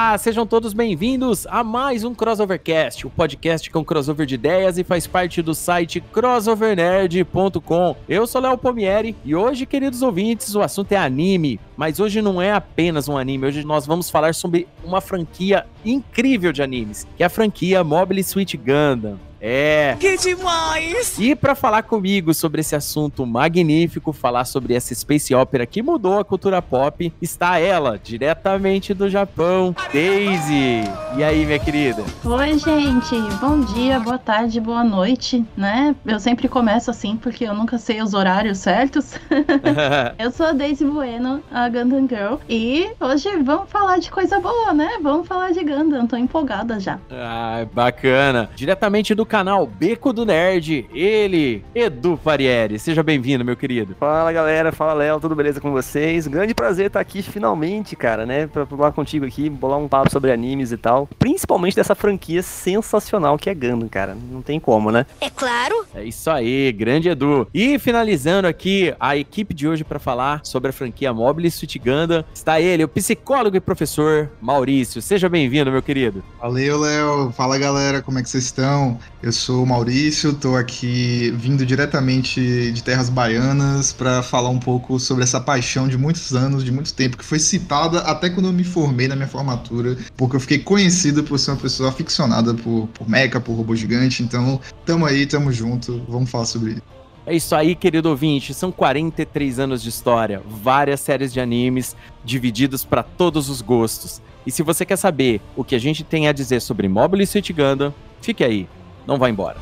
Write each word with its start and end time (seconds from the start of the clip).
Olá, 0.00 0.16
sejam 0.16 0.46
todos 0.46 0.72
bem-vindos 0.72 1.46
a 1.46 1.62
mais 1.62 2.04
um 2.04 2.14
Crossovercast, 2.14 3.06
o 3.06 3.10
podcast 3.10 3.70
com 3.70 3.84
crossover 3.84 4.24
de 4.24 4.34
ideias 4.34 4.78
e 4.78 4.82
faz 4.82 5.06
parte 5.06 5.42
do 5.42 5.54
site 5.54 6.00
crossovernerd.com. 6.00 7.96
Eu 8.08 8.26
sou 8.26 8.40
Léo 8.40 8.56
Pomieri 8.56 9.14
e 9.22 9.34
hoje, 9.34 9.66
queridos 9.66 10.00
ouvintes, 10.00 10.54
o 10.54 10.62
assunto 10.62 10.92
é 10.92 10.96
anime, 10.96 11.60
mas 11.76 12.00
hoje 12.00 12.22
não 12.22 12.40
é 12.40 12.50
apenas 12.50 13.10
um 13.10 13.18
anime, 13.18 13.48
hoje 13.48 13.62
nós 13.62 13.86
vamos 13.86 14.08
falar 14.08 14.34
sobre 14.34 14.66
uma 14.82 15.02
franquia 15.02 15.66
incrível 15.84 16.50
de 16.50 16.62
animes, 16.62 17.06
que 17.14 17.22
é 17.22 17.26
a 17.26 17.30
franquia 17.30 17.84
Mobile 17.84 18.24
Suit 18.24 18.56
Gundam. 18.56 19.29
É. 19.40 19.96
Que 19.98 20.16
demais! 20.18 21.18
E 21.18 21.34
para 21.34 21.54
falar 21.54 21.82
comigo 21.82 22.34
sobre 22.34 22.60
esse 22.60 22.76
assunto 22.76 23.24
magnífico, 23.24 24.12
falar 24.12 24.44
sobre 24.44 24.74
essa 24.74 24.94
space 24.94 25.34
opera 25.34 25.64
que 25.66 25.82
mudou 25.82 26.18
a 26.18 26.24
cultura 26.24 26.60
pop, 26.60 27.12
está 27.22 27.58
ela, 27.58 27.98
diretamente 27.98 28.92
do 28.92 29.08
Japão, 29.08 29.74
Daisy. 29.92 30.82
E 31.16 31.24
aí, 31.24 31.46
minha 31.46 31.58
querida? 31.58 32.04
Oi, 32.24 32.58
gente. 32.58 33.20
Bom 33.40 33.60
dia, 33.60 33.98
boa 33.98 34.18
tarde, 34.18 34.60
boa 34.60 34.84
noite, 34.84 35.44
né? 35.56 35.94
Eu 36.04 36.20
sempre 36.20 36.48
começo 36.48 36.90
assim 36.90 37.16
porque 37.16 37.44
eu 37.44 37.54
nunca 37.54 37.78
sei 37.78 38.02
os 38.02 38.12
horários 38.12 38.58
certos. 38.58 39.14
eu 40.18 40.30
sou 40.30 40.46
a 40.46 40.52
Daisy 40.52 40.84
Bueno, 40.84 41.42
a 41.50 41.68
Gundam 41.68 42.06
Girl, 42.06 42.36
e 42.48 42.90
hoje 43.00 43.28
vamos 43.42 43.70
falar 43.70 43.98
de 43.98 44.10
coisa 44.10 44.38
boa, 44.38 44.74
né? 44.74 44.98
Vamos 45.02 45.26
falar 45.26 45.52
de 45.52 45.64
Gundam, 45.64 46.06
tô 46.06 46.16
empolgada 46.16 46.78
já. 46.78 46.98
Ah, 47.10 47.64
bacana. 47.72 48.50
Diretamente 48.54 49.14
do 49.14 49.24
canal 49.30 49.64
Beco 49.64 50.12
do 50.12 50.26
Nerd, 50.26 50.90
ele, 50.92 51.64
Edu 51.72 52.16
Farieri. 52.16 52.80
Seja 52.80 53.00
bem-vindo, 53.00 53.44
meu 53.44 53.56
querido. 53.56 53.94
Fala, 53.98 54.32
galera. 54.32 54.72
Fala, 54.72 54.92
Léo. 54.92 55.20
Tudo 55.20 55.36
beleza 55.36 55.60
com 55.60 55.70
vocês? 55.70 56.26
Grande 56.26 56.52
prazer 56.52 56.88
estar 56.88 56.98
aqui 56.98 57.22
finalmente, 57.22 57.94
cara, 57.94 58.26
né? 58.26 58.48
Pra 58.48 58.66
falar 58.66 58.90
contigo 58.90 59.24
aqui, 59.24 59.48
bolar 59.48 59.78
um 59.78 59.86
papo 59.86 60.10
sobre 60.10 60.32
animes 60.32 60.72
e 60.72 60.76
tal. 60.76 61.08
Principalmente 61.16 61.76
dessa 61.76 61.94
franquia 61.94 62.42
sensacional 62.42 63.38
que 63.38 63.48
é 63.48 63.54
Gundam, 63.54 63.88
cara. 63.88 64.16
Não 64.32 64.42
tem 64.42 64.58
como, 64.58 64.90
né? 64.90 65.06
É 65.20 65.30
claro. 65.30 65.86
É 65.94 66.02
isso 66.02 66.28
aí, 66.28 66.72
grande 66.72 67.08
Edu. 67.08 67.46
E 67.54 67.78
finalizando 67.78 68.48
aqui 68.48 68.92
a 68.98 69.16
equipe 69.16 69.54
de 69.54 69.68
hoje 69.68 69.84
para 69.84 70.00
falar 70.00 70.40
sobre 70.42 70.70
a 70.70 70.72
franquia 70.72 71.14
Mobile 71.14 71.52
Suit 71.52 71.78
Gundam, 71.78 72.24
está 72.34 72.60
ele, 72.60 72.82
o 72.82 72.88
psicólogo 72.88 73.56
e 73.56 73.60
professor 73.60 74.28
Maurício. 74.40 75.00
Seja 75.00 75.28
bem-vindo, 75.28 75.70
meu 75.70 75.82
querido. 75.82 76.24
Valeu, 76.40 76.80
Léo. 76.80 77.30
Fala, 77.30 77.56
galera. 77.56 78.02
Como 78.02 78.18
é 78.18 78.22
que 78.24 78.28
vocês 78.28 78.42
estão? 78.42 78.98
Eu 79.22 79.32
sou 79.32 79.64
o 79.64 79.66
Maurício, 79.66 80.30
estou 80.30 80.56
aqui 80.56 81.30
vindo 81.36 81.66
diretamente 81.66 82.72
de 82.72 82.82
terras 82.82 83.10
baianas 83.10 83.92
para 83.92 84.22
falar 84.22 84.48
um 84.48 84.58
pouco 84.58 84.98
sobre 84.98 85.22
essa 85.24 85.38
paixão 85.38 85.86
de 85.86 85.98
muitos 85.98 86.34
anos, 86.34 86.64
de 86.64 86.72
muito 86.72 86.94
tempo, 86.94 87.18
que 87.18 87.24
foi 87.24 87.38
citada 87.38 87.98
até 87.98 88.30
quando 88.30 88.46
eu 88.46 88.52
me 88.52 88.64
formei 88.64 89.08
na 89.08 89.14
minha 89.14 89.28
formatura, 89.28 89.94
porque 90.16 90.36
eu 90.36 90.40
fiquei 90.40 90.58
conhecido 90.58 91.22
por 91.22 91.38
ser 91.38 91.50
uma 91.50 91.58
pessoa 91.58 91.90
aficionada 91.90 92.54
por, 92.54 92.88
por 92.94 93.06
mecha, 93.06 93.38
por 93.38 93.52
robô 93.52 93.76
gigante. 93.76 94.22
Então, 94.22 94.58
tamo 94.86 95.04
aí, 95.04 95.26
tamo 95.26 95.52
junto, 95.52 96.02
vamos 96.08 96.30
falar 96.30 96.46
sobre 96.46 96.72
isso. 96.72 96.82
É 97.26 97.36
isso 97.36 97.54
aí, 97.54 97.74
querido 97.74 98.08
ouvinte. 98.08 98.54
São 98.54 98.72
43 98.72 99.58
anos 99.58 99.82
de 99.82 99.90
história, 99.90 100.40
várias 100.48 100.98
séries 100.98 101.30
de 101.30 101.40
animes 101.40 101.94
divididos 102.24 102.86
para 102.86 103.02
todos 103.02 103.50
os 103.50 103.60
gostos. 103.60 104.22
E 104.46 104.50
se 104.50 104.62
você 104.62 104.86
quer 104.86 104.96
saber 104.96 105.42
o 105.54 105.62
que 105.62 105.74
a 105.74 105.78
gente 105.78 106.02
tem 106.02 106.26
a 106.26 106.32
dizer 106.32 106.60
sobre 106.62 106.88
Mobile 106.88 107.26
Suit 107.26 107.52
Gundam, 107.52 107.92
fique 108.22 108.42
aí 108.42 108.66
não 109.06 109.18
vai 109.18 109.30
embora. 109.30 109.56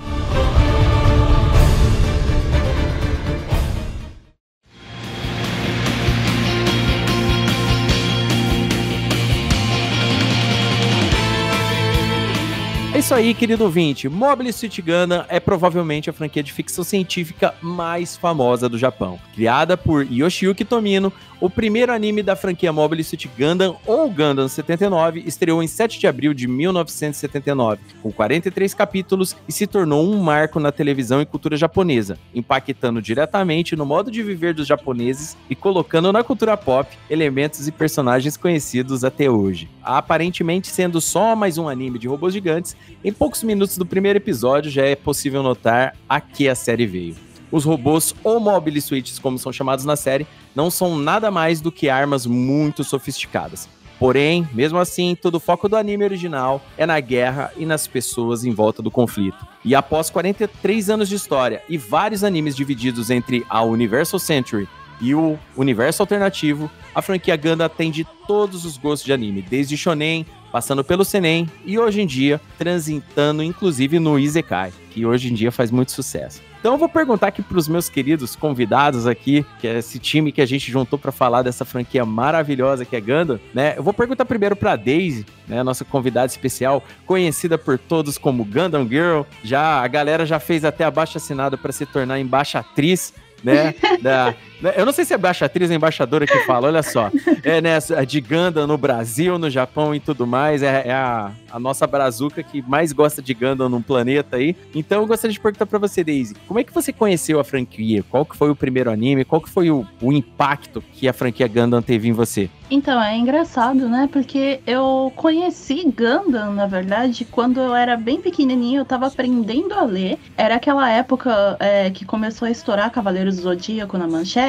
É 12.99 13.01
isso 13.01 13.15
aí, 13.15 13.33
querido 13.33 13.63
ouvinte. 13.63 14.09
Mobile 14.09 14.53
Suit 14.53 14.83
Gundam 14.83 15.25
é 15.29 15.39
provavelmente 15.39 16.11
a 16.11 16.13
franquia 16.13 16.43
de 16.43 16.53
ficção 16.53 16.83
científica 16.83 17.55
mais 17.63 18.17
famosa 18.17 18.69
do 18.69 18.77
Japão. 18.77 19.21
Criada 19.37 19.77
por 19.77 20.05
Yoshiyuki 20.05 20.65
Tomino, 20.65 21.13
o 21.41 21.49
primeiro 21.49 21.93
anime 21.93 22.21
da 22.25 22.35
franquia 22.35 22.73
Mobile 22.73 23.05
Suit 23.05 23.31
Gundam, 23.39 23.77
ou 23.87 24.11
Gundam 24.11 24.49
79, 24.49 25.23
estreou 25.25 25.63
em 25.63 25.69
7 25.69 26.01
de 26.01 26.09
abril 26.09 26.35
de 26.35 26.49
1979, 26.49 27.81
com 28.03 28.11
43 28.11 28.75
capítulos 28.75 29.37
e 29.47 29.53
se 29.53 29.65
tornou 29.65 30.05
um 30.05 30.21
marco 30.21 30.59
na 30.59 30.73
televisão 30.73 31.23
e 31.23 31.27
cultura 31.27 31.57
japonesa, 31.57 32.19
impactando 32.35 33.01
diretamente 33.01 33.77
no 33.77 33.87
modo 33.87 34.11
de 34.11 34.21
viver 34.25 34.53
dos 34.53 34.67
japoneses 34.67 35.37
e 35.49 35.55
colocando 35.55 36.13
na 36.13 36.25
cultura 36.25 36.57
pop 36.57 36.91
elementos 37.09 37.69
e 37.69 37.71
personagens 37.71 38.37
conhecidos 38.37 39.05
até 39.05 39.31
hoje. 39.31 39.71
Aparentemente 39.85 40.67
sendo 40.67 41.01
só 41.01 41.37
mais 41.37 41.57
um 41.57 41.69
anime 41.69 42.01
de 42.01 42.09
robôs 42.09 42.35
gigantes, 42.35 42.77
em 43.05 43.13
poucos 43.13 43.43
minutos 43.43 43.77
do 43.79 43.87
primeiro 43.87 44.19
episódio 44.19 44.71
já 44.71 44.85
é 44.85 44.97
possível 44.97 45.43
notar 45.43 45.97
a 46.09 46.21
que 46.21 46.49
a 46.49 46.55
série 46.55 46.87
veio. 46.87 47.17
Os 47.51 47.65
robôs 47.65 48.15
ou 48.23 48.39
mobile 48.39 48.81
suits, 48.81 49.19
como 49.19 49.39
são 49.39 49.53
chamados 49.53 49.85
na 49.85 49.97
série, 49.97 50.27
não 50.55 50.71
são 50.71 50.99
nada 50.99 51.31
mais 51.31 51.61
do 51.61 51.73
que 51.73 51.89
armas 51.89 52.27
muito 52.27 52.85
sofisticadas. 52.85 53.69
Porém, 53.99 54.49
mesmo 54.53 54.79
assim, 54.79 55.17
todo 55.21 55.37
o 55.37 55.41
foco 55.41 55.69
do 55.69 55.77
anime 55.77 56.05
original 56.05 56.63
é 56.77 56.87
na 56.87 57.01
guerra 57.01 57.51
e 57.57 57.67
nas 57.67 57.87
pessoas 57.87 58.45
em 58.45 58.53
volta 58.53 58.81
do 58.81 58.91
conflito. 58.91 59.45
E 59.65 59.75
após 59.75 60.09
43 60.09 60.91
anos 60.91 61.09
de 61.09 61.17
história 61.17 61.63
e 61.69 61.77
vários 61.77 62.23
animes 62.23 62.55
divididos 62.55 63.11
entre 63.11 63.45
a 63.49 63.63
Universal 63.63 64.21
Century 64.21 64.69
e 65.01 65.15
o 65.15 65.37
universo 65.57 66.03
alternativo, 66.03 66.71
a 66.95 67.03
franquia 67.03 67.37
Gundam 67.37 67.67
atende 67.67 68.07
todos 68.27 68.65
os 68.65 68.77
gostos 68.77 69.05
de 69.05 69.13
anime, 69.13 69.43
desde 69.43 69.77
shonen, 69.77 70.27
passando 70.51 70.85
pelo 70.85 71.05
seinen 71.05 71.49
e 71.65 71.79
hoje 71.79 72.01
em 72.01 72.07
dia 72.07 72.41
transitando 72.59 73.43
inclusive 73.43 73.99
no 73.99 74.19
isekai, 74.19 74.73
que 74.91 75.05
hoje 75.05 75.31
em 75.31 75.35
dia 75.35 75.53
faz 75.53 75.71
muito 75.71 75.93
sucesso. 75.93 76.49
Então 76.61 76.73
eu 76.73 76.79
vou 76.79 76.89
perguntar 76.89 77.29
aqui 77.29 77.41
para 77.41 77.57
os 77.57 77.69
meus 77.69 77.89
queridos 77.89 78.35
convidados 78.35 79.07
aqui, 79.07 79.47
que 79.61 79.69
é 79.69 79.79
esse 79.79 79.99
time 79.99 80.33
que 80.33 80.41
a 80.41 80.47
gente 80.47 80.73
juntou 80.73 80.99
para 80.99 81.13
falar 81.13 81.43
dessa 81.43 81.65
franquia 81.65 82.05
maravilhosa 82.05 82.85
que 82.85 82.97
é 82.97 83.01
Gundam, 83.01 83.39
né? 83.55 83.75
Eu 83.77 83.83
vou 83.83 83.95
perguntar 83.95 84.25
primeiro 84.25 84.57
para 84.57 84.75
Daisy, 84.75 85.25
né, 85.47 85.63
nossa 85.63 85.85
convidada 85.85 86.27
especial, 86.27 86.83
conhecida 87.07 87.57
por 87.57 87.79
todos 87.79 88.19
como 88.19 88.45
Gundam 88.45 88.89
Girl. 88.89 89.23
Já 89.45 89.81
a 89.81 89.87
galera 89.87 90.27
já 90.27 90.41
fez 90.41 90.65
até 90.65 90.85
abaixo 90.85 91.17
assinado 91.17 91.57
para 91.57 91.71
se 91.71 91.87
tornar 91.87 92.19
embaixatriz 92.19 93.13
né? 93.43 93.75
Da, 94.03 94.35
eu 94.77 94.85
não 94.85 94.93
sei 94.93 95.05
se 95.05 95.13
é 95.13 95.17
embaixatriz 95.17 95.71
ou 95.71 95.77
embaixadora 95.77 96.27
que 96.27 96.39
fala, 96.41 96.67
olha 96.67 96.83
só. 96.83 97.11
É, 97.45 97.61
né, 97.61 97.79
de 98.07 98.21
Ganda 98.21 98.67
no 98.67 98.77
Brasil, 98.77 99.39
no 99.39 99.49
Japão 99.49 99.95
e 99.95 100.01
tudo 100.01 100.27
mais. 100.27 100.63
É, 100.63 100.89
é 100.89 100.93
a, 100.93 101.31
a, 101.51 101.59
nossa 101.59 101.87
brazuca 101.87 102.43
que 102.43 102.63
mais 102.63 102.93
gosta 102.93 103.23
de 103.23 103.33
Ganda 103.33 103.69
no 103.69 103.81
planeta 103.81 104.37
aí. 104.37 104.57
Então 104.75 105.03
eu 105.03 105.07
gostaria 105.07 105.33
de 105.33 105.41
perguntar 105.41 105.67
pra 105.67 105.79
você, 105.79 106.03
Daisy, 106.03 106.35
como 106.47 106.59
é 106.59 106.65
que 106.65 106.75
você 106.75 106.93
conheceu 106.93 107.39
a 107.39 107.45
franquia? 107.45 108.05
Qual 108.11 108.25
que 108.25 108.37
foi 108.37 108.51
o 108.51 108.57
primeiro 108.57 108.91
anime? 108.91 109.25
Qual 109.25 109.41
que 109.41 109.49
foi 109.49 109.71
o, 109.71 109.87
o 110.01 110.13
impacto 110.13 110.83
que 110.93 111.09
a 111.09 111.13
franquia 111.13 111.47
Gundam 111.47 111.81
teve 111.81 112.09
em 112.09 112.13
você? 112.13 112.51
Então, 112.71 113.03
é 113.03 113.17
engraçado, 113.17 113.89
né? 113.89 114.09
Porque 114.13 114.61
eu 114.67 115.11
conheci 115.17 115.85
Gundam, 115.85 116.53
na 116.53 116.67
verdade, 116.67 117.25
quando 117.25 117.61
eu 117.61 117.75
era 117.75 117.97
bem 117.97 118.21
pequenininho, 118.21 118.81
eu 118.81 118.85
tava 118.85 119.07
aprendendo 119.07 119.73
a 119.73 119.85
ler. 119.85 120.19
Era 120.37 120.57
aquela 120.57 120.91
época 120.91 121.57
é, 121.61 121.89
que 121.91 122.05
começou 122.05 122.47
a 122.47 122.51
estourar 122.51 122.91
Cavaleiros 122.91 123.37
do 123.37 123.43
Zodíaco 123.43 123.97
na 123.97 124.07
manchete 124.07 124.48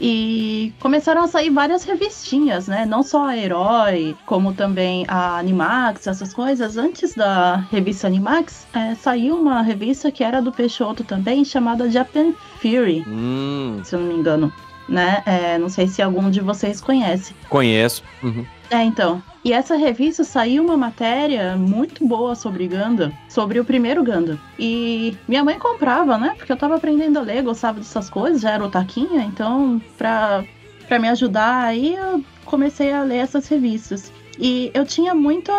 e 0.00 0.72
começaram 0.80 1.22
a 1.22 1.28
sair 1.28 1.50
várias 1.50 1.84
revistinhas, 1.84 2.68
né? 2.68 2.84
Não 2.86 3.02
só 3.02 3.28
a 3.28 3.36
Herói, 3.36 4.16
como 4.26 4.52
também 4.52 5.04
a 5.08 5.38
Animax, 5.38 6.06
essas 6.06 6.32
coisas. 6.32 6.76
Antes 6.76 7.14
da 7.14 7.56
revista 7.70 8.06
Animax, 8.06 8.66
é, 8.74 8.94
saiu 8.94 9.36
uma 9.36 9.62
revista 9.62 10.10
que 10.10 10.24
era 10.24 10.40
do 10.40 10.52
Peixoto 10.52 11.04
também, 11.04 11.44
chamada 11.44 11.90
Japan 11.90 12.32
Fury, 12.60 13.04
hum. 13.06 13.80
se 13.84 13.94
eu 13.94 14.00
não 14.00 14.08
me 14.08 14.14
engano 14.14 14.52
né? 14.88 15.22
É, 15.26 15.58
não 15.58 15.68
sei 15.68 15.86
se 15.86 16.00
algum 16.00 16.30
de 16.30 16.40
vocês 16.40 16.80
conhece. 16.80 17.34
Conheço. 17.48 18.02
Uhum. 18.22 18.46
É, 18.70 18.82
então. 18.82 19.22
E 19.44 19.52
essa 19.52 19.76
revista 19.76 20.24
saiu 20.24 20.64
uma 20.64 20.76
matéria 20.76 21.56
muito 21.56 22.06
boa 22.06 22.34
sobre 22.34 22.66
Ganda, 22.66 23.12
sobre 23.28 23.58
o 23.58 23.64
primeiro 23.64 24.02
Ganda. 24.02 24.38
E 24.58 25.16
minha 25.26 25.42
mãe 25.42 25.58
comprava, 25.58 26.18
né? 26.18 26.34
Porque 26.36 26.52
eu 26.52 26.56
tava 26.56 26.76
aprendendo 26.76 27.18
a 27.18 27.22
ler, 27.22 27.42
gostava 27.42 27.78
dessas 27.78 28.10
coisas, 28.10 28.42
já 28.42 28.50
era 28.50 28.64
otaquinha, 28.64 29.22
então 29.22 29.80
pra 29.96 30.44
para 30.86 30.98
me 30.98 31.08
ajudar, 31.10 31.64
aí 31.64 31.94
eu 31.94 32.24
comecei 32.46 32.90
a 32.90 33.02
ler 33.02 33.18
essas 33.18 33.46
revistas. 33.46 34.10
E 34.38 34.70
eu 34.72 34.86
tinha 34.86 35.14
muito. 35.14 35.50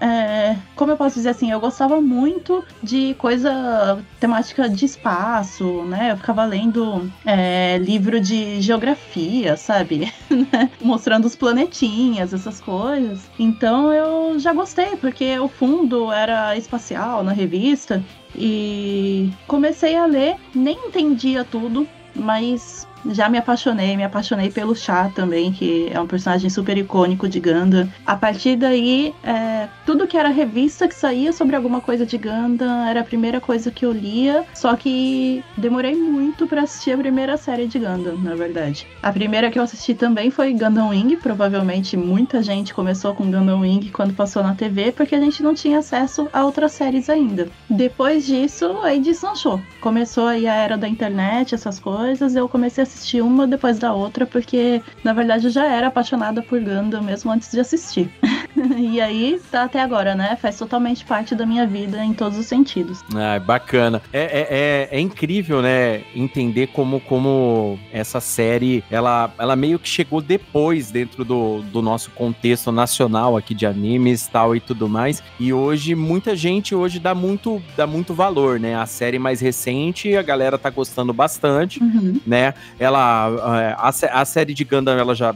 É, 0.00 0.56
como 0.74 0.92
eu 0.92 0.96
posso 0.96 1.16
dizer 1.16 1.30
assim? 1.30 1.50
Eu 1.50 1.60
gostava 1.60 2.00
muito 2.00 2.64
de 2.82 3.14
coisa 3.14 4.02
temática 4.18 4.68
de 4.68 4.86
espaço, 4.86 5.82
né? 5.84 6.12
Eu 6.12 6.16
ficava 6.16 6.44
lendo 6.44 7.10
é, 7.24 7.76
livro 7.78 8.18
de 8.18 8.60
geografia, 8.60 9.56
sabe? 9.56 10.12
Né? 10.52 10.70
Mostrando 10.82 11.24
os 11.24 11.34
planetinhas, 11.34 12.32
essas 12.32 12.60
coisas. 12.60 13.20
Então 13.38 13.92
eu 13.92 14.38
já 14.38 14.52
gostei, 14.52 14.96
porque 14.96 15.38
o 15.38 15.48
fundo 15.48 16.12
era 16.12 16.56
espacial 16.56 17.22
na 17.22 17.32
revista. 17.32 18.02
E 18.34 19.30
comecei 19.46 19.96
a 19.96 20.04
ler, 20.04 20.36
nem 20.54 20.76
entendia 20.86 21.42
tudo, 21.42 21.88
mas 22.14 22.86
já 23.10 23.28
me 23.28 23.38
apaixonei, 23.38 23.96
me 23.96 24.04
apaixonei 24.04 24.50
pelo 24.50 24.74
Chá 24.74 25.10
também, 25.14 25.52
que 25.52 25.88
é 25.92 26.00
um 26.00 26.06
personagem 26.06 26.50
super 26.50 26.76
icônico 26.76 27.28
de 27.28 27.40
Gundam. 27.40 27.88
A 28.04 28.16
partir 28.16 28.56
daí, 28.56 29.14
é, 29.22 29.68
tudo 29.84 30.06
que 30.06 30.16
era 30.16 30.28
revista 30.28 30.88
que 30.88 30.94
saía 30.94 31.32
sobre 31.32 31.56
alguma 31.56 31.80
coisa 31.80 32.04
de 32.04 32.18
Gundam 32.18 32.86
era 32.86 33.00
a 33.00 33.04
primeira 33.04 33.40
coisa 33.40 33.70
que 33.70 33.84
eu 33.84 33.92
lia, 33.92 34.44
só 34.54 34.74
que 34.76 35.42
demorei 35.56 35.94
muito 35.94 36.46
para 36.46 36.62
assistir 36.62 36.92
a 36.92 36.98
primeira 36.98 37.36
série 37.36 37.66
de 37.66 37.78
Gundam, 37.78 38.16
na 38.18 38.34
verdade. 38.34 38.86
A 39.02 39.12
primeira 39.12 39.50
que 39.50 39.58
eu 39.58 39.62
assisti 39.62 39.94
também 39.94 40.30
foi 40.30 40.52
Gundam 40.52 40.88
Wing, 40.88 41.16
provavelmente 41.16 41.96
muita 41.96 42.42
gente 42.42 42.74
começou 42.74 43.14
com 43.14 43.30
Gundam 43.30 43.60
Wing 43.60 43.90
quando 43.90 44.14
passou 44.14 44.42
na 44.42 44.54
TV, 44.54 44.92
porque 44.92 45.14
a 45.14 45.20
gente 45.20 45.42
não 45.42 45.54
tinha 45.54 45.78
acesso 45.78 46.28
a 46.32 46.44
outras 46.44 46.72
séries 46.72 47.08
ainda. 47.08 47.48
Depois 47.68 48.26
disso, 48.26 48.78
aí 48.82 49.00
deslanchou. 49.00 49.60
Começou 49.80 50.26
aí 50.26 50.46
a 50.46 50.54
era 50.54 50.76
da 50.76 50.88
internet, 50.88 51.54
essas 51.54 51.78
coisas, 51.78 52.34
eu 52.34 52.48
comecei 52.48 52.82
a 52.82 52.86
assistir 52.86 52.95
uma 53.20 53.46
depois 53.46 53.78
da 53.78 53.92
outra, 53.92 54.26
porque 54.26 54.82
na 55.02 55.12
verdade 55.12 55.46
eu 55.46 55.50
já 55.50 55.66
era 55.66 55.88
apaixonada 55.88 56.42
por 56.42 56.60
Gundam 56.60 57.02
mesmo 57.02 57.30
antes 57.30 57.50
de 57.50 57.60
assistir. 57.60 58.10
e 58.78 59.00
aí 59.00 59.40
tá 59.50 59.64
até 59.64 59.80
agora, 59.80 60.14
né? 60.14 60.36
Faz 60.40 60.58
totalmente 60.58 61.04
parte 61.04 61.34
da 61.34 61.46
minha 61.46 61.66
vida 61.66 62.02
em 62.04 62.12
todos 62.12 62.38
os 62.38 62.46
sentidos. 62.46 63.02
Ah, 63.14 63.38
bacana. 63.38 64.02
É, 64.12 64.20
é, 64.20 64.46
é, 64.50 64.88
é, 64.98 65.00
incrível, 65.00 65.62
né? 65.62 66.02
Entender 66.14 66.68
como, 66.68 67.00
como 67.00 67.78
essa 67.92 68.20
série 68.20 68.82
ela, 68.90 69.32
ela 69.38 69.56
meio 69.56 69.78
que 69.78 69.88
chegou 69.88 70.20
depois 70.20 70.90
dentro 70.90 71.24
do, 71.24 71.62
do 71.62 71.82
nosso 71.82 72.10
contexto 72.10 72.72
nacional 72.72 73.36
aqui 73.36 73.54
de 73.54 73.66
animes 73.66 74.26
tal 74.26 74.56
e 74.56 74.60
tudo 74.60 74.88
mais. 74.88 75.22
E 75.38 75.52
hoje, 75.52 75.94
muita 75.94 76.34
gente 76.34 76.74
hoje 76.74 76.98
dá 76.98 77.14
muito, 77.14 77.62
dá 77.76 77.86
muito 77.86 78.14
valor, 78.14 78.58
né? 78.58 78.76
A 78.76 78.86
série 78.86 79.18
mais 79.18 79.40
recente, 79.40 80.16
a 80.16 80.22
galera 80.22 80.58
tá 80.58 80.70
gostando 80.70 81.12
bastante, 81.12 81.82
uhum. 81.82 82.20
né? 82.26 82.54
Ela, 82.86 83.60
é, 83.60 83.74
a, 83.76 84.20
a 84.20 84.24
série 84.24 84.54
de 84.54 84.64
Gundam, 84.64 84.96
ela 84.96 85.14
já. 85.14 85.34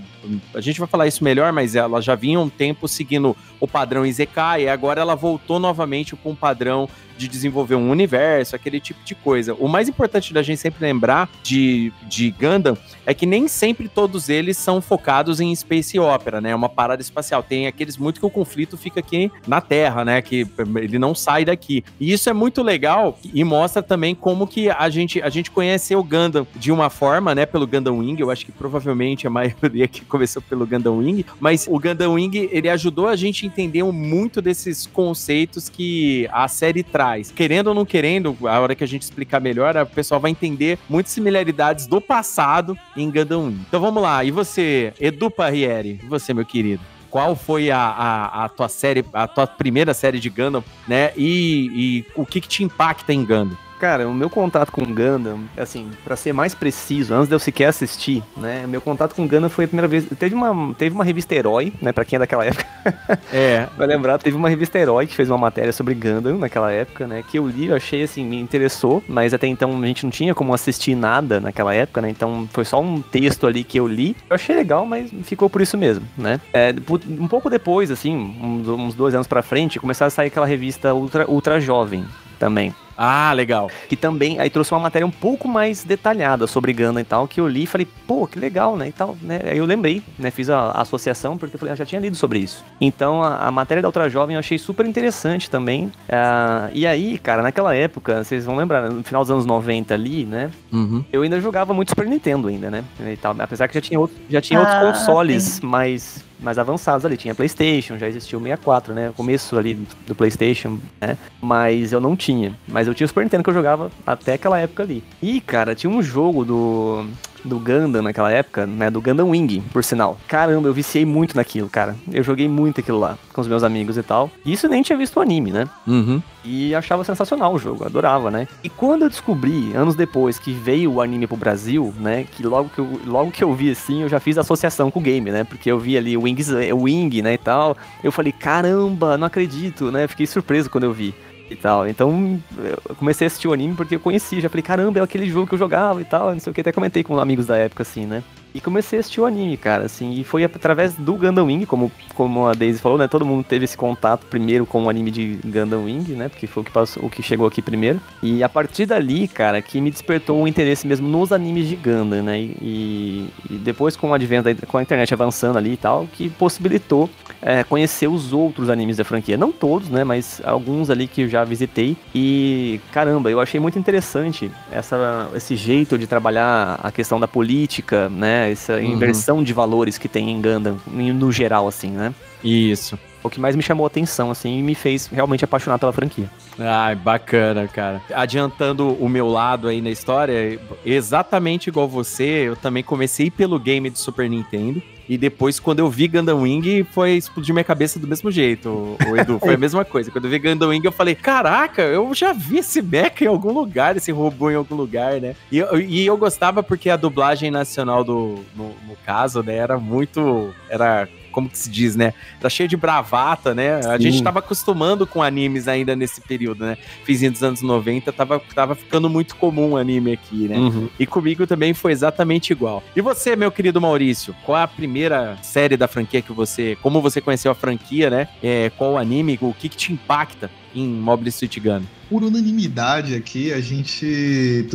A 0.54 0.60
gente 0.60 0.78
vai 0.78 0.88
falar 0.88 1.06
isso 1.06 1.24
melhor, 1.24 1.52
mas 1.52 1.74
ela 1.74 2.00
já 2.00 2.14
vinha 2.14 2.38
um 2.38 2.48
tempo 2.48 2.86
seguindo 2.86 3.36
o 3.60 3.68
padrão 3.68 4.06
Izekai, 4.06 4.64
e 4.64 4.68
agora 4.68 5.00
ela 5.00 5.14
voltou 5.14 5.58
novamente 5.58 6.16
com 6.16 6.30
um 6.30 6.34
padrão 6.34 6.88
de 7.20 7.28
desenvolver 7.28 7.74
um 7.74 7.90
universo, 7.90 8.56
aquele 8.56 8.80
tipo 8.80 9.04
de 9.04 9.14
coisa. 9.14 9.54
O 9.54 9.68
mais 9.68 9.88
importante 9.88 10.32
da 10.32 10.42
gente 10.42 10.58
sempre 10.58 10.82
lembrar 10.82 11.28
de, 11.42 11.92
de 12.08 12.30
Gundam 12.30 12.76
é 13.04 13.12
que 13.12 13.26
nem 13.26 13.46
sempre 13.46 13.88
todos 13.88 14.30
eles 14.30 14.56
são 14.56 14.80
focados 14.80 15.38
em 15.38 15.54
space 15.54 15.98
opera, 15.98 16.40
né? 16.40 16.50
É 16.50 16.54
uma 16.54 16.68
parada 16.68 17.02
espacial. 17.02 17.42
Tem 17.42 17.66
aqueles 17.66 17.98
muito 17.98 18.20
que 18.20 18.26
o 18.26 18.30
conflito 18.30 18.76
fica 18.78 19.00
aqui 19.00 19.30
na 19.46 19.60
Terra, 19.60 20.02
né? 20.02 20.22
Que 20.22 20.46
ele 20.76 20.98
não 20.98 21.14
sai 21.14 21.44
daqui. 21.44 21.84
E 22.00 22.10
isso 22.10 22.30
é 22.30 22.32
muito 22.32 22.62
legal 22.62 23.18
e 23.34 23.44
mostra 23.44 23.82
também 23.82 24.14
como 24.14 24.46
que 24.46 24.70
a 24.70 24.88
gente, 24.88 25.20
a 25.20 25.28
gente 25.28 25.50
conhece 25.50 25.94
o 25.94 26.02
Gundam 26.02 26.46
de 26.56 26.72
uma 26.72 26.88
forma, 26.88 27.34
né? 27.34 27.44
Pelo 27.44 27.66
Gundam 27.66 27.98
Wing. 27.98 28.18
Eu 28.18 28.30
acho 28.30 28.46
que 28.46 28.52
provavelmente 28.52 29.26
a 29.26 29.30
maioria 29.30 29.86
que 29.86 30.06
começou 30.06 30.40
pelo 30.40 30.66
Gundam 30.66 30.96
Wing. 30.96 31.26
Mas 31.38 31.66
o 31.68 31.78
Gundam 31.78 32.14
Wing, 32.14 32.48
ele 32.50 32.70
ajudou 32.70 33.08
a 33.08 33.16
gente 33.16 33.44
a 33.50 33.52
entender 33.52 33.82
muito 33.84 34.40
desses 34.40 34.86
conceitos 34.86 35.68
que 35.68 36.28
a 36.32 36.48
série 36.48 36.82
traz 36.82 37.30
Querendo 37.30 37.68
ou 37.68 37.74
não 37.74 37.84
querendo, 37.84 38.36
a 38.44 38.60
hora 38.60 38.74
que 38.74 38.84
a 38.84 38.86
gente 38.86 39.02
explicar 39.02 39.40
melhor, 39.40 39.76
o 39.76 39.86
pessoal 39.86 40.20
vai 40.20 40.30
entender 40.30 40.78
muitas 40.88 41.12
similaridades 41.12 41.86
do 41.86 42.00
passado 42.00 42.76
em 42.96 43.10
Gundam 43.10 43.46
1. 43.46 43.48
Então 43.68 43.80
vamos 43.80 44.02
lá, 44.02 44.24
e 44.24 44.30
você, 44.30 44.92
Edu 45.00 45.30
Parriere, 45.30 46.00
e 46.02 46.06
você, 46.06 46.32
meu 46.32 46.44
querido? 46.44 46.82
qual 47.10 47.34
foi 47.34 47.72
a, 47.72 47.78
a, 47.78 48.44
a, 48.44 48.48
tua 48.48 48.68
série, 48.68 49.04
a 49.12 49.26
tua 49.26 49.44
primeira 49.44 49.92
série 49.92 50.20
de 50.20 50.30
Gundam, 50.30 50.62
né? 50.86 51.10
E, 51.16 51.70
e 51.74 52.06
o 52.14 52.24
que, 52.24 52.40
que 52.40 52.46
te 52.46 52.62
impacta 52.62 53.12
em 53.12 53.24
Gundam? 53.24 53.58
Cara, 53.80 54.06
o 54.06 54.12
meu 54.12 54.28
contato 54.28 54.70
com 54.70 54.84
Gundam, 54.84 55.40
assim, 55.56 55.90
para 56.04 56.14
ser 56.14 56.34
mais 56.34 56.54
preciso, 56.54 57.14
antes 57.14 57.28
de 57.28 57.34
eu 57.34 57.38
sequer 57.38 57.68
assistir, 57.68 58.22
né? 58.36 58.66
Meu 58.66 58.78
contato 58.78 59.14
com 59.14 59.26
Gundam 59.26 59.48
foi 59.48 59.64
a 59.64 59.68
primeira 59.68 59.88
vez. 59.88 60.04
Teve 60.18 60.34
uma, 60.34 60.74
teve 60.74 60.94
uma 60.94 61.02
revista 61.02 61.34
Herói, 61.34 61.72
né? 61.80 61.90
Pra 61.90 62.04
quem 62.04 62.16
é 62.16 62.20
daquela 62.20 62.44
época. 62.44 62.66
é. 63.32 63.66
Vai 63.78 63.86
lembrar, 63.86 64.18
teve 64.18 64.36
uma 64.36 64.50
revista 64.50 64.78
Herói 64.78 65.06
que 65.06 65.14
fez 65.14 65.30
uma 65.30 65.38
matéria 65.38 65.72
sobre 65.72 65.94
Gundam 65.94 66.36
naquela 66.36 66.70
época, 66.70 67.06
né? 67.06 67.24
Que 67.26 67.38
eu 67.38 67.48
li, 67.48 67.68
eu 67.68 67.76
achei 67.76 68.02
assim, 68.02 68.22
me 68.22 68.38
interessou, 68.38 69.02
mas 69.08 69.32
até 69.32 69.46
então 69.46 69.82
a 69.82 69.86
gente 69.86 70.04
não 70.04 70.10
tinha 70.10 70.34
como 70.34 70.52
assistir 70.52 70.94
nada 70.94 71.40
naquela 71.40 71.74
época, 71.74 72.02
né? 72.02 72.10
Então 72.10 72.46
foi 72.52 72.66
só 72.66 72.82
um 72.82 73.00
texto 73.00 73.46
ali 73.46 73.64
que 73.64 73.80
eu 73.80 73.88
li. 73.88 74.14
Eu 74.28 74.34
achei 74.34 74.54
legal, 74.54 74.84
mas 74.84 75.10
ficou 75.22 75.48
por 75.48 75.62
isso 75.62 75.78
mesmo, 75.78 76.06
né? 76.18 76.38
É, 76.52 76.74
um 77.18 77.28
pouco 77.28 77.48
depois, 77.48 77.90
assim, 77.90 78.14
uns, 78.14 78.68
uns 78.68 78.94
dois 78.94 79.14
anos 79.14 79.26
pra 79.26 79.42
frente, 79.42 79.80
começaram 79.80 80.08
a 80.08 80.10
sair 80.10 80.26
aquela 80.26 80.46
revista 80.46 80.92
Ultra, 80.92 81.30
Ultra 81.30 81.58
Jovem 81.58 82.04
também. 82.38 82.74
Ah, 83.02 83.32
legal. 83.32 83.70
Que 83.88 83.96
também 83.96 84.38
aí 84.38 84.50
trouxe 84.50 84.72
uma 84.72 84.80
matéria 84.80 85.06
um 85.06 85.10
pouco 85.10 85.48
mais 85.48 85.82
detalhada 85.82 86.46
sobre 86.46 86.70
Gana 86.74 87.00
e 87.00 87.04
tal, 87.04 87.26
que 87.26 87.40
eu 87.40 87.48
li 87.48 87.62
e 87.62 87.66
falei, 87.66 87.88
pô, 88.06 88.26
que 88.26 88.38
legal, 88.38 88.76
né? 88.76 88.88
E 88.88 88.92
tal, 88.92 89.16
né? 89.22 89.40
Aí 89.42 89.56
eu 89.56 89.64
lembrei, 89.64 90.02
né? 90.18 90.30
Fiz 90.30 90.50
a, 90.50 90.58
a 90.58 90.82
associação, 90.82 91.38
porque 91.38 91.56
eu 91.56 91.58
falei, 91.58 91.72
ah, 91.72 91.76
já 91.76 91.86
tinha 91.86 91.98
lido 91.98 92.14
sobre 92.14 92.40
isso. 92.40 92.62
Então 92.78 93.22
a, 93.22 93.46
a, 93.46 93.50
matéria 93.50 93.80
da 93.80 93.88
Ultra 93.88 94.10
Jovem 94.10 94.34
eu 94.34 94.40
achei 94.40 94.58
super 94.58 94.84
interessante 94.84 95.48
também. 95.48 95.86
Uh, 95.86 96.70
e 96.74 96.86
aí, 96.86 97.16
cara, 97.16 97.40
naquela 97.42 97.74
época, 97.74 98.22
vocês 98.22 98.44
vão 98.44 98.54
lembrar, 98.54 98.90
no 98.90 99.02
final 99.02 99.22
dos 99.22 99.30
anos 99.30 99.46
90 99.46 99.94
ali, 99.94 100.26
né? 100.26 100.50
Uhum. 100.70 101.02
Eu 101.10 101.22
ainda 101.22 101.40
jogava 101.40 101.72
muito 101.72 101.88
Super 101.88 102.06
Nintendo 102.06 102.48
ainda, 102.48 102.70
né? 102.70 102.84
E 103.00 103.16
tal, 103.16 103.34
apesar 103.38 103.66
que 103.66 103.72
já 103.72 103.80
tinha, 103.80 103.98
outro, 103.98 104.14
já 104.28 104.42
tinha 104.42 104.60
ah, 104.60 104.82
outros 104.82 104.98
consoles 104.98 105.42
sim. 105.42 105.66
mais 105.66 106.22
mais 106.42 106.58
avançados 106.58 107.04
ali. 107.04 107.16
Tinha 107.16 107.34
PlayStation, 107.34 107.98
já 107.98 108.08
existia 108.08 108.38
o 108.38 108.42
64, 108.42 108.94
né? 108.94 109.10
O 109.10 109.12
começo 109.12 109.56
ali 109.56 109.74
do 110.06 110.14
PlayStation, 110.14 110.78
né? 111.00 111.16
Mas 111.40 111.92
eu 111.92 112.00
não 112.00 112.16
tinha. 112.16 112.54
Mas 112.66 112.86
eu 112.86 112.94
tinha 112.94 113.04
o 113.04 113.08
Super 113.08 113.24
Nintendo 113.24 113.44
que 113.44 113.50
eu 113.50 113.54
jogava 113.54 113.90
até 114.06 114.34
aquela 114.34 114.58
época 114.58 114.82
ali. 114.82 115.02
E, 115.22 115.40
cara, 115.40 115.74
tinha 115.74 115.90
um 115.90 116.02
jogo 116.02 116.44
do 116.44 117.06
do 117.44 117.58
Gundam 117.58 118.02
naquela 118.02 118.30
época, 118.30 118.66
né? 118.66 118.90
Do 118.90 119.00
Gundam 119.00 119.30
Wing, 119.30 119.60
por 119.72 119.82
sinal. 119.84 120.18
Caramba, 120.28 120.68
eu 120.68 120.74
viciei 120.74 121.04
muito 121.04 121.36
naquilo, 121.36 121.68
cara. 121.68 121.96
Eu 122.12 122.22
joguei 122.22 122.48
muito 122.48 122.80
aquilo 122.80 122.98
lá 122.98 123.18
com 123.32 123.40
os 123.40 123.48
meus 123.48 123.62
amigos 123.62 123.96
e 123.96 124.02
tal. 124.02 124.30
E 124.44 124.52
isso 124.52 124.68
nem 124.68 124.82
tinha 124.82 124.98
visto 124.98 125.16
o 125.16 125.20
anime, 125.20 125.50
né? 125.50 125.68
Uhum. 125.86 126.22
E 126.44 126.74
achava 126.74 127.04
sensacional 127.04 127.54
o 127.54 127.58
jogo, 127.58 127.84
adorava, 127.84 128.30
né? 128.30 128.48
E 128.64 128.68
quando 128.68 129.02
eu 129.02 129.08
descobri, 129.08 129.72
anos 129.74 129.94
depois, 129.94 130.38
que 130.38 130.52
veio 130.52 130.92
o 130.92 131.00
anime 131.00 131.26
pro 131.26 131.36
Brasil, 131.36 131.92
né? 131.98 132.26
Que 132.30 132.42
logo 132.42 132.68
que 132.68 132.78
eu, 132.78 133.00
logo 133.06 133.30
que 133.30 133.44
eu 133.44 133.54
vi 133.54 133.70
assim, 133.70 134.02
eu 134.02 134.08
já 134.08 134.20
fiz 134.20 134.38
associação 134.38 134.90
com 134.90 135.00
o 135.00 135.02
game, 135.02 135.30
né? 135.30 135.44
Porque 135.44 135.70
eu 135.70 135.78
vi 135.78 135.96
ali 135.96 136.16
o 136.16 136.22
Wing, 136.22 137.22
né? 137.22 137.34
E 137.34 137.38
tal. 137.38 137.76
Eu 138.02 138.12
falei, 138.12 138.32
caramba, 138.32 139.18
não 139.18 139.26
acredito, 139.26 139.90
né? 139.90 140.06
Fiquei 140.06 140.26
surpreso 140.26 140.70
quando 140.70 140.84
eu 140.84 140.92
vi 140.92 141.14
e 141.50 141.56
tal. 141.56 141.88
Então, 141.88 142.40
eu 142.58 142.94
comecei 142.96 143.26
a 143.26 143.28
assistir 143.28 143.48
o 143.48 143.52
anime 143.52 143.74
porque 143.74 143.96
eu 143.96 144.00
conhecia, 144.00 144.40
já 144.40 144.48
falei, 144.48 144.62
caramba, 144.62 145.00
é 145.00 145.02
aquele 145.02 145.28
jogo 145.28 145.46
que 145.46 145.54
eu 145.54 145.58
jogava 145.58 146.00
e 146.00 146.04
tal, 146.04 146.32
não 146.32 146.40
sei 146.40 146.50
o 146.50 146.54
que, 146.54 146.60
até 146.60 146.72
comentei 146.72 147.02
com 147.02 147.18
amigos 147.18 147.46
da 147.46 147.56
época, 147.56 147.82
assim, 147.82 148.06
né? 148.06 148.22
E 148.54 148.60
comecei 148.60 148.98
a 148.98 149.00
assistir 149.00 149.20
o 149.20 149.26
anime, 149.26 149.56
cara, 149.56 149.84
assim, 149.84 150.12
e 150.12 150.24
foi 150.24 150.44
através 150.44 150.94
do 150.94 151.14
Gundam 151.14 151.46
Wing, 151.46 151.66
como, 151.66 151.90
como 152.14 152.46
a 152.46 152.52
Daisy 152.52 152.80
falou, 152.80 152.98
né? 152.98 153.06
Todo 153.06 153.24
mundo 153.24 153.44
teve 153.44 153.64
esse 153.64 153.76
contato 153.76 154.26
primeiro 154.26 154.66
com 154.66 154.84
o 154.84 154.88
anime 154.88 155.10
de 155.10 155.38
Gundam 155.44 155.84
Wing, 155.84 156.12
né? 156.12 156.28
Porque 156.28 156.46
foi 156.46 156.62
o 156.62 156.66
que, 156.66 156.72
passou, 156.72 157.04
o 157.04 157.10
que 157.10 157.22
chegou 157.22 157.46
aqui 157.46 157.62
primeiro. 157.62 158.00
E 158.22 158.42
a 158.42 158.48
partir 158.48 158.86
dali, 158.86 159.28
cara, 159.28 159.62
que 159.62 159.80
me 159.80 159.90
despertou 159.90 160.42
o 160.42 160.48
interesse 160.48 160.86
mesmo 160.86 161.08
nos 161.08 161.32
animes 161.32 161.68
de 161.68 161.76
Gundam, 161.76 162.22
né? 162.22 162.40
E, 162.40 163.28
e 163.48 163.54
depois 163.54 163.96
com 163.96 164.10
o 164.10 164.14
advento 164.14 164.52
da, 164.52 164.66
com 164.66 164.78
a 164.78 164.82
internet 164.82 165.12
avançando 165.14 165.56
ali 165.56 165.74
e 165.74 165.76
tal, 165.76 166.06
que 166.12 166.28
possibilitou 166.28 167.08
é, 167.42 167.64
conhecer 167.64 168.08
os 168.08 168.32
outros 168.32 168.68
animes 168.68 168.96
da 168.96 169.04
franquia. 169.04 169.36
Não 169.36 169.52
todos, 169.52 169.88
né? 169.88 170.04
Mas 170.04 170.40
alguns 170.44 170.90
ali 170.90 171.06
que 171.06 171.22
eu 171.22 171.28
já 171.28 171.44
visitei. 171.44 171.96
E 172.14 172.80
caramba, 172.92 173.30
eu 173.30 173.40
achei 173.40 173.60
muito 173.60 173.78
interessante 173.78 174.50
essa, 174.70 175.30
esse 175.34 175.56
jeito 175.56 175.96
de 175.96 176.06
trabalhar 176.06 176.80
a 176.82 176.90
questão 176.90 177.20
da 177.20 177.28
política, 177.28 178.08
né? 178.08 178.39
Essa 178.48 178.74
uhum. 178.74 178.84
inversão 178.84 179.42
de 179.42 179.52
valores 179.52 179.98
que 179.98 180.08
tem 180.08 180.30
em 180.30 180.40
Gundam, 180.40 180.78
no 180.86 181.32
geral, 181.32 181.66
assim, 181.66 181.90
né? 181.90 182.14
Isso. 182.42 182.98
o 183.22 183.28
que 183.28 183.38
mais 183.38 183.54
me 183.54 183.62
chamou 183.62 183.84
a 183.84 183.88
atenção, 183.88 184.30
assim, 184.30 184.58
e 184.58 184.62
me 184.62 184.74
fez 184.74 185.06
realmente 185.06 185.44
apaixonar 185.44 185.78
pela 185.78 185.92
franquia. 185.92 186.30
Ai, 186.58 186.94
bacana, 186.94 187.68
cara. 187.68 188.00
Adiantando 188.14 188.92
o 188.94 189.08
meu 189.08 189.28
lado 189.28 189.68
aí 189.68 189.80
na 189.80 189.90
história, 189.90 190.58
exatamente 190.84 191.68
igual 191.68 191.88
você, 191.88 192.24
eu 192.24 192.56
também 192.56 192.82
comecei 192.82 193.30
pelo 193.30 193.58
game 193.58 193.90
do 193.90 193.98
Super 193.98 194.28
Nintendo. 194.28 194.82
E 195.10 195.18
depois, 195.18 195.58
quando 195.58 195.80
eu 195.80 195.90
vi 195.90 196.06
Gundam 196.06 196.42
Wing, 196.42 196.84
foi 196.84 197.16
explodir 197.16 197.52
minha 197.52 197.64
cabeça 197.64 197.98
do 197.98 198.06
mesmo 198.06 198.30
jeito, 198.30 198.96
o 199.08 199.16
Edu. 199.16 199.40
Foi 199.40 199.54
a 199.54 199.58
mesma 199.58 199.84
coisa. 199.84 200.08
Quando 200.08 200.26
eu 200.26 200.30
vi 200.30 200.38
Gundam 200.38 200.68
Wing, 200.68 200.86
eu 200.86 200.92
falei, 200.92 201.16
caraca, 201.16 201.82
eu 201.82 202.14
já 202.14 202.32
vi 202.32 202.58
esse 202.58 202.80
mecha 202.80 203.24
em 203.24 203.26
algum 203.26 203.52
lugar, 203.52 203.96
esse 203.96 204.12
robô 204.12 204.52
em 204.52 204.54
algum 204.54 204.76
lugar, 204.76 205.20
né? 205.20 205.34
E 205.50 205.58
eu, 205.58 205.80
e 205.80 206.06
eu 206.06 206.16
gostava 206.16 206.62
porque 206.62 206.88
a 206.88 206.96
dublagem 206.96 207.50
nacional 207.50 208.04
do, 208.04 208.44
no, 208.54 208.68
no 208.86 208.96
caso, 209.04 209.42
né, 209.42 209.56
era 209.56 209.78
muito... 209.78 210.54
Era 210.68 211.08
como 211.30 211.48
que 211.48 211.58
se 211.58 211.70
diz, 211.70 211.96
né? 211.96 212.12
Tá 212.40 212.48
cheio 212.48 212.68
de 212.68 212.76
bravata, 212.76 213.54
né? 213.54 213.76
A 213.76 213.96
Sim. 213.96 214.04
gente 214.04 214.22
tava 214.22 214.40
acostumando 214.40 215.06
com 215.06 215.22
animes 215.22 215.68
ainda 215.68 215.94
nesse 215.96 216.20
período, 216.20 216.64
né? 216.64 216.76
Fizinho 217.04 217.32
dos 217.32 217.42
anos 217.42 217.62
90, 217.62 218.12
tava, 218.12 218.40
tava 218.54 218.74
ficando 218.74 219.08
muito 219.08 219.36
comum 219.36 219.72
o 219.72 219.76
anime 219.76 220.12
aqui, 220.12 220.48
né? 220.48 220.56
Uhum. 220.56 220.88
E 220.98 221.06
comigo 221.06 221.46
também 221.46 221.74
foi 221.74 221.92
exatamente 221.92 222.52
igual. 222.52 222.82
E 222.94 223.00
você, 223.00 223.36
meu 223.36 223.50
querido 223.50 223.80
Maurício, 223.80 224.34
qual 224.44 224.58
é 224.58 224.62
a 224.62 224.68
primeira 224.68 225.38
série 225.42 225.76
da 225.76 225.88
franquia 225.88 226.22
que 226.22 226.32
você. 226.32 226.76
Como 226.82 227.00
você 227.00 227.20
conheceu 227.20 227.50
a 227.52 227.54
franquia, 227.54 228.10
né? 228.10 228.28
É, 228.42 228.70
qual 228.76 228.92
o 228.92 228.98
anime, 228.98 229.38
o 229.40 229.52
que, 229.52 229.68
que 229.68 229.76
te 229.76 229.92
impacta 229.92 230.50
em 230.74 230.86
Mobile 230.86 231.30
Suit 231.30 231.58
Gun? 231.60 231.82
Por 232.08 232.22
unanimidade 232.22 233.14
aqui, 233.14 233.52
a 233.52 233.60
gente 233.60 234.68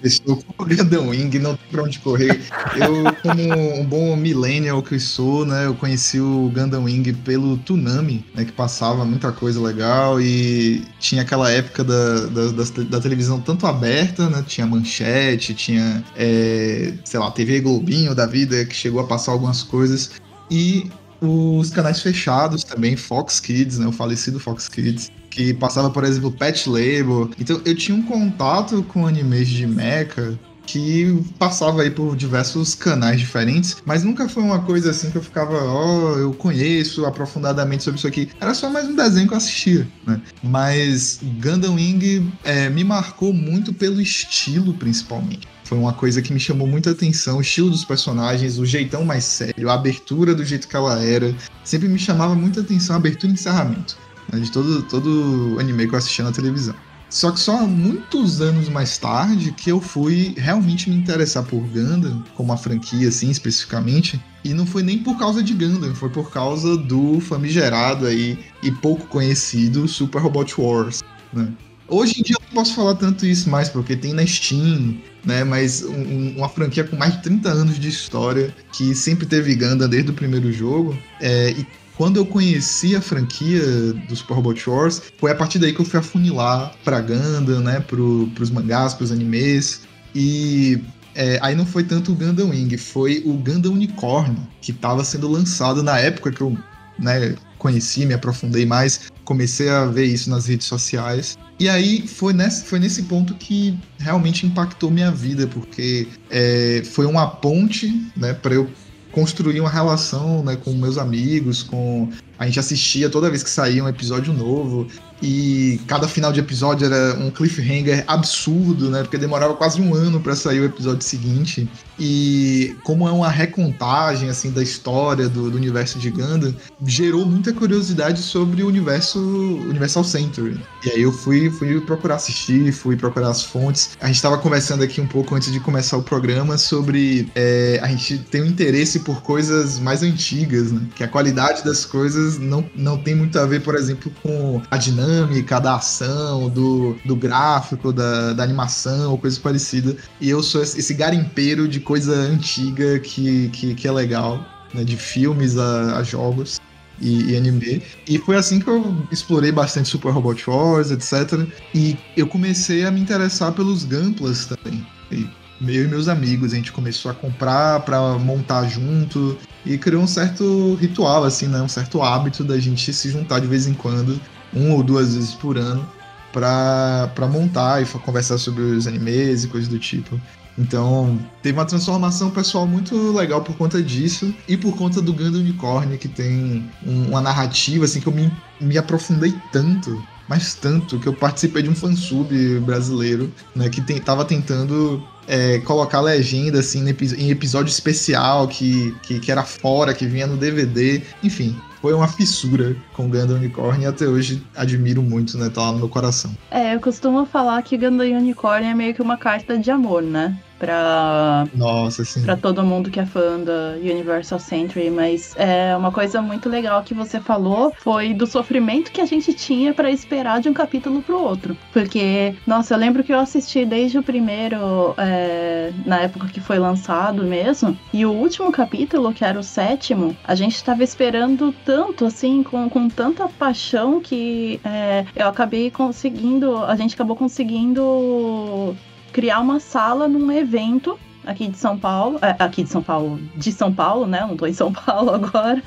começou 0.00 0.36
com 0.36 0.62
o 0.62 0.66
Gundam 0.66 1.08
Wing, 1.08 1.38
não 1.38 1.56
tem 1.56 1.66
pra 1.70 1.82
onde 1.82 1.98
correr. 1.98 2.40
Eu, 2.76 3.04
como 3.22 3.80
um 3.80 3.84
bom 3.84 4.16
millennial 4.16 4.82
que 4.82 4.98
sou, 4.98 5.44
né, 5.44 5.66
eu 5.66 5.74
conheci 5.74 6.18
o 6.18 6.50
Gundam 6.54 6.84
Wing 6.84 7.12
pelo 7.12 7.58
Toonami, 7.58 8.24
né, 8.34 8.44
que 8.44 8.52
passava 8.52 9.04
muita 9.04 9.30
coisa 9.30 9.60
legal 9.60 10.20
e 10.20 10.82
tinha 10.98 11.22
aquela 11.22 11.50
época 11.50 11.84
da, 11.84 12.26
da, 12.26 12.46
da, 12.52 12.82
da 12.88 13.00
televisão 13.00 13.40
tanto 13.40 13.66
aberta, 13.66 14.28
né, 14.28 14.42
tinha 14.46 14.66
manchete, 14.66 15.54
tinha, 15.54 16.02
é, 16.16 16.94
sei 17.04 17.20
lá, 17.20 17.30
TV 17.30 17.60
Globinho 17.60 18.14
da 18.14 18.26
vida, 18.26 18.64
que 18.64 18.74
chegou 18.74 19.00
a 19.00 19.06
passar 19.06 19.32
algumas 19.32 19.62
coisas, 19.62 20.12
e 20.50 20.90
os 21.20 21.70
canais 21.70 22.00
fechados 22.00 22.64
também, 22.64 22.96
Fox 22.96 23.38
Kids, 23.38 23.78
né, 23.78 23.86
o 23.86 23.92
falecido 23.92 24.40
Fox 24.40 24.68
Kids, 24.68 25.10
que 25.30 25.54
passava, 25.54 25.88
por 25.88 26.04
exemplo, 26.04 26.32
Pet 26.32 26.68
Label. 26.68 27.30
Então 27.38 27.60
eu 27.64 27.74
tinha 27.74 27.96
um 27.96 28.02
contato 28.02 28.82
com 28.82 29.06
animes 29.06 29.48
de 29.48 29.66
mecha 29.66 30.38
que 30.66 31.20
passava 31.36 31.82
aí 31.82 31.90
por 31.90 32.14
diversos 32.14 32.76
canais 32.76 33.18
diferentes, 33.18 33.78
mas 33.84 34.04
nunca 34.04 34.28
foi 34.28 34.42
uma 34.42 34.60
coisa 34.60 34.90
assim 34.90 35.10
que 35.10 35.16
eu 35.16 35.22
ficava, 35.22 35.64
ó, 35.64 36.12
oh, 36.14 36.18
eu 36.18 36.32
conheço 36.32 37.04
aprofundadamente 37.06 37.82
sobre 37.82 37.98
isso 37.98 38.06
aqui. 38.06 38.28
Era 38.40 38.54
só 38.54 38.70
mais 38.70 38.86
um 38.86 38.94
desenho 38.94 39.26
que 39.26 39.34
eu 39.34 39.38
assistia, 39.38 39.88
né? 40.06 40.20
Mas 40.44 41.18
Gundam 41.42 41.74
Wing 41.74 42.32
é, 42.44 42.68
me 42.68 42.84
marcou 42.84 43.32
muito 43.32 43.72
pelo 43.72 44.00
estilo, 44.00 44.72
principalmente. 44.74 45.48
Foi 45.64 45.76
uma 45.78 45.92
coisa 45.92 46.22
que 46.22 46.32
me 46.32 46.38
chamou 46.38 46.68
muita 46.68 46.90
atenção, 46.90 47.38
o 47.38 47.40
estilo 47.40 47.70
dos 47.70 47.84
personagens, 47.84 48.58
o 48.58 48.66
jeitão 48.66 49.04
mais 49.04 49.24
sério, 49.24 49.70
a 49.70 49.74
abertura 49.74 50.34
do 50.34 50.44
jeito 50.44 50.68
que 50.68 50.76
ela 50.76 51.02
era. 51.02 51.34
Sempre 51.64 51.88
me 51.88 51.98
chamava 51.98 52.34
muita 52.34 52.60
atenção 52.60 52.94
a 52.94 52.98
abertura 52.98 53.32
e 53.32 53.34
encerramento 53.34 53.96
né, 54.32 54.40
de 54.40 54.50
todo, 54.50 54.82
todo 54.82 55.56
anime 55.58 55.86
que 55.86 55.94
eu 55.94 55.98
assistia 55.98 56.24
na 56.24 56.32
televisão. 56.32 56.74
Só 57.10 57.32
que 57.32 57.40
só 57.40 57.66
muitos 57.66 58.40
anos 58.40 58.68
mais 58.68 58.96
tarde 58.96 59.50
que 59.50 59.70
eu 59.70 59.80
fui 59.80 60.32
realmente 60.38 60.88
me 60.88 60.94
interessar 60.94 61.42
por 61.42 61.60
Gundam, 61.60 62.22
como 62.36 62.52
a 62.52 62.56
franquia 62.56 63.08
assim 63.08 63.30
especificamente, 63.30 64.22
e 64.44 64.54
não 64.54 64.64
foi 64.64 64.84
nem 64.84 64.98
por 64.98 65.18
causa 65.18 65.42
de 65.42 65.52
Gundam, 65.52 65.92
foi 65.92 66.08
por 66.08 66.30
causa 66.30 66.76
do 66.76 67.18
famigerado 67.20 68.06
aí 68.06 68.38
e 68.62 68.70
pouco 68.70 69.08
conhecido 69.08 69.88
Super 69.88 70.22
Robot 70.22 70.60
Wars, 70.60 71.02
né? 71.32 71.52
Hoje 71.88 72.20
em 72.20 72.22
dia 72.22 72.36
eu 72.38 72.46
não 72.46 72.54
posso 72.54 72.76
falar 72.76 72.94
tanto 72.94 73.26
isso 73.26 73.50
mais, 73.50 73.68
porque 73.68 73.96
tem 73.96 74.12
na 74.12 74.24
Steam, 74.24 74.96
né? 75.24 75.42
Mas 75.42 75.82
um, 75.82 76.36
uma 76.36 76.48
franquia 76.48 76.84
com 76.84 76.94
mais 76.94 77.16
de 77.16 77.22
30 77.24 77.48
anos 77.48 77.80
de 77.80 77.88
história, 77.88 78.54
que 78.72 78.94
sempre 78.94 79.26
teve 79.26 79.56
Gundam 79.56 79.88
desde 79.88 80.12
o 80.12 80.14
primeiro 80.14 80.52
jogo, 80.52 80.96
é, 81.20 81.50
e 81.50 81.66
quando 82.00 82.16
eu 82.16 82.24
conheci 82.24 82.96
a 82.96 83.02
franquia 83.02 83.60
do 84.08 84.16
Super 84.16 84.32
Robot 84.32 84.70
Wars, 84.70 85.02
foi 85.18 85.32
a 85.32 85.34
partir 85.34 85.58
daí 85.58 85.74
que 85.74 85.82
eu 85.82 85.84
fui 85.84 86.00
afunilar 86.00 86.74
pra 86.82 86.98
Gundam, 86.98 87.60
né, 87.60 87.78
pro, 87.80 88.26
pros 88.34 88.48
mangás, 88.48 88.94
pros 88.94 89.12
animes, 89.12 89.82
e 90.14 90.82
é, 91.14 91.38
aí 91.42 91.54
não 91.54 91.66
foi 91.66 91.84
tanto 91.84 92.12
o 92.12 92.14
Gundam 92.14 92.48
Wing, 92.48 92.74
foi 92.78 93.22
o 93.26 93.34
Gundam 93.34 93.74
Unicorn, 93.74 94.34
que 94.62 94.70
estava 94.70 95.04
sendo 95.04 95.28
lançado 95.28 95.82
na 95.82 95.98
época 95.98 96.32
que 96.32 96.40
eu 96.40 96.56
né, 96.98 97.34
conheci, 97.58 98.06
me 98.06 98.14
aprofundei 98.14 98.64
mais, 98.64 99.10
comecei 99.22 99.68
a 99.68 99.84
ver 99.84 100.06
isso 100.06 100.30
nas 100.30 100.46
redes 100.46 100.66
sociais. 100.66 101.36
E 101.58 101.68
aí 101.68 102.08
foi 102.08 102.32
nesse, 102.32 102.64
foi 102.64 102.78
nesse 102.78 103.02
ponto 103.02 103.34
que 103.34 103.78
realmente 103.98 104.46
impactou 104.46 104.90
minha 104.90 105.10
vida, 105.10 105.46
porque 105.46 106.08
é, 106.30 106.82
foi 106.82 107.04
uma 107.04 107.26
ponte 107.26 108.10
né, 108.16 108.32
para 108.32 108.54
eu 108.54 108.70
construir 109.12 109.60
uma 109.60 109.70
relação 109.70 110.42
né, 110.42 110.56
com 110.56 110.72
meus 110.72 110.98
amigos, 110.98 111.62
com 111.62 112.08
a 112.38 112.46
gente 112.46 112.58
assistia 112.58 113.10
toda 113.10 113.28
vez 113.28 113.42
que 113.42 113.50
saía 113.50 113.84
um 113.84 113.88
episódio 113.88 114.32
novo 114.32 114.86
e 115.22 115.78
cada 115.86 116.08
final 116.08 116.32
de 116.32 116.40
episódio 116.40 116.86
era 116.86 117.18
um 117.18 117.30
cliffhanger 117.30 118.02
absurdo, 118.06 118.88
né? 118.88 119.02
Porque 119.02 119.18
demorava 119.18 119.54
quase 119.54 119.80
um 119.80 119.94
ano 119.94 120.20
para 120.20 120.34
sair 120.34 120.60
o 120.60 120.64
episódio 120.64 121.02
seguinte. 121.02 121.68
E 122.00 122.76
como 122.82 123.06
é 123.06 123.12
uma 123.12 123.28
recontagem 123.28 124.30
assim 124.30 124.50
da 124.50 124.62
história 124.62 125.28
do, 125.28 125.50
do 125.50 125.56
universo 125.56 125.98
de 125.98 126.10
Gundam, 126.10 126.54
gerou 126.84 127.26
muita 127.26 127.52
curiosidade 127.52 128.22
sobre 128.22 128.62
o 128.62 128.66
universo 128.68 129.20
Universal 129.20 130.04
Century. 130.04 130.58
E 130.84 130.90
aí 130.90 131.02
eu 131.02 131.12
fui, 131.12 131.50
fui 131.50 131.78
procurar 131.82 132.14
assistir, 132.14 132.72
fui 132.72 132.96
procurar 132.96 133.28
as 133.28 133.42
fontes. 133.42 133.90
A 134.00 134.06
gente 134.06 134.16
estava 134.16 134.38
conversando 134.38 134.82
aqui 134.82 135.00
um 135.00 135.06
pouco 135.06 135.34
antes 135.34 135.52
de 135.52 135.60
começar 135.60 135.98
o 135.98 136.02
programa 136.02 136.56
sobre 136.56 137.30
é, 137.34 137.78
a 137.82 137.88
gente 137.88 138.18
tem 138.18 138.42
um 138.42 138.46
interesse 138.46 139.00
por 139.00 139.22
coisas 139.22 139.78
mais 139.78 140.02
antigas, 140.02 140.72
né? 140.72 140.80
Que 140.94 141.04
a 141.04 141.08
qualidade 141.08 141.62
das 141.62 141.84
coisas 141.84 142.38
não, 142.38 142.64
não 142.74 142.96
tem 142.96 143.14
muito 143.14 143.38
a 143.38 143.44
ver, 143.44 143.60
por 143.62 143.74
exemplo, 143.74 144.10
com 144.22 144.62
a 144.70 144.76
dinâmica 144.78 145.60
da 145.60 145.76
ação, 145.76 146.48
do, 146.48 146.96
do 147.04 147.14
gráfico, 147.14 147.92
da, 147.92 148.32
da 148.32 148.42
animação 148.42 149.10
ou 149.10 149.18
coisa 149.18 149.38
parecida. 149.38 149.94
E 150.18 150.30
eu 150.30 150.42
sou 150.42 150.62
esse 150.62 150.94
garimpeiro 150.94 151.68
de 151.68 151.80
coisa 151.90 152.14
antiga 152.14 153.00
que, 153.00 153.48
que, 153.48 153.74
que 153.74 153.88
é 153.88 153.90
legal, 153.90 154.46
né? 154.72 154.84
De 154.84 154.96
filmes 154.96 155.58
a, 155.58 155.96
a 155.98 156.04
jogos. 156.04 156.60
E, 157.00 157.32
e, 157.32 157.36
anime. 157.36 157.82
E 158.06 158.18
foi 158.18 158.36
assim 158.36 158.60
que 158.60 158.68
eu 158.68 158.94
explorei 159.10 159.50
bastante 159.50 159.88
Super 159.88 160.12
Robot 160.12 160.48
Wars, 160.48 160.92
etc. 160.92 161.48
E 161.74 161.96
eu 162.16 162.28
comecei 162.28 162.84
a 162.84 162.90
me 162.92 163.00
interessar 163.00 163.52
pelos 163.52 163.84
Gunplas 163.84 164.46
também. 164.46 164.86
E 165.10 165.28
e 165.62 165.86
meus 165.88 166.08
amigos, 166.08 166.52
a 166.54 166.56
gente 166.56 166.72
começou 166.72 167.10
a 167.10 167.14
comprar 167.14 167.80
para 167.80 168.18
montar 168.18 168.66
junto 168.66 169.36
e 169.66 169.76
criou 169.76 170.02
um 170.02 170.06
certo 170.06 170.74
ritual, 170.76 171.24
assim, 171.24 171.48
né? 171.48 171.60
Um 171.60 171.68
certo 171.68 172.00
hábito 172.00 172.42
da 172.42 172.58
gente 172.58 172.92
se 172.94 173.10
juntar 173.10 173.40
de 173.40 173.46
vez 173.46 173.66
em 173.66 173.74
quando, 173.74 174.18
uma 174.54 174.74
ou 174.74 174.82
duas 174.82 175.14
vezes 175.14 175.34
por 175.34 175.58
ano, 175.58 175.86
para 176.32 177.28
montar 177.30 177.82
e 177.82 177.86
conversar 177.86 178.38
sobre 178.38 178.62
os 178.62 178.86
animes 178.86 179.44
e 179.44 179.48
coisas 179.48 179.68
do 179.68 179.78
tipo. 179.78 180.18
Então, 180.60 181.18
teve 181.42 181.58
uma 181.58 181.64
transformação 181.64 182.30
pessoal 182.30 182.66
muito 182.66 183.12
legal 183.12 183.40
por 183.40 183.56
conta 183.56 183.82
disso 183.82 184.34
e 184.46 184.58
por 184.58 184.76
conta 184.76 185.00
do 185.00 185.10
Gundam 185.10 185.40
Unicorn, 185.40 185.96
que 185.96 186.06
tem 186.06 186.70
um, 186.86 187.08
uma 187.08 187.20
narrativa 187.22 187.86
assim 187.86 187.98
que 187.98 188.06
eu 188.06 188.12
me, 188.12 188.30
me 188.60 188.76
aprofundei 188.76 189.34
tanto, 189.50 190.02
mas 190.28 190.54
tanto, 190.54 190.98
que 190.98 191.06
eu 191.06 191.14
participei 191.14 191.62
de 191.62 191.70
um 191.70 191.74
fansub 191.74 192.60
brasileiro, 192.60 193.32
né, 193.56 193.70
que 193.70 193.80
tem, 193.80 193.98
tava 193.98 194.22
tentando 194.22 195.02
é, 195.26 195.60
colocar 195.60 196.00
legenda 196.02 196.58
assim 196.58 196.84
em 197.16 197.30
episódio 197.30 197.70
especial 197.70 198.46
que, 198.46 198.94
que, 199.02 199.18
que 199.18 199.32
era 199.32 199.42
fora, 199.42 199.94
que 199.94 200.06
vinha 200.06 200.26
no 200.26 200.36
DVD, 200.36 201.02
enfim. 201.22 201.56
Foi 201.80 201.94
uma 201.94 202.06
fissura 202.06 202.76
com 202.92 203.08
Gundam 203.08 203.38
Unicorn 203.38 203.82
e 203.82 203.86
até 203.86 204.06
hoje 204.06 204.42
admiro 204.54 205.00
muito, 205.00 205.38
né? 205.38 205.48
Tá 205.48 205.62
lá 205.62 205.72
no 205.72 205.78
meu 205.78 205.88
coração. 205.88 206.30
É, 206.50 206.74
eu 206.74 206.80
costumo 206.80 207.24
falar 207.24 207.62
que 207.62 207.78
Gundam 207.78 208.18
Unicorn 208.18 208.66
é 208.66 208.74
meio 208.74 208.94
que 208.94 209.00
uma 209.00 209.16
carta 209.16 209.56
de 209.56 209.70
amor, 209.70 210.02
né? 210.02 210.36
Pra, 210.60 211.46
Nossa, 211.54 212.04
sim. 212.04 212.22
pra 212.22 212.36
todo 212.36 212.62
mundo 212.62 212.90
que 212.90 213.00
é 213.00 213.06
fã 213.06 213.40
da 213.40 213.78
Universal 213.80 214.38
Century, 214.38 214.90
mas 214.90 215.34
é 215.38 215.74
uma 215.74 215.90
coisa 215.90 216.20
muito 216.20 216.50
legal 216.50 216.82
que 216.82 216.92
você 216.92 217.18
falou 217.18 217.72
foi 217.78 218.12
do 218.12 218.26
sofrimento 218.26 218.92
que 218.92 219.00
a 219.00 219.06
gente 219.06 219.32
tinha 219.32 219.72
para 219.72 219.90
esperar 219.90 220.38
de 220.38 220.50
um 220.50 220.52
capítulo 220.52 221.00
pro 221.00 221.18
outro. 221.18 221.56
Porque, 221.72 222.34
nossa, 222.46 222.74
eu 222.74 222.78
lembro 222.78 223.02
que 223.02 223.10
eu 223.12 223.18
assisti 223.18 223.64
desde 223.64 223.98
o 223.98 224.02
primeiro, 224.02 224.94
é, 224.98 225.72
na 225.86 226.00
época 226.00 226.28
que 226.28 226.40
foi 226.40 226.58
lançado 226.58 227.24
mesmo, 227.24 227.76
e 227.90 228.04
o 228.04 228.12
último 228.12 228.52
capítulo, 228.52 229.14
que 229.14 229.24
era 229.24 229.40
o 229.40 229.42
sétimo, 229.42 230.14
a 230.22 230.34
gente 230.34 230.62
tava 230.62 230.84
esperando 230.84 231.54
tanto, 231.64 232.04
assim, 232.04 232.42
com, 232.42 232.68
com 232.68 232.86
tanta 232.86 233.26
paixão 233.28 233.98
que 233.98 234.60
é, 234.62 235.06
eu 235.16 235.26
acabei 235.26 235.70
conseguindo, 235.70 236.58
a 236.58 236.76
gente 236.76 236.94
acabou 236.94 237.16
conseguindo 237.16 238.76
criar 239.12 239.40
uma 239.40 239.60
sala 239.60 240.08
num 240.08 240.30
evento 240.30 240.98
aqui 241.24 241.48
de 241.48 241.58
São 241.58 241.78
Paulo, 241.78 242.18
é, 242.22 242.34
aqui 242.38 242.62
de 242.62 242.70
São 242.70 242.82
Paulo, 242.82 243.18
de 243.36 243.52
São 243.52 243.72
Paulo, 243.72 244.06
né? 244.06 244.20
Não 244.20 244.36
tô 244.36 244.46
em 244.46 244.52
São 244.52 244.72
Paulo 244.74 245.10
agora. 245.10 245.62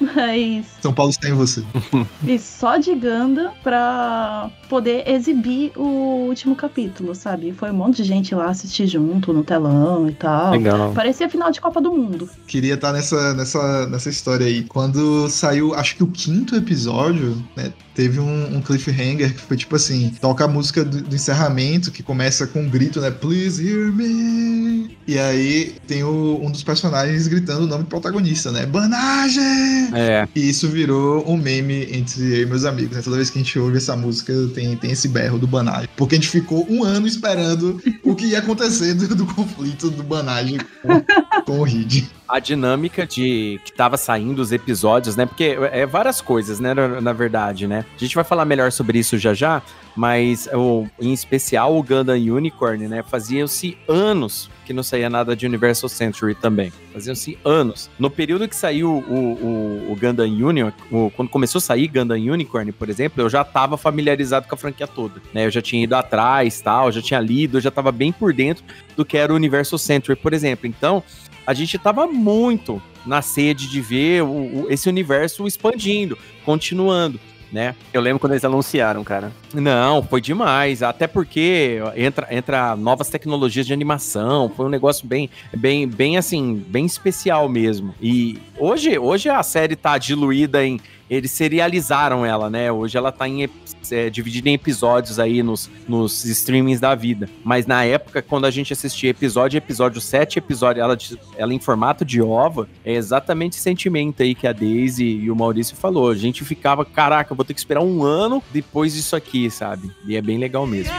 Mas. 0.00 0.66
São 0.80 0.92
Paulo 0.92 1.10
está 1.10 1.28
em 1.28 1.32
você. 1.32 1.62
e 2.26 2.38
só 2.38 2.76
de 2.76 2.94
Ganda 2.94 3.52
pra 3.62 4.50
poder 4.68 5.08
exibir 5.08 5.72
o 5.76 6.26
último 6.28 6.56
capítulo, 6.56 7.14
sabe? 7.14 7.52
Foi 7.52 7.70
um 7.70 7.74
monte 7.74 7.96
de 7.96 8.04
gente 8.04 8.34
lá 8.34 8.46
assistir 8.46 8.86
junto 8.86 9.32
no 9.32 9.44
telão 9.44 10.08
e 10.08 10.12
tal. 10.12 10.52
Legal. 10.52 10.92
Parecia 10.92 11.28
final 11.28 11.50
de 11.50 11.60
Copa 11.60 11.80
do 11.80 11.92
Mundo. 11.92 12.28
Queria 12.46 12.74
estar 12.74 12.92
nessa, 12.92 13.34
nessa, 13.34 13.86
nessa 13.86 14.08
história 14.08 14.46
aí. 14.46 14.64
Quando 14.64 15.28
saiu, 15.28 15.74
acho 15.74 15.96
que 15.96 16.02
o 16.02 16.08
quinto 16.08 16.56
episódio, 16.56 17.42
né? 17.56 17.72
Teve 17.94 18.18
um, 18.18 18.56
um 18.56 18.60
cliffhanger 18.60 19.32
que 19.32 19.40
foi 19.40 19.56
tipo 19.56 19.76
assim: 19.76 20.12
toca 20.20 20.44
a 20.44 20.48
música 20.48 20.84
do, 20.84 21.00
do 21.00 21.14
encerramento, 21.14 21.92
que 21.92 22.02
começa 22.02 22.44
com 22.44 22.62
um 22.62 22.68
grito, 22.68 23.00
né? 23.00 23.10
Please 23.12 23.64
hear 23.64 23.92
me. 23.92 24.98
E 25.06 25.16
aí 25.16 25.76
tem 25.86 26.02
o, 26.02 26.40
um 26.42 26.50
dos 26.50 26.64
personagens 26.64 27.28
gritando 27.28 27.64
o 27.64 27.66
nome 27.68 27.84
do 27.84 27.88
protagonista, 27.88 28.50
né? 28.50 28.66
Banagem! 28.66 29.83
É. 29.92 30.28
E 30.34 30.48
isso 30.48 30.68
virou 30.68 31.24
um 31.28 31.36
meme 31.36 31.88
entre 31.92 32.22
eu 32.38 32.42
e 32.42 32.46
meus 32.46 32.64
amigos. 32.64 32.96
Né? 32.96 33.02
Toda 33.02 33.16
vez 33.16 33.30
que 33.30 33.38
a 33.38 33.42
gente 33.42 33.58
ouve 33.58 33.76
essa 33.76 33.96
música, 33.96 34.32
tem, 34.54 34.76
tem 34.76 34.90
esse 34.90 35.08
berro 35.08 35.38
do 35.38 35.46
Banagem. 35.46 35.88
Porque 35.96 36.14
a 36.14 36.18
gente 36.18 36.30
ficou 36.30 36.66
um 36.70 36.84
ano 36.84 37.06
esperando 37.06 37.80
o 38.02 38.14
que 38.14 38.26
ia 38.26 38.38
acontecer 38.38 38.94
do, 38.94 39.14
do 39.14 39.26
conflito 39.26 39.90
do 39.90 40.02
Banagem 40.02 40.58
com, 40.82 41.42
com 41.44 41.60
o 41.60 41.62
Reed. 41.64 42.04
a 42.28 42.38
dinâmica 42.38 43.06
de 43.06 43.60
que 43.64 43.72
tava 43.72 43.96
saindo 43.96 44.40
os 44.40 44.52
episódios, 44.52 45.16
né? 45.16 45.26
Porque 45.26 45.56
é 45.72 45.86
várias 45.86 46.20
coisas, 46.20 46.60
né? 46.60 46.74
Na, 46.74 47.00
na 47.00 47.12
verdade, 47.12 47.66
né? 47.66 47.84
A 47.94 47.98
gente 47.98 48.14
vai 48.14 48.24
falar 48.24 48.44
melhor 48.44 48.72
sobre 48.72 48.98
isso 48.98 49.18
já 49.18 49.34
já, 49.34 49.62
mas 49.96 50.48
o, 50.52 50.86
em 51.00 51.12
especial 51.12 51.76
o 51.76 51.82
Gundam 51.82 52.16
Unicorn, 52.16 52.88
né? 52.88 53.02
Faziam-se 53.02 53.76
anos 53.88 54.50
que 54.64 54.72
não 54.72 54.82
saía 54.82 55.10
nada 55.10 55.36
de 55.36 55.46
Universal 55.46 55.88
Century 55.88 56.34
também. 56.34 56.72
Faziam-se 56.92 57.38
anos. 57.44 57.90
No 57.98 58.10
período 58.10 58.48
que 58.48 58.56
saiu 58.56 58.90
o, 58.90 59.14
o, 59.14 59.73
o 59.90 59.96
Gundam 59.96 60.26
Union, 60.26 60.70
o, 60.90 61.10
quando 61.10 61.28
começou 61.28 61.58
a 61.58 61.62
sair 61.62 61.88
Gundam 61.88 62.16
Unicorn, 62.16 62.72
por 62.72 62.88
exemplo, 62.88 63.22
eu 63.22 63.28
já 63.28 63.42
estava 63.42 63.76
familiarizado 63.76 64.48
com 64.48 64.54
a 64.54 64.58
franquia 64.58 64.86
toda, 64.86 65.20
né? 65.32 65.46
Eu 65.46 65.50
já 65.50 65.60
tinha 65.62 65.82
ido 65.82 65.94
atrás, 65.94 66.60
tal, 66.60 66.90
já 66.90 67.02
tinha 67.02 67.20
lido, 67.20 67.58
eu 67.58 67.60
já 67.60 67.68
estava 67.68 67.92
bem 67.92 68.12
por 68.12 68.32
dentro 68.32 68.64
do 68.96 69.04
que 69.04 69.16
era 69.16 69.32
o 69.32 69.36
Universal 69.36 69.78
Century, 69.78 70.16
por 70.16 70.32
exemplo. 70.32 70.66
Então, 70.66 71.02
a 71.46 71.52
gente 71.52 71.78
tava 71.78 72.06
muito 72.06 72.80
na 73.04 73.20
sede 73.20 73.68
de 73.68 73.80
ver 73.80 74.22
o, 74.22 74.26
o, 74.26 74.66
esse 74.70 74.88
universo 74.88 75.46
expandindo, 75.46 76.16
continuando. 76.44 77.20
Né? 77.52 77.74
Eu 77.92 78.00
lembro 78.00 78.18
quando 78.18 78.32
eles 78.32 78.44
anunciaram, 78.44 79.04
cara. 79.04 79.30
Não, 79.54 80.02
foi 80.02 80.20
demais. 80.20 80.82
Até 80.82 81.06
porque 81.06 81.78
entra, 81.96 82.26
entra 82.30 82.76
novas 82.76 83.08
tecnologias 83.08 83.66
de 83.66 83.72
animação. 83.72 84.50
Foi 84.54 84.66
um 84.66 84.68
negócio 84.68 85.06
bem, 85.06 85.30
bem, 85.56 85.86
bem 85.86 86.16
assim, 86.16 86.64
bem 86.68 86.84
especial 86.84 87.48
mesmo. 87.48 87.94
E 88.00 88.38
hoje, 88.58 88.98
hoje 88.98 89.28
a 89.28 89.42
série 89.42 89.76
tá 89.76 89.96
diluída 89.96 90.64
em 90.64 90.80
eles 91.08 91.30
serializaram 91.30 92.24
ela, 92.24 92.48
né? 92.48 92.72
Hoje 92.72 92.96
ela 92.96 93.12
tá 93.12 93.28
em, 93.28 93.48
é, 93.90 94.08
dividida 94.08 94.48
em 94.48 94.54
episódios 94.54 95.18
aí 95.18 95.42
nos, 95.42 95.70
nos 95.86 96.24
streamings 96.24 96.80
da 96.80 96.94
vida. 96.94 97.28
Mas 97.44 97.66
na 97.66 97.84
época, 97.84 98.22
quando 98.22 98.46
a 98.46 98.50
gente 98.50 98.72
assistia 98.72 99.10
episódio, 99.10 99.58
episódio 99.58 100.00
7, 100.00 100.38
episódio, 100.38 100.82
ela, 100.82 100.96
ela 101.36 101.52
em 101.52 101.58
formato 101.58 102.04
de 102.04 102.22
ova, 102.22 102.68
é 102.84 102.94
exatamente 102.94 103.54
esse 103.54 103.62
sentimento 103.62 104.22
aí 104.22 104.34
que 104.34 104.46
a 104.46 104.52
Daisy 104.52 105.04
e 105.04 105.30
o 105.30 105.36
Maurício 105.36 105.76
falou. 105.76 106.10
A 106.10 106.14
gente 106.14 106.44
ficava, 106.44 106.84
caraca, 106.84 107.34
vou 107.34 107.44
ter 107.44 107.52
que 107.54 107.60
esperar 107.60 107.82
um 107.82 108.02
ano 108.02 108.42
depois 108.52 108.94
disso 108.94 109.14
aqui, 109.14 109.43
sabe? 109.50 109.90
E 110.06 110.16
é 110.16 110.22
bem 110.22 110.38
legal 110.38 110.66
mesmo. 110.66 110.92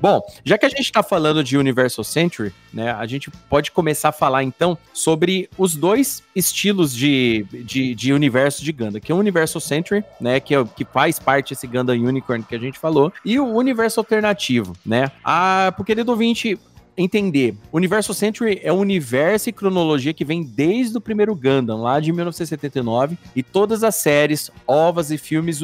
Bom, 0.00 0.22
já 0.44 0.56
que 0.56 0.64
a 0.64 0.68
gente 0.68 0.80
está 0.80 1.02
falando 1.02 1.44
de 1.44 1.58
Universal 1.58 2.04
Century, 2.04 2.52
né, 2.72 2.92
a 2.92 3.06
gente 3.06 3.30
pode 3.48 3.70
começar 3.70 4.08
a 4.08 4.12
falar 4.12 4.42
então 4.42 4.78
sobre 4.94 5.50
os 5.58 5.76
dois 5.76 6.22
estilos 6.34 6.94
de, 6.94 7.46
de, 7.64 7.94
de 7.94 8.12
universo 8.12 8.64
de 8.64 8.72
Gundam, 8.72 9.00
que 9.00 9.12
é 9.12 9.14
o 9.14 9.18
Universal 9.18 9.60
Century, 9.60 10.02
né, 10.20 10.40
que, 10.40 10.54
é, 10.54 10.64
que 10.64 10.84
faz 10.84 11.18
parte 11.18 11.50
desse 11.50 11.66
Gundam 11.66 11.96
Unicorn 11.96 12.42
que 12.44 12.54
a 12.54 12.58
gente 12.58 12.78
falou, 12.78 13.12
e 13.24 13.38
o 13.38 13.46
universo 13.46 14.00
alternativo, 14.00 14.74
né. 14.86 15.10
Ah, 15.22 15.72
pro 15.76 15.84
querido 15.84 16.10
ouvinte, 16.12 16.58
entender. 16.96 17.54
Universo 17.72 18.12
Century 18.14 18.60
é 18.62 18.72
um 18.72 18.78
universo 18.78 19.48
e 19.48 19.52
cronologia 19.52 20.12
que 20.12 20.24
vem 20.24 20.42
desde 20.42 20.96
o 20.96 21.00
primeiro 21.00 21.34
Gundam, 21.34 21.82
lá 21.82 22.00
de 22.00 22.12
1979, 22.12 23.16
e 23.34 23.42
todas 23.42 23.82
as 23.82 23.94
séries, 23.94 24.50
ovas 24.66 25.10
e 25.10 25.18
filmes 25.18 25.60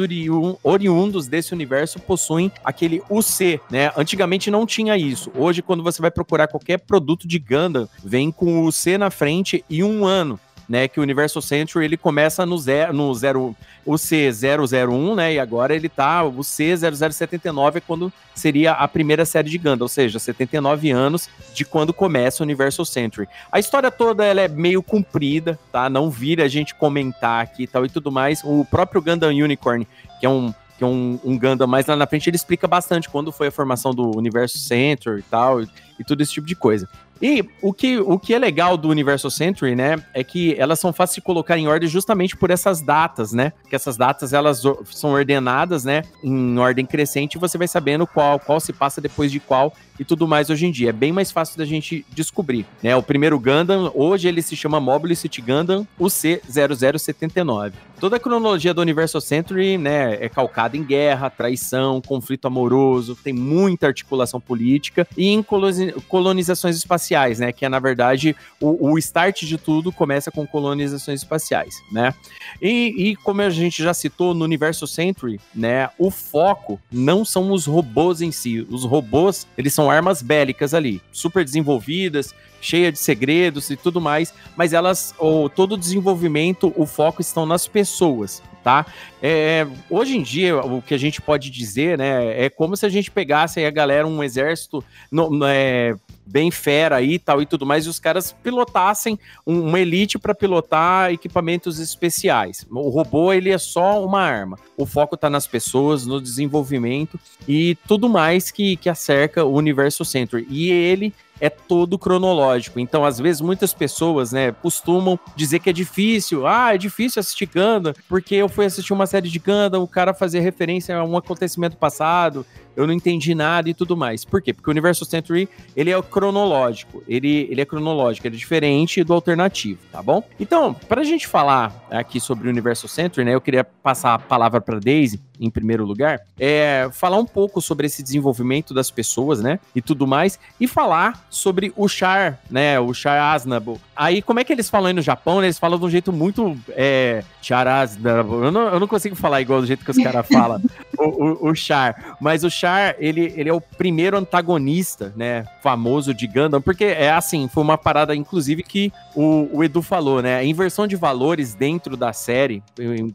oriundos 0.63 1.27
desse 1.27 1.53
universo 1.53 1.99
possuem 2.01 2.51
aquele 2.65 3.03
UC, 3.11 3.61
né? 3.71 3.91
Antigamente 3.97 4.51
não 4.51 4.67
tinha 4.67 4.97
isso. 4.97 5.31
Hoje, 5.35 5.63
quando 5.63 5.83
você 5.83 6.01
vai 6.01 6.11
procurar 6.11 6.49
qualquer 6.49 6.79
produto 6.79 7.27
de 7.27 7.39
Gundam, 7.39 7.89
vem 8.05 8.31
com 8.31 8.61
o 8.61 8.67
UC 8.67 8.99
na 8.99 9.11
frente 9.11 9.65
e 9.69 9.83
um 9.83 10.05
ano 10.05 10.39
né? 10.69 10.89
Que 10.89 10.99
o 10.99 11.03
Universal 11.03 11.43
Century 11.43 11.85
ele 11.85 11.97
começa 11.97 12.45
no 12.45 12.59
zero, 12.59 12.93
no 12.93 13.15
zero, 13.15 13.57
o 13.85 13.95
C001, 13.95 15.15
né? 15.15 15.35
E 15.35 15.39
agora 15.39 15.75
ele 15.75 15.89
tá, 15.89 16.25
o 16.25 16.39
C0079 16.39 17.77
é 17.77 17.81
quando 17.81 18.13
seria 18.35 18.73
a 18.73 18.87
primeira 18.87 19.25
série 19.25 19.49
de 19.49 19.59
Gundam, 19.59 19.85
ou 19.85 19.89
seja, 19.89 20.19
79 20.19 20.91
anos 20.91 21.29
de 21.55 21.65
quando 21.65 21.93
começa 21.93 22.43
o 22.43 22.45
Universal 22.45 22.85
Century. 22.85 23.29
A 23.51 23.59
história 23.59 23.91
toda 23.91 24.25
ela 24.25 24.41
é 24.41 24.49
meio 24.49 24.83
comprida, 24.83 25.59
tá? 25.73 25.89
Não 25.89 26.11
vira 26.11 26.45
a 26.45 26.49
gente 26.49 26.75
comentar 26.75 27.43
aqui 27.43 27.65
e 27.65 27.67
tal 27.67 27.87
e 27.87 27.89
tudo 27.89 28.11
mais. 28.11 28.43
O 28.45 28.65
próprio 28.65 29.01
Gundam 29.01 29.31
Unicorn, 29.31 29.87
que 30.21 30.27
é 30.27 30.29
um 30.29 30.53
que 30.77 30.85
é 30.85 30.87
um, 30.87 31.19
um 31.25 31.39
Gundam 31.39 31.67
mais 31.67 31.87
lá 31.87 31.97
na 31.97 32.07
frente, 32.07 32.29
ele 32.29 32.37
explica 32.37 32.69
bastante 32.69 33.09
quando 33.09 33.33
foi 33.33 33.49
a 33.49 33.51
formação 33.51 33.95
do 33.95 34.17
Universo 34.17 34.59
Century 34.59 35.21
e 35.21 35.23
tal, 35.23 35.63
e, 35.63 35.69
e 35.99 36.05
tudo 36.05 36.23
esse 36.23 36.33
tipo 36.33 36.47
de 36.47 36.55
coisa. 36.55 36.87
E 37.21 37.45
o 37.63 37.73
que, 37.73 37.99
o 37.99 38.19
que 38.19 38.35
é 38.35 38.39
legal 38.39 38.77
do 38.77 38.89
Universal 38.89 39.31
Century, 39.31 39.75
né, 39.75 39.97
é 40.13 40.23
que 40.23 40.55
elas 40.59 40.79
são 40.79 40.93
fáceis 40.93 41.17
de 41.17 41.21
colocar 41.23 41.59
em 41.59 41.67
ordem 41.67 41.89
justamente 41.89 42.37
por 42.37 42.51
essas 42.51 42.81
datas, 42.81 43.33
né? 43.33 43.53
Que 43.69 43.77
essas 43.77 43.97
datas 43.97 44.33
elas 44.33 44.63
são 44.91 45.13
ordenadas, 45.13 45.85
né, 45.85 46.03
em 46.23 46.59
ordem 46.59 46.85
crescente 46.85 47.35
e 47.35 47.39
você 47.39 47.57
vai 47.57 47.69
sabendo 47.69 48.07
qual 48.07 48.39
qual 48.39 48.61
se 48.61 48.73
passa 48.73 49.01
depois 49.01 49.33
de 49.33 49.41
qual 49.41 49.73
e 49.99 50.05
tudo 50.05 50.29
mais 50.29 50.51
hoje 50.51 50.67
em 50.67 50.71
dia. 50.71 50.91
É 50.91 50.93
bem 50.93 51.13
mais 51.13 51.31
fácil 51.31 51.57
da 51.57 51.65
gente 51.65 52.05
descobrir, 52.11 52.67
né? 52.83 52.95
O 52.97 53.03
primeiro 53.03 53.39
Gundam, 53.39 53.91
hoje 53.95 54.29
ele 54.29 54.43
se 54.43 54.55
chama 54.55 54.81
Mobile 54.81 55.17
City 55.17 55.41
Gundam 55.41 55.87
UC0079. 56.01 57.73
Toda 57.99 58.17
a 58.17 58.21
cronologia 58.21 58.75
do 58.75 58.83
Universal 58.83 59.23
Century, 59.23 59.79
né, 59.79 60.23
é 60.23 60.29
calcada 60.29 60.77
em 60.77 60.85
guerra, 60.85 61.31
traição, 61.31 62.01
conflito 62.03 62.47
amoroso, 62.47 63.17
tem 63.17 63.33
muita 63.33 63.87
articulação 63.87 64.39
política 64.39 65.09
e 65.17 65.29
em 65.29 65.43
colonizações 65.43 66.77
espaciais, 66.77 67.39
né, 67.39 67.53
que 67.53 67.65
é 67.65 67.69
na 67.71 67.79
verdade 67.79 68.37
o, 68.61 68.93
o 68.93 68.99
start 68.99 69.45
de 69.45 69.57
tudo 69.57 69.91
começa 69.91 70.31
com 70.31 70.47
colonizações 70.47 71.23
espaciais, 71.23 71.83
né? 71.91 72.13
E, 72.61 73.11
e 73.11 73.17
como 73.17 73.41
a 73.41 73.49
gente 73.49 73.83
já 73.83 73.95
citou 73.95 74.35
no 74.35 74.45
Universal 74.45 74.87
Century, 74.87 75.41
né, 75.55 75.89
o 75.99 76.11
foco 76.11 76.79
não 76.93 77.25
são 77.25 77.51
os 77.51 77.65
robôs 77.65 78.21
em 78.21 78.31
si. 78.31 78.67
Os 78.71 78.85
robôs, 78.85 79.47
eles 79.57 79.73
são 79.73 79.91
armas 79.91 80.21
bélicas 80.21 80.75
ali, 80.75 81.01
super 81.11 81.45
desenvolvidas, 81.45 82.35
cheia 82.61 82.91
de 82.91 82.99
segredos 82.99 83.71
e 83.71 83.77
tudo 83.77 84.01
mais, 84.01 84.33
mas 84.57 84.73
elas, 84.73 85.15
ou 85.19 85.49
todo 85.49 85.73
o 85.73 85.79
desenvolvimento, 85.79 86.73
o 86.77 86.87
foco 86.87 87.21
estão 87.21 87.47
nas 87.47 87.67
pessoas, 87.67 88.43
tá? 88.63 88.87
É, 89.23 89.67
hoje 89.89 90.17
em 90.17 90.23
dia, 90.23 90.59
o 90.59 90.83
que 90.83 90.95
a 90.95 90.99
gente 90.99 91.21
pode 91.21 91.51
dizer, 91.51 91.99
né, 91.99 92.45
é 92.45 92.51
como 92.51 92.77
se 92.77 92.85
a 92.85 92.89
gente 92.89 93.11
pegasse 93.11 93.65
a 93.65 93.71
galera, 93.71 94.07
um 94.07 94.23
exército 94.23 94.83
no, 95.11 95.47
é, 95.47 95.95
bem 96.27 96.51
fera 96.51 96.97
aí 96.97 97.19
tal 97.19 97.41
e 97.41 97.47
tudo 97.47 97.65
mais, 97.65 97.87
e 97.87 97.89
os 97.89 97.99
caras 97.99 98.33
pilotassem 98.33 99.19
um, 99.47 99.69
uma 99.69 99.81
elite 99.81 100.19
para 100.19 100.35
pilotar 100.35 101.13
equipamentos 101.13 101.79
especiais. 101.79 102.67
O 102.71 102.89
robô, 102.89 103.33
ele 103.33 103.51
é 103.51 103.59
só 103.59 104.05
uma 104.05 104.21
arma. 104.21 104.59
O 104.77 104.85
foco 104.85 105.17
tá 105.17 105.31
nas 105.31 105.47
pessoas, 105.47 106.05
no 106.05 106.21
desenvolvimento 106.21 107.19
e 107.47 107.77
tudo 107.87 108.09
mais 108.09 108.51
que, 108.51 108.77
que 108.77 108.89
acerca 108.89 109.45
o 109.45 109.55
Universo 109.55 110.05
Century. 110.05 110.47
E 110.51 110.71
ele 110.71 111.15
é 111.41 111.51
todo 111.51 111.99
cronológico. 111.99 112.81
Então, 112.81 113.05
às 113.05 113.19
vezes, 113.19 113.41
muitas 113.41 113.75
pessoas, 113.75 114.33
né, 114.33 114.53
costumam 114.53 115.19
dizer 115.35 115.59
que 115.59 115.71
é 115.71 115.73
difícil. 115.73 116.47
Ah, 116.47 116.75
é 116.75 116.79
difícil 116.79 117.21
assistir 117.21 117.47
Gundam, 117.47 117.93
porque 118.09 118.35
eu 118.35 118.49
fui 118.49 118.65
assistir 118.65 118.93
uma 118.93 119.07
série 119.07 119.29
de 119.29 119.39
Gundam, 119.39 119.83
o 119.83 119.89
cara 119.89 120.15
fazia 120.15 120.41
referência 120.41 120.97
a 120.97 121.05
um 121.05 121.17
acontecimento 121.17 121.77
passado, 121.77 122.45
eu 122.75 122.87
não 122.87 122.93
entendi 122.93 123.35
nada 123.35 123.69
e 123.69 123.75
tudo 123.75 123.97
mais. 123.97 124.25
Por 124.25 124.43
quê? 124.43 124.53
Porque 124.53 124.69
o 124.69 124.73
Universo 124.73 125.05
Century, 125.05 125.49
ele 125.75 125.91
é 125.91 125.97
cronológico. 126.17 127.03
Ele, 127.07 127.47
ele 127.51 127.61
é 127.61 127.67
cronológico, 127.67 128.27
ele 128.27 128.37
é 128.37 128.39
diferente 128.39 129.05
do 129.05 129.13
alternativo, 129.13 129.81
tá 129.93 130.03
bom? 130.03 130.23
Então, 130.41 130.73
pra 130.73 131.05
gente 131.05 131.27
falar 131.27 131.87
aqui 131.91 132.19
sobre 132.19 132.49
o 132.49 132.51
Universo 132.51 132.89
Century, 132.89 133.23
né, 133.23 133.35
eu 133.35 133.41
queria 133.41 133.63
passar 133.63 134.15
a 134.15 134.19
palavra 134.19 134.59
para 134.59 134.81
Daisy, 134.81 135.21
em 135.39 135.51
primeiro 135.51 135.85
lugar, 135.85 136.23
é 136.41 136.89
falar 136.91 137.19
um 137.19 137.27
pouco 137.27 137.61
sobre 137.61 137.87
esse 137.87 138.03
desenvolvimento 138.03 138.73
das 138.73 138.91
pessoas, 138.91 139.43
né, 139.43 139.61
e 139.75 139.83
tudo 139.83 140.07
mais, 140.07 140.39
e 140.59 140.67
falar 140.67 141.27
sobre 141.29 141.71
o 141.77 141.87
Char, 141.87 142.41
né? 142.51 142.81
O 142.81 142.95
Char 142.95 143.35
Aznavour. 143.35 143.79
Aí, 143.95 144.21
como 144.21 144.41
é 144.41 144.45
que 144.45 144.53
eles 144.53 144.69
falam 144.69 144.89
aí 144.89 144.93
no 144.93 145.03
Japão? 145.03 145.41
Né? 145.41 145.47
Eles 145.47 145.59
falam 145.59 145.79
de 145.79 145.85
um 145.85 145.91
jeito 145.91 146.13
muito. 146.13 146.57
É, 146.71 147.23
Char 147.41 147.67
Aznavour. 147.67 148.45
Eu 148.45 148.51
não, 148.51 148.69
eu 148.69 148.81
não 148.81 148.87
consigo 148.87 149.17
falar 149.17 149.41
igual 149.41 149.61
do 149.61 149.67
jeito 149.67 149.85
que 149.85 149.91
os 149.91 149.97
caras 149.99 150.27
falam. 150.29 150.61
o, 150.99 151.05
o, 151.05 151.51
o, 151.51 151.55
Char. 151.55 152.17
Mas 152.21 152.45
o 152.45 152.51
Char, 152.51 152.97
ele, 152.99 153.33
ele 153.37 153.49
é 153.49 153.53
o 153.53 153.61
primeiro 153.61 154.17
antagonista, 154.17 155.13
né? 155.17 155.45
Famoso 155.63 156.06
de 156.15 156.27
Gundam. 156.27 156.61
Porque 156.61 156.85
é 156.85 157.11
assim, 157.11 157.49
foi 157.49 157.63
uma 157.63 157.79
parada, 157.79 158.15
inclusive, 158.15 158.63
que 158.63 158.93
o, 159.15 159.49
o 159.53 159.65
Edu 159.65 159.83
falou, 159.83 160.23
né? 160.23 160.37
A 160.37 160.45
inversão 160.45 160.87
de 160.87 160.97
valores 160.97 161.55
dentro 161.55 161.97
da 161.97 162.13
série, 162.13 162.63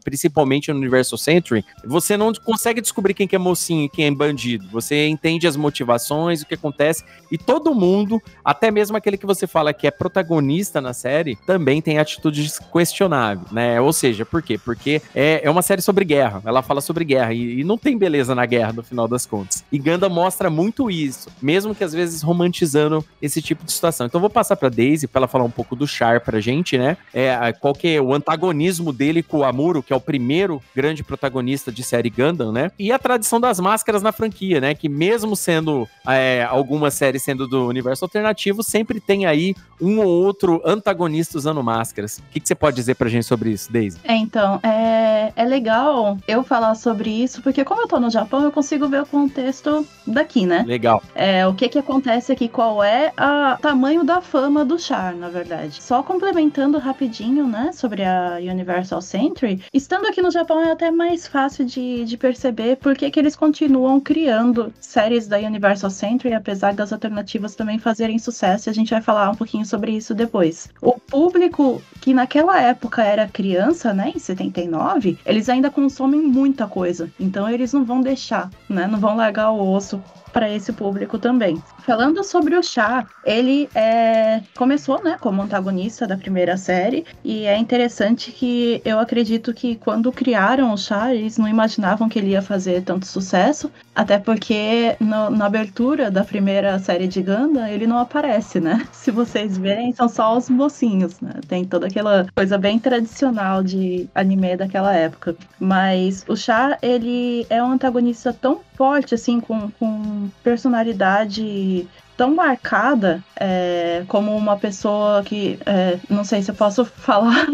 principalmente 0.04 0.72
no 0.72 0.78
Universal 0.78 1.18
Century, 1.18 1.64
você 1.84 2.16
não 2.16 2.32
consegue 2.32 2.80
descobrir 2.80 3.14
quem 3.14 3.28
que 3.28 3.36
é 3.36 3.38
mocinho 3.38 3.84
e 3.84 3.88
quem 3.88 4.06
é 4.06 4.10
bandido. 4.10 4.68
Você 4.70 5.06
entende 5.06 5.46
as 5.46 5.56
motivações, 5.56 6.42
o 6.42 6.46
que 6.46 6.54
acontece. 6.54 7.04
E 7.30 7.38
todo 7.38 7.74
mundo, 7.74 8.20
até 8.44 8.70
mesmo 8.70 8.96
aquele 8.96 9.16
que 9.16 9.26
você 9.26 9.46
fala 9.46 9.72
que 9.72 9.86
é 9.86 9.90
protagonista 9.90 10.80
na 10.80 10.92
série, 10.92 11.36
também 11.46 11.80
tem 11.80 11.98
atitudes 11.98 12.58
questionáveis, 12.58 13.50
né? 13.50 13.80
Ou 13.80 13.92
seja, 13.92 14.24
por 14.24 14.42
quê? 14.42 14.58
Porque 14.58 15.00
é, 15.14 15.40
é 15.44 15.50
uma 15.50 15.62
série 15.62 15.82
sobre 15.82 16.04
guerra. 16.04 16.42
Ela 16.44 16.62
fala 16.62 16.80
sobre 16.80 17.04
guerra. 17.04 17.32
E, 17.32 17.60
e 17.60 17.64
não 17.64 17.78
tem 17.78 17.96
beleza 17.96 18.34
na 18.34 18.46
guerra, 18.46 18.72
no 18.72 18.82
final 18.82 19.06
das 19.06 19.26
contas. 19.26 19.64
E 19.70 19.78
Ganda 19.78 20.08
mostra 20.08 20.50
muito 20.50 20.90
isso, 20.90 21.28
mesmo 21.40 21.74
que 21.74 21.84
às 21.84 21.92
vezes 21.92 22.22
romantizando 22.22 22.81
esse 23.20 23.40
tipo 23.42 23.64
de 23.64 23.72
situação. 23.72 24.06
Então 24.06 24.20
vou 24.20 24.30
passar 24.30 24.56
para 24.56 24.68
Daisy 24.68 25.06
para 25.06 25.20
ela 25.20 25.28
falar 25.28 25.44
um 25.44 25.50
pouco 25.50 25.76
do 25.76 25.86
Char 25.86 26.20
pra 26.20 26.40
gente, 26.40 26.78
né? 26.78 26.96
É, 27.12 27.52
qual 27.52 27.74
que 27.74 27.96
é 27.96 28.00
o 28.00 28.14
antagonismo 28.14 28.92
dele 28.92 29.22
com 29.22 29.38
o 29.38 29.44
Amuro, 29.44 29.82
que 29.82 29.92
é 29.92 29.96
o 29.96 30.00
primeiro 30.00 30.62
grande 30.74 31.02
protagonista 31.02 31.70
de 31.70 31.82
série 31.82 32.10
Gundam, 32.10 32.52
né? 32.52 32.70
E 32.78 32.92
a 32.92 32.98
tradição 32.98 33.40
das 33.40 33.60
máscaras 33.60 34.02
na 34.02 34.12
franquia, 34.12 34.60
né? 34.60 34.74
Que 34.74 34.88
mesmo 34.88 35.36
sendo 35.36 35.88
é, 36.06 36.46
algumas 36.48 36.94
séries 36.94 37.22
sendo 37.22 37.46
do 37.46 37.66
universo 37.66 38.04
alternativo, 38.04 38.62
sempre 38.62 39.00
tem 39.00 39.26
aí 39.26 39.54
um 39.80 39.98
ou 39.98 40.06
outro 40.06 40.62
antagonista 40.64 41.36
usando 41.36 41.62
máscaras. 41.62 42.18
O 42.18 42.22
que, 42.32 42.40
que 42.40 42.46
você 42.46 42.54
pode 42.54 42.76
dizer 42.76 42.94
pra 42.94 43.08
gente 43.08 43.26
sobre 43.26 43.50
isso, 43.50 43.72
Daisy? 43.72 43.98
É, 44.04 44.14
então, 44.14 44.60
é, 44.62 45.32
é 45.34 45.44
legal 45.44 46.16
eu 46.26 46.44
falar 46.44 46.74
sobre 46.74 47.10
isso, 47.10 47.42
porque 47.42 47.64
como 47.64 47.82
eu 47.82 47.88
tô 47.88 47.98
no 47.98 48.10
Japão, 48.10 48.42
eu 48.42 48.52
consigo 48.52 48.88
ver 48.88 49.02
o 49.02 49.06
contexto 49.06 49.86
daqui, 50.06 50.46
né? 50.46 50.64
Legal. 50.66 51.02
É, 51.14 51.46
o 51.46 51.54
que 51.54 51.68
que 51.68 51.78
acontece 51.78 52.30
aqui, 52.32 52.48
qual 52.48 52.71
é 52.80 53.12
o 53.18 53.60
tamanho 53.60 54.04
da 54.04 54.20
fama 54.20 54.64
do 54.64 54.78
Char, 54.78 55.16
na 55.16 55.28
verdade. 55.28 55.82
Só 55.82 56.00
complementando 56.00 56.78
rapidinho, 56.78 57.44
né, 57.44 57.72
sobre 57.72 58.04
a 58.04 58.36
Universal 58.40 59.02
Century, 59.02 59.60
estando 59.74 60.06
aqui 60.06 60.22
no 60.22 60.30
Japão 60.30 60.60
é 60.60 60.70
até 60.70 60.92
mais 60.92 61.26
fácil 61.26 61.64
de, 61.64 62.04
de 62.04 62.16
perceber 62.16 62.76
por 62.76 62.96
que 62.96 63.10
que 63.10 63.18
eles 63.18 63.34
continuam 63.34 63.98
criando 63.98 64.72
séries 64.80 65.26
da 65.26 65.38
Universal 65.38 65.90
Century, 65.90 66.34
apesar 66.34 66.72
das 66.72 66.92
alternativas 66.92 67.56
também 67.56 67.80
fazerem 67.80 68.18
sucesso, 68.20 68.68
e 68.68 68.70
a 68.70 68.74
gente 68.74 68.90
vai 68.90 69.02
falar 69.02 69.30
um 69.30 69.34
pouquinho 69.34 69.66
sobre 69.66 69.90
isso 69.96 70.14
depois. 70.14 70.68
O 70.80 70.92
público 70.92 71.82
que 72.00 72.14
naquela 72.14 72.60
época 72.60 73.02
era 73.02 73.26
criança, 73.26 73.92
né, 73.92 74.12
em 74.14 74.18
79, 74.18 75.18
eles 75.26 75.48
ainda 75.48 75.70
consomem 75.70 76.20
muita 76.20 76.68
coisa. 76.68 77.10
Então 77.18 77.48
eles 77.48 77.72
não 77.72 77.84
vão 77.84 78.00
deixar, 78.00 78.50
né, 78.68 78.86
não 78.86 79.00
vão 79.00 79.16
largar 79.16 79.50
o 79.50 79.72
osso 79.72 80.02
para 80.32 80.50
esse 80.50 80.72
público 80.72 81.18
também. 81.18 81.62
Falando 81.84 82.22
sobre 82.24 82.56
o 82.56 82.62
Chá, 82.62 83.06
ele 83.24 83.68
é, 83.74 84.40
começou 84.56 85.02
né, 85.02 85.16
como 85.20 85.42
antagonista 85.42 86.06
da 86.06 86.16
primeira 86.16 86.56
série, 86.56 87.04
e 87.24 87.44
é 87.44 87.56
interessante 87.56 88.32
que 88.32 88.80
eu 88.84 88.98
acredito 88.98 89.52
que 89.52 89.76
quando 89.76 90.12
criaram 90.12 90.72
o 90.72 90.78
Chá, 90.78 91.14
eles 91.14 91.38
não 91.38 91.48
imaginavam 91.48 92.08
que 92.08 92.18
ele 92.18 92.30
ia 92.30 92.42
fazer 92.42 92.82
tanto 92.82 93.06
sucesso, 93.06 93.70
até 93.94 94.18
porque 94.18 94.96
no, 94.98 95.30
na 95.30 95.46
abertura 95.46 96.10
da 96.10 96.24
primeira 96.24 96.78
série 96.78 97.06
de 97.06 97.20
Ganda, 97.20 97.70
ele 97.70 97.86
não 97.86 97.98
aparece, 97.98 98.60
né? 98.60 98.86
Se 98.92 99.10
vocês 99.10 99.58
verem, 99.58 99.92
são 99.92 100.08
só 100.08 100.36
os 100.36 100.48
mocinhos, 100.48 101.20
né? 101.20 101.34
Tem 101.46 101.64
toda 101.64 101.86
aquela 101.86 102.26
coisa 102.34 102.56
bem 102.56 102.78
tradicional 102.78 103.62
de 103.62 104.08
anime 104.14 104.56
daquela 104.56 104.94
época. 104.94 105.36
Mas 105.60 106.24
o 106.28 106.36
Chá, 106.36 106.78
ele 106.82 107.46
é 107.50 107.62
um 107.62 107.72
antagonista 107.72 108.32
tão 108.32 108.60
forte, 108.82 109.14
assim, 109.14 109.38
com, 109.38 109.70
com 109.78 110.28
personalidade 110.42 111.86
tão 112.16 112.34
marcada 112.34 113.22
é, 113.38 114.02
como 114.08 114.36
uma 114.36 114.56
pessoa 114.56 115.22
que 115.22 115.56
é, 115.64 116.00
não 116.10 116.24
sei 116.24 116.42
se 116.42 116.50
eu 116.50 116.54
posso 116.56 116.84
falar 117.06 117.46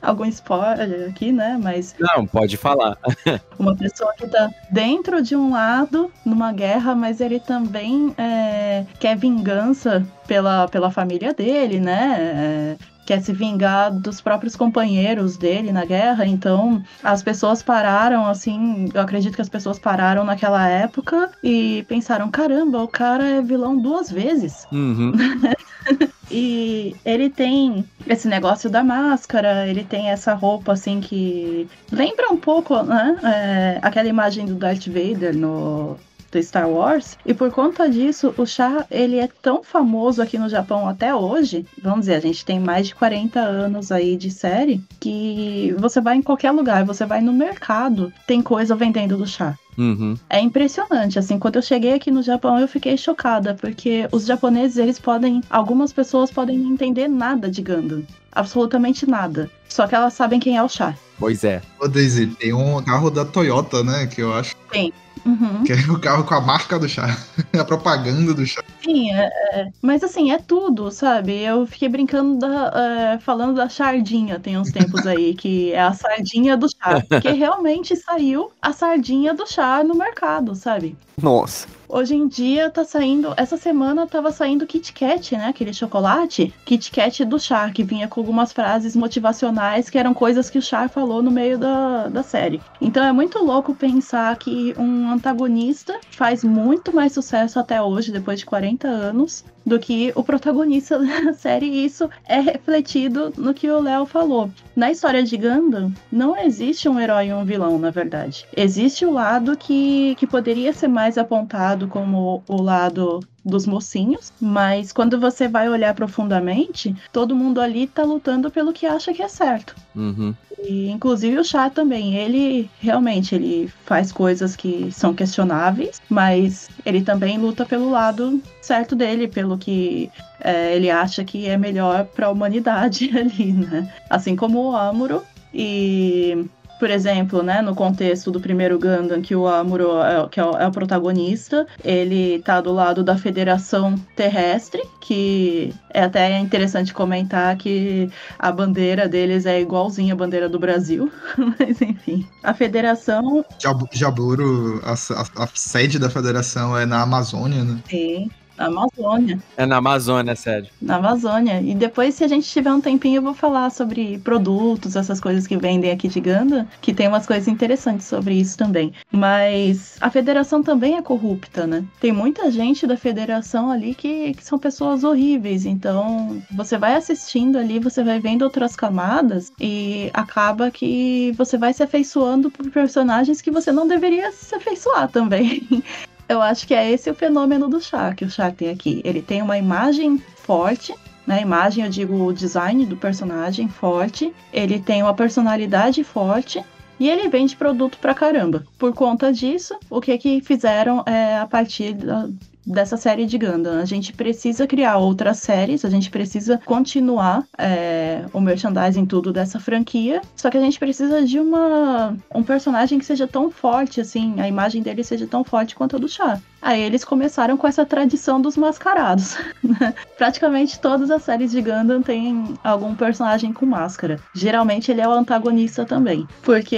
algum 0.00 0.24
spoiler 0.26 1.08
aqui, 1.10 1.32
né? 1.32 1.58
Mas 1.60 1.92
não 1.98 2.24
pode 2.24 2.56
falar. 2.56 2.96
uma 3.58 3.74
pessoa 3.74 4.14
que 4.16 4.28
tá 4.28 4.48
dentro 4.70 5.20
de 5.20 5.34
um 5.34 5.50
lado 5.50 6.08
numa 6.24 6.52
guerra, 6.52 6.94
mas 6.94 7.20
ele 7.20 7.40
também 7.40 8.14
é, 8.16 8.84
quer 9.00 9.16
vingança 9.16 10.06
pela, 10.28 10.68
pela 10.68 10.92
família 10.92 11.34
dele, 11.34 11.80
né? 11.80 12.76
Quer 13.06 13.22
se 13.22 13.32
vingar 13.32 13.90
dos 13.92 14.20
próprios 14.20 14.56
companheiros 14.56 15.36
dele 15.36 15.72
na 15.72 15.84
guerra. 15.84 16.26
Então, 16.26 16.82
as 17.02 17.22
pessoas 17.22 17.62
pararam, 17.62 18.26
assim, 18.26 18.88
eu 18.92 19.00
acredito 19.00 19.36
que 19.36 19.42
as 19.42 19.48
pessoas 19.48 19.78
pararam 19.78 20.24
naquela 20.24 20.68
época 20.68 21.30
e 21.42 21.84
pensaram: 21.88 22.30
caramba, 22.30 22.82
o 22.82 22.88
cara 22.88 23.24
é 23.24 23.40
vilão 23.42 23.78
duas 23.78 24.10
vezes. 24.10 24.66
Uhum. 24.72 25.12
E 26.30 26.96
ele 27.04 27.30
tem 27.30 27.84
esse 28.06 28.26
negócio 28.26 28.68
da 28.68 28.82
máscara, 28.82 29.66
ele 29.68 29.84
tem 29.84 30.10
essa 30.10 30.34
roupa 30.34 30.72
assim 30.72 31.00
que 31.00 31.68
lembra 31.90 32.30
um 32.30 32.36
pouco, 32.36 32.82
né? 32.82 33.16
É, 33.22 33.78
aquela 33.80 34.08
imagem 34.08 34.44
do 34.44 34.54
Darth 34.54 34.86
Vader 34.88 35.36
no 35.36 35.96
do 36.36 36.42
Star 36.42 36.68
Wars. 36.68 37.16
E 37.24 37.32
por 37.32 37.50
conta 37.50 37.88
disso, 37.88 38.34
o 38.36 38.46
chá 38.46 38.86
ele 38.90 39.18
é 39.18 39.28
tão 39.40 39.62
famoso 39.62 40.20
aqui 40.20 40.38
no 40.38 40.48
Japão 40.48 40.88
até 40.88 41.14
hoje. 41.14 41.66
Vamos 41.82 42.00
dizer, 42.00 42.14
a 42.14 42.20
gente 42.20 42.44
tem 42.44 42.60
mais 42.60 42.88
de 42.88 42.94
40 42.94 43.40
anos 43.40 43.90
aí 43.90 44.16
de 44.16 44.30
série 44.30 44.82
que 45.00 45.74
você 45.78 46.00
vai 46.00 46.16
em 46.16 46.22
qualquer 46.22 46.50
lugar, 46.50 46.84
você 46.84 47.04
vai 47.06 47.20
no 47.20 47.32
mercado, 47.32 48.12
tem 48.26 48.42
coisa 48.42 48.74
vendendo 48.74 49.16
do 49.16 49.26
chá. 49.26 49.56
Uhum. 49.78 50.16
É 50.30 50.40
impressionante, 50.40 51.18
assim, 51.18 51.38
quando 51.38 51.56
eu 51.56 51.62
cheguei 51.62 51.92
aqui 51.92 52.10
no 52.10 52.22
Japão 52.22 52.58
eu 52.58 52.66
fiquei 52.66 52.96
chocada, 52.96 53.54
porque 53.54 54.08
os 54.10 54.24
japoneses, 54.24 54.78
eles 54.78 54.98
podem, 54.98 55.42
algumas 55.50 55.92
pessoas 55.92 56.30
podem 56.30 56.58
não 56.58 56.72
entender 56.72 57.08
nada 57.08 57.50
de 57.50 57.60
Gundam, 57.60 58.02
absolutamente 58.32 59.06
nada, 59.06 59.50
só 59.68 59.86
que 59.86 59.94
elas 59.94 60.14
sabem 60.14 60.40
quem 60.40 60.56
é 60.56 60.62
o 60.62 60.68
chá. 60.68 60.94
Pois 61.18 61.44
é. 61.44 61.60
Ô 61.78 61.86
Daisy, 61.86 62.26
tem 62.26 62.54
um 62.54 62.82
carro 62.82 63.10
da 63.10 63.24
Toyota, 63.24 63.84
né, 63.84 64.06
que 64.06 64.22
eu 64.22 64.32
acho. 64.32 64.54
Tem. 64.70 64.92
Uhum. 65.26 65.64
Que 65.64 65.72
é 65.72 65.76
o 65.90 65.98
carro 65.98 66.24
com 66.24 66.34
a 66.34 66.40
marca 66.40 66.78
do 66.78 66.88
chá, 66.88 67.18
a 67.58 67.64
propaganda 67.64 68.32
do 68.32 68.46
chá. 68.46 68.62
Sim, 68.82 69.10
é, 69.12 69.30
é, 69.52 69.68
mas 69.82 70.04
assim, 70.04 70.30
é 70.30 70.38
tudo, 70.38 70.90
sabe? 70.90 71.42
Eu 71.42 71.66
fiquei 71.66 71.88
brincando, 71.88 72.38
da, 72.38 72.72
é, 73.14 73.18
falando 73.18 73.56
da 73.56 73.68
sardinha, 73.68 74.38
tem 74.38 74.56
uns 74.56 74.70
tempos 74.70 75.06
aí, 75.06 75.34
que 75.38 75.72
é 75.72 75.80
a 75.80 75.92
sardinha 75.92 76.56
do 76.56 76.68
chá. 76.68 77.02
Porque 77.08 77.30
realmente 77.30 77.96
saiu 77.96 78.52
a 78.62 78.72
sardinha 78.72 79.34
do 79.34 79.46
chá 79.46 79.82
no 79.82 79.94
mercado, 79.94 80.54
sabe? 80.54 80.96
Nossa. 81.20 81.66
Hoje 81.88 82.14
em 82.14 82.26
dia 82.26 82.68
tá 82.70 82.84
saindo. 82.84 83.32
Essa 83.36 83.56
semana 83.56 84.06
tava 84.06 84.32
saindo 84.32 84.66
Kit 84.66 84.92
Kat, 84.92 85.36
né? 85.36 85.46
Aquele 85.46 85.72
chocolate. 85.72 86.52
Kit 86.64 86.90
Kat 86.90 87.24
do 87.24 87.38
Char, 87.38 87.72
que 87.72 87.84
vinha 87.84 88.08
com 88.08 88.20
algumas 88.20 88.52
frases 88.52 88.96
motivacionais 88.96 89.88
que 89.88 89.98
eram 89.98 90.12
coisas 90.12 90.50
que 90.50 90.58
o 90.58 90.62
Char 90.62 90.88
falou 90.88 91.22
no 91.22 91.30
meio 91.30 91.58
da, 91.58 92.08
da 92.08 92.22
série. 92.22 92.60
Então 92.80 93.04
é 93.04 93.12
muito 93.12 93.38
louco 93.38 93.74
pensar 93.74 94.36
que 94.36 94.74
um 94.78 95.10
antagonista 95.10 95.98
faz 96.10 96.42
muito 96.42 96.94
mais 96.94 97.12
sucesso 97.12 97.58
até 97.58 97.80
hoje, 97.80 98.10
depois 98.10 98.40
de 98.40 98.46
40 98.46 98.88
anos, 98.88 99.44
do 99.66 99.80
que 99.80 100.12
o 100.14 100.22
protagonista 100.22 100.96
da 101.02 101.34
série. 101.34 101.66
E 101.66 101.84
isso 101.84 102.08
é 102.24 102.38
refletido 102.38 103.32
no 103.36 103.52
que 103.52 103.68
o 103.68 103.80
Léo 103.80 104.06
falou. 104.06 104.48
Na 104.76 104.90
história 104.90 105.22
de 105.24 105.36
Gundam, 105.36 105.92
não 106.10 106.36
existe 106.36 106.88
um 106.88 107.00
herói 107.00 107.26
e 107.26 107.34
um 107.34 107.44
vilão, 107.44 107.76
na 107.78 107.90
verdade. 107.90 108.46
Existe 108.56 109.04
o 109.04 109.10
lado 109.10 109.56
que, 109.56 110.14
que 110.14 110.26
poderia 110.26 110.72
ser 110.72 110.88
mais 110.88 111.18
apontado 111.18 111.88
como 111.88 112.44
o 112.46 112.62
lado 112.62 113.20
dos 113.46 113.66
mocinhos, 113.66 114.32
mas 114.40 114.92
quando 114.92 115.20
você 115.20 115.46
vai 115.46 115.68
olhar 115.68 115.94
profundamente, 115.94 116.94
todo 117.12 117.36
mundo 117.36 117.60
ali 117.60 117.86
tá 117.86 118.02
lutando 118.02 118.50
pelo 118.50 118.72
que 118.72 118.84
acha 118.84 119.14
que 119.14 119.22
é 119.22 119.28
certo. 119.28 119.76
Uhum. 119.94 120.34
E, 120.58 120.88
inclusive 120.90 121.38
o 121.38 121.44
Chá 121.44 121.70
também, 121.70 122.16
ele 122.16 122.68
realmente 122.80 123.34
ele 123.34 123.70
faz 123.84 124.10
coisas 124.10 124.56
que 124.56 124.90
são 124.90 125.14
questionáveis, 125.14 126.00
mas 126.08 126.68
ele 126.84 127.02
também 127.02 127.38
luta 127.38 127.64
pelo 127.64 127.90
lado 127.90 128.42
certo 128.60 128.96
dele, 128.96 129.28
pelo 129.28 129.56
que 129.56 130.10
é, 130.40 130.74
ele 130.74 130.90
acha 130.90 131.24
que 131.24 131.46
é 131.46 131.56
melhor 131.56 132.04
para 132.06 132.26
a 132.26 132.30
humanidade 132.30 133.10
ali, 133.16 133.52
né? 133.52 133.92
Assim 134.10 134.34
como 134.34 134.70
o 134.70 134.76
Amuro. 134.76 135.22
E 135.58 136.46
por 136.78 136.90
exemplo, 136.90 137.42
né, 137.42 137.62
no 137.62 137.74
contexto 137.74 138.30
do 138.30 138.40
primeiro 138.40 138.78
Gundam, 138.78 139.20
que 139.22 139.34
o 139.34 139.46
Amuro 139.46 140.00
é, 140.02 140.28
que 140.28 140.40
é, 140.40 140.44
o, 140.44 140.56
é 140.56 140.66
o 140.66 140.70
protagonista, 140.70 141.66
ele 141.84 142.40
tá 142.40 142.60
do 142.60 142.72
lado 142.72 143.02
da 143.02 143.16
Federação 143.16 143.96
Terrestre, 144.14 144.82
que 145.00 145.74
é 145.92 146.02
até 146.04 146.38
interessante 146.38 146.92
comentar 146.92 147.56
que 147.56 148.10
a 148.38 148.52
bandeira 148.52 149.08
deles 149.08 149.46
é 149.46 149.60
igualzinha 149.60 150.14
à 150.14 150.16
bandeira 150.16 150.48
do 150.48 150.58
Brasil, 150.58 151.10
mas 151.36 151.80
enfim. 151.80 152.26
A 152.42 152.52
Federação... 152.52 153.44
Jaburo, 153.92 154.80
a, 154.84 154.92
a, 154.92 155.44
a 155.44 155.48
sede 155.54 155.98
da 155.98 156.10
Federação 156.10 156.76
é 156.76 156.84
na 156.84 157.02
Amazônia, 157.02 157.64
né? 157.64 157.78
Sim. 157.88 158.30
Na 158.56 158.66
Amazônia. 158.66 159.38
É 159.56 159.66
na 159.66 159.76
Amazônia, 159.76 160.34
sério. 160.34 160.68
Na 160.80 160.96
Amazônia. 160.96 161.60
E 161.60 161.74
depois, 161.74 162.14
se 162.14 162.24
a 162.24 162.28
gente 162.28 162.48
tiver 162.48 162.72
um 162.72 162.80
tempinho, 162.80 163.16
eu 163.16 163.22
vou 163.22 163.34
falar 163.34 163.70
sobre 163.70 164.18
produtos, 164.18 164.96
essas 164.96 165.20
coisas 165.20 165.46
que 165.46 165.56
vendem 165.56 165.90
aqui 165.90 166.08
de 166.08 166.20
Ganda, 166.20 166.66
que 166.80 166.94
tem 166.94 167.08
umas 167.08 167.26
coisas 167.26 167.48
interessantes 167.48 168.06
sobre 168.06 168.34
isso 168.34 168.56
também. 168.56 168.92
Mas 169.12 169.96
a 170.00 170.10
federação 170.10 170.62
também 170.62 170.96
é 170.96 171.02
corrupta, 171.02 171.66
né? 171.66 171.84
Tem 172.00 172.12
muita 172.12 172.50
gente 172.50 172.86
da 172.86 172.96
federação 172.96 173.70
ali 173.70 173.94
que, 173.94 174.32
que 174.34 174.44
são 174.44 174.58
pessoas 174.58 175.04
horríveis. 175.04 175.66
Então, 175.66 176.42
você 176.52 176.78
vai 176.78 176.94
assistindo 176.94 177.58
ali, 177.58 177.78
você 177.78 178.02
vai 178.02 178.18
vendo 178.18 178.42
outras 178.42 178.74
camadas 178.74 179.52
e 179.60 180.10
acaba 180.14 180.70
que 180.70 181.32
você 181.36 181.58
vai 181.58 181.72
se 181.72 181.82
afeiçoando 181.82 182.50
por 182.50 182.70
personagens 182.70 183.40
que 183.42 183.50
você 183.50 183.70
não 183.70 183.86
deveria 183.86 184.32
se 184.32 184.54
afeiçoar 184.54 185.08
também. 185.08 185.66
Eu 186.28 186.42
acho 186.42 186.66
que 186.66 186.74
é 186.74 186.90
esse 186.90 187.10
o 187.10 187.14
fenômeno 187.14 187.68
do 187.68 187.80
chá 187.80 188.14
que 188.14 188.24
o 188.24 188.30
chá 188.30 188.50
tem 188.50 188.70
aqui. 188.70 189.00
Ele 189.04 189.22
tem 189.22 189.42
uma 189.42 189.56
imagem 189.56 190.18
forte, 190.36 190.94
né? 191.26 191.40
Imagem, 191.40 191.84
eu 191.84 191.90
digo 191.90 192.24
o 192.24 192.32
design 192.32 192.84
do 192.84 192.96
personagem 192.96 193.68
forte. 193.68 194.32
Ele 194.52 194.80
tem 194.80 195.02
uma 195.02 195.14
personalidade 195.14 196.02
forte. 196.02 196.62
E 196.98 197.10
ele 197.10 197.28
vende 197.28 197.54
produto 197.54 197.98
pra 197.98 198.14
caramba. 198.14 198.64
Por 198.78 198.94
conta 198.94 199.30
disso, 199.30 199.78
o 199.90 200.00
que 200.00 200.16
que 200.16 200.40
fizeram 200.40 201.02
é, 201.04 201.38
a 201.38 201.46
partir 201.46 201.92
da, 201.92 202.26
dessa 202.66 202.96
série 202.96 203.26
de 203.26 203.38
Gundam. 203.38 203.78
A 203.78 203.84
gente 203.84 204.12
precisa 204.12 204.66
criar 204.66 204.96
outras 204.96 205.38
séries, 205.38 205.84
a 205.84 205.90
gente 205.90 206.10
precisa 206.10 206.60
continuar 206.64 207.44
é, 207.56 208.24
o 208.32 208.40
merchandising 208.40 209.06
tudo 209.06 209.32
dessa 209.32 209.60
franquia, 209.60 210.20
só 210.34 210.50
que 210.50 210.58
a 210.58 210.60
gente 210.60 210.78
precisa 210.78 211.24
de 211.24 211.38
uma 211.38 212.16
um 212.34 212.42
personagem 212.42 212.98
que 212.98 213.04
seja 213.04 213.26
tão 213.26 213.50
forte, 213.50 214.00
assim, 214.00 214.40
a 214.40 214.48
imagem 214.48 214.82
dele 214.82 215.04
seja 215.04 215.26
tão 215.26 215.44
forte 215.44 215.74
quanto 215.76 215.96
a 215.96 215.98
do 215.98 216.08
Chá. 216.08 216.40
Aí 216.60 216.82
eles 216.82 217.04
começaram 217.04 217.56
com 217.56 217.68
essa 217.68 217.86
tradição 217.86 218.40
dos 218.40 218.56
mascarados. 218.56 219.36
Praticamente 220.18 220.80
todas 220.80 221.10
as 221.10 221.22
séries 221.22 221.52
de 221.52 221.60
Gundam 221.60 222.02
têm 222.02 222.54
algum 222.64 222.94
personagem 222.94 223.52
com 223.52 223.64
máscara. 223.66 224.18
Geralmente 224.34 224.90
ele 224.90 225.00
é 225.00 225.06
o 225.06 225.12
antagonista 225.12 225.84
também. 225.84 226.26
Porque 226.42 226.76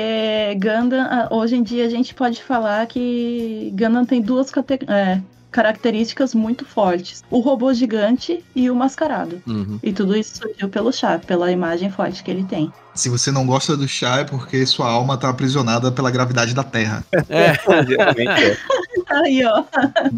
Gundam, 0.60 1.06
hoje 1.30 1.56
em 1.56 1.62
dia 1.62 1.86
a 1.86 1.88
gente 1.88 2.14
pode 2.14 2.42
falar 2.42 2.86
que 2.86 3.72
Gundam 3.74 4.04
tem 4.04 4.20
duas 4.20 4.50
categorias. 4.50 4.94
É, 4.94 5.22
características 5.50 6.34
muito 6.34 6.64
fortes. 6.64 7.22
O 7.30 7.40
robô 7.40 7.72
gigante 7.72 8.44
e 8.54 8.70
o 8.70 8.74
mascarado. 8.74 9.42
Uhum. 9.46 9.78
E 9.82 9.92
tudo 9.92 10.16
isso 10.16 10.38
surgiu 10.38 10.68
pelo 10.68 10.92
chá, 10.92 11.18
pela 11.18 11.50
imagem 11.50 11.90
forte 11.90 12.22
que 12.22 12.30
ele 12.30 12.44
tem. 12.44 12.72
Se 12.94 13.08
você 13.08 13.30
não 13.30 13.46
gosta 13.46 13.76
do 13.76 13.86
chá 13.86 14.18
é 14.18 14.24
porque 14.24 14.66
sua 14.66 14.90
alma 14.90 15.16
tá 15.16 15.28
aprisionada 15.28 15.92
pela 15.92 16.10
gravidade 16.10 16.52
da 16.52 16.64
Terra. 16.64 17.04
É, 17.28 17.54
Geralmente 17.86 18.44
é. 18.44 18.56
Aí, 19.08 19.42
ó. 19.44 19.64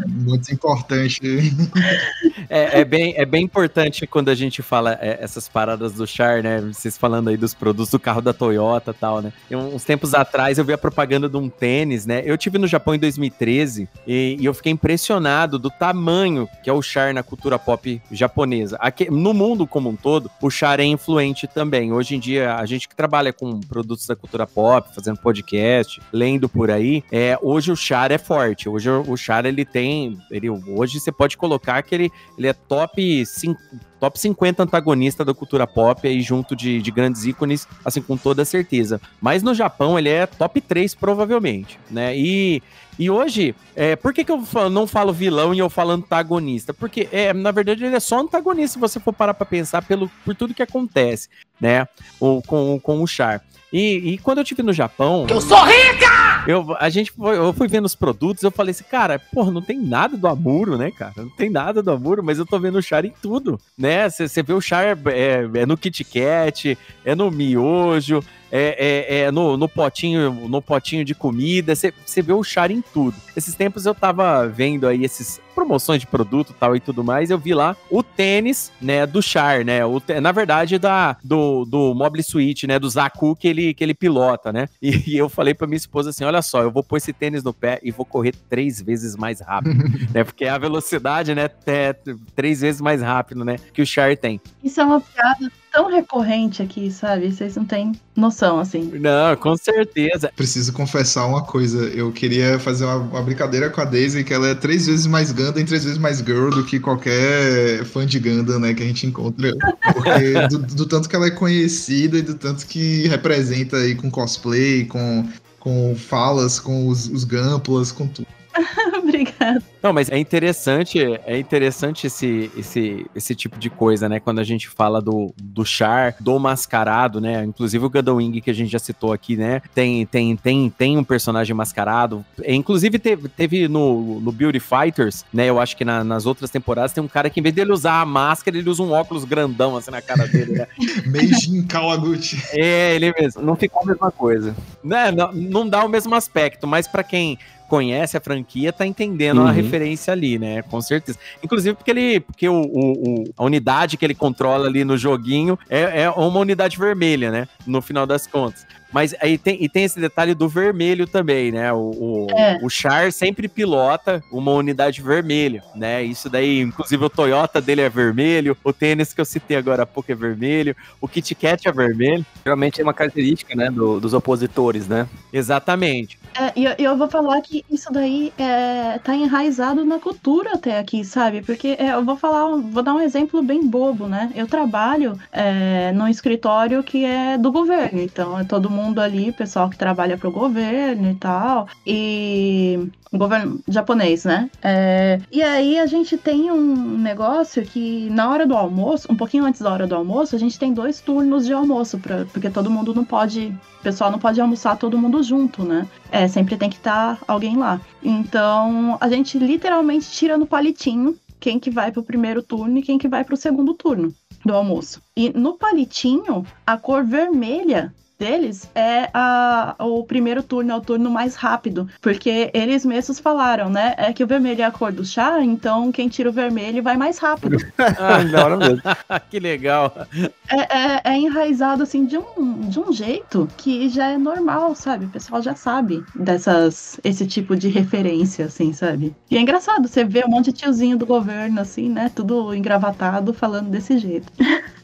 Muito 0.06 0.52
importante. 0.52 1.20
é, 2.50 2.80
é 2.80 2.84
bem, 2.84 3.14
é 3.16 3.24
bem 3.24 3.44
importante 3.44 4.06
quando 4.06 4.28
a 4.28 4.34
gente 4.34 4.60
fala 4.60 4.98
é, 5.00 5.18
essas 5.20 5.48
paradas 5.48 5.92
do 5.94 6.06
Char, 6.06 6.42
né? 6.42 6.60
Vocês 6.60 6.98
falando 6.98 7.28
aí 7.28 7.36
dos 7.36 7.54
produtos 7.54 7.92
do 7.92 7.98
carro 8.00 8.20
da 8.20 8.32
Toyota 8.32 8.90
e 8.90 8.94
tal, 8.94 9.22
né? 9.22 9.32
Uns 9.50 9.84
tempos 9.84 10.14
atrás 10.14 10.58
eu 10.58 10.64
vi 10.64 10.72
a 10.72 10.78
propaganda 10.78 11.28
de 11.28 11.36
um 11.36 11.48
tênis, 11.48 12.04
né? 12.06 12.22
Eu 12.24 12.36
tive 12.36 12.58
no 12.58 12.66
Japão 12.66 12.94
em 12.94 12.98
2013 12.98 13.88
e, 14.04 14.36
e 14.40 14.44
eu 14.44 14.52
fiquei 14.52 14.72
impressionado 14.72 15.58
do 15.58 15.70
tamanho 15.70 16.48
que 16.62 16.68
é 16.68 16.72
o 16.72 16.82
Char 16.82 17.14
na 17.14 17.22
cultura 17.22 17.56
pop 17.58 18.02
japonesa. 18.10 18.76
Aqui, 18.80 19.08
no 19.08 19.32
mundo 19.32 19.66
como 19.66 19.88
um 19.88 19.94
todo, 19.94 20.28
o 20.42 20.50
Char 20.50 20.80
é 20.80 20.84
influente 20.84 21.46
também. 21.46 21.92
Hoje 21.92 22.16
em 22.16 22.18
dia, 22.18 22.56
a 22.56 22.66
gente 22.66 22.88
que 22.88 22.96
trabalha 22.96 23.32
com 23.32 23.60
produtos 23.60 24.06
da 24.06 24.16
cultura 24.16 24.46
pop, 24.46 24.92
fazendo 24.92 25.20
podcast, 25.20 26.02
lendo 26.12 26.48
por 26.48 26.70
aí, 26.70 27.04
é, 27.12 27.38
hoje 27.40 27.70
o 27.70 27.76
Char 27.76 28.10
é 28.10 28.18
forte. 28.18 28.68
Hoje 28.68 28.90
o 28.90 29.16
Char 29.16 29.46
ele 29.46 29.64
tem. 29.64 30.18
Ele, 30.30 30.50
hoje 30.50 30.98
você 30.98 31.12
pode 31.12 31.36
colocar 31.36 31.80
que 31.82 31.94
ele, 31.94 32.12
ele 32.40 32.48
é 32.48 32.54
top 32.54 33.26
5 33.26 33.60
top 34.00 34.18
50 34.18 34.62
antagonista 34.62 35.22
da 35.22 35.34
cultura 35.34 35.66
pop 35.66 36.08
aí 36.08 36.22
junto 36.22 36.56
de, 36.56 36.80
de, 36.80 36.90
grandes 36.90 37.26
ícones, 37.26 37.68
assim, 37.84 38.00
com 38.00 38.16
toda 38.16 38.46
certeza. 38.46 38.98
Mas 39.20 39.42
no 39.42 39.52
Japão 39.52 39.98
ele 39.98 40.08
é 40.08 40.24
top 40.24 40.58
3, 40.58 40.94
provavelmente, 40.94 41.78
né? 41.90 42.16
E, 42.16 42.62
e 42.98 43.10
hoje, 43.10 43.54
é, 43.76 43.94
por 43.96 44.14
que, 44.14 44.24
que 44.24 44.32
eu 44.32 44.42
não 44.70 44.86
falo 44.86 45.12
vilão 45.12 45.52
e 45.52 45.58
eu 45.58 45.68
falo 45.68 45.90
antagonista? 45.90 46.72
Porque, 46.72 47.10
é, 47.12 47.34
na 47.34 47.50
verdade, 47.50 47.84
ele 47.84 47.94
é 47.94 48.00
só 48.00 48.18
antagonista 48.20 48.72
se 48.72 48.80
você 48.80 48.98
for 48.98 49.12
parar 49.12 49.34
pra 49.34 49.44
pensar 49.44 49.82
pelo, 49.82 50.10
por 50.24 50.34
tudo 50.34 50.54
que 50.54 50.62
acontece, 50.62 51.28
né? 51.60 51.86
O, 52.18 52.40
com, 52.40 52.80
com 52.80 53.02
o 53.02 53.06
Char. 53.06 53.44
E, 53.70 54.14
e 54.14 54.18
quando 54.18 54.38
eu 54.38 54.44
estive 54.44 54.62
no 54.62 54.72
Japão. 54.72 55.26
Eu 55.28 55.42
sou 55.42 55.62
rica! 55.62 56.29
Eu, 56.46 56.76
a 56.78 56.88
gente 56.88 57.12
foi, 57.12 57.36
eu 57.36 57.52
fui 57.52 57.68
vendo 57.68 57.84
os 57.84 57.94
produtos, 57.94 58.42
eu 58.42 58.50
falei 58.50 58.70
assim, 58.70 58.84
cara, 58.84 59.18
porra, 59.18 59.50
não 59.50 59.62
tem 59.62 59.78
nada 59.78 60.16
do 60.16 60.26
Amuro, 60.26 60.76
né, 60.76 60.90
cara? 60.90 61.12
Não 61.16 61.30
tem 61.30 61.50
nada 61.50 61.82
do 61.82 61.90
Amuro, 61.90 62.22
mas 62.22 62.38
eu 62.38 62.46
tô 62.46 62.58
vendo 62.58 62.78
o 62.78 62.82
Char 62.82 63.04
em 63.04 63.12
tudo, 63.22 63.60
né? 63.76 64.08
Você 64.08 64.42
vê 64.42 64.52
o 64.52 64.60
Char 64.60 64.84
é, 64.84 65.50
é, 65.54 65.66
no 65.66 65.76
Kit 65.76 66.04
Kat, 66.04 66.78
é 67.04 67.14
no 67.14 67.30
miojo, 67.30 68.22
é, 68.50 69.06
é, 69.08 69.20
é 69.20 69.30
no, 69.30 69.56
no, 69.56 69.68
potinho 69.68 70.32
no 70.48 70.60
potinho 70.60 71.04
de 71.04 71.14
comida, 71.14 71.74
você 71.74 72.22
vê 72.22 72.32
o 72.32 72.42
char 72.42 72.70
em 72.70 72.80
tudo. 72.80 73.16
Esses 73.36 73.54
tempos 73.54 73.86
eu 73.86 73.94
tava 73.94 74.46
vendo 74.46 74.86
aí 74.86 75.04
esses 75.04 75.40
promoções 75.60 76.00
de 76.00 76.06
produto 76.06 76.54
tal 76.58 76.74
e 76.74 76.80
tudo 76.80 77.04
mais, 77.04 77.30
eu 77.30 77.38
vi 77.38 77.52
lá 77.52 77.76
o 77.90 78.02
tênis, 78.02 78.72
né, 78.80 79.06
do 79.06 79.20
char, 79.22 79.64
né, 79.64 79.84
o, 79.84 80.00
na 80.22 80.32
verdade 80.32 80.78
da, 80.78 81.16
do, 81.22 81.66
do 81.66 81.94
Mobile 81.94 82.22
Suite, 82.22 82.66
né, 82.66 82.78
do 82.78 82.88
Zaku 82.88 83.36
que 83.36 83.46
ele, 83.46 83.74
que 83.74 83.84
ele 83.84 83.92
pilota, 83.92 84.52
né, 84.52 84.68
e, 84.80 85.10
e, 85.10 85.18
eu 85.18 85.28
falei 85.28 85.52
pra 85.52 85.66
minha 85.66 85.76
esposa 85.76 86.10
assim, 86.10 86.24
olha 86.24 86.40
só, 86.40 86.62
eu 86.62 86.70
vou 86.70 86.82
pôr 86.82 86.96
esse 86.96 87.12
tênis 87.12 87.42
no 87.42 87.52
pé 87.52 87.78
e 87.82 87.90
vou 87.90 88.06
correr 88.06 88.34
três 88.48 88.80
vezes 88.80 89.14
mais 89.16 89.40
rápido, 89.40 89.84
né, 90.14 90.24
porque 90.24 90.46
a 90.46 90.56
velocidade, 90.56 91.34
né, 91.34 91.50
é 91.66 91.94
três 92.34 92.62
vezes 92.62 92.80
mais 92.80 93.02
rápido, 93.02 93.44
né, 93.44 93.56
que 93.74 93.82
o 93.82 93.86
char 93.86 94.16
tem. 94.16 94.40
Isso 94.64 94.80
é 94.80 94.84
uma 94.84 95.00
piada 95.00 95.52
tão 95.70 95.88
recorrente 95.88 96.62
aqui, 96.62 96.90
sabe? 96.90 97.32
Vocês 97.32 97.56
não 97.56 97.64
têm 97.64 97.92
noção, 98.16 98.58
assim. 98.58 98.90
Não, 98.98 99.36
com 99.36 99.56
certeza. 99.56 100.30
Preciso 100.34 100.72
confessar 100.72 101.26
uma 101.26 101.42
coisa. 101.42 101.84
Eu 101.88 102.12
queria 102.12 102.58
fazer 102.58 102.84
uma, 102.84 102.96
uma 102.96 103.22
brincadeira 103.22 103.70
com 103.70 103.80
a 103.80 103.84
Daisy, 103.84 104.24
que 104.24 104.34
ela 104.34 104.48
é 104.48 104.54
três 104.54 104.86
vezes 104.86 105.06
mais 105.06 105.32
Gundam 105.32 105.62
e 105.62 105.64
três 105.64 105.84
vezes 105.84 105.98
mais 105.98 106.18
girl 106.18 106.50
do 106.50 106.64
que 106.64 106.80
qualquer 106.80 107.84
fã 107.84 108.04
de 108.04 108.18
Gundam, 108.18 108.58
né, 108.58 108.74
que 108.74 108.82
a 108.82 108.86
gente 108.86 109.06
encontra. 109.06 109.52
Porque 109.92 110.46
do, 110.48 110.58
do 110.58 110.86
tanto 110.86 111.08
que 111.08 111.16
ela 111.16 111.26
é 111.26 111.30
conhecida 111.30 112.18
e 112.18 112.22
do 112.22 112.34
tanto 112.34 112.66
que 112.66 113.06
representa 113.08 113.76
aí 113.76 113.94
com 113.94 114.10
cosplay, 114.10 114.84
com, 114.84 115.28
com 115.58 115.94
falas, 115.96 116.58
com 116.58 116.88
os, 116.88 117.08
os 117.08 117.24
gamplas, 117.24 117.92
com 117.92 118.06
tudo. 118.06 118.39
Obrigada. 118.98 119.62
Não, 119.82 119.92
mas 119.92 120.10
é 120.10 120.18
interessante, 120.18 120.98
é 121.24 121.38
interessante 121.38 122.06
esse, 122.06 122.50
esse, 122.56 123.06
esse 123.14 123.34
tipo 123.34 123.58
de 123.58 123.70
coisa, 123.70 124.08
né? 124.08 124.20
Quando 124.20 124.38
a 124.38 124.44
gente 124.44 124.68
fala 124.68 125.00
do, 125.00 125.32
do 125.36 125.64
char, 125.64 126.16
do 126.20 126.38
mascarado, 126.38 127.20
né? 127.20 127.44
Inclusive 127.44 127.84
o 127.84 127.90
Gundam 127.90 128.16
Wing 128.16 128.40
que 128.40 128.50
a 128.50 128.54
gente 128.54 128.70
já 128.70 128.78
citou 128.78 129.12
aqui, 129.12 129.36
né? 129.36 129.62
Tem, 129.74 130.04
tem, 130.06 130.36
tem, 130.36 130.70
tem 130.70 130.98
um 130.98 131.04
personagem 131.04 131.54
mascarado. 131.54 132.24
Inclusive 132.46 132.98
teve, 132.98 133.28
teve 133.28 133.68
no, 133.68 134.20
no 134.20 134.32
Beauty 134.32 134.60
Fighters, 134.60 135.24
né? 135.32 135.46
Eu 135.46 135.60
acho 135.60 135.76
que 135.76 135.84
na, 135.84 136.04
nas 136.04 136.26
outras 136.26 136.50
temporadas 136.50 136.92
tem 136.92 137.02
um 137.02 137.08
cara 137.08 137.30
que 137.30 137.40
em 137.40 137.42
vez 137.42 137.54
dele 137.54 137.72
usar 137.72 138.00
a 138.00 138.06
máscara, 138.06 138.58
ele 138.58 138.68
usa 138.68 138.82
um 138.82 138.92
óculos 138.92 139.24
grandão 139.24 139.76
assim 139.76 139.90
na 139.90 140.02
cara 140.02 140.26
dele, 140.26 140.52
né? 140.52 140.66
Meijin 141.06 141.62
Kawaguchi. 141.66 142.42
É, 142.52 142.94
ele 142.94 143.12
mesmo. 143.18 143.42
Não 143.42 143.56
ficou 143.56 143.82
a 143.82 143.86
mesma 143.86 144.10
coisa. 144.10 144.54
Né? 144.82 145.10
Não, 145.12 145.32
não 145.32 145.68
dá 145.68 145.84
o 145.84 145.88
mesmo 145.88 146.14
aspecto, 146.14 146.66
mas 146.66 146.86
para 146.86 147.02
quem 147.02 147.38
conhece 147.70 148.16
a 148.16 148.20
franquia 148.20 148.72
tá 148.72 148.84
entendendo 148.84 149.38
uhum. 149.38 149.46
a 149.46 149.52
referência 149.52 150.12
ali, 150.12 150.40
né? 150.40 150.60
Com 150.62 150.80
certeza. 150.80 151.16
Inclusive 151.40 151.76
porque 151.76 151.92
ele, 151.92 152.18
porque 152.18 152.48
o, 152.48 152.62
o, 152.62 153.24
a 153.36 153.44
unidade 153.44 153.96
que 153.96 154.04
ele 154.04 154.14
controla 154.14 154.66
ali 154.66 154.84
no 154.84 154.98
joguinho 154.98 155.56
é, 155.68 156.02
é 156.02 156.10
uma 156.10 156.40
unidade 156.40 156.76
vermelha, 156.76 157.30
né? 157.30 157.46
No 157.64 157.80
final 157.80 158.06
das 158.08 158.26
contas. 158.26 158.66
Mas 158.92 159.14
aí 159.20 159.38
tem, 159.38 159.62
e 159.62 159.68
tem 159.68 159.84
esse 159.84 160.00
detalhe 160.00 160.34
do 160.34 160.48
vermelho 160.48 161.06
também, 161.06 161.52
né? 161.52 161.72
O, 161.72 161.78
o, 161.78 162.26
é. 162.30 162.58
o, 162.62 162.68
Char 162.68 163.12
sempre 163.12 163.48
pilota 163.48 164.22
uma 164.30 164.52
unidade 164.52 165.00
vermelha, 165.00 165.62
né? 165.74 166.02
Isso 166.02 166.28
daí, 166.28 166.60
inclusive 166.60 167.04
o 167.04 167.10
Toyota 167.10 167.60
dele 167.60 167.82
é 167.82 167.88
vermelho, 167.88 168.56
o 168.64 168.72
tênis 168.72 169.12
que 169.12 169.20
eu 169.20 169.24
citei 169.24 169.56
agora 169.56 169.84
há 169.84 169.86
pouco 169.86 170.10
é 170.10 170.14
vermelho, 170.14 170.74
o 171.00 171.06
Kit 171.06 171.34
Kat 171.34 171.68
é 171.68 171.72
vermelho. 171.72 172.24
Geralmente 172.44 172.80
é 172.80 172.84
uma 172.84 172.94
característica, 172.94 173.54
né, 173.54 173.70
do, 173.70 174.00
dos 174.00 174.12
opositores, 174.12 174.88
né? 174.88 175.06
Exatamente. 175.32 176.18
É, 176.34 176.52
e 176.56 176.64
eu, 176.64 176.74
eu, 176.78 176.96
vou 176.96 177.08
falar 177.08 177.40
que 177.40 177.64
isso 177.70 177.92
daí 177.92 178.32
é, 178.38 178.98
tá 178.98 179.14
enraizado 179.14 179.84
na 179.84 179.98
cultura 179.98 180.54
até 180.54 180.78
aqui, 180.78 181.04
sabe? 181.04 181.42
Porque 181.42 181.76
é, 181.78 181.92
eu 181.92 182.04
vou 182.04 182.16
falar, 182.16 182.56
vou 182.56 182.82
dar 182.82 182.94
um 182.94 183.00
exemplo 183.00 183.42
bem 183.42 183.66
bobo, 183.66 184.06
né? 184.06 184.30
Eu 184.34 184.46
trabalho 184.46 185.18
é, 185.32 185.92
num 185.92 186.08
escritório 186.08 186.82
que 186.82 187.04
é 187.04 187.36
do 187.36 187.52
governo, 187.52 188.00
então 188.00 188.38
é 188.38 188.44
todo 188.44 188.70
mundo 188.70 188.79
ali, 189.00 189.32
pessoal 189.32 189.68
que 189.68 189.76
trabalha 189.76 190.16
pro 190.16 190.30
governo 190.30 191.10
e 191.10 191.14
tal, 191.14 191.68
e 191.86 192.88
o 193.12 193.18
governo 193.18 193.60
japonês, 193.68 194.24
né? 194.24 194.50
É, 194.62 195.20
e 195.30 195.42
aí 195.42 195.78
a 195.78 195.86
gente 195.86 196.16
tem 196.16 196.50
um 196.50 196.98
negócio 196.98 197.62
que 197.64 198.08
na 198.10 198.30
hora 198.30 198.46
do 198.46 198.56
almoço, 198.56 199.10
um 199.10 199.16
pouquinho 199.16 199.44
antes 199.44 199.60
da 199.60 199.72
hora 199.72 199.86
do 199.86 199.94
almoço, 199.94 200.36
a 200.36 200.38
gente 200.38 200.58
tem 200.58 200.72
dois 200.72 201.00
turnos 201.00 201.44
de 201.44 201.52
almoço, 201.52 201.98
pra, 201.98 202.24
porque 202.26 202.48
todo 202.50 202.70
mundo 202.70 202.94
não 202.94 203.04
pode, 203.04 203.54
o 203.80 203.82
pessoal 203.82 204.10
não 204.10 204.18
pode 204.18 204.40
almoçar 204.40 204.76
todo 204.76 204.98
mundo 204.98 205.22
junto, 205.22 205.64
né? 205.64 205.86
É, 206.10 206.28
sempre 206.28 206.56
tem 206.56 206.70
que 206.70 206.76
estar 206.76 207.16
tá 207.16 207.24
alguém 207.26 207.56
lá. 207.56 207.80
Então 208.02 208.96
a 209.00 209.08
gente 209.08 209.38
literalmente 209.38 210.10
tira 210.10 210.38
no 210.38 210.46
palitinho 210.46 211.16
quem 211.40 211.58
que 211.58 211.70
vai 211.70 211.90
pro 211.90 212.02
primeiro 212.02 212.42
turno 212.42 212.78
e 212.78 212.82
quem 212.82 212.98
que 212.98 213.08
vai 213.08 213.24
pro 213.24 213.36
segundo 213.36 213.74
turno 213.74 214.14
do 214.44 214.54
almoço. 214.54 215.02
E 215.16 215.30
no 215.30 215.54
palitinho, 215.54 216.46
a 216.66 216.76
cor 216.76 217.04
vermelha 217.04 217.92
deles 218.20 218.70
é 218.74 219.08
a, 219.14 219.74
o 219.78 220.04
primeiro 220.04 220.42
turno, 220.42 220.70
é 220.70 220.76
o 220.76 220.80
turno 220.82 221.10
mais 221.10 221.34
rápido. 221.34 221.88
Porque 222.02 222.50
eles 222.52 222.84
mesmos 222.84 223.18
falaram, 223.18 223.70
né? 223.70 223.94
É 223.96 224.12
que 224.12 224.22
o 224.22 224.26
vermelho 224.26 224.60
é 224.60 224.64
a 224.64 224.70
cor 224.70 224.92
do 224.92 225.04
chá, 225.04 225.42
então 225.42 225.90
quem 225.90 226.06
tira 226.06 226.28
o 226.28 226.32
vermelho 226.32 226.82
vai 226.82 226.98
mais 226.98 227.18
rápido. 227.18 227.56
ah, 227.78 228.44
hora 228.44 228.56
mesmo. 228.58 228.82
que 229.30 229.40
legal. 229.40 230.06
É, 230.48 230.56
é, 230.56 231.00
é, 231.04 231.16
enraizado 231.16 231.82
assim 231.82 232.04
de 232.04 232.18
um, 232.18 232.68
de 232.68 232.78
um 232.78 232.92
jeito 232.92 233.48
que 233.56 233.88
já 233.88 234.10
é 234.10 234.18
normal, 234.18 234.74
sabe? 234.74 235.06
O 235.06 235.08
pessoal 235.10 235.40
já 235.40 235.54
sabe 235.54 236.04
dessas 236.14 237.00
esse 237.02 237.26
tipo 237.26 237.56
de 237.56 237.68
referência, 237.68 238.44
assim, 238.44 238.72
sabe? 238.74 239.14
E 239.30 239.36
é 239.38 239.40
engraçado, 239.40 239.88
você 239.88 240.04
vê 240.04 240.22
um 240.26 240.28
monte 240.28 240.46
de 240.46 240.58
tiozinho 240.58 240.98
do 240.98 241.06
governo, 241.06 241.60
assim, 241.60 241.88
né? 241.88 242.10
Tudo 242.14 242.54
engravatado 242.54 243.32
falando 243.32 243.70
desse 243.70 243.96
jeito. 243.96 244.30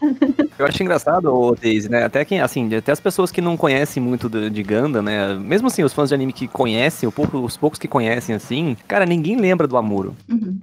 Eu 0.59 0.67
acho 0.67 0.83
engraçado, 0.83 1.55
Daisy, 1.61 1.91
né? 1.91 2.05
Até 2.05 2.25
quem, 2.25 2.41
assim, 2.41 2.75
até 2.75 2.93
as 2.93 3.01
pessoas 3.01 3.26
que 3.31 3.41
não 3.41 3.57
conhecem 3.57 4.03
muito 4.03 4.29
de, 4.29 4.51
de 4.51 4.63
Gundam, 4.63 5.03
né? 5.03 5.35
Mesmo 5.35 5.69
assim, 5.69 5.83
os 5.83 5.93
fãs 5.93 6.09
de 6.09 6.15
anime 6.15 6.33
que 6.33 6.47
conhecem, 6.47 7.11
pouco, 7.11 7.39
os 7.39 7.57
poucos 7.57 7.79
que 7.79 7.89
conhecem, 7.89 8.35
assim, 8.35 8.77
cara, 8.87 9.07
ninguém 9.07 9.37
lembra 9.37 9.67
do 9.67 9.77
Amuro. 9.77 10.17
Uhum. 10.29 10.59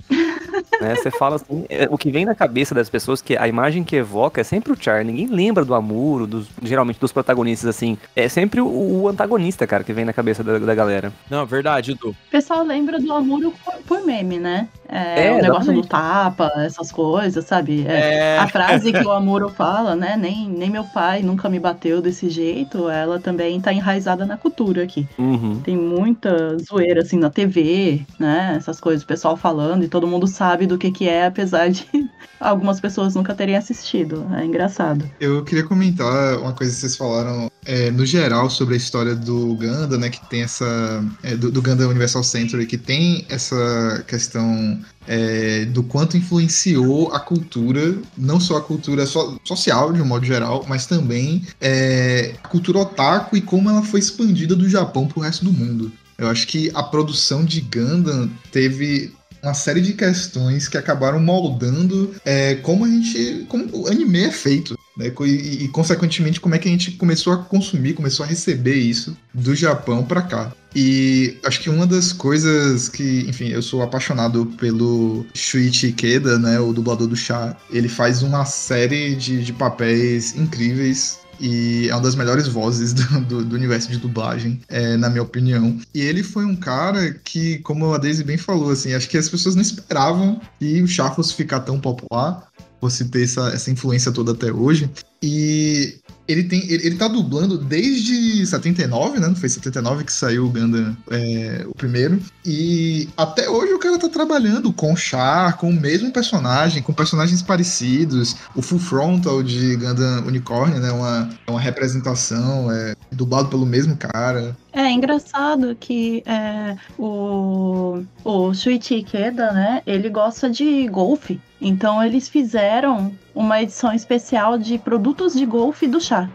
Né? 0.80 0.96
Você 0.96 1.12
fala 1.12 1.38
assim, 1.38 1.66
é, 1.70 1.88
o 1.90 1.98
que 1.98 2.12
vem 2.12 2.26
na 2.26 2.36
cabeça 2.36 2.76
das 2.76 2.90
pessoas, 2.90 3.22
que 3.22 3.38
a 3.38 3.48
imagem 3.48 3.84
que 3.84 3.96
evoca 3.96 4.42
é 4.42 4.44
sempre 4.44 4.72
o 4.72 4.78
Char. 4.80 5.04
Ninguém 5.04 5.28
lembra 5.28 5.66
do 5.66 5.74
Amuro, 5.74 6.28
dos, 6.28 6.48
geralmente 6.62 7.00
dos 7.00 7.12
protagonistas, 7.12 7.70
assim. 7.70 7.98
É 8.16 8.28
sempre 8.28 8.62
o, 8.62 8.68
o 8.68 9.08
antagonista, 9.08 9.66
cara, 9.66 9.84
que 9.84 9.94
vem 9.94 10.06
na 10.06 10.14
cabeça 10.14 10.44
da, 10.44 10.60
da 10.60 10.76
galera. 10.76 11.14
Não, 11.30 11.46
verdade, 11.46 11.92
Edu. 11.92 12.10
O 12.10 12.32
pessoal 12.32 12.64
lembra 12.64 13.00
do 13.00 13.12
Amuro 13.14 13.54
por, 13.64 13.74
por 13.88 14.06
meme, 14.06 14.40
né? 14.40 14.68
É, 14.88 15.28
é, 15.28 15.32
o 15.32 15.36
negócio 15.36 15.72
exatamente. 15.72 15.82
do 15.84 15.88
tapa, 15.88 16.52
essas 16.58 16.92
coisas, 16.92 17.46
sabe? 17.46 17.86
É, 17.88 18.36
é. 18.36 18.38
A 18.38 18.48
frase 18.48 18.92
que 18.92 19.04
o 19.04 19.12
Amuro 19.12 19.50
fala, 19.50 19.96
né? 19.96 20.16
Nem, 20.18 20.48
nem 20.48 20.70
meu 20.70 20.84
pai 20.84 21.22
nunca 21.22 21.50
me 21.50 21.60
bateu 21.60 22.02
desse 22.02 22.30
jeito, 22.30 22.90
ela 22.90 23.20
também 23.20 23.60
tá 23.60 23.74
enraizada 23.74 24.26
na 24.26 24.38
cultura 24.38 24.84
aqui. 24.84 25.08
Uhum. 25.18 25.60
Tem 25.62 25.76
muita 25.78 26.58
zoeira, 26.60 27.02
assim, 27.02 27.18
na 27.18 27.30
TV, 27.30 28.02
né? 28.20 28.56
Essas 28.58 28.80
coisas, 28.80 29.04
o 29.04 29.08
pessoal 29.08 29.36
falando 29.36 29.84
e 29.84 29.88
todo 29.88 30.08
mundo 30.08 30.28
sabe 30.28 30.68
do 30.68 30.78
que 30.78 30.92
que 30.92 31.08
é, 31.08 31.26
apesar 31.26 31.70
de 31.70 31.88
algumas 32.40 32.80
pessoas 32.80 33.16
nunca 33.16 33.34
terem 33.34 33.56
assistido. 33.56 34.28
É 34.36 34.46
engraçado. 34.46 35.10
Eu 35.20 35.44
queria 35.44 35.64
comentar 35.64 36.38
uma 36.38 36.54
coisa 36.54 36.74
que 36.74 36.80
vocês 36.80 36.96
falaram 36.96 37.50
é, 37.66 37.90
no 37.90 38.06
geral 38.06 38.50
sobre 38.50 38.76
a 38.76 38.78
história 38.78 39.16
do 39.16 39.56
Ganda, 39.56 39.98
né? 39.98 40.10
Que 40.10 40.24
tem 40.30 40.44
essa. 40.44 41.04
É, 41.24 41.36
do, 41.36 41.52
do 41.52 41.62
Ganda 41.62 41.88
Universal 41.88 42.24
Century, 42.24 42.66
que 42.66 42.78
tem 42.78 43.26
essa 43.30 44.04
questão 44.08 44.80
é, 45.08 45.66
do 45.66 45.84
quanto 45.84 46.18
influenciou 46.18 47.14
a 47.14 47.20
cultura, 47.20 47.96
não 48.18 48.40
só 48.40 48.58
a 48.58 48.62
cultura 48.62 49.06
so, 49.06 49.40
social 49.44 49.92
de 49.94 50.02
um 50.02 50.06
modo 50.06 50.26
geral, 50.26 50.66
mas 50.68 50.86
também 50.86 51.44
é, 51.60 52.36
a 52.44 52.48
cultura 52.48 52.80
otaku 52.80 53.38
e 53.38 53.42
como 53.42 53.70
ela 53.70 53.84
foi 53.84 54.00
expandida 54.00 54.56
do 54.56 54.70
Japão 54.70 55.08
para 55.08 55.20
o 55.20 55.24
resto 55.24 55.46
do 55.46 55.54
mundo. 55.54 55.92
Eu 56.18 56.28
acho 56.28 56.48
que 56.48 56.72
a 56.74 56.84
produção 56.84 57.44
de 57.44 57.62
Gundam 57.62 58.30
teve 58.52 59.12
uma 59.42 59.54
série 59.54 59.82
de 59.82 59.94
questões 59.94 60.70
que 60.70 60.78
acabaram 60.78 61.20
moldando 61.20 62.16
é, 62.24 62.56
como 62.56 62.86
a 62.86 62.88
gente. 62.88 63.46
como 63.50 63.68
o 63.74 63.88
anime 63.88 64.24
é 64.24 64.32
feito. 64.32 64.78
Né? 64.98 65.12
E, 65.22 65.64
e, 65.64 65.68
consequentemente, 65.70 66.40
como 66.40 66.56
é 66.56 66.60
que 66.60 66.68
a 66.68 66.72
gente 66.72 66.92
começou 66.92 67.34
a 67.34 67.38
consumir, 67.38 67.94
começou 67.94 68.26
a 68.26 68.30
receber 68.30 68.76
isso 68.76 69.18
do 69.34 69.56
Japão 69.56 70.04
para 70.04 70.22
cá. 70.22 70.52
E 70.76 71.38
acho 71.44 71.62
que 71.62 71.70
uma 71.70 71.86
das 71.86 72.12
coisas 72.12 72.90
que, 72.90 73.26
enfim, 73.28 73.50
eu 73.50 73.62
sou 73.62 73.84
apaixonado 73.84 74.46
pelo 74.58 75.26
Shuichi 75.34 75.88
Ikeda, 75.88 76.40
né, 76.40 76.60
o 76.60 76.74
dublador 76.74 77.08
do 77.08 77.16
Chá. 77.16 77.56
Ele 77.72 77.88
faz 77.88 78.24
uma 78.24 78.46
série 78.46 79.16
de, 79.16 79.44
de 79.44 79.54
papéis 79.54 80.36
incríveis 80.36 81.20
e 81.40 81.90
é 81.90 81.94
uma 81.94 82.02
das 82.02 82.16
melhores 82.16 82.48
vozes 82.48 82.94
do, 82.94 83.22
do, 83.22 83.46
do 83.46 83.56
universo 83.56 83.92
de 83.92 83.98
dublagem, 83.98 84.62
é, 84.70 84.96
na 84.98 85.10
minha 85.10 85.24
opinião. 85.24 85.78
E 85.94 86.02
ele 86.02 86.24
foi 86.24 86.46
um 86.46 86.56
cara 86.56 87.14
que, 87.24 87.60
como 87.60 87.94
a 87.94 87.98
Daisy 87.98 88.24
bem 88.24 88.38
falou, 88.38 88.72
assim, 88.72 88.94
acho 88.94 89.10
que 89.10 89.18
as 89.18 89.30
pessoas 89.30 89.56
não 89.56 89.62
esperavam 89.62 90.40
que 90.60 90.82
o 90.82 90.88
Chá 90.88 91.12
fosse 91.12 91.34
ficar 91.34 91.62
tão 91.62 91.80
popular, 91.80 92.48
fosse 92.84 93.06
ter 93.06 93.24
essa, 93.24 93.48
essa 93.50 93.72
influência 93.72 94.12
toda 94.12 94.34
até 94.34 94.52
hoje. 94.52 94.92
E 95.26 95.96
ele 96.28 96.44
tem 96.44 96.60
ele, 96.70 96.88
ele 96.88 96.98
tá 96.98 97.08
dublando 97.08 97.58
desde 97.58 98.46
79, 98.46 99.20
né? 99.20 99.28
Não 99.28 99.36
foi 99.36 99.48
79 99.48 100.04
que 100.04 100.12
saiu 100.12 100.46
o 100.46 100.50
Gundam 100.50 100.98
é, 101.10 101.64
o 101.66 101.74
primeiro. 101.74 102.20
E 102.46 103.08
até 103.16 103.50
hoje 103.50 103.74
o 103.74 103.80
cara 103.80 103.98
tá 103.98 104.10
trabalhando 104.10 104.74
com 104.74 104.94
Char, 104.98 105.56
com 105.56 105.70
o 105.70 105.74
mesmo 105.74 106.12
personagem, 106.12 106.84
com 106.84 106.92
personagens 106.92 107.42
parecidos. 107.42 108.36
O 108.54 108.62
Full 108.62 108.80
Frontal 108.80 109.42
de 109.42 109.78
Gundam 109.78 110.26
Unicorn, 110.28 110.78
né? 110.78 110.92
Uma, 110.92 111.30
é 111.48 111.52
uma 111.52 111.62
representação, 111.62 112.70
é 112.70 112.94
dublado 113.10 113.48
pelo 113.48 113.66
mesmo 113.66 113.96
cara. 113.96 114.58
É 114.74 114.90
engraçado 114.90 115.78
que 115.80 116.22
é, 116.26 116.76
o, 116.98 118.04
o 118.26 118.54
Shuichi 118.54 118.96
Ikeda, 118.96 119.54
né? 119.54 119.82
Ele 119.86 120.10
gosta 120.10 120.50
de 120.50 120.88
golfe. 120.88 121.40
Então 121.62 122.04
eles 122.04 122.28
fizeram 122.28 123.14
uma 123.34 123.62
edição 123.62 123.94
especial 123.94 124.58
de 124.58 124.78
produtos 124.78 125.13
de 125.14 125.46
golfe 125.46 125.88
do 125.88 126.02
chá. 126.02 126.30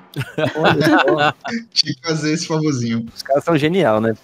Olha, 0.56 1.34
tinha 1.72 1.94
que 1.94 2.00
fazer 2.00 2.32
esse 2.32 2.46
favorzinho. 2.46 3.06
Os 3.14 3.22
caras 3.22 3.44
são 3.44 3.56
genial, 3.56 4.00
né? 4.00 4.14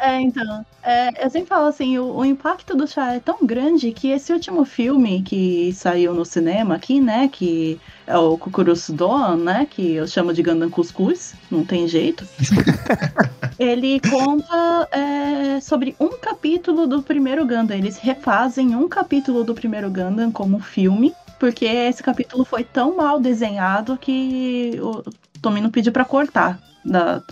É, 0.00 0.20
então. 0.20 0.64
É, 0.82 1.24
eu 1.24 1.30
sempre 1.30 1.48
falo 1.48 1.66
assim, 1.66 1.98
o, 1.98 2.14
o, 2.16 2.24
impacto 2.24 2.76
do 2.76 2.86
chá 2.86 3.14
é 3.14 3.20
tão 3.20 3.38
grande 3.42 3.90
que 3.92 4.10
esse 4.10 4.32
último 4.32 4.64
filme 4.64 5.22
que 5.22 5.72
saiu 5.72 6.12
no 6.14 6.24
cinema 6.24 6.74
aqui, 6.74 7.00
né? 7.00 7.28
Que 7.32 7.80
é 8.06 8.16
o 8.16 8.36
Kukurusu 8.36 8.92
Doan, 8.92 9.36
né? 9.36 9.66
Que 9.68 9.94
eu 9.94 10.06
chamo 10.06 10.32
de 10.32 10.42
Gundam 10.42 10.70
Cuscuz, 10.70 11.34
não 11.50 11.64
tem 11.64 11.88
jeito. 11.88 12.26
Ele 13.58 14.00
conta 14.00 14.88
é, 14.90 15.60
sobre 15.60 15.96
um 15.98 16.10
capítulo 16.10 16.86
do 16.86 17.02
primeiro 17.02 17.46
Gundam. 17.46 17.76
Eles 17.76 17.98
refazem 17.98 18.76
um 18.76 18.88
capítulo 18.88 19.42
do 19.42 19.54
primeiro 19.54 19.90
Gundam 19.90 20.30
como 20.30 20.58
filme 20.60 21.14
porque 21.44 21.66
esse 21.66 22.02
capítulo 22.02 22.42
foi 22.42 22.64
tão 22.64 22.96
mal 22.96 23.20
desenhado 23.20 23.98
que 23.98 24.80
o 24.80 25.02
Tomino 25.42 25.70
pediu 25.70 25.92
para 25.92 26.02
cortar 26.02 26.58
da, 26.82 27.22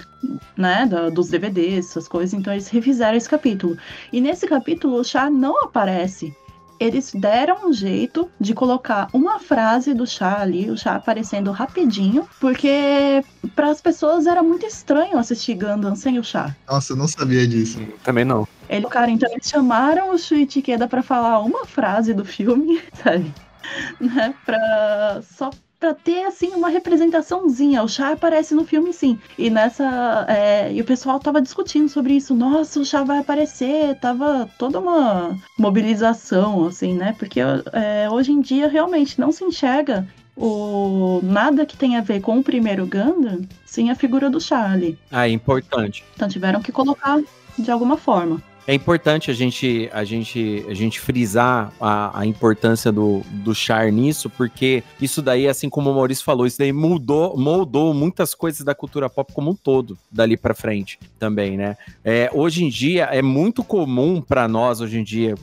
né, 0.54 0.84
da, 0.84 1.08
dos 1.08 1.30
DVDs, 1.30 1.88
essas 1.88 2.06
coisas, 2.06 2.34
então 2.34 2.52
eles 2.52 2.68
refizeram 2.68 3.16
esse 3.16 3.26
capítulo. 3.26 3.74
E 4.12 4.20
nesse 4.20 4.46
capítulo 4.46 5.00
o 5.00 5.04
chá 5.04 5.30
não 5.30 5.64
aparece. 5.64 6.36
Eles 6.78 7.10
deram 7.14 7.68
um 7.70 7.72
jeito 7.72 8.30
de 8.38 8.52
colocar 8.52 9.08
uma 9.14 9.38
frase 9.38 9.94
do 9.94 10.06
chá 10.06 10.42
ali, 10.42 10.70
o 10.70 10.76
chá 10.76 10.96
aparecendo 10.96 11.50
rapidinho, 11.50 12.28
porque 12.38 13.24
para 13.56 13.70
as 13.70 13.80
pessoas 13.80 14.26
era 14.26 14.42
muito 14.42 14.66
estranho 14.66 15.16
assistir 15.16 15.54
Gundam 15.54 15.96
sem 15.96 16.18
o 16.18 16.24
chá. 16.24 16.54
Nossa, 16.68 16.92
eu 16.92 16.98
não 16.98 17.08
sabia 17.08 17.48
disso. 17.48 17.80
Também 18.04 18.26
não. 18.26 18.46
Ele, 18.68 18.86
cara, 18.88 19.10
então 19.10 19.32
eles 19.32 19.48
chamaram 19.48 20.12
o 20.12 20.18
Shuichi 20.18 20.58
Ikeda 20.58 20.86
para 20.86 21.02
falar 21.02 21.40
uma 21.40 21.64
frase 21.64 22.12
do 22.12 22.26
filme, 22.26 22.82
sabe? 23.02 23.32
né? 24.00 24.34
Pra, 24.44 25.22
só 25.22 25.50
para 25.82 25.94
ter 25.94 26.24
assim 26.24 26.50
uma 26.50 26.68
representaçãozinha. 26.68 27.82
O 27.82 27.88
chá 27.88 28.12
aparece 28.12 28.54
no 28.54 28.64
filme 28.64 28.92
sim. 28.92 29.18
E 29.36 29.50
nessa 29.50 30.26
é, 30.28 30.72
e 30.72 30.80
o 30.80 30.84
pessoal 30.84 31.18
tava 31.18 31.42
discutindo 31.42 31.88
sobre 31.88 32.14
isso. 32.14 32.34
Nossa, 32.34 32.78
o 32.78 32.84
chá 32.84 33.02
vai 33.02 33.18
aparecer. 33.18 33.98
Tava 33.98 34.48
toda 34.58 34.78
uma 34.78 35.36
mobilização 35.58 36.66
assim, 36.66 36.94
né? 36.94 37.16
Porque 37.18 37.40
é, 37.40 38.08
hoje 38.08 38.30
em 38.30 38.40
dia 38.40 38.68
realmente 38.68 39.20
não 39.20 39.32
se 39.32 39.42
enxerga 39.44 40.06
o 40.36 41.20
nada 41.22 41.66
que 41.66 41.76
tem 41.76 41.96
a 41.96 42.00
ver 42.00 42.20
com 42.20 42.38
o 42.38 42.44
primeiro 42.44 42.86
Gundam 42.86 43.40
sem 43.66 43.90
a 43.90 43.96
figura 43.96 44.30
do 44.30 44.40
Charlie. 44.40 44.96
Ah, 45.10 45.26
é 45.26 45.30
importante. 45.32 46.04
Então 46.14 46.28
tiveram 46.28 46.62
que 46.62 46.70
colocar 46.70 47.20
de 47.58 47.70
alguma 47.70 47.96
forma. 47.96 48.40
É 48.66 48.72
importante 48.72 49.30
a 49.30 49.34
gente, 49.34 49.90
a 49.92 50.04
gente, 50.04 50.64
a 50.68 50.74
gente 50.74 51.00
frisar 51.00 51.72
a, 51.80 52.20
a 52.20 52.26
importância 52.26 52.92
do, 52.92 53.22
do 53.44 53.54
char 53.54 53.90
nisso, 53.90 54.30
porque 54.30 54.84
isso 55.00 55.20
daí, 55.20 55.48
assim 55.48 55.68
como 55.68 55.90
o 55.90 55.94
Maurício 55.94 56.24
falou, 56.24 56.46
isso 56.46 56.58
daí 56.58 56.72
mudou, 56.72 57.36
moldou 57.36 57.92
muitas 57.92 58.34
coisas 58.34 58.64
da 58.64 58.74
cultura 58.74 59.10
pop 59.10 59.32
como 59.32 59.50
um 59.50 59.54
todo, 59.54 59.98
dali 60.10 60.36
para 60.36 60.54
frente 60.54 60.98
também, 61.18 61.56
né? 61.56 61.76
É, 62.04 62.30
hoje 62.32 62.64
em 62.64 62.68
dia, 62.68 63.04
é 63.06 63.20
muito 63.20 63.64
comum 63.64 64.20
para 64.20 64.46
nós, 64.46 64.80
hoje 64.80 65.00
em 65.00 65.04
dia, 65.04 65.34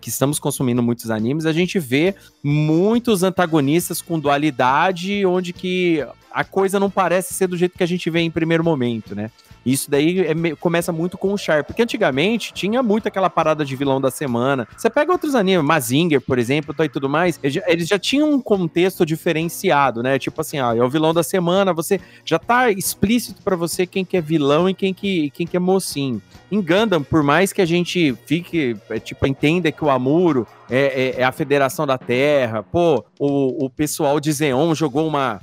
que 0.00 0.08
estamos 0.08 0.38
consumindo 0.38 0.80
muitos 0.82 1.10
animes, 1.10 1.46
a 1.46 1.52
gente 1.52 1.78
vê 1.78 2.14
muitos 2.42 3.24
antagonistas 3.24 4.00
com 4.00 4.18
dualidade, 4.18 5.26
onde 5.26 5.52
que 5.52 6.06
a 6.32 6.44
coisa 6.44 6.78
não 6.78 6.88
parece 6.88 7.34
ser 7.34 7.48
do 7.48 7.56
jeito 7.56 7.76
que 7.76 7.82
a 7.82 7.86
gente 7.86 8.08
vê 8.08 8.20
em 8.20 8.30
primeiro 8.30 8.62
momento, 8.62 9.14
né? 9.14 9.30
Isso 9.64 9.90
daí 9.90 10.20
é, 10.20 10.34
começa 10.56 10.92
muito 10.92 11.18
com 11.18 11.32
o 11.32 11.38
Char, 11.38 11.64
porque 11.64 11.82
antigamente 11.82 12.52
tinha 12.52 12.82
muito 12.82 13.08
aquela 13.08 13.28
parada 13.28 13.64
de 13.64 13.76
vilão 13.76 14.00
da 14.00 14.10
semana. 14.10 14.66
Você 14.76 14.88
pega 14.88 15.12
outros 15.12 15.34
animes, 15.34 15.64
Mazinger, 15.64 16.20
por 16.20 16.38
exemplo, 16.38 16.74
e 16.82 16.88
tudo 16.88 17.08
mais, 17.08 17.38
eles 17.42 17.54
já, 17.54 17.62
eles 17.66 17.88
já 17.88 17.98
tinham 17.98 18.32
um 18.32 18.40
contexto 18.40 19.04
diferenciado, 19.04 20.02
né? 20.02 20.18
Tipo 20.18 20.40
assim, 20.40 20.58
ah, 20.58 20.74
é 20.74 20.82
o 20.82 20.88
vilão 20.88 21.12
da 21.12 21.22
semana, 21.22 21.72
você 21.72 22.00
já 22.24 22.38
tá 22.38 22.70
explícito 22.70 23.42
para 23.42 23.56
você 23.56 23.86
quem 23.86 24.04
que 24.04 24.16
é 24.16 24.20
vilão 24.20 24.68
e 24.68 24.74
quem 24.74 24.94
que, 24.94 25.30
quem 25.30 25.46
que 25.46 25.56
é 25.56 25.60
mocinho. 25.60 26.22
Em 26.50 26.60
Gundam, 26.60 27.02
por 27.02 27.22
mais 27.22 27.52
que 27.52 27.62
a 27.62 27.66
gente 27.66 28.16
fique, 28.26 28.76
é, 28.88 28.98
tipo, 28.98 29.26
entenda 29.26 29.70
que 29.70 29.84
o 29.84 29.90
Amuro 29.90 30.46
é, 30.68 31.14
é, 31.16 31.20
é, 31.20 31.24
a 31.24 31.32
Federação 31.32 31.86
da 31.86 31.98
Terra, 31.98 32.62
pô, 32.62 33.04
o, 33.18 33.66
o 33.66 33.70
pessoal 33.70 34.18
de 34.18 34.32
Zeon 34.32 34.74
jogou 34.74 35.06
uma, 35.06 35.40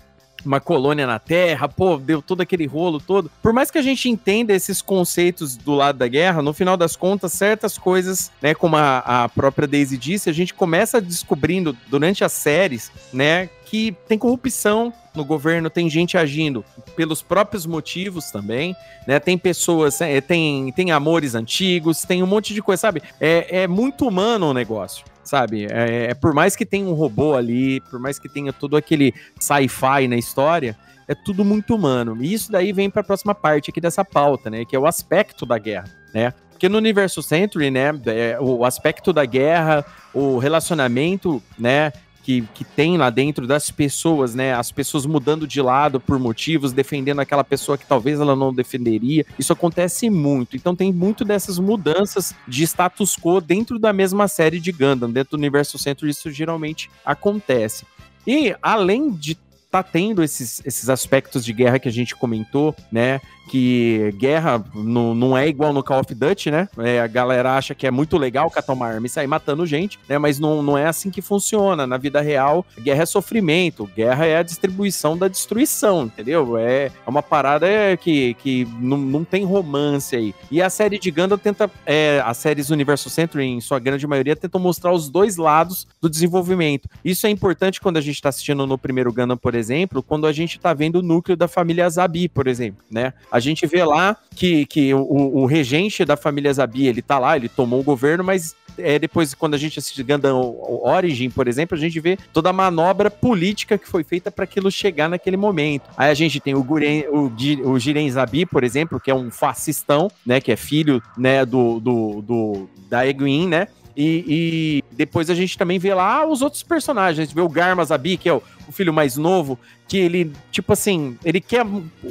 uma 0.47 0.59
colônia 0.59 1.05
na 1.05 1.19
Terra, 1.19 1.67
pô, 1.67 1.97
deu 1.97 2.21
todo 2.21 2.41
aquele 2.41 2.65
rolo 2.65 2.99
todo. 2.99 3.29
Por 3.41 3.53
mais 3.53 3.69
que 3.69 3.77
a 3.77 3.81
gente 3.81 4.09
entenda 4.09 4.53
esses 4.53 4.81
conceitos 4.81 5.55
do 5.55 5.73
lado 5.73 5.97
da 5.97 6.07
guerra, 6.07 6.41
no 6.41 6.53
final 6.53 6.77
das 6.77 6.95
contas, 6.95 7.33
certas 7.33 7.77
coisas, 7.77 8.31
né, 8.41 8.55
como 8.55 8.77
a, 8.77 8.99
a 8.99 9.29
própria 9.29 9.67
Daisy 9.67 9.97
disse, 9.97 10.29
a 10.29 10.33
gente 10.33 10.53
começa 10.53 11.01
descobrindo 11.01 11.75
durante 11.87 12.23
as 12.23 12.31
séries, 12.31 12.91
né, 13.11 13.49
que 13.65 13.95
tem 14.07 14.17
corrupção 14.17 14.93
no 15.13 15.25
governo, 15.25 15.69
tem 15.69 15.89
gente 15.89 16.17
agindo 16.17 16.63
pelos 16.95 17.21
próprios 17.21 17.65
motivos 17.65 18.31
também, 18.31 18.75
né? 19.05 19.19
Tem 19.19 19.37
pessoas, 19.37 19.99
é, 19.99 20.21
tem, 20.21 20.71
tem 20.71 20.91
amores 20.91 21.35
antigos, 21.35 22.03
tem 22.03 22.21
um 22.23 22.27
monte 22.27 22.53
de 22.53 22.61
coisa, 22.61 22.79
sabe? 22.79 23.01
É, 23.19 23.63
é 23.63 23.67
muito 23.67 24.07
humano 24.07 24.51
o 24.51 24.53
negócio 24.53 25.03
sabe? 25.27 25.65
É, 25.65 26.11
é, 26.11 26.13
por 26.13 26.33
mais 26.33 26.55
que 26.55 26.65
tenha 26.65 26.87
um 26.87 26.93
robô 26.93 27.35
ali, 27.35 27.81
por 27.81 27.99
mais 27.99 28.17
que 28.17 28.29
tenha 28.29 28.53
todo 28.53 28.77
aquele 28.77 29.13
sci-fi 29.39 30.07
na 30.07 30.15
história, 30.15 30.77
é 31.07 31.13
tudo 31.13 31.45
muito 31.45 31.75
humano. 31.75 32.17
E 32.21 32.33
isso 32.33 32.51
daí 32.51 32.73
vem 32.73 32.89
para 32.89 33.01
a 33.01 33.05
próxima 33.05 33.35
parte 33.35 33.69
aqui 33.69 33.79
dessa 33.79 34.03
pauta, 34.03 34.49
né? 34.49 34.65
Que 34.65 34.75
é 34.75 34.79
o 34.79 34.85
aspecto 34.85 35.45
da 35.45 35.57
guerra, 35.57 35.85
né? 36.13 36.33
Porque 36.51 36.67
no 36.67 36.79
universo 36.79 37.21
Century, 37.21 37.69
né, 37.69 37.91
é, 38.07 38.35
o 38.41 38.65
aspecto 38.65 39.13
da 39.13 39.23
guerra, 39.25 39.85
o 40.11 40.39
relacionamento, 40.39 41.39
né, 41.57 41.93
que, 42.27 42.41
que 42.53 42.65
tem 42.65 42.97
lá 42.97 43.09
dentro 43.09 43.47
das 43.47 43.71
pessoas, 43.71 44.35
né? 44.35 44.53
As 44.53 44.69
pessoas 44.69 45.05
mudando 45.05 45.47
de 45.47 45.61
lado 45.61 45.97
por 45.97 46.19
motivos, 46.19 46.73
defendendo 46.73 47.21
aquela 47.21 47.41
pessoa 47.41 47.77
que 47.77 47.85
talvez 47.85 48.19
ela 48.19 48.35
não 48.35 48.53
defenderia. 48.53 49.25
Isso 49.39 49.53
acontece 49.53 50.09
muito. 50.09 50.57
Então 50.57 50.75
tem 50.75 50.91
muito 50.91 51.23
dessas 51.23 51.57
mudanças 51.57 52.35
de 52.45 52.63
status 52.63 53.15
quo 53.15 53.39
dentro 53.39 53.79
da 53.79 53.93
mesma 53.93 54.27
série 54.27 54.59
de 54.59 54.73
Gundam, 54.73 55.09
dentro 55.09 55.37
do 55.37 55.39
universo 55.39 55.79
centro, 55.79 56.05
isso 56.05 56.29
geralmente 56.29 56.91
acontece. 57.05 57.85
E 58.27 58.53
além 58.61 59.09
de 59.09 59.37
tá 59.71 59.81
tendo 59.81 60.21
esses, 60.21 60.61
esses 60.65 60.89
aspectos 60.89 61.45
de 61.45 61.53
guerra 61.53 61.79
que 61.79 61.87
a 61.87 61.91
gente 61.91 62.13
comentou, 62.13 62.75
né? 62.91 63.21
Que 63.47 64.13
guerra 64.17 64.63
não, 64.73 65.15
não 65.15 65.37
é 65.37 65.47
igual 65.47 65.73
no 65.73 65.83
Call 65.83 66.01
of 66.01 66.13
Duty, 66.13 66.51
né? 66.51 66.69
É, 66.77 66.99
a 66.99 67.07
galera 67.07 67.55
acha 67.55 67.73
que 67.73 67.87
é 67.87 67.91
muito 67.91 68.17
legal 68.17 68.49
catar 68.49 68.73
uma 68.73 68.87
arma 68.87 69.07
e 69.07 69.09
sair 69.09 69.27
matando 69.27 69.65
gente, 69.65 69.99
né? 70.07 70.17
Mas 70.17 70.39
não, 70.39 70.61
não 70.61 70.77
é 70.77 70.85
assim 70.85 71.09
que 71.09 71.21
funciona. 71.21 71.87
Na 71.87 71.97
vida 71.97 72.21
real, 72.21 72.65
guerra 72.79 73.03
é 73.03 73.05
sofrimento, 73.05 73.89
guerra 73.95 74.25
é 74.25 74.37
a 74.37 74.43
distribuição 74.43 75.17
da 75.17 75.27
destruição, 75.27 76.05
entendeu? 76.05 76.57
É, 76.57 76.85
é 76.85 77.09
uma 77.09 77.23
parada 77.23 77.67
que, 77.99 78.33
que 78.35 78.67
não, 78.79 78.97
não 78.97 79.23
tem 79.23 79.45
romance 79.45 80.15
aí. 80.15 80.35
E 80.51 80.61
a 80.61 80.69
série 80.69 80.99
de 80.99 81.11
Gundam 81.11 81.37
tenta, 81.37 81.69
é, 81.85 82.21
as 82.25 82.37
séries 82.37 82.69
Universo 82.69 83.09
Century, 83.09 83.45
em 83.45 83.61
sua 83.61 83.79
grande 83.79 84.05
maioria, 84.05 84.35
tentam 84.35 84.59
mostrar 84.59 84.91
os 84.91 85.09
dois 85.09 85.37
lados 85.37 85.87
do 86.01 86.09
desenvolvimento. 86.09 86.89
Isso 87.03 87.25
é 87.25 87.29
importante 87.29 87.79
quando 87.79 87.97
a 87.97 88.01
gente 88.01 88.21
tá 88.21 88.29
assistindo 88.29 88.67
no 88.67 88.77
primeiro 88.77 89.13
Gundam, 89.13 89.37
por 89.37 89.55
exemplo, 89.55 90.03
quando 90.03 90.27
a 90.27 90.33
gente 90.33 90.59
tá 90.59 90.73
vendo 90.73 90.97
o 90.97 91.01
núcleo 91.01 91.37
da 91.37 91.47
família 91.47 91.89
Zabi, 91.89 92.27
por 92.27 92.47
exemplo, 92.47 92.83
né? 92.89 93.13
A 93.31 93.36
gente 93.39 93.65
vê 93.65 93.83
lá 93.83 94.15
que, 94.35 94.65
que 94.65 94.93
o, 94.93 94.99
o 94.99 95.45
regente 95.45 96.05
da 96.05 96.17
família 96.17 96.53
Zabi, 96.53 96.87
ele 96.87 97.01
tá 97.01 97.19
lá, 97.19 97.35
ele 97.35 97.49
tomou 97.49 97.79
o 97.79 97.83
governo, 97.83 98.23
mas 98.23 98.55
é, 98.77 98.99
depois, 98.99 99.33
quando 99.33 99.55
a 99.55 99.57
gente 99.57 99.79
assiste 99.79 100.03
Gundam 100.03 100.39
Origin, 100.39 101.29
por 101.29 101.47
exemplo, 101.47 101.75
a 101.75 101.79
gente 101.79 101.99
vê 101.99 102.17
toda 102.31 102.49
a 102.49 102.53
manobra 102.53 103.09
política 103.09 103.77
que 103.77 103.87
foi 103.87 104.03
feita 104.03 104.31
para 104.31 104.43
aquilo 104.43 104.71
chegar 104.71 105.09
naquele 105.09 105.37
momento. 105.37 105.89
Aí 105.97 106.11
a 106.11 106.13
gente 106.13 106.39
tem 106.39 106.55
o, 106.55 106.63
Guren, 106.63 107.03
o, 107.09 107.31
o 107.69 107.79
Jiren 107.79 108.09
Zabi, 108.09 108.45
por 108.45 108.63
exemplo, 108.63 108.99
que 108.99 109.09
é 109.09 109.15
um 109.15 109.31
fascistão, 109.31 110.09
né, 110.25 110.39
que 110.39 110.51
é 110.51 110.55
filho, 110.55 111.01
né, 111.17 111.45
do, 111.45 111.79
do, 111.79 112.21
do 112.21 112.69
da 112.89 113.05
Eguin, 113.05 113.47
né, 113.47 113.67
e, 113.97 114.83
e, 114.91 114.95
depois 114.95 115.27
a 115.27 115.33
gente 115.33 115.57
também 115.57 115.79
vê 115.79 115.91
lá 115.91 116.23
os 116.23 116.43
outros 116.43 116.61
personagens. 116.61 117.19
A 117.19 117.23
gente 117.23 117.33
vê 117.33 117.41
o 117.41 117.49
Garma 117.49 117.83
Zabi, 117.83 118.15
que 118.15 118.29
é 118.29 118.33
o, 118.33 118.43
o 118.67 118.71
filho 118.71 118.93
mais 118.93 119.17
novo, 119.17 119.57
que 119.87 119.97
ele, 119.97 120.33
tipo 120.51 120.73
assim, 120.73 121.17
ele 121.23 121.39
quer 121.39 121.65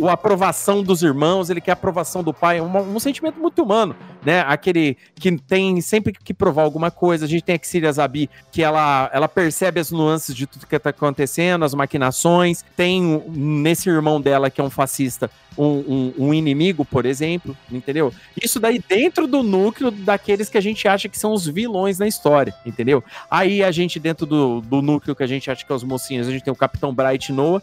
a 0.09 0.13
aprovação 0.13 0.83
dos 0.83 1.03
irmãos, 1.03 1.51
ele 1.51 1.61
quer 1.61 1.73
a 1.73 1.75
aprovação 1.75 2.23
do 2.23 2.33
pai, 2.33 2.61
um, 2.61 2.97
um 2.97 2.99
sentimento 2.99 3.39
muito 3.39 3.63
humano, 3.63 3.95
né? 4.25 4.41
Aquele 4.47 4.97
que 5.15 5.37
tem 5.37 5.81
sempre 5.83 6.13
que 6.13 6.33
provar 6.33 6.63
alguma 6.63 6.91
coisa. 6.91 7.27
A 7.27 7.29
gente 7.29 7.45
tem 7.45 7.55
a 7.55 7.59
Xiria 7.63 7.93
Zabi, 7.93 8.31
que 8.51 8.63
ela, 8.63 9.11
ela 9.13 9.29
percebe 9.29 9.79
as 9.79 9.91
nuances 9.91 10.35
de 10.35 10.47
tudo 10.47 10.67
que 10.67 10.79
tá 10.79 10.91
acontecendo, 10.91 11.65
as 11.65 11.75
maquinações. 11.75 12.65
Tem 12.75 13.23
nesse 13.29 13.91
irmão 13.91 14.21
dela, 14.21 14.51
que 14.51 14.61
é 14.61 14.65
um 14.65 14.71
fascista, 14.71 15.31
um, 15.57 15.65
um, 15.65 16.15
um, 16.19 16.35
inimigo, 16.35 16.85
por 16.85 17.05
exemplo, 17.05 17.57
entendeu? 17.71 18.13
Isso 18.43 18.59
daí 18.59 18.79
dentro 18.79 19.27
do 19.27 19.43
núcleo 19.43 19.91
daqueles 19.91 20.49
que 20.49 20.59
a 20.59 20.61
gente 20.61 20.87
acha 20.87 21.09
que 21.09 21.19
são 21.19 21.33
os 21.33 21.47
vilões 21.47 21.99
na 21.99 22.07
história, 22.07 22.55
entendeu? 22.65 23.03
Aí 23.31 23.63
a 23.63 23.71
gente, 23.71 23.99
dentro 23.99 24.27
do, 24.27 24.61
do 24.61 24.83
núcleo 24.83 25.15
que 25.15 25.23
a 25.23 25.27
gente 25.27 25.51
acha 25.51 25.65
que 25.65 25.73
é 25.73 25.75
os 25.75 25.85
mocinhos, 25.85 26.29
a 26.29 26.31
gente 26.31 26.45
tem 26.45 26.53
o 26.53 26.57
Capitão 26.57 26.95
Bright 26.95 27.33
Noah, 27.33 27.63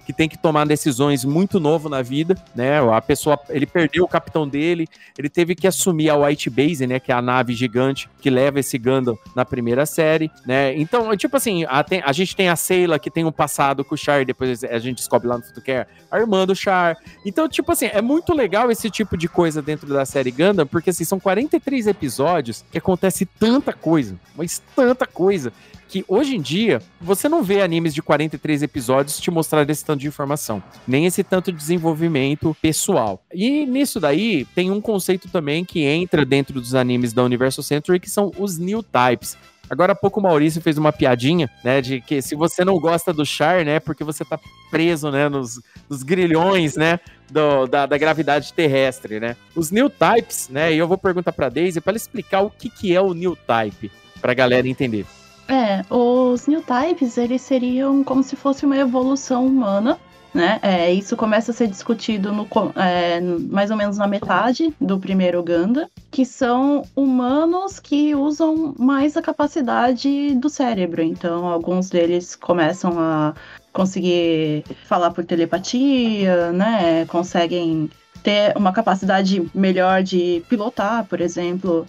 que 0.11 0.17
tem 0.17 0.27
que 0.27 0.37
tomar 0.37 0.67
decisões 0.67 1.23
muito 1.23 1.59
novo 1.59 1.87
na 1.87 2.01
vida, 2.01 2.35
né? 2.53 2.79
A 2.93 3.01
pessoa, 3.01 3.39
ele 3.49 3.65
perdeu 3.65 4.03
o 4.03 4.07
capitão 4.07 4.47
dele, 4.47 4.87
ele 5.17 5.29
teve 5.29 5.55
que 5.55 5.65
assumir 5.65 6.09
a 6.09 6.17
White 6.17 6.49
Base, 6.49 6.85
né? 6.85 6.99
Que 6.99 7.11
é 7.11 7.15
a 7.15 7.21
nave 7.21 7.53
gigante 7.53 8.09
que 8.19 8.29
leva 8.29 8.59
esse 8.59 8.77
Gundam 8.77 9.17
na 9.33 9.45
primeira 9.45 9.85
série, 9.85 10.29
né? 10.45 10.75
Então, 10.75 11.15
tipo 11.15 11.37
assim, 11.37 11.63
a, 11.67 11.81
tem, 11.83 12.01
a 12.05 12.11
gente 12.11 12.35
tem 12.35 12.49
a 12.49 12.55
Seila 12.55 12.99
que 12.99 13.09
tem 13.09 13.23
um 13.23 13.31
passado 13.31 13.85
com 13.85 13.95
o 13.95 13.97
Char, 13.97 14.25
depois 14.25 14.63
a 14.63 14.79
gente 14.79 14.97
descobre 14.97 15.27
lá 15.27 15.37
no 15.37 15.43
Futucare 15.43 15.87
a 16.11 16.19
irmã 16.19 16.45
do 16.45 16.55
Char. 16.55 16.97
Então, 17.25 17.47
tipo 17.47 17.71
assim, 17.71 17.85
é 17.85 18.01
muito 18.01 18.33
legal 18.33 18.69
esse 18.69 18.89
tipo 18.89 19.15
de 19.15 19.29
coisa 19.29 19.61
dentro 19.61 19.87
da 19.87 20.05
série 20.05 20.31
Gundam, 20.31 20.67
porque 20.67 20.89
assim, 20.89 21.05
são 21.05 21.19
43 21.19 21.87
episódios 21.87 22.65
que 22.69 22.77
acontece 22.77 23.25
tanta 23.25 23.71
coisa, 23.71 24.19
mas 24.35 24.61
tanta 24.75 25.05
coisa 25.05 25.53
que 25.91 26.05
hoje 26.07 26.37
em 26.37 26.41
dia 26.41 26.81
você 27.01 27.27
não 27.27 27.43
vê 27.43 27.61
animes 27.61 27.93
de 27.93 28.01
43 28.01 28.63
episódios 28.63 29.19
te 29.19 29.29
mostrar 29.29 29.69
esse 29.69 29.83
tanto 29.83 29.99
de 30.01 30.07
informação, 30.07 30.61
nem 30.87 31.05
esse 31.05 31.23
tanto 31.23 31.51
de 31.51 31.57
desenvolvimento 31.57 32.55
pessoal. 32.61 33.23
E 33.33 33.65
nisso 33.65 33.99
daí 33.99 34.45
tem 34.53 34.71
um 34.71 34.81
conceito 34.81 35.29
também 35.29 35.63
que 35.63 35.83
entra 35.83 36.25
dentro 36.25 36.59
dos 36.59 36.75
animes 36.75 37.13
da 37.13 37.23
Universal 37.23 37.63
Century 37.63 37.99
que 37.99 38.09
são 38.09 38.31
os 38.37 38.57
new 38.57 38.83
types. 38.83 39.37
Agora 39.69 39.93
há 39.93 39.95
pouco 39.95 40.19
o 40.19 40.23
Maurício 40.23 40.61
fez 40.61 40.77
uma 40.77 40.91
piadinha, 40.91 41.49
né, 41.63 41.79
de 41.79 42.01
que 42.01 42.21
se 42.21 42.35
você 42.35 42.65
não 42.65 42.77
gosta 42.77 43.13
do 43.13 43.25
Char, 43.25 43.63
né, 43.63 43.79
porque 43.79 44.03
você 44.03 44.25
tá 44.25 44.37
preso, 44.69 45.09
né, 45.09 45.29
nos, 45.29 45.61
nos 45.89 46.03
grilhões, 46.03 46.75
né, 46.75 46.99
do, 47.29 47.67
da, 47.67 47.85
da, 47.85 47.97
gravidade 47.97 48.51
terrestre, 48.51 49.17
né. 49.17 49.37
Os 49.55 49.71
new 49.71 49.89
types, 49.89 50.49
né, 50.49 50.73
e 50.73 50.77
eu 50.77 50.89
vou 50.89 50.97
perguntar 50.97 51.31
pra 51.31 51.47
Daisy 51.47 51.79
para 51.79 51.91
ela 51.91 51.97
explicar 51.97 52.41
o 52.41 52.49
que 52.49 52.69
que 52.69 52.93
é 52.93 52.99
o 52.99 53.13
new 53.13 53.33
type, 53.33 53.89
pra 54.19 54.33
galera 54.33 54.67
entender. 54.67 55.05
É, 55.51 55.83
os 55.93 56.47
new 56.47 56.63
types, 56.63 57.17
eles 57.17 57.41
seriam 57.41 58.05
como 58.05 58.23
se 58.23 58.37
fosse 58.37 58.65
uma 58.65 58.77
evolução 58.77 59.45
humana, 59.45 59.99
né? 60.33 60.59
É, 60.61 60.93
isso 60.93 61.17
começa 61.17 61.51
a 61.51 61.53
ser 61.53 61.67
discutido 61.67 62.31
no, 62.31 62.47
é, 62.77 63.19
mais 63.19 63.69
ou 63.69 63.75
menos 63.75 63.97
na 63.97 64.07
metade 64.07 64.73
do 64.79 64.97
primeiro 64.97 65.43
Ganda, 65.43 65.91
que 66.09 66.25
são 66.25 66.83
humanos 66.95 67.81
que 67.81 68.15
usam 68.15 68.73
mais 68.79 69.17
a 69.17 69.21
capacidade 69.21 70.33
do 70.35 70.49
cérebro. 70.49 71.01
Então, 71.01 71.45
alguns 71.45 71.89
deles 71.89 72.33
começam 72.33 72.97
a 72.97 73.33
conseguir 73.73 74.63
falar 74.85 75.11
por 75.11 75.25
telepatia, 75.25 76.53
né? 76.53 77.05
Conseguem 77.07 77.89
ter 78.23 78.55
uma 78.55 78.71
capacidade 78.71 79.45
melhor 79.53 80.01
de 80.01 80.41
pilotar, 80.47 81.03
por 81.05 81.19
exemplo, 81.19 81.85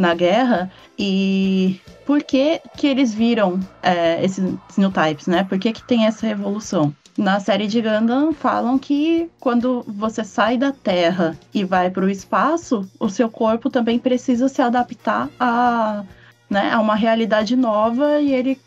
na 0.00 0.14
guerra. 0.14 0.70
E 0.98 1.78
por 2.06 2.22
que, 2.22 2.60
que 2.76 2.86
eles 2.86 3.14
viram 3.14 3.60
é, 3.82 4.24
esses 4.24 4.42
new 4.76 4.90
types, 4.90 5.26
né? 5.26 5.44
Por 5.44 5.58
que, 5.58 5.72
que 5.72 5.82
tem 5.82 6.06
essa 6.06 6.26
revolução? 6.26 6.94
Na 7.18 7.38
série 7.38 7.66
de 7.66 7.82
Gundam 7.82 8.32
falam 8.32 8.78
que 8.78 9.28
quando 9.38 9.84
você 9.86 10.24
sai 10.24 10.56
da 10.56 10.72
Terra 10.72 11.36
e 11.52 11.64
vai 11.64 11.90
para 11.90 12.04
o 12.04 12.08
espaço, 12.08 12.88
o 12.98 13.10
seu 13.10 13.28
corpo 13.28 13.68
também 13.68 13.98
precisa 13.98 14.48
se 14.48 14.62
adaptar 14.62 15.28
a, 15.38 16.02
né, 16.48 16.72
a 16.72 16.80
uma 16.80 16.94
realidade 16.94 17.56
nova 17.56 18.20
e 18.20 18.32
ele 18.32 18.58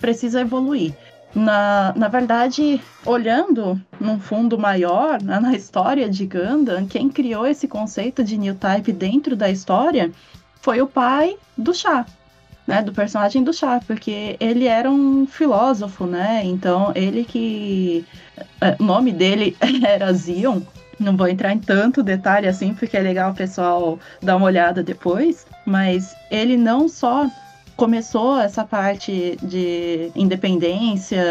precisa 0.00 0.42
evoluir. 0.42 0.94
Na, 1.34 1.92
na 1.96 2.08
verdade, 2.08 2.80
olhando 3.04 3.80
num 4.00 4.20
fundo 4.20 4.58
maior, 4.58 5.20
né, 5.20 5.40
na 5.40 5.54
história 5.54 6.08
de 6.08 6.26
Gundam, 6.26 6.86
quem 6.86 7.08
criou 7.08 7.46
esse 7.46 7.66
conceito 7.66 8.22
de 8.22 8.38
new 8.38 8.54
type 8.54 8.92
dentro 8.92 9.34
da 9.34 9.50
história 9.50 10.12
foi 10.66 10.82
o 10.82 10.86
pai 10.88 11.36
do 11.56 11.72
Chá, 11.72 12.04
né, 12.66 12.82
do 12.82 12.92
personagem 12.92 13.44
do 13.44 13.52
Chá, 13.52 13.80
porque 13.86 14.36
ele 14.40 14.66
era 14.66 14.90
um 14.90 15.24
filósofo, 15.24 16.06
né? 16.06 16.42
Então 16.44 16.90
ele 16.96 17.22
que 17.22 18.04
é, 18.60 18.74
o 18.80 18.82
nome 18.82 19.12
dele 19.12 19.56
era 19.86 20.12
Zion 20.12 20.60
Não 20.98 21.16
vou 21.16 21.28
entrar 21.28 21.52
em 21.52 21.60
tanto 21.60 22.02
detalhe 22.02 22.48
assim, 22.48 22.74
porque 22.74 22.96
é 22.96 23.00
legal 23.00 23.30
o 23.30 23.34
pessoal 23.36 23.96
dar 24.20 24.34
uma 24.34 24.46
olhada 24.46 24.82
depois. 24.82 25.46
Mas 25.64 26.16
ele 26.32 26.56
não 26.56 26.88
só 26.88 27.30
começou 27.76 28.40
essa 28.40 28.64
parte 28.64 29.38
de 29.40 30.10
independência 30.16 31.22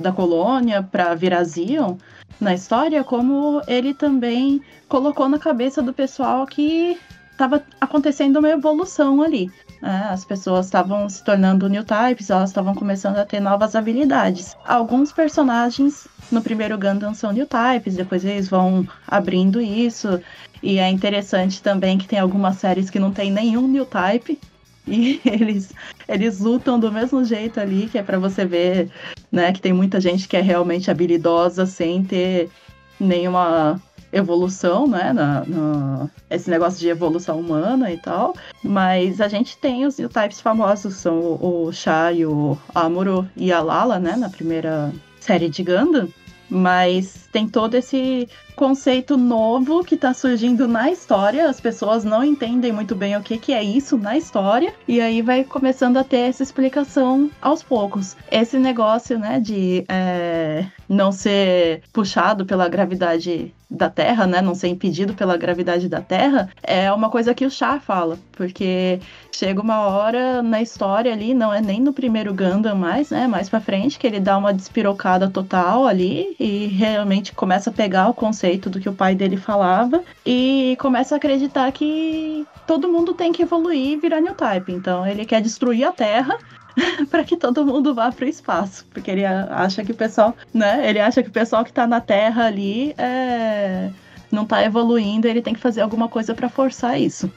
da 0.00 0.12
colônia 0.12 0.82
para 0.82 1.14
virar 1.14 1.44
Zion 1.44 1.96
na 2.40 2.54
história, 2.54 3.04
como 3.04 3.60
ele 3.68 3.92
também 3.92 4.62
colocou 4.88 5.28
na 5.28 5.38
cabeça 5.38 5.82
do 5.82 5.92
pessoal 5.92 6.46
que 6.46 6.98
estava 7.38 7.62
acontecendo 7.80 8.40
uma 8.40 8.50
evolução 8.50 9.22
ali. 9.22 9.48
Né? 9.80 10.08
As 10.10 10.24
pessoas 10.24 10.66
estavam 10.66 11.08
se 11.08 11.22
tornando 11.22 11.68
new 11.68 11.84
types, 11.84 12.30
elas 12.30 12.50
estavam 12.50 12.74
começando 12.74 13.16
a 13.16 13.24
ter 13.24 13.38
novas 13.38 13.76
habilidades. 13.76 14.56
Alguns 14.66 15.12
personagens 15.12 16.08
no 16.32 16.42
primeiro 16.42 16.76
Gundam 16.76 17.14
são 17.14 17.32
new 17.32 17.46
types, 17.46 17.94
depois 17.94 18.24
eles 18.24 18.48
vão 18.48 18.86
abrindo 19.06 19.60
isso. 19.60 20.20
E 20.60 20.80
é 20.80 20.90
interessante 20.90 21.62
também 21.62 21.96
que 21.96 22.08
tem 22.08 22.18
algumas 22.18 22.56
séries 22.56 22.90
que 22.90 22.98
não 22.98 23.12
tem 23.12 23.30
nenhum 23.30 23.68
new 23.68 23.86
type, 23.86 24.38
e 24.88 25.20
eles, 25.24 25.72
eles 26.08 26.40
lutam 26.40 26.80
do 26.80 26.90
mesmo 26.90 27.22
jeito 27.22 27.60
ali, 27.60 27.88
que 27.88 27.98
é 27.98 28.02
para 28.02 28.18
você 28.18 28.44
ver, 28.44 28.90
né, 29.30 29.52
que 29.52 29.60
tem 29.60 29.72
muita 29.72 30.00
gente 30.00 30.26
que 30.26 30.36
é 30.36 30.40
realmente 30.40 30.90
habilidosa 30.90 31.66
sem 31.66 32.02
ter 32.02 32.50
nenhuma 32.98 33.80
evolução, 34.12 34.86
né, 34.86 35.12
na, 35.12 35.44
na, 35.46 36.10
esse 36.30 36.48
negócio 36.48 36.78
de 36.80 36.88
evolução 36.88 37.38
humana 37.38 37.92
e 37.92 37.98
tal, 37.98 38.34
mas 38.62 39.20
a 39.20 39.28
gente 39.28 39.56
tem 39.58 39.86
os 39.86 39.96
types 39.96 40.40
famosos, 40.40 40.96
são 40.96 41.18
o, 41.18 41.68
o 41.68 41.70
e 42.14 42.26
o 42.26 42.58
Amuro 42.74 43.28
e 43.36 43.52
a 43.52 43.60
Lala, 43.60 43.98
né, 43.98 44.16
na 44.16 44.28
primeira 44.28 44.92
série 45.20 45.48
de 45.48 45.62
Gundam, 45.62 46.08
mas 46.50 47.28
tem 47.32 47.46
todo 47.46 47.74
esse 47.74 48.28
conceito 48.56 49.16
novo 49.16 49.84
que 49.84 49.94
está 49.94 50.12
surgindo 50.14 50.66
na 50.66 50.90
história. 50.90 51.48
As 51.48 51.60
pessoas 51.60 52.04
não 52.04 52.24
entendem 52.24 52.72
muito 52.72 52.94
bem 52.94 53.16
o 53.16 53.22
que, 53.22 53.38
que 53.38 53.52
é 53.52 53.62
isso 53.62 53.96
na 53.96 54.16
história. 54.16 54.74
E 54.86 55.00
aí 55.00 55.22
vai 55.22 55.44
começando 55.44 55.96
a 55.98 56.04
ter 56.04 56.28
essa 56.28 56.42
explicação 56.42 57.30
aos 57.40 57.62
poucos. 57.62 58.16
Esse 58.30 58.58
negócio, 58.58 59.18
né, 59.18 59.38
de 59.38 59.84
é, 59.88 60.66
não 60.88 61.12
ser 61.12 61.82
puxado 61.92 62.46
pela 62.46 62.68
gravidade 62.68 63.54
da 63.70 63.90
Terra, 63.90 64.26
né, 64.26 64.40
não 64.40 64.54
ser 64.54 64.68
impedido 64.68 65.14
pela 65.14 65.36
gravidade 65.36 65.88
da 65.88 66.00
Terra, 66.00 66.48
é 66.62 66.90
uma 66.92 67.10
coisa 67.10 67.34
que 67.34 67.44
o 67.44 67.50
Chá 67.50 67.78
fala, 67.78 68.18
porque 68.32 68.98
chega 69.30 69.60
uma 69.60 69.80
hora 69.80 70.42
na 70.42 70.62
história 70.62 71.12
ali, 71.12 71.34
não 71.34 71.52
é 71.52 71.60
nem 71.60 71.80
no 71.80 71.92
primeiro 71.92 72.32
Gundam 72.32 72.74
mais, 72.74 73.10
né, 73.10 73.26
mais 73.26 73.48
para 73.48 73.60
frente 73.60 73.98
que 73.98 74.06
ele 74.06 74.20
dá 74.20 74.38
uma 74.38 74.54
despirocada 74.54 75.28
total 75.28 75.86
ali 75.86 76.34
e 76.40 76.66
realmente 76.66 77.32
começa 77.34 77.70
a 77.70 77.72
pegar 77.72 78.08
o 78.08 78.14
conceito 78.14 78.70
do 78.70 78.80
que 78.80 78.88
o 78.88 78.94
pai 78.94 79.14
dele 79.14 79.36
falava 79.36 80.02
e 80.24 80.76
começa 80.80 81.14
a 81.14 81.18
acreditar 81.18 81.70
que 81.72 82.46
todo 82.66 82.90
mundo 82.90 83.12
tem 83.12 83.32
que 83.32 83.42
evoluir 83.42 83.92
e 83.92 83.96
virar 83.96 84.20
new 84.20 84.34
type. 84.34 84.72
Então 84.72 85.06
ele 85.06 85.24
quer 85.24 85.40
destruir 85.40 85.84
a 85.84 85.92
Terra 85.92 86.38
para 87.10 87.24
que 87.24 87.36
todo 87.36 87.64
mundo 87.64 87.94
vá 87.94 88.10
para 88.10 88.24
o 88.24 88.28
espaço, 88.28 88.86
porque 88.92 89.10
ele 89.10 89.24
acha 89.24 89.84
que 89.84 89.92
o 89.92 89.94
pessoal, 89.94 90.36
né? 90.52 90.88
Ele 90.88 91.00
acha 91.00 91.22
que 91.22 91.28
o 91.28 91.32
pessoal 91.32 91.64
que 91.64 91.70
está 91.70 91.86
na 91.86 92.00
Terra 92.00 92.46
ali 92.46 92.94
é, 92.96 93.90
não 94.30 94.44
está 94.44 94.64
evoluindo, 94.64 95.26
ele 95.26 95.42
tem 95.42 95.54
que 95.54 95.60
fazer 95.60 95.80
alguma 95.80 96.08
coisa 96.08 96.34
para 96.34 96.48
forçar 96.48 97.00
isso. 97.00 97.30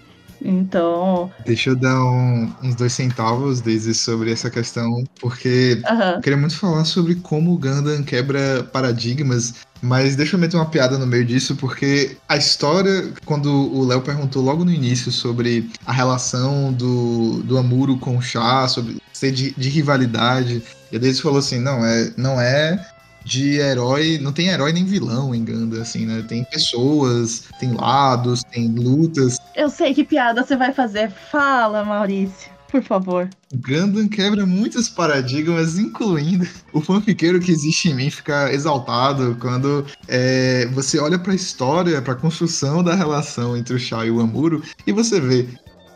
Então. 0.43 1.31
Deixa 1.45 1.69
eu 1.69 1.75
dar 1.75 2.03
um, 2.03 2.51
uns 2.63 2.75
dois 2.75 2.93
centavos, 2.93 3.61
desde 3.61 3.93
sobre 3.93 4.31
essa 4.31 4.49
questão, 4.49 5.03
porque 5.19 5.81
uhum. 5.87 6.01
eu 6.15 6.21
queria 6.21 6.37
muito 6.37 6.57
falar 6.57 6.83
sobre 6.85 7.15
como 7.15 7.53
o 7.53 7.57
Gundam 7.57 8.03
quebra 8.03 8.63
paradigmas. 8.63 9.53
Mas 9.83 10.15
deixa 10.15 10.35
eu 10.35 10.39
meter 10.39 10.57
uma 10.57 10.65
piada 10.67 10.97
no 10.97 11.07
meio 11.07 11.25
disso, 11.25 11.55
porque 11.55 12.15
a 12.29 12.37
história, 12.37 13.11
quando 13.25 13.51
o 13.51 13.83
Léo 13.83 14.01
perguntou 14.01 14.43
logo 14.43 14.63
no 14.63 14.71
início 14.71 15.11
sobre 15.11 15.71
a 15.85 15.91
relação 15.91 16.71
do, 16.71 17.41
do 17.43 17.57
Amuro 17.57 17.97
com 17.97 18.15
o 18.15 18.21
Chá, 18.21 18.67
sobre 18.67 18.97
ser 19.21 19.31
de, 19.31 19.51
de 19.51 19.69
rivalidade, 19.69 20.63
e 20.91 20.95
a 20.95 20.99
Daisy 20.99 21.21
falou 21.21 21.37
assim: 21.37 21.59
não, 21.59 21.85
é, 21.85 22.11
não 22.17 22.41
é 22.41 22.83
de 23.23 23.59
herói. 23.59 24.17
Não 24.19 24.33
tem 24.33 24.47
herói 24.47 24.73
nem 24.73 24.83
vilão 24.83 25.33
em 25.35 25.45
Ganda, 25.45 25.81
assim, 25.81 26.05
né? 26.07 26.25
Tem 26.27 26.43
pessoas, 26.43 27.43
tem 27.59 27.71
lados, 27.73 28.43
tem 28.51 28.67
lutas. 28.67 29.37
Eu 29.55 29.69
sei 29.69 29.93
que 29.93 30.03
piada 30.03 30.43
você 30.43 30.55
vai 30.55 30.73
fazer. 30.73 31.11
Fala, 31.31 31.85
Maurício. 31.85 32.49
Por 32.71 32.81
favor. 32.81 33.29
Gundam 33.53 34.07
quebra 34.07 34.45
muitos 34.45 34.87
paradigmas, 34.87 35.77
incluindo 35.77 36.47
o 36.71 36.79
fanfiqueiro 36.79 37.37
que 37.37 37.51
existe 37.51 37.89
em 37.89 37.93
mim 37.93 38.09
ficar 38.09 38.53
exaltado 38.53 39.35
quando 39.41 39.85
é, 40.07 40.67
você 40.67 40.97
olha 40.97 41.19
para 41.19 41.33
a 41.33 41.35
história, 41.35 42.01
para 42.01 42.13
a 42.13 42.15
construção 42.15 42.81
da 42.81 42.95
relação 42.95 43.57
entre 43.57 43.75
o 43.75 43.79
Shao 43.79 44.05
e 44.05 44.11
o 44.11 44.21
Amuro 44.21 44.63
e 44.87 44.93
você 44.93 45.19
vê 45.19 45.49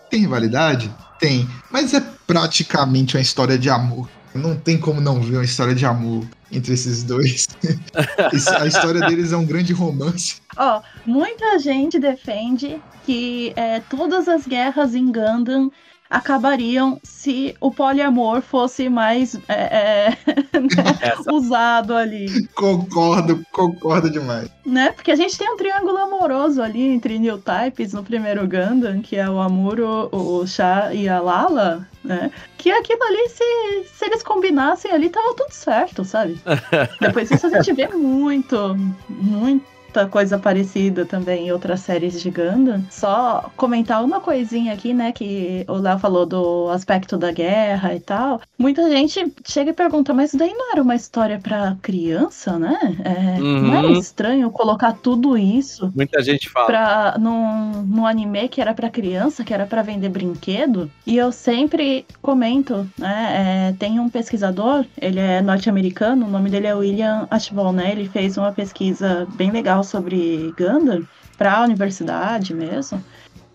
tem 0.10 0.22
rivalidade, 0.22 0.94
tem, 1.20 1.48
mas 1.72 1.94
é 1.94 2.04
praticamente 2.28 3.16
uma 3.16 3.22
história 3.22 3.58
de 3.58 3.70
amor. 3.70 4.10
Não 4.34 4.56
tem 4.56 4.78
como 4.78 5.00
não 5.00 5.22
ver 5.22 5.38
uma 5.38 5.46
história 5.46 5.74
de 5.74 5.86
amor 5.86 6.26
entre 6.52 6.74
esses 6.74 7.04
dois. 7.04 7.48
a 8.60 8.68
história 8.68 9.02
deles 9.02 9.32
é 9.32 9.38
um 9.38 9.46
grande 9.46 9.72
romance. 9.72 10.42
Ó, 10.58 10.80
oh, 10.80 11.10
muita 11.10 11.58
gente 11.60 11.98
defende 12.00 12.82
que 13.06 13.54
é, 13.56 13.80
todas 13.80 14.28
as 14.28 14.46
guerras 14.46 14.94
em 14.94 15.12
Gundam 15.12 15.72
acabariam 16.10 17.00
se 17.04 17.56
o 17.60 17.72
poliamor 17.72 18.42
fosse 18.42 18.90
mais 18.90 19.36
é, 19.48 19.54
é, 19.54 20.10
né, 20.60 21.16
usado 21.32 21.96
ali. 21.96 22.48
Concordo, 22.50 23.44
concordo 23.52 24.10
demais. 24.10 24.50
Né? 24.66 24.92
Porque 24.92 25.12
a 25.12 25.16
gente 25.16 25.38
tem 25.38 25.52
um 25.52 25.58
triângulo 25.58 25.98
amoroso 25.98 26.62
ali 26.62 26.82
entre 26.82 27.20
New 27.20 27.40
Types 27.40 27.94
no 27.94 28.04
primeiro 28.04 28.48
Gundam, 28.48 29.02
que 29.02 29.16
é 29.16 29.30
o 29.30 29.40
Amuro, 29.40 30.10
o 30.12 30.46
Chá 30.46 30.94
e 30.94 31.08
a 31.10 31.20
Lala, 31.20 31.88
né? 32.04 32.32
Que 32.58 32.72
aquilo 32.72 33.04
ali, 33.04 33.30
se, 33.30 33.90
se 33.94 34.06
eles 34.06 34.24
combinassem 34.24 34.92
ali, 34.92 35.10
tava 35.10 35.34
tudo 35.36 35.52
certo, 35.52 36.04
sabe? 36.04 36.40
Depois 37.00 37.30
disso 37.30 37.48
a 37.48 37.50
gente 37.50 37.74
vê 37.74 37.88
muito, 37.88 38.76
muito 39.10 39.75
muita 39.96 40.08
coisa 40.08 40.38
parecida 40.38 41.06
também 41.06 41.48
em 41.48 41.52
outras 41.52 41.80
séries 41.80 42.22
de 42.22 42.30
Gundam. 42.30 42.84
Só 42.90 43.50
comentar 43.56 44.04
uma 44.04 44.20
coisinha 44.20 44.74
aqui, 44.74 44.94
né, 44.94 45.14
que 45.14 45.66
o 45.70 45.76
Léo 45.76 45.98
falou 45.98 46.26
do 46.26 46.70
aspecto 46.70 47.18
da 47.18 47.32
guerra 47.32 47.96
e 47.96 48.00
tal. 48.02 48.42
Muita 48.58 48.90
gente 48.90 49.34
chega 49.46 49.72
e 49.72 49.74
pergunta, 49.74 50.14
mas 50.14 50.34
daí 50.34 50.54
não 50.54 50.74
era 50.74 50.82
uma 50.82 50.96
história 50.96 51.40
para 51.40 51.78
criança, 51.82 52.60
né? 52.60 52.78
É, 53.06 53.42
uhum. 53.42 53.62
Não 53.62 53.76
era 53.76 53.92
estranho 53.92 54.52
colocar 54.52 54.94
tudo 54.94 55.38
isso? 55.38 55.92
Muita 55.96 56.22
gente 56.22 56.50
fala. 56.50 56.66
Pra, 56.66 57.16
num, 57.18 57.84
num 57.84 58.06
anime 58.06 58.50
que 58.50 58.60
era 58.60 58.74
para 58.74 58.90
criança, 58.90 59.44
que 59.44 59.54
era 59.54 59.66
para 59.66 59.82
vender 59.82 60.10
brinquedo. 60.10 60.92
E 61.06 61.16
eu 61.16 61.32
sempre 61.32 62.06
comento, 62.22 62.90
né? 62.98 63.70
É, 63.70 63.76
tem 63.80 64.00
um 64.00 64.10
pesquisador, 64.10 64.86
ele 65.00 65.20
é 65.20 65.42
norte-americano, 65.42 66.26
o 66.26 66.30
nome 66.30 66.50
dele 66.50 66.68
é 66.68 66.76
William 66.76 67.28
Ashball, 67.32 67.72
né? 67.72 67.92
Ele 67.92 68.10
fez 68.10 68.38
uma 68.38 68.52
pesquisa 68.52 69.26
bem 69.36 69.52
legal 69.52 69.85
sobre 69.86 70.54
Gundam 70.58 71.08
para 71.38 71.58
a 71.58 71.64
universidade 71.64 72.54
mesmo. 72.54 73.04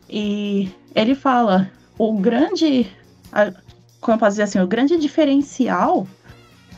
E 0.09 0.71
ele 0.95 1.15
fala 1.15 1.71
o 1.99 2.15
grande, 2.15 2.91
como 4.01 4.15
eu 4.17 4.19
posso 4.19 4.33
dizer 4.33 4.45
assim, 4.45 4.61
o 4.61 4.67
grande 4.67 4.97
diferencial 4.97 6.07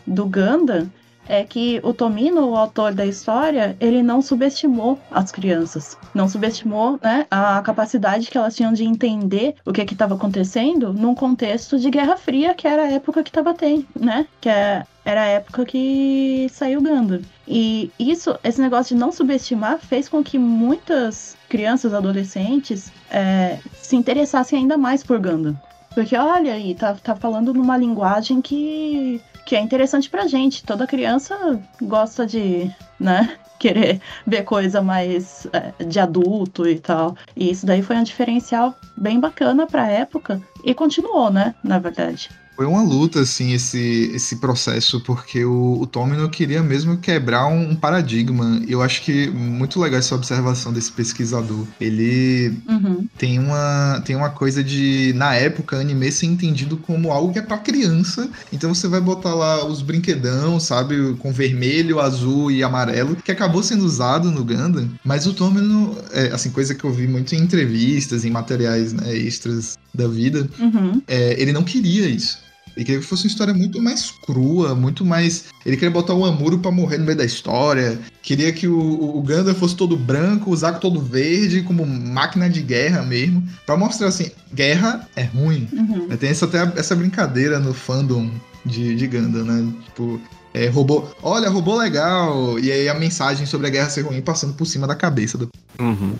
do 0.07 0.26
Gundam 0.26 0.90
é 1.28 1.44
que 1.44 1.80
o 1.82 1.94
Tomino, 1.94 2.50
o 2.50 2.57
autor 2.57 2.92
da 2.92 3.07
história, 3.07 3.76
ele 3.80 4.03
não 4.03 4.20
subestimou 4.20 4.98
as 5.11 5.30
crianças, 5.30 5.96
não 6.14 6.28
subestimou 6.28 6.98
né, 7.03 7.26
a 7.30 7.62
capacidade 7.62 8.28
que 8.28 8.36
elas 8.36 8.57
tinham 8.57 8.72
de 8.72 8.84
entender 8.84 9.55
o 9.64 9.72
que 9.72 9.82
estava 9.82 10.14
acontecendo 10.14 10.92
num 10.92 11.14
contexto 11.14 11.78
de 11.78 11.90
Guerra 11.90 12.16
Fria, 12.16 12.55
que 12.55 12.66
era 12.66 12.82
a 12.82 12.90
época 12.90 13.22
que 13.22 13.30
estava 13.30 13.55
tendo, 13.55 13.86
né? 13.98 14.26
Que 14.40 14.48
é, 14.48 14.84
era 15.05 15.22
a 15.22 15.26
época 15.26 15.64
que 15.64 16.46
saiu 16.50 16.80
Gundam. 16.80 17.20
E 17.46 17.90
isso, 17.98 18.38
esse 18.44 18.61
negócio 18.61 18.94
de 18.94 19.00
não 19.00 19.12
subestimar, 19.12 19.78
fez 19.78 20.09
com 20.09 20.22
que 20.22 20.38
muitas 20.38 21.36
crianças, 21.48 21.92
adolescentes, 21.92 22.92
é, 23.11 23.59
se 23.74 23.96
interessassem 23.96 24.61
ainda 24.61 24.76
mais 24.76 25.03
por 25.03 25.18
Gundam. 25.18 25.59
Porque 25.94 26.16
olha 26.16 26.55
aí, 26.55 26.74
tá, 26.74 26.94
tá 26.94 27.14
falando 27.14 27.53
numa 27.53 27.76
linguagem 27.76 28.40
que 28.40 29.20
que 29.44 29.57
é 29.57 29.61
interessante 29.61 30.09
pra 30.09 30.26
gente. 30.26 30.64
Toda 30.64 30.86
criança 30.86 31.61
gosta 31.80 32.26
de, 32.26 32.70
né, 32.98 33.36
querer 33.59 34.00
ver 34.26 34.42
coisa 34.44 34.82
mais 34.82 35.46
é, 35.53 35.84
de 35.84 36.00
adulto 36.00 36.66
e 36.66 36.78
tal. 36.78 37.16
E 37.36 37.50
isso 37.50 37.66
daí 37.66 37.82
foi 37.82 37.96
um 37.96 38.03
diferencial 38.03 38.74
bem 38.96 39.20
bacana 39.20 39.66
pra 39.66 39.88
época 39.88 40.40
e 40.64 40.74
continuou, 40.74 41.30
né, 41.30 41.55
na 41.62 41.78
verdade. 41.78 42.30
Foi 42.57 42.66
uma 42.66 42.82
luta, 42.82 43.20
assim, 43.20 43.53
esse, 43.53 44.11
esse 44.14 44.36
processo, 44.36 45.00
porque 45.00 45.44
o, 45.44 45.80
o 45.80 45.86
Tomino 45.86 46.28
queria 46.28 46.62
mesmo 46.62 46.98
quebrar 46.98 47.46
um, 47.46 47.70
um 47.70 47.76
paradigma. 47.76 48.62
Eu 48.68 48.82
acho 48.82 49.03
que 49.03 49.28
muito 49.30 49.80
legal 49.80 49.98
essa 49.98 50.14
observação 50.14 50.72
desse 50.72 50.92
pesquisador. 50.92 51.66
Ele 51.80 52.53
Uhum. 52.68 53.07
tem 53.18 53.38
uma, 53.38 54.03
tem 54.05 54.14
uma 54.16 54.30
coisa 54.30 54.62
de, 54.62 55.12
na 55.14 55.34
época, 55.34 55.78
anime 55.78 56.11
ser 56.12 56.26
entendido 56.26 56.76
como 56.76 57.11
algo 57.11 57.32
que 57.32 57.38
é 57.38 57.42
pra 57.42 57.59
criança. 57.59 58.28
Então 58.53 58.74
você 58.74 58.86
vai 58.88 59.00
botar 59.00 59.34
lá 59.34 59.64
os 59.66 59.82
brinquedão, 59.82 60.61
sabe? 60.61 61.14
Com 61.18 61.32
vermelho, 61.32 62.00
azul 62.00 62.50
e 62.50 62.62
amarelo, 62.62 63.16
que 63.16 63.32
acabou 63.32 63.62
sendo 63.62 63.84
usado 63.84 64.30
no 64.30 64.44
Gundam. 64.44 64.90
Mas 65.05 65.26
o 65.26 65.32
Tomino, 65.34 65.96
é, 66.12 66.26
assim, 66.32 66.50
coisa 66.50 66.74
que 66.74 66.84
eu 66.84 66.92
vi 66.92 67.07
muito 67.09 67.34
em 67.34 67.38
entrevistas, 67.38 68.24
em 68.24 68.30
materiais 68.30 68.92
né, 68.92 69.14
extras 69.16 69.74
da 69.95 70.09
vida, 70.09 70.49
Uhum. 70.59 71.01
é, 71.07 71.40
ele 71.40 71.53
não 71.53 71.62
queria 71.62 72.07
isso. 72.09 72.38
Ele 72.74 72.86
queria 72.86 73.01
que 73.03 73.07
fosse 73.07 73.24
uma 73.24 73.28
história 73.30 73.53
muito 73.53 73.82
mais 73.82 74.11
crua, 74.24 74.74
muito 74.74 75.05
mais. 75.05 75.45
Ele 75.66 75.76
queria 75.76 75.90
botar 75.90 76.14
o 76.14 76.24
Amuro 76.24 76.59
pra 76.59 76.70
morrer 76.70 76.97
no 76.97 77.05
meio 77.05 77.18
da 77.18 77.24
história. 77.24 77.99
Queria 78.22 78.51
que 78.51 78.66
o, 78.66 78.78
o 79.18 79.20
Gundam 79.20 79.55
fosse 79.55 79.76
todo 79.76 79.95
branco, 79.95 80.51
o 80.51 80.57
Zaku 80.57 80.80
todo 80.80 80.99
verde, 80.99 81.61
como 81.64 81.84
máquina 81.86 82.49
de 82.49 82.62
guerra 82.62 83.03
mesmo. 83.03 83.47
Pra 83.66 83.76
mostrar 83.76 84.07
assim, 84.09 84.30
guerra 84.55 85.07
é 85.14 85.22
ruim. 85.22 85.68
Uhum. 85.70 86.09
Tem 86.16 86.30
essa, 86.30 86.47
até 86.47 86.62
essa 86.80 86.97
brincadeira 86.97 87.59
no 87.59 87.74
fandom 87.74 88.30
de, 88.64 88.97
de 88.97 89.07
Gundam, 89.07 89.45
né? 89.45 89.70
Tipo, 89.84 90.18
é, 90.55 90.66
robô. 90.68 91.05
Olha, 91.22 91.48
robô 91.48 91.76
legal! 91.76 92.59
E 92.59 92.70
aí 92.70 92.88
a 92.88 92.94
mensagem 92.94 93.46
sobre 93.46 93.66
a 93.66 93.70
guerra 93.70 93.88
ser 93.90 94.03
ruim 94.03 94.20
passando 94.20 94.55
por 94.55 94.66
cima 94.66 94.86
da 94.86 94.94
cabeça 94.94 95.38
do. 95.38 95.48
Uhum. 95.80 96.14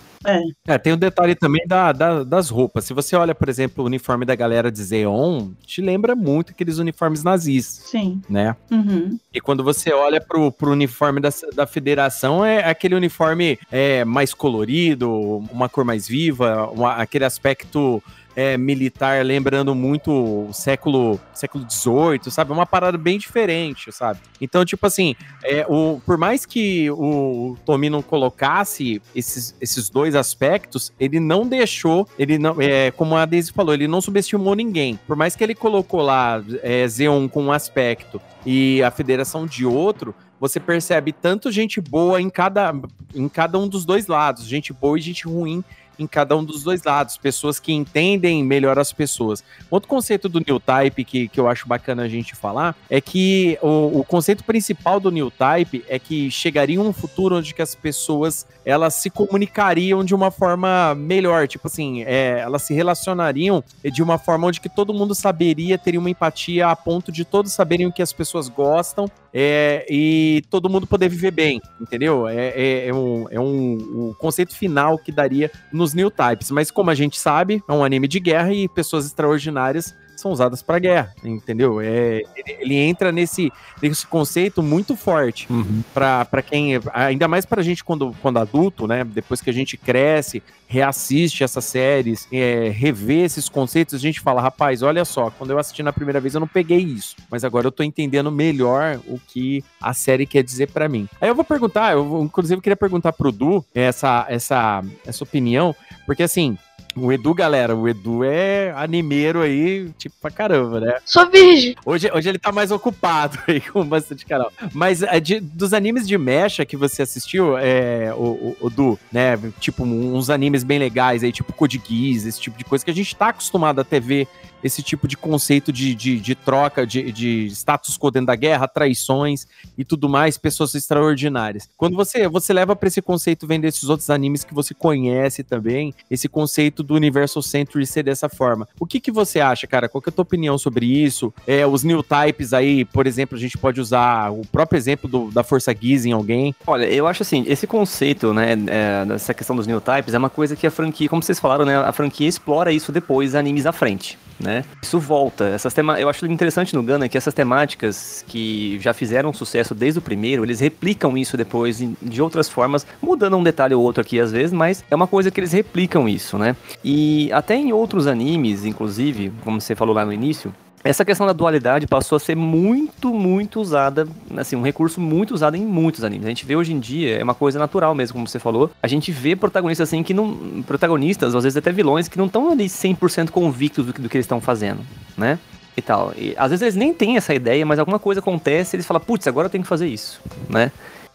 É, 0.65 0.77
tem 0.77 0.93
o 0.93 0.97
detalhe 0.97 1.35
também 1.35 1.61
da, 1.67 1.91
da- 1.91 2.23
das 2.23 2.49
roupas. 2.49 2.85
Se 2.85 2.93
você 2.93 3.13
olha, 3.15 3.35
por 3.35 3.49
exemplo, 3.49 3.83
o 3.83 3.87
uniforme 3.87 4.23
da 4.25 4.33
galera 4.35 4.71
de 4.71 4.81
Zeon, 4.81 5.49
te 5.65 5.81
lembra 5.81 6.15
muito 6.15 6.51
aqueles 6.51 6.77
uniformes 6.77 7.23
nazistas, 7.23 7.89
Sim. 7.89 8.21
né? 8.29 8.55
Uhum. 8.71 9.19
E 9.33 9.41
quando 9.41 9.63
você 9.63 9.91
olha 9.91 10.21
pro, 10.21 10.49
pro 10.51 10.71
uniforme 10.71 11.19
da, 11.19 11.29
da 11.53 11.67
federação, 11.67 12.43
é 12.43 12.63
aquele 12.69 12.95
uniforme 12.95 13.59
é, 13.69 14.05
mais 14.05 14.33
colorido, 14.33 15.11
uma 15.51 15.67
cor 15.67 15.83
mais 15.83 16.07
viva, 16.07 16.69
uma- 16.71 16.95
aquele 16.95 17.25
aspecto 17.25 18.01
é, 18.35 18.57
militar 18.57 19.23
lembrando 19.25 19.73
muito 19.75 20.47
o 20.49 20.53
século 20.53 21.19
século 21.33 21.65
XVIII, 21.69 22.31
sabe? 22.31 22.51
Uma 22.51 22.65
parada 22.65 22.97
bem 22.97 23.17
diferente, 23.17 23.91
sabe? 23.91 24.19
Então, 24.39 24.63
tipo 24.65 24.85
assim, 24.85 25.15
é, 25.43 25.65
o, 25.67 26.01
por 26.05 26.17
mais 26.17 26.45
que 26.45 26.89
o 26.91 27.57
Tomino 27.65 28.01
colocasse 28.01 29.01
esses, 29.15 29.55
esses 29.59 29.89
dois 29.89 30.15
aspectos, 30.15 30.93
ele 30.99 31.19
não 31.19 31.47
deixou, 31.47 32.07
ele 32.17 32.37
não, 32.37 32.55
é, 32.59 32.91
como 32.91 33.15
a 33.15 33.25
Daisy 33.25 33.51
falou, 33.51 33.73
ele 33.73 33.87
não 33.87 34.01
subestimou 34.01 34.55
ninguém. 34.55 34.99
Por 35.07 35.15
mais 35.15 35.35
que 35.35 35.43
ele 35.43 35.55
colocou 35.55 36.01
lá 36.01 36.43
é, 36.61 36.87
Zeon 36.87 37.27
com 37.27 37.43
um 37.43 37.51
aspecto 37.51 38.21
e 38.45 38.81
a 38.83 38.91
federação 38.91 39.45
de 39.45 39.65
outro, 39.65 40.13
você 40.39 40.59
percebe 40.59 41.13
tanto 41.13 41.51
gente 41.51 41.79
boa 41.79 42.21
em 42.21 42.29
cada, 42.29 42.73
em 43.15 43.29
cada 43.29 43.57
um 43.57 43.67
dos 43.67 43.85
dois 43.85 44.07
lados, 44.07 44.45
gente 44.45 44.73
boa 44.73 44.97
e 44.97 45.01
gente 45.01 45.25
ruim 45.25 45.63
em 45.97 46.07
cada 46.07 46.35
um 46.35 46.43
dos 46.43 46.63
dois 46.63 46.83
lados, 46.83 47.17
pessoas 47.17 47.59
que 47.59 47.73
entendem 47.73 48.43
melhor 48.43 48.77
as 48.79 48.91
pessoas. 48.91 49.43
Outro 49.69 49.89
conceito 49.89 50.27
do 50.29 50.39
New 50.39 50.59
Type 50.59 51.03
que, 51.03 51.27
que 51.27 51.39
eu 51.39 51.47
acho 51.47 51.67
bacana 51.67 52.03
a 52.03 52.07
gente 52.07 52.35
falar 52.35 52.75
é 52.89 52.99
que 52.99 53.57
o, 53.61 53.99
o 53.99 54.03
conceito 54.03 54.43
principal 54.43 54.99
do 54.99 55.11
New 55.11 55.31
Type 55.31 55.83
é 55.87 55.99
que 55.99 56.29
chegaria 56.31 56.79
um 56.79 56.93
futuro 56.93 57.37
onde 57.37 57.53
que 57.53 57.61
as 57.61 57.75
pessoas 57.75 58.45
elas 58.65 58.95
se 58.95 59.09
comunicariam 59.09 60.03
de 60.03 60.15
uma 60.15 60.31
forma 60.31 60.95
melhor, 60.95 61.47
tipo 61.47 61.67
assim, 61.67 62.03
é, 62.03 62.39
elas 62.39 62.61
se 62.63 62.73
relacionariam 62.73 63.63
de 63.83 64.01
uma 64.01 64.17
forma 64.17 64.47
onde 64.47 64.61
que 64.61 64.69
todo 64.69 64.93
mundo 64.93 65.13
saberia, 65.13 65.77
teria 65.77 65.99
uma 65.99 66.09
empatia 66.09 66.67
a 66.67 66.75
ponto 66.75 67.11
de 67.11 67.25
todos 67.25 67.51
saberem 67.51 67.87
o 67.87 67.91
que 67.91 68.01
as 68.01 68.13
pessoas 68.13 68.47
gostam 68.47 69.05
é, 69.33 69.85
e 69.89 70.43
todo 70.49 70.69
mundo 70.69 70.85
poder 70.85 71.09
viver 71.09 71.31
bem, 71.31 71.61
entendeu? 71.81 72.27
É, 72.27 72.49
é, 72.49 72.87
é 72.87 72.93
um, 72.93 73.25
é 73.31 73.39
um, 73.39 74.09
o 74.09 74.15
conceito 74.17 74.55
final 74.55 74.97
que 74.97 75.11
daria 75.11 75.51
nos 75.83 75.93
New 75.93 76.09
Types. 76.09 76.49
Mas 76.49 76.71
como 76.71 76.89
a 76.89 76.95
gente 76.95 77.19
sabe, 77.19 77.61
é 77.67 77.73
um 77.73 77.83
anime 77.83 78.07
de 78.07 78.19
guerra 78.19 78.53
e 78.53 78.69
pessoas 78.69 79.05
extraordinárias 79.05 79.93
são 80.15 80.31
usadas 80.31 80.61
para 80.61 80.79
guerra, 80.79 81.13
entendeu? 81.23 81.81
É, 81.81 82.21
ele, 82.35 82.57
ele 82.59 82.75
entra 82.75 83.11
nesse, 83.11 83.51
nesse 83.81 84.05
conceito 84.07 84.61
muito 84.63 84.95
forte 84.95 85.47
Uhum. 85.49 85.83
para 85.93 86.41
quem, 86.41 86.79
ainda 86.93 87.27
mais 87.27 87.45
pra 87.45 87.61
gente 87.61 87.83
quando, 87.83 88.15
quando 88.21 88.37
adulto, 88.39 88.87
né? 88.87 89.03
Depois 89.03 89.41
que 89.41 89.49
a 89.49 89.53
gente 89.53 89.75
cresce, 89.77 90.41
reassiste 90.67 91.43
essas 91.43 91.65
séries, 91.65 92.27
é, 92.31 92.69
revê 92.69 93.19
esses 93.23 93.47
conceitos, 93.47 93.93
a 93.93 93.97
gente 93.99 94.19
fala, 94.19 94.41
rapaz, 94.41 94.81
olha 94.81 95.05
só, 95.05 95.29
quando 95.29 95.51
eu 95.51 95.59
assisti 95.59 95.83
na 95.83 95.93
primeira 95.93 96.19
vez 96.19 96.33
eu 96.33 96.39
não 96.39 96.47
peguei 96.47 96.79
isso, 96.79 97.15
mas 97.29 97.43
agora 97.43 97.67
eu 97.67 97.71
tô 97.71 97.83
entendendo 97.83 98.31
melhor 98.31 98.99
o 99.07 99.19
que 99.19 99.63
a 99.81 99.93
série 99.93 100.25
quer 100.25 100.43
dizer 100.43 100.71
pra 100.71 100.89
mim. 100.89 101.07
Aí 101.21 101.29
eu 101.29 101.35
vou 101.35 101.45
perguntar, 101.45 101.93
eu 101.93 102.21
inclusive 102.23 102.61
queria 102.61 102.75
perguntar 102.77 103.13
pro 103.13 103.31
Du 103.31 103.63
essa, 103.75 104.25
essa, 104.29 104.83
essa 105.05 105.23
opinião, 105.23 105.75
porque 106.05 106.23
assim, 106.23 106.57
o 106.95 107.11
Edu, 107.11 107.33
galera, 107.33 107.75
o 107.75 107.87
Edu 107.87 108.23
é 108.23 108.71
animeiro 108.75 109.41
aí, 109.41 109.89
tipo, 109.97 110.15
pra 110.21 110.29
caramba, 110.31 110.79
né? 110.79 110.97
Sou 111.05 111.29
virgem. 111.29 111.75
Hoje, 111.85 112.09
hoje 112.13 112.29
ele 112.29 112.39
tá 112.39 112.51
mais 112.51 112.71
ocupado 112.71 113.37
aí 113.47 113.59
com 113.61 113.83
bastante 113.85 114.25
canal. 114.25 114.51
Mas 114.73 115.01
é, 115.03 115.19
de- 115.19 115.39
dos 115.39 115.73
animes 115.73 116.07
de 116.07 116.17
mecha 116.17 116.65
que 116.65 116.77
você 116.77 117.01
assistiu, 117.01 117.57
é, 117.57 118.13
o, 118.15 118.17
o, 118.23 118.57
o 118.61 118.69
Du, 118.69 118.99
né? 119.11 119.39
Tipo, 119.59 119.83
uns 119.83 120.29
animes 120.29 120.63
bem 120.63 120.79
legais 120.79 121.23
aí, 121.23 121.31
tipo 121.31 121.53
Code 121.53 121.81
Geass, 121.83 122.25
esse 122.25 122.39
tipo 122.39 122.57
de 122.57 122.63
coisa 122.63 122.83
que 122.85 122.91
a 122.91 122.95
gente 122.95 123.15
tá 123.15 123.29
acostumado 123.29 123.79
a 123.81 123.83
ter 123.83 123.99
ver 123.99 124.27
esse 124.63 124.81
tipo 124.81 125.07
de 125.07 125.17
conceito 125.17 125.71
de, 125.71 125.93
de, 125.93 126.19
de 126.19 126.35
troca, 126.35 126.85
de, 126.87 127.11
de 127.11 127.47
status 127.47 127.97
quo 127.97 128.09
dentro 128.11 128.27
da 128.27 128.35
guerra, 128.35 128.67
traições 128.67 129.45
e 129.77 129.83
tudo 129.83 130.07
mais, 130.07 130.37
pessoas 130.37 130.73
extraordinárias. 130.75 131.69
Quando 131.77 131.95
você, 131.95 132.27
você 132.27 132.53
leva 132.53 132.75
pra 132.75 132.87
esse 132.87 133.01
conceito, 133.01 133.45
vem 133.47 133.59
desses 133.59 133.89
outros 133.89 134.09
animes 134.09 134.43
que 134.43 134.53
você 134.53 134.73
conhece 134.73 135.43
também, 135.43 135.93
esse 136.09 136.27
conceito 136.29 136.81
do 136.83 136.95
Universal 136.95 137.41
Century 137.41 137.85
ser 137.85 138.03
dessa 138.03 138.29
forma. 138.29 138.67
O 138.79 138.85
que, 138.85 138.99
que 138.99 139.11
você 139.11 139.39
acha, 139.39 139.67
cara? 139.67 139.89
Qual 139.89 140.01
que 140.01 140.09
é 140.09 140.11
a 140.11 140.13
tua 140.13 140.23
opinião 140.23 140.57
sobre 140.57 140.85
isso? 140.85 141.33
É, 141.47 141.65
os 141.65 141.83
new 141.83 142.03
types 142.03 142.53
aí, 142.53 142.85
por 142.85 143.07
exemplo, 143.07 143.37
a 143.37 143.41
gente 143.41 143.57
pode 143.57 143.81
usar 143.81 144.31
o 144.31 144.45
próprio 144.47 144.77
exemplo 144.77 145.09
do- 145.09 145.31
da 145.31 145.43
Força 145.43 145.75
Giz 145.79 146.05
em 146.05 146.11
alguém. 146.11 146.55
Olha, 146.65 146.85
eu 146.85 147.07
acho 147.07 147.23
assim, 147.23 147.43
esse 147.47 147.65
conceito, 147.67 148.33
né, 148.33 148.53
é, 148.67 149.05
dessa 149.05 149.33
questão 149.33 149.55
dos 149.55 149.67
new 149.67 149.81
types 149.81 150.13
é 150.13 150.17
uma 150.17 150.29
coisa 150.29 150.55
que 150.55 150.65
a 150.67 150.71
franquia, 150.71 151.09
como 151.09 151.21
vocês 151.23 151.39
falaram, 151.39 151.65
né, 151.65 151.77
a 151.77 151.91
franquia 151.91 152.27
explora 152.27 152.71
isso 152.71 152.91
depois, 152.91 153.35
animes 153.35 153.65
à 153.65 153.71
frente, 153.71 154.17
né? 154.39 154.52
Isso 154.81 154.99
volta. 154.99 155.45
Essas 155.45 155.73
tema... 155.73 155.99
Eu 155.99 156.09
acho 156.09 156.25
interessante 156.25 156.75
no 156.75 156.83
Gundam 156.83 157.07
que 157.07 157.17
essas 157.17 157.33
temáticas 157.33 158.23
que 158.27 158.79
já 158.79 158.93
fizeram 158.93 159.33
sucesso 159.33 159.73
desde 159.73 159.99
o 159.99 160.01
primeiro, 160.01 160.43
eles 160.43 160.59
replicam 160.59 161.17
isso 161.17 161.35
depois 161.37 161.83
de 162.01 162.21
outras 162.21 162.49
formas, 162.49 162.85
mudando 163.01 163.37
um 163.37 163.43
detalhe 163.43 163.73
ou 163.73 163.83
outro 163.83 164.01
aqui 164.01 164.19
às 164.19 164.31
vezes, 164.31 164.53
mas 164.53 164.83
é 164.89 164.95
uma 164.95 165.07
coisa 165.07 165.31
que 165.31 165.39
eles 165.39 165.51
replicam 165.51 166.07
isso, 166.07 166.37
né? 166.37 166.55
E 166.83 167.31
até 167.31 167.55
em 167.55 167.73
outros 167.73 168.07
animes, 168.07 168.65
inclusive, 168.65 169.31
como 169.43 169.59
você 169.59 169.75
falou 169.75 169.95
lá 169.95 170.05
no 170.05 170.13
início, 170.13 170.53
essa 170.83 171.05
questão 171.05 171.25
da 171.25 171.31
dualidade 171.31 171.87
passou 171.87 172.17
a 172.17 172.19
ser 172.19 172.35
muito, 172.35 173.13
muito 173.13 173.61
usada, 173.61 174.05
assim, 174.35 174.55
um 174.55 174.61
recurso 174.61 174.99
muito 174.99 175.33
usado 175.33 175.55
em 175.55 175.65
muitos 175.65 176.03
animes. 176.03 176.25
A 176.25 176.29
gente 176.29 176.45
vê 176.45 176.55
hoje 176.55 176.73
em 176.73 176.79
dia, 176.79 177.19
é 177.19 177.23
uma 177.23 177.33
coisa 177.33 177.57
natural 177.57 177.95
mesmo, 177.95 178.13
como 178.13 178.27
você 178.27 178.37
falou. 178.37 178.69
A 178.81 178.87
gente 178.87 179.11
vê 179.11 179.35
protagonistas 179.35 179.87
assim 179.87 180.03
que 180.03 180.13
não. 180.13 180.61
Protagonistas, 180.63 181.33
às 181.35 181.43
vezes 181.43 181.55
até 181.55 181.71
vilões, 181.71 182.09
que 182.09 182.17
não 182.17 182.25
estão 182.25 182.51
ali 182.51 182.65
100% 182.65 183.29
convictos 183.29 183.85
do 183.85 183.93
que, 183.93 184.01
do 184.01 184.09
que 184.09 184.17
eles 184.17 184.25
estão 184.25 184.41
fazendo, 184.41 184.81
né? 185.17 185.39
E 185.75 185.81
tal. 185.81 186.13
E 186.17 186.35
às 186.37 186.49
vezes 186.49 186.61
eles 186.61 186.75
nem 186.75 186.93
têm 186.93 187.15
essa 187.15 187.33
ideia, 187.33 187.65
mas 187.65 187.79
alguma 187.79 187.97
coisa 187.97 188.19
acontece 188.19 188.75
e 188.75 188.77
eles 188.77 188.85
falam, 188.85 189.01
putz, 189.01 189.25
agora 189.25 189.45
eu 189.45 189.49
tenho 189.49 189.63
que 189.63 189.69
fazer 189.69 189.87
isso, 189.87 190.19
né? 190.49 190.69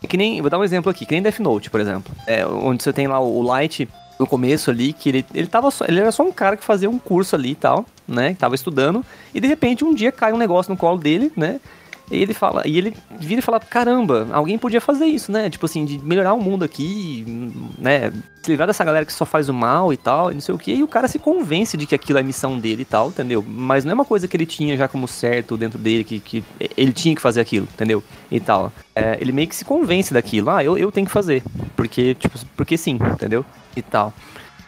Que 0.09 0.17
nem. 0.17 0.41
Vou 0.41 0.49
dar 0.49 0.59
um 0.59 0.65
exemplo 0.65 0.91
aqui, 0.91 1.05
que 1.05 1.13
nem 1.13 1.23
Death 1.23 1.41
Note, 1.41 1.69
por 1.69 1.81
exemplo. 1.81 2.15
É, 2.27 2.47
onde 2.47 2.83
você 2.83 2.93
tem 2.93 3.07
lá 3.07 3.21
o 3.21 3.43
Light 3.43 3.87
no 4.19 4.27
começo 4.27 4.71
ali, 4.71 4.93
que 4.93 5.09
ele, 5.09 5.27
ele 5.35 5.47
tava 5.47 5.71
só, 5.71 5.85
ele 5.87 6.01
era 6.01 6.11
só 6.11 6.23
um 6.23 6.33
cara 6.33 6.57
que 6.57 6.65
fazia 6.65 6.91
um 6.91 6.99
curso 6.99 7.37
ali 7.37 7.53
e 7.53 7.55
tal, 7.55 7.87
né? 8.07 8.35
Que 8.35 8.41
tava 8.41 8.55
estudando, 8.55 9.05
e 9.35 9.41
de 9.41 9.47
repente 9.47 9.85
um 9.85 9.95
dia 9.95 10.11
cai 10.11 10.33
um 10.33 10.39
negócio 10.39 10.71
no 10.71 10.77
colo 10.77 10.99
dele, 10.99 11.33
né? 11.37 11.61
E 12.11 12.23
ele 12.23 12.33
fala, 12.33 12.63
e 12.67 12.79
ele 12.79 12.97
vira 13.19 13.41
e 13.41 13.43
fala, 13.43 13.61
caramba, 13.61 14.29
alguém 14.33 14.57
podia 14.59 14.81
fazer 14.81 15.07
isso, 15.07 15.31
né? 15.31 15.51
Tipo 15.51 15.67
assim, 15.67 15.85
de 15.85 15.99
melhorar 15.99 16.33
o 16.33 16.41
mundo 16.41 16.65
aqui, 16.65 17.25
né? 17.79 18.11
Se 18.43 18.51
livrar 18.51 18.67
dessa 18.67 18.85
galera 18.85 19.05
que 19.05 19.13
só 19.13 19.27
faz 19.27 19.49
o 19.49 19.55
mal 19.55 19.93
e 19.93 19.97
tal, 19.97 20.31
e 20.31 20.35
não 20.35 20.41
sei 20.41 20.55
o 20.55 20.59
que, 20.59 20.73
e 20.73 20.83
o 20.83 20.89
cara 20.89 21.07
se 21.07 21.19
convence 21.19 21.77
de 21.77 21.87
que 21.87 21.95
aquilo 21.95 22.19
é 22.19 22.23
a 22.23 22.25
missão 22.25 22.59
dele 22.59 22.83
e 22.83 22.85
tal, 22.85 23.09
entendeu? 23.09 23.45
Mas 23.47 23.85
não 23.85 23.93
é 23.93 23.95
uma 23.95 24.05
coisa 24.05 24.27
que 24.27 24.37
ele 24.37 24.47
tinha 24.47 24.77
já 24.77 24.89
como 24.89 25.07
certo 25.07 25.57
dentro 25.57 25.79
dele, 25.79 26.03
que, 26.03 26.19
que 26.21 26.45
ele 26.77 26.93
tinha 26.93 27.15
que 27.15 27.21
fazer 27.21 27.41
aquilo, 27.41 27.69
entendeu? 27.75 28.03
E 28.31 28.41
tal. 28.41 28.73
É, 28.95 29.19
ele 29.21 29.33
meio 29.33 29.49
que 29.49 29.57
se 29.57 29.65
convence 29.65 30.13
daquilo, 30.15 30.51
ah, 30.51 30.65
eu, 30.65 30.79
eu 30.79 30.91
tenho 30.91 31.07
que 31.07 31.13
fazer, 31.13 31.43
porque, 31.77 32.15
tipo, 32.15 32.39
porque 32.57 32.77
sim, 32.79 32.99
entendeu? 33.13 33.45
E 33.77 33.83
tal. 33.83 34.15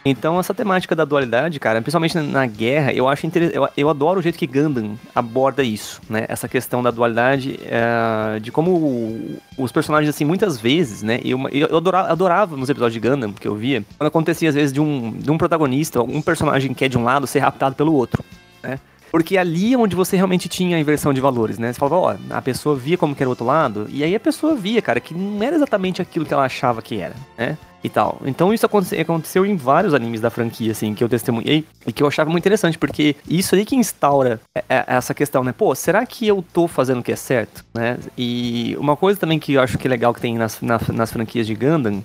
Então, 0.03 0.39
essa 0.39 0.53
temática 0.53 0.95
da 0.95 1.05
dualidade, 1.05 1.59
cara, 1.59 1.79
principalmente 1.81 2.17
na, 2.17 2.45
guerra, 2.47 2.91
eu 2.91 3.07
acho 3.07 3.25
interessante. 3.27 3.55
Eu, 3.55 3.69
eu 3.77 3.89
adoro 3.89 4.19
o 4.19 4.23
jeito 4.23 4.37
que 4.37 4.47
Gundam 4.47 4.97
aborda 5.13 5.63
isso, 5.63 6.01
né? 6.09 6.25
Essa 6.27 6.47
questão 6.47 6.81
da 6.81 6.89
dualidade, 6.89 7.59
é, 7.65 8.39
de 8.39 8.51
como 8.51 9.39
os 9.57 9.71
personagens, 9.71 10.09
assim, 10.09 10.25
muitas 10.25 10.59
vezes, 10.59 11.03
né? 11.03 11.19
Eu, 11.23 11.47
eu 11.49 11.77
adorava, 11.77 12.11
adorava 12.11 12.57
nos 12.57 12.69
episódios 12.69 12.99
de 12.99 13.07
Gundam 13.07 13.31
que 13.31 13.47
eu 13.47 13.55
via, 13.55 13.83
quando 13.97 14.07
acontecia, 14.07 14.49
às 14.49 14.55
vezes, 14.55 14.73
de 14.73 14.81
um, 14.81 15.11
de 15.11 15.29
um 15.29 15.37
protagonista, 15.37 16.01
um 16.01 16.21
personagem 16.21 16.73
que 16.73 16.85
é 16.85 16.89
de 16.89 16.97
um 16.97 17.03
lado 17.03 17.27
ser 17.27 17.39
raptado 17.39 17.75
pelo 17.75 17.93
outro, 17.93 18.23
né? 18.63 18.79
Porque 19.11 19.37
ali 19.37 19.73
é 19.73 19.77
onde 19.77 19.93
você 19.93 20.15
realmente 20.15 20.47
tinha 20.47 20.77
a 20.77 20.79
inversão 20.79 21.13
de 21.13 21.19
valores, 21.19 21.59
né? 21.59 21.73
Você 21.73 21.79
falava, 21.79 21.97
ó, 21.97 22.15
a 22.29 22.41
pessoa 22.41 22.75
via 22.75 22.97
como 22.97 23.13
que 23.13 23.21
era 23.21 23.27
o 23.29 23.31
outro 23.31 23.45
lado, 23.45 23.85
e 23.89 24.03
aí 24.03 24.15
a 24.15 24.19
pessoa 24.19 24.55
via, 24.55 24.81
cara, 24.81 24.99
que 25.01 25.13
não 25.13 25.43
era 25.43 25.55
exatamente 25.55 26.01
aquilo 26.01 26.25
que 26.25 26.33
ela 26.33 26.45
achava 26.45 26.81
que 26.81 26.99
era, 26.99 27.13
né? 27.37 27.57
E 27.83 27.89
tal. 27.89 28.19
Então 28.25 28.53
isso 28.53 28.65
aconteceu 28.65 29.45
em 29.45 29.55
vários 29.55 29.93
animes 29.93 30.21
da 30.21 30.29
franquia, 30.29 30.71
assim, 30.71 30.93
que 30.93 31.03
eu 31.03 31.09
testemunhei 31.09 31.65
e 31.85 31.91
que 31.91 32.03
eu 32.03 32.07
achava 32.07 32.29
muito 32.29 32.43
interessante, 32.43 32.77
porque 32.77 33.15
isso 33.27 33.55
aí 33.55 33.65
que 33.65 33.75
instaura 33.75 34.39
é, 34.55 34.63
é, 34.69 34.85
essa 34.87 35.13
questão, 35.13 35.43
né? 35.43 35.51
Pô, 35.51 35.73
será 35.75 36.05
que 36.05 36.27
eu 36.27 36.43
tô 36.53 36.67
fazendo 36.67 36.99
o 36.99 37.03
que 37.03 37.11
é 37.11 37.15
certo, 37.15 37.65
né? 37.73 37.97
E 38.17 38.75
uma 38.79 38.95
coisa 38.95 39.19
também 39.19 39.39
que 39.39 39.53
eu 39.53 39.61
acho 39.61 39.77
que 39.77 39.87
é 39.87 39.89
legal 39.89 40.13
que 40.13 40.21
tem 40.21 40.37
nas, 40.37 40.59
nas 40.61 41.11
franquias 41.11 41.47
de 41.47 41.55
Gundam 41.55 42.03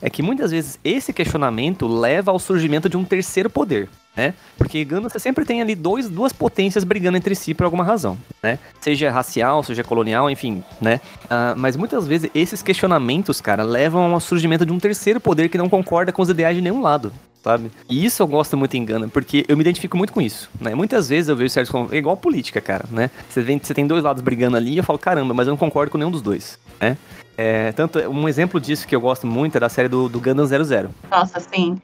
é 0.00 0.10
que 0.10 0.22
muitas 0.22 0.50
vezes 0.50 0.78
esse 0.82 1.12
questionamento 1.12 1.86
leva 1.86 2.32
ao 2.32 2.38
surgimento 2.38 2.88
de 2.88 2.96
um 2.96 3.04
terceiro 3.04 3.48
poder 3.48 3.88
né? 4.16 4.34
Porque 4.56 4.84
Gundam 4.84 5.08
você 5.08 5.18
sempre 5.18 5.44
tem 5.44 5.62
ali 5.62 5.74
dois, 5.74 6.08
duas 6.08 6.32
potências 6.32 6.84
brigando 6.84 7.16
entre 7.16 7.34
si 7.34 7.54
por 7.54 7.64
alguma 7.64 7.84
razão, 7.84 8.18
né? 8.42 8.58
Seja 8.80 9.10
racial, 9.10 9.62
seja 9.62 9.82
colonial, 9.82 10.30
enfim, 10.30 10.62
né? 10.80 11.00
Uh, 11.24 11.56
mas 11.56 11.76
muitas 11.76 12.06
vezes 12.06 12.30
esses 12.34 12.62
questionamentos, 12.62 13.40
cara, 13.40 13.62
levam 13.62 14.12
ao 14.12 14.20
surgimento 14.20 14.66
de 14.66 14.72
um 14.72 14.78
terceiro 14.78 15.20
poder 15.20 15.48
que 15.48 15.58
não 15.58 15.68
concorda 15.68 16.12
com 16.12 16.22
os 16.22 16.28
ideais 16.28 16.56
de 16.56 16.62
nenhum 16.62 16.82
lado. 16.82 17.12
Sabe? 17.42 17.72
E 17.90 18.04
isso 18.04 18.22
eu 18.22 18.26
gosto 18.28 18.56
muito 18.56 18.76
em 18.76 18.84
Gundam, 18.84 19.08
porque 19.08 19.44
eu 19.48 19.56
me 19.56 19.62
identifico 19.62 19.96
muito 19.96 20.12
com 20.12 20.22
isso, 20.22 20.48
né? 20.60 20.76
Muitas 20.76 21.08
vezes 21.08 21.28
eu 21.28 21.34
vejo 21.34 21.50
certos... 21.50 21.74
É 21.90 21.96
igual 21.96 22.16
política, 22.16 22.60
cara, 22.60 22.84
né? 22.88 23.10
Você, 23.28 23.42
vem, 23.42 23.58
você 23.58 23.74
tem 23.74 23.84
dois 23.84 24.04
lados 24.04 24.22
brigando 24.22 24.56
ali 24.56 24.74
e 24.74 24.78
eu 24.78 24.84
falo, 24.84 24.96
caramba, 24.96 25.34
mas 25.34 25.48
eu 25.48 25.50
não 25.50 25.58
concordo 25.58 25.90
com 25.90 25.98
nenhum 25.98 26.12
dos 26.12 26.22
dois, 26.22 26.56
né? 26.80 26.96
É, 27.36 27.72
tanto, 27.72 27.98
um 27.98 28.28
exemplo 28.28 28.60
disso 28.60 28.86
que 28.86 28.94
eu 28.94 29.00
gosto 29.00 29.26
muito 29.26 29.56
é 29.56 29.60
da 29.60 29.68
série 29.68 29.88
do, 29.88 30.08
do 30.08 30.20
Gundam 30.20 30.46
00. 30.46 30.90
Nossa, 31.10 31.40
sim. 31.40 31.80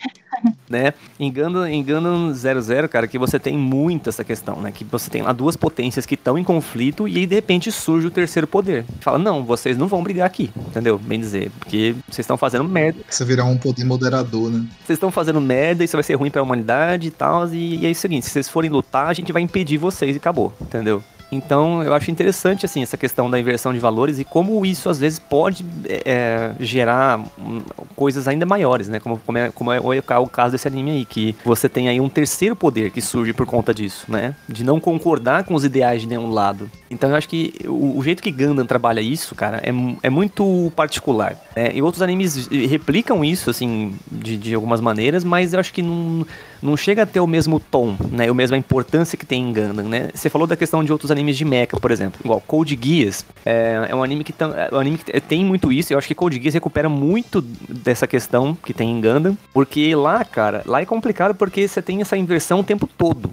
Né? 0.68 0.92
Em 1.18 1.32
Gundam 1.32 2.32
00, 2.34 2.88
cara, 2.88 3.06
que 3.06 3.18
você 3.18 3.38
tem 3.38 3.56
muito 3.56 4.08
essa 4.08 4.24
questão, 4.24 4.60
né? 4.60 4.72
Que 4.72 4.84
você 4.84 5.10
tem 5.10 5.22
lá 5.22 5.32
duas 5.32 5.56
potências 5.56 6.06
que 6.06 6.14
estão 6.14 6.38
em 6.38 6.44
conflito 6.44 7.08
e 7.08 7.18
aí 7.18 7.26
de 7.26 7.34
repente 7.34 7.72
surge 7.72 8.06
o 8.06 8.10
terceiro 8.10 8.46
poder. 8.46 8.84
Fala, 9.00 9.18
não, 9.18 9.44
vocês 9.44 9.76
não 9.76 9.88
vão 9.88 10.02
brigar 10.02 10.26
aqui, 10.26 10.50
entendeu? 10.56 10.98
Bem 10.98 11.20
dizer, 11.20 11.50
porque 11.58 11.94
vocês 12.06 12.24
estão 12.24 12.36
fazendo 12.36 12.64
merda. 12.64 13.00
Você 13.08 13.24
virar 13.24 13.44
um 13.44 13.56
poder 13.56 13.84
moderador, 13.84 14.50
né? 14.50 14.66
Vocês 14.84 14.96
estão 14.96 15.10
fazendo 15.10 15.40
merda, 15.40 15.84
isso 15.84 15.96
vai 15.96 16.04
ser 16.04 16.14
ruim 16.14 16.30
pra 16.30 16.42
humanidade 16.42 17.08
e 17.08 17.10
tal, 17.10 17.48
e, 17.48 17.76
e 17.76 17.86
é 17.86 17.90
o 17.90 17.94
seguinte, 17.94 18.26
se 18.26 18.32
vocês 18.32 18.48
forem 18.48 18.70
lutar, 18.70 19.08
a 19.08 19.14
gente 19.14 19.32
vai 19.32 19.42
impedir 19.42 19.78
vocês 19.78 20.14
e 20.14 20.18
acabou, 20.18 20.52
entendeu? 20.60 21.02
Então, 21.30 21.82
eu 21.82 21.92
acho 21.92 22.10
interessante, 22.10 22.64
assim, 22.64 22.82
essa 22.82 22.96
questão 22.96 23.30
da 23.30 23.38
inversão 23.38 23.72
de 23.72 23.78
valores 23.78 24.18
e 24.18 24.24
como 24.24 24.64
isso, 24.64 24.88
às 24.88 24.98
vezes, 24.98 25.18
pode 25.18 25.64
é, 26.04 26.52
gerar 26.58 27.20
hum, 27.38 27.62
coisas 27.94 28.26
ainda 28.26 28.46
maiores, 28.46 28.88
né? 28.88 28.98
Como, 28.98 29.18
como, 29.18 29.38
é, 29.38 29.50
como 29.50 29.72
é 29.72 30.18
o 30.18 30.26
caso 30.26 30.52
desse 30.52 30.66
anime 30.66 30.90
aí, 30.92 31.04
que 31.04 31.36
você 31.44 31.68
tem 31.68 31.88
aí 31.88 32.00
um 32.00 32.08
terceiro 32.08 32.56
poder 32.56 32.90
que 32.90 33.02
surge 33.02 33.32
por 33.32 33.46
conta 33.46 33.74
disso, 33.74 34.06
né? 34.08 34.34
De 34.48 34.64
não 34.64 34.80
concordar 34.80 35.44
com 35.44 35.54
os 35.54 35.64
ideais 35.64 36.02
de 36.02 36.08
nenhum 36.08 36.30
lado. 36.30 36.70
Então, 36.90 37.10
eu 37.10 37.16
acho 37.16 37.28
que 37.28 37.54
o, 37.66 37.98
o 37.98 38.02
jeito 38.02 38.22
que 38.22 38.32
Gundam 38.32 38.64
trabalha 38.64 39.00
isso, 39.00 39.34
cara, 39.34 39.58
é, 39.62 39.70
é 40.02 40.10
muito 40.10 40.72
particular. 40.74 41.36
Né? 41.54 41.72
E 41.74 41.82
outros 41.82 42.00
animes 42.02 42.48
replicam 42.48 43.24
isso, 43.24 43.50
assim, 43.50 43.94
de, 44.10 44.36
de 44.36 44.54
algumas 44.54 44.80
maneiras, 44.80 45.24
mas 45.24 45.52
eu 45.52 45.60
acho 45.60 45.72
que 45.72 45.82
não 45.82 46.26
não 46.62 46.76
chega 46.76 47.02
a 47.02 47.06
ter 47.06 47.20
o 47.20 47.26
mesmo 47.26 47.60
tom, 47.60 47.96
né? 48.10 48.28
A 48.28 48.34
mesma 48.34 48.56
importância 48.56 49.16
que 49.16 49.26
tem 49.26 49.42
em 49.42 49.52
Gundam, 49.52 49.88
né? 49.88 50.10
Você 50.14 50.28
falou 50.28 50.46
da 50.46 50.56
questão 50.56 50.82
de 50.82 50.92
outros 50.92 51.10
animes 51.10 51.36
de 51.36 51.44
mecha, 51.44 51.76
por 51.80 51.90
exemplo. 51.90 52.20
Igual 52.24 52.40
Code 52.40 52.78
Geass 52.80 53.24
é, 53.44 53.88
é 53.90 53.94
um 53.94 54.02
anime 54.02 54.24
que, 54.24 54.34
é 54.38 54.74
um 54.74 54.78
anime 54.78 54.98
que 54.98 55.20
tem 55.20 55.44
muito 55.44 55.72
isso. 55.72 55.92
Eu 55.92 55.98
acho 55.98 56.08
que 56.08 56.14
Code 56.14 56.40
Geass 56.40 56.54
recupera 56.54 56.88
muito 56.88 57.40
dessa 57.40 58.06
questão 58.06 58.54
que 58.54 58.74
tem 58.74 58.90
em 58.90 59.00
Gundam. 59.00 59.36
Porque 59.52 59.94
lá, 59.94 60.24
cara, 60.24 60.62
lá 60.66 60.80
é 60.80 60.86
complicado 60.86 61.34
porque 61.34 61.66
você 61.66 61.80
tem 61.82 62.00
essa 62.00 62.16
inversão 62.16 62.60
o 62.60 62.64
tempo 62.64 62.86
todo. 62.86 63.30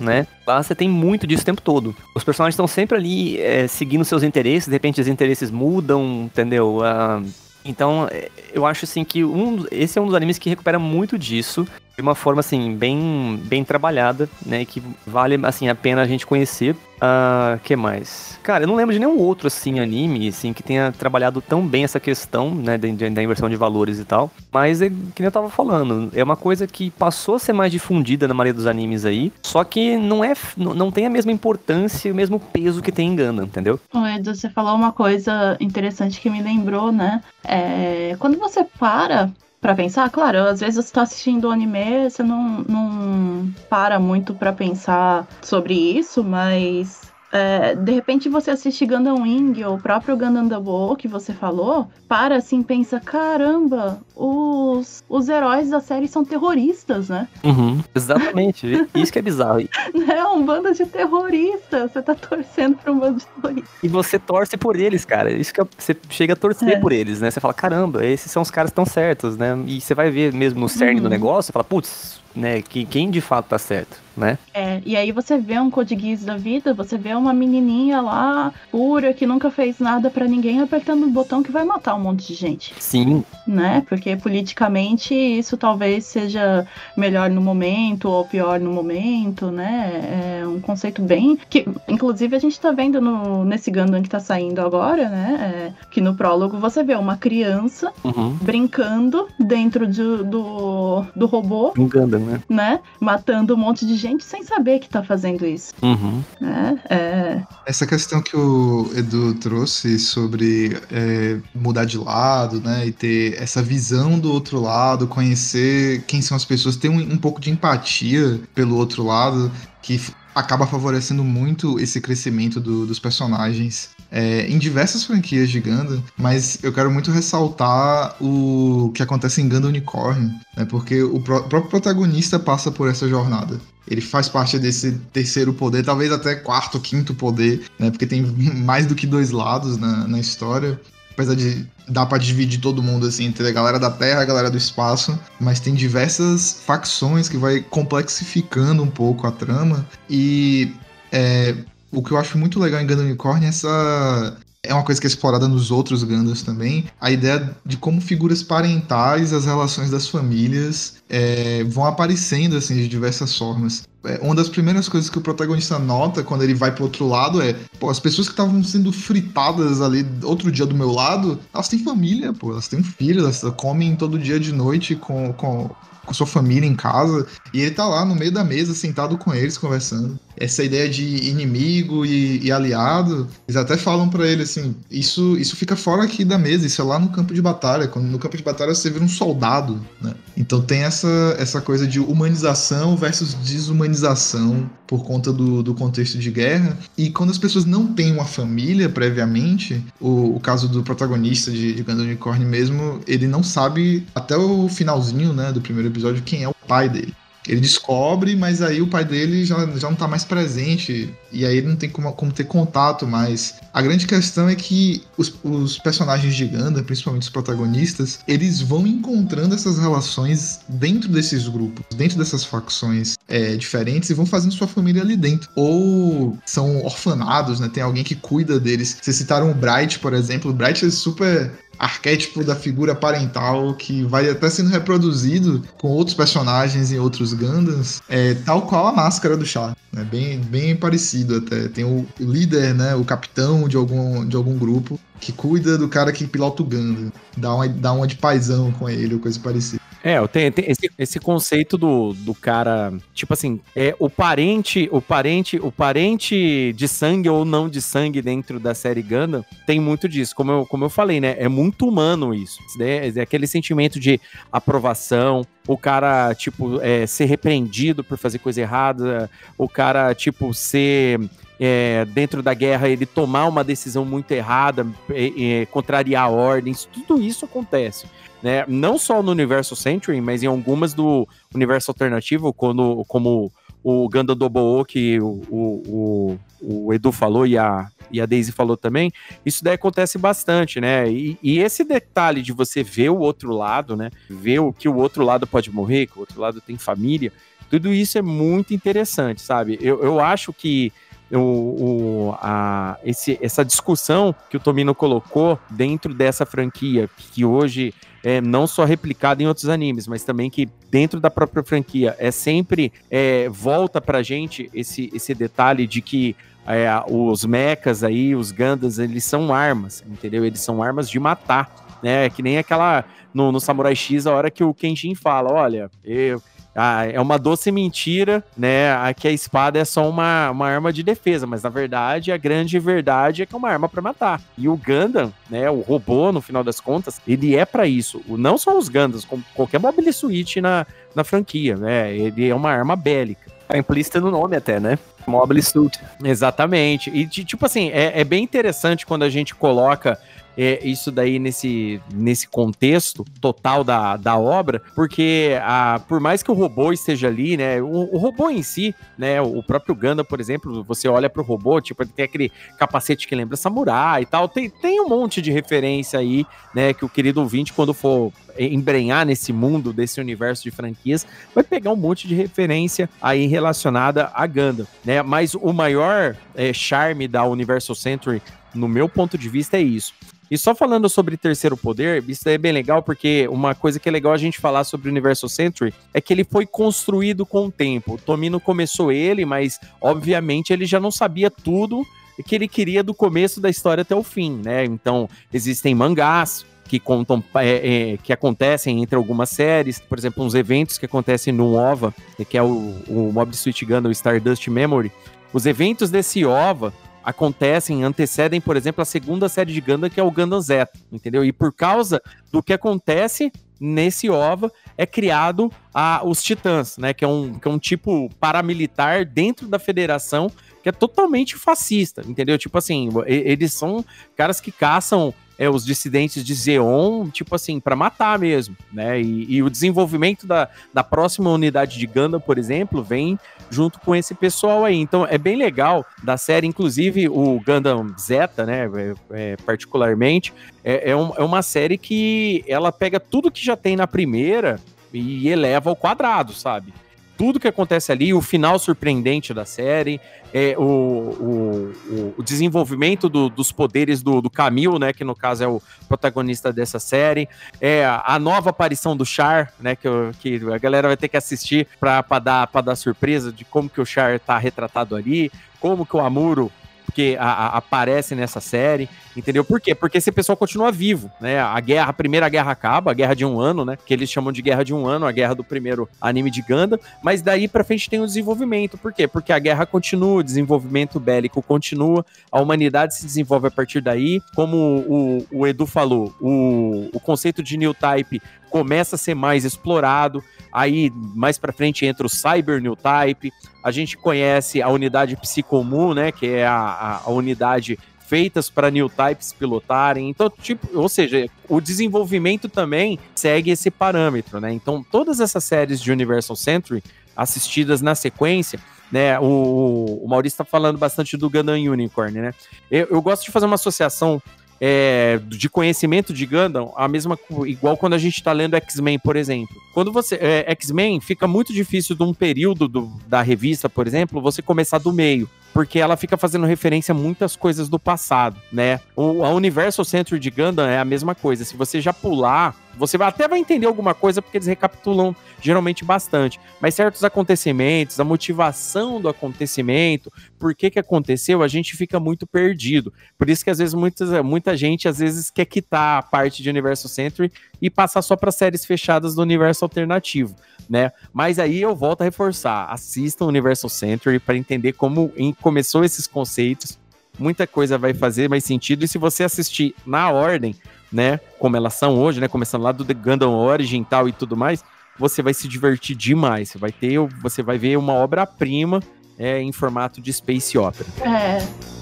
Né? 0.00 0.26
Lá 0.46 0.62
você 0.62 0.74
tem 0.74 0.88
muito 0.88 1.26
disso 1.26 1.42
o 1.42 1.46
tempo 1.46 1.60
todo. 1.60 1.94
Os 2.14 2.24
personagens 2.24 2.54
estão 2.54 2.66
sempre 2.66 2.96
ali 2.96 3.40
é, 3.40 3.68
seguindo 3.68 4.04
seus 4.04 4.22
interesses, 4.22 4.66
de 4.66 4.72
repente 4.72 5.00
os 5.00 5.06
interesses 5.06 5.50
mudam, 5.50 6.24
entendeu? 6.24 6.78
Uh, 6.78 7.24
então, 7.64 8.08
é, 8.10 8.28
eu 8.52 8.66
acho 8.66 8.84
assim 8.84 9.04
que 9.04 9.24
um, 9.24 9.64
esse 9.70 9.98
é 9.98 10.02
um 10.02 10.06
dos 10.06 10.14
animes 10.14 10.38
que 10.38 10.50
recupera 10.50 10.78
muito 10.78 11.18
disso 11.18 11.66
de 11.96 12.02
uma 12.02 12.14
forma 12.14 12.40
assim 12.40 12.74
bem 12.76 13.40
bem 13.44 13.64
trabalhada, 13.64 14.28
né, 14.44 14.64
que 14.64 14.82
vale 15.06 15.38
assim 15.44 15.68
a 15.68 15.74
pena 15.74 16.02
a 16.02 16.06
gente 16.06 16.26
conhecer. 16.26 16.76
Ah, 17.04 17.56
uh, 17.56 17.60
que 17.64 17.74
mais? 17.74 18.38
Cara, 18.44 18.62
eu 18.62 18.68
não 18.68 18.76
lembro 18.76 18.92
de 18.92 19.00
nenhum 19.00 19.18
outro 19.18 19.48
assim 19.48 19.80
anime 19.80 20.28
assim 20.28 20.52
que 20.52 20.62
tenha 20.62 20.92
trabalhado 20.92 21.40
tão 21.40 21.66
bem 21.66 21.82
essa 21.82 21.98
questão, 21.98 22.54
né, 22.54 22.78
da, 22.78 22.88
da 23.10 23.22
inversão 23.22 23.50
de 23.50 23.56
valores 23.56 23.98
e 23.98 24.04
tal. 24.04 24.30
Mas 24.52 24.80
é 24.80 24.88
que 24.88 25.22
eu 25.22 25.32
tava 25.32 25.50
falando, 25.50 26.10
é 26.14 26.22
uma 26.22 26.36
coisa 26.36 26.64
que 26.66 26.90
passou 26.92 27.34
a 27.34 27.38
ser 27.40 27.52
mais 27.52 27.72
difundida 27.72 28.28
na 28.28 28.34
maioria 28.34 28.54
dos 28.54 28.66
animes 28.66 29.04
aí, 29.04 29.32
só 29.42 29.64
que 29.64 29.96
não 29.96 30.22
é 30.22 30.32
não 30.56 30.92
tem 30.92 31.06
a 31.06 31.10
mesma 31.10 31.32
importância 31.32 32.08
e 32.08 32.12
o 32.12 32.14
mesmo 32.14 32.38
peso 32.38 32.80
que 32.80 32.92
tem 32.92 33.08
em 33.08 33.16
Gundam, 33.16 33.46
entendeu? 33.46 33.80
Edu, 34.14 34.34
você 34.34 34.48
falou 34.48 34.74
uma 34.74 34.92
coisa 34.92 35.56
interessante 35.60 36.20
que 36.20 36.30
me 36.30 36.42
lembrou, 36.42 36.92
né? 36.92 37.20
É, 37.44 38.14
quando 38.18 38.38
você 38.38 38.62
para 38.64 39.30
para 39.62 39.76
pensar, 39.76 40.10
claro, 40.10 40.38
às 40.48 40.58
vezes 40.58 40.84
você 40.84 40.92
tá 40.92 41.02
assistindo 41.02 41.48
anime, 41.48 42.10
você 42.10 42.20
não, 42.24 42.64
não 42.68 43.54
para 43.70 44.00
muito 44.00 44.34
para 44.34 44.52
pensar 44.52 45.24
sobre 45.40 45.72
isso, 45.72 46.24
mas 46.24 47.01
é, 47.32 47.74
de 47.74 47.92
repente 47.92 48.28
você 48.28 48.50
assiste 48.50 48.84
Gundam 48.84 49.22
Wing 49.22 49.64
ou 49.64 49.76
o 49.76 49.80
próprio 49.80 50.16
Gundam 50.16 50.46
Double 50.46 50.96
que 50.96 51.08
você 51.08 51.32
falou, 51.32 51.88
para 52.06 52.36
assim, 52.36 52.62
pensa, 52.62 53.00
caramba, 53.00 54.02
os, 54.14 55.02
os 55.08 55.28
heróis 55.30 55.70
da 55.70 55.80
série 55.80 56.06
são 56.06 56.24
terroristas, 56.24 57.08
né? 57.08 57.26
Uhum, 57.42 57.82
exatamente, 57.94 58.86
isso 58.94 59.10
que 59.10 59.18
é 59.18 59.22
bizarro. 59.22 59.62
É 60.12 60.24
um 60.24 60.44
bando 60.44 60.72
de 60.74 60.84
terroristas, 60.84 61.92
você 61.92 62.02
tá 62.02 62.14
torcendo 62.14 62.76
pra 62.76 62.92
um 62.92 62.98
bando 62.98 63.18
de 63.18 63.26
terroristas. 63.26 63.72
E 63.82 63.88
você 63.88 64.18
torce 64.18 64.56
por 64.56 64.76
eles, 64.76 65.04
cara, 65.04 65.32
isso 65.32 65.52
que 65.54 65.60
é, 65.60 65.64
você 65.76 65.96
chega 66.10 66.34
a 66.34 66.36
torcer 66.36 66.68
é. 66.68 66.80
por 66.80 66.92
eles, 66.92 67.20
né? 67.20 67.30
Você 67.30 67.40
fala, 67.40 67.54
caramba, 67.54 68.04
esses 68.04 68.30
são 68.30 68.42
os 68.42 68.50
caras 68.50 68.70
tão 68.70 68.84
certos, 68.84 69.36
né? 69.36 69.58
E 69.66 69.80
você 69.80 69.94
vai 69.94 70.10
ver 70.10 70.32
mesmo 70.32 70.60
no 70.60 70.68
cerne 70.68 70.96
uhum. 70.96 71.04
do 71.04 71.08
negócio, 71.08 71.44
você 71.44 71.52
fala, 71.52 71.64
putz, 71.64 72.21
né? 72.34 72.62
Que, 72.62 72.84
quem 72.84 73.10
de 73.10 73.20
fato 73.20 73.46
tá 73.48 73.58
certo, 73.58 74.00
né? 74.16 74.38
É, 74.54 74.80
e 74.84 74.96
aí 74.96 75.12
você 75.12 75.38
vê 75.38 75.58
um 75.58 75.70
Code 75.70 75.96
Geass 75.96 76.24
da 76.24 76.36
vida, 76.36 76.74
você 76.74 76.96
vê 76.98 77.14
uma 77.14 77.32
menininha 77.32 78.00
lá, 78.00 78.52
pura, 78.70 79.12
que 79.12 79.26
nunca 79.26 79.50
fez 79.50 79.78
nada 79.78 80.10
para 80.10 80.26
ninguém, 80.26 80.60
apertando 80.60 81.04
um 81.04 81.10
botão 81.10 81.42
que 81.42 81.52
vai 81.52 81.64
matar 81.64 81.94
um 81.94 82.00
monte 82.00 82.26
de 82.26 82.34
gente. 82.34 82.74
Sim. 82.78 83.24
Né? 83.46 83.84
Porque 83.88 84.16
politicamente 84.16 85.14
isso 85.14 85.56
talvez 85.56 86.04
seja 86.04 86.66
melhor 86.96 87.30
no 87.30 87.40
momento 87.40 88.08
ou 88.08 88.24
pior 88.24 88.60
no 88.60 88.72
momento, 88.72 89.50
né? 89.50 90.40
É 90.40 90.46
um 90.46 90.60
conceito 90.60 91.02
bem... 91.02 91.38
que 91.48 91.66
Inclusive 91.88 92.34
a 92.36 92.38
gente 92.38 92.58
tá 92.58 92.72
vendo 92.72 93.00
no, 93.00 93.44
nesse 93.44 93.70
Gundam 93.70 94.02
que 94.02 94.08
tá 94.08 94.20
saindo 94.20 94.60
agora, 94.60 95.08
né? 95.08 95.72
É, 95.78 95.90
que 95.90 96.00
no 96.00 96.14
prólogo 96.14 96.58
você 96.58 96.82
vê 96.82 96.94
uma 96.94 97.16
criança 97.16 97.92
uhum. 98.04 98.36
brincando 98.40 99.28
dentro 99.38 99.86
de, 99.86 100.02
do, 100.24 101.04
do 101.14 101.26
robô. 101.26 101.72
Um 101.78 101.88
Gundam, 101.88 102.20
né? 102.22 102.40
né? 102.48 102.80
Matando 103.00 103.54
um 103.54 103.58
monte 103.58 103.86
de 103.86 103.96
gente 103.96 104.24
sem 104.24 104.42
saber 104.44 104.78
que 104.78 104.88
tá 104.88 105.02
fazendo 105.02 105.46
isso. 105.46 105.72
Uhum. 105.82 106.22
Né? 106.40 106.80
É... 106.88 107.42
Essa 107.66 107.86
questão 107.86 108.22
que 108.22 108.36
o 108.36 108.90
Edu 108.94 109.34
trouxe 109.34 109.98
sobre 109.98 110.76
é, 110.90 111.38
mudar 111.54 111.84
de 111.84 111.98
lado, 111.98 112.60
né? 112.60 112.86
E 112.86 112.92
ter 112.92 113.40
essa 113.40 113.62
visão 113.62 114.18
do 114.18 114.32
outro 114.32 114.60
lado, 114.60 115.06
conhecer 115.06 116.02
quem 116.06 116.22
são 116.22 116.36
as 116.36 116.44
pessoas, 116.44 116.76
ter 116.76 116.88
um, 116.88 116.98
um 116.98 117.16
pouco 117.16 117.40
de 117.40 117.50
empatia 117.50 118.40
pelo 118.54 118.76
outro 118.76 119.04
lado, 119.04 119.50
que 119.80 120.00
acaba 120.34 120.66
favorecendo 120.66 121.22
muito 121.22 121.78
esse 121.78 122.00
crescimento 122.00 122.60
do, 122.60 122.86
dos 122.86 122.98
personagens 122.98 123.90
é, 124.10 124.46
em 124.46 124.58
diversas 124.58 125.04
franquias 125.04 125.50
de 125.50 125.60
Gundam, 125.60 126.02
mas 126.16 126.58
eu 126.62 126.72
quero 126.72 126.90
muito 126.90 127.10
ressaltar 127.10 128.14
o 128.20 128.92
que 128.94 129.02
acontece 129.02 129.40
em 129.40 129.48
Gundam 129.48 129.70
Unicorn, 129.70 130.30
né, 130.56 130.64
porque 130.66 131.02
o, 131.02 131.20
pró 131.20 131.40
próprio 131.40 131.70
protagonista 131.70 132.38
passa 132.38 132.70
por 132.70 132.88
essa 132.88 133.08
jornada. 133.08 133.60
Ele 133.88 134.00
faz 134.00 134.28
parte 134.28 134.58
desse 134.58 134.92
terceiro 135.12 135.52
poder, 135.52 135.84
talvez 135.84 136.12
até 136.12 136.36
quarto, 136.36 136.78
quinto 136.78 137.14
poder, 137.14 137.64
né, 137.78 137.90
porque 137.90 138.06
tem 138.06 138.22
mais 138.54 138.86
do 138.86 138.94
que 138.94 139.06
dois 139.06 139.30
lados 139.30 139.76
na, 139.76 140.06
na 140.06 140.20
história 140.20 140.80
apesar 141.12 141.34
de 141.34 141.66
dar 141.88 142.06
para 142.06 142.18
dividir 142.18 142.60
todo 142.60 142.82
mundo 142.82 143.06
assim 143.06 143.24
entre 143.26 143.46
a 143.46 143.52
galera 143.52 143.78
da 143.78 143.90
Terra 143.90 144.20
e 144.20 144.22
a 144.22 144.26
galera 144.26 144.50
do 144.50 144.56
espaço, 144.56 145.18
mas 145.38 145.60
tem 145.60 145.74
diversas 145.74 146.62
facções 146.64 147.28
que 147.28 147.36
vai 147.36 147.60
complexificando 147.60 148.82
um 148.82 148.90
pouco 148.90 149.26
a 149.26 149.30
trama 149.30 149.86
e 150.08 150.74
é, 151.12 151.54
o 151.90 152.02
que 152.02 152.12
eu 152.12 152.18
acho 152.18 152.38
muito 152.38 152.58
legal 152.58 152.80
em 152.80 152.86
Gundam 152.86 153.04
Unicorn 153.04 153.44
é 153.44 153.48
essa 153.48 154.36
é 154.64 154.72
uma 154.72 154.84
coisa 154.84 155.00
que 155.00 155.06
é 155.06 155.10
explorada 155.10 155.48
nos 155.48 155.72
outros 155.72 156.04
Gundams 156.04 156.42
também, 156.42 156.84
a 157.00 157.10
ideia 157.10 157.50
de 157.66 157.76
como 157.76 158.00
figuras 158.00 158.44
parentais, 158.44 159.32
as 159.32 159.44
relações 159.44 159.90
das 159.90 160.06
famílias 160.06 160.94
é, 161.08 161.64
vão 161.64 161.84
aparecendo 161.84 162.56
assim 162.56 162.76
de 162.76 162.86
diversas 162.86 163.36
formas. 163.36 163.82
É, 164.04 164.18
uma 164.20 164.34
das 164.34 164.48
primeiras 164.48 164.88
coisas 164.88 165.08
que 165.08 165.18
o 165.18 165.20
protagonista 165.20 165.78
nota 165.78 166.24
quando 166.24 166.42
ele 166.42 166.54
vai 166.54 166.72
pro 166.72 166.84
outro 166.84 167.06
lado 167.06 167.40
é, 167.40 167.54
pô, 167.78 167.88
as 167.88 168.00
pessoas 168.00 168.26
que 168.26 168.32
estavam 168.32 168.62
sendo 168.64 168.90
fritadas 168.92 169.80
ali 169.80 170.04
outro 170.24 170.50
dia 170.50 170.66
do 170.66 170.74
meu 170.74 170.90
lado, 170.90 171.38
elas 171.54 171.68
têm 171.68 171.78
família, 171.78 172.32
pô, 172.32 172.50
elas 172.50 172.66
têm 172.66 172.80
um 172.80 172.84
filho, 172.84 173.20
elas 173.20 173.42
comem 173.56 173.94
todo 173.94 174.18
dia 174.18 174.40
de 174.40 174.52
noite 174.52 174.96
com, 174.96 175.32
com, 175.32 175.70
com 176.04 176.14
sua 176.14 176.26
família 176.26 176.68
em 176.68 176.74
casa, 176.74 177.26
e 177.54 177.60
ele 177.60 177.70
tá 177.70 177.86
lá 177.86 178.04
no 178.04 178.14
meio 178.14 178.32
da 178.32 178.42
mesa, 178.42 178.74
sentado 178.74 179.16
com 179.16 179.32
eles, 179.32 179.56
conversando. 179.56 180.18
Essa 180.36 180.62
ideia 180.62 180.88
de 180.88 181.02
inimigo 181.28 182.04
e, 182.04 182.44
e 182.44 182.52
aliado, 182.52 183.28
eles 183.46 183.56
até 183.56 183.76
falam 183.76 184.08
para 184.08 184.26
ele 184.26 184.42
assim: 184.42 184.74
isso, 184.90 185.36
isso 185.36 185.56
fica 185.56 185.76
fora 185.76 186.04
aqui 186.04 186.24
da 186.24 186.38
mesa, 186.38 186.66
isso 186.66 186.80
é 186.80 186.84
lá 186.84 186.98
no 186.98 187.08
campo 187.08 187.34
de 187.34 187.42
batalha. 187.42 187.88
Quando 187.88 188.06
no 188.06 188.18
campo 188.18 188.36
de 188.36 188.42
batalha 188.42 188.74
você 188.74 188.90
vira 188.90 189.04
um 189.04 189.08
soldado, 189.08 189.80
né? 190.00 190.14
Então 190.36 190.60
tem 190.60 190.82
essa, 190.82 191.36
essa 191.38 191.60
coisa 191.60 191.86
de 191.86 192.00
humanização 192.00 192.96
versus 192.96 193.34
desumanização 193.34 194.70
por 194.86 195.04
conta 195.04 195.32
do, 195.32 195.62
do 195.62 195.74
contexto 195.74 196.18
de 196.18 196.30
guerra. 196.30 196.76
E 196.96 197.10
quando 197.10 197.30
as 197.30 197.38
pessoas 197.38 197.64
não 197.64 197.86
têm 197.86 198.12
uma 198.12 198.24
família 198.24 198.88
previamente, 198.88 199.84
o, 200.00 200.36
o 200.36 200.40
caso 200.40 200.68
do 200.68 200.82
protagonista 200.82 201.50
de, 201.50 201.74
de 201.74 201.82
Gundam 201.82 202.04
Unicorn 202.04 202.44
mesmo, 202.44 203.00
ele 203.06 203.26
não 203.26 203.42
sabe 203.42 204.06
até 204.14 204.36
o 204.36 204.68
finalzinho 204.68 205.32
né, 205.32 205.52
do 205.52 205.60
primeiro 205.60 205.88
episódio 205.88 206.22
quem 206.22 206.42
é 206.42 206.48
o 206.48 206.54
pai 206.66 206.88
dele. 206.88 207.14
Ele 207.46 207.60
descobre, 207.60 208.36
mas 208.36 208.62
aí 208.62 208.80
o 208.80 208.86
pai 208.86 209.04
dele 209.04 209.44
já, 209.44 209.66
já 209.76 209.88
não 209.88 209.96
tá 209.96 210.06
mais 210.06 210.24
presente. 210.24 211.12
E 211.32 211.44
aí 211.44 211.56
ele 211.56 211.68
não 211.68 211.76
tem 211.76 211.88
como, 211.88 212.12
como 212.12 212.32
ter 212.32 212.44
contato 212.44 213.06
mais. 213.06 213.54
A 213.72 213.80
grande 213.80 214.06
questão 214.06 214.48
é 214.48 214.54
que 214.54 215.02
os, 215.16 215.34
os 215.42 215.78
personagens 215.78 216.34
de 216.34 216.46
Ganda, 216.46 216.82
principalmente 216.82 217.22
os 217.22 217.30
protagonistas, 217.30 218.20
eles 218.28 218.60
vão 218.60 218.86
encontrando 218.86 219.54
essas 219.54 219.78
relações 219.78 220.60
dentro 220.68 221.08
desses 221.08 221.48
grupos, 221.48 221.84
dentro 221.96 222.18
dessas 222.18 222.44
facções 222.44 223.16
é, 223.28 223.56
diferentes 223.56 224.10
e 224.10 224.14
vão 224.14 224.26
fazendo 224.26 224.52
sua 224.52 224.68
família 224.68 225.02
ali 225.02 225.16
dentro. 225.16 225.48
Ou 225.56 226.38
são 226.44 226.84
orfanados, 226.84 227.60
né? 227.60 227.70
Tem 227.72 227.82
alguém 227.82 228.04
que 228.04 228.14
cuida 228.14 228.60
deles. 228.60 228.98
Vocês 229.00 229.16
citaram 229.16 229.50
o 229.50 229.54
Bright, 229.54 229.98
por 229.98 230.12
exemplo. 230.12 230.50
O 230.50 230.54
Bright 230.54 230.84
é 230.84 230.90
super 230.90 231.50
arquétipo 231.82 232.44
da 232.44 232.54
figura 232.54 232.94
parental 232.94 233.74
que 233.74 234.04
vai 234.04 234.30
até 234.30 234.48
sendo 234.48 234.70
reproduzido 234.70 235.64
com 235.78 235.88
outros 235.88 236.14
personagens 236.14 236.92
em 236.92 236.98
outros 237.00 237.34
Gundams, 237.34 238.00
é, 238.08 238.34
tal 238.34 238.62
qual 238.62 238.86
a 238.86 238.92
máscara 238.92 239.36
do 239.36 239.44
Char. 239.44 239.76
É 239.96 240.04
bem, 240.04 240.38
bem 240.38 240.76
parecido 240.76 241.38
até. 241.38 241.66
Tem 241.66 241.84
o 241.84 242.06
líder, 242.20 242.72
né, 242.72 242.94
o 242.94 243.04
capitão 243.04 243.68
de 243.68 243.76
algum, 243.76 244.24
de 244.24 244.36
algum 244.36 244.56
grupo 244.56 244.98
que 245.20 245.32
cuida 245.32 245.76
do 245.76 245.88
cara 245.88 246.12
que 246.12 246.24
pilota 246.26 246.62
o 246.62 246.64
Gundam. 246.64 247.12
Dá 247.36 247.52
uma, 247.52 247.68
dá 247.68 247.92
uma 247.92 248.06
de 248.06 248.14
paisão 248.14 248.70
com 248.72 248.88
ele 248.88 249.14
ou 249.14 249.20
coisa 249.20 249.38
parecida. 249.40 249.81
É, 250.04 250.26
tenho, 250.26 250.50
tenho 250.50 250.70
esse, 250.70 250.90
esse, 250.98 251.20
conceito 251.20 251.78
do, 251.78 252.12
do 252.12 252.34
cara, 252.34 252.92
tipo 253.14 253.32
assim, 253.32 253.60
é 253.74 253.94
o 254.00 254.10
parente, 254.10 254.88
o 254.90 255.00
parente, 255.00 255.58
o 255.62 255.70
parente 255.70 256.72
de 256.72 256.88
sangue 256.88 257.28
ou 257.28 257.44
não 257.44 257.68
de 257.68 257.80
sangue 257.80 258.20
dentro 258.20 258.58
da 258.58 258.74
série 258.74 259.00
Gundam 259.00 259.44
tem 259.64 259.78
muito 259.78 260.08
disso, 260.08 260.34
como 260.34 260.50
eu, 260.50 260.66
como 260.66 260.84
eu 260.84 260.90
falei, 260.90 261.20
né? 261.20 261.36
É 261.38 261.48
muito 261.48 261.86
humano 261.86 262.34
isso. 262.34 262.58
É, 262.80 263.12
é 263.14 263.20
aquele 263.20 263.46
sentimento 263.46 264.00
de 264.00 264.20
aprovação, 264.50 265.46
o 265.68 265.78
cara, 265.78 266.34
tipo, 266.34 266.80
é, 266.80 267.06
ser 267.06 267.26
repreendido 267.26 268.02
por 268.02 268.18
fazer 268.18 268.40
coisa 268.40 268.60
errada, 268.60 269.30
o 269.56 269.68
cara, 269.68 270.12
tipo, 270.16 270.52
ser 270.52 271.20
é, 271.60 272.04
dentro 272.06 272.42
da 272.42 272.52
guerra 272.54 272.88
ele 272.88 273.06
tomar 273.06 273.46
uma 273.46 273.62
decisão 273.62 274.04
muito 274.04 274.32
errada, 274.32 274.84
é, 275.10 275.60
é, 275.60 275.66
contrariar 275.66 276.28
ordens, 276.28 276.88
tudo 276.92 277.22
isso 277.22 277.44
acontece 277.44 278.06
né? 278.42 278.64
Não 278.66 278.98
só 278.98 279.22
no 279.22 279.30
universo 279.30 279.76
Century, 279.76 280.20
mas 280.20 280.42
em 280.42 280.46
algumas 280.46 280.92
do 280.92 281.26
universo 281.54 281.90
alternativo, 281.90 282.52
quando, 282.52 283.04
como 283.06 283.52
o 283.84 284.08
Ganda 284.08 284.34
Dobo 284.34 284.84
que 284.84 285.20
o, 285.20 285.42
o, 285.50 286.38
o, 286.60 286.86
o, 286.86 286.94
Edu 286.94 287.10
falou 287.10 287.46
e 287.46 287.58
a, 287.58 287.88
e 288.10 288.20
a 288.20 288.26
Daisy 288.26 288.52
falou 288.52 288.76
também, 288.76 289.12
isso 289.44 289.64
daí 289.64 289.74
acontece 289.74 290.18
bastante, 290.18 290.80
né? 290.80 291.10
E, 291.10 291.36
e, 291.42 291.58
esse 291.58 291.82
detalhe 291.82 292.42
de 292.42 292.52
você 292.52 292.82
ver 292.82 293.10
o 293.10 293.18
outro 293.18 293.52
lado, 293.52 293.96
né? 293.96 294.10
Ver 294.28 294.60
o 294.60 294.72
que 294.72 294.88
o 294.88 294.96
outro 294.96 295.24
lado 295.24 295.46
pode 295.46 295.70
morrer, 295.70 296.06
que 296.06 296.16
o 296.16 296.20
outro 296.20 296.40
lado 296.40 296.60
tem 296.60 296.78
família, 296.78 297.32
tudo 297.68 297.92
isso 297.92 298.18
é 298.18 298.22
muito 298.22 298.74
interessante, 298.74 299.40
sabe? 299.40 299.78
Eu, 299.80 300.02
eu 300.02 300.20
acho 300.20 300.52
que 300.52 300.92
o, 301.30 301.38
o, 301.38 302.36
a, 302.38 302.98
esse, 303.02 303.38
essa 303.40 303.64
discussão 303.64 304.34
que 304.50 304.56
o 304.56 304.60
Tomino 304.60 304.94
colocou 304.94 305.58
dentro 305.70 306.12
dessa 306.12 306.44
franquia, 306.44 307.08
que 307.16 307.44
hoje 307.44 307.94
é 308.24 308.40
não 308.40 308.66
só 308.66 308.84
replicada 308.84 309.42
em 309.42 309.46
outros 309.46 309.68
animes, 309.68 310.06
mas 310.06 310.24
também 310.24 310.48
que 310.48 310.68
dentro 310.90 311.20
da 311.20 311.30
própria 311.30 311.62
franquia 311.62 312.14
é 312.18 312.30
sempre 312.30 312.92
é, 313.10 313.48
volta 313.48 314.00
pra 314.00 314.22
gente 314.22 314.70
esse, 314.72 315.10
esse 315.14 315.34
detalhe 315.34 315.86
de 315.86 316.00
que 316.00 316.36
é, 316.66 316.88
os 317.08 317.44
mechas 317.44 318.04
aí, 318.04 318.34
os 318.34 318.52
Gandas, 318.52 318.98
eles 318.98 319.24
são 319.24 319.52
armas, 319.52 320.04
entendeu? 320.06 320.44
Eles 320.44 320.60
são 320.60 320.82
armas 320.82 321.10
de 321.10 321.18
matar, 321.18 321.98
né? 322.02 322.30
Que 322.30 322.42
nem 322.42 322.58
aquela 322.58 323.04
no, 323.34 323.50
no 323.50 323.60
Samurai 323.60 323.96
X, 323.96 324.26
a 324.26 324.34
hora 324.34 324.50
que 324.50 324.62
o 324.62 324.74
Kenshin 324.74 325.14
fala, 325.14 325.52
olha, 325.52 325.90
eu 326.04 326.40
ah, 326.74 327.06
é 327.06 327.20
uma 327.20 327.38
doce 327.38 327.70
mentira, 327.70 328.42
né? 328.56 328.92
Aqui 328.94 329.28
a 329.28 329.30
espada 329.30 329.78
é 329.78 329.84
só 329.84 330.08
uma, 330.08 330.50
uma 330.50 330.68
arma 330.68 330.92
de 330.92 331.02
defesa, 331.02 331.46
mas 331.46 331.62
na 331.62 331.68
verdade 331.68 332.32
a 332.32 332.36
grande 332.36 332.78
verdade 332.78 333.42
é 333.42 333.46
que 333.46 333.54
é 333.54 333.58
uma 333.58 333.68
arma 333.68 333.88
para 333.88 334.00
matar. 334.00 334.40
E 334.56 334.68
o 334.68 334.76
Gundam, 334.76 335.32
né? 335.50 335.70
O 335.70 335.80
robô, 335.80 336.32
no 336.32 336.40
final 336.40 336.64
das 336.64 336.80
contas, 336.80 337.20
ele 337.28 337.54
é 337.54 337.66
para 337.66 337.86
isso. 337.86 338.22
Não 338.26 338.56
só 338.56 338.76
os 338.76 338.88
Gundams, 338.88 339.24
como 339.24 339.44
qualquer 339.54 339.78
Mobile 339.78 340.12
Suit 340.12 340.60
na, 340.60 340.86
na 341.14 341.24
franquia, 341.24 341.76
né? 341.76 342.14
Ele 342.16 342.48
é 342.48 342.54
uma 342.54 342.70
arma 342.70 342.96
bélica. 342.96 343.52
É 343.68 343.78
implícita 343.78 344.20
no 344.20 344.30
nome 344.30 344.56
até, 344.56 344.80
né? 344.80 344.98
Mobile 345.26 345.62
Suit. 345.62 345.98
Exatamente. 346.22 347.10
E 347.10 347.26
tipo 347.26 347.64
assim, 347.66 347.90
é, 347.90 348.20
é 348.20 348.24
bem 348.24 348.42
interessante 348.42 349.06
quando 349.06 349.22
a 349.22 349.30
gente 349.30 349.54
coloca 349.54 350.18
é, 350.56 350.80
isso 350.86 351.10
daí 351.10 351.38
nesse, 351.38 352.00
nesse 352.12 352.46
contexto 352.48 353.24
total 353.40 353.82
da, 353.82 354.16
da 354.16 354.36
obra, 354.36 354.82
porque 354.94 355.58
a, 355.62 356.00
por 356.08 356.20
mais 356.20 356.42
que 356.42 356.50
o 356.50 356.54
robô 356.54 356.92
esteja 356.92 357.28
ali, 357.28 357.56
né, 357.56 357.80
o, 357.80 358.14
o 358.14 358.18
robô 358.18 358.50
em 358.50 358.62
si, 358.62 358.94
né, 359.16 359.40
o 359.40 359.62
próprio 359.62 359.94
Ganda, 359.94 360.24
por 360.24 360.40
exemplo, 360.40 360.84
você 360.84 361.08
olha 361.08 361.30
pro 361.30 361.42
robô, 361.42 361.80
tipo, 361.80 362.02
ele 362.02 362.10
tem 362.14 362.24
aquele 362.24 362.52
capacete 362.78 363.26
que 363.26 363.34
lembra 363.34 363.56
samurai 363.56 364.22
e 364.22 364.26
tal, 364.26 364.48
tem, 364.48 364.68
tem 364.68 365.00
um 365.00 365.08
monte 365.08 365.40
de 365.40 365.50
referência 365.50 366.18
aí, 366.18 366.44
né, 366.74 366.92
que 366.92 367.04
o 367.04 367.08
querido 367.08 367.40
ouvinte, 367.40 367.72
quando 367.72 367.94
for 367.94 368.32
embrenhar 368.58 369.24
nesse 369.24 369.52
mundo, 369.52 369.92
desse 369.92 370.20
universo 370.20 370.62
de 370.62 370.70
franquias, 370.70 371.26
vai 371.54 371.64
pegar 371.64 371.90
um 371.90 371.96
monte 371.96 372.28
de 372.28 372.34
referência 372.34 373.08
aí 373.20 373.46
relacionada 373.46 374.30
a 374.34 374.46
Ganda, 374.46 374.86
né, 375.04 375.22
mas 375.22 375.54
o 375.54 375.72
maior 375.72 376.36
é, 376.54 376.72
charme 376.72 377.26
da 377.26 377.44
Universal 377.44 377.96
Century 377.96 378.42
no 378.74 378.88
meu 378.88 379.08
ponto 379.08 379.36
de 379.36 379.48
vista, 379.48 379.76
é 379.76 379.82
isso. 379.82 380.14
E 380.52 380.58
só 380.58 380.74
falando 380.74 381.08
sobre 381.08 381.38
terceiro 381.38 381.78
poder, 381.78 382.22
isso 382.28 382.46
é 382.46 382.58
bem 382.58 382.72
legal, 382.72 383.02
porque 383.02 383.48
uma 383.50 383.74
coisa 383.74 383.98
que 383.98 384.06
é 384.06 384.12
legal 384.12 384.34
a 384.34 384.36
gente 384.36 384.60
falar 384.60 384.84
sobre 384.84 385.08
o 385.08 385.10
Universal 385.10 385.48
Century 385.48 385.94
é 386.12 386.20
que 386.20 386.30
ele 386.30 386.44
foi 386.44 386.66
construído 386.66 387.46
com 387.46 387.68
o 387.68 387.70
tempo. 387.72 388.16
O 388.16 388.18
Tomino 388.18 388.60
começou 388.60 389.10
ele, 389.10 389.46
mas 389.46 389.80
obviamente 389.98 390.70
ele 390.70 390.84
já 390.84 391.00
não 391.00 391.10
sabia 391.10 391.50
tudo 391.50 392.06
que 392.46 392.54
ele 392.54 392.68
queria 392.68 393.02
do 393.02 393.14
começo 393.14 393.62
da 393.62 393.70
história 393.70 394.02
até 394.02 394.14
o 394.14 394.22
fim, 394.22 394.60
né? 394.62 394.84
Então, 394.84 395.26
existem 395.50 395.94
mangás, 395.94 396.66
que 396.84 397.00
contam 397.00 397.42
é, 397.54 398.12
é, 398.12 398.16
que 398.18 398.30
acontecem 398.30 399.02
entre 399.02 399.16
algumas 399.16 399.48
séries, 399.48 400.00
por 400.00 400.18
exemplo, 400.18 400.44
uns 400.44 400.54
eventos 400.54 400.98
que 400.98 401.06
acontecem 401.06 401.50
no 401.50 401.76
OVA, 401.76 402.12
que 402.50 402.58
é 402.58 402.62
o, 402.62 402.94
o 403.08 403.30
Mob 403.32 403.56
Suit 403.56 403.86
Gundam 403.86 404.12
Stardust 404.12 404.68
Memory. 404.68 405.10
Os 405.50 405.64
eventos 405.64 406.10
desse 406.10 406.44
OVA 406.44 406.92
acontecem, 407.24 408.04
antecedem, 408.04 408.60
por 408.60 408.76
exemplo, 408.76 409.02
a 409.02 409.04
segunda 409.04 409.48
série 409.48 409.72
de 409.72 409.80
Gundam, 409.80 410.10
que 410.10 410.20
é 410.20 410.22
o 410.22 410.30
Gundam 410.30 410.60
Zeta, 410.60 410.98
entendeu? 411.10 411.44
E 411.44 411.52
por 411.52 411.72
causa 411.72 412.20
do 412.50 412.62
que 412.62 412.72
acontece 412.72 413.52
nesse 413.80 414.30
OVA, 414.30 414.70
é 414.96 415.04
criado 415.04 415.70
a, 415.92 416.22
os 416.24 416.42
Titãs, 416.42 416.96
né? 416.98 417.12
Que 417.12 417.24
é, 417.24 417.28
um, 417.28 417.58
que 417.58 417.66
é 417.66 417.70
um 417.70 417.78
tipo 417.78 418.30
paramilitar 418.38 419.26
dentro 419.26 419.66
da 419.66 419.78
federação 419.78 420.50
que 420.82 420.88
é 420.88 420.92
totalmente 420.92 421.56
fascista, 421.56 422.22
entendeu? 422.26 422.58
Tipo 422.58 422.78
assim, 422.78 423.08
eles 423.26 423.72
são 423.72 424.04
caras 424.36 424.60
que 424.60 424.72
caçam 424.72 425.32
é, 425.58 425.68
os 425.68 425.84
dissidentes 425.84 426.44
de 426.44 426.54
Zeon, 426.54 427.28
tipo 427.30 427.54
assim, 427.54 427.78
para 427.78 427.94
matar 427.94 428.38
mesmo, 428.38 428.76
né? 428.92 429.20
E, 429.20 429.56
e, 429.56 429.62
o 429.62 429.70
desenvolvimento 429.70 430.46
da, 430.46 430.68
da 430.92 431.04
próxima 431.04 431.50
unidade 431.50 431.98
de 431.98 432.06
Gundam, 432.06 432.40
por 432.40 432.58
exemplo, 432.58 433.02
vem 433.02 433.38
junto 433.70 434.00
com 434.00 434.14
esse 434.14 434.34
pessoal 434.34 434.84
aí. 434.84 434.96
Então 434.96 435.26
é 435.28 435.38
bem 435.38 435.56
legal 435.56 436.04
da 436.22 436.36
série, 436.36 436.66
inclusive 436.66 437.28
o 437.28 437.60
Gundam 437.64 438.14
Zeta, 438.18 438.66
né? 438.66 438.90
É, 438.94 439.14
é, 439.30 439.56
particularmente, 439.64 440.52
é, 440.84 441.10
é, 441.10 441.16
um, 441.16 441.32
é 441.36 441.42
uma 441.42 441.62
série 441.62 441.96
que 441.96 442.64
ela 442.66 442.92
pega 442.92 443.20
tudo 443.20 443.50
que 443.50 443.64
já 443.64 443.76
tem 443.76 443.96
na 443.96 444.06
primeira 444.06 444.80
e 445.12 445.48
eleva 445.48 445.90
ao 445.90 445.96
quadrado, 445.96 446.52
sabe? 446.52 446.92
Tudo 447.36 447.58
que 447.58 447.68
acontece 447.68 448.12
ali, 448.12 448.32
o 448.32 448.40
final 448.40 448.78
surpreendente 448.78 449.52
da 449.52 449.64
série, 449.64 450.20
é, 450.52 450.74
o, 450.78 450.82
o, 450.82 452.34
o 452.38 452.42
desenvolvimento 452.42 453.28
do, 453.28 453.48
dos 453.48 453.72
poderes 453.72 454.22
do, 454.22 454.40
do 454.40 454.50
Camil, 454.50 454.98
né, 454.98 455.12
que 455.12 455.24
no 455.24 455.34
caso 455.34 455.64
é 455.64 455.66
o 455.66 455.80
protagonista 456.08 456.72
dessa 456.72 456.98
série, 456.98 457.48
é 457.80 458.04
a 458.04 458.38
nova 458.38 458.70
aparição 458.70 459.16
do 459.16 459.24
Char, 459.24 459.72
né, 459.80 459.96
que, 459.96 460.08
que 460.40 460.72
a 460.72 460.78
galera 460.78 461.08
vai 461.08 461.16
ter 461.16 461.28
que 461.28 461.36
assistir 461.36 461.86
para 461.98 462.22
dar, 462.38 462.68
dar 462.84 462.96
surpresa 462.96 463.52
de 463.52 463.64
como 463.64 463.88
que 463.88 464.00
o 464.00 464.06
Char 464.06 464.38
tá 464.38 464.58
retratado 464.58 465.16
ali, 465.16 465.50
como 465.80 466.06
que 466.06 466.16
o 466.16 466.20
Amuro 466.20 466.70
porque 467.12 467.36
a, 467.38 467.46
a, 467.46 467.66
aparece 467.76 468.34
nessa 468.34 468.58
série, 468.58 469.08
entendeu? 469.36 469.64
Por 469.64 469.80
quê? 469.80 469.94
Porque 469.94 470.18
esse 470.18 470.30
pessoal 470.32 470.56
continua 470.56 470.90
vivo, 470.90 471.30
né? 471.40 471.60
A 471.60 471.78
guerra, 471.80 472.10
a 472.10 472.12
primeira 472.12 472.48
guerra 472.48 472.72
acaba, 472.72 473.10
a 473.10 473.14
guerra 473.14 473.34
de 473.34 473.44
um 473.44 473.60
ano, 473.60 473.84
né? 473.84 473.96
Que 474.04 474.14
eles 474.14 474.30
chamam 474.30 474.52
de 474.52 474.62
guerra 474.62 474.84
de 474.84 474.94
um 474.94 475.06
ano, 475.06 475.26
a 475.26 475.32
guerra 475.32 475.54
do 475.54 475.64
primeiro 475.64 476.08
anime 476.20 476.50
de 476.50 476.62
Gundam, 476.62 476.98
mas 477.22 477.42
daí 477.42 477.68
pra 477.68 477.84
frente 477.84 478.08
tem 478.08 478.20
o 478.20 478.26
desenvolvimento. 478.26 478.98
Por 478.98 479.12
quê? 479.12 479.26
Porque 479.26 479.52
a 479.52 479.58
guerra 479.58 479.86
continua, 479.86 480.40
o 480.40 480.42
desenvolvimento 480.42 481.18
bélico 481.18 481.62
continua, 481.62 482.24
a 482.50 482.60
humanidade 482.60 483.16
se 483.16 483.24
desenvolve 483.24 483.68
a 483.68 483.70
partir 483.70 484.00
daí. 484.00 484.40
Como 484.54 484.76
o, 485.08 485.46
o 485.50 485.66
Edu 485.66 485.86
falou, 485.86 486.34
o, 486.40 487.10
o 487.12 487.20
conceito 487.20 487.62
de 487.62 487.76
New 487.76 487.94
Type 487.94 488.40
começa 488.72 489.16
a 489.16 489.18
ser 489.18 489.34
mais 489.34 489.64
explorado. 489.64 490.42
Aí, 490.72 491.12
mais 491.14 491.58
para 491.58 491.72
frente, 491.72 492.06
entra 492.06 492.26
o 492.26 492.30
Cyber 492.30 492.80
New 492.80 492.96
Type. 492.96 493.52
A 493.84 493.90
gente 493.90 494.16
conhece 494.16 494.80
a 494.80 494.88
unidade 494.88 495.36
Psicomum, 495.36 496.14
né? 496.14 496.32
Que 496.32 496.46
é 496.46 496.66
a, 496.66 496.74
a, 496.74 497.20
a 497.24 497.30
unidade 497.30 497.98
feitas 498.26 498.70
para 498.70 498.90
new 498.90 499.08
types 499.08 499.52
pilotarem. 499.52 500.28
Então, 500.28 500.50
tipo, 500.50 500.88
ou 500.98 501.08
seja, 501.08 501.48
o 501.68 501.80
desenvolvimento 501.80 502.68
também 502.68 503.18
segue 503.34 503.70
esse 503.70 503.90
parâmetro, 503.90 504.60
né? 504.60 504.72
Então, 504.72 505.04
todas 505.10 505.40
essas 505.40 505.64
séries 505.64 506.00
de 506.00 506.10
Universal 506.10 506.56
Century 506.56 507.02
assistidas 507.36 508.00
na 508.00 508.14
sequência, 508.14 508.78
né? 509.10 509.38
O, 509.38 510.20
o 510.22 510.28
Maurício 510.28 510.54
está 510.54 510.64
falando 510.64 510.98
bastante 510.98 511.36
do 511.36 511.50
Gundam 511.50 511.74
Unicorn, 511.74 512.40
né? 512.40 512.54
Eu, 512.90 513.08
eu 513.10 513.22
gosto 513.22 513.44
de 513.44 513.50
fazer 513.50 513.66
uma 513.66 513.74
associação 513.74 514.42
é, 514.84 515.38
de 515.46 515.68
conhecimento 515.68 516.34
de 516.34 516.44
Gundam, 516.44 516.92
a 516.96 517.06
mesma 517.06 517.38
igual 517.66 517.96
quando 517.96 518.14
a 518.14 518.18
gente 518.18 518.38
está 518.38 518.50
lendo 518.50 518.74
X-Men, 518.74 519.16
por 519.16 519.36
exemplo. 519.36 519.76
Quando 519.94 520.10
você 520.10 520.34
é, 520.34 520.72
X-Men 520.72 521.20
fica 521.20 521.46
muito 521.46 521.72
difícil 521.72 522.16
de 522.16 522.22
um 522.24 522.34
período 522.34 522.88
do, 522.88 523.12
da 523.28 523.42
revista, 523.42 523.88
por 523.88 524.08
exemplo, 524.08 524.40
você 524.40 524.60
começar 524.60 524.98
do 524.98 525.12
meio 525.12 525.48
porque 525.72 525.98
ela 525.98 526.16
fica 526.16 526.36
fazendo 526.36 526.66
referência 526.66 527.12
a 527.12 527.14
muitas 527.14 527.56
coisas 527.56 527.88
do 527.88 527.98
passado, 527.98 528.56
né? 528.72 529.00
O 529.16 529.44
a 529.44 529.50
Universal 529.50 530.04
Century 530.04 530.38
de 530.38 530.50
Gundam 530.50 530.86
é 530.86 530.98
a 530.98 531.04
mesma 531.04 531.34
coisa. 531.34 531.64
Se 531.64 531.76
você 531.76 532.00
já 532.00 532.12
pular, 532.12 532.74
você 532.96 533.16
até 533.20 533.48
vai 533.48 533.58
entender 533.58 533.86
alguma 533.86 534.14
coisa 534.14 534.42
porque 534.42 534.58
eles 534.58 534.66
recapitulam 534.66 535.34
geralmente 535.60 536.04
bastante, 536.04 536.60
mas 536.80 536.94
certos 536.94 537.24
acontecimentos, 537.24 538.18
a 538.18 538.24
motivação 538.24 539.20
do 539.20 539.28
acontecimento, 539.28 540.32
por 540.58 540.74
que 540.74 540.90
que 540.90 540.98
aconteceu, 540.98 541.62
a 541.62 541.68
gente 541.68 541.96
fica 541.96 542.18
muito 542.18 542.46
perdido. 542.46 543.12
Por 543.38 543.48
isso 543.48 543.64
que 543.64 543.70
às 543.70 543.78
vezes 543.78 543.94
muita, 543.94 544.42
muita 544.42 544.76
gente 544.76 545.08
às 545.08 545.18
vezes 545.18 545.50
quer 545.50 545.64
quitar 545.64 546.18
a 546.18 546.22
parte 546.22 546.62
de 546.62 546.70
Universal 546.70 547.08
Century 547.08 547.52
e 547.80 547.88
passar 547.88 548.22
só 548.22 548.36
para 548.36 548.52
séries 548.52 548.84
fechadas 548.84 549.34
do 549.34 549.42
universo 549.42 549.84
alternativo 549.84 550.54
né? 550.88 551.10
Mas 551.32 551.58
aí 551.58 551.80
eu 551.80 551.94
volto 551.94 552.20
a 552.20 552.24
reforçar, 552.24 552.84
assistam 552.90 553.46
Universal 553.46 553.90
Century 553.90 554.38
para 554.38 554.56
entender 554.56 554.92
como 554.92 555.32
começou 555.60 556.04
esses 556.04 556.26
conceitos. 556.26 556.98
Muita 557.38 557.66
coisa 557.66 557.96
vai 557.96 558.12
fazer 558.12 558.48
mais 558.48 558.62
sentido 558.62 559.02
e 559.02 559.08
se 559.08 559.16
você 559.16 559.42
assistir 559.42 559.94
na 560.04 560.30
ordem, 560.30 560.74
né, 561.12 561.38
como 561.58 561.76
elas 561.76 561.94
são 561.94 562.18
hoje, 562.18 562.40
né, 562.40 562.48
começando 562.48 562.82
lá 562.82 562.92
do 562.92 563.04
The 563.04 563.14
Gundam 563.14 563.54
Origin 563.54 564.02
tal 564.02 564.28
e 564.28 564.32
tudo 564.32 564.56
mais, 564.56 564.82
você 565.18 565.42
vai 565.42 565.52
se 565.52 565.68
divertir 565.68 566.16
demais. 566.16 566.70
Você 566.70 566.78
vai 566.78 566.90
ter, 566.90 567.18
você 567.40 567.62
vai 567.62 567.78
ver 567.78 567.96
uma 567.98 568.14
obra-prima 568.14 569.00
é, 569.38 569.60
em 569.60 569.72
formato 569.72 570.20
de 570.20 570.32
space 570.32 570.78
opera. 570.78 571.08
É. 571.20 571.92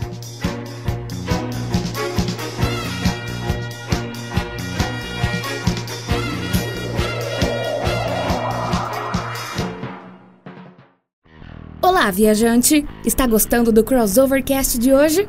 Olá, 11.83 12.11
viajante! 12.11 12.87
Está 13.05 13.27
gostando 13.27 13.71
do 13.73 13.85
Crossovercast 13.85 14.79
de 14.79 14.93
hoje? 14.93 15.29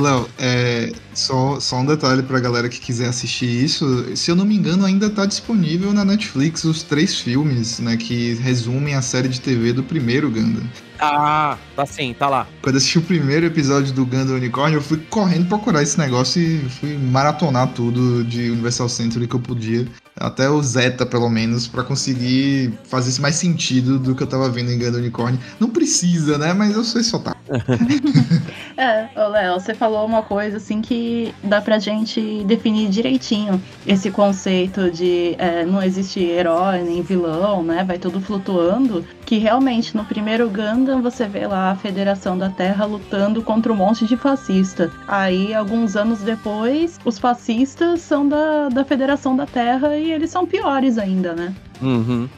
Léo, 0.00 0.28
é, 0.38 0.92
só, 1.12 1.58
só 1.60 1.76
um 1.76 1.86
detalhe 1.86 2.22
pra 2.22 2.40
galera 2.40 2.68
que 2.68 2.80
quiser 2.80 3.08
assistir 3.08 3.46
isso. 3.46 4.16
Se 4.16 4.30
eu 4.30 4.36
não 4.36 4.44
me 4.44 4.56
engano, 4.56 4.84
ainda 4.84 5.10
tá 5.10 5.26
disponível 5.26 5.92
na 5.92 6.04
Netflix 6.04 6.64
os 6.64 6.82
três 6.82 7.18
filmes, 7.18 7.78
né? 7.80 7.96
Que 7.96 8.34
resumem 8.34 8.94
a 8.94 9.02
série 9.02 9.28
de 9.28 9.40
TV 9.40 9.72
do 9.72 9.82
primeiro 9.82 10.30
Gundam. 10.30 10.62
Ah, 11.00 11.56
tá 11.76 11.86
sim, 11.86 12.14
tá 12.18 12.28
lá. 12.28 12.46
Quando 12.62 12.74
eu 12.74 12.78
assisti 12.78 12.98
o 12.98 13.02
primeiro 13.02 13.46
episódio 13.46 13.92
do 13.92 14.04
Gundam 14.04 14.36
Unicorn, 14.36 14.74
eu 14.74 14.82
fui 14.82 14.98
correndo 15.10 15.48
procurar 15.48 15.82
esse 15.82 15.98
negócio 15.98 16.40
e 16.42 16.68
fui 16.68 16.96
maratonar 16.98 17.68
tudo 17.68 18.24
de 18.24 18.50
Universal 18.50 18.88
Century 18.88 19.26
que 19.26 19.34
eu 19.34 19.40
podia. 19.40 19.86
Até 20.20 20.48
o 20.50 20.62
Zeta, 20.62 21.06
pelo 21.06 21.28
menos, 21.28 21.66
para 21.66 21.82
conseguir 21.82 22.72
fazer 22.84 23.20
mais 23.20 23.36
sentido 23.36 23.98
do 23.98 24.14
que 24.14 24.22
eu 24.22 24.26
tava 24.26 24.48
vendo 24.48 24.70
em 24.70 24.78
Gundam 24.78 25.00
Unicorn. 25.00 25.38
Não 25.60 25.70
precisa, 25.70 26.36
né? 26.38 26.52
Mas 26.52 26.74
eu 26.74 26.84
sei 26.84 27.02
soltar. 27.02 27.36
é, 28.76 29.08
Léo, 29.16 29.54
você 29.54 29.74
falou 29.74 30.04
uma 30.04 30.22
coisa 30.22 30.58
assim 30.58 30.82
que 30.82 31.34
dá 31.42 31.60
pra 31.60 31.78
gente 31.78 32.44
definir 32.44 32.88
direitinho 32.88 33.62
esse 33.86 34.10
conceito 34.10 34.90
de 34.90 35.34
é, 35.38 35.64
não 35.64 35.82
existe 35.82 36.20
herói 36.20 36.82
nem 36.82 37.00
vilão, 37.00 37.62
né? 37.62 37.84
Vai 37.84 37.98
tudo 37.98 38.20
flutuando. 38.20 39.04
Que 39.24 39.38
realmente 39.38 39.96
no 39.96 40.04
primeiro 40.04 40.48
Gundam 40.48 41.02
você 41.02 41.26
vê 41.26 41.46
lá 41.46 41.70
a 41.70 41.76
Federação 41.76 42.36
da 42.36 42.48
Terra 42.48 42.84
lutando 42.86 43.42
contra 43.42 43.72
um 43.72 43.76
monte 43.76 44.06
de 44.06 44.16
fascista. 44.16 44.90
Aí, 45.06 45.54
alguns 45.54 45.96
anos 45.96 46.20
depois, 46.20 46.98
os 47.04 47.18
fascistas 47.18 48.00
são 48.00 48.28
da, 48.28 48.68
da 48.68 48.84
Federação 48.84 49.36
da 49.36 49.46
Terra 49.46 49.96
e 49.96 50.07
eles 50.10 50.30
são 50.30 50.46
piores 50.46 50.98
ainda, 50.98 51.34
né? 51.34 51.54
Uhum. 51.80 52.28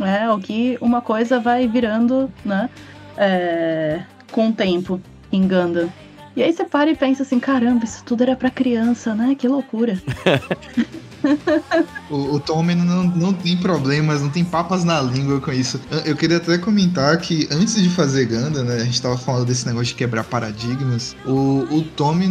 É, 0.00 0.30
o 0.30 0.38
que 0.38 0.78
uma 0.80 1.00
coisa 1.00 1.38
vai 1.38 1.68
virando, 1.68 2.30
né? 2.44 2.68
É, 3.16 4.02
com 4.32 4.48
o 4.48 4.52
tempo 4.52 5.00
em 5.32 5.46
Gundam. 5.46 5.90
E 6.36 6.42
aí 6.42 6.52
você 6.52 6.64
para 6.64 6.90
e 6.90 6.96
pensa 6.96 7.22
assim, 7.22 7.40
caramba, 7.40 7.84
isso 7.84 8.02
tudo 8.04 8.22
era 8.22 8.36
para 8.36 8.50
criança, 8.50 9.14
né? 9.14 9.34
Que 9.34 9.48
loucura. 9.48 10.00
o, 12.08 12.36
o 12.36 12.40
Tommy 12.40 12.74
não, 12.74 13.04
não 13.04 13.32
tem 13.32 13.56
problemas, 13.56 14.22
não 14.22 14.30
tem 14.30 14.44
papas 14.44 14.84
na 14.84 15.02
língua 15.02 15.40
com 15.40 15.52
isso. 15.52 15.80
Eu 16.04 16.16
queria 16.16 16.36
até 16.36 16.56
comentar 16.56 17.18
que 17.18 17.48
antes 17.50 17.74
de 17.74 17.90
fazer 17.90 18.26
Ganda, 18.26 18.62
né, 18.62 18.76
a 18.76 18.84
gente 18.84 19.02
tava 19.02 19.18
falando 19.18 19.46
desse 19.46 19.66
negócio 19.66 19.88
de 19.88 19.94
quebrar 19.94 20.24
paradigmas. 20.24 21.16
O, 21.26 21.66
o 21.70 21.82
Tommy, 21.96 22.30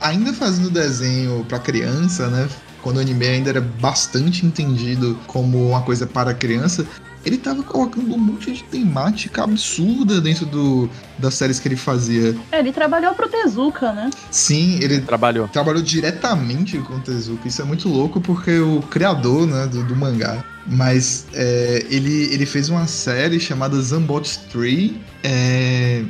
ainda 0.00 0.32
fazendo 0.32 0.70
desenho 0.70 1.44
para 1.44 1.58
criança, 1.58 2.28
né, 2.28 2.48
quando 2.84 2.98
o 2.98 3.00
anime 3.00 3.26
ainda 3.26 3.48
era 3.48 3.62
bastante 3.62 4.44
entendido 4.44 5.18
como 5.26 5.70
uma 5.70 5.80
coisa 5.80 6.06
para 6.06 6.34
criança, 6.34 6.86
ele 7.24 7.38
tava 7.38 7.62
colocando 7.62 8.14
um 8.14 8.18
monte 8.18 8.52
de 8.52 8.62
temática 8.64 9.42
absurda 9.42 10.20
dentro 10.20 10.44
do, 10.44 10.90
das 11.18 11.32
séries 11.32 11.58
que 11.58 11.66
ele 11.66 11.76
fazia. 11.76 12.36
É, 12.52 12.58
ele 12.58 12.72
trabalhou 12.72 13.14
pro 13.14 13.26
Tezuka, 13.26 13.90
né? 13.94 14.10
Sim, 14.30 14.78
ele 14.82 15.00
trabalhou. 15.00 15.48
Trabalhou 15.48 15.80
diretamente 15.80 16.76
com 16.80 16.96
o 16.96 17.00
Tezuka. 17.00 17.48
Isso 17.48 17.62
é 17.62 17.64
muito 17.64 17.88
louco 17.88 18.20
porque 18.20 18.58
o 18.58 18.82
criador, 18.82 19.46
né, 19.46 19.66
do, 19.66 19.82
do 19.82 19.96
mangá. 19.96 20.44
Mas 20.66 21.26
é, 21.32 21.86
ele, 21.88 22.24
ele 22.34 22.44
fez 22.44 22.68
uma 22.68 22.86
série 22.86 23.40
chamada 23.40 23.80
Zambot 23.80 24.38
3. 24.52 24.92
É, 25.22 26.04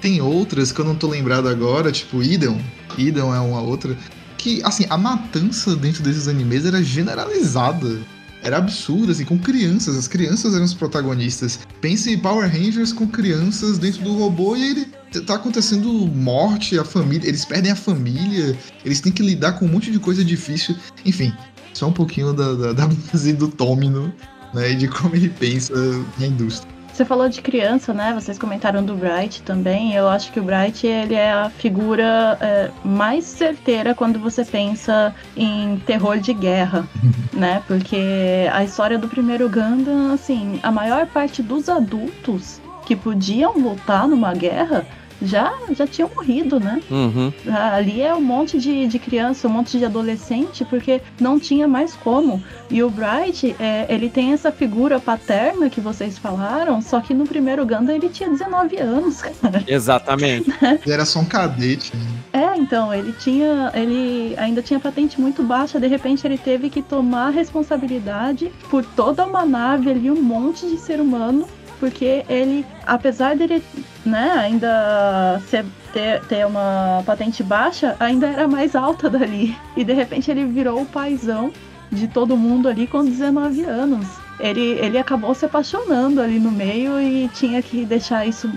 tem 0.00 0.20
outras 0.20 0.72
que 0.72 0.80
eu 0.80 0.84
não 0.84 0.96
tô 0.96 1.06
lembrado 1.06 1.48
agora, 1.48 1.92
tipo 1.92 2.20
Idon. 2.20 2.60
Idon 2.96 3.32
é 3.32 3.38
uma 3.38 3.60
outra. 3.60 3.96
Que, 4.38 4.62
assim, 4.64 4.86
a 4.88 4.96
matança 4.96 5.76
dentro 5.76 6.02
desses 6.02 6.28
animes 6.28 6.64
era 6.64 6.82
generalizada 6.82 8.00
era 8.42 8.58
absurdo, 8.58 9.10
assim, 9.10 9.24
com 9.24 9.38
crianças. 9.38 9.96
As 9.96 10.06
crianças 10.06 10.54
eram 10.54 10.64
os 10.64 10.74
protagonistas. 10.74 11.58
Pense 11.80 12.12
em 12.12 12.18
Power 12.18 12.50
Rangers 12.50 12.92
com 12.92 13.06
crianças 13.06 13.78
dentro 13.78 14.02
do 14.02 14.16
robô 14.16 14.56
e 14.56 14.70
ele 14.70 14.86
tá 15.26 15.34
acontecendo 15.34 15.88
morte, 16.06 16.78
a 16.78 16.84
família. 16.84 17.28
Eles 17.28 17.44
perdem 17.44 17.72
a 17.72 17.76
família, 17.76 18.56
eles 18.84 19.00
têm 19.00 19.12
que 19.12 19.22
lidar 19.22 19.52
com 19.52 19.64
um 19.64 19.68
monte 19.68 19.90
de 19.90 19.98
coisa 19.98 20.24
difícil. 20.24 20.76
Enfim, 21.04 21.32
só 21.74 21.88
um 21.88 21.92
pouquinho 21.92 22.32
da, 22.32 22.54
da, 22.54 22.72
da 22.72 22.86
do 23.38 23.48
Tomino, 23.48 24.12
né? 24.54 24.72
E 24.72 24.76
de 24.76 24.88
como 24.88 25.16
ele 25.16 25.28
pensa 25.28 25.74
na 26.18 26.26
indústria. 26.26 26.77
Você 26.98 27.04
falou 27.04 27.28
de 27.28 27.40
criança, 27.40 27.94
né? 27.94 28.12
Vocês 28.12 28.36
comentaram 28.36 28.84
do 28.84 28.96
Bright 28.96 29.42
também. 29.42 29.94
Eu 29.94 30.08
acho 30.08 30.32
que 30.32 30.40
o 30.40 30.42
Bright 30.42 30.84
ele 30.84 31.14
é 31.14 31.30
a 31.30 31.48
figura 31.48 32.36
é, 32.40 32.72
mais 32.84 33.24
certeira 33.24 33.94
quando 33.94 34.18
você 34.18 34.44
pensa 34.44 35.14
em 35.36 35.78
terror 35.86 36.18
de 36.18 36.34
guerra, 36.34 36.88
né? 37.32 37.62
Porque 37.68 38.48
a 38.52 38.64
história 38.64 38.98
do 38.98 39.06
primeiro 39.06 39.48
Gundam, 39.48 40.12
assim, 40.12 40.58
a 40.60 40.72
maior 40.72 41.06
parte 41.06 41.40
dos 41.40 41.68
adultos 41.68 42.60
que 42.84 42.96
podiam 42.96 43.56
lutar 43.56 44.08
numa 44.08 44.34
guerra 44.34 44.84
já, 45.20 45.52
já 45.70 45.86
tinham 45.86 46.10
morrido, 46.14 46.60
né? 46.60 46.80
Uhum. 46.90 47.32
Ali 47.52 48.00
é 48.00 48.14
um 48.14 48.20
monte 48.20 48.58
de, 48.58 48.86
de 48.86 48.98
criança, 48.98 49.48
um 49.48 49.50
monte 49.50 49.78
de 49.78 49.84
adolescente, 49.84 50.64
porque 50.64 51.00
não 51.20 51.38
tinha 51.38 51.66
mais 51.66 51.94
como. 51.94 52.42
E 52.70 52.82
o 52.82 52.90
Bright, 52.90 53.54
é, 53.58 53.86
ele 53.88 54.08
tem 54.08 54.32
essa 54.32 54.52
figura 54.52 55.00
paterna 55.00 55.68
que 55.68 55.80
vocês 55.80 56.18
falaram, 56.18 56.80
só 56.80 57.00
que 57.00 57.12
no 57.14 57.26
primeiro 57.26 57.66
Gundam 57.66 57.94
ele 57.94 58.08
tinha 58.08 58.28
19 58.28 58.76
anos, 58.76 59.22
cara. 59.42 59.62
Exatamente. 59.66 60.52
Ele 60.62 60.92
era 60.92 61.04
só 61.04 61.20
um 61.20 61.24
cadete. 61.24 61.92
Né? 61.96 62.04
É, 62.32 62.56
então, 62.56 62.92
ele 62.92 63.12
tinha. 63.12 63.72
Ele 63.74 64.34
ainda 64.36 64.62
tinha 64.62 64.78
patente 64.78 65.20
muito 65.20 65.42
baixa, 65.42 65.80
de 65.80 65.86
repente 65.86 66.26
ele 66.26 66.38
teve 66.38 66.70
que 66.70 66.82
tomar 66.82 67.30
responsabilidade 67.30 68.52
por 68.70 68.84
toda 68.84 69.24
uma 69.24 69.44
nave 69.44 69.90
ali, 69.90 70.10
um 70.10 70.22
monte 70.22 70.66
de 70.66 70.78
ser 70.78 71.00
humano 71.00 71.46
porque 71.78 72.24
ele, 72.28 72.66
apesar 72.86 73.36
dele 73.36 73.62
né, 74.04 74.32
ainda 74.32 75.40
ser, 75.48 75.64
ter, 75.92 76.20
ter 76.24 76.46
uma 76.46 77.02
patente 77.04 77.42
baixa, 77.42 77.96
ainda 77.98 78.26
era 78.26 78.48
mais 78.48 78.74
alta 78.74 79.08
dali. 79.10 79.56
E 79.76 79.84
de 79.84 79.92
repente 79.92 80.30
ele 80.30 80.44
virou 80.44 80.82
o 80.82 80.86
paizão 80.86 81.52
de 81.90 82.06
todo 82.08 82.36
mundo 82.36 82.68
ali 82.68 82.86
com 82.86 83.04
19 83.04 83.62
anos. 83.62 84.06
Ele, 84.38 84.78
ele 84.80 84.98
acabou 84.98 85.34
se 85.34 85.44
apaixonando 85.44 86.20
ali 86.20 86.38
no 86.38 86.50
meio 86.50 87.00
e 87.00 87.28
tinha 87.28 87.60
que 87.60 87.84
deixar 87.84 88.26
isso 88.26 88.50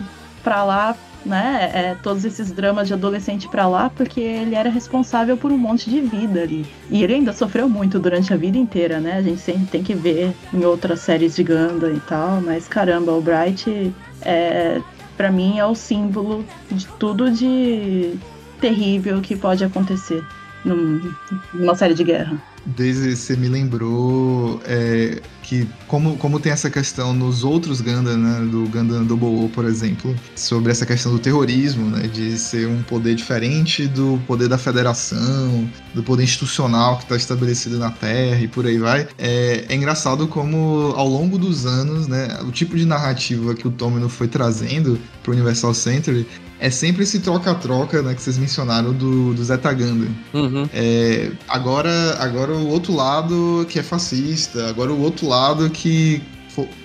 pra 0.44 0.64
lá 0.64 0.96
né, 1.26 1.72
é, 1.74 1.96
todos 2.02 2.26
esses 2.26 2.52
dramas 2.52 2.88
de 2.88 2.94
adolescente 2.94 3.48
para 3.48 3.68
lá, 3.68 3.90
porque 3.90 4.20
ele 4.20 4.56
era 4.56 4.70
responsável 4.70 5.38
por 5.38 5.52
um 5.52 5.58
monte 5.58 5.90
de 5.90 6.02
vida 6.02 6.42
ali. 6.42 6.66
E 6.90 7.04
ele 7.04 7.16
ainda 7.16 7.34
sofreu 7.34 7.70
muito 7.70 8.00
durante 8.00 8.34
a 8.34 8.38
vida 8.38 8.58
inteira, 8.58 9.00
né? 9.00 9.18
A 9.18 9.22
gente 9.22 9.40
sempre 9.40 9.66
tem 9.66 9.84
que 9.84 9.94
ver 9.94 10.34
em 10.54 10.66
outras 10.66 11.02
séries 11.02 11.36
de 11.36 11.44
Ganda 11.44 11.92
e 11.92 12.00
tal, 12.02 12.42
mas 12.42 12.68
caramba, 12.68 13.12
o 13.12 13.22
Bright 13.22 13.94
é, 14.22 14.82
para 15.18 15.32
mim 15.32 15.60
é 15.60 15.66
o 15.66 15.76
símbolo 15.76 16.46
de 16.72 16.88
tudo 17.00 17.30
de 17.30 18.14
terrível 18.60 19.22
que 19.22 19.36
pode 19.36 19.64
acontecer 19.64 20.24
numa 20.64 21.76
série 21.76 21.94
de 21.94 22.04
guerra. 22.04 22.42
Desde 22.66 23.16
você 23.16 23.36
me 23.36 23.48
lembrou 23.48 24.62
é, 24.66 25.20
que 25.52 25.68
como, 25.86 26.16
como 26.16 26.40
tem 26.40 26.50
essa 26.50 26.70
questão 26.70 27.14
nos 27.14 27.44
outros 27.44 27.82
Gundam, 27.82 28.16
né, 28.16 28.48
do 28.50 28.70
Gundam 28.70 29.04
Double 29.04 29.28
O, 29.28 29.50
por 29.50 29.66
exemplo, 29.66 30.16
sobre 30.34 30.72
essa 30.72 30.86
questão 30.86 31.12
do 31.12 31.20
terrorismo, 31.20 31.90
né, 31.90 32.08
de 32.08 32.38
ser 32.38 32.70
um 32.70 32.82
poder 32.84 33.16
diferente 33.16 33.86
do 33.86 34.18
poder 34.26 34.48
da 34.48 34.58
federação, 34.58 35.70
do 35.94 36.02
poder 36.02 36.24
institucional 36.24 36.96
que 36.96 37.04
está 37.04 37.18
estabelecido 37.18 37.78
na 37.78 37.92
Terra 37.92 38.40
e 38.40 38.48
por 38.48 38.66
aí 38.66 38.78
vai. 38.78 39.10
É, 39.18 39.66
é 39.68 39.76
engraçado 39.76 40.26
como 40.26 40.94
ao 40.96 41.10
longo 41.10 41.38
dos 41.38 41.66
anos, 41.66 42.08
né, 42.08 42.40
o 42.48 42.52
tipo 42.52 42.78
de 42.78 42.86
narrativa 42.86 43.54
que 43.54 43.68
o 43.68 43.72
Tomino 43.72 44.08
foi 44.08 44.30
trazendo 44.30 44.98
para 45.22 45.32
o 45.32 45.34
Universal 45.34 45.74
Century 45.74 46.26
é 46.62 46.70
sempre 46.70 47.02
esse 47.04 47.20
troca-troca 47.20 48.04
né, 48.04 48.14
que 48.14 48.22
vocês 48.22 48.38
mencionaram 48.38 48.94
do, 48.94 49.34
do 49.34 49.44
Zeta 49.44 49.74
Gundam. 49.74 50.16
Uhum. 50.32 50.70
É, 50.72 51.32
agora, 51.48 52.18
agora 52.20 52.52
o 52.52 52.68
outro 52.68 52.94
lado 52.94 53.66
que 53.68 53.80
é 53.80 53.84
fascista, 53.84 54.70
agora 54.70 54.94
o 54.94 55.02
outro 55.02 55.28
lado 55.28 55.68
que 55.72 56.22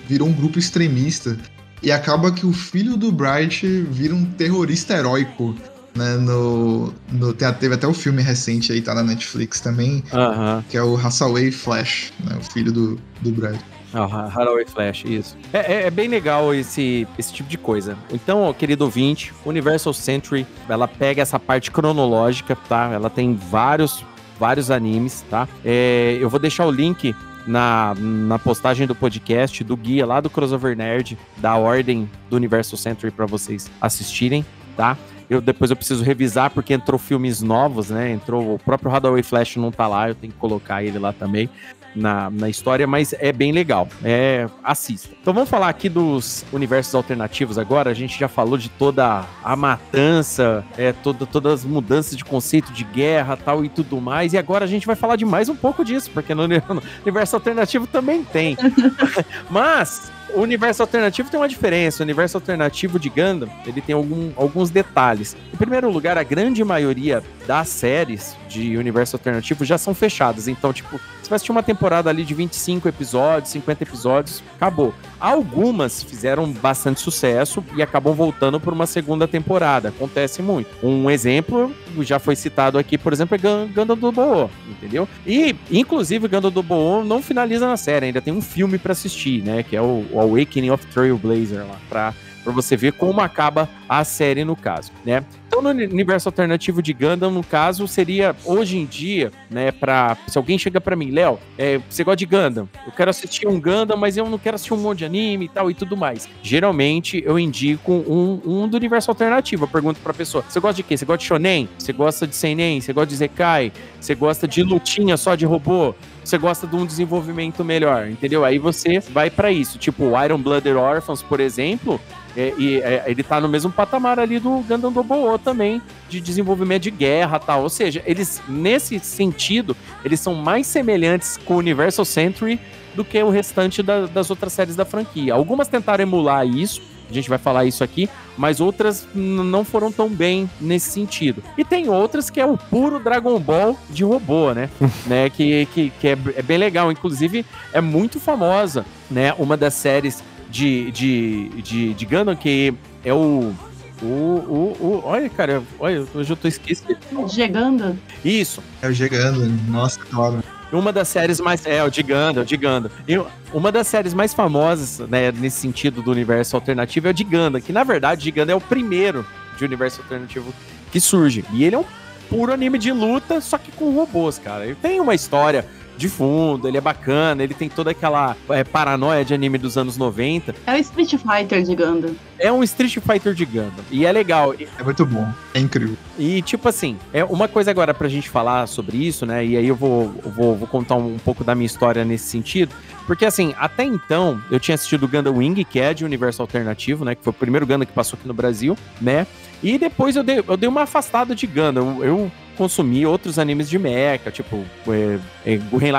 virou 0.07 0.27
um 0.27 0.33
grupo 0.33 0.57
extremista. 0.57 1.37
E 1.83 1.91
acaba 1.91 2.31
que 2.31 2.43
o 2.43 2.51
filho 2.51 2.97
do 2.97 3.11
Bright 3.11 3.67
vira 3.91 4.15
um 4.15 4.25
terrorista 4.25 4.95
heróico. 4.95 5.55
Né, 5.93 6.15
no, 6.15 6.93
no, 7.11 7.33
teve 7.33 7.73
até 7.73 7.85
o 7.85 7.91
um 7.91 7.93
filme 7.93 8.21
recente 8.21 8.71
aí, 8.71 8.81
tá 8.81 8.93
na 8.93 9.03
Netflix 9.03 9.59
também, 9.59 10.03
uhum. 10.11 10.63
que 10.69 10.77
é 10.77 10.81
o 10.81 10.95
Hathaway 10.95 11.51
Flash, 11.51 12.13
né, 12.23 12.37
o 12.39 12.43
filho 12.43 12.71
do, 12.71 12.99
do 13.21 13.31
Bright. 13.31 13.63
Ah, 13.97 14.29
Haraway 14.31 14.65
Flash, 14.65 15.05
isso. 15.05 15.35
É, 15.51 15.57
é, 15.57 15.87
é, 15.87 15.89
bem 15.89 16.07
legal 16.07 16.53
esse, 16.53 17.07
esse 17.17 17.33
tipo 17.33 17.49
de 17.49 17.57
coisa. 17.57 17.97
Então, 18.11 18.53
querido 18.53 18.83
ouvinte, 18.85 19.33
Universal 19.43 19.93
Century, 19.93 20.45
ela 20.69 20.87
pega 20.87 21.21
essa 21.21 21.39
parte 21.39 21.71
cronológica, 21.71 22.55
tá? 22.69 22.91
Ela 22.93 23.09
tem 23.09 23.33
vários, 23.33 24.05
vários 24.39 24.69
animes, 24.69 25.25
tá? 25.29 25.47
É, 25.65 26.15
eu 26.21 26.29
vou 26.29 26.39
deixar 26.39 26.67
o 26.67 26.71
link 26.71 27.15
na, 27.47 27.95
na 27.97 28.37
postagem 28.37 28.85
do 28.85 28.93
podcast, 28.93 29.63
do 29.63 29.75
guia 29.75 30.05
lá 30.05 30.21
do 30.21 30.29
Crossover 30.29 30.77
Nerd, 30.77 31.17
da 31.37 31.55
ordem 31.55 32.07
do 32.29 32.35
Universal 32.35 32.77
Century 32.77 33.09
para 33.09 33.25
vocês 33.25 33.71
assistirem, 33.81 34.45
tá? 34.75 34.95
Eu, 35.29 35.41
depois 35.41 35.71
eu 35.71 35.75
preciso 35.75 36.03
revisar 36.03 36.51
porque 36.51 36.73
entrou 36.73 36.99
filmes 36.99 37.41
novos, 37.41 37.89
né? 37.89 38.11
Entrou 38.11 38.53
o 38.53 38.59
próprio 38.59 38.93
Hadaway 38.93 39.23
Flash 39.23 39.57
não 39.57 39.71
tá 39.71 39.87
lá, 39.87 40.07
eu 40.07 40.15
tenho 40.15 40.31
que 40.31 40.39
colocar 40.39 40.83
ele 40.83 40.99
lá 40.99 41.11
também 41.11 41.49
na, 41.97 42.29
na 42.29 42.49
história, 42.49 42.85
mas 42.87 43.13
é 43.19 43.31
bem 43.31 43.51
legal. 43.51 43.87
É, 44.03 44.47
assista. 44.63 45.09
Então 45.21 45.33
vamos 45.33 45.49
falar 45.49 45.69
aqui 45.69 45.89
dos 45.89 46.45
universos 46.51 46.93
alternativos 46.95 47.57
agora. 47.57 47.89
A 47.89 47.93
gente 47.93 48.17
já 48.19 48.27
falou 48.27 48.57
de 48.57 48.69
toda 48.69 49.25
a 49.43 49.55
matança, 49.55 50.63
é, 50.77 50.93
toda, 50.93 51.25
todas 51.25 51.53
as 51.53 51.65
mudanças 51.65 52.15
de 52.15 52.23
conceito 52.23 52.71
de 52.71 52.83
guerra 52.83 53.35
tal 53.35 53.65
e 53.65 53.69
tudo 53.69 53.99
mais. 53.99 54.33
E 54.33 54.37
agora 54.37 54.65
a 54.65 54.67
gente 54.67 54.85
vai 54.85 54.95
falar 54.95 55.15
de 55.15 55.25
mais 55.25 55.49
um 55.49 55.55
pouco 55.55 55.83
disso, 55.83 56.09
porque 56.13 56.33
no, 56.33 56.47
no 56.47 56.55
universo 57.03 57.35
alternativo 57.35 57.87
também 57.87 58.23
tem. 58.23 58.57
mas 59.49 60.11
o 60.33 60.41
universo 60.41 60.81
alternativo 60.81 61.29
tem 61.29 61.39
uma 61.39 61.47
diferença. 61.47 62.01
O 62.01 62.05
universo 62.05 62.37
alternativo 62.37 62.99
de 62.99 63.09
Gundam, 63.09 63.49
ele 63.65 63.81
tem 63.81 63.95
algum, 63.95 64.31
alguns 64.35 64.69
detalhes. 64.69 65.35
Em 65.53 65.57
primeiro 65.57 65.89
lugar, 65.89 66.17
a 66.17 66.23
grande 66.23 66.63
maioria 66.63 67.23
das 67.45 67.69
séries 67.69 68.35
de 68.47 68.77
universo 68.77 69.15
alternativo 69.15 69.63
já 69.65 69.77
são 69.77 69.93
fechadas. 69.93 70.47
Então, 70.47 70.73
tipo, 70.73 70.99
você 71.21 71.29
vai 71.29 71.35
assistir 71.35 71.51
uma 71.51 71.63
temporada 71.63 72.09
ali 72.09 72.23
de 72.23 72.33
25 72.33 72.87
episódios, 72.87 73.51
50 73.51 73.83
episódios, 73.83 74.43
acabou. 74.55 74.93
Algumas 75.19 76.03
fizeram 76.03 76.51
bastante 76.51 77.01
sucesso 77.01 77.63
e 77.75 77.81
acabam 77.81 78.13
voltando 78.13 78.59
por 78.59 78.73
uma 78.73 78.85
segunda 78.85 79.27
temporada. 79.27 79.89
Acontece 79.89 80.41
muito. 80.41 80.69
Um 80.85 81.09
exemplo 81.09 81.73
já 82.03 82.19
foi 82.19 82.35
citado 82.35 82.77
aqui, 82.77 82.97
por 82.97 83.13
exemplo, 83.13 83.35
é 83.35 83.67
Gundam 83.67 83.97
do 83.97 84.11
Boa, 84.11 84.49
entendeu? 84.69 85.07
E, 85.25 85.55
inclusive, 85.71 86.27
Gundam 86.27 86.51
do 86.51 86.63
Boa 86.63 87.03
não 87.03 87.21
finaliza 87.21 87.67
na 87.67 87.77
série, 87.77 88.07
ainda 88.07 88.21
tem 88.21 88.33
um 88.33 88.41
filme 88.41 88.77
para 88.77 88.91
assistir, 88.91 89.43
né? 89.43 89.63
Que 89.63 89.75
é 89.75 89.81
o, 89.81 90.05
o 90.11 90.19
Awakening 90.19 90.69
of 90.69 90.85
Trailblazer 90.87 91.65
lá, 91.65 91.77
pra 91.89 92.13
para 92.47 92.53
você 92.53 92.77
ver 92.77 92.93
como 92.93 93.19
acaba 93.19 93.69
a 93.89 94.05
série 94.05 94.45
no 94.45 94.55
caso, 94.55 94.93
né? 95.03 95.21
Então, 95.47 95.61
no 95.61 95.69
universo 95.69 96.29
alternativo 96.29 96.81
de 96.81 96.93
Gundam, 96.93 97.29
no 97.29 97.43
caso, 97.43 97.85
seria 97.87 98.33
hoje 98.45 98.77
em 98.77 98.85
dia, 98.85 99.31
né, 99.49 99.69
para 99.71 100.15
se 100.27 100.37
alguém 100.37 100.57
chega 100.57 100.79
para 100.79 100.95
mim, 100.95 101.11
Léo, 101.11 101.39
é, 101.57 101.81
você 101.89 102.05
gosta 102.05 102.17
de 102.17 102.25
Gundam? 102.25 102.69
Eu 102.85 102.91
quero 102.93 103.09
assistir 103.09 103.47
um 103.47 103.59
Gundam, 103.59 103.97
mas 103.97 104.15
eu 104.15 104.29
não 104.29 104.37
quero 104.37 104.55
assistir 104.55 104.73
um 104.73 104.77
monte 104.77 104.99
de 104.99 105.05
anime 105.05 105.45
e 105.45 105.49
tal 105.49 105.69
e 105.69 105.73
tudo 105.73 105.97
mais. 105.97 106.29
Geralmente, 106.41 107.21
eu 107.25 107.37
indico 107.37 107.91
um, 107.91 108.41
um 108.45 108.67
do 108.67 108.77
universo 108.77 109.11
alternativo. 109.11 109.65
Eu 109.65 109.67
pergunto 109.67 109.99
pra 109.99 110.13
pessoa, 110.13 110.43
você 110.47 110.59
gosta 110.59 110.75
de 110.75 110.83
quê? 110.83 110.95
Você 110.95 111.05
gosta 111.05 111.19
de 111.19 111.25
shonen? 111.25 111.67
Você 111.77 111.91
gosta 111.91 112.25
de 112.25 112.35
seinen? 112.35 112.79
Você 112.79 112.93
gosta 112.93 113.07
de 113.07 113.15
zekai? 113.15 113.73
Você 113.99 114.15
gosta 114.15 114.47
de 114.47 114.63
lutinha 114.63 115.17
só 115.17 115.35
de 115.35 115.45
robô? 115.45 115.93
você 116.27 116.37
gosta 116.37 116.67
de 116.67 116.75
um 116.75 116.85
desenvolvimento 116.85 117.63
melhor, 117.63 118.09
entendeu? 118.09 118.43
Aí 118.43 118.59
você 118.59 118.99
vai 118.99 119.29
para 119.29 119.49
isso. 119.49 119.77
Tipo, 119.77 120.11
Iron 120.23 120.39
Blooded 120.39 120.75
Orphans, 120.75 121.21
por 121.21 121.39
exemplo, 121.39 122.01
é, 122.37 122.53
e 122.55 122.79
é, 122.81 123.03
ele 123.07 123.23
tá 123.23 123.41
no 123.41 123.49
mesmo 123.49 123.71
patamar 123.71 124.19
ali 124.19 124.39
do 124.39 124.59
Gundam 124.59 124.91
Double 124.91 125.39
também, 125.43 125.81
de 126.07 126.21
desenvolvimento 126.21 126.83
de 126.83 126.91
guerra 126.91 127.39
tal. 127.39 127.63
Ou 127.63 127.69
seja, 127.69 128.03
eles, 128.05 128.39
nesse 128.47 128.99
sentido, 128.99 129.75
eles 130.05 130.19
são 130.19 130.35
mais 130.35 130.67
semelhantes 130.67 131.37
com 131.37 131.55
o 131.55 131.57
Universal 131.57 132.05
Century 132.05 132.59
do 132.93 133.03
que 133.03 133.21
o 133.23 133.31
restante 133.31 133.81
da, 133.81 134.05
das 134.05 134.29
outras 134.29 134.53
séries 134.53 134.75
da 134.75 134.85
franquia. 134.85 135.33
Algumas 135.33 135.67
tentaram 135.67 136.03
emular 136.03 136.45
isso, 136.45 136.79
a 137.09 137.13
gente 137.13 137.27
vai 137.27 137.39
falar 137.39 137.65
isso 137.65 137.83
aqui, 137.83 138.07
mas 138.37 138.59
outras 138.59 139.07
não 139.15 139.65
foram 139.65 139.91
tão 139.91 140.07
bem 140.07 140.47
nesse 140.61 140.91
sentido. 140.91 141.41
E 141.57 141.65
tem 141.65 141.89
outras 141.89 142.29
que 142.29 142.39
é 142.39 142.45
o 142.45 142.55
puro 142.55 142.99
Dragon 142.99 143.39
Ball 143.39 143.75
de 143.89 144.03
robô, 144.03 144.53
né? 144.53 144.69
né? 145.07 145.27
Que, 145.31 145.65
que, 145.73 145.89
que 145.89 146.07
é, 146.07 146.17
é, 146.35 146.41
bem 146.43 146.59
legal. 146.59 146.91
Inclusive, 146.91 147.43
é 147.73 147.81
muito 147.81 148.19
famosa, 148.19 148.85
né? 149.09 149.33
Uma 149.39 149.57
das 149.57 149.73
séries 149.73 150.23
de, 150.49 150.91
de, 150.91 151.49
de, 151.61 151.93
de 151.93 152.05
Gundam, 152.05 152.35
que 152.35 152.73
é 153.03 153.13
o. 153.13 153.53
O, 153.99 154.05
o, 154.05 154.77
o, 154.79 155.01
olha, 155.05 155.27
cara, 155.27 155.63
olha, 155.79 156.05
hoje 156.13 156.31
eu 156.31 156.37
tô 156.37 156.47
esquecendo. 156.47 156.99
Gigando? 157.27 157.97
Isso. 158.23 158.61
É 158.79 158.87
o 158.87 158.93
Gigando, 158.93 159.43
nossa, 159.71 159.99
claro. 159.99 160.43
Uma 160.71 160.91
das 160.91 161.07
séries 161.07 161.39
mais. 161.39 161.65
É, 161.65 161.83
o 161.83 161.91
Gigando, 161.91 162.39
é 162.39 162.43
o 162.43 162.47
Gigando. 162.47 162.91
E 163.07 163.13
uma 163.51 163.71
das 163.71 163.87
séries 163.87 164.13
mais 164.13 164.35
famosas, 164.35 164.99
né, 165.09 165.31
nesse 165.31 165.59
sentido 165.59 166.03
do 166.03 166.11
universo 166.11 166.55
alternativo 166.55 167.07
é 167.07 167.11
o 167.11 167.17
Giganda, 167.17 167.59
que 167.59 167.73
na 167.73 167.83
verdade 167.83 168.25
Giganda 168.25 168.51
é 168.51 168.55
o 168.55 168.61
primeiro 168.61 169.25
de 169.57 169.65
universo 169.65 170.01
alternativo 170.01 170.53
que 170.91 170.99
surge. 170.99 171.43
E 171.51 171.63
ele 171.63 171.75
é 171.75 171.79
um 171.79 171.85
puro 172.29 172.53
anime 172.53 172.77
de 172.77 172.91
luta, 172.91 173.41
só 173.41 173.57
que 173.57 173.71
com 173.71 173.95
robôs, 173.95 174.37
cara. 174.37 174.65
Ele 174.65 174.75
tem 174.75 174.99
uma 174.99 175.15
história 175.15 175.65
de 175.97 176.07
fundo, 176.07 176.67
ele 176.67 176.77
é 176.77 176.81
bacana, 176.81 177.43
ele 177.43 177.53
tem 177.53 177.67
toda 177.67 177.91
aquela 177.91 178.37
é, 178.49 178.63
paranoia 178.63 179.25
de 179.25 179.33
anime 179.33 179.57
dos 179.57 179.77
anos 179.77 179.97
90. 179.97 180.55
É 180.65 180.73
o 180.73 180.77
Street 180.77 181.15
Fighter 181.15 181.63
de 181.63 181.75
Gundam. 181.75 182.15
É 182.39 182.51
um 182.51 182.63
Street 182.63 182.99
Fighter 182.99 183.33
de 183.33 183.45
Gundam. 183.45 183.83
E 183.89 184.05
é 184.05 184.11
legal. 184.11 184.53
É 184.53 184.83
muito 184.83 185.05
bom. 185.05 185.27
É 185.53 185.59
incrível. 185.59 185.97
E, 186.17 186.41
tipo 186.43 186.69
assim, 186.69 186.97
é 187.11 187.23
uma 187.23 187.47
coisa 187.47 187.71
agora 187.71 187.93
pra 187.93 188.07
gente 188.07 188.29
falar 188.29 188.67
sobre 188.67 188.97
isso, 188.97 189.25
né? 189.25 189.43
E 189.43 189.57
aí 189.57 189.67
eu 189.67 189.75
vou, 189.75 190.09
vou, 190.23 190.55
vou 190.55 190.67
contar 190.67 190.95
um, 190.95 191.15
um 191.15 191.19
pouco 191.19 191.43
da 191.43 191.55
minha 191.55 191.65
história 191.65 192.05
nesse 192.05 192.25
sentido. 192.25 192.75
Porque, 193.07 193.25
assim, 193.25 193.55
até 193.57 193.83
então, 193.83 194.39
eu 194.51 194.59
tinha 194.59 194.75
assistido 194.75 195.03
o 195.03 195.07
Gundam 195.07 195.37
Wing, 195.37 195.63
que 195.63 195.79
é 195.79 195.93
de 195.93 196.05
universo 196.05 196.41
alternativo, 196.41 197.03
né? 197.03 197.15
Que 197.15 197.23
foi 197.23 197.31
o 197.31 197.33
primeiro 197.33 197.65
Gundam 197.65 197.85
que 197.85 197.93
passou 197.93 198.17
aqui 198.19 198.27
no 198.27 198.33
Brasil, 198.33 198.77
né? 199.01 199.25
E 199.63 199.77
depois 199.77 200.15
eu 200.15 200.23
dei, 200.23 200.43
eu 200.45 200.57
dei 200.57 200.69
uma 200.69 200.83
afastada 200.83 201.33
de 201.33 201.47
Gundam. 201.47 201.97
Eu, 201.99 202.05
eu 202.05 202.31
consumi 202.57 203.05
outros 203.05 203.37
animes 203.37 203.69
de 203.69 203.77
mecha, 203.77 204.31
tipo 204.31 204.65
é, 204.87 205.19
é, 205.45 205.57
Gurren 205.57 205.93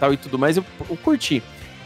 tal 0.00 0.12
e 0.12 0.16
tudo 0.16 0.38
mais, 0.38 0.56
eu, 0.56 0.64
eu 0.88 0.96
curti. 0.96 1.42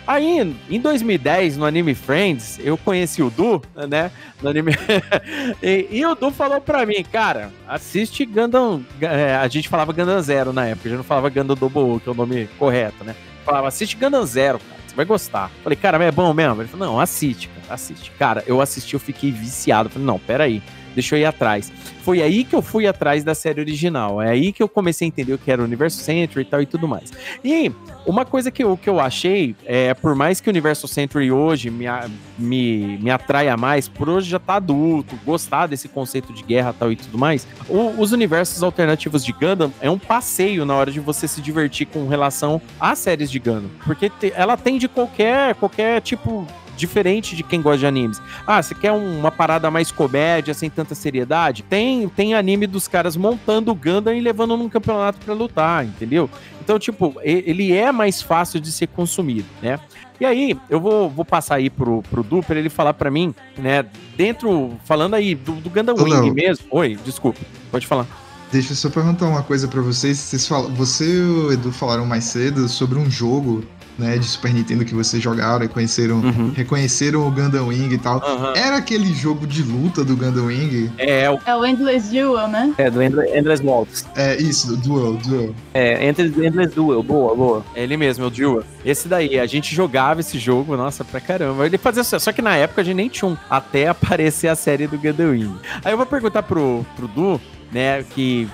Aí, 0.07 0.57
em 0.71 0.81
2010, 0.81 1.57
no 1.57 1.65
Anime 1.65 1.93
Friends, 1.93 2.61
eu 2.63 2.79
conheci 2.79 3.25
o 3.25 3.29
Du, 3.29 3.61
né? 3.89 4.13
No 4.41 4.51
anime... 4.51 4.71
e, 5.61 5.89
e, 5.91 6.07
o 6.07 6.15
Du 6.15 6.31
falou 6.31 6.61
pra 6.61 6.87
mim, 6.87 7.05
cara, 7.11 7.51
assiste 7.67 8.25
Gundam... 8.25 8.87
É, 9.01 9.35
a 9.35 9.49
gente 9.49 9.69
falava 9.69 9.93
Gundam 9.93 10.23
Zero 10.23 10.53
na 10.53 10.67
época, 10.67 10.91
já 10.91 10.97
não 10.97 11.03
falava 11.03 11.29
Gundam 11.29 11.57
Double, 11.57 11.99
que 11.99 12.09
é 12.09 12.13
o 12.13 12.15
nome 12.15 12.49
correto, 12.57 13.03
né? 13.03 13.17
Falava, 13.45 13.67
assiste 13.67 13.97
Gundam 13.97 14.25
Zero, 14.25 14.61
cara, 14.61 14.81
você 14.87 14.95
vai 14.95 15.05
gostar. 15.05 15.51
Falei, 15.65 15.77
cara, 15.77 15.99
mas 15.99 16.07
é 16.07 16.13
bom 16.13 16.33
mesmo? 16.33 16.63
Ele 16.63 16.69
falou, 16.69 16.87
não, 16.87 17.01
assiste, 17.01 17.49
cara, 17.49 17.75
assiste. 17.75 18.13
Cara, 18.13 18.45
eu 18.47 18.61
assisti, 18.61 18.95
eu 18.95 19.01
fiquei 19.01 19.33
viciado. 19.33 19.89
Falei, 19.89 20.07
não, 20.07 20.21
peraí. 20.21 20.63
aí 20.63 20.86
deixa 20.97 21.15
eu 21.15 21.21
ir 21.21 21.27
atrás. 21.27 21.71
Foi 22.03 22.23
aí 22.23 22.43
que 22.43 22.57
eu 22.57 22.63
fui 22.63 22.87
atrás 22.87 23.23
da 23.23 23.35
série 23.35 23.61
original. 23.61 24.21
É 24.21 24.31
aí 24.31 24.53
que 24.53 24.63
eu 24.63 24.69
comecei 24.69 25.07
a 25.07 25.09
entender 25.09 25.35
o 25.35 25.39
que 25.39 25.51
era 25.51 25.61
o 25.61 25.65
Universo 25.65 26.03
Century 26.03 26.43
e 26.43 26.45
tal 26.45 26.63
e 26.63 26.67
tudo 26.67 26.89
mais. 26.89 27.13
E 27.45 27.71
uma 28.07 28.25
coisa 28.25 28.51
que 28.51 28.65
eu, 28.65 28.77
que 28.77 28.89
eu 28.89 28.99
achei, 28.99 29.55
é, 29.65 29.93
por 29.93 30.15
mais 30.15 30.41
que 30.41 30.49
o 30.49 30.51
Universo 30.51 30.89
Century 30.89 31.31
hoje 31.31 31.69
me, 31.69 31.85
me, 32.39 32.99
me 32.99 33.11
atraia 33.11 33.57
mais, 33.57 33.89
por 33.89 34.09
hoje 34.09 34.31
já 34.31 34.39
tá 34.39 34.55
adulto, 34.55 35.19
gostar 35.25 35.67
desse 35.67 35.89
conceito 35.89 36.33
de 36.33 36.43
guerra 36.43 36.73
tal 36.73 36.91
e 36.91 36.97
tudo 36.97 37.19
mais, 37.19 37.47
o, 37.69 38.01
os 38.01 38.13
universos 38.13 38.63
alternativos 38.63 39.25
de 39.25 39.33
Gundam 39.33 39.73
é 39.81 39.91
um 39.91 39.99
passeio 39.99 40.65
na 40.65 40.75
hora 40.75 40.91
de 40.91 41.01
você 41.01 41.29
se 41.29 41.43
divertir 41.43 41.87
com 41.87 42.09
relação 42.09 42.61
às 42.81 42.99
séries 42.99 43.31
de 43.31 43.39
Gundam. 43.39 43.71
Porque 43.85 44.09
te, 44.09 44.33
ela 44.35 44.57
tem 44.57 44.79
de 44.79 44.89
qualquer, 44.89 45.55
qualquer 45.57 46.01
tipo 46.01 46.47
diferente 46.77 47.35
de 47.35 47.43
quem 47.43 47.63
gosta 47.63 47.79
de 47.79 47.87
animes. 47.87 48.21
Ah, 48.47 48.63
você 48.63 48.75
quer 48.75 48.93
uma 48.93 49.31
parada 49.31 49.71
mais 49.71 49.91
comédia, 49.91 50.55
sem 50.55 50.69
tanta 50.69 50.95
seriedade? 50.95 51.63
Tem, 51.63 52.09
tem 52.09 52.35
anime 52.35 52.67
dos 52.67 52.87
caras 52.87 53.17
montando 53.17 53.71
o 53.71 53.75
Gundam 53.75 54.15
e 54.15 54.21
levando 54.21 54.57
num 54.57 54.69
campeonato 54.69 55.19
para 55.25 55.35
lutar, 55.35 55.85
entendeu? 55.85 56.29
Então, 56.61 56.79
tipo, 56.79 57.15
ele 57.23 57.73
é 57.73 57.93
mais 57.93 58.21
fácil 58.21 58.61
de 58.61 58.73
ser 58.73 58.89
consumido, 58.89 59.47
né? 59.63 59.79
E 60.19 60.25
aí, 60.25 60.59
eu 60.71 60.81
vou, 60.81 61.11
vou 61.11 61.25
passar 61.25 61.57
aí 61.57 61.69
pro, 61.69 62.03
pro 62.11 62.23
Du 62.23 62.43
pra 62.43 62.59
ele 62.59 62.69
falar 62.69 62.95
para 62.95 63.11
mim, 63.11 63.35
né? 63.57 63.85
Dentro, 64.17 64.73
falando 64.85 65.15
aí 65.15 65.35
do, 65.35 65.53
do 65.53 65.71
Gundam 65.71 65.95
Wing 65.95 66.31
mesmo. 66.33 66.67
Oi, 66.71 66.99
desculpa, 67.05 67.39
pode 67.71 67.87
falar. 67.87 68.07
Deixa 68.51 68.73
eu 68.73 68.77
só 68.77 68.89
perguntar 68.89 69.27
uma 69.27 69.43
coisa 69.43 69.69
para 69.69 69.81
vocês. 69.81 70.19
vocês 70.19 70.47
falam, 70.47 70.73
você 70.75 71.05
e 71.05 71.21
o 71.21 71.53
Edu 71.53 71.73
falaram 71.73 72.07
mais 72.07 72.25
cedo 72.25 72.69
sobre 72.69 72.99
um 72.99 73.11
jogo 73.11 73.65
né, 73.99 74.19
de 74.19 74.25
Super 74.25 74.53
Nintendo 74.53 74.85
que 74.85 74.95
vocês 74.95 75.23
jogaram 75.23 75.65
e 75.65 75.69
conheceram, 75.69 76.17
uhum. 76.17 76.53
reconheceram 76.55 77.27
o 77.27 77.31
Gundam 77.31 77.69
Wing 77.69 77.93
e 77.93 77.99
tal. 77.99 78.17
Uhum. 78.17 78.55
Era 78.55 78.77
aquele 78.77 79.13
jogo 79.15 79.47
de 79.47 79.63
luta 79.63 80.05
do 80.05 80.17
Gundam 80.17 80.47
Wing? 80.47 80.91
É, 80.99 81.23
é 81.23 81.31
o, 81.31 81.39
é 81.45 81.57
o 81.57 81.65
Endless 81.65 82.11
Duel, 82.11 82.49
né? 82.49 82.75
É, 82.79 82.91
do 82.91 83.03
Endless, 83.03 83.37
Endless 83.37 83.63
Waltz. 83.65 84.07
É, 84.15 84.37
isso, 84.37 84.77
Duel, 84.77 85.15
Duel. 85.15 85.55
É, 85.75 86.09
Endless, 86.09 86.47
Endless 86.47 86.75
Duel, 86.75 87.03
boa, 87.03 87.35
boa. 87.35 87.65
É 87.75 87.83
ele 87.83 87.97
mesmo, 87.97 88.25
é 88.25 88.27
o 88.27 88.31
Duel. 88.31 88.63
Esse 88.85 89.09
daí, 89.09 89.39
a 89.39 89.47
gente 89.47 89.75
jogava 89.75 90.21
esse 90.21 90.39
jogo, 90.39 90.77
nossa, 90.77 91.05
pra 91.05 91.21
caramba. 91.21 91.67
Ele 91.67 91.79
fazia 91.79 92.05
só 92.05 92.33
que 92.33 92.43
na 92.43 92.57
época 92.57 92.81
a 92.83 92.85
gente 92.85 92.97
nem 92.97 93.09
tinha 93.09 93.29
um, 93.29 93.37
até 93.49 93.89
aparecer 93.89 94.49
a 94.49 94.57
série 94.57 94.87
do 94.87 94.99
Gundam 94.99 95.31
Wing. 95.31 95.57
Aí 95.85 95.93
eu 95.93 95.97
vou 95.97 96.07
perguntar 96.07 96.43
pro, 96.43 96.85
pro 96.97 97.09
Du, 97.09 97.41
né, 97.73 98.03
que 98.03 98.49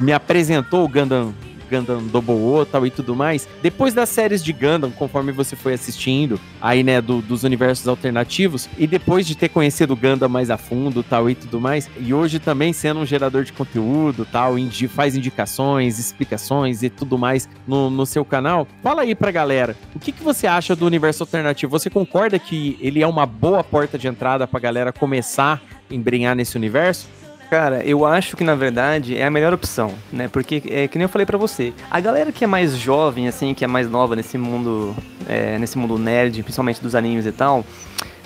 me 0.00 0.12
apresentou 0.12 0.84
o 0.84 0.88
Gundam 0.88 1.34
Gundam 1.72 2.02
Double 2.06 2.34
O 2.34 2.66
tal 2.66 2.86
e 2.86 2.90
tudo 2.90 3.16
mais, 3.16 3.48
depois 3.62 3.94
das 3.94 4.10
séries 4.10 4.44
de 4.44 4.52
Gundam, 4.52 4.90
conforme 4.90 5.32
você 5.32 5.56
foi 5.56 5.72
assistindo, 5.72 6.38
aí, 6.60 6.82
né, 6.82 7.00
do, 7.00 7.22
dos 7.22 7.44
universos 7.44 7.88
alternativos, 7.88 8.68
e 8.76 8.86
depois 8.86 9.26
de 9.26 9.34
ter 9.34 9.48
conhecido 9.48 9.94
o 9.94 9.96
Gundam 9.96 10.28
mais 10.28 10.50
a 10.50 10.58
fundo 10.58 11.02
tal 11.02 11.30
e 11.30 11.34
tudo 11.34 11.60
mais, 11.60 11.88
e 11.98 12.12
hoje 12.12 12.38
também 12.38 12.72
sendo 12.72 13.00
um 13.00 13.06
gerador 13.06 13.44
de 13.44 13.52
conteúdo 13.52 14.26
tal, 14.30 14.58
indi 14.58 14.86
faz 14.86 15.16
indicações, 15.16 15.98
explicações 15.98 16.82
e 16.82 16.90
tudo 16.90 17.16
mais 17.16 17.48
no, 17.66 17.88
no 17.88 18.04
seu 18.04 18.24
canal, 18.24 18.66
fala 18.82 19.02
aí 19.02 19.14
pra 19.14 19.30
galera, 19.30 19.74
o 19.94 19.98
que, 19.98 20.12
que 20.12 20.22
você 20.22 20.46
acha 20.46 20.76
do 20.76 20.84
universo 20.84 21.22
alternativo? 21.22 21.70
Você 21.70 21.88
concorda 21.88 22.38
que 22.38 22.76
ele 22.80 23.02
é 23.02 23.06
uma 23.06 23.24
boa 23.24 23.64
porta 23.64 23.98
de 23.98 24.08
entrada 24.08 24.46
pra 24.46 24.60
galera 24.60 24.92
começar 24.92 25.62
a 25.90 25.94
embrenhar 25.94 26.36
nesse 26.36 26.56
universo? 26.56 27.08
Cara, 27.52 27.84
eu 27.84 28.06
acho 28.06 28.34
que 28.34 28.42
na 28.42 28.54
verdade 28.54 29.14
é 29.14 29.26
a 29.26 29.30
melhor 29.30 29.52
opção, 29.52 29.92
né? 30.10 30.26
Porque 30.26 30.62
é 30.70 30.88
que 30.88 30.96
nem 30.96 31.02
eu 31.02 31.08
falei 31.10 31.26
para 31.26 31.36
você, 31.36 31.74
a 31.90 32.00
galera 32.00 32.32
que 32.32 32.44
é 32.44 32.46
mais 32.46 32.74
jovem, 32.74 33.28
assim, 33.28 33.52
que 33.52 33.62
é 33.62 33.68
mais 33.68 33.90
nova 33.90 34.16
nesse 34.16 34.38
mundo, 34.38 34.96
é, 35.28 35.58
nesse 35.58 35.76
mundo 35.76 35.98
nerd, 35.98 36.42
principalmente 36.42 36.80
dos 36.80 36.94
animes 36.94 37.26
e 37.26 37.30
tal, 37.30 37.62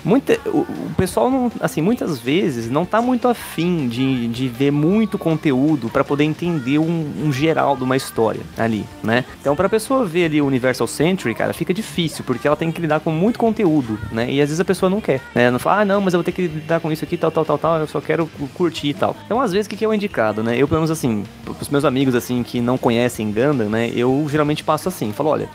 Muita, 0.03 0.39
o, 0.45 0.59
o, 0.59 0.91
pessoal, 0.95 1.29
não, 1.29 1.51
assim, 1.59 1.81
muitas 1.81 2.19
vezes 2.19 2.69
não 2.69 2.85
tá 2.85 3.01
muito 3.01 3.27
afim 3.27 3.87
de, 3.87 4.27
de 4.27 4.47
ver 4.47 4.71
muito 4.71 5.17
conteúdo 5.17 5.89
para 5.89 6.03
poder 6.03 6.23
entender 6.23 6.79
um, 6.79 7.11
um, 7.25 7.31
geral 7.33 7.75
de 7.75 7.83
uma 7.83 7.95
história 7.95 8.41
ali, 8.57 8.85
né? 9.03 9.25
Então, 9.41 9.55
pra 9.55 9.67
pessoa 9.67 10.05
ver 10.05 10.25
ali 10.25 10.41
o 10.41 10.45
Universal 10.45 10.87
Century, 10.87 11.33
cara, 11.33 11.53
fica 11.53 11.73
difícil, 11.73 12.23
porque 12.23 12.47
ela 12.47 12.55
tem 12.55 12.71
que 12.71 12.81
lidar 12.81 12.99
com 12.99 13.11
muito 13.11 13.39
conteúdo, 13.39 13.99
né? 14.11 14.31
E 14.31 14.41
às 14.41 14.49
vezes 14.49 14.59
a 14.59 14.65
pessoa 14.65 14.89
não 14.89 15.01
quer, 15.01 15.21
né? 15.33 15.51
Não 15.51 15.59
fala, 15.59 15.81
ah, 15.81 15.85
não, 15.85 16.01
mas 16.01 16.13
eu 16.13 16.19
vou 16.19 16.23
ter 16.23 16.31
que 16.31 16.43
lidar 16.43 16.79
com 16.79 16.91
isso 16.91 17.03
aqui, 17.03 17.17
tal, 17.17 17.31
tal, 17.31 17.45
tal, 17.45 17.57
tal, 17.57 17.79
eu 17.79 17.87
só 17.87 17.99
quero 17.99 18.29
curtir 18.53 18.89
e 18.89 18.93
tal. 18.93 19.15
Então, 19.25 19.41
às 19.41 19.51
vezes, 19.51 19.67
o 19.67 19.69
que, 19.69 19.75
que 19.75 19.85
é 19.85 19.87
o 19.87 19.93
indicado, 19.93 20.43
né? 20.43 20.57
Eu, 20.57 20.67
pelo 20.67 20.81
menos, 20.81 20.91
assim, 20.91 21.23
pros 21.43 21.69
meus 21.69 21.85
amigos, 21.85 22.15
assim, 22.15 22.43
que 22.43 22.61
não 22.61 22.77
conhecem 22.77 23.31
Gundam, 23.31 23.69
né? 23.69 23.91
Eu 23.95 24.25
geralmente 24.29 24.63
passo 24.63 24.89
assim, 24.89 25.11
falo, 25.11 25.29
olha, 25.29 25.49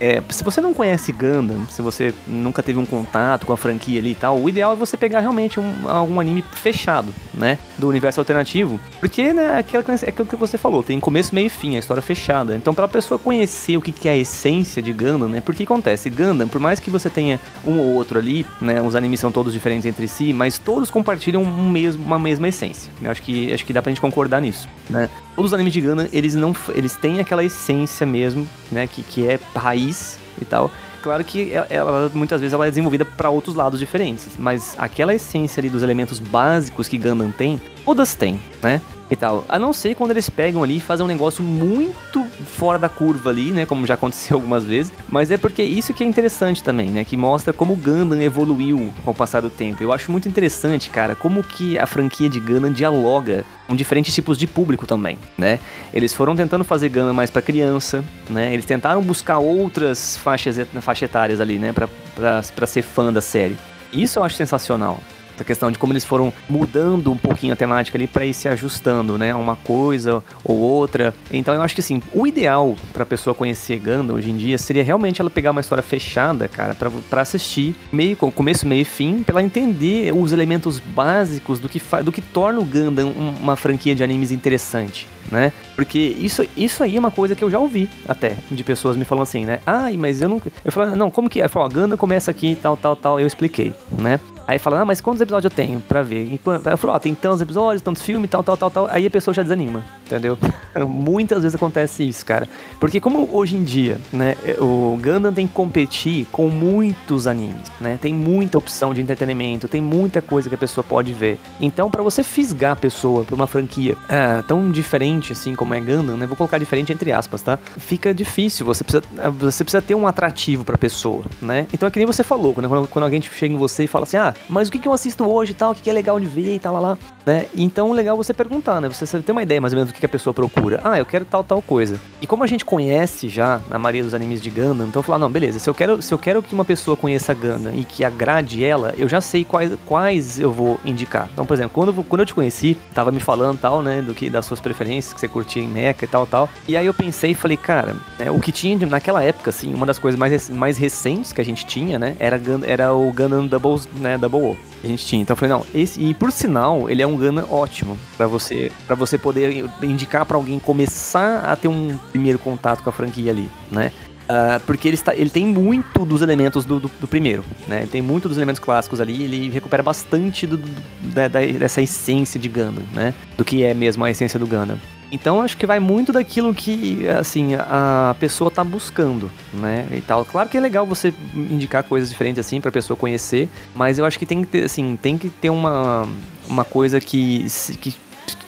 é, 0.00 0.22
se 0.28 0.44
você 0.44 0.60
não 0.60 0.72
conhece 0.72 1.12
Gundam, 1.12 1.66
se 1.68 1.82
você 1.82 2.14
nunca 2.26 2.62
teve 2.62 2.78
um 2.78 2.86
contato 2.86 3.46
com 3.46 3.52
a 3.52 3.56
franquia 3.56 3.98
ali 3.98 4.12
e 4.12 4.14
tal, 4.14 4.38
o 4.38 4.48
ideal 4.48 4.72
é 4.72 4.76
você 4.76 4.96
pegar 4.96 5.20
realmente 5.20 5.58
um, 5.58 5.88
algum 5.88 6.20
anime 6.20 6.44
fechado, 6.52 7.12
né? 7.34 7.58
Do 7.76 7.88
universo 7.88 8.20
alternativo. 8.20 8.78
Porque, 9.00 9.32
né, 9.32 9.56
é 9.56 9.58
aquilo, 9.58 9.84
é 9.88 10.08
aquilo 10.08 10.28
que 10.28 10.36
você 10.36 10.56
falou, 10.56 10.82
tem 10.82 11.00
começo, 11.00 11.34
meio 11.34 11.46
e 11.46 11.50
fim, 11.50 11.76
a 11.76 11.78
história 11.78 12.02
fechada. 12.02 12.54
Então, 12.54 12.74
pra 12.74 12.86
pessoa 12.86 13.18
conhecer 13.18 13.76
o 13.76 13.80
que, 13.80 13.92
que 13.92 14.08
é 14.08 14.12
a 14.12 14.16
essência 14.16 14.80
de 14.80 14.92
Gundam, 14.92 15.28
né? 15.28 15.40
Porque 15.40 15.64
acontece, 15.64 16.08
Gundam, 16.10 16.48
por 16.48 16.60
mais 16.60 16.78
que 16.78 16.90
você 16.90 17.10
tenha 17.10 17.40
um 17.66 17.78
ou 17.78 17.94
outro 17.94 18.18
ali, 18.18 18.46
né? 18.60 18.80
Os 18.80 18.94
animes 18.94 19.20
são 19.20 19.32
todos 19.32 19.52
diferentes 19.52 19.86
entre 19.86 20.06
si, 20.06 20.32
mas 20.32 20.58
todos 20.58 20.90
compartilham 20.90 21.42
um 21.42 21.70
mesmo, 21.70 22.04
uma 22.04 22.18
mesma 22.18 22.48
essência. 22.48 22.92
Eu 23.02 23.10
acho 23.10 23.22
que, 23.22 23.52
acho 23.52 23.64
que 23.64 23.72
dá 23.72 23.82
pra 23.82 23.90
gente 23.90 24.00
concordar 24.00 24.40
nisso, 24.40 24.68
né? 24.88 25.08
Os 25.38 25.54
animes 25.54 25.72
de 25.72 25.80
Gundam, 25.80 26.08
eles 26.12 26.34
não 26.34 26.52
eles 26.74 26.96
têm 26.96 27.20
aquela 27.20 27.44
essência 27.44 28.04
mesmo, 28.04 28.48
né, 28.72 28.88
que, 28.88 29.04
que 29.04 29.24
é 29.24 29.38
raiz 29.54 30.18
e 30.42 30.44
tal. 30.44 30.68
Claro 31.00 31.22
que 31.22 31.52
ela, 31.70 32.10
muitas 32.12 32.40
vezes 32.40 32.52
ela 32.52 32.66
é 32.66 32.70
desenvolvida 32.70 33.04
para 33.04 33.30
outros 33.30 33.54
lados 33.54 33.78
diferentes, 33.78 34.26
mas 34.36 34.74
aquela 34.76 35.14
essência 35.14 35.60
ali 35.60 35.70
dos 35.70 35.84
elementos 35.84 36.18
básicos 36.18 36.88
que 36.88 36.98
Gundam 36.98 37.30
tem, 37.30 37.60
todas 37.84 38.16
têm, 38.16 38.40
né? 38.60 38.82
E 39.10 39.16
tal. 39.16 39.44
A 39.48 39.58
não 39.58 39.72
ser 39.72 39.94
quando 39.94 40.10
eles 40.10 40.28
pegam 40.28 40.62
ali 40.62 40.76
e 40.76 40.80
fazem 40.80 41.04
um 41.04 41.08
negócio 41.08 41.42
muito 41.42 42.24
fora 42.56 42.78
da 42.78 42.88
curva 42.88 43.30
ali, 43.30 43.50
né? 43.50 43.66
Como 43.66 43.86
já 43.86 43.94
aconteceu 43.94 44.36
algumas 44.38 44.64
vezes. 44.64 44.92
Mas 45.08 45.30
é 45.30 45.36
porque 45.36 45.62
isso 45.62 45.94
que 45.94 46.04
é 46.04 46.06
interessante 46.06 46.62
também, 46.62 46.90
né? 46.90 47.04
Que 47.04 47.16
mostra 47.16 47.52
como 47.52 47.72
o 47.72 47.76
Gundam 47.76 48.20
evoluiu 48.20 48.92
com 49.04 49.10
o 49.10 49.14
passar 49.14 49.40
do 49.40 49.50
tempo. 49.50 49.82
Eu 49.82 49.92
acho 49.92 50.10
muito 50.10 50.28
interessante, 50.28 50.90
cara, 50.90 51.14
como 51.14 51.42
que 51.42 51.78
a 51.78 51.86
franquia 51.86 52.28
de 52.28 52.40
Gundam 52.40 52.72
dialoga 52.72 53.44
com 53.66 53.76
diferentes 53.76 54.14
tipos 54.14 54.38
de 54.38 54.46
público 54.46 54.86
também, 54.86 55.18
né? 55.36 55.60
Eles 55.92 56.14
foram 56.14 56.34
tentando 56.34 56.64
fazer 56.64 56.88
Gundam 56.88 57.12
mais 57.12 57.30
para 57.30 57.42
criança, 57.42 58.04
né? 58.28 58.52
Eles 58.52 58.64
tentaram 58.64 59.02
buscar 59.02 59.38
outras 59.38 60.16
faixas, 60.16 60.56
faixa 60.80 61.04
etárias 61.04 61.40
ali, 61.40 61.58
né? 61.58 61.72
Pra, 61.72 62.66
ser 62.66 62.82
fã 62.82 63.12
da 63.12 63.20
série. 63.20 63.56
Isso 63.92 64.18
eu 64.18 64.24
acho 64.24 64.36
sensacional, 64.36 65.00
essa 65.38 65.44
questão 65.44 65.70
de 65.70 65.78
como 65.78 65.92
eles 65.92 66.04
foram 66.04 66.32
mudando 66.48 67.12
um 67.12 67.16
pouquinho 67.16 67.52
a 67.52 67.56
temática 67.56 67.96
ali 67.96 68.06
para 68.06 68.26
ir 68.26 68.34
se 68.34 68.48
ajustando, 68.48 69.16
né, 69.16 69.34
uma 69.34 69.56
coisa 69.56 70.22
ou 70.42 70.58
outra. 70.58 71.14
Então 71.30 71.54
eu 71.54 71.62
acho 71.62 71.74
que 71.74 71.80
assim, 71.80 72.02
o 72.12 72.26
ideal 72.26 72.76
para 72.92 73.06
pessoa 73.06 73.34
conhecer 73.34 73.78
Gundam 73.78 74.16
hoje 74.16 74.30
em 74.30 74.36
dia 74.36 74.58
seria 74.58 74.82
realmente 74.82 75.20
ela 75.20 75.30
pegar 75.30 75.52
uma 75.52 75.60
história 75.60 75.82
fechada, 75.82 76.48
cara, 76.48 76.74
para 76.74 77.20
assistir 77.20 77.74
meio 77.92 78.16
com 78.16 78.30
começo, 78.30 78.66
meio 78.66 78.82
e 78.82 78.84
fim, 78.84 79.22
para 79.22 79.34
ela 79.34 79.42
entender 79.42 80.12
os 80.14 80.32
elementos 80.32 80.78
básicos 80.78 81.58
do 81.60 81.68
que 81.68 81.80
do 82.04 82.12
que 82.12 82.20
torna 82.20 82.60
o 82.60 82.64
Gundam 82.64 83.10
uma 83.10 83.56
franquia 83.56 83.94
de 83.94 84.02
animes 84.02 84.30
interessante 84.30 85.06
né? 85.30 85.52
Porque 85.76 85.98
isso, 85.98 86.46
isso 86.56 86.82
aí 86.82 86.96
é 86.96 86.98
uma 86.98 87.10
coisa 87.10 87.34
que 87.34 87.42
eu 87.42 87.50
já 87.50 87.58
ouvi 87.58 87.88
até, 88.06 88.36
de 88.50 88.64
pessoas 88.64 88.96
me 88.96 89.04
falando 89.04 89.22
assim, 89.22 89.44
né? 89.44 89.60
Ai, 89.66 89.96
mas 89.96 90.20
eu 90.20 90.28
não. 90.28 90.42
Eu 90.64 90.72
falo, 90.72 90.96
não, 90.96 91.10
como 91.10 91.28
que 91.28 91.40
é? 91.40 91.44
Eu 91.44 91.50
falo, 91.50 91.68
Ganda 91.68 91.96
começa 91.96 92.30
aqui, 92.30 92.56
tal, 92.60 92.76
tal, 92.76 92.96
tal. 92.96 93.20
Eu 93.20 93.26
expliquei, 93.26 93.74
né? 93.90 94.20
Aí 94.48 94.58
fala, 94.58 94.80
ah, 94.80 94.84
mas 94.86 94.98
quantos 94.98 95.20
episódios 95.20 95.52
eu 95.52 95.54
tenho 95.54 95.78
pra 95.78 96.02
ver? 96.02 96.40
Eu 96.64 96.78
falo, 96.78 96.94
ó, 96.94 96.98
tem 96.98 97.14
tantos 97.14 97.42
episódios, 97.42 97.82
tantos 97.82 98.00
filmes, 98.00 98.30
tal, 98.30 98.42
tal, 98.42 98.56
tal, 98.56 98.70
tal. 98.70 98.88
Aí 98.90 99.04
a 99.04 99.10
pessoa 99.10 99.34
já 99.34 99.42
desanima, 99.42 99.84
entendeu? 100.06 100.38
Muitas 100.88 101.42
vezes 101.42 101.54
acontece 101.54 102.08
isso, 102.08 102.24
cara. 102.24 102.48
Porque 102.80 102.98
como 102.98 103.28
hoje 103.30 103.56
em 103.56 103.62
dia, 103.62 104.00
né, 104.10 104.36
o 104.58 104.98
Gundam 105.02 105.34
tem 105.34 105.46
que 105.46 105.52
competir 105.52 106.26
com 106.32 106.48
muitos 106.48 107.26
animes, 107.26 107.70
né? 107.78 107.98
Tem 108.00 108.14
muita 108.14 108.56
opção 108.56 108.94
de 108.94 109.02
entretenimento, 109.02 109.68
tem 109.68 109.82
muita 109.82 110.22
coisa 110.22 110.48
que 110.48 110.54
a 110.54 110.58
pessoa 110.58 110.82
pode 110.82 111.12
ver. 111.12 111.38
Então, 111.60 111.90
pra 111.90 112.02
você 112.02 112.22
fisgar 112.22 112.72
a 112.72 112.76
pessoa 112.76 113.24
pra 113.24 113.34
uma 113.34 113.46
franquia 113.46 113.98
ah, 114.08 114.42
tão 114.48 114.70
diferente 114.70 115.17
assim 115.32 115.54
como 115.54 115.74
é 115.74 115.80
Gundam, 115.80 116.16
né? 116.16 116.26
Vou 116.26 116.36
colocar 116.36 116.58
diferente 116.58 116.92
entre 116.92 117.12
aspas, 117.12 117.42
tá? 117.42 117.58
Fica 117.78 118.12
difícil, 118.14 118.64
você 118.66 118.84
precisa, 118.84 119.02
você 119.38 119.64
precisa 119.64 119.82
ter 119.82 119.94
um 119.94 120.06
atrativo 120.06 120.64
pra 120.64 120.76
pessoa, 120.78 121.24
né? 121.40 121.66
Então 121.72 121.86
é 121.86 121.90
que 121.90 121.98
nem 121.98 122.06
você 122.06 122.22
falou, 122.22 122.54
né? 122.58 122.68
quando, 122.68 122.88
quando 122.88 123.04
alguém 123.04 123.20
chega 123.20 123.54
em 123.54 123.58
você 123.58 123.84
e 123.84 123.86
fala 123.86 124.04
assim, 124.04 124.16
ah, 124.16 124.34
mas 124.48 124.68
o 124.68 124.72
que, 124.72 124.78
que 124.78 124.88
eu 124.88 124.92
assisto 124.92 125.24
hoje 125.28 125.52
e 125.52 125.54
tal, 125.54 125.72
o 125.72 125.74
que, 125.74 125.82
que 125.82 125.90
é 125.90 125.92
legal 125.92 126.18
de 126.18 126.26
ver 126.26 126.54
e 126.54 126.58
tal, 126.58 126.74
lá, 126.74 126.80
lá, 126.80 126.98
né? 127.26 127.46
Então, 127.54 127.92
legal 127.92 128.16
você 128.16 128.32
perguntar, 128.32 128.80
né? 128.80 128.88
Você, 128.88 129.06
tem 129.20 129.32
uma 129.32 129.42
ideia 129.42 129.60
mais 129.60 129.72
ou 129.72 129.76
menos 129.76 129.90
do 129.90 129.94
que, 129.94 130.00
que 130.00 130.06
a 130.06 130.08
pessoa 130.08 130.32
procura. 130.32 130.80
Ah, 130.84 130.98
eu 130.98 131.04
quero 131.06 131.24
tal, 131.24 131.42
tal 131.44 131.60
coisa. 131.60 132.00
E 132.20 132.26
como 132.26 132.42
a 132.44 132.46
gente 132.46 132.64
conhece 132.64 133.28
já 133.28 133.60
na 133.68 133.78
maioria 133.78 134.02
dos 134.04 134.14
animes 134.14 134.40
de 134.40 134.50
Gundam, 134.50 134.86
então 134.88 135.02
falar, 135.02 135.18
não, 135.18 135.30
beleza, 135.30 135.58
se 135.58 135.68
eu 135.68 135.74
quero, 135.74 136.00
se 136.00 136.12
eu 136.12 136.18
quero 136.18 136.42
que 136.42 136.54
uma 136.54 136.64
pessoa 136.64 136.96
conheça 136.96 137.34
Gundam 137.34 137.74
e 137.74 137.84
que 137.84 138.04
agrade 138.04 138.64
ela, 138.64 138.94
eu 138.96 139.08
já 139.08 139.20
sei 139.20 139.44
quais, 139.44 139.72
quais 139.86 140.38
eu 140.40 140.52
vou 140.52 140.78
indicar. 140.84 141.28
Então, 141.32 141.44
por 141.44 141.54
exemplo, 141.54 141.70
quando, 141.74 141.94
eu- 141.96 142.04
quando 142.04 142.20
eu 142.20 142.26
te 142.26 142.34
conheci, 142.34 142.76
tava 142.94 143.10
me 143.12 143.20
falando 143.20 143.58
tal, 143.58 143.82
né, 143.82 144.00
do 144.02 144.14
que 144.14 144.30
das 144.30 144.46
suas 144.46 144.60
preferências, 144.60 145.07
que 145.14 145.20
você 145.20 145.28
curtia 145.28 145.62
em 145.62 145.68
Mecha 145.68 146.04
e 146.04 146.08
tal, 146.08 146.26
tal. 146.26 146.48
E 146.66 146.76
aí 146.76 146.86
eu 146.86 146.94
pensei 146.94 147.32
e 147.32 147.34
falei, 147.34 147.56
cara, 147.56 147.96
né, 148.18 148.30
o 148.30 148.38
que 148.40 148.52
tinha 148.52 148.86
naquela 148.86 149.22
época, 149.22 149.50
assim, 149.50 149.72
uma 149.74 149.86
das 149.86 149.98
coisas 149.98 150.18
mais, 150.18 150.48
mais 150.50 150.76
recentes 150.78 151.32
que 151.32 151.40
a 151.40 151.44
gente 151.44 151.64
tinha, 151.66 151.98
né, 151.98 152.16
era, 152.18 152.40
era 152.66 152.92
o 152.92 153.12
Gundam 153.12 153.46
Double, 153.46 153.80
né, 153.96 154.16
Double 154.18 154.40
O. 154.40 154.56
A 154.82 154.86
gente 154.86 155.04
tinha. 155.04 155.22
Então 155.22 155.34
eu 155.34 155.38
falei, 155.38 155.54
não, 155.54 155.66
esse, 155.74 156.00
e 156.00 156.14
por 156.14 156.30
sinal, 156.30 156.88
ele 156.88 157.02
é 157.02 157.06
um 157.06 157.16
Gundam 157.16 157.44
ótimo 157.50 157.98
pra 158.16 158.26
você, 158.26 158.70
para 158.86 158.94
você 158.94 159.18
poder 159.18 159.64
indicar 159.82 160.24
pra 160.24 160.36
alguém 160.36 160.58
começar 160.58 161.40
a 161.44 161.56
ter 161.56 161.68
um 161.68 161.96
primeiro 162.10 162.38
contato 162.38 162.82
com 162.82 162.90
a 162.90 162.92
franquia 162.92 163.30
ali, 163.32 163.50
né? 163.70 163.90
Ah, 164.30 164.60
porque 164.66 164.86
ele, 164.86 164.94
está, 164.94 165.14
ele 165.14 165.30
tem 165.30 165.46
muito 165.46 166.04
dos 166.04 166.20
elementos 166.20 166.66
do, 166.66 166.78
do, 166.78 166.90
do 167.00 167.08
primeiro, 167.08 167.42
né? 167.66 167.78
Ele 167.78 167.86
tem 167.86 168.02
muito 168.02 168.28
dos 168.28 168.36
elementos 168.36 168.60
clássicos 168.60 169.00
ali, 169.00 169.22
ele 169.24 169.48
recupera 169.48 169.82
bastante 169.82 170.46
do, 170.46 170.58
do- 170.58 170.82
da, 171.14 171.28
da- 171.28 171.40
dessa 171.40 171.80
essência 171.80 172.38
de 172.38 172.46
Gundam, 172.46 172.84
né? 172.92 173.14
Do 173.38 173.44
que 173.44 173.64
é 173.64 173.72
mesmo 173.72 174.04
a 174.04 174.10
essência 174.10 174.38
do 174.38 174.46
Gundam. 174.46 174.78
Então 175.10 175.40
acho 175.40 175.56
que 175.56 175.66
vai 175.66 175.80
muito 175.80 176.12
daquilo 176.12 176.54
que, 176.54 177.08
assim, 177.08 177.54
a 177.54 178.14
pessoa 178.20 178.50
tá 178.50 178.62
buscando, 178.62 179.30
né? 179.52 179.86
E 179.92 180.00
tal. 180.00 180.24
Claro 180.24 180.48
que 180.48 180.56
é 180.56 180.60
legal 180.60 180.86
você 180.86 181.14
indicar 181.34 181.82
coisas 181.82 182.10
diferentes 182.10 182.38
assim 182.38 182.60
pra 182.60 182.70
pessoa 182.70 182.96
conhecer, 182.96 183.48
mas 183.74 183.98
eu 183.98 184.04
acho 184.04 184.18
que 184.18 184.26
tem 184.26 184.42
que 184.42 184.48
ter, 184.48 184.64
assim, 184.64 184.98
tem 185.00 185.16
que 185.16 185.30
ter 185.30 185.50
uma, 185.50 186.06
uma 186.46 186.64
coisa 186.64 187.00
que, 187.00 187.46
que, 187.80 187.94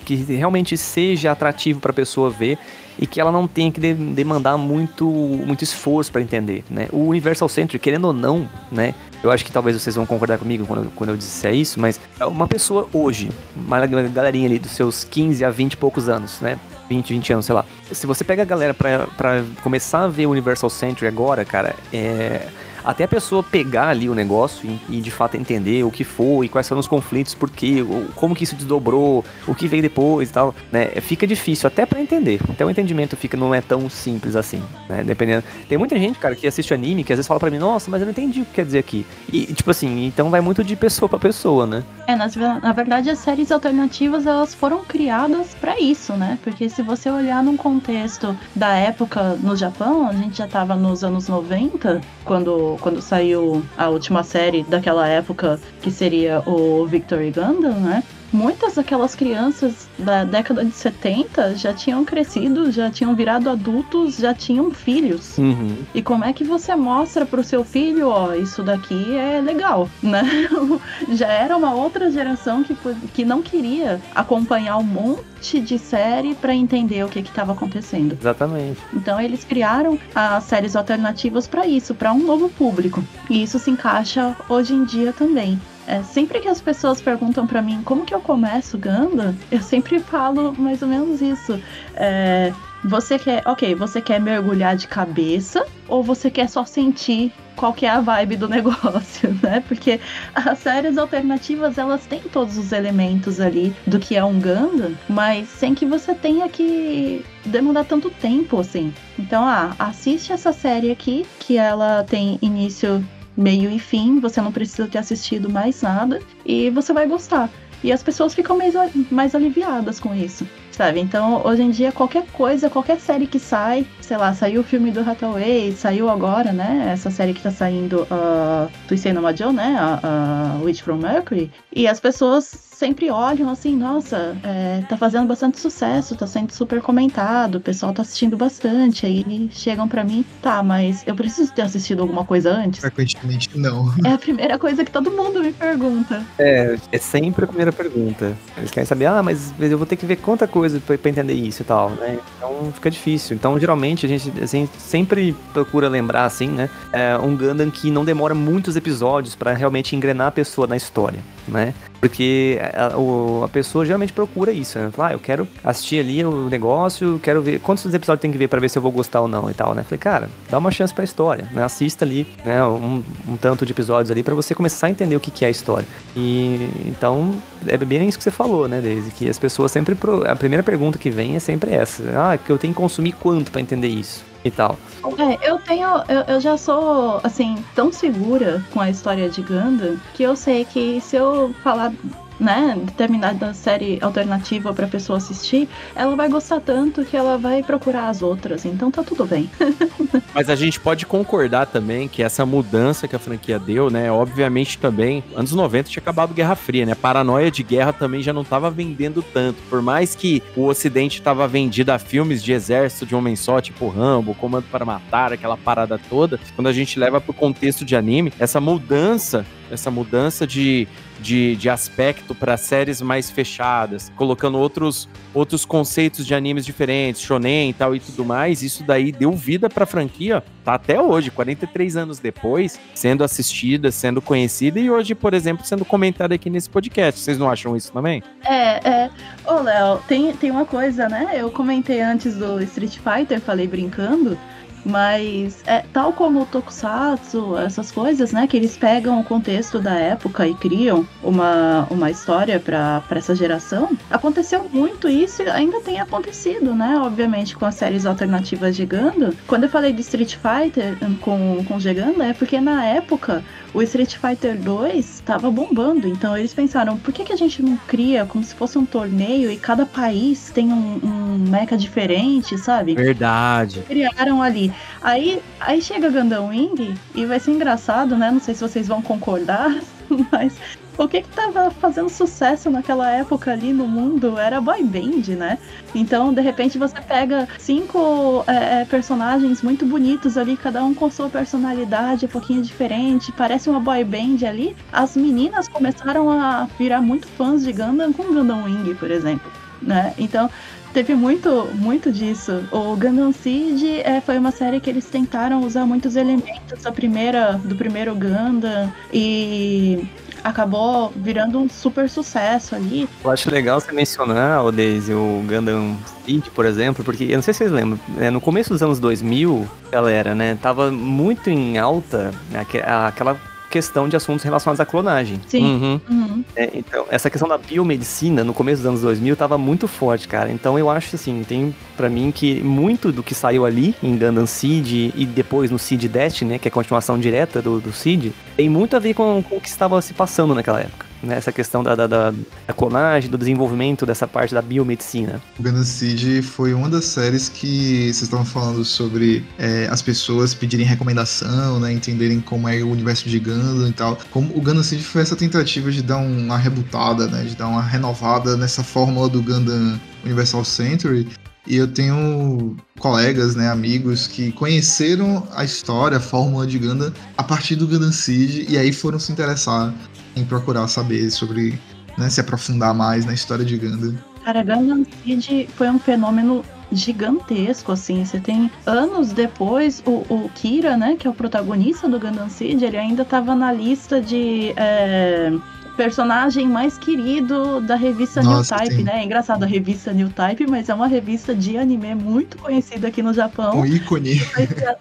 que 0.04 0.14
realmente 0.34 0.76
seja 0.76 1.32
atrativo 1.32 1.80
pra 1.80 1.92
pessoa 1.92 2.28
ver 2.28 2.58
e 3.00 3.06
que 3.06 3.18
ela 3.20 3.32
não 3.32 3.48
tenha 3.48 3.72
que 3.72 3.80
de- 3.80 3.94
demandar 3.94 4.58
muito, 4.58 5.06
muito 5.08 5.64
esforço 5.64 6.12
pra 6.12 6.20
entender, 6.20 6.62
né? 6.70 6.86
O 6.92 7.06
Universal 7.08 7.48
Century, 7.48 7.78
querendo 7.78 8.04
ou 8.08 8.12
não, 8.12 8.46
né? 8.70 8.94
Eu 9.22 9.30
acho 9.30 9.44
que 9.44 9.50
talvez 9.50 9.80
vocês 9.80 9.96
vão 9.96 10.04
concordar 10.04 10.36
comigo 10.38 10.66
quando, 10.66 10.84
eu- 10.84 10.90
quando 10.94 11.10
eu 11.10 11.16
disser 11.16 11.54
isso, 11.54 11.80
mas 11.80 11.98
uma 12.20 12.46
pessoa 12.46 12.86
hoje, 12.92 13.30
uma 13.56 13.84
galerinha 13.86 14.46
ali 14.46 14.58
dos 14.58 14.72
seus 14.72 15.02
15 15.02 15.42
a 15.44 15.50
20 15.50 15.72
e 15.72 15.76
poucos 15.78 16.08
anos, 16.10 16.40
né? 16.42 16.58
20, 16.90 17.12
20 17.14 17.32
anos, 17.32 17.46
sei 17.46 17.54
lá. 17.54 17.64
Se 17.90 18.06
você 18.06 18.22
pega 18.24 18.42
a 18.42 18.44
galera 18.44 18.74
pra, 18.74 19.06
pra 19.16 19.42
começar 19.62 20.04
a 20.04 20.08
ver 20.08 20.26
o 20.26 20.30
Universal 20.30 20.68
Century 20.68 21.06
agora, 21.06 21.44
cara, 21.44 21.74
é. 21.92 22.48
Até 22.84 23.04
a 23.04 23.08
pessoa 23.08 23.42
pegar 23.42 23.88
ali 23.88 24.08
o 24.08 24.14
negócio 24.14 24.68
e, 24.88 24.98
e, 24.98 25.00
de 25.00 25.10
fato 25.10 25.36
entender 25.36 25.84
o 25.84 25.90
que 25.90 26.04
foi, 26.04 26.48
quais 26.48 26.68
foram 26.68 26.80
os 26.80 26.88
conflitos, 26.88 27.34
por 27.34 27.50
quê, 27.50 27.84
como 28.14 28.34
que 28.34 28.44
isso 28.44 28.54
desdobrou, 28.56 29.24
o 29.46 29.54
que 29.54 29.66
veio 29.68 29.82
depois 29.82 30.30
e 30.30 30.32
tal, 30.32 30.54
né? 30.72 30.86
Fica 31.00 31.26
difícil 31.26 31.66
até 31.66 31.84
pra 31.86 32.00
entender. 32.00 32.40
Até 32.48 32.64
o 32.64 32.70
entendimento 32.70 33.16
fica 33.16 33.36
não 33.36 33.54
é 33.54 33.60
tão 33.60 33.88
simples 33.90 34.36
assim, 34.36 34.62
né? 34.88 35.02
Dependendo. 35.04 35.44
Tem 35.68 35.78
muita 35.78 35.98
gente, 35.98 36.18
cara, 36.18 36.34
que 36.34 36.46
assiste 36.46 36.72
anime 36.74 37.04
que 37.04 37.12
às 37.12 37.18
vezes 37.18 37.26
fala 37.28 37.40
pra 37.40 37.50
mim, 37.50 37.58
nossa, 37.58 37.90
mas 37.90 38.00
eu 38.00 38.06
não 38.06 38.12
entendi 38.12 38.40
o 38.42 38.44
que 38.44 38.52
quer 38.54 38.64
dizer 38.64 38.78
aqui. 38.78 39.06
E 39.32 39.46
tipo 39.52 39.70
assim, 39.70 40.06
então 40.06 40.30
vai 40.30 40.40
muito 40.40 40.62
de 40.64 40.76
pessoa 40.76 41.08
pra 41.08 41.18
pessoa, 41.18 41.66
né? 41.66 41.82
É, 42.06 42.16
nas- 42.16 42.34
na, 42.36 42.72
verdade, 42.72 43.10
as 43.10 43.18
séries 43.18 43.50
alternativas 43.52 44.26
elas 44.26 44.54
foram 44.54 44.84
criadas 44.84 45.54
pra 45.60 45.78
isso, 45.80 46.12
né? 46.14 46.38
Porque 46.42 46.68
se 46.68 46.82
você 46.82 47.10
olhar 47.10 47.42
num 47.42 47.56
contexto 47.56 48.36
da 48.54 48.74
época 48.74 49.34
no 49.42 49.56
Japão, 49.56 50.08
a 50.08 50.12
gente 50.12 50.38
já 50.38 50.46
tava 50.48 50.74
nos 50.74 51.04
anos 51.04 51.28
90, 51.28 52.00
quando, 52.24 52.69
quando 52.80 53.00
saiu 53.00 53.62
a 53.76 53.88
última 53.88 54.22
série 54.22 54.62
daquela 54.62 55.06
época, 55.08 55.60
que 55.80 55.90
seria 55.90 56.42
o 56.46 56.86
Victory 56.86 57.30
Gundam, 57.30 57.78
né? 57.80 58.02
Muitas 58.32 58.74
daquelas 58.74 59.14
crianças 59.14 59.88
da 59.98 60.24
década 60.24 60.64
de 60.64 60.72
70 60.72 61.56
já 61.56 61.72
tinham 61.72 62.04
crescido, 62.04 62.70
já 62.70 62.90
tinham 62.90 63.14
virado 63.14 63.50
adultos, 63.50 64.16
já 64.16 64.32
tinham 64.32 64.70
filhos. 64.70 65.36
Uhum. 65.38 65.76
E 65.94 66.00
como 66.00 66.24
é 66.24 66.32
que 66.32 66.44
você 66.44 66.74
mostra 66.76 67.26
pro 67.26 67.42
seu 67.42 67.64
filho, 67.64 68.08
ó, 68.08 68.34
isso 68.34 68.62
daqui 68.62 69.16
é 69.16 69.40
legal, 69.40 69.88
né? 70.02 70.22
Já 71.10 71.26
era 71.26 71.56
uma 71.56 71.74
outra 71.74 72.10
geração 72.10 72.62
que, 72.62 72.76
que 73.14 73.24
não 73.24 73.42
queria 73.42 74.00
acompanhar 74.14 74.76
um 74.76 74.84
monte 74.84 75.60
de 75.60 75.78
série 75.78 76.34
pra 76.34 76.54
entender 76.54 77.04
o 77.04 77.08
que 77.08 77.20
estava 77.20 77.52
acontecendo. 77.52 78.16
Exatamente. 78.18 78.80
Então 78.92 79.20
eles 79.20 79.44
criaram 79.44 79.98
as 80.14 80.44
séries 80.44 80.76
alternativas 80.76 81.46
pra 81.46 81.66
isso, 81.66 81.94
pra 81.94 82.12
um 82.12 82.24
novo 82.24 82.48
público. 82.48 83.02
E 83.28 83.42
isso 83.42 83.58
se 83.58 83.70
encaixa 83.70 84.36
hoje 84.48 84.74
em 84.74 84.84
dia 84.84 85.12
também. 85.12 85.58
É, 85.90 86.04
sempre 86.04 86.38
que 86.38 86.46
as 86.46 86.60
pessoas 86.60 87.00
perguntam 87.00 87.48
pra 87.48 87.60
mim 87.60 87.82
como 87.84 88.04
que 88.04 88.14
eu 88.14 88.20
começo 88.20 88.78
Ganda, 88.78 89.34
eu 89.50 89.60
sempre 89.60 89.98
falo 89.98 90.54
mais 90.56 90.82
ou 90.82 90.88
menos 90.88 91.20
isso. 91.20 91.60
É, 91.96 92.52
você 92.84 93.18
quer, 93.18 93.42
ok, 93.44 93.74
você 93.74 94.00
quer 94.00 94.20
mergulhar 94.20 94.76
de 94.76 94.86
cabeça 94.86 95.66
ou 95.88 96.00
você 96.00 96.30
quer 96.30 96.48
só 96.48 96.64
sentir 96.64 97.32
qual 97.56 97.72
que 97.72 97.86
é 97.86 97.90
a 97.90 98.00
vibe 98.00 98.36
do 98.36 98.46
negócio, 98.48 99.36
né? 99.42 99.64
Porque 99.66 99.98
as 100.32 100.60
séries 100.60 100.96
alternativas 100.96 101.76
elas 101.76 102.06
têm 102.06 102.20
todos 102.20 102.56
os 102.56 102.70
elementos 102.70 103.40
ali 103.40 103.74
do 103.84 103.98
que 103.98 104.14
é 104.14 104.24
um 104.24 104.38
Ganda, 104.38 104.92
mas 105.08 105.48
sem 105.48 105.74
que 105.74 105.84
você 105.84 106.14
tenha 106.14 106.48
que 106.48 107.24
demandar 107.44 107.84
tanto 107.84 108.10
tempo 108.10 108.60
assim. 108.60 108.94
Então, 109.18 109.44
ah, 109.44 109.74
assiste 109.76 110.32
essa 110.32 110.52
série 110.52 110.92
aqui 110.92 111.26
que 111.40 111.56
ela 111.56 112.04
tem 112.04 112.38
início, 112.40 113.04
meio 113.40 113.70
e 113.70 113.78
fim, 113.78 114.20
você 114.20 114.40
não 114.40 114.52
precisa 114.52 114.86
ter 114.86 114.98
assistido 114.98 115.48
mais 115.48 115.80
nada 115.80 116.20
e 116.44 116.68
você 116.70 116.92
vai 116.92 117.06
gostar. 117.06 117.50
E 117.82 117.90
as 117.90 118.02
pessoas 118.02 118.34
ficam 118.34 118.58
mais, 118.58 118.74
mais 119.10 119.34
aliviadas 119.34 119.98
com 119.98 120.14
isso, 120.14 120.46
sabe? 120.70 121.00
Então, 121.00 121.42
hoje 121.44 121.62
em 121.62 121.70
dia, 121.70 121.92
qualquer 121.92 122.26
coisa, 122.32 122.70
qualquer 122.70 123.00
série 123.00 123.26
que 123.26 123.38
sai, 123.38 123.86
sei 124.00 124.16
lá, 124.16 124.32
saiu 124.34 124.60
o 124.60 124.64
filme 124.64 124.90
do 124.90 125.00
Hathaway, 125.00 125.72
saiu 125.72 126.08
agora, 126.08 126.52
né? 126.52 126.90
Essa 126.92 127.10
série 127.10 127.34
que 127.34 127.42
tá 127.42 127.50
saindo, 127.50 128.02
uh, 128.02 128.70
Twisted 128.88 129.14
no 129.14 129.22
Majo, 129.22 129.52
né? 129.52 129.76
A, 129.78 130.56
a 130.58 130.62
Witch 130.62 130.82
from 130.82 130.96
Mercury. 130.96 131.50
E 131.74 131.86
as 131.86 132.00
pessoas 132.00 132.70
sempre 132.80 133.10
olham 133.10 133.50
assim, 133.50 133.76
nossa, 133.76 134.34
é, 134.42 134.82
tá 134.88 134.96
fazendo 134.96 135.26
bastante 135.26 135.60
sucesso, 135.60 136.16
tá 136.16 136.26
sendo 136.26 136.50
super 136.50 136.80
comentado, 136.80 137.56
o 137.56 137.60
pessoal 137.60 137.92
tá 137.92 138.00
assistindo 138.00 138.38
bastante. 138.38 139.04
Aí 139.04 139.50
chegam 139.52 139.86
pra 139.86 140.02
mim, 140.02 140.24
tá, 140.40 140.62
mas 140.62 141.04
eu 141.06 141.14
preciso 141.14 141.52
ter 141.52 141.60
assistido 141.60 142.00
alguma 142.00 142.24
coisa 142.24 142.50
antes? 142.50 142.80
Frequentemente 142.80 143.50
não. 143.54 143.90
É 144.02 144.14
a 144.14 144.18
primeira 144.18 144.58
coisa 144.58 144.82
que 144.82 144.90
todo 144.90 145.10
mundo 145.10 145.40
me 145.40 145.52
pergunta. 145.52 146.24
É, 146.38 146.76
é 146.90 146.98
sempre 146.98 147.44
a 147.44 147.46
primeira 147.46 147.70
pergunta. 147.70 148.36
Eles 148.56 148.70
querem 148.70 148.86
saber, 148.86 149.06
ah, 149.06 149.22
mas 149.22 149.52
eu 149.60 149.76
vou 149.76 149.86
ter 149.86 149.96
que 149.96 150.06
ver 150.06 150.16
quanta 150.16 150.48
coisa 150.48 150.59
pra, 150.86 150.98
pra 150.98 151.10
entender 151.10 151.34
isso 151.34 151.62
e 151.62 151.64
tal, 151.64 151.90
né? 151.90 152.18
Então 152.36 152.72
fica 152.72 152.90
difícil. 152.90 153.36
Então, 153.36 153.58
geralmente, 153.58 154.06
a 154.06 154.08
gente 154.08 154.70
sempre 154.78 155.34
procura 155.52 155.88
lembrar, 155.88 156.24
assim, 156.24 156.48
né? 156.48 156.68
É 156.92 157.16
um 157.16 157.36
Gundam 157.36 157.70
que 157.70 157.90
não 157.90 158.04
demora 158.04 158.34
muitos 158.34 158.76
episódios 158.76 159.34
pra 159.34 159.52
realmente 159.52 159.94
engrenar 159.96 160.28
a 160.28 160.30
pessoa 160.32 160.66
na 160.66 160.76
história, 160.76 161.20
né? 161.48 161.74
Porque 162.00 162.58
a, 162.74 162.96
o- 162.96 163.42
a 163.44 163.48
pessoa 163.48 163.84
geralmente 163.84 164.12
procura 164.12 164.50
isso, 164.52 164.78
né? 164.78 164.90
Fala, 164.90 165.10
ah, 165.10 165.12
eu 165.12 165.18
quero 165.18 165.46
assistir 165.62 166.00
ali 166.00 166.24
o 166.24 166.48
negócio, 166.48 167.20
quero 167.22 167.42
ver 167.42 167.60
quantos 167.60 167.84
episódios 167.92 168.22
tem 168.22 168.32
que 168.32 168.38
ver 168.38 168.48
pra 168.48 168.58
ver 168.58 168.70
se 168.70 168.78
eu 168.78 168.82
vou 168.82 168.90
gostar 168.90 169.20
ou 169.20 169.28
não 169.28 169.50
e 169.50 169.54
tal, 169.54 169.74
né? 169.74 169.82
Falei, 169.82 169.98
cara, 169.98 170.30
dá 170.48 170.56
uma 170.58 170.70
chance 170.70 170.94
pra 170.94 171.04
história, 171.04 171.46
né? 171.52 171.62
Assista 171.62 172.04
ali, 172.04 172.26
né? 172.44 172.64
Um, 172.64 173.02
um 173.28 173.36
tanto 173.36 173.66
de 173.66 173.72
episódios 173.72 174.10
ali 174.10 174.22
pra 174.22 174.34
você 174.34 174.54
começar 174.54 174.86
a 174.86 174.90
entender 174.90 175.14
o 175.16 175.20
que, 175.20 175.30
que 175.30 175.44
é 175.44 175.48
a 175.48 175.50
história. 175.50 175.86
E 176.16 176.70
então 176.86 177.34
é 177.66 177.76
bem 177.76 178.08
isso 178.08 178.16
que 178.18 178.24
você 178.24 178.30
falou, 178.30 178.66
né, 178.66 178.80
Daisy? 178.80 179.10
Que 179.10 179.28
as 179.28 179.38
pessoas 179.38 179.70
sempre. 179.70 179.94
pro- 179.94 180.26
A 180.28 180.34
primeira 180.34 180.62
pergunta 180.62 180.98
que 180.98 181.10
vem 181.10 181.36
é 181.36 181.38
sempre 181.40 181.72
essa: 181.74 182.02
ah, 182.16 182.38
que 182.38 182.50
eu 182.50 182.56
tenho 182.56 182.72
que 182.72 182.80
consumir 182.80 183.12
quanto 183.12 183.50
pra 183.52 183.60
entender 183.60 183.88
isso 183.88 184.24
e 184.44 184.50
tal. 184.50 184.78
É, 185.18 185.50
eu 185.50 185.58
tenho. 185.58 185.88
Eu, 186.08 186.34
eu 186.34 186.40
já 186.40 186.56
sou, 186.56 187.20
assim, 187.22 187.62
tão 187.74 187.92
segura 187.92 188.64
com 188.72 188.80
a 188.80 188.90
história 188.90 189.28
de 189.28 189.42
Gundam 189.42 189.98
que 190.14 190.22
eu 190.22 190.36
sei 190.36 190.64
que 190.64 191.00
se 191.00 191.16
eu 191.16 191.54
falar 191.62 191.92
né, 192.40 192.76
determinada 192.82 193.52
série 193.52 193.98
alternativa 194.00 194.72
pra 194.72 194.86
pessoa 194.86 195.18
assistir, 195.18 195.68
ela 195.94 196.16
vai 196.16 196.28
gostar 196.28 196.60
tanto 196.60 197.04
que 197.04 197.16
ela 197.16 197.36
vai 197.36 197.62
procurar 197.62 198.08
as 198.08 198.22
outras. 198.22 198.64
Então 198.64 198.90
tá 198.90 199.02
tudo 199.02 199.26
bem. 199.26 199.50
Mas 200.34 200.48
a 200.48 200.56
gente 200.56 200.80
pode 200.80 201.04
concordar 201.04 201.66
também 201.66 202.08
que 202.08 202.22
essa 202.22 202.46
mudança 202.46 203.06
que 203.06 203.14
a 203.14 203.18
franquia 203.18 203.58
deu, 203.58 203.90
né? 203.90 204.10
Obviamente 204.10 204.78
também, 204.78 205.22
anos 205.34 205.52
90 205.52 205.90
tinha 205.90 206.00
acabado 206.00 206.32
Guerra 206.32 206.56
Fria, 206.56 206.86
né? 206.86 206.94
Paranoia 206.94 207.50
de 207.50 207.62
guerra 207.62 207.92
também 207.92 208.22
já 208.22 208.32
não 208.32 208.44
tava 208.44 208.70
vendendo 208.70 209.22
tanto. 209.22 209.58
Por 209.68 209.82
mais 209.82 210.14
que 210.14 210.42
o 210.56 210.66
Ocidente 210.66 211.20
tava 211.20 211.46
vendido 211.46 211.92
a 211.92 211.98
filmes 211.98 212.42
de 212.42 212.52
exército 212.52 213.04
de 213.04 213.14
homem 213.14 213.36
só, 213.36 213.60
tipo 213.60 213.88
Rambo, 213.88 214.34
Comando 214.34 214.64
para 214.70 214.84
Matar, 214.84 215.32
aquela 215.32 215.56
parada 215.56 216.00
toda, 216.08 216.40
quando 216.56 216.68
a 216.68 216.72
gente 216.72 216.98
leva 216.98 217.20
pro 217.20 217.34
contexto 217.34 217.84
de 217.84 217.94
anime, 217.94 218.32
essa 218.38 218.60
mudança 218.60 219.44
essa 219.70 219.90
mudança 219.90 220.46
de, 220.46 220.86
de, 221.20 221.56
de 221.56 221.68
aspecto 221.68 222.34
para 222.34 222.56
séries 222.56 223.00
mais 223.00 223.30
fechadas, 223.30 224.10
colocando 224.16 224.58
outros, 224.58 225.08
outros 225.34 225.64
conceitos 225.64 226.26
de 226.26 226.34
animes 226.34 226.64
diferentes, 226.64 227.20
shonen 227.20 227.70
e 227.70 227.72
tal 227.72 227.94
e 227.94 228.00
tudo 228.00 228.24
mais, 228.24 228.62
isso 228.62 228.82
daí 228.82 229.12
deu 229.12 229.32
vida 229.32 229.68
para 229.68 229.84
a 229.84 229.86
franquia, 229.86 230.42
tá 230.64 230.74
até 230.74 231.00
hoje, 231.00 231.30
43 231.30 231.96
anos 231.96 232.18
depois, 232.18 232.80
sendo 232.94 233.22
assistida, 233.22 233.90
sendo 233.90 234.20
conhecida 234.20 234.80
e 234.80 234.90
hoje, 234.90 235.14
por 235.14 235.34
exemplo, 235.34 235.64
sendo 235.64 235.84
comentada 235.84 236.34
aqui 236.34 236.48
nesse 236.48 236.68
podcast. 236.70 237.20
Vocês 237.20 237.38
não 237.38 237.50
acham 237.50 237.76
isso 237.76 237.92
também? 237.92 238.22
É, 238.44 238.88
é. 238.88 239.10
Ô, 239.46 239.60
Léo, 239.60 239.98
tem, 240.08 240.32
tem 240.32 240.50
uma 240.50 240.64
coisa, 240.64 241.08
né? 241.08 241.32
Eu 241.34 241.50
comentei 241.50 242.00
antes 242.00 242.36
do 242.36 242.60
Street 242.62 242.98
Fighter, 242.98 243.40
falei 243.40 243.66
brincando, 243.66 244.38
mas 244.84 245.62
é, 245.66 245.84
tal 245.92 246.12
como 246.12 246.42
o 246.42 246.46
Tokusatsu, 246.46 247.56
essas 247.58 247.90
coisas, 247.90 248.32
né, 248.32 248.46
que 248.46 248.56
eles 248.56 248.76
pegam 248.76 249.20
o 249.20 249.24
contexto 249.24 249.78
da 249.78 249.94
época 249.94 250.46
e 250.46 250.54
criam 250.54 251.06
uma, 251.22 251.86
uma 251.90 252.10
história 252.10 252.58
para 252.58 253.02
essa 253.10 253.34
geração, 253.34 253.96
aconteceu 254.10 254.68
muito 254.72 255.08
isso 255.08 255.42
e 255.42 255.50
ainda 255.50 255.80
tem 255.80 256.00
acontecido, 256.00 256.74
né, 256.74 256.96
obviamente 256.98 257.56
com 257.56 257.66
as 257.66 257.74
séries 257.74 258.06
alternativas 258.06 258.76
de 258.76 258.86
Gundam. 258.86 259.32
Quando 259.46 259.64
eu 259.64 259.70
falei 259.70 259.92
de 259.92 260.00
Street 260.00 260.36
Fighter 260.36 260.96
com, 261.20 261.64
com 261.64 261.78
Gundam, 261.78 262.22
é 262.22 262.32
porque 262.32 262.60
na 262.60 262.84
época 262.84 263.44
o 263.72 263.82
Street 263.82 264.16
Fighter 264.16 264.58
2 264.58 264.96
estava 264.98 265.50
bombando, 265.50 266.08
então 266.08 266.36
eles 266.36 266.52
pensaram, 266.52 266.98
por 266.98 267.12
que, 267.12 267.24
que 267.24 267.32
a 267.32 267.36
gente 267.36 267.62
não 267.62 267.76
cria 267.86 268.24
como 268.26 268.42
se 268.42 268.54
fosse 268.54 268.76
um 268.76 268.84
torneio 268.84 269.50
e 269.50 269.56
cada 269.56 269.86
país 269.86 270.50
tem 270.50 270.72
um, 270.72 271.00
um 271.02 271.38
mecha 271.48 271.76
diferente, 271.76 272.58
sabe? 272.58 272.94
Verdade. 272.94 273.82
Criaram 273.86 274.42
ali. 274.42 274.69
Aí, 275.02 275.42
aí 275.58 275.80
chega 275.80 276.10
Gundam 276.10 276.48
Wing 276.48 276.94
e 277.14 277.26
vai 277.26 277.40
ser 277.40 277.52
engraçado, 277.52 278.16
né? 278.16 278.30
Não 278.30 278.40
sei 278.40 278.54
se 278.54 278.60
vocês 278.60 278.88
vão 278.88 279.02
concordar, 279.02 279.74
mas 280.30 280.54
o 281.00 281.08
que 281.08 281.22
que 281.22 281.28
tava 281.30 281.70
fazendo 281.70 282.10
sucesso 282.10 282.68
naquela 282.68 283.10
época 283.10 283.50
ali 283.52 283.72
no 283.72 283.88
mundo 283.88 284.38
era 284.38 284.60
boy 284.60 284.82
band, 284.82 285.34
né? 285.34 285.58
Então, 285.94 286.30
de 286.30 286.42
repente, 286.42 286.76
você 286.76 287.00
pega 287.00 287.48
cinco 287.58 288.44
é, 288.46 288.82
é, 288.82 288.84
personagens 288.84 289.62
muito 289.62 289.86
bonitos 289.86 290.36
ali, 290.36 290.58
cada 290.58 290.84
um 290.84 290.92
com 290.92 291.10
sua 291.10 291.30
personalidade 291.30 292.26
um 292.26 292.28
pouquinho 292.28 292.60
diferente, 292.60 293.32
parece 293.32 293.70
uma 293.70 293.80
boy 293.80 294.04
band 294.04 294.46
ali. 294.46 294.76
As 294.92 295.16
meninas 295.16 295.68
começaram 295.68 296.30
a 296.30 296.68
virar 296.78 297.00
muito 297.00 297.26
fãs 297.28 297.64
de 297.64 297.72
Gundam 297.72 298.12
com 298.12 298.24
Gundam 298.24 298.64
Wing, 298.64 298.94
por 298.96 299.10
exemplo, 299.10 299.50
né? 299.80 300.12
Então, 300.18 300.50
teve 300.92 301.14
muito, 301.14 301.68
muito 301.74 302.12
disso. 302.12 302.64
O 302.70 302.96
Gundam 302.96 303.32
Seed 303.32 303.82
é, 304.04 304.20
foi 304.20 304.38
uma 304.38 304.50
série 304.50 304.80
que 304.80 304.90
eles 304.90 305.06
tentaram 305.06 305.64
usar 305.64 305.84
muitos 305.86 306.16
elementos 306.16 306.82
da 306.82 306.92
primeira, 306.92 307.60
do 307.64 307.74
primeiro 307.74 308.14
Gundam 308.14 308.92
e 309.12 310.06
acabou 310.42 311.12
virando 311.14 311.58
um 311.58 311.68
super 311.68 312.08
sucesso 312.08 312.74
ali. 312.74 313.08
Eu 313.22 313.30
acho 313.30 313.50
legal 313.50 313.80
você 313.80 313.92
mencionar, 313.92 314.64
o 314.64 314.72
Daisy, 314.72 315.12
o 315.12 315.44
Gundam 315.46 315.96
Seed, 316.24 316.46
por 316.48 316.64
exemplo, 316.64 317.04
porque 317.04 317.24
eu 317.24 317.34
não 317.34 317.42
sei 317.42 317.54
se 317.54 317.58
vocês 317.58 317.72
lembram, 317.72 317.98
né, 318.08 318.30
no 318.30 318.40
começo 318.40 318.70
dos 318.70 318.82
anos 318.82 318.98
2000, 318.98 319.68
galera, 319.90 320.34
né, 320.34 320.58
tava 320.60 320.90
muito 320.90 321.50
em 321.50 321.78
alta 321.78 322.32
né, 322.50 322.60
aquela 323.06 323.36
questão 323.70 324.08
de 324.08 324.16
assuntos 324.16 324.42
relacionados 324.44 324.80
à 324.80 324.84
clonagem. 324.84 325.40
Sim. 325.46 325.64
Uhum. 325.64 326.00
Uhum. 326.10 326.44
É, 326.56 326.70
então, 326.74 327.06
essa 327.08 327.30
questão 327.30 327.48
da 327.48 327.56
biomedicina 327.56 328.42
no 328.42 328.52
começo 328.52 328.82
dos 328.82 328.86
anos 328.86 329.00
2000 329.02 329.32
estava 329.32 329.56
muito 329.56 329.86
forte, 329.86 330.26
cara. 330.26 330.50
Então 330.50 330.78
eu 330.78 330.90
acho 330.90 331.14
assim, 331.14 331.44
tem 331.44 331.74
para 331.96 332.08
mim 332.08 332.32
que 332.32 332.60
muito 332.60 333.12
do 333.12 333.22
que 333.22 333.34
saiu 333.34 333.64
ali 333.64 333.94
em 334.02 334.18
Gundam 334.18 334.46
Seed 334.46 335.12
e 335.14 335.24
depois 335.24 335.70
no 335.70 335.78
Seed 335.78 336.04
Dash, 336.06 336.42
né, 336.42 336.58
que 336.58 336.66
é 336.66 336.70
a 336.70 336.72
continuação 336.72 337.18
direta 337.18 337.62
do, 337.62 337.80
do 337.80 337.92
Seed, 337.92 338.32
tem 338.56 338.68
muito 338.68 338.96
a 338.96 338.98
ver 338.98 339.14
com, 339.14 339.42
com 339.42 339.56
o 339.56 339.60
que 339.60 339.68
estava 339.68 340.02
se 340.02 340.12
passando 340.12 340.54
naquela 340.54 340.80
época 340.80 341.09
né, 341.22 341.36
essa 341.36 341.52
questão 341.52 341.82
da, 341.82 341.94
da, 341.94 342.06
da, 342.06 342.30
da, 342.66 342.72
clonagem, 342.72 343.30
do 343.30 343.38
desenvolvimento 343.38 344.06
dessa 344.06 344.26
parte 344.26 344.54
da 344.54 344.62
biomedicina. 344.62 345.40
O 345.58 345.84
Seed 345.84 346.42
foi 346.42 346.72
uma 346.72 346.88
das 346.88 347.04
séries 347.04 347.48
que 347.48 348.04
vocês 348.04 348.22
estavam 348.22 348.44
falando 348.44 348.84
sobre 348.84 349.44
é, 349.58 349.88
as 349.90 350.02
pessoas 350.02 350.54
pedirem 350.54 350.86
recomendação, 350.86 351.80
né, 351.80 351.92
entenderem 351.92 352.40
como 352.40 352.68
é 352.68 352.82
o 352.82 352.90
universo 352.90 353.28
de 353.28 353.38
Gundam 353.38 353.88
e 353.88 353.92
tal. 353.92 354.18
Como 354.30 354.52
o 354.56 354.84
Seed 354.84 355.02
foi 355.02 355.22
essa 355.22 355.36
tentativa 355.36 355.90
de 355.90 356.02
dar 356.02 356.18
uma 356.18 356.56
rebutada, 356.56 357.26
né, 357.26 357.44
de 357.44 357.56
dar 357.56 357.68
uma 357.68 357.82
renovada 357.82 358.56
nessa 358.56 358.82
fórmula 358.82 359.28
do 359.28 359.42
Gundam 359.42 360.00
Universal 360.24 360.64
Century. 360.64 361.28
E 361.66 361.76
eu 361.76 361.86
tenho 361.86 362.76
colegas, 362.98 363.54
né, 363.54 363.68
amigos 363.68 364.26
que 364.26 364.50
conheceram 364.52 365.46
a 365.54 365.62
história, 365.62 366.16
a 366.16 366.20
fórmula 366.20 366.66
de 366.66 366.78
Gundam 366.78 367.12
a 367.36 367.42
partir 367.42 367.76
do 367.76 367.86
Gundam 367.86 368.12
Seed 368.12 368.68
e 368.68 368.78
aí 368.78 368.92
foram 368.92 369.18
se 369.18 369.30
interessar 369.30 369.94
em 370.36 370.44
procurar 370.44 370.86
saber 370.88 371.30
sobre, 371.30 371.78
né, 372.16 372.28
se 372.30 372.40
aprofundar 372.40 372.94
mais 372.94 373.24
na 373.24 373.34
história 373.34 373.64
de 373.64 373.76
Gundam. 373.76 374.16
Cara, 374.44 374.62
Gundam 374.62 375.04
Seed 375.04 375.68
foi 375.70 375.88
um 375.90 375.98
fenômeno 375.98 376.64
gigantesco, 376.92 377.92
assim. 377.92 378.24
Você 378.24 378.40
tem 378.40 378.70
anos 378.86 379.32
depois, 379.32 380.02
o, 380.06 380.24
o, 380.32 380.50
Kira, 380.54 380.96
né, 380.96 381.16
que 381.18 381.26
é 381.26 381.30
o 381.30 381.34
protagonista 381.34 382.08
do 382.08 382.18
Gundam 382.18 382.48
Seed, 382.48 382.82
ele 382.82 382.96
ainda 382.96 383.22
estava 383.22 383.54
na 383.54 383.72
lista 383.72 384.20
de 384.20 384.72
é, 384.76 385.52
personagem 385.96 386.66
mais 386.66 386.96
querido 386.96 387.80
da 387.82 387.94
revista 387.94 388.42
Nossa, 388.42 388.74
New 388.74 388.84
Type, 388.84 388.96
sim. 388.96 389.02
né? 389.04 389.20
É 389.20 389.24
engraçado 389.24 389.62
a 389.62 389.66
revista 389.66 390.12
New 390.12 390.30
Type, 390.30 390.66
mas 390.66 390.88
é 390.88 390.94
uma 390.94 391.06
revista 391.06 391.54
de 391.54 391.76
anime 391.76 392.14
muito 392.14 392.56
conhecida 392.56 393.08
aqui 393.08 393.22
no 393.22 393.34
Japão. 393.34 393.80
Um 393.80 393.84
ícone. 393.86 394.40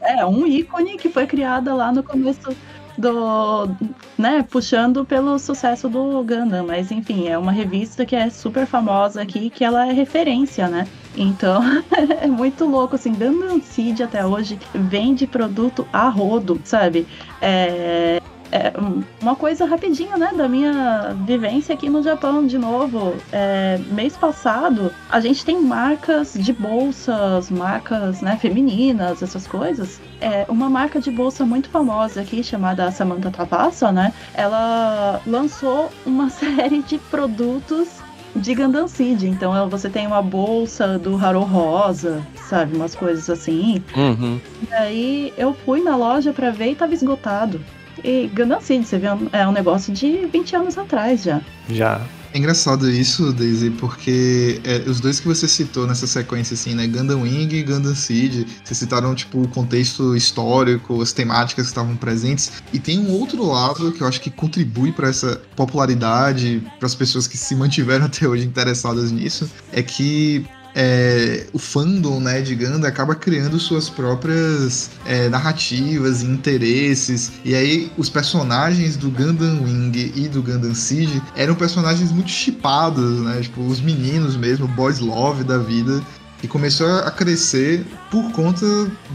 É, 0.01 0.25
um 0.25 0.45
ícone 0.45 0.97
que 0.97 1.09
foi 1.09 1.25
criada 1.25 1.73
lá 1.73 1.91
no 1.91 2.03
começo 2.03 2.55
do, 2.99 3.69
né, 4.17 4.45
puxando 4.49 5.05
pelo 5.05 5.39
sucesso 5.39 5.87
do 5.87 6.23
Gundam, 6.23 6.67
mas 6.67 6.91
enfim, 6.91 7.27
é 7.27 7.37
uma 7.37 7.51
revista 7.51 8.05
que 8.05 8.15
é 8.15 8.29
super 8.29 8.65
famosa 8.65 9.21
aqui, 9.21 9.49
que 9.49 9.63
ela 9.63 9.87
é 9.87 9.91
referência, 9.93 10.67
né? 10.67 10.85
Então, 11.15 11.61
é 12.21 12.27
muito 12.27 12.65
louco, 12.65 12.95
assim, 12.95 13.13
Gundam 13.13 13.61
Seed 13.61 14.01
até 14.01 14.25
hoje 14.25 14.59
vende 14.73 15.25
produto 15.25 15.87
a 15.93 16.09
rodo, 16.09 16.59
sabe? 16.65 17.07
É, 17.41 18.21
é, 18.51 18.73
uma 19.21 19.35
coisa 19.35 19.65
rapidinha, 19.65 20.17
né, 20.17 20.31
da 20.35 20.47
minha 20.47 21.15
vivência 21.25 21.73
aqui 21.73 21.89
no 21.89 22.01
Japão, 22.01 22.45
de 22.45 22.57
novo. 22.57 23.15
É, 23.31 23.79
mês 23.91 24.17
passado, 24.17 24.91
a 25.09 25.19
gente 25.19 25.45
tem 25.45 25.61
marcas 25.61 26.33
de 26.33 26.51
bolsas, 26.53 27.49
marcas, 27.49 28.21
né, 28.21 28.37
femininas, 28.37 29.21
essas 29.21 29.45
coisas. 29.45 29.99
É, 30.19 30.45
uma 30.49 30.69
marca 30.69 30.99
de 30.99 31.11
bolsa 31.11 31.45
muito 31.45 31.69
famosa 31.69 32.21
aqui, 32.21 32.43
chamada 32.43 32.91
Samantha 32.91 33.31
Tavassa, 33.31 33.91
né, 33.91 34.13
ela 34.33 35.21
lançou 35.25 35.89
uma 36.05 36.29
série 36.31 36.81
de 36.81 36.97
produtos 36.97 37.99
de 38.35 38.53
Gundam 38.55 38.87
Seed. 38.87 39.23
Então 39.23 39.69
você 39.69 39.89
tem 39.89 40.07
uma 40.07 40.21
bolsa 40.21 40.97
do 40.99 41.15
Haru 41.15 41.41
Rosa, 41.41 42.25
sabe? 42.47 42.75
Umas 42.75 42.95
coisas 42.95 43.29
assim. 43.29 43.83
Uhum. 43.95 44.39
E 44.67 44.73
aí 44.73 45.33
eu 45.37 45.53
fui 45.53 45.81
na 45.81 45.95
loja 45.95 46.31
para 46.31 46.51
ver 46.51 46.71
e 46.71 46.75
tava 46.75 46.93
esgotado. 46.93 47.59
E 48.03 48.27
Gundam 48.33 48.61
Seed, 48.61 48.83
você 48.85 48.97
vê, 48.97 49.07
é 49.31 49.47
um 49.47 49.51
negócio 49.51 49.93
de 49.93 50.25
20 50.27 50.55
anos 50.55 50.77
atrás 50.77 51.23
já. 51.23 51.41
Já. 51.69 52.01
É 52.31 52.37
engraçado 52.37 52.89
isso, 52.89 53.33
Daisy, 53.33 53.71
porque 53.71 54.61
é, 54.63 54.87
os 54.87 54.99
dois 54.99 55.19
que 55.19 55.27
você 55.27 55.47
citou 55.47 55.87
nessa 55.87 56.05
sequência, 56.05 56.53
assim, 56.53 56.75
né? 56.75 56.85
Gundam 56.85 57.23
Wing 57.23 57.55
e 57.55 57.63
Gundam 57.63 57.95
Seed, 57.95 58.47
vocês 58.63 58.77
citaram, 58.77 59.15
tipo, 59.15 59.41
o 59.41 59.47
contexto 59.47 60.15
histórico, 60.15 61.01
as 61.01 61.11
temáticas 61.11 61.65
que 61.65 61.71
estavam 61.71 61.95
presentes. 61.95 62.51
E 62.71 62.77
tem 62.77 62.99
um 62.99 63.11
outro 63.13 63.43
lado 63.43 63.91
que 63.91 64.01
eu 64.01 64.07
acho 64.07 64.21
que 64.21 64.29
contribui 64.29 64.91
para 64.91 65.09
essa 65.09 65.41
popularidade, 65.55 66.61
para 66.77 66.85
as 66.85 66.93
pessoas 66.93 67.25
que 67.25 67.35
se 67.35 67.55
mantiveram 67.55 68.05
até 68.07 68.27
hoje 68.27 68.45
interessadas 68.45 69.11
nisso, 69.11 69.49
é 69.71 69.81
que 69.81 70.45
é, 70.75 71.47
o 71.51 71.59
fandom 71.59 72.19
né, 72.19 72.41
de 72.41 72.55
Gundam 72.55 72.87
acaba 72.87 73.15
criando 73.15 73.59
suas 73.59 73.89
próprias 73.89 74.91
é, 75.05 75.29
narrativas 75.29 76.21
e 76.21 76.25
interesses. 76.25 77.31
E 77.43 77.55
aí 77.55 77.91
os 77.97 78.09
personagens 78.09 78.95
do 78.95 79.09
Gundam 79.09 79.63
Wing 79.63 80.13
e 80.15 80.27
do 80.27 80.41
Gundam 80.41 80.73
Seed 80.73 81.21
eram 81.35 81.55
personagens 81.55 82.11
muito 82.11 82.29
chipados, 82.29 83.21
né? 83.21 83.41
Tipo, 83.41 83.61
os 83.61 83.81
meninos 83.81 84.35
mesmo, 84.35 84.67
boys 84.67 84.99
love 84.99 85.43
da 85.43 85.57
vida. 85.57 86.01
E 86.41 86.47
começou 86.47 86.87
a 86.99 87.11
crescer 87.11 87.85
por 88.09 88.31
conta 88.31 88.65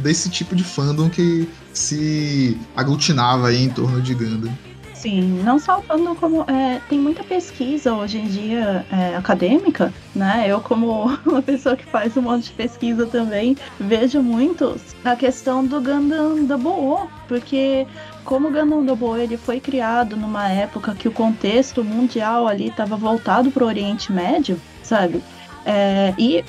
desse 0.03 0.29
tipo 0.29 0.55
de 0.55 0.63
fandom 0.63 1.09
que 1.09 1.49
se 1.73 2.59
aglutinava 2.77 3.49
aí 3.49 3.65
em 3.65 3.71
torno 3.71 4.03
de 4.03 4.15
Gundam. 4.15 4.53
Sim, 5.05 5.43
não 5.43 5.59
só 5.59 5.83
falando 5.83 6.19
como. 6.19 6.47
É, 6.49 6.81
tem 6.89 6.99
muita 6.99 7.23
pesquisa 7.23 7.93
hoje 7.93 8.17
em 8.17 8.27
dia 8.27 8.87
é, 8.91 9.15
acadêmica, 9.15 9.93
né? 10.15 10.47
Eu, 10.49 10.63
como 10.63 11.11
uma 11.27 11.43
pessoa 11.43 11.77
que 11.77 11.85
faz 11.85 12.17
um 12.17 12.23
monte 12.23 12.45
de 12.45 12.53
pesquisa 12.53 13.07
também, 13.07 13.55
vejo 13.79 14.23
muito 14.23 14.81
a 15.05 15.15
questão 15.15 15.63
do 15.67 15.79
Gundam 15.83 16.47
Double 16.47 17.07
porque 17.29 17.87
como 18.25 18.49
o 18.49 18.51
Gundam 18.51 18.83
Double 18.83 19.23
ele 19.23 19.37
foi 19.37 19.61
criado 19.61 20.17
numa 20.17 20.49
época 20.49 20.95
que 20.95 21.07
o 21.07 21.13
contexto 21.13 21.85
mundial 21.85 22.49
ali 22.49 22.69
estava 22.69 22.97
voltado 22.97 23.53
para 23.53 23.63
o 23.63 23.67
Oriente 23.67 24.11
Médio, 24.11 24.59
sabe? 24.81 25.23
É, 25.67 26.13
e 26.19 26.45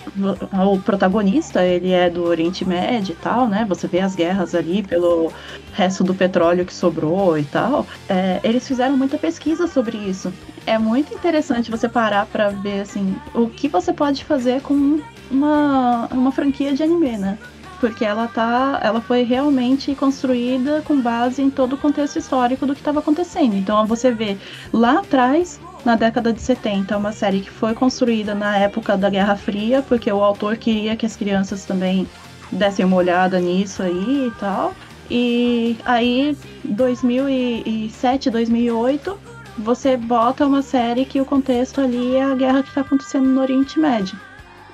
o 0.68 0.78
protagonista, 0.80 1.64
ele 1.64 1.92
é 1.92 2.10
do 2.10 2.24
Oriente 2.24 2.66
Médio 2.66 3.14
e 3.14 3.16
tal, 3.16 3.48
né? 3.48 3.66
Você 3.70 3.88
vê 3.88 4.02
as 4.02 4.16
guerras 4.16 4.54
ali 4.54 4.84
pelo 4.84 5.32
resto 5.74 6.04
do 6.04 6.14
petróleo 6.14 6.66
que 6.66 6.74
sobrou 6.74 7.38
e 7.38 7.44
tal. 7.44 7.88
É, 8.10 8.40
eles 8.44 8.68
fizeram 8.68 8.98
muita 8.98 9.18
pesquisa 9.18 9.68
sobre 9.68 9.98
isso. 9.98 10.34
É 10.66 10.78
muito 10.78 11.14
interessante 11.14 11.72
você 11.72 11.88
parar 11.88 12.26
para 12.26 12.50
ver, 12.50 12.82
assim, 12.82 13.16
o 13.34 13.48
que 13.48 13.68
você 13.68 13.94
pode 13.94 14.26
fazer 14.26 14.62
com 14.62 15.00
uma, 15.32 16.08
uma 16.12 16.32
franquia 16.32 16.74
de 16.74 16.84
anime, 16.84 17.18
né? 17.18 17.38
Porque 17.86 18.04
ela 18.04 18.28
tá, 18.28 18.80
ela 18.82 19.00
foi 19.00 19.22
realmente 19.22 19.94
construída 19.94 20.82
com 20.82 21.00
base 21.00 21.40
em 21.40 21.52
todo 21.52 21.74
o 21.74 21.78
contexto 21.78 22.18
histórico 22.18 22.66
do 22.66 22.74
que 22.74 22.82
estava 22.82 22.98
acontecendo. 22.98 23.56
Então 23.56 23.86
você 23.86 24.12
vê 24.12 24.38
lá 24.74 25.02
atrás 25.02 25.60
na 25.86 25.96
década 25.96 26.34
de 26.34 26.42
70, 26.42 26.98
uma 26.98 27.12
série 27.12 27.42
que 27.42 27.52
foi 27.52 27.76
construída 27.76 28.34
na 28.34 28.58
época 28.58 28.98
da 28.98 29.08
Guerra 29.08 29.36
Fria, 29.36 29.84
porque 29.84 30.12
o 30.12 30.24
autor 30.24 30.58
queria 30.58 30.96
que 30.96 31.06
as 31.06 31.16
crianças 31.16 31.64
também 31.64 32.08
dessem 32.52 32.84
uma 32.84 32.96
olhada 32.96 33.40
nisso 33.40 33.84
aí 33.84 34.30
e 34.30 34.32
tal. 34.40 34.74
E 35.12 35.78
aí, 35.86 36.36
2007, 36.64 38.32
2008, 38.32 39.16
você 39.60 39.96
bota 39.96 40.48
uma 40.48 40.64
série 40.64 41.06
que 41.06 41.22
o 41.22 41.26
contexto 41.26 41.82
ali 41.82 42.16
é 42.16 42.24
a 42.24 42.34
guerra 42.34 42.64
que 42.64 42.70
está 42.70 42.82
acontecendo 42.82 43.28
no 43.28 43.42
Oriente 43.42 43.80
Médio. 43.80 44.20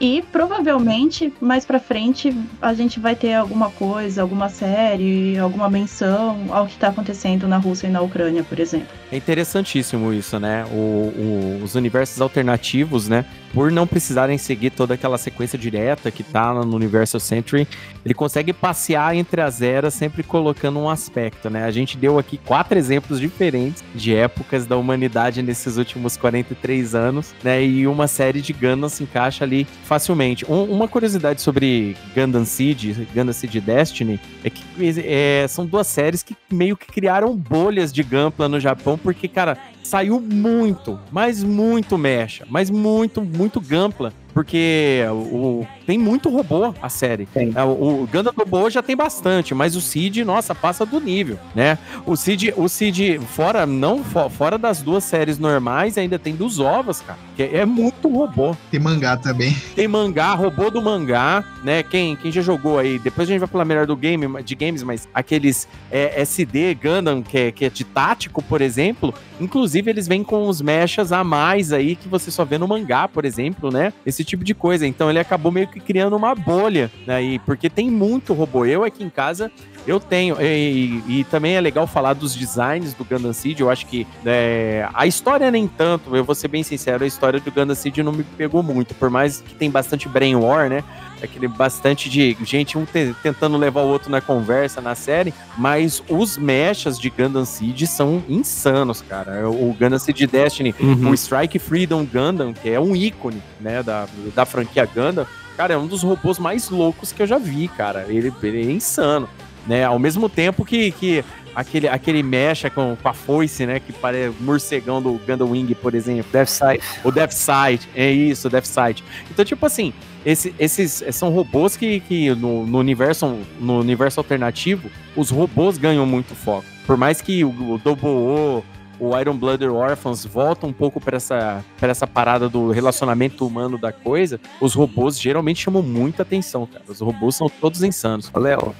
E 0.01 0.23
provavelmente 0.31 1.31
mais 1.39 1.63
para 1.63 1.79
frente 1.79 2.35
a 2.59 2.73
gente 2.73 2.99
vai 2.99 3.15
ter 3.15 3.35
alguma 3.35 3.69
coisa, 3.69 4.23
alguma 4.23 4.49
série, 4.49 5.37
alguma 5.37 5.69
menção 5.69 6.47
ao 6.49 6.65
que 6.65 6.73
está 6.73 6.87
acontecendo 6.87 7.47
na 7.47 7.57
Rússia 7.57 7.85
e 7.85 7.91
na 7.91 8.01
Ucrânia, 8.01 8.43
por 8.43 8.59
exemplo. 8.59 8.87
É 9.11 9.17
interessantíssimo 9.17 10.11
isso, 10.11 10.39
né? 10.39 10.65
O, 10.71 10.75
o, 10.75 11.61
os 11.63 11.75
universos 11.75 12.19
alternativos, 12.19 13.07
né? 13.07 13.23
Por 13.53 13.71
não 13.71 13.85
precisarem 13.85 14.37
seguir 14.37 14.69
toda 14.69 14.93
aquela 14.93 15.17
sequência 15.17 15.57
direta 15.57 16.11
que 16.11 16.23
tá 16.23 16.53
no 16.53 16.75
Universal 16.75 17.19
Century, 17.19 17.67
ele 18.03 18.13
consegue 18.13 18.53
passear 18.53 19.15
entre 19.15 19.41
as 19.41 19.61
eras, 19.61 19.93
sempre 19.93 20.23
colocando 20.23 20.79
um 20.79 20.89
aspecto, 20.89 21.49
né? 21.49 21.63
A 21.65 21.71
gente 21.71 21.97
deu 21.97 22.17
aqui 22.17 22.37
quatro 22.37 22.77
exemplos 22.77 23.19
diferentes 23.19 23.83
de 23.93 24.15
épocas 24.15 24.65
da 24.65 24.77
humanidade 24.77 25.41
nesses 25.41 25.77
últimos 25.77 26.17
43 26.17 26.95
anos, 26.95 27.33
né? 27.43 27.63
E 27.63 27.87
uma 27.87 28.07
série 28.07 28.41
de 28.41 28.53
Gundam 28.53 28.89
se 28.89 29.03
encaixa 29.03 29.43
ali 29.43 29.67
facilmente. 29.83 30.45
Um, 30.49 30.63
uma 30.63 30.87
curiosidade 30.87 31.41
sobre 31.41 31.95
Gundam 32.15 32.45
Seed, 32.45 32.95
Gundam 33.13 33.33
Seed 33.33 33.55
Destiny, 33.57 34.19
é 34.43 34.49
que 34.49 34.63
é, 35.05 35.45
são 35.47 35.65
duas 35.65 35.87
séries 35.87 36.23
que 36.23 36.35
meio 36.51 36.75
que 36.75 36.87
criaram 36.87 37.35
bolhas 37.35 37.91
de 37.91 38.03
Gunpla 38.03 38.47
no 38.47 38.59
Japão, 38.59 38.97
porque, 38.97 39.27
cara, 39.27 39.57
saiu 39.83 40.19
muito, 40.19 40.99
mas 41.11 41.43
muito 41.43 41.97
mecha, 41.97 42.45
mas 42.49 42.69
muito, 42.69 43.21
muito 43.21 43.59
Gunpla 43.59 44.13
porque 44.33 45.03
o, 45.11 45.65
tem 45.85 45.97
muito 45.97 46.29
robô 46.29 46.73
a 46.81 46.89
série. 46.89 47.25
Tem. 47.25 47.51
É, 47.55 47.63
o, 47.63 48.03
o 48.03 48.09
Gundam 48.11 48.33
Robô 48.35 48.69
já 48.69 48.81
tem 48.81 48.95
bastante, 48.95 49.53
mas 49.53 49.75
o 49.75 49.81
Cid, 49.81 50.23
nossa, 50.23 50.55
passa 50.55 50.85
do 50.85 50.99
nível, 50.99 51.37
né? 51.53 51.77
O 52.05 52.15
Cid, 52.15 52.53
o 52.55 52.67
Cid 52.67 53.19
fora 53.19 53.65
não 53.65 54.03
fora 54.03 54.57
das 54.57 54.81
duas 54.81 55.03
séries 55.03 55.37
normais, 55.37 55.97
ainda 55.97 56.17
tem 56.17 56.35
dos 56.35 56.59
ovos, 56.59 57.01
cara. 57.01 57.19
Que 57.35 57.43
é 57.43 57.65
muito 57.65 58.07
robô. 58.07 58.55
Tem 58.69 58.79
mangá 58.79 59.17
também. 59.17 59.55
Tem 59.75 59.87
mangá, 59.87 60.33
robô 60.33 60.69
do 60.69 60.81
mangá, 60.81 61.43
né? 61.63 61.83
Quem, 61.83 62.15
quem 62.15 62.31
já 62.31 62.41
jogou 62.41 62.79
aí, 62.79 62.99
depois 62.99 63.27
a 63.27 63.31
gente 63.31 63.39
vai 63.39 63.47
falar 63.47 63.65
melhor 63.65 63.85
do 63.85 63.95
game, 63.95 64.41
de 64.43 64.55
games, 64.55 64.83
mas 64.83 65.07
aqueles 65.13 65.67
é, 65.91 66.21
SD 66.21 66.75
Gundam 66.75 67.21
que 67.21 67.37
é, 67.37 67.51
que 67.51 67.65
é 67.65 67.69
de 67.69 67.83
tático, 67.83 68.41
por 68.41 68.61
exemplo, 68.61 69.13
inclusive 69.39 69.89
eles 69.89 70.07
vêm 70.07 70.23
com 70.23 70.47
os 70.47 70.61
mechas 70.61 71.11
a 71.11 71.23
mais 71.23 71.73
aí 71.73 71.95
que 71.95 72.07
você 72.07 72.31
só 72.31 72.45
vê 72.45 72.57
no 72.57 72.67
mangá, 72.67 73.07
por 73.07 73.25
exemplo, 73.25 73.71
né? 73.71 73.93
Esse 74.05 74.20
esse 74.21 74.23
tipo 74.25 74.43
de 74.43 74.53
coisa. 74.53 74.87
Então 74.87 75.09
ele 75.09 75.19
acabou 75.19 75.51
meio 75.51 75.67
que 75.67 75.79
criando 75.79 76.15
uma 76.15 76.33
bolha, 76.33 76.91
né? 77.05 77.21
E, 77.21 77.39
porque 77.39 77.69
tem 77.69 77.89
muito 77.89 78.33
robô. 78.33 78.65
Eu 78.65 78.83
aqui 78.83 79.03
em 79.03 79.09
casa 79.09 79.51
eu 79.87 79.99
tenho, 79.99 80.39
e, 80.39 81.01
e, 81.07 81.23
também 81.23 81.55
é 81.55 81.61
legal 81.61 81.87
falar 81.87 82.13
dos 82.13 82.35
designs 82.35 82.93
do 82.93 83.03
Gundam 83.03 83.33
Seed. 83.33 83.59
Eu 83.59 83.69
acho 83.69 83.87
que 83.87 84.05
é, 84.23 84.87
a 84.93 85.07
história 85.07 85.49
nem 85.49 85.67
tanto, 85.67 86.15
eu 86.15 86.23
vou 86.23 86.35
ser 86.35 86.47
bem 86.49 86.61
sincero, 86.61 87.03
a 87.03 87.07
história 87.07 87.39
do 87.39 87.51
Gundam 87.51 87.75
Seed 87.75 87.97
não 87.97 88.11
me 88.11 88.23
pegou 88.23 88.61
muito, 88.61 88.93
por 88.93 89.09
mais 89.09 89.41
que 89.41 89.55
tem 89.55 89.71
bastante 89.71 90.07
brain 90.07 90.35
war, 90.35 90.69
né? 90.69 90.83
Aquele 91.21 91.47
bastante 91.47 92.09
de 92.09 92.35
gente 92.43 92.77
um 92.77 92.85
te, 92.85 93.15
tentando 93.21 93.57
levar 93.57 93.81
o 93.81 93.87
outro 93.87 94.09
na 94.09 94.21
conversa 94.21 94.81
na 94.81 94.95
série, 94.95 95.33
mas 95.57 96.03
os 96.09 96.37
mechas 96.37 96.99
de 96.99 97.09
Gundam 97.09 97.45
Seed 97.45 97.83
são 97.83 98.23
insanos, 98.27 99.01
cara. 99.01 99.49
O 99.49 99.75
Gundam 99.79 99.99
Seed 99.99 100.21
Destiny, 100.29 100.73
uhum. 100.79 101.09
o 101.09 101.13
Strike 101.13 101.59
Freedom 101.59 102.05
Gundam, 102.05 102.53
que 102.53 102.69
é 102.69 102.79
um 102.79 102.95
ícone, 102.95 103.41
né, 103.59 103.83
da, 103.83 104.07
da 104.35 104.45
franquia 104.45 104.85
Gundam, 104.85 105.25
cara, 105.55 105.73
é 105.73 105.77
um 105.77 105.87
dos 105.87 106.03
robôs 106.03 106.39
mais 106.39 106.69
loucos 106.69 107.11
que 107.11 107.21
eu 107.21 107.27
já 107.27 107.37
vi, 107.37 107.67
cara. 107.67 108.05
Ele, 108.07 108.33
ele 108.41 108.61
é 108.61 108.71
insano 108.71 109.29
né? 109.65 109.83
Ao 109.83 109.99
mesmo 109.99 110.29
tempo 110.29 110.65
que, 110.65 110.91
que 110.91 111.23
aquele, 111.55 111.87
aquele 111.87 112.23
mecha 112.23 112.69
com, 112.69 112.95
com 113.01 113.09
a 113.09 113.13
foice, 113.13 113.65
né? 113.65 113.79
Que 113.79 113.93
parece 113.93 114.35
morcegão 114.39 115.01
do 115.01 115.19
Gundam 115.25 115.51
Wing, 115.51 115.73
por 115.75 115.93
exemplo. 115.93 116.31
Death 116.31 116.49
Sight. 116.49 116.83
O 117.03 117.11
Death 117.11 117.31
Sight, 117.31 117.89
é 117.95 118.11
isso, 118.11 118.49
Death 118.49 118.65
Sight. 118.65 119.03
Então, 119.29 119.45
tipo 119.45 119.65
assim, 119.65 119.93
esse, 120.25 120.53
esses 120.59 121.03
são 121.11 121.29
robôs 121.29 121.75
que, 121.75 121.99
que 122.01 122.33
no, 122.35 122.65
no, 122.65 122.77
universo, 122.77 123.37
no 123.59 123.79
universo 123.79 124.19
alternativo, 124.19 124.89
os 125.15 125.29
robôs 125.29 125.77
ganham 125.77 126.05
muito 126.05 126.35
foco. 126.35 126.65
Por 126.85 126.97
mais 126.97 127.21
que 127.21 127.43
o, 127.43 127.49
o 127.49 127.77
Double 127.77 128.09
O, 128.09 128.63
o 129.01 129.19
Iron 129.19 129.35
Blooded 129.35 129.67
Orphans 129.67 130.23
volta 130.25 130.67
um 130.67 130.71
pouco 130.71 131.01
para 131.01 131.17
essa, 131.17 131.65
essa 131.81 132.05
parada 132.05 132.47
do 132.47 132.69
relacionamento 132.69 133.47
humano 133.47 133.75
da 133.75 133.91
coisa, 133.91 134.39
os 134.61 134.75
robôs 134.75 135.19
geralmente 135.19 135.59
chamam 135.59 135.81
muita 135.81 136.21
atenção, 136.21 136.67
cara. 136.67 136.83
Os 136.87 136.99
robôs 136.99 137.35
são 137.35 137.49
todos 137.49 137.81
insanos. 137.81 138.31
Léo, 138.35 138.75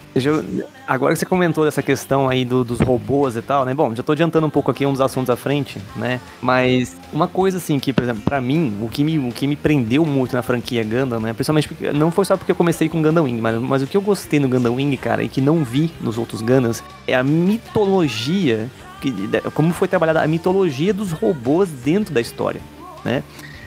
agora 0.88 1.14
que 1.14 1.20
você 1.20 1.26
comentou 1.26 1.66
dessa 1.66 1.82
questão 1.82 2.30
aí 2.30 2.46
do, 2.46 2.64
dos 2.64 2.80
robôs 2.80 3.36
e 3.36 3.42
tal, 3.42 3.66
né? 3.66 3.74
Bom, 3.74 3.96
já 3.96 4.04
tô 4.04 4.12
adiantando 4.12 4.46
um 4.46 4.50
pouco 4.52 4.70
aqui 4.70 4.86
uns 4.86 5.02
assuntos 5.02 5.32
à 5.32 5.36
frente, 5.36 5.82
né? 5.96 6.22
Mas 6.40 6.96
uma 7.12 7.28
coisa 7.28 7.58
assim 7.58 7.80
que, 7.80 7.92
por 7.92 8.04
exemplo, 8.04 8.22
para 8.22 8.40
mim, 8.40 8.78
o 8.80 8.88
que, 8.88 9.04
me, 9.04 9.18
o 9.18 9.32
que 9.32 9.48
me 9.48 9.56
prendeu 9.56 10.06
muito 10.06 10.36
na 10.36 10.44
franquia 10.44 10.84
Gundam, 10.84 11.20
né? 11.20 11.34
Principalmente 11.34 11.68
porque 11.68 11.92
não 11.92 12.12
foi 12.12 12.26
só 12.26 12.38
porque 12.38 12.52
eu 12.52 12.56
comecei 12.56 12.88
com 12.88 13.02
Gundam 13.02 13.24
Wing, 13.24 13.42
mas, 13.42 13.60
mas 13.60 13.82
o 13.82 13.88
que 13.88 13.98
eu 13.98 14.02
gostei 14.02 14.40
no 14.40 14.48
Gundam 14.48 14.76
Wing, 14.76 14.96
cara, 14.98 15.24
e 15.24 15.28
que 15.28 15.42
não 15.42 15.64
vi 15.64 15.92
nos 16.00 16.20
outros 16.20 16.42
Gundams, 16.42 16.84
é 17.08 17.16
a 17.16 17.24
mitologia 17.24 18.70
que, 19.02 19.14
como 19.54 19.74
foi 19.74 19.88
trabalhada 19.88 20.22
a 20.22 20.28
mitologia 20.28 20.94
dos 20.94 21.12
robôs 21.12 21.70
dentro 21.70 22.14
da 22.14 22.22
história, 22.22 22.62
né? 23.04 23.24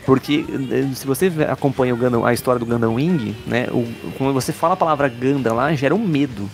Porque 0.07 0.45
eh, 0.49 0.95
se 0.95 1.07
você 1.07 1.33
acompanha 1.49 1.95
Gundam, 1.95 2.25
a 2.25 2.33
história 2.33 2.59
do 2.59 2.67
Gundam 2.67 2.95
Wing, 2.95 3.35
né? 3.47 3.67
O, 3.71 3.87
quando 4.17 4.33
você 4.33 4.53
fala 4.53 4.75
a 4.75 4.77
palavra 4.77 5.09
Gundam 5.09 5.55
lá, 5.55 5.75
gera 5.75 5.95
um 5.95 6.07
medo, 6.07 6.49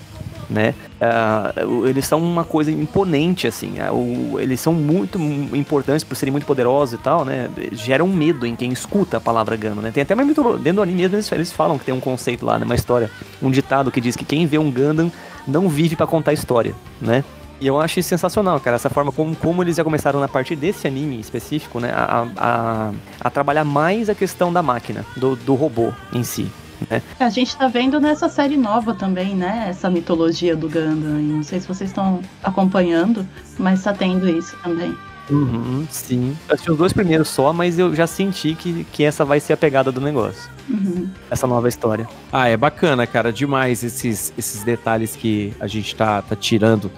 né? 0.48 0.74
Uh, 1.01 1.86
eles 1.86 2.07
são 2.07 2.20
uma 2.20 2.44
coisa 2.44 2.70
imponente, 2.70 3.47
assim. 3.47 3.74
Uh, 3.93 4.39
eles 4.39 4.61
são 4.61 4.73
muito 4.73 5.19
importantes 5.55 6.05
por 6.05 6.16
serem 6.16 6.32
muito 6.32 6.47
poderosos 6.47 6.98
e 6.98 7.02
tal, 7.02 7.24
né? 7.24 7.51
Geram 7.73 8.07
um 8.07 8.12
medo 8.12 8.47
em 8.47 8.55
quem 8.55 8.73
escuta 8.73 9.16
a 9.16 9.20
palavra 9.20 9.57
Gundam, 9.57 9.82
né? 9.82 9.90
Tem 9.90 10.02
até 10.02 10.15
uma 10.15 10.24
mitologia, 10.24 10.59
dentro 10.59 10.77
do 10.77 10.82
anime 10.82 11.02
eles, 11.02 11.31
eles 11.32 11.52
falam 11.52 11.78
que 11.78 11.85
tem 11.85 11.94
um 11.94 12.01
conceito 12.01 12.47
lá, 12.47 12.59
né? 12.59 12.65
Uma 12.65 12.77
história, 12.77 13.11
um 13.43 13.51
ditado 13.51 13.90
que 13.90 14.01
diz 14.01 14.15
que 14.15 14.24
quem 14.24 14.47
vê 14.47 14.59
um 14.59 14.70
Gundam 14.70 15.11
não 15.47 15.69
vive 15.69 15.97
para 15.97 16.07
contar 16.07 16.32
história, 16.32 16.74
né? 17.01 17.24
E 17.61 17.66
eu 17.66 17.78
acho 17.78 18.03
sensacional, 18.03 18.59
cara, 18.59 18.77
essa 18.77 18.89
forma 18.89 19.12
como, 19.12 19.37
como 19.37 19.62
eles 19.62 19.77
já 19.77 19.85
começaram 19.85 20.19
na 20.19 20.28
partir 20.28 20.57
desse 20.57 20.87
anime 20.87 21.20
específico, 21.20 21.78
né, 21.78 21.93
a, 21.95 22.27
a, 22.37 22.93
a 23.20 23.31
trabalhar 23.31 23.65
mais 23.65 24.09
a 24.09 24.15
questão 24.15 24.51
da 24.53 24.62
máquina, 24.62 25.05
do, 25.16 25.37
do 25.37 25.55
robô 25.55 25.93
em 26.12 26.24
si. 26.24 26.51
Né? 26.89 27.03
A 27.19 27.28
gente 27.28 27.55
tá 27.55 27.69
vendo 27.69 28.01
nessa 28.01 28.28
série 28.31 28.57
nova 28.57 28.95
também, 28.95 29.35
né? 29.35 29.66
Essa 29.69 29.91
mitologia 29.91 30.57
do 30.57 30.66
Gundam. 30.66 31.20
Não 31.20 31.43
sei 31.43 31.61
se 31.61 31.69
vocês 31.69 31.91
estão 31.91 32.20
acompanhando, 32.43 33.27
mas 33.59 33.82
tá 33.82 33.93
tendo 33.93 34.27
isso 34.27 34.57
também. 34.62 34.97
Uhum, 35.28 35.87
sim. 35.91 36.37
Eu 36.49 36.55
assisti 36.55 36.70
os 36.70 36.78
dois 36.78 36.93
primeiros 36.93 37.28
só, 37.28 37.53
mas 37.53 37.78
eu 37.78 37.95
já 37.95 38.07
senti 38.07 38.55
que, 38.55 38.85
que 38.85 39.05
essa 39.05 39.24
vai 39.24 39.39
ser 39.39 39.53
a 39.53 39.57
pegada 39.57 39.93
do 39.93 40.01
negócio. 40.01 40.51
Uhum. 40.69 41.09
Essa 41.31 41.47
nova 41.47 41.69
história. 41.69 42.09
Ah, 42.32 42.49
é 42.49 42.57
bacana, 42.57 43.07
cara. 43.07 43.32
Demais 43.32 43.85
esses, 43.85 44.32
esses 44.37 44.65
detalhes 44.65 45.15
que 45.15 45.55
a 45.61 45.66
gente 45.66 45.95
tá, 45.95 46.23
tá 46.23 46.35
tirando 46.35 46.91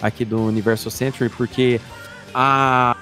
aqui 0.00 0.24
do 0.24 0.46
Universal 0.46 0.90
Century, 0.90 1.28
porque 1.28 1.80
a, 2.34 2.96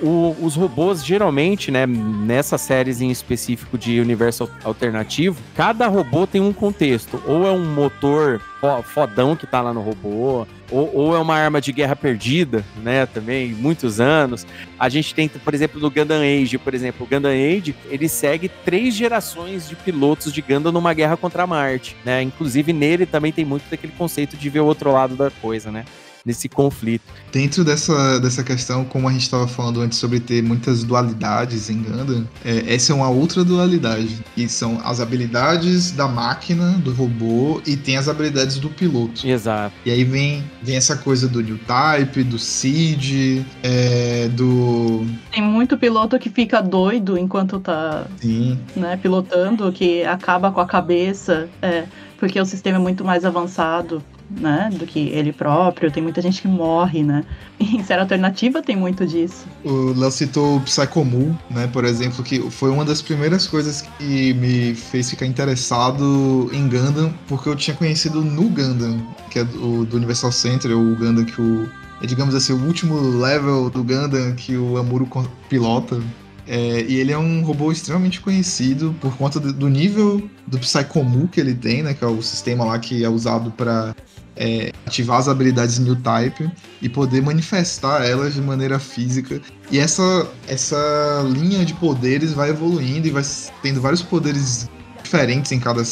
o, 0.00 0.36
os 0.40 0.54
robôs, 0.54 1.04
geralmente, 1.04 1.70
né, 1.70 1.86
nessas 1.86 2.60
séries 2.60 3.00
em 3.00 3.10
específico 3.10 3.76
de 3.76 4.00
universo 4.00 4.48
alternativo, 4.62 5.40
cada 5.54 5.86
robô 5.88 6.26
tem 6.26 6.40
um 6.40 6.52
contexto. 6.52 7.22
Ou 7.26 7.46
é 7.46 7.50
um 7.50 7.64
motor 7.64 8.40
fodão 8.84 9.36
que 9.36 9.46
tá 9.46 9.60
lá 9.60 9.74
no 9.74 9.82
robô, 9.82 10.46
ou, 10.70 10.90
ou, 10.94 11.14
é 11.14 11.18
uma 11.18 11.34
arma 11.34 11.60
de 11.60 11.70
guerra 11.72 11.94
perdida, 11.94 12.64
né? 12.82 13.04
Também, 13.04 13.52
muitos 13.52 14.00
anos. 14.00 14.46
A 14.78 14.88
gente 14.88 15.14
tem, 15.14 15.28
por 15.28 15.52
exemplo, 15.52 15.80
no 15.80 15.90
Gundam 15.90 16.22
Age, 16.22 16.56
por 16.56 16.72
exemplo, 16.72 17.06
o 17.06 17.08
Gundam 17.08 17.30
Age, 17.30 17.74
ele 17.90 18.08
segue 18.08 18.48
três 18.48 18.94
gerações 18.94 19.68
de 19.68 19.76
pilotos 19.76 20.32
de 20.32 20.40
Gundam 20.40 20.72
numa 20.72 20.94
guerra 20.94 21.16
contra 21.16 21.46
Marte, 21.46 21.96
né? 22.04 22.22
Inclusive 22.22 22.72
nele 22.72 23.04
também 23.04 23.32
tem 23.32 23.44
muito 23.44 23.68
daquele 23.70 23.92
conceito 23.92 24.36
de 24.36 24.48
ver 24.48 24.60
o 24.60 24.66
outro 24.66 24.90
lado 24.92 25.14
da 25.14 25.30
coisa, 25.30 25.70
né? 25.70 25.84
Nesse 26.24 26.48
conflito. 26.48 27.04
Dentro 27.30 27.64
dessa, 27.64 28.18
dessa 28.18 28.42
questão, 28.42 28.84
como 28.84 29.08
a 29.08 29.12
gente 29.12 29.22
estava 29.22 29.46
falando 29.46 29.80
antes 29.80 29.98
sobre 29.98 30.20
ter 30.20 30.42
muitas 30.42 30.82
dualidades 30.82 31.68
em 31.68 31.82
Gundam, 31.82 32.26
é, 32.44 32.74
essa 32.74 32.92
é 32.92 32.94
uma 32.94 33.08
outra 33.08 33.44
dualidade. 33.44 34.24
E 34.36 34.48
são 34.48 34.80
as 34.84 35.00
habilidades 35.00 35.90
da 35.90 36.08
máquina, 36.08 36.72
do 36.78 36.92
robô, 36.92 37.60
e 37.66 37.76
tem 37.76 37.96
as 37.96 38.08
habilidades 38.08 38.58
do 38.58 38.70
piloto. 38.70 39.26
Exato. 39.26 39.74
E 39.84 39.90
aí 39.90 40.04
vem, 40.04 40.44
vem 40.62 40.76
essa 40.76 40.96
coisa 40.96 41.28
do 41.28 41.42
New 41.42 41.58
Type, 41.58 42.22
do 42.22 42.38
Seed, 42.38 43.44
é, 43.62 44.28
do. 44.28 45.06
Tem 45.30 45.42
muito 45.42 45.76
piloto 45.76 46.18
que 46.18 46.30
fica 46.30 46.62
doido 46.62 47.18
enquanto 47.18 47.60
tá 47.60 48.06
Sim. 48.20 48.58
Né, 48.74 48.96
pilotando, 48.96 49.70
que 49.72 50.04
acaba 50.04 50.50
com 50.50 50.60
a 50.60 50.66
cabeça. 50.66 51.48
É, 51.60 51.84
porque 52.18 52.40
o 52.40 52.46
sistema 52.46 52.78
é 52.78 52.80
muito 52.80 53.04
mais 53.04 53.24
avançado 53.24 54.02
né, 54.30 54.70
do 54.72 54.86
que 54.86 55.08
ele 55.08 55.32
próprio. 55.32 55.90
Tem 55.90 56.02
muita 56.02 56.20
gente 56.20 56.42
que 56.42 56.48
morre, 56.48 57.02
né? 57.02 57.24
E 57.58 57.76
em 57.76 57.84
série 57.84 58.00
alternativa 58.00 58.60
tem 58.62 58.76
muito 58.76 59.06
disso. 59.06 59.46
O 59.64 59.92
Léo 59.98 60.10
citou 60.10 60.56
o 60.56 60.60
Psychomu, 60.60 61.38
né, 61.50 61.68
por 61.72 61.84
exemplo, 61.84 62.24
que 62.24 62.38
foi 62.50 62.70
uma 62.70 62.84
das 62.84 63.00
primeiras 63.00 63.46
coisas 63.46 63.82
que 63.82 64.34
me 64.34 64.74
fez 64.74 65.10
ficar 65.10 65.26
interessado 65.26 66.50
em 66.52 66.68
Gundam, 66.68 67.12
porque 67.28 67.48
eu 67.48 67.56
tinha 67.56 67.76
conhecido 67.76 68.22
no 68.22 68.48
Gundam, 68.48 69.00
que 69.30 69.38
é 69.38 69.42
o 69.42 69.84
do 69.84 69.96
Universal 69.96 70.32
Center, 70.32 70.76
o 70.76 70.96
Gundam 70.96 71.24
que 71.24 71.40
o 71.40 71.68
é, 72.02 72.06
digamos 72.06 72.34
assim, 72.34 72.52
o 72.52 72.66
último 72.66 73.00
level 73.00 73.70
do 73.70 73.82
Gundam 73.82 74.34
que 74.34 74.56
o 74.56 74.76
Amuro 74.76 75.08
pilota. 75.48 76.02
É, 76.46 76.82
e 76.82 76.96
ele 76.96 77.12
é 77.12 77.18
um 77.18 77.42
robô 77.42 77.72
extremamente 77.72 78.20
conhecido 78.20 78.94
por 79.00 79.16
conta 79.16 79.40
do 79.40 79.68
nível 79.68 80.28
do 80.46 80.58
Psychomu 80.58 81.28
que 81.28 81.40
ele 81.40 81.54
tem, 81.54 81.82
né? 81.82 81.94
Que 81.94 82.04
é 82.04 82.06
o 82.06 82.22
sistema 82.22 82.64
lá 82.64 82.78
que 82.78 83.02
é 83.02 83.08
usado 83.08 83.50
para 83.50 83.94
é, 84.36 84.72
ativar 84.86 85.18
as 85.18 85.28
habilidades 85.28 85.78
New 85.78 85.96
Type 85.96 86.50
e 86.82 86.88
poder 86.88 87.22
manifestar 87.22 88.04
elas 88.04 88.34
de 88.34 88.42
maneira 88.42 88.78
física. 88.78 89.40
E 89.70 89.78
essa, 89.78 90.28
essa 90.46 91.24
linha 91.28 91.64
de 91.64 91.74
poderes 91.74 92.32
vai 92.32 92.50
evoluindo 92.50 93.06
e 93.06 93.10
vai 93.10 93.22
tendo 93.62 93.80
vários 93.80 94.02
poderes 94.02 94.68
diferentes 95.02 95.52
em 95.52 95.60
cada 95.60 95.82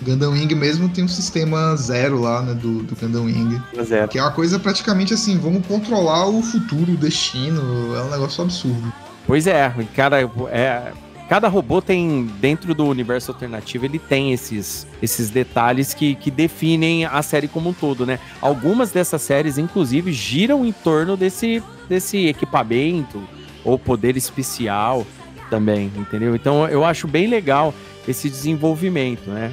Gundam 0.00 0.30
Wing 0.30 0.54
mesmo 0.54 0.88
tem 0.88 1.04
um 1.04 1.08
sistema 1.08 1.74
zero 1.76 2.20
lá, 2.20 2.42
né, 2.42 2.54
do, 2.54 2.82
do 2.84 2.94
Gundam 2.94 3.24
Wing. 3.24 3.60
Zero. 3.82 4.08
Que 4.08 4.18
é 4.18 4.22
uma 4.22 4.30
coisa 4.30 4.58
praticamente 4.58 5.12
assim, 5.12 5.38
vamos 5.38 5.66
controlar 5.66 6.26
o 6.26 6.40
futuro, 6.42 6.92
o 6.92 6.96
destino, 6.96 7.96
é 7.96 8.02
um 8.02 8.10
negócio 8.10 8.42
absurdo. 8.44 8.92
Pois 9.28 9.46
é, 9.46 9.70
cara, 9.94 10.22
é, 10.50 10.90
cada 11.28 11.48
robô 11.48 11.82
tem, 11.82 12.24
dentro 12.40 12.74
do 12.74 12.86
universo 12.86 13.30
alternativo, 13.30 13.84
ele 13.84 13.98
tem 13.98 14.32
esses, 14.32 14.86
esses 15.02 15.28
detalhes 15.28 15.92
que, 15.92 16.14
que 16.14 16.30
definem 16.30 17.04
a 17.04 17.20
série 17.20 17.46
como 17.46 17.68
um 17.68 17.74
todo, 17.74 18.06
né? 18.06 18.18
Algumas 18.40 18.90
dessas 18.90 19.20
séries, 19.20 19.58
inclusive, 19.58 20.14
giram 20.14 20.64
em 20.64 20.72
torno 20.72 21.14
desse, 21.14 21.62
desse 21.86 22.26
equipamento 22.26 23.22
ou 23.62 23.78
poder 23.78 24.16
especial 24.16 25.06
também, 25.50 25.92
entendeu? 25.94 26.34
Então 26.34 26.66
eu 26.66 26.82
acho 26.82 27.06
bem 27.06 27.26
legal 27.26 27.74
esse 28.08 28.30
desenvolvimento, 28.30 29.28
né? 29.28 29.52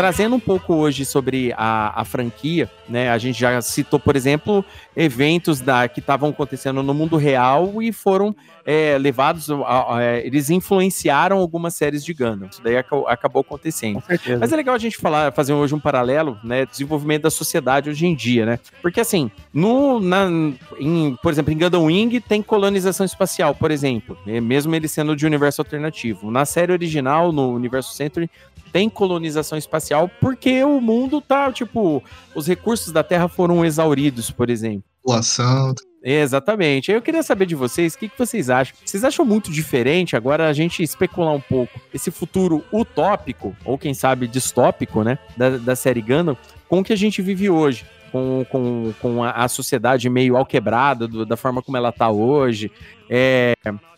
Trazendo 0.00 0.34
um 0.34 0.40
pouco 0.40 0.76
hoje 0.76 1.04
sobre 1.04 1.52
a, 1.58 2.00
a 2.00 2.06
franquia, 2.06 2.70
né? 2.88 3.10
A 3.10 3.18
gente 3.18 3.38
já 3.38 3.60
citou, 3.60 4.00
por 4.00 4.16
exemplo, 4.16 4.64
eventos 4.96 5.60
da, 5.60 5.86
que 5.88 6.00
estavam 6.00 6.30
acontecendo 6.30 6.82
no 6.82 6.94
mundo 6.94 7.18
real 7.18 7.82
e 7.82 7.92
foram 7.92 8.34
é, 8.64 8.96
levados, 8.96 9.50
a, 9.50 9.96
a, 9.96 10.02
é, 10.02 10.26
eles 10.26 10.48
influenciaram 10.48 11.36
algumas 11.36 11.74
séries 11.74 12.02
de 12.02 12.14
Gundam. 12.14 12.48
Isso 12.50 12.62
daí 12.62 12.78
ac 12.78 12.88
acabou 13.08 13.42
acontecendo. 13.42 14.02
Mas 14.38 14.50
é 14.50 14.56
legal 14.56 14.74
a 14.74 14.78
gente 14.78 14.96
falar, 14.96 15.32
fazer 15.32 15.52
hoje 15.52 15.74
um 15.74 15.80
paralelo, 15.80 16.38
né? 16.42 16.64
Desenvolvimento 16.64 17.24
da 17.24 17.30
sociedade 17.30 17.90
hoje 17.90 18.06
em 18.06 18.14
dia, 18.14 18.46
né? 18.46 18.58
Porque 18.80 19.00
assim, 19.00 19.30
no, 19.52 20.00
na, 20.00 20.30
em, 20.78 21.14
por 21.22 21.30
exemplo, 21.30 21.52
em 21.52 21.58
Gundam 21.58 21.84
Wing 21.84 22.20
tem 22.20 22.40
colonização 22.40 23.04
espacial, 23.04 23.54
por 23.54 23.70
exemplo, 23.70 24.16
né? 24.24 24.40
mesmo 24.40 24.74
ele 24.74 24.88
sendo 24.88 25.14
de 25.14 25.26
universo 25.26 25.60
alternativo. 25.60 26.30
Na 26.30 26.46
série 26.46 26.72
original, 26.72 27.32
no 27.32 27.52
Universo 27.52 27.92
Century, 27.92 28.30
tem 28.72 28.88
colonização 28.88 29.58
espacial 29.58 29.89
porque 30.20 30.62
o 30.64 30.80
mundo 30.80 31.20
tá, 31.20 31.50
tipo, 31.52 32.02
os 32.34 32.46
recursos 32.46 32.92
da 32.92 33.02
Terra 33.02 33.28
foram 33.28 33.64
exauridos, 33.64 34.30
por 34.30 34.50
exemplo. 34.50 34.84
População. 35.02 35.74
Exatamente. 36.02 36.90
Eu 36.90 37.02
queria 37.02 37.22
saber 37.22 37.46
de 37.46 37.54
vocês, 37.54 37.94
o 37.94 37.98
que, 37.98 38.08
que 38.08 38.18
vocês 38.18 38.48
acham? 38.48 38.74
Vocês 38.84 39.04
acham 39.04 39.24
muito 39.24 39.50
diferente 39.50 40.16
agora 40.16 40.48
a 40.48 40.52
gente 40.52 40.82
especular 40.82 41.34
um 41.34 41.40
pouco 41.40 41.78
esse 41.92 42.10
futuro 42.10 42.64
utópico, 42.72 43.54
ou 43.64 43.76
quem 43.76 43.92
sabe 43.92 44.26
distópico, 44.26 45.02
né, 45.04 45.18
da, 45.36 45.58
da 45.58 45.76
série 45.76 46.00
Gundam, 46.00 46.36
com 46.68 46.80
o 46.80 46.84
que 46.84 46.92
a 46.92 46.96
gente 46.96 47.20
vive 47.20 47.50
hoje? 47.50 47.84
com, 48.10 48.44
com, 48.50 48.92
com 49.00 49.24
a, 49.24 49.30
a 49.30 49.48
sociedade 49.48 50.08
meio 50.10 50.36
alquebrada 50.36 51.06
do, 51.06 51.24
da 51.24 51.36
forma 51.36 51.62
como 51.62 51.76
ela 51.76 51.90
está 51.90 52.10
hoje. 52.10 52.70
É, 53.12 53.54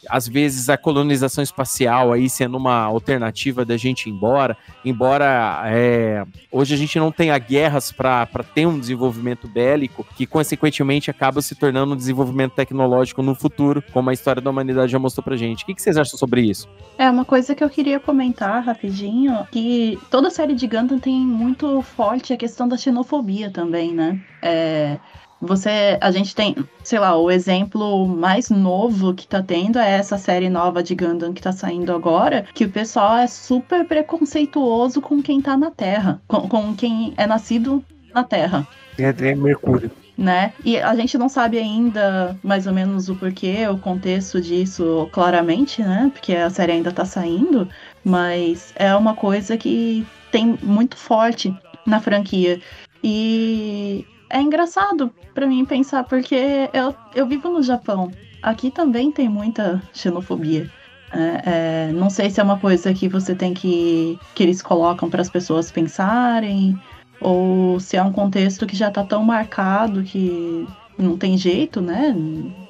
às 0.08 0.26
vezes 0.26 0.70
a 0.70 0.78
colonização 0.78 1.44
espacial 1.44 2.12
aí 2.12 2.30
sendo 2.30 2.56
uma 2.56 2.76
alternativa 2.76 3.62
da 3.62 3.76
gente 3.76 4.08
ir 4.08 4.12
embora, 4.12 4.56
embora 4.82 5.62
é, 5.66 6.24
hoje 6.50 6.72
a 6.72 6.78
gente 6.78 6.98
não 6.98 7.12
tenha 7.12 7.36
guerras 7.36 7.92
para 7.92 8.26
ter 8.54 8.66
um 8.66 8.78
desenvolvimento 8.78 9.46
bélico, 9.46 10.06
que 10.16 10.24
consequentemente 10.24 11.10
acaba 11.10 11.42
se 11.42 11.54
tornando 11.54 11.92
um 11.92 11.96
desenvolvimento 11.96 12.52
tecnológico 12.52 13.22
no 13.22 13.34
futuro, 13.34 13.84
como 13.92 14.08
a 14.08 14.14
história 14.14 14.40
da 14.40 14.48
humanidade 14.48 14.90
já 14.90 14.98
mostrou 14.98 15.22
pra 15.22 15.36
gente. 15.36 15.62
O 15.62 15.66
que, 15.66 15.74
que 15.74 15.82
vocês 15.82 15.98
acham 15.98 16.18
sobre 16.18 16.40
isso? 16.40 16.66
É, 16.96 17.10
uma 17.10 17.26
coisa 17.26 17.54
que 17.54 17.62
eu 17.62 17.68
queria 17.68 18.00
comentar 18.00 18.62
rapidinho, 18.62 19.46
que 19.50 19.98
toda 20.10 20.30
série 20.30 20.54
de 20.54 20.66
Gundam 20.66 20.98
tem 20.98 21.20
muito 21.20 21.82
forte 21.82 22.32
a 22.32 22.36
questão 22.38 22.66
da 22.66 22.78
xenofobia 22.78 23.50
também, 23.50 23.92
né? 23.92 24.18
É, 24.40 24.98
você, 25.42 25.98
a 26.00 26.12
gente 26.12 26.36
tem, 26.36 26.54
sei 26.84 27.00
lá, 27.00 27.16
o 27.16 27.28
exemplo 27.28 28.06
mais 28.06 28.48
novo 28.48 29.12
que 29.12 29.26
tá 29.26 29.42
tendo 29.42 29.76
é 29.76 29.90
essa 29.90 30.16
série 30.16 30.48
nova 30.48 30.84
de 30.84 30.94
Gundam 30.94 31.32
que 31.32 31.42
tá 31.42 31.50
saindo 31.50 31.92
agora, 31.92 32.46
que 32.54 32.64
o 32.64 32.70
pessoal 32.70 33.16
é 33.16 33.26
super 33.26 33.84
preconceituoso 33.84 35.00
com 35.00 35.20
quem 35.20 35.42
tá 35.42 35.56
na 35.56 35.72
Terra, 35.72 36.22
com, 36.28 36.48
com 36.48 36.74
quem 36.76 37.12
é 37.16 37.26
nascido 37.26 37.84
na 38.14 38.22
Terra. 38.22 38.66
É, 38.96 39.08
é 39.08 39.34
Mercúrio 39.34 39.90
né? 40.16 40.52
E 40.64 40.78
a 40.78 40.94
gente 40.94 41.16
não 41.18 41.28
sabe 41.28 41.58
ainda 41.58 42.38
mais 42.42 42.66
ou 42.66 42.72
menos 42.72 43.08
o 43.08 43.16
porquê, 43.16 43.66
o 43.66 43.78
contexto 43.78 44.40
disso 44.40 45.08
claramente, 45.10 45.82
né? 45.82 46.10
Porque 46.12 46.34
a 46.36 46.50
série 46.50 46.72
ainda 46.72 46.92
tá 46.92 47.04
saindo, 47.04 47.68
mas 48.04 48.72
é 48.76 48.94
uma 48.94 49.14
coisa 49.14 49.56
que 49.56 50.06
tem 50.30 50.58
muito 50.62 50.96
forte 50.96 51.52
na 51.86 52.00
franquia. 52.00 52.60
E 53.02 54.06
é 54.32 54.40
engraçado 54.40 55.12
para 55.34 55.46
mim 55.46 55.64
pensar, 55.64 56.04
porque 56.04 56.68
eu, 56.72 56.94
eu 57.14 57.26
vivo 57.26 57.50
no 57.50 57.62
Japão. 57.62 58.10
Aqui 58.42 58.70
também 58.70 59.12
tem 59.12 59.28
muita 59.28 59.80
xenofobia. 59.92 60.68
É, 61.12 61.42
é, 61.90 61.92
não 61.92 62.08
sei 62.08 62.30
se 62.30 62.40
é 62.40 62.42
uma 62.42 62.58
coisa 62.58 62.94
que 62.94 63.08
você 63.08 63.34
tem 63.34 63.52
que. 63.52 64.18
que 64.34 64.42
eles 64.42 64.62
colocam 64.62 65.10
para 65.10 65.20
as 65.20 65.28
pessoas 65.28 65.70
pensarem, 65.70 66.80
ou 67.20 67.78
se 67.78 67.96
é 67.96 68.02
um 68.02 68.10
contexto 68.10 68.66
que 68.66 68.74
já 68.74 68.88
está 68.88 69.04
tão 69.04 69.22
marcado 69.22 70.02
que 70.02 70.66
não 70.98 71.18
tem 71.18 71.36
jeito, 71.36 71.82
né? 71.82 72.16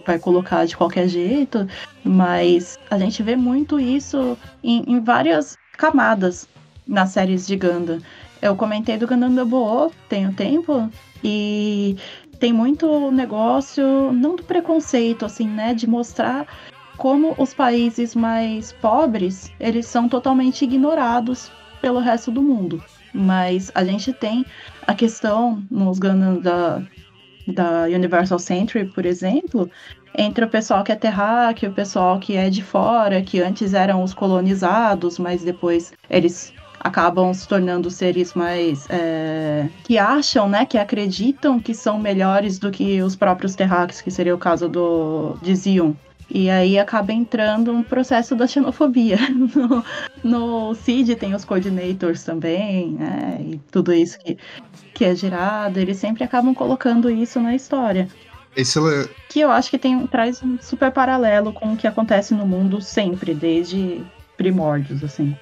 Vai 0.05 0.18
colocar 0.18 0.66
de 0.66 0.76
qualquer 0.76 1.06
jeito, 1.06 1.66
mas 2.05 2.78
a 2.90 2.98
gente 2.98 3.22
vê 3.22 3.36
muito 3.36 3.78
isso 3.78 4.36
em, 4.64 4.82
em 4.89 5.01
várias 5.01 5.56
camadas 5.78 6.48
nas 6.86 7.10
séries 7.10 7.47
de 7.47 7.55
Gundam. 7.55 8.01
Eu 8.40 8.56
comentei 8.56 8.98
do 8.98 9.06
Gundam 9.06 9.32
Double 9.32 9.94
tem 10.09 10.26
um 10.26 10.32
tempo, 10.32 10.90
e 11.23 11.97
tem 12.39 12.53
muito 12.53 13.11
negócio, 13.11 14.12
não 14.12 14.35
do 14.36 14.43
preconceito, 14.43 15.24
assim, 15.24 15.47
né? 15.47 15.74
De 15.74 15.86
mostrar 15.86 16.47
como 16.97 17.35
os 17.39 17.55
países 17.55 18.15
mais 18.15 18.73
pobres, 18.73 19.51
eles 19.59 19.86
são 19.86 20.09
totalmente 20.09 20.65
ignorados 20.65 21.51
pelo 21.81 22.01
resto 22.01 22.31
do 22.31 22.43
mundo. 22.43 22.82
Mas 23.12 23.70
a 23.74 23.85
gente 23.85 24.12
tem 24.12 24.44
a 24.86 24.94
questão 24.94 25.62
nos 25.70 25.99
Gundam 25.99 26.40
da, 26.40 26.82
da 27.47 27.82
Universal 27.85 28.39
Century, 28.39 28.86
por 28.86 29.05
exemplo, 29.05 29.70
entre 30.16 30.44
o 30.44 30.49
pessoal 30.49 30.85
que 30.85 30.93
é 30.93 30.97
terráqueo, 30.97 31.70
o 31.70 31.74
pessoal 31.74 32.19
que 32.19 32.36
é 32.36 32.49
de 32.49 32.62
fora, 32.62 33.23
que 33.23 33.40
antes 33.40 33.74
eram 33.74 34.03
os 34.03 34.15
colonizados, 34.15 35.19
mas 35.19 35.43
depois 35.43 35.93
eles 36.09 36.53
acabam 36.82 37.32
se 37.32 37.46
tornando 37.46 37.90
seres 37.90 38.34
mais 38.34 38.86
é, 38.90 39.68
que 39.84 39.96
acham, 39.98 40.48
né, 40.48 40.66
que 40.66 40.76
acreditam 40.76 41.60
que 41.60 41.74
são 41.74 41.98
melhores 41.98 42.59
do 42.59 42.70
que 42.70 43.00
os 43.00 43.14
próprios 43.14 43.54
terráqueos, 43.54 44.00
que 44.00 44.10
seria 44.10 44.34
o 44.34 44.38
caso 44.38 44.68
do 44.68 45.36
de 45.40 45.54
Zion. 45.54 45.92
E 46.34 46.48
aí 46.48 46.78
acaba 46.78 47.12
entrando 47.12 47.70
um 47.72 47.82
processo 47.82 48.34
da 48.34 48.46
xenofobia. 48.46 49.18
No, 50.24 50.70
no 50.70 50.74
CID 50.74 51.16
tem 51.16 51.34
os 51.34 51.44
coordinators 51.44 52.24
também, 52.24 52.92
né? 52.92 53.38
E 53.40 53.60
tudo 53.70 53.92
isso 53.92 54.18
que, 54.18 54.38
que 54.94 55.04
é 55.04 55.14
gerado. 55.14 55.78
Eles 55.78 55.98
sempre 55.98 56.24
acabam 56.24 56.54
colocando 56.54 57.10
isso 57.10 57.38
na 57.38 57.54
história. 57.54 58.09
Esse 58.56 58.78
é... 58.78 59.09
Que 59.28 59.40
eu 59.40 59.50
acho 59.50 59.68
que 59.68 59.78
tem, 59.78 60.06
traz 60.06 60.42
um 60.42 60.59
super 60.59 60.90
paralelo 60.90 61.52
com 61.52 61.72
o 61.72 61.76
que 61.76 61.86
acontece 61.86 62.32
no 62.32 62.46
mundo 62.46 62.80
sempre, 62.80 63.34
desde 63.34 64.00
primórdios, 64.36 65.04
assim. 65.04 65.36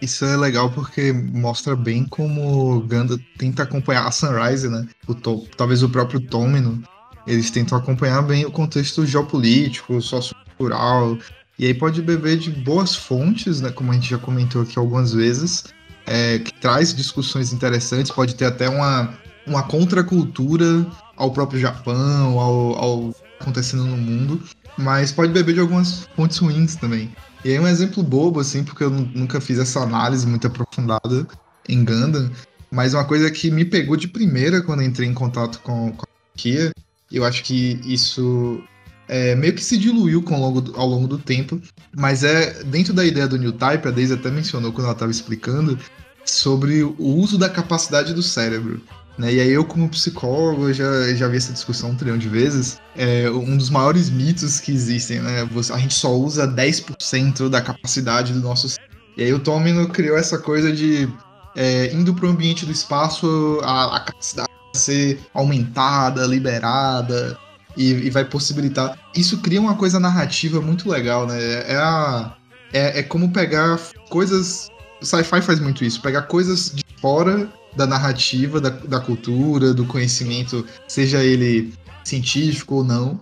Isso 0.00 0.24
é 0.24 0.36
legal 0.36 0.70
porque 0.70 1.12
mostra 1.12 1.74
bem 1.74 2.04
como 2.04 2.80
Ganda 2.82 3.18
tenta 3.36 3.64
acompanhar 3.64 4.06
a 4.06 4.10
Sunrise, 4.10 4.68
né? 4.68 4.86
O 5.06 5.14
talvez 5.56 5.82
o 5.82 5.88
próprio 5.88 6.20
Tomino. 6.20 6.82
Eles 7.26 7.50
tentam 7.50 7.76
acompanhar 7.76 8.22
bem 8.22 8.46
o 8.46 8.50
contexto 8.50 9.04
geopolítico, 9.04 10.00
sociocultural. 10.00 11.18
E 11.58 11.66
aí 11.66 11.74
pode 11.74 12.00
beber 12.00 12.38
de 12.38 12.50
boas 12.50 12.94
fontes, 12.94 13.60
né? 13.60 13.70
Como 13.70 13.90
a 13.90 13.94
gente 13.94 14.08
já 14.10 14.18
comentou 14.18 14.62
aqui 14.62 14.78
algumas 14.78 15.12
vezes. 15.12 15.64
É, 16.06 16.38
que 16.38 16.54
traz 16.54 16.94
discussões 16.94 17.52
interessantes, 17.52 18.10
pode 18.10 18.34
ter 18.34 18.46
até 18.46 18.66
uma, 18.66 19.12
uma 19.46 19.62
contracultura 19.62 20.86
ao 21.18 21.30
próprio 21.32 21.60
Japão, 21.60 22.38
ao, 22.38 22.78
ao 22.78 23.14
acontecendo 23.38 23.84
no 23.84 23.96
mundo, 23.96 24.42
mas 24.76 25.12
pode 25.12 25.32
beber 25.32 25.54
de 25.54 25.60
algumas 25.60 26.08
fontes 26.16 26.38
ruins 26.38 26.76
também. 26.76 27.10
E 27.48 27.52
aí 27.52 27.58
um 27.58 27.66
exemplo 27.66 28.02
bobo, 28.02 28.40
assim, 28.40 28.62
porque 28.62 28.84
eu 28.84 28.90
nunca 28.90 29.40
fiz 29.40 29.58
essa 29.58 29.80
análise 29.80 30.26
muito 30.26 30.46
aprofundada 30.46 31.26
em 31.66 31.82
Gundam, 31.82 32.30
mas 32.70 32.92
uma 32.92 33.06
coisa 33.06 33.30
que 33.30 33.50
me 33.50 33.64
pegou 33.64 33.96
de 33.96 34.06
primeira 34.06 34.60
quando 34.60 34.82
entrei 34.82 35.08
em 35.08 35.14
contato 35.14 35.58
com, 35.60 35.90
com 35.92 36.04
a 36.04 36.08
franquia, 36.30 36.70
eu 37.10 37.24
acho 37.24 37.42
que 37.42 37.80
isso 37.86 38.62
é, 39.08 39.34
meio 39.34 39.54
que 39.54 39.64
se 39.64 39.78
diluiu 39.78 40.22
com, 40.22 40.34
ao, 40.34 40.40
longo 40.42 40.60
do, 40.60 40.76
ao 40.76 40.86
longo 40.86 41.08
do 41.08 41.16
tempo, 41.16 41.58
mas 41.96 42.22
é 42.22 42.62
dentro 42.64 42.92
da 42.92 43.02
ideia 43.02 43.26
do 43.26 43.38
New 43.38 43.52
Type, 43.52 43.88
a 43.88 43.90
Daisy 43.90 44.12
até 44.12 44.30
mencionou 44.30 44.70
quando 44.70 44.84
ela 44.84 44.92
estava 44.92 45.10
explicando, 45.10 45.78
sobre 46.26 46.82
o 46.82 46.94
uso 46.98 47.38
da 47.38 47.48
capacidade 47.48 48.12
do 48.12 48.22
cérebro. 48.22 48.82
Né? 49.18 49.34
E 49.34 49.40
aí 49.40 49.50
eu, 49.50 49.64
como 49.64 49.88
psicólogo, 49.88 50.72
já, 50.72 51.12
já 51.14 51.26
vi 51.26 51.36
essa 51.36 51.52
discussão 51.52 51.90
um 51.90 51.96
trilhão 51.96 52.16
de 52.16 52.28
vezes. 52.28 52.80
É 52.96 53.28
um 53.28 53.56
dos 53.56 53.68
maiores 53.68 54.08
mitos 54.08 54.60
que 54.60 54.70
existem, 54.70 55.20
né? 55.20 55.48
A 55.72 55.78
gente 55.78 55.94
só 55.94 56.14
usa 56.14 56.46
10% 56.46 57.48
da 57.48 57.60
capacidade 57.60 58.32
do 58.32 58.40
nosso. 58.40 58.76
E 59.16 59.22
aí 59.22 59.32
o 59.32 59.40
Tomino 59.40 59.88
criou 59.88 60.16
essa 60.16 60.38
coisa 60.38 60.72
de 60.72 61.08
é, 61.56 61.92
indo 61.92 62.14
para 62.14 62.26
o 62.26 62.30
ambiente 62.30 62.64
do 62.64 62.70
espaço, 62.70 63.60
a, 63.64 63.96
a 63.96 64.00
capacidade 64.00 64.48
vai 64.72 64.80
ser 64.80 65.20
aumentada, 65.34 66.24
liberada, 66.24 67.36
e, 67.76 67.90
e, 67.92 68.10
vai 68.10 68.24
possibilitar. 68.24 68.96
Isso 69.14 69.38
cria 69.38 69.60
uma 69.60 69.74
coisa 69.74 69.98
narrativa 69.98 70.60
muito 70.60 70.88
legal, 70.88 71.26
né? 71.26 71.36
É, 71.68 71.76
a, 71.76 72.36
é, 72.72 73.00
é 73.00 73.02
como 73.02 73.32
pegar 73.32 73.78
coisas. 74.08 74.68
Sci-fi 75.00 75.40
faz 75.40 75.60
muito 75.60 75.84
isso, 75.84 76.02
pegar 76.02 76.22
coisas 76.22 76.72
de 76.74 76.84
fora 77.00 77.48
da 77.78 77.86
narrativa, 77.86 78.60
da, 78.60 78.70
da 78.70 79.00
cultura, 79.00 79.72
do 79.72 79.86
conhecimento, 79.86 80.66
seja 80.88 81.22
ele 81.22 81.72
científico 82.04 82.76
ou 82.76 82.84
não, 82.84 83.20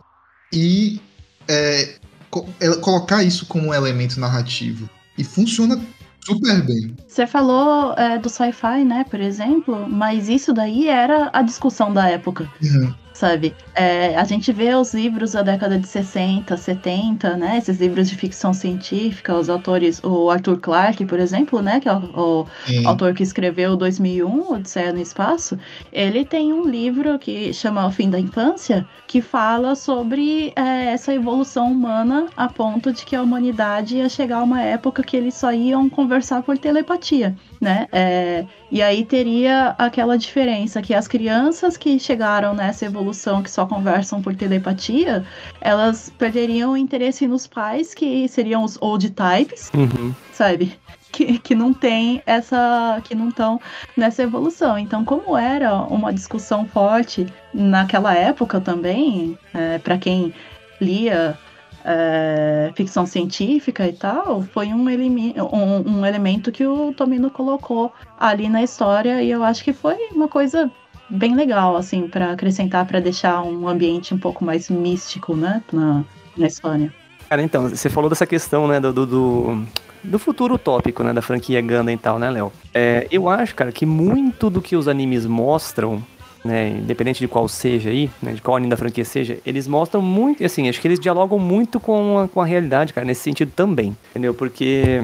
e 0.52 1.00
é, 1.46 1.96
co 2.30 2.48
é, 2.58 2.74
colocar 2.76 3.22
isso 3.22 3.44
como 3.46 3.68
um 3.68 3.74
elemento 3.74 4.18
narrativo. 4.18 4.88
E 5.18 5.22
funciona 5.22 5.80
super 6.24 6.62
bem. 6.62 6.96
Você 7.06 7.26
falou 7.26 7.92
é, 7.94 8.18
do 8.18 8.28
sci-fi, 8.28 8.84
né, 8.84 9.04
por 9.10 9.20
exemplo, 9.20 9.86
mas 9.88 10.28
isso 10.28 10.52
daí 10.52 10.88
era 10.88 11.30
a 11.32 11.42
discussão 11.42 11.92
da 11.92 12.08
época. 12.08 12.50
Uhum 12.62 13.05
sabe? 13.16 13.54
É, 13.74 14.14
a 14.16 14.24
gente 14.24 14.52
vê 14.52 14.74
os 14.74 14.92
livros 14.92 15.32
da 15.32 15.42
década 15.42 15.78
de 15.78 15.88
60, 15.88 16.56
70, 16.56 17.36
né? 17.36 17.56
Esses 17.58 17.80
livros 17.80 18.08
de 18.08 18.14
ficção 18.14 18.52
científica, 18.52 19.34
os 19.34 19.48
autores, 19.48 20.00
o 20.04 20.30
Arthur 20.30 20.58
Clarke, 20.58 21.06
por 21.06 21.18
exemplo, 21.18 21.62
né? 21.62 21.80
Que 21.80 21.88
é 21.88 21.94
o, 21.94 22.42
o 22.42 22.46
autor 22.84 23.14
que 23.14 23.22
escreveu 23.22 23.76
2001, 23.76 24.52
Odisseia 24.52 24.92
no 24.92 25.00
Espaço. 25.00 25.58
Ele 25.92 26.24
tem 26.24 26.52
um 26.52 26.68
livro 26.68 27.18
que 27.18 27.52
chama 27.52 27.86
O 27.86 27.90
Fim 27.90 28.10
da 28.10 28.20
Infância, 28.20 28.86
que 29.06 29.22
fala 29.22 29.74
sobre 29.74 30.52
é, 30.54 30.92
essa 30.92 31.14
evolução 31.14 31.72
humana 31.72 32.26
a 32.36 32.48
ponto 32.48 32.92
de 32.92 33.04
que 33.04 33.16
a 33.16 33.22
humanidade 33.22 33.96
ia 33.96 34.08
chegar 34.08 34.38
a 34.38 34.42
uma 34.42 34.60
época 34.60 35.02
que 35.02 35.16
eles 35.16 35.34
só 35.34 35.52
iam 35.52 35.88
conversar 35.88 36.42
por 36.42 36.58
telepatia, 36.58 37.34
né? 37.60 37.88
É, 37.92 38.44
e 38.70 38.82
aí 38.82 39.04
teria 39.04 39.74
aquela 39.78 40.16
diferença 40.18 40.82
que 40.82 40.94
as 40.94 41.08
crianças 41.08 41.76
que 41.76 41.98
chegaram 41.98 42.54
nessa 42.54 42.84
evolução 42.84 43.42
que 43.42 43.50
só 43.50 43.66
conversam 43.66 44.20
por 44.20 44.34
telepatia, 44.34 45.24
elas 45.60 46.12
perderiam 46.18 46.72
o 46.72 46.76
interesse 46.76 47.26
nos 47.26 47.46
pais, 47.46 47.94
que 47.94 48.28
seriam 48.28 48.64
os 48.64 48.76
old 48.80 49.10
types, 49.10 49.70
uhum. 49.74 50.14
sabe? 50.32 50.76
Que, 51.12 51.38
que 51.38 51.54
não 51.54 51.72
tem 51.72 52.22
essa. 52.26 53.00
que 53.02 53.14
não 53.14 53.30
estão 53.30 53.58
nessa 53.96 54.22
evolução. 54.22 54.78
Então, 54.78 55.02
como 55.02 55.36
era 55.36 55.74
uma 55.74 56.12
discussão 56.12 56.66
forte 56.66 57.26
naquela 57.54 58.14
época 58.14 58.60
também, 58.60 59.38
é, 59.54 59.78
para 59.78 59.96
quem 59.96 60.34
lia 60.78 61.38
é, 61.86 62.72
ficção 62.74 63.06
científica 63.06 63.86
e 63.86 63.92
tal, 63.92 64.42
foi 64.42 64.66
um, 64.68 64.84
um, 64.88 65.98
um, 65.98 66.04
elemento 66.04 66.50
que 66.50 66.66
o 66.66 66.92
Tomino 66.92 67.30
colocou 67.30 67.92
ali 68.18 68.48
na 68.48 68.60
história 68.60 69.22
e 69.22 69.30
eu 69.30 69.44
acho 69.44 69.62
que 69.62 69.72
foi 69.72 69.94
uma 70.10 70.26
coisa 70.26 70.68
bem 71.08 71.36
legal, 71.36 71.76
assim, 71.76 72.08
para 72.08 72.32
acrescentar, 72.32 72.84
para 72.86 72.98
deixar 72.98 73.40
um 73.42 73.68
ambiente 73.68 74.12
um 74.12 74.18
pouco 74.18 74.44
mais 74.44 74.68
místico, 74.68 75.36
né, 75.36 75.62
na, 75.72 76.02
na 76.36 76.48
história. 76.48 76.92
Cara, 77.28 77.40
então, 77.42 77.68
você 77.68 77.88
falou 77.88 78.10
dessa 78.10 78.26
questão, 78.26 78.66
né, 78.66 78.80
do, 78.80 78.92
do, 78.92 79.62
do, 80.02 80.18
futuro 80.18 80.54
utópico, 80.54 81.04
né, 81.04 81.12
da 81.12 81.22
franquia 81.22 81.62
Gundam 81.62 81.92
e 81.92 81.96
tal, 81.96 82.18
né, 82.18 82.28
Léo? 82.30 82.52
É, 82.74 83.06
eu 83.12 83.28
acho, 83.28 83.54
cara, 83.54 83.70
que 83.70 83.86
muito 83.86 84.50
do 84.50 84.60
que 84.60 84.74
os 84.74 84.88
animes 84.88 85.24
mostram 85.24 86.02
né, 86.46 86.70
independente 86.70 87.18
de 87.20 87.28
qual 87.28 87.48
seja 87.48 87.90
aí, 87.90 88.10
né, 88.22 88.32
de 88.32 88.40
qual 88.40 88.56
anime 88.56 88.70
da 88.70 88.76
franquia 88.76 89.04
seja, 89.04 89.38
eles 89.44 89.66
mostram 89.68 90.00
muito, 90.00 90.44
assim, 90.44 90.68
acho 90.68 90.80
que 90.80 90.88
eles 90.88 91.00
dialogam 91.00 91.38
muito 91.38 91.78
com 91.78 92.18
a, 92.18 92.28
com 92.28 92.40
a 92.40 92.44
realidade, 92.44 92.92
cara, 92.92 93.06
nesse 93.06 93.22
sentido 93.22 93.52
também, 93.54 93.96
entendeu? 94.10 94.32
Porque 94.32 95.02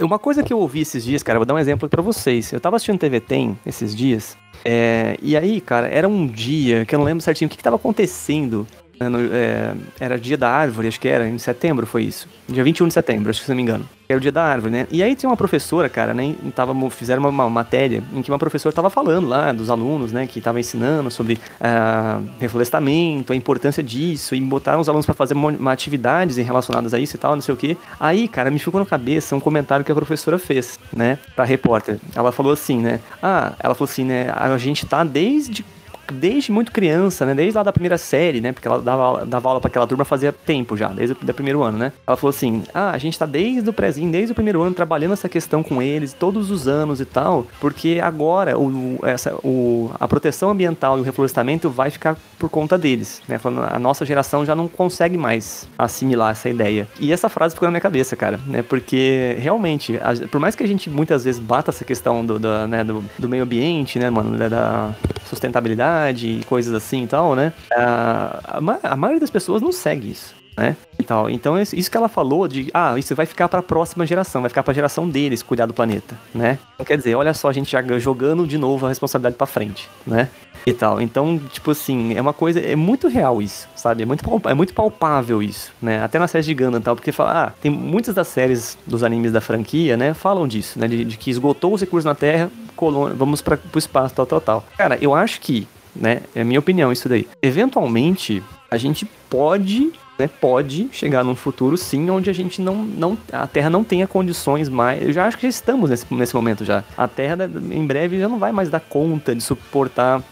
uma 0.00 0.18
coisa 0.18 0.42
que 0.42 0.52
eu 0.52 0.58
ouvi 0.58 0.80
esses 0.80 1.04
dias, 1.04 1.22
cara, 1.22 1.38
vou 1.38 1.46
dar 1.46 1.54
um 1.54 1.58
exemplo 1.58 1.88
para 1.88 2.02
vocês. 2.02 2.52
Eu 2.52 2.60
tava 2.60 2.76
assistindo 2.76 2.98
TV 2.98 3.20
Tem 3.20 3.58
esses 3.66 3.94
dias, 3.94 4.36
é, 4.64 5.16
e 5.20 5.36
aí, 5.36 5.60
cara, 5.60 5.88
era 5.88 6.08
um 6.08 6.26
dia 6.26 6.84
que 6.84 6.94
eu 6.94 6.98
não 6.98 7.06
lembro 7.06 7.22
certinho 7.22 7.46
o 7.46 7.50
que, 7.50 7.56
que 7.56 7.62
tava 7.62 7.76
acontecendo 7.76 8.66
no, 9.08 9.18
é, 9.32 9.74
era 10.00 10.18
dia 10.18 10.36
da 10.36 10.50
árvore, 10.50 10.88
acho 10.88 11.00
que 11.00 11.08
era, 11.08 11.28
em 11.28 11.38
setembro 11.38 11.86
foi 11.86 12.04
isso. 12.04 12.28
Dia 12.48 12.64
21 12.64 12.88
de 12.88 12.94
setembro, 12.94 13.30
acho 13.30 13.40
que 13.40 13.46
se 13.46 13.50
não 13.50 13.56
me 13.56 13.62
engano. 13.62 13.88
Era 14.08 14.18
o 14.18 14.20
dia 14.20 14.32
da 14.32 14.44
árvore, 14.44 14.72
né? 14.72 14.86
E 14.90 15.02
aí 15.02 15.14
tinha 15.14 15.30
uma 15.30 15.36
professora, 15.36 15.88
cara, 15.88 16.12
né? 16.12 16.34
Tava, 16.54 16.74
fizeram 16.90 17.22
uma, 17.22 17.30
uma 17.30 17.48
matéria 17.48 18.02
em 18.12 18.20
que 18.20 18.30
uma 18.30 18.38
professora 18.38 18.74
tava 18.74 18.90
falando 18.90 19.26
lá 19.26 19.52
dos 19.52 19.70
alunos, 19.70 20.12
né? 20.12 20.26
Que 20.26 20.40
tava 20.40 20.60
ensinando 20.60 21.10
sobre 21.10 21.34
uh, 21.34 22.22
reflorestamento, 22.38 23.32
a 23.32 23.36
importância 23.36 23.82
disso, 23.82 24.34
e 24.34 24.40
botaram 24.40 24.80
os 24.80 24.88
alunos 24.88 25.06
para 25.06 25.14
fazer 25.14 25.32
uma, 25.32 25.50
uma 25.50 25.72
atividades 25.72 26.36
relacionadas 26.36 26.92
a 26.92 26.98
isso 26.98 27.16
e 27.16 27.18
tal, 27.18 27.34
não 27.34 27.40
sei 27.40 27.54
o 27.54 27.56
que. 27.56 27.76
Aí, 27.98 28.28
cara, 28.28 28.50
me 28.50 28.58
ficou 28.58 28.80
na 28.80 28.86
cabeça 28.86 29.34
um 29.34 29.40
comentário 29.40 29.84
que 29.84 29.90
a 29.90 29.94
professora 29.94 30.38
fez, 30.38 30.78
né? 30.94 31.18
Pra 31.34 31.44
repórter. 31.44 31.98
Ela 32.14 32.32
falou 32.32 32.52
assim, 32.52 32.78
né? 32.78 33.00
Ah, 33.22 33.52
ela 33.58 33.74
falou 33.74 33.90
assim, 33.90 34.04
né? 34.04 34.30
A 34.36 34.58
gente 34.58 34.84
tá 34.84 35.02
desde 35.04 35.64
desde 36.12 36.52
muito 36.52 36.70
criança, 36.72 37.26
né? 37.26 37.34
Desde 37.34 37.56
lá 37.56 37.62
da 37.62 37.72
primeira 37.72 37.98
série, 37.98 38.40
né? 38.40 38.52
Porque 38.52 38.68
ela 38.68 38.80
dava, 38.80 39.24
dava 39.24 39.48
aula 39.48 39.60
para 39.60 39.68
aquela 39.68 39.86
turma 39.86 40.04
fazia 40.04 40.32
tempo 40.32 40.76
já, 40.76 40.88
desde 40.88 41.14
o 41.14 41.34
primeiro 41.34 41.62
ano, 41.62 41.78
né? 41.78 41.92
Ela 42.06 42.16
falou 42.16 42.30
assim: 42.30 42.62
ah, 42.72 42.90
a 42.90 42.98
gente 42.98 43.18
tá 43.18 43.26
desde 43.26 43.68
o 43.68 43.72
prézinho, 43.72 44.10
desde 44.10 44.32
o 44.32 44.34
primeiro 44.34 44.62
ano, 44.62 44.74
trabalhando 44.74 45.12
essa 45.12 45.28
questão 45.28 45.62
com 45.62 45.82
eles, 45.82 46.12
todos 46.12 46.50
os 46.50 46.68
anos 46.68 47.00
e 47.00 47.04
tal, 47.04 47.46
porque 47.60 48.00
agora 48.02 48.58
o, 48.58 48.98
essa, 49.04 49.34
o, 49.42 49.90
a 49.98 50.06
proteção 50.06 50.50
ambiental 50.50 50.98
e 50.98 51.00
o 51.00 51.04
reflorestamento 51.04 51.70
vai 51.70 51.90
ficar 51.90 52.16
por 52.38 52.48
conta 52.48 52.76
deles, 52.76 53.22
né? 53.26 53.38
Falando, 53.38 53.66
a 53.72 53.78
nossa 53.78 54.04
geração 54.04 54.44
já 54.44 54.54
não 54.54 54.68
consegue 54.68 55.16
mais 55.16 55.68
assimilar 55.78 56.32
essa 56.32 56.48
ideia. 56.48 56.88
E 57.00 57.12
essa 57.12 57.28
frase 57.28 57.54
ficou 57.54 57.66
na 57.66 57.72
minha 57.72 57.80
cabeça, 57.80 58.16
cara, 58.16 58.38
né? 58.46 58.62
Porque 58.62 59.36
realmente, 59.38 59.96
a, 59.96 60.28
por 60.28 60.40
mais 60.40 60.54
que 60.54 60.62
a 60.62 60.68
gente 60.68 60.90
muitas 60.90 61.24
vezes 61.24 61.40
bata 61.40 61.70
essa 61.70 61.84
questão 61.84 62.24
do, 62.24 62.38
do, 62.38 62.68
né, 62.68 62.84
do, 62.84 63.04
do 63.18 63.28
meio 63.28 63.44
ambiente, 63.44 63.98
né, 63.98 64.10
mano, 64.10 64.36
da 64.48 64.90
sustentabilidade 65.28 65.82
e 66.10 66.44
coisas 66.44 66.74
assim 66.74 67.04
e 67.04 67.06
tal, 67.06 67.34
né? 67.34 67.52
A, 67.74 68.58
a, 68.58 68.92
a 68.92 68.96
maioria 68.96 69.20
das 69.20 69.30
pessoas 69.30 69.62
não 69.62 69.72
segue 69.72 70.10
isso 70.10 70.34
né? 70.56 70.76
E 70.98 71.02
tal. 71.02 71.30
Então 71.30 71.60
isso 71.60 71.90
que 71.90 71.96
ela 71.96 72.08
falou 72.08 72.46
de, 72.46 72.70
ah, 72.74 72.94
isso 72.98 73.14
vai 73.14 73.26
ficar 73.26 73.48
para 73.48 73.60
a 73.60 73.62
próxima 73.62 74.06
geração, 74.06 74.42
vai 74.42 74.48
ficar 74.48 74.62
para 74.62 74.72
a 74.72 74.74
geração 74.74 75.08
deles 75.08 75.42
cuidar 75.42 75.66
do 75.66 75.74
planeta, 75.74 76.16
né? 76.34 76.58
Então, 76.74 76.86
quer 76.86 76.96
dizer, 76.96 77.14
olha 77.14 77.32
só 77.34 77.48
a 77.48 77.52
gente 77.52 77.70
já 77.70 77.82
jogando 77.98 78.46
de 78.46 78.58
novo 78.58 78.86
a 78.86 78.88
responsabilidade 78.88 79.36
para 79.36 79.46
frente, 79.46 79.88
né? 80.06 80.28
E 80.64 80.72
tal. 80.72 81.00
Então, 81.00 81.40
tipo 81.50 81.72
assim, 81.72 82.14
é 82.14 82.20
uma 82.20 82.32
coisa, 82.32 82.60
é 82.60 82.76
muito 82.76 83.08
real 83.08 83.42
isso, 83.42 83.68
sabe? 83.74 84.02
É 84.04 84.06
muito, 84.06 84.24
é 84.48 84.54
muito 84.54 84.72
palpável 84.72 85.42
isso, 85.42 85.72
né? 85.82 86.02
Até 86.04 86.18
na 86.18 86.28
série 86.28 86.44
de 86.44 86.54
Gundam 86.54 86.80
e 86.80 86.82
tal, 86.82 86.94
porque 86.94 87.10
fala, 87.10 87.46
ah, 87.46 87.52
tem 87.60 87.70
muitas 87.70 88.14
das 88.14 88.28
séries 88.28 88.78
dos 88.86 89.02
animes 89.02 89.32
da 89.32 89.40
franquia, 89.40 89.96
né, 89.96 90.14
falam 90.14 90.46
disso, 90.46 90.78
né, 90.78 90.86
de, 90.86 91.04
de 91.04 91.16
que 91.16 91.30
esgotou 91.30 91.74
os 91.74 91.80
recursos 91.80 92.04
na 92.04 92.14
Terra, 92.14 92.50
colônia, 92.76 93.14
vamos 93.14 93.42
para 93.42 93.58
o 93.74 93.78
espaço, 93.78 94.14
tal, 94.14 94.26
tal, 94.26 94.40
tal. 94.40 94.64
Cara, 94.76 94.98
eu 95.00 95.14
acho 95.14 95.40
que, 95.40 95.66
né, 95.94 96.22
é 96.34 96.42
minha 96.44 96.60
opinião 96.60 96.92
isso 96.92 97.08
daí. 97.08 97.28
Eventualmente, 97.40 98.42
a 98.70 98.76
gente 98.76 99.04
pode 99.28 99.92
né, 100.18 100.28
pode 100.28 100.88
chegar 100.92 101.24
num 101.24 101.34
futuro 101.34 101.76
sim, 101.76 102.10
onde 102.10 102.28
a 102.30 102.32
gente 102.32 102.60
não, 102.60 102.76
não 102.76 103.18
a 103.32 103.46
Terra 103.46 103.70
não 103.70 103.82
tenha 103.82 104.06
condições 104.06 104.68
mais. 104.68 105.02
Eu 105.02 105.12
já 105.12 105.26
acho 105.26 105.36
que 105.36 105.44
já 105.44 105.48
estamos 105.48 105.90
nesse, 105.90 106.06
nesse 106.12 106.34
momento 106.34 106.64
já. 106.64 106.84
A 106.96 107.08
Terra 107.08 107.36
em 107.70 107.86
breve 107.86 108.18
já 108.18 108.28
não 108.28 108.38
vai 108.38 108.52
mais 108.52 108.68
dar 108.68 108.80
conta 108.80 109.34
de 109.34 109.42
suportar 109.42 110.22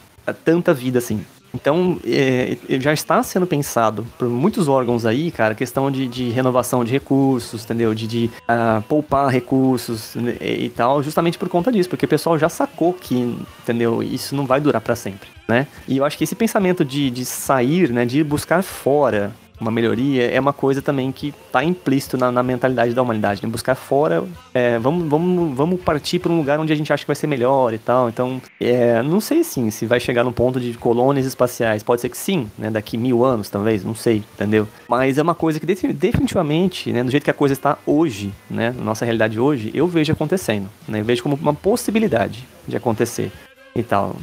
tanta 0.44 0.72
vida 0.72 0.98
assim. 0.98 1.24
Então, 1.54 1.98
é, 2.04 2.56
já 2.80 2.92
está 2.92 3.22
sendo 3.22 3.46
pensado 3.46 4.06
por 4.18 4.28
muitos 4.28 4.68
órgãos 4.68 5.04
aí, 5.04 5.30
cara, 5.30 5.54
questão 5.54 5.90
de, 5.90 6.06
de 6.06 6.30
renovação 6.30 6.84
de 6.84 6.92
recursos, 6.92 7.64
entendeu? 7.64 7.94
De, 7.94 8.06
de 8.06 8.30
uh, 8.42 8.82
poupar 8.82 9.28
recursos 9.28 10.14
né, 10.14 10.36
e, 10.40 10.66
e 10.66 10.68
tal, 10.68 11.02
justamente 11.02 11.38
por 11.38 11.48
conta 11.48 11.72
disso, 11.72 11.88
porque 11.88 12.06
o 12.06 12.08
pessoal 12.08 12.38
já 12.38 12.48
sacou 12.48 12.92
que, 12.92 13.14
entendeu? 13.62 14.02
Isso 14.02 14.34
não 14.34 14.46
vai 14.46 14.60
durar 14.60 14.80
para 14.80 14.94
sempre, 14.94 15.28
né? 15.48 15.66
E 15.88 15.98
eu 15.98 16.04
acho 16.04 16.16
que 16.16 16.24
esse 16.24 16.34
pensamento 16.34 16.84
de, 16.84 17.10
de 17.10 17.24
sair, 17.24 17.90
né, 17.90 18.04
de 18.04 18.22
buscar 18.22 18.62
fora 18.62 19.32
uma 19.60 19.70
melhoria, 19.70 20.30
é 20.30 20.40
uma 20.40 20.52
coisa 20.52 20.80
também 20.80 21.12
que 21.12 21.34
está 21.46 21.62
implícito 21.62 22.16
na, 22.16 22.32
na, 22.32 22.42
mentalidade 22.42 22.94
da 22.94 23.02
humanidade, 23.02 23.42
né? 23.42 23.48
Buscar 23.48 23.74
fora, 23.74 24.24
é, 24.54 24.78
vamos, 24.78 25.08
vamos, 25.08 25.56
vamos 25.56 25.80
partir 25.80 26.18
para 26.18 26.32
um 26.32 26.36
lugar 26.36 26.58
onde 26.58 26.72
a 26.72 26.76
gente 26.76 26.92
acha 26.92 27.02
que 27.02 27.06
vai 27.06 27.16
ser 27.16 27.26
melhor 27.26 27.74
e 27.74 27.78
tal. 27.78 28.08
Então, 28.08 28.40
é, 28.60 29.02
não 29.02 29.20
sei 29.20 29.44
sim 29.44 29.70
se 29.70 29.86
vai 29.86 30.00
chegar 30.00 30.24
num 30.24 30.32
ponto 30.32 30.58
de 30.58 30.72
colônias 30.74 31.26
espaciais. 31.26 31.82
Pode 31.82 32.00
ser 32.00 32.08
que 32.08 32.16
sim, 32.16 32.50
né? 32.58 32.70
Daqui 32.70 32.96
mil 32.96 33.24
anos, 33.24 33.50
talvez, 33.50 33.84
não 33.84 33.94
sei, 33.94 34.24
entendeu? 34.34 34.66
Mas 34.88 35.18
é 35.18 35.22
uma 35.22 35.34
coisa 35.34 35.60
que 35.60 35.66
definitivamente, 35.66 36.92
né? 36.92 37.04
Do 37.04 37.10
jeito 37.10 37.24
que 37.24 37.30
a 37.30 37.34
coisa 37.34 37.52
está 37.52 37.78
hoje, 37.84 38.32
né? 38.50 38.74
Nossa 38.78 39.04
realidade 39.04 39.38
hoje, 39.38 39.70
eu 39.74 39.86
vejo 39.86 40.12
acontecendo, 40.12 40.68
né? 40.88 41.00
Eu 41.00 41.04
vejo 41.04 41.22
como 41.22 41.36
uma 41.36 41.54
possibilidade 41.54 42.46
de 42.66 42.76
acontecer 42.76 43.30
e 43.74 43.82
tal. 43.82 44.16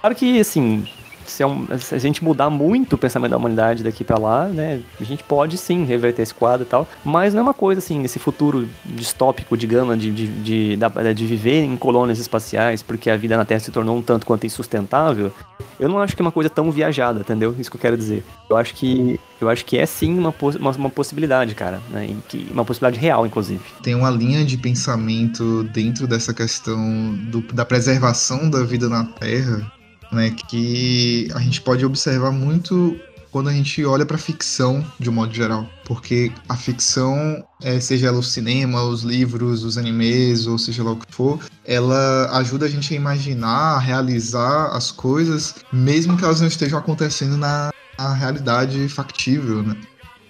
Claro 0.00 0.14
que, 0.14 0.38
assim, 0.38 0.86
se, 1.34 1.42
é 1.42 1.46
um, 1.46 1.66
se, 1.78 1.94
a 1.94 1.98
gente 1.98 2.22
mudar 2.22 2.48
muito 2.48 2.94
o 2.94 2.98
pensamento 2.98 3.32
da 3.32 3.36
humanidade 3.36 3.82
daqui 3.82 4.04
para 4.04 4.18
lá, 4.18 4.46
né, 4.46 4.80
a 5.00 5.04
gente 5.04 5.22
pode 5.22 5.58
sim 5.58 5.84
reverter 5.84 6.22
esse 6.22 6.34
quadro 6.34 6.64
e 6.66 6.68
tal, 6.68 6.86
mas 7.04 7.34
não 7.34 7.40
é 7.40 7.42
uma 7.42 7.54
coisa 7.54 7.80
assim, 7.80 8.02
esse 8.04 8.18
futuro 8.18 8.68
distópico, 8.84 9.56
digamos, 9.56 9.98
de, 9.98 10.10
de, 10.10 10.26
de, 10.26 10.76
de, 10.76 11.14
de 11.14 11.26
viver 11.26 11.64
em 11.64 11.76
colônias 11.76 12.18
espaciais 12.18 12.82
porque 12.82 13.10
a 13.10 13.16
vida 13.16 13.36
na 13.36 13.44
Terra 13.44 13.60
se 13.60 13.70
tornou 13.70 13.96
um 13.96 14.02
tanto 14.02 14.26
quanto 14.26 14.46
insustentável, 14.46 15.32
eu 15.78 15.88
não 15.88 15.98
acho 15.98 16.14
que 16.14 16.22
é 16.22 16.24
uma 16.24 16.32
coisa 16.32 16.48
tão 16.48 16.70
viajada, 16.70 17.20
entendeu? 17.20 17.54
Isso 17.58 17.70
que 17.70 17.76
eu 17.76 17.80
quero 17.80 17.96
dizer. 17.96 18.24
Eu 18.48 18.56
acho 18.56 18.74
que 18.74 19.18
eu 19.40 19.48
acho 19.48 19.64
que 19.64 19.76
é 19.76 19.84
sim 19.84 20.16
uma, 20.16 20.32
uma, 20.58 20.70
uma 20.70 20.90
possibilidade, 20.90 21.54
cara, 21.54 21.82
né? 21.90 22.14
Que, 22.28 22.48
uma 22.50 22.64
possibilidade 22.64 23.00
real, 23.00 23.26
inclusive. 23.26 23.60
Tem 23.82 23.94
uma 23.94 24.10
linha 24.10 24.44
de 24.44 24.56
pensamento 24.56 25.64
dentro 25.64 26.06
dessa 26.06 26.32
questão 26.32 27.14
do, 27.30 27.40
da 27.52 27.64
preservação 27.64 28.48
da 28.48 28.62
vida 28.62 28.88
na 28.88 29.04
Terra 29.04 29.70
né, 30.14 30.30
que 30.30 31.28
a 31.34 31.40
gente 31.40 31.60
pode 31.60 31.84
observar 31.84 32.30
muito 32.30 32.98
quando 33.34 33.48
a 33.48 33.52
gente 33.52 33.84
olha 33.84 34.06
para 34.06 34.16
ficção 34.16 34.86
de 34.96 35.10
um 35.10 35.12
modo 35.12 35.34
geral, 35.34 35.68
porque 35.84 36.30
a 36.48 36.56
ficção, 36.56 37.44
é, 37.60 37.80
seja 37.80 38.06
ela 38.06 38.18
o 38.18 38.22
cinema, 38.22 38.84
os 38.84 39.02
livros, 39.02 39.64
os 39.64 39.76
animes, 39.76 40.46
ou 40.46 40.56
seja 40.56 40.84
lá 40.84 40.92
o 40.92 40.96
que 40.96 41.12
for, 41.12 41.40
ela 41.64 42.30
ajuda 42.38 42.66
a 42.66 42.68
gente 42.68 42.94
a 42.94 42.96
imaginar, 42.96 43.74
a 43.74 43.78
realizar 43.80 44.68
as 44.68 44.92
coisas, 44.92 45.56
mesmo 45.72 46.16
que 46.16 46.24
elas 46.24 46.40
não 46.40 46.46
estejam 46.46 46.78
acontecendo 46.78 47.36
na, 47.36 47.72
na 47.98 48.14
realidade 48.14 48.88
factível, 48.88 49.64
né? 49.64 49.76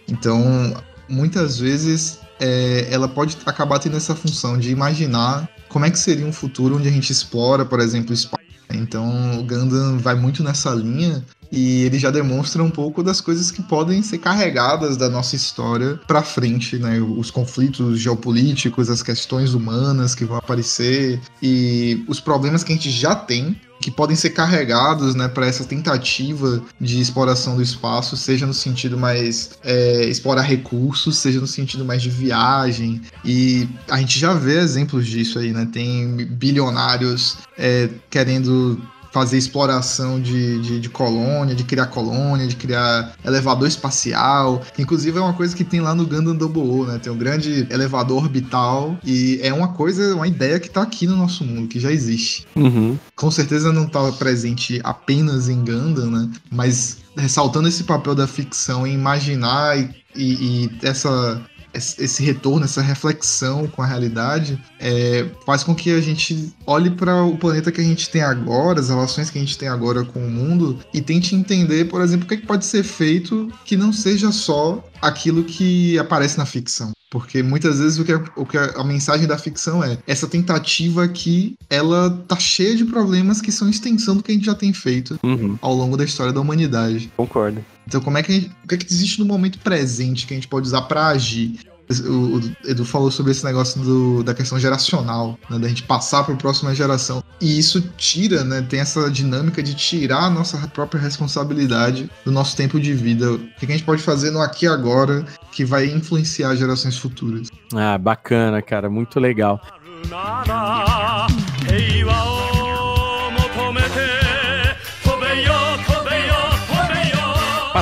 Então, 0.09 0.75
muitas 1.07 1.59
vezes 1.59 2.21
é, 2.41 2.89
ela 2.91 3.07
pode 3.07 3.37
acabar 3.45 3.79
tendo 3.81 3.99
essa 3.99 4.15
função 4.15 4.57
de 4.57 4.71
imaginar 4.71 5.47
como 5.69 5.85
é 5.85 5.91
que 5.91 5.99
seria 5.99 6.25
um 6.25 6.33
futuro 6.33 6.77
onde 6.77 6.89
a 6.89 6.91
gente 6.91 7.11
explora, 7.11 7.67
por 7.67 7.81
exemplo, 7.81 8.15
espaço 8.15 8.44
então 8.75 9.39
o 9.39 9.43
Gundam 9.43 9.99
vai 9.99 10.15
muito 10.15 10.43
nessa 10.43 10.71
linha 10.71 11.25
e 11.51 11.83
ele 11.83 11.99
já 11.99 12.11
demonstra 12.11 12.63
um 12.63 12.71
pouco 12.71 13.03
das 13.03 13.21
coisas 13.21 13.51
que 13.51 13.63
podem 13.63 14.03
ser 14.03 14.19
carregadas 14.19 14.97
da 14.97 15.09
nossa 15.09 15.37
história 15.37 16.01
para 16.07 16.23
frente, 16.23 16.79
né? 16.79 17.01
Os 17.01 17.31
conflitos 17.31 18.01
geopolíticos, 18.01 18.91
as 18.91 19.03
questões 19.03 19.55
humanas 19.55 20.15
que 20.15 20.25
vão 20.25 20.37
aparecer 20.37 21.21
e 21.41 22.05
os 22.09 22.19
problemas 22.19 22.65
que 22.65 22.73
a 22.73 22.77
gente 22.77 22.91
já 22.91 23.15
tem 23.15 23.57
que 23.85 23.91
podem 23.91 24.17
ser 24.17 24.31
carregados 24.31 25.15
né, 25.15 25.29
para 25.29 25.47
essa 25.47 25.63
tentativa 25.63 26.63
de 26.81 26.99
exploração 26.99 27.55
do 27.55 27.61
espaço, 27.61 28.17
seja 28.17 28.47
no 28.47 28.55
sentido 28.55 28.97
mais 28.97 29.59
é, 29.63 30.07
explorar 30.07 30.41
recursos, 30.41 31.19
seja 31.19 31.39
no 31.39 31.47
sentido 31.47 31.85
mais 31.85 32.01
de 32.01 32.09
viagem. 32.09 33.03
E 33.23 33.69
a 33.91 33.99
gente 33.99 34.19
já 34.19 34.33
vê 34.33 34.59
exemplos 34.59 35.07
disso 35.07 35.39
aí, 35.39 35.53
né? 35.53 35.69
Tem 35.71 36.17
bilionários 36.17 37.37
é, 37.59 37.91
querendo 38.09 38.81
fazer 39.15 39.39
exploração 39.39 40.21
de, 40.21 40.61
de, 40.61 40.81
de, 40.81 40.89
colônia, 40.89 41.55
de 41.55 41.63
criar 41.63 41.87
colônia, 41.87 42.49
de 42.49 42.57
criar 42.57 43.13
elevador 43.25 43.69
espacial. 43.69 44.61
Inclusive 44.77 45.17
é 45.17 45.21
uma 45.21 45.35
coisa 45.35 45.55
que 45.55 45.63
tem 45.63 45.81
lá 45.81 45.95
no 45.95 46.05
Gundam 46.05 46.35
Double 46.35 46.61
O, 46.61 46.85
né? 46.85 46.99
Tem 46.99 47.13
um 47.13 47.17
grande 47.17 47.65
elevador 47.71 48.25
orbital 48.25 48.99
e 49.05 49.39
é 49.41 49.55
uma 49.55 49.69
coisa, 49.69 50.17
uma 50.17 50.27
ideia 50.27 50.59
que 50.59 50.69
tá 50.69 50.83
aqui 50.83 51.07
no 51.07 51.15
nosso 51.17 51.45
mundo, 51.45 51.69
que 51.69 51.79
já 51.79 51.93
existe. 51.93 52.45
Uhum. 52.57 52.99
Com 53.15 53.31
certeza 53.31 53.73
não 53.73 53.85
estava 53.85 54.11
presente 54.15 54.81
apenas 54.83 55.49
em 55.49 55.65
Gundam, 55.65 56.11
né? 56.11 56.29
Mas 56.51 56.99
ressaltando 57.17 57.69
esse 57.69 57.85
papel 57.85 58.17
da 58.17 58.27
ficção 58.27 58.85
em 58.85 58.95
imaginar 58.95 59.79
e, 59.79 59.91
e, 60.17 60.65
e 60.65 60.71
essa 60.83 61.41
esse 61.75 62.23
retorno, 62.23 62.65
essa 62.65 62.81
reflexão 62.81 63.67
com 63.67 63.83
a 63.83 63.87
realidade, 63.87 64.61
é, 64.79 65.27
faz 65.45 65.63
com 65.63 65.75
que 65.75 65.91
a 65.91 66.01
gente 66.01 66.55
olhe 66.67 66.91
para 66.91 67.23
o 67.23 67.37
planeta 67.37 67.73
que 67.73 67.81
a 67.81 67.85
gente 67.85 68.09
tem 68.11 68.23
agora, 68.23 68.81
as 68.81 68.89
relações 68.89 69.31
que 69.31 69.39
a 69.39 69.41
gente 69.41 69.59
tem 69.59 69.69
agora 69.69 70.05
com 70.05 70.25
o 70.27 70.31
mundo, 70.31 70.79
e 70.93 71.01
tente 71.01 71.35
entender, 71.35 71.87
por 71.87 72.01
exemplo, 72.01 72.25
o 72.25 72.29
que, 72.29 72.35
é 72.35 72.37
que 72.39 72.47
pode 72.47 72.65
ser 72.65 72.83
feito 72.83 73.53
que 73.65 73.77
não 73.77 73.93
seja 73.93 74.31
só 74.33 74.85
aquilo 75.01 75.45
que 75.45 75.99
aparece 75.99 76.39
na 76.39 76.47
ficção. 76.47 76.93
Porque 77.11 77.45
muitas 77.45 77.79
vezes 77.79 77.97
o 77.99 78.05
que, 78.05 78.13
a, 78.13 78.25
o 78.35 78.45
que 78.45 78.59
a, 78.59 78.73
a, 78.77 78.83
mensagem 78.83 79.25
da 79.25 79.39
ficção 79.39 79.85
é 79.85 79.99
essa 80.05 80.27
tentativa 80.27 81.05
aqui, 81.05 81.55
ela 81.71 82.11
tá 82.27 82.37
cheia 82.37 82.75
de 82.75 82.85
problemas 82.85 83.41
que 83.41 83.53
são 83.53 83.69
extensão 83.69 84.17
do 84.17 84.23
que 84.23 84.33
a 84.33 84.35
gente 84.35 84.47
já 84.47 84.55
tem 84.55 84.73
feito 84.73 85.17
uhum. 85.23 85.57
ao 85.61 85.73
longo 85.75 85.97
da 85.97 86.05
história 86.05 86.33
da 86.33 86.41
humanidade. 86.41 87.13
Concordo. 87.17 87.65
Então, 87.87 88.01
como 88.01 88.19
é 88.19 88.23
que 88.23 88.33
gente, 88.33 88.51
o 88.65 88.69
que, 88.69 88.75
é 88.75 88.79
que 88.79 88.93
existe 88.93 89.19
no 89.19 89.27
momento 89.27 89.59
presente 89.59 90.27
que 90.27 90.35
a 90.35 90.37
gente 90.37 90.49
pode 90.49 90.67
usar 90.67 90.83
para 90.83 91.09
agir? 91.09 91.59
O, 92.07 92.41
Edu 92.67 92.83
falou 92.83 93.11
sobre 93.11 93.33
esse 93.33 93.45
negócio 93.45 93.79
do, 93.83 94.23
da 94.25 94.33
questão 94.33 94.59
geracional, 94.59 95.39
né, 95.51 95.59
da 95.59 95.69
gente 95.69 95.83
passar 95.83 96.25
para 96.25 96.33
a 96.33 96.37
próxima 96.37 96.75
geração. 96.75 97.23
E 97.39 97.59
isso 97.59 97.83
tira, 97.99 98.43
né, 98.43 98.63
tem 98.63 98.81
essa 98.81 99.11
dinâmica 99.11 99.63
de 99.63 99.75
tirar 99.75 100.25
a 100.25 100.31
nossa 100.31 100.57
própria 100.69 100.99
responsabilidade 100.99 102.11
do 102.25 102.33
nosso 102.33 102.57
tempo 102.57 102.81
de 102.81 102.95
vida. 102.95 103.33
O 103.33 103.39
que 103.39 103.67
a 103.67 103.71
gente 103.71 103.85
pode 103.85 104.03
fazer 104.03 104.31
no 104.31 104.41
aqui 104.41 104.65
e 104.65 104.69
agora 104.69 105.27
que 105.53 105.63
vai 105.63 105.85
influenciar 105.87 106.57
gerações 106.57 106.97
futuras. 106.97 107.49
Ah, 107.75 107.99
bacana, 107.99 108.63
cara, 108.63 108.89
muito 108.89 109.21
legal. 109.21 109.61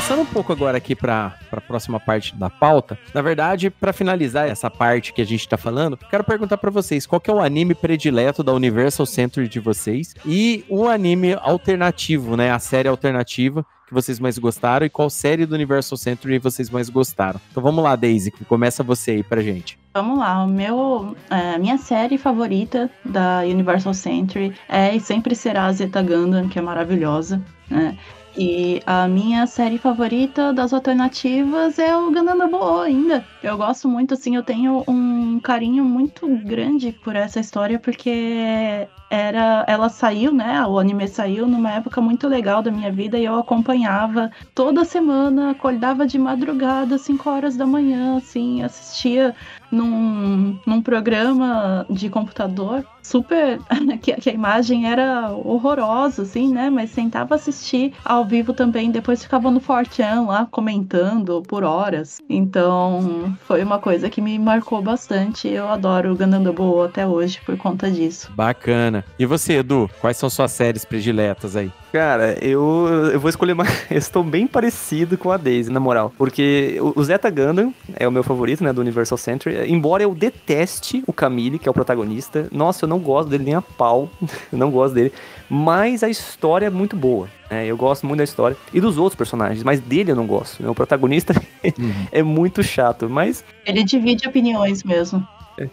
Passando 0.02 0.22
um 0.22 0.26
pouco 0.26 0.52
agora 0.52 0.78
aqui 0.78 0.96
para 0.96 1.32
a 1.52 1.60
próxima 1.60 2.00
parte 2.00 2.34
da 2.34 2.50
pauta. 2.50 2.98
Na 3.14 3.22
verdade, 3.22 3.70
para 3.70 3.92
finalizar 3.92 4.48
essa 4.48 4.68
parte 4.68 5.12
que 5.12 5.22
a 5.22 5.24
gente 5.24 5.48
tá 5.48 5.56
falando, 5.56 5.96
quero 5.96 6.24
perguntar 6.24 6.58
para 6.58 6.72
vocês 6.72 7.06
qual 7.06 7.20
que 7.20 7.30
é 7.30 7.32
o 7.32 7.40
anime 7.40 7.72
predileto 7.72 8.42
da 8.42 8.52
Universal 8.52 9.06
Century 9.06 9.46
de 9.46 9.60
vocês 9.60 10.12
e 10.26 10.64
o 10.68 10.88
anime 10.88 11.34
alternativo, 11.40 12.36
né? 12.36 12.50
A 12.50 12.58
série 12.58 12.88
alternativa 12.88 13.64
que 13.86 13.94
vocês 13.94 14.18
mais 14.18 14.36
gostaram 14.38 14.84
e 14.84 14.90
qual 14.90 15.08
série 15.08 15.46
do 15.46 15.54
Universal 15.54 15.96
Century 15.96 16.40
vocês 16.40 16.68
mais 16.68 16.90
gostaram. 16.90 17.40
Então 17.52 17.62
vamos 17.62 17.84
lá, 17.84 17.94
Daisy, 17.94 18.32
começa 18.48 18.82
você 18.82 19.12
aí 19.12 19.22
pra 19.22 19.40
gente. 19.40 19.78
Vamos 19.94 20.18
lá, 20.18 20.42
o 20.42 20.48
meu, 20.48 21.16
é, 21.30 21.56
minha 21.58 21.78
série 21.78 22.18
favorita 22.18 22.90
da 23.04 23.42
Universal 23.42 23.94
Century 23.94 24.52
é 24.68 24.96
e 24.96 24.98
sempre 24.98 25.36
será 25.36 25.66
a 25.66 25.72
Zeta 25.72 26.02
Gundam, 26.02 26.48
que 26.48 26.58
é 26.58 26.62
maravilhosa, 26.62 27.40
né? 27.70 27.96
E 28.36 28.80
a 28.86 29.06
minha 29.06 29.46
série 29.46 29.76
favorita 29.76 30.52
das 30.52 30.72
alternativas 30.72 31.78
é 31.78 31.94
o 31.96 32.10
Boa 32.50 32.84
ainda. 32.84 33.24
Eu 33.42 33.56
gosto 33.56 33.88
muito, 33.88 34.14
assim, 34.14 34.36
eu 34.36 34.42
tenho 34.42 34.82
um 34.88 35.38
carinho 35.40 35.84
muito 35.84 36.26
grande 36.44 36.92
por 36.92 37.14
essa 37.14 37.40
história, 37.40 37.78
porque 37.78 38.88
era, 39.10 39.64
ela 39.68 39.88
saiu, 39.90 40.32
né? 40.32 40.64
O 40.66 40.78
anime 40.78 41.06
saiu 41.06 41.46
numa 41.46 41.72
época 41.72 42.00
muito 42.00 42.26
legal 42.26 42.62
da 42.62 42.70
minha 42.70 42.90
vida 42.90 43.18
e 43.18 43.24
eu 43.26 43.38
acompanhava 43.38 44.30
toda 44.54 44.84
semana, 44.84 45.50
acordava 45.50 46.06
de 46.06 46.18
madrugada, 46.18 46.96
5 46.96 47.28
horas 47.28 47.56
da 47.56 47.66
manhã, 47.66 48.16
assim, 48.16 48.62
assistia 48.62 49.34
num, 49.72 50.58
num 50.66 50.82
programa 50.82 51.86
de 51.88 52.08
computador 52.10 52.84
super. 53.02 53.58
que, 54.00 54.12
que, 54.14 54.30
a 54.30 54.32
imagem 54.32 54.88
era 54.90 55.30
horrorosa, 55.32 56.22
assim, 56.22 56.52
né? 56.52 56.70
Mas 56.70 56.92
tentava 56.92 57.34
assistir 57.34 57.92
ao 58.04 58.24
vivo 58.24 58.52
também. 58.52 58.90
Depois 58.90 59.22
ficava 59.22 59.50
no 59.50 59.60
Fortean 59.60 60.22
lá 60.22 60.46
comentando 60.50 61.42
por 61.42 61.64
horas. 61.64 62.20
Então 62.28 63.36
foi 63.46 63.62
uma 63.62 63.78
coisa 63.78 64.08
que 64.08 64.20
me 64.20 64.38
marcou 64.38 64.80
bastante. 64.80 65.48
Eu 65.48 65.68
adoro 65.68 66.12
o 66.12 66.16
Gundam 66.16 66.42
Double 66.42 66.86
até 66.86 67.06
hoje 67.06 67.40
por 67.44 67.56
conta 67.56 67.90
disso. 67.90 68.30
Bacana. 68.34 69.04
E 69.18 69.26
você, 69.26 69.54
Edu? 69.54 69.90
Quais 70.00 70.16
são 70.16 70.30
suas 70.30 70.52
séries 70.52 70.84
prediletas 70.84 71.56
aí? 71.56 71.72
Cara, 71.92 72.38
eu, 72.42 73.10
eu 73.12 73.20
vou 73.20 73.28
escolher 73.28 73.52
mais. 73.52 73.72
Eu 73.90 73.98
estou 73.98 74.24
bem 74.24 74.46
parecido 74.46 75.18
com 75.18 75.30
a 75.30 75.36
Daisy, 75.36 75.70
na 75.70 75.78
moral. 75.78 76.10
Porque 76.16 76.78
o 76.80 77.04
Zeta 77.04 77.28
Gundam 77.28 77.74
é 77.94 78.08
o 78.08 78.12
meu 78.12 78.22
favorito, 78.22 78.64
né? 78.64 78.72
Do 78.72 78.80
Universal 78.80 79.18
Century. 79.18 79.56
Embora 79.66 80.02
eu 80.02 80.14
deteste 80.14 81.02
o 81.06 81.12
Camille, 81.12 81.58
que 81.58 81.68
é 81.68 81.70
o 81.70 81.74
protagonista. 81.74 82.48
Nossa, 82.52 82.84
eu 82.84 82.88
não 82.88 82.98
gosto 82.98 83.28
dele 83.28 83.44
nem 83.44 83.54
a 83.54 83.62
pau. 83.62 84.10
eu 84.52 84.58
não 84.58 84.70
gosto 84.70 84.94
dele. 84.94 85.12
Mas 85.48 86.02
a 86.02 86.08
história 86.08 86.66
é 86.66 86.70
muito 86.70 86.96
boa. 86.96 87.28
Né? 87.50 87.66
Eu 87.66 87.76
gosto 87.76 88.06
muito 88.06 88.18
da 88.18 88.24
história. 88.24 88.56
E 88.72 88.80
dos 88.80 88.98
outros 88.98 89.16
personagens. 89.16 89.62
Mas 89.62 89.80
dele 89.80 90.12
eu 90.12 90.16
não 90.16 90.26
gosto. 90.26 90.62
Né? 90.62 90.68
O 90.68 90.74
protagonista 90.74 91.34
uhum. 91.64 92.06
é 92.10 92.22
muito 92.22 92.62
chato. 92.62 93.08
Mas. 93.08 93.44
Ele 93.66 93.84
divide 93.84 94.26
opiniões 94.26 94.82
mesmo. 94.82 95.26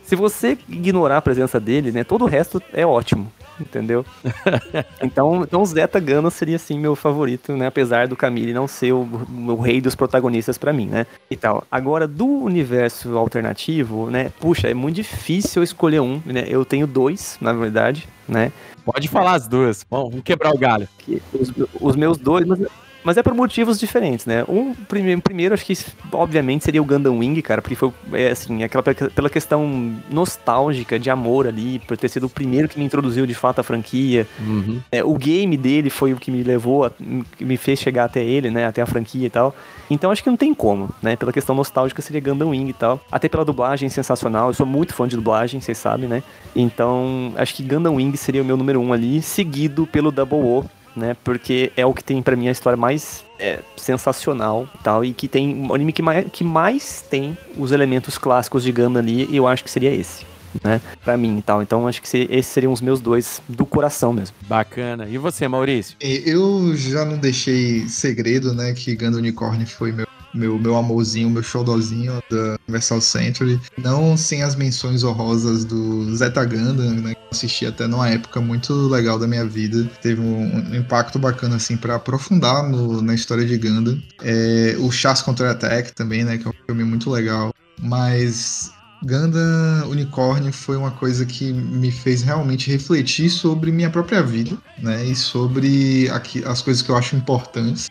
Se 0.03 0.15
você 0.15 0.57
ignorar 0.67 1.17
a 1.17 1.21
presença 1.21 1.59
dele, 1.59 1.91
né? 1.91 2.03
Todo 2.03 2.25
o 2.25 2.27
resto 2.27 2.61
é 2.73 2.85
ótimo 2.85 3.31
entendeu? 3.59 4.05
então, 5.01 5.43
então 5.43 5.65
Zeta 5.65 5.99
Gano 5.99 6.29
seria 6.31 6.55
assim 6.55 6.79
meu 6.79 6.95
favorito, 6.95 7.55
né? 7.55 7.67
Apesar 7.67 8.07
do 8.07 8.15
Camille 8.15 8.53
não 8.53 8.67
ser 8.67 8.93
o, 8.93 9.07
o 9.47 9.55
rei 9.61 9.81
dos 9.81 9.95
protagonistas 9.95 10.57
para 10.57 10.73
mim, 10.73 10.87
né? 10.87 11.05
E 11.29 11.35
tal. 11.35 11.63
Agora, 11.71 12.07
do 12.07 12.25
universo 12.25 13.17
alternativo, 13.17 14.09
né? 14.09 14.31
Puxa, 14.39 14.67
é 14.67 14.73
muito 14.73 14.95
difícil 14.95 15.61
eu 15.61 15.63
escolher 15.63 16.01
um, 16.01 16.21
né? 16.25 16.45
Eu 16.47 16.65
tenho 16.65 16.87
dois, 16.87 17.37
na 17.41 17.53
verdade, 17.53 18.07
né? 18.27 18.51
Pode 18.85 19.07
falar 19.07 19.33
as 19.33 19.47
duas. 19.47 19.85
Bom, 19.89 20.09
vamos 20.09 20.23
quebrar 20.23 20.51
o 20.51 20.57
galho. 20.57 20.87
Os, 21.33 21.53
os 21.79 21.95
meus 21.95 22.17
dois, 22.17 22.45
mas 22.45 22.59
mas 23.03 23.17
é 23.17 23.23
por 23.23 23.33
motivos 23.33 23.79
diferentes, 23.79 24.25
né? 24.25 24.43
Um, 24.47 24.73
primeiro, 24.73 25.21
primeiro 25.21 25.53
acho 25.53 25.65
que 25.65 25.77
obviamente 26.11 26.65
seria 26.65 26.81
o 26.81 26.85
Gundam 26.85 27.17
Wing, 27.17 27.41
cara, 27.41 27.61
porque 27.61 27.75
foi, 27.75 27.91
é, 28.13 28.31
assim, 28.31 28.63
aquela 28.63 28.83
pela 28.83 29.29
questão 29.29 29.95
nostálgica 30.09 30.99
de 30.99 31.09
amor 31.09 31.47
ali, 31.47 31.79
por 31.79 31.97
ter 31.97 32.09
sido 32.09 32.25
o 32.25 32.29
primeiro 32.29 32.67
que 32.67 32.77
me 32.77 32.85
introduziu 32.85 33.25
de 33.25 33.33
fato 33.33 33.59
a 33.59 33.63
franquia. 33.63 34.27
Uhum. 34.39 34.79
É, 34.91 35.03
o 35.03 35.13
game 35.15 35.55
dele 35.55 35.89
foi 35.89 36.13
o 36.13 36.17
que 36.17 36.29
me 36.29 36.43
levou, 36.43 36.85
a, 36.85 36.91
me 37.39 37.57
fez 37.57 37.79
chegar 37.79 38.05
até 38.05 38.23
ele, 38.23 38.49
né? 38.49 38.65
Até 38.65 38.81
a 38.81 38.85
franquia 38.85 39.27
e 39.27 39.29
tal. 39.29 39.55
Então 39.89 40.11
acho 40.11 40.23
que 40.23 40.29
não 40.29 40.37
tem 40.37 40.53
como, 40.53 40.89
né? 41.01 41.15
Pela 41.15 41.31
questão 41.31 41.55
nostálgica 41.55 42.01
seria 42.01 42.21
Gundam 42.21 42.49
Wing 42.49 42.69
e 42.69 42.73
tal. 42.73 43.01
Até 43.11 43.29
pela 43.29 43.45
dublagem 43.45 43.89
sensacional, 43.89 44.49
eu 44.49 44.53
sou 44.53 44.65
muito 44.65 44.93
fã 44.93 45.07
de 45.07 45.15
dublagem, 45.15 45.61
vocês 45.61 45.77
sabem, 45.77 46.07
né? 46.07 46.21
Então 46.55 47.33
acho 47.37 47.55
que 47.55 47.63
Gundam 47.63 47.95
Wing 47.95 48.15
seria 48.17 48.41
o 48.41 48.45
meu 48.45 48.57
número 48.57 48.79
um 48.79 48.91
ali, 48.91 49.21
seguido 49.21 49.87
pelo 49.87 50.11
Double 50.11 50.39
O, 50.39 50.65
né? 50.99 51.15
Porque 51.23 51.71
é 51.75 51.85
o 51.85 51.93
que 51.93 52.03
tem 52.03 52.21
para 52.21 52.35
mim 52.35 52.47
a 52.47 52.51
história 52.51 52.77
mais 52.77 53.23
é, 53.39 53.59
sensacional 53.77 54.67
tal, 54.83 55.03
e 55.03 55.13
que 55.13 55.27
tem 55.27 55.55
um 55.55 55.73
anime 55.73 55.93
que 55.93 56.01
mais, 56.01 56.25
que 56.31 56.43
mais 56.43 57.03
tem 57.09 57.37
os 57.57 57.71
elementos 57.71 58.17
clássicos 58.17 58.63
de 58.63 58.71
Gundam 58.71 59.01
ali, 59.01 59.27
e 59.29 59.37
eu 59.37 59.47
acho 59.47 59.63
que 59.63 59.71
seria 59.71 59.93
esse. 59.93 60.27
Né, 60.63 60.81
pra 61.05 61.15
mim 61.15 61.37
e 61.37 61.41
tal. 61.43 61.61
Então 61.61 61.87
acho 61.87 62.01
que 62.01 62.07
esses 62.07 62.47
seriam 62.47 62.73
os 62.73 62.81
meus 62.81 62.99
dois 62.99 63.39
do 63.47 63.67
coração 63.67 64.11
mesmo. 64.11 64.35
Bacana. 64.47 65.07
E 65.07 65.15
você, 65.15 65.47
Maurício? 65.47 65.95
Eu 66.01 66.75
já 66.75 67.05
não 67.05 67.19
deixei 67.19 67.87
segredo, 67.87 68.51
né, 68.51 68.73
que 68.73 68.95
Gundam 68.95 69.19
Unicorn 69.19 69.63
foi 69.67 69.91
meu 69.91 70.08
meu, 70.33 70.59
meu 70.59 70.75
amorzinho, 70.75 71.29
meu 71.29 71.43
showdozinho 71.43 72.21
da 72.29 72.57
Universal 72.67 73.01
Century. 73.01 73.59
Não 73.77 74.15
sem 74.17 74.43
as 74.43 74.55
menções 74.55 75.03
honrosas 75.03 75.65
do 75.65 76.15
Zeta 76.15 76.43
Gundam, 76.45 76.91
né? 76.91 77.13
Que 77.13 77.21
assisti 77.31 77.65
até 77.65 77.87
numa 77.87 78.09
época 78.09 78.39
muito 78.41 78.73
legal 78.87 79.19
da 79.19 79.27
minha 79.27 79.45
vida. 79.45 79.89
Teve 80.01 80.21
um, 80.21 80.71
um 80.71 80.75
impacto 80.75 81.19
bacana, 81.19 81.55
assim, 81.55 81.77
para 81.77 81.95
aprofundar 81.95 82.67
no, 82.67 83.01
na 83.01 83.13
história 83.13 83.45
de 83.45 83.57
Gundam. 83.57 84.01
É, 84.21 84.75
o 84.79 84.91
Chas 84.91 85.21
Contra 85.21 85.51
Attack 85.51 85.93
também, 85.93 86.23
né? 86.23 86.37
Que 86.37 86.47
é 86.47 86.49
um 86.49 86.65
filme 86.65 86.83
muito 86.83 87.09
legal. 87.09 87.53
Mas 87.81 88.71
Gundam 89.01 89.89
Unicorn 89.89 90.51
foi 90.51 90.75
uma 90.75 90.91
coisa 90.91 91.25
que 91.25 91.53
me 91.53 91.91
fez 91.91 92.21
realmente 92.21 92.69
refletir 92.69 93.29
sobre 93.29 93.71
minha 93.71 93.89
própria 93.89 94.21
vida, 94.21 94.57
né? 94.77 95.05
E 95.05 95.15
sobre 95.15 96.09
aqui, 96.09 96.43
as 96.45 96.61
coisas 96.61 96.83
que 96.83 96.89
eu 96.89 96.97
acho 96.97 97.15
importantes. 97.15 97.89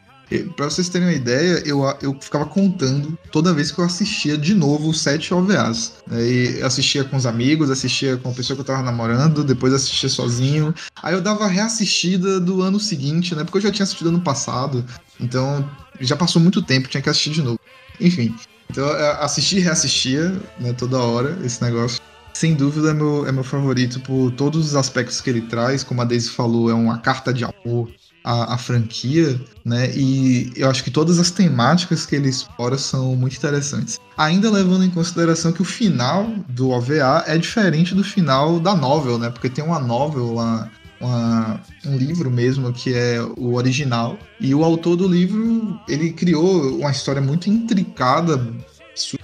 Pra 0.57 0.69
vocês 0.69 0.89
terem 0.89 1.09
uma 1.09 1.15
ideia, 1.15 1.63
eu, 1.65 1.83
eu 2.03 2.17
ficava 2.21 2.45
contando 2.45 3.19
toda 3.33 3.55
vez 3.55 3.71
que 3.71 3.79
eu 3.79 3.85
assistia 3.85 4.37
de 4.37 4.55
novo 4.55 4.91
os 4.91 5.01
sete 5.01 5.33
OVAs. 5.33 5.95
Aí 6.11 6.63
assistia 6.63 7.03
com 7.03 7.17
os 7.17 7.25
amigos, 7.25 7.71
assistia 7.71 8.17
com 8.19 8.29
a 8.31 8.33
pessoa 8.33 8.55
que 8.55 8.61
eu 8.61 8.67
tava 8.67 8.83
namorando, 8.83 9.43
depois 9.43 9.73
assistia 9.73 10.09
sozinho. 10.09 10.75
Aí 11.03 11.15
eu 11.15 11.23
dava 11.23 11.47
reassistida 11.47 12.39
do 12.39 12.61
ano 12.63 12.79
seguinte, 12.79 13.35
né? 13.35 13.43
Porque 13.43 13.59
eu 13.59 13.63
já 13.63 13.71
tinha 13.71 13.85
assistido 13.85 14.09
ano 14.09 14.21
passado. 14.21 14.85
Então 15.19 15.69
já 16.01 16.17
passou 16.17 16.43
muito 16.43 16.61
tempo, 16.61 16.89
tinha 16.89 17.03
que 17.03 17.09
assistir 17.09 17.31
de 17.31 17.43
novo. 17.43 17.59
Enfim. 17.99 18.35
Então 18.71 18.87
assisti 19.21 19.57
e 19.57 19.61
reassistia, 19.61 20.39
né, 20.61 20.75
toda 20.75 20.99
hora, 20.99 21.39
esse 21.43 21.63
negócio. 21.63 22.01
Sem 22.35 22.55
dúvida 22.55 22.91
é 22.91 22.95
meu, 22.95 23.27
é 23.27 23.33
meu 23.33 23.43
favorito 23.43 23.99
por 24.01 24.31
todos 24.33 24.67
os 24.67 24.77
aspectos 24.77 25.21
que 25.21 25.31
ele 25.31 25.41
traz. 25.41 25.83
Como 25.83 26.01
a 26.03 26.05
Daisy 26.05 26.29
falou, 26.29 26.71
é 26.71 26.75
uma 26.75 26.99
carta 26.99 27.33
de 27.33 27.45
amor 27.45 27.91
a, 28.29 28.55
a, 28.55 28.59
franquia, 28.59 29.41
né? 29.65 29.91
E 29.97 30.53
eu 30.55 30.69
acho 30.69 30.85
que 30.85 30.91
todas 30.91 31.19
as 31.19 31.31
temáticas 31.31 32.05
que 32.05 32.15
ele 32.15 32.29
explora 32.29 32.77
são 32.77 33.17
muito 33.17 33.39
interessantes. 33.39 33.99
Ainda 34.19 34.51
levando 34.51 34.85
em 34.85 34.91
consideração 34.91 35.51
que 35.51 35.63
o 35.63 35.65
final 35.65 36.29
do 36.47 36.69
OVA 36.69 37.25
é 37.27 37.39
diferente 37.39 37.95
do 37.95 38.05
final 38.05 38.61
da 38.61 38.75
novel, 38.75 39.19
né? 39.19 39.31
Porque 39.31 39.49
tem 39.49 39.65
uma 39.65 39.81
novel 39.81 40.35
lá, 40.35 40.71
uma, 41.01 41.59
um 41.87 41.97
livro 41.97 42.31
mesmo 42.31 42.71
que 42.71 42.93
é 42.93 43.19
o 43.39 43.55
original. 43.55 44.19
E 44.39 44.55
o 44.55 44.63
autor 44.63 44.97
do 44.97 45.09
livro, 45.09 45.81
ele 45.89 46.13
criou 46.13 46.81
uma 46.81 46.91
história 46.91 47.23
muito 47.23 47.49
intricada, 47.49 48.47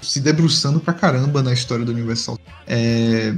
se 0.00 0.18
debruçando 0.18 0.80
pra 0.80 0.94
caramba 0.94 1.42
na 1.42 1.52
história 1.52 1.84
do 1.84 1.92
Universal. 1.92 2.38
É, 2.66 3.34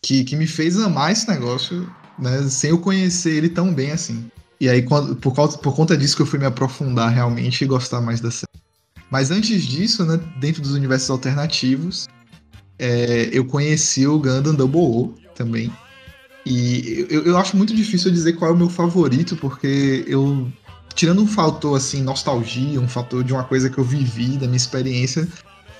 que, 0.00 0.22
que 0.22 0.36
me 0.36 0.46
fez 0.46 0.78
amar 0.78 1.10
esse 1.10 1.28
negócio, 1.28 1.92
né? 2.16 2.44
Sem 2.48 2.70
eu 2.70 2.78
conhecer 2.78 3.32
ele 3.32 3.48
tão 3.48 3.74
bem 3.74 3.90
assim. 3.90 4.30
E 4.60 4.68
aí, 4.68 4.82
quando, 4.82 5.16
por, 5.16 5.34
causa, 5.34 5.56
por 5.56 5.74
conta 5.74 5.96
disso 5.96 6.14
que 6.14 6.22
eu 6.22 6.26
fui 6.26 6.38
me 6.38 6.44
aprofundar 6.44 7.10
realmente 7.10 7.64
e 7.64 7.66
gostar 7.66 8.00
mais 8.00 8.20
da 8.20 8.30
série. 8.30 8.46
Mas 9.10 9.30
antes 9.30 9.64
disso, 9.64 10.04
né, 10.04 10.20
dentro 10.38 10.60
dos 10.60 10.72
universos 10.72 11.08
alternativos, 11.08 12.08
é, 12.78 13.30
eu 13.32 13.44
conheci 13.44 14.06
o 14.06 14.18
Gundam 14.18 14.54
Double 14.54 14.80
O 14.80 15.14
também. 15.34 15.72
E 16.44 17.06
eu, 17.08 17.24
eu 17.24 17.38
acho 17.38 17.56
muito 17.56 17.74
difícil 17.74 18.10
dizer 18.10 18.34
qual 18.34 18.50
é 18.50 18.54
o 18.54 18.56
meu 18.56 18.68
favorito, 18.68 19.34
porque 19.36 20.04
eu, 20.06 20.50
tirando 20.94 21.22
um 21.22 21.26
fator 21.26 21.76
assim, 21.76 22.02
nostalgia, 22.02 22.80
um 22.80 22.88
fator 22.88 23.24
de 23.24 23.32
uma 23.32 23.44
coisa 23.44 23.70
que 23.70 23.78
eu 23.78 23.84
vivi, 23.84 24.36
da 24.36 24.46
minha 24.46 24.56
experiência, 24.56 25.26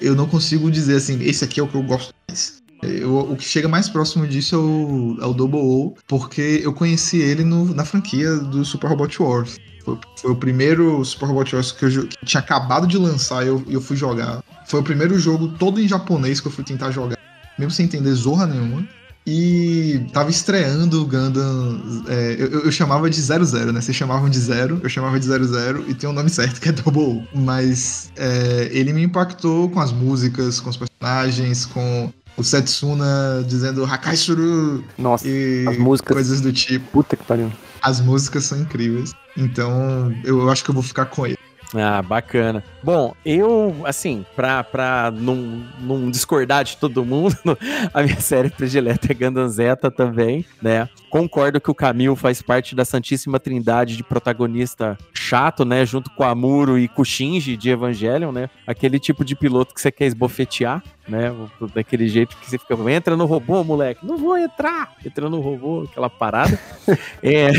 eu 0.00 0.14
não 0.14 0.26
consigo 0.26 0.70
dizer 0.70 0.96
assim, 0.96 1.22
esse 1.22 1.44
aqui 1.44 1.60
é 1.60 1.62
o 1.62 1.68
que 1.68 1.74
eu 1.74 1.82
gosto 1.82 2.14
mais. 2.26 2.59
Eu, 2.82 3.18
o 3.18 3.36
que 3.36 3.44
chega 3.44 3.68
mais 3.68 3.88
próximo 3.88 4.26
disso 4.26 4.54
é 4.54 4.58
o, 4.58 5.18
é 5.20 5.26
o 5.26 5.34
Double 5.34 5.60
O, 5.60 5.94
porque 6.06 6.60
eu 6.62 6.72
conheci 6.72 7.18
ele 7.18 7.44
no, 7.44 7.74
na 7.74 7.84
franquia 7.84 8.36
do 8.36 8.64
Super 8.64 8.88
Robot 8.88 9.22
Wars. 9.22 9.58
Foi, 9.84 9.98
foi, 10.16 10.30
o 10.30 10.36
primeiro 10.36 11.04
Super 11.04 11.26
Robot 11.26 11.56
Wars 11.56 11.72
que, 11.72 11.84
eu, 11.84 12.06
que 12.06 12.24
tinha 12.24 12.40
acabado 12.40 12.86
de 12.86 12.96
lançar 12.96 13.44
e 13.44 13.48
eu, 13.48 13.62
eu 13.68 13.80
fui 13.80 13.96
jogar. 13.96 14.42
Foi 14.66 14.80
o 14.80 14.82
primeiro 14.82 15.18
jogo 15.18 15.48
todo 15.48 15.80
em 15.80 15.88
japonês 15.88 16.40
que 16.40 16.46
eu 16.46 16.52
fui 16.52 16.64
tentar 16.64 16.90
jogar, 16.90 17.18
mesmo 17.58 17.70
sem 17.70 17.84
entender 17.86 18.12
zorra 18.14 18.46
nenhuma. 18.46 18.86
E 19.26 20.06
tava 20.12 20.30
estreando 20.30 21.02
o 21.02 21.06
Gundam. 21.06 22.02
É, 22.08 22.36
eu, 22.38 22.64
eu, 22.64 22.72
chamava 22.72 23.08
de 23.10 23.20
00, 23.20 23.70
né? 23.70 23.80
Vocês 23.80 23.96
chamavam 23.96 24.30
de 24.30 24.38
zero, 24.38 24.80
eu 24.82 24.88
chamava 24.88 25.20
de 25.20 25.26
00 25.26 25.84
e 25.88 25.94
tem 25.94 26.08
um 26.08 26.12
nome 26.12 26.30
certo 26.30 26.60
que 26.60 26.70
é 26.70 26.72
Double 26.72 27.02
O. 27.02 27.38
Mas 27.38 28.10
é, 28.16 28.70
ele 28.72 28.92
me 28.92 29.02
impactou 29.02 29.68
com 29.68 29.78
as 29.78 29.92
músicas, 29.92 30.58
com 30.58 30.70
os 30.70 30.76
personagens, 30.76 31.66
com 31.66 32.10
o 32.40 32.44
Setsuna 32.44 33.44
dizendo 33.46 33.84
Hakaisuru. 33.84 34.82
Nossa, 34.98 35.28
e 35.28 35.66
as 35.68 35.76
músicas. 35.76 36.14
Coisas 36.14 36.40
do 36.40 36.52
tipo. 36.52 36.84
Puta 36.90 37.16
que 37.16 37.24
pariu. 37.24 37.52
As 37.82 38.00
músicas 38.00 38.44
são 38.44 38.58
incríveis. 38.58 39.12
Então, 39.36 40.14
eu 40.24 40.50
acho 40.50 40.64
que 40.64 40.70
eu 40.70 40.74
vou 40.74 40.82
ficar 40.82 41.06
com 41.06 41.26
ele. 41.26 41.38
Ah, 41.74 42.02
bacana. 42.02 42.64
Bom, 42.82 43.14
eu, 43.24 43.76
assim, 43.84 44.26
pra, 44.34 44.64
pra 44.64 45.12
não, 45.14 45.62
não 45.80 46.10
discordar 46.10 46.64
de 46.64 46.76
todo 46.76 47.04
mundo, 47.04 47.36
a 47.94 48.02
minha 48.02 48.20
série 48.20 48.50
predileta 48.50 49.12
é 49.12 49.14
Gundam 49.14 49.48
Zeta 49.48 49.90
também, 49.90 50.44
né? 50.60 50.88
Concordo 51.10 51.60
que 51.60 51.70
o 51.70 51.74
Camil 51.74 52.14
faz 52.14 52.40
parte 52.40 52.74
da 52.74 52.84
Santíssima 52.84 53.40
Trindade 53.40 53.96
de 53.96 54.04
protagonista 54.04 54.96
chato, 55.12 55.64
né? 55.64 55.84
Junto 55.84 56.08
com 56.10 56.22
a 56.22 56.30
Amuro 56.30 56.78
e 56.78 56.86
com 56.86 57.02
o 57.02 57.04
Shinji 57.04 57.56
de 57.56 57.68
Evangelion, 57.68 58.30
né? 58.30 58.48
Aquele 58.66 58.98
tipo 58.98 59.24
de 59.24 59.34
piloto 59.34 59.74
que 59.74 59.80
você 59.80 59.90
quer 59.90 60.06
esbofetear, 60.06 60.82
né? 61.08 61.34
Daquele 61.74 62.08
jeito 62.08 62.36
que 62.36 62.48
você 62.48 62.56
fica, 62.56 62.74
entra 62.90 63.16
no 63.16 63.26
robô, 63.26 63.62
moleque. 63.64 64.06
Não 64.06 64.16
vou 64.16 64.38
entrar. 64.38 64.94
Entra 65.04 65.28
no 65.28 65.40
robô, 65.40 65.82
aquela 65.90 66.08
parada. 66.08 66.58
é, 67.22 67.48
é, 67.48 67.50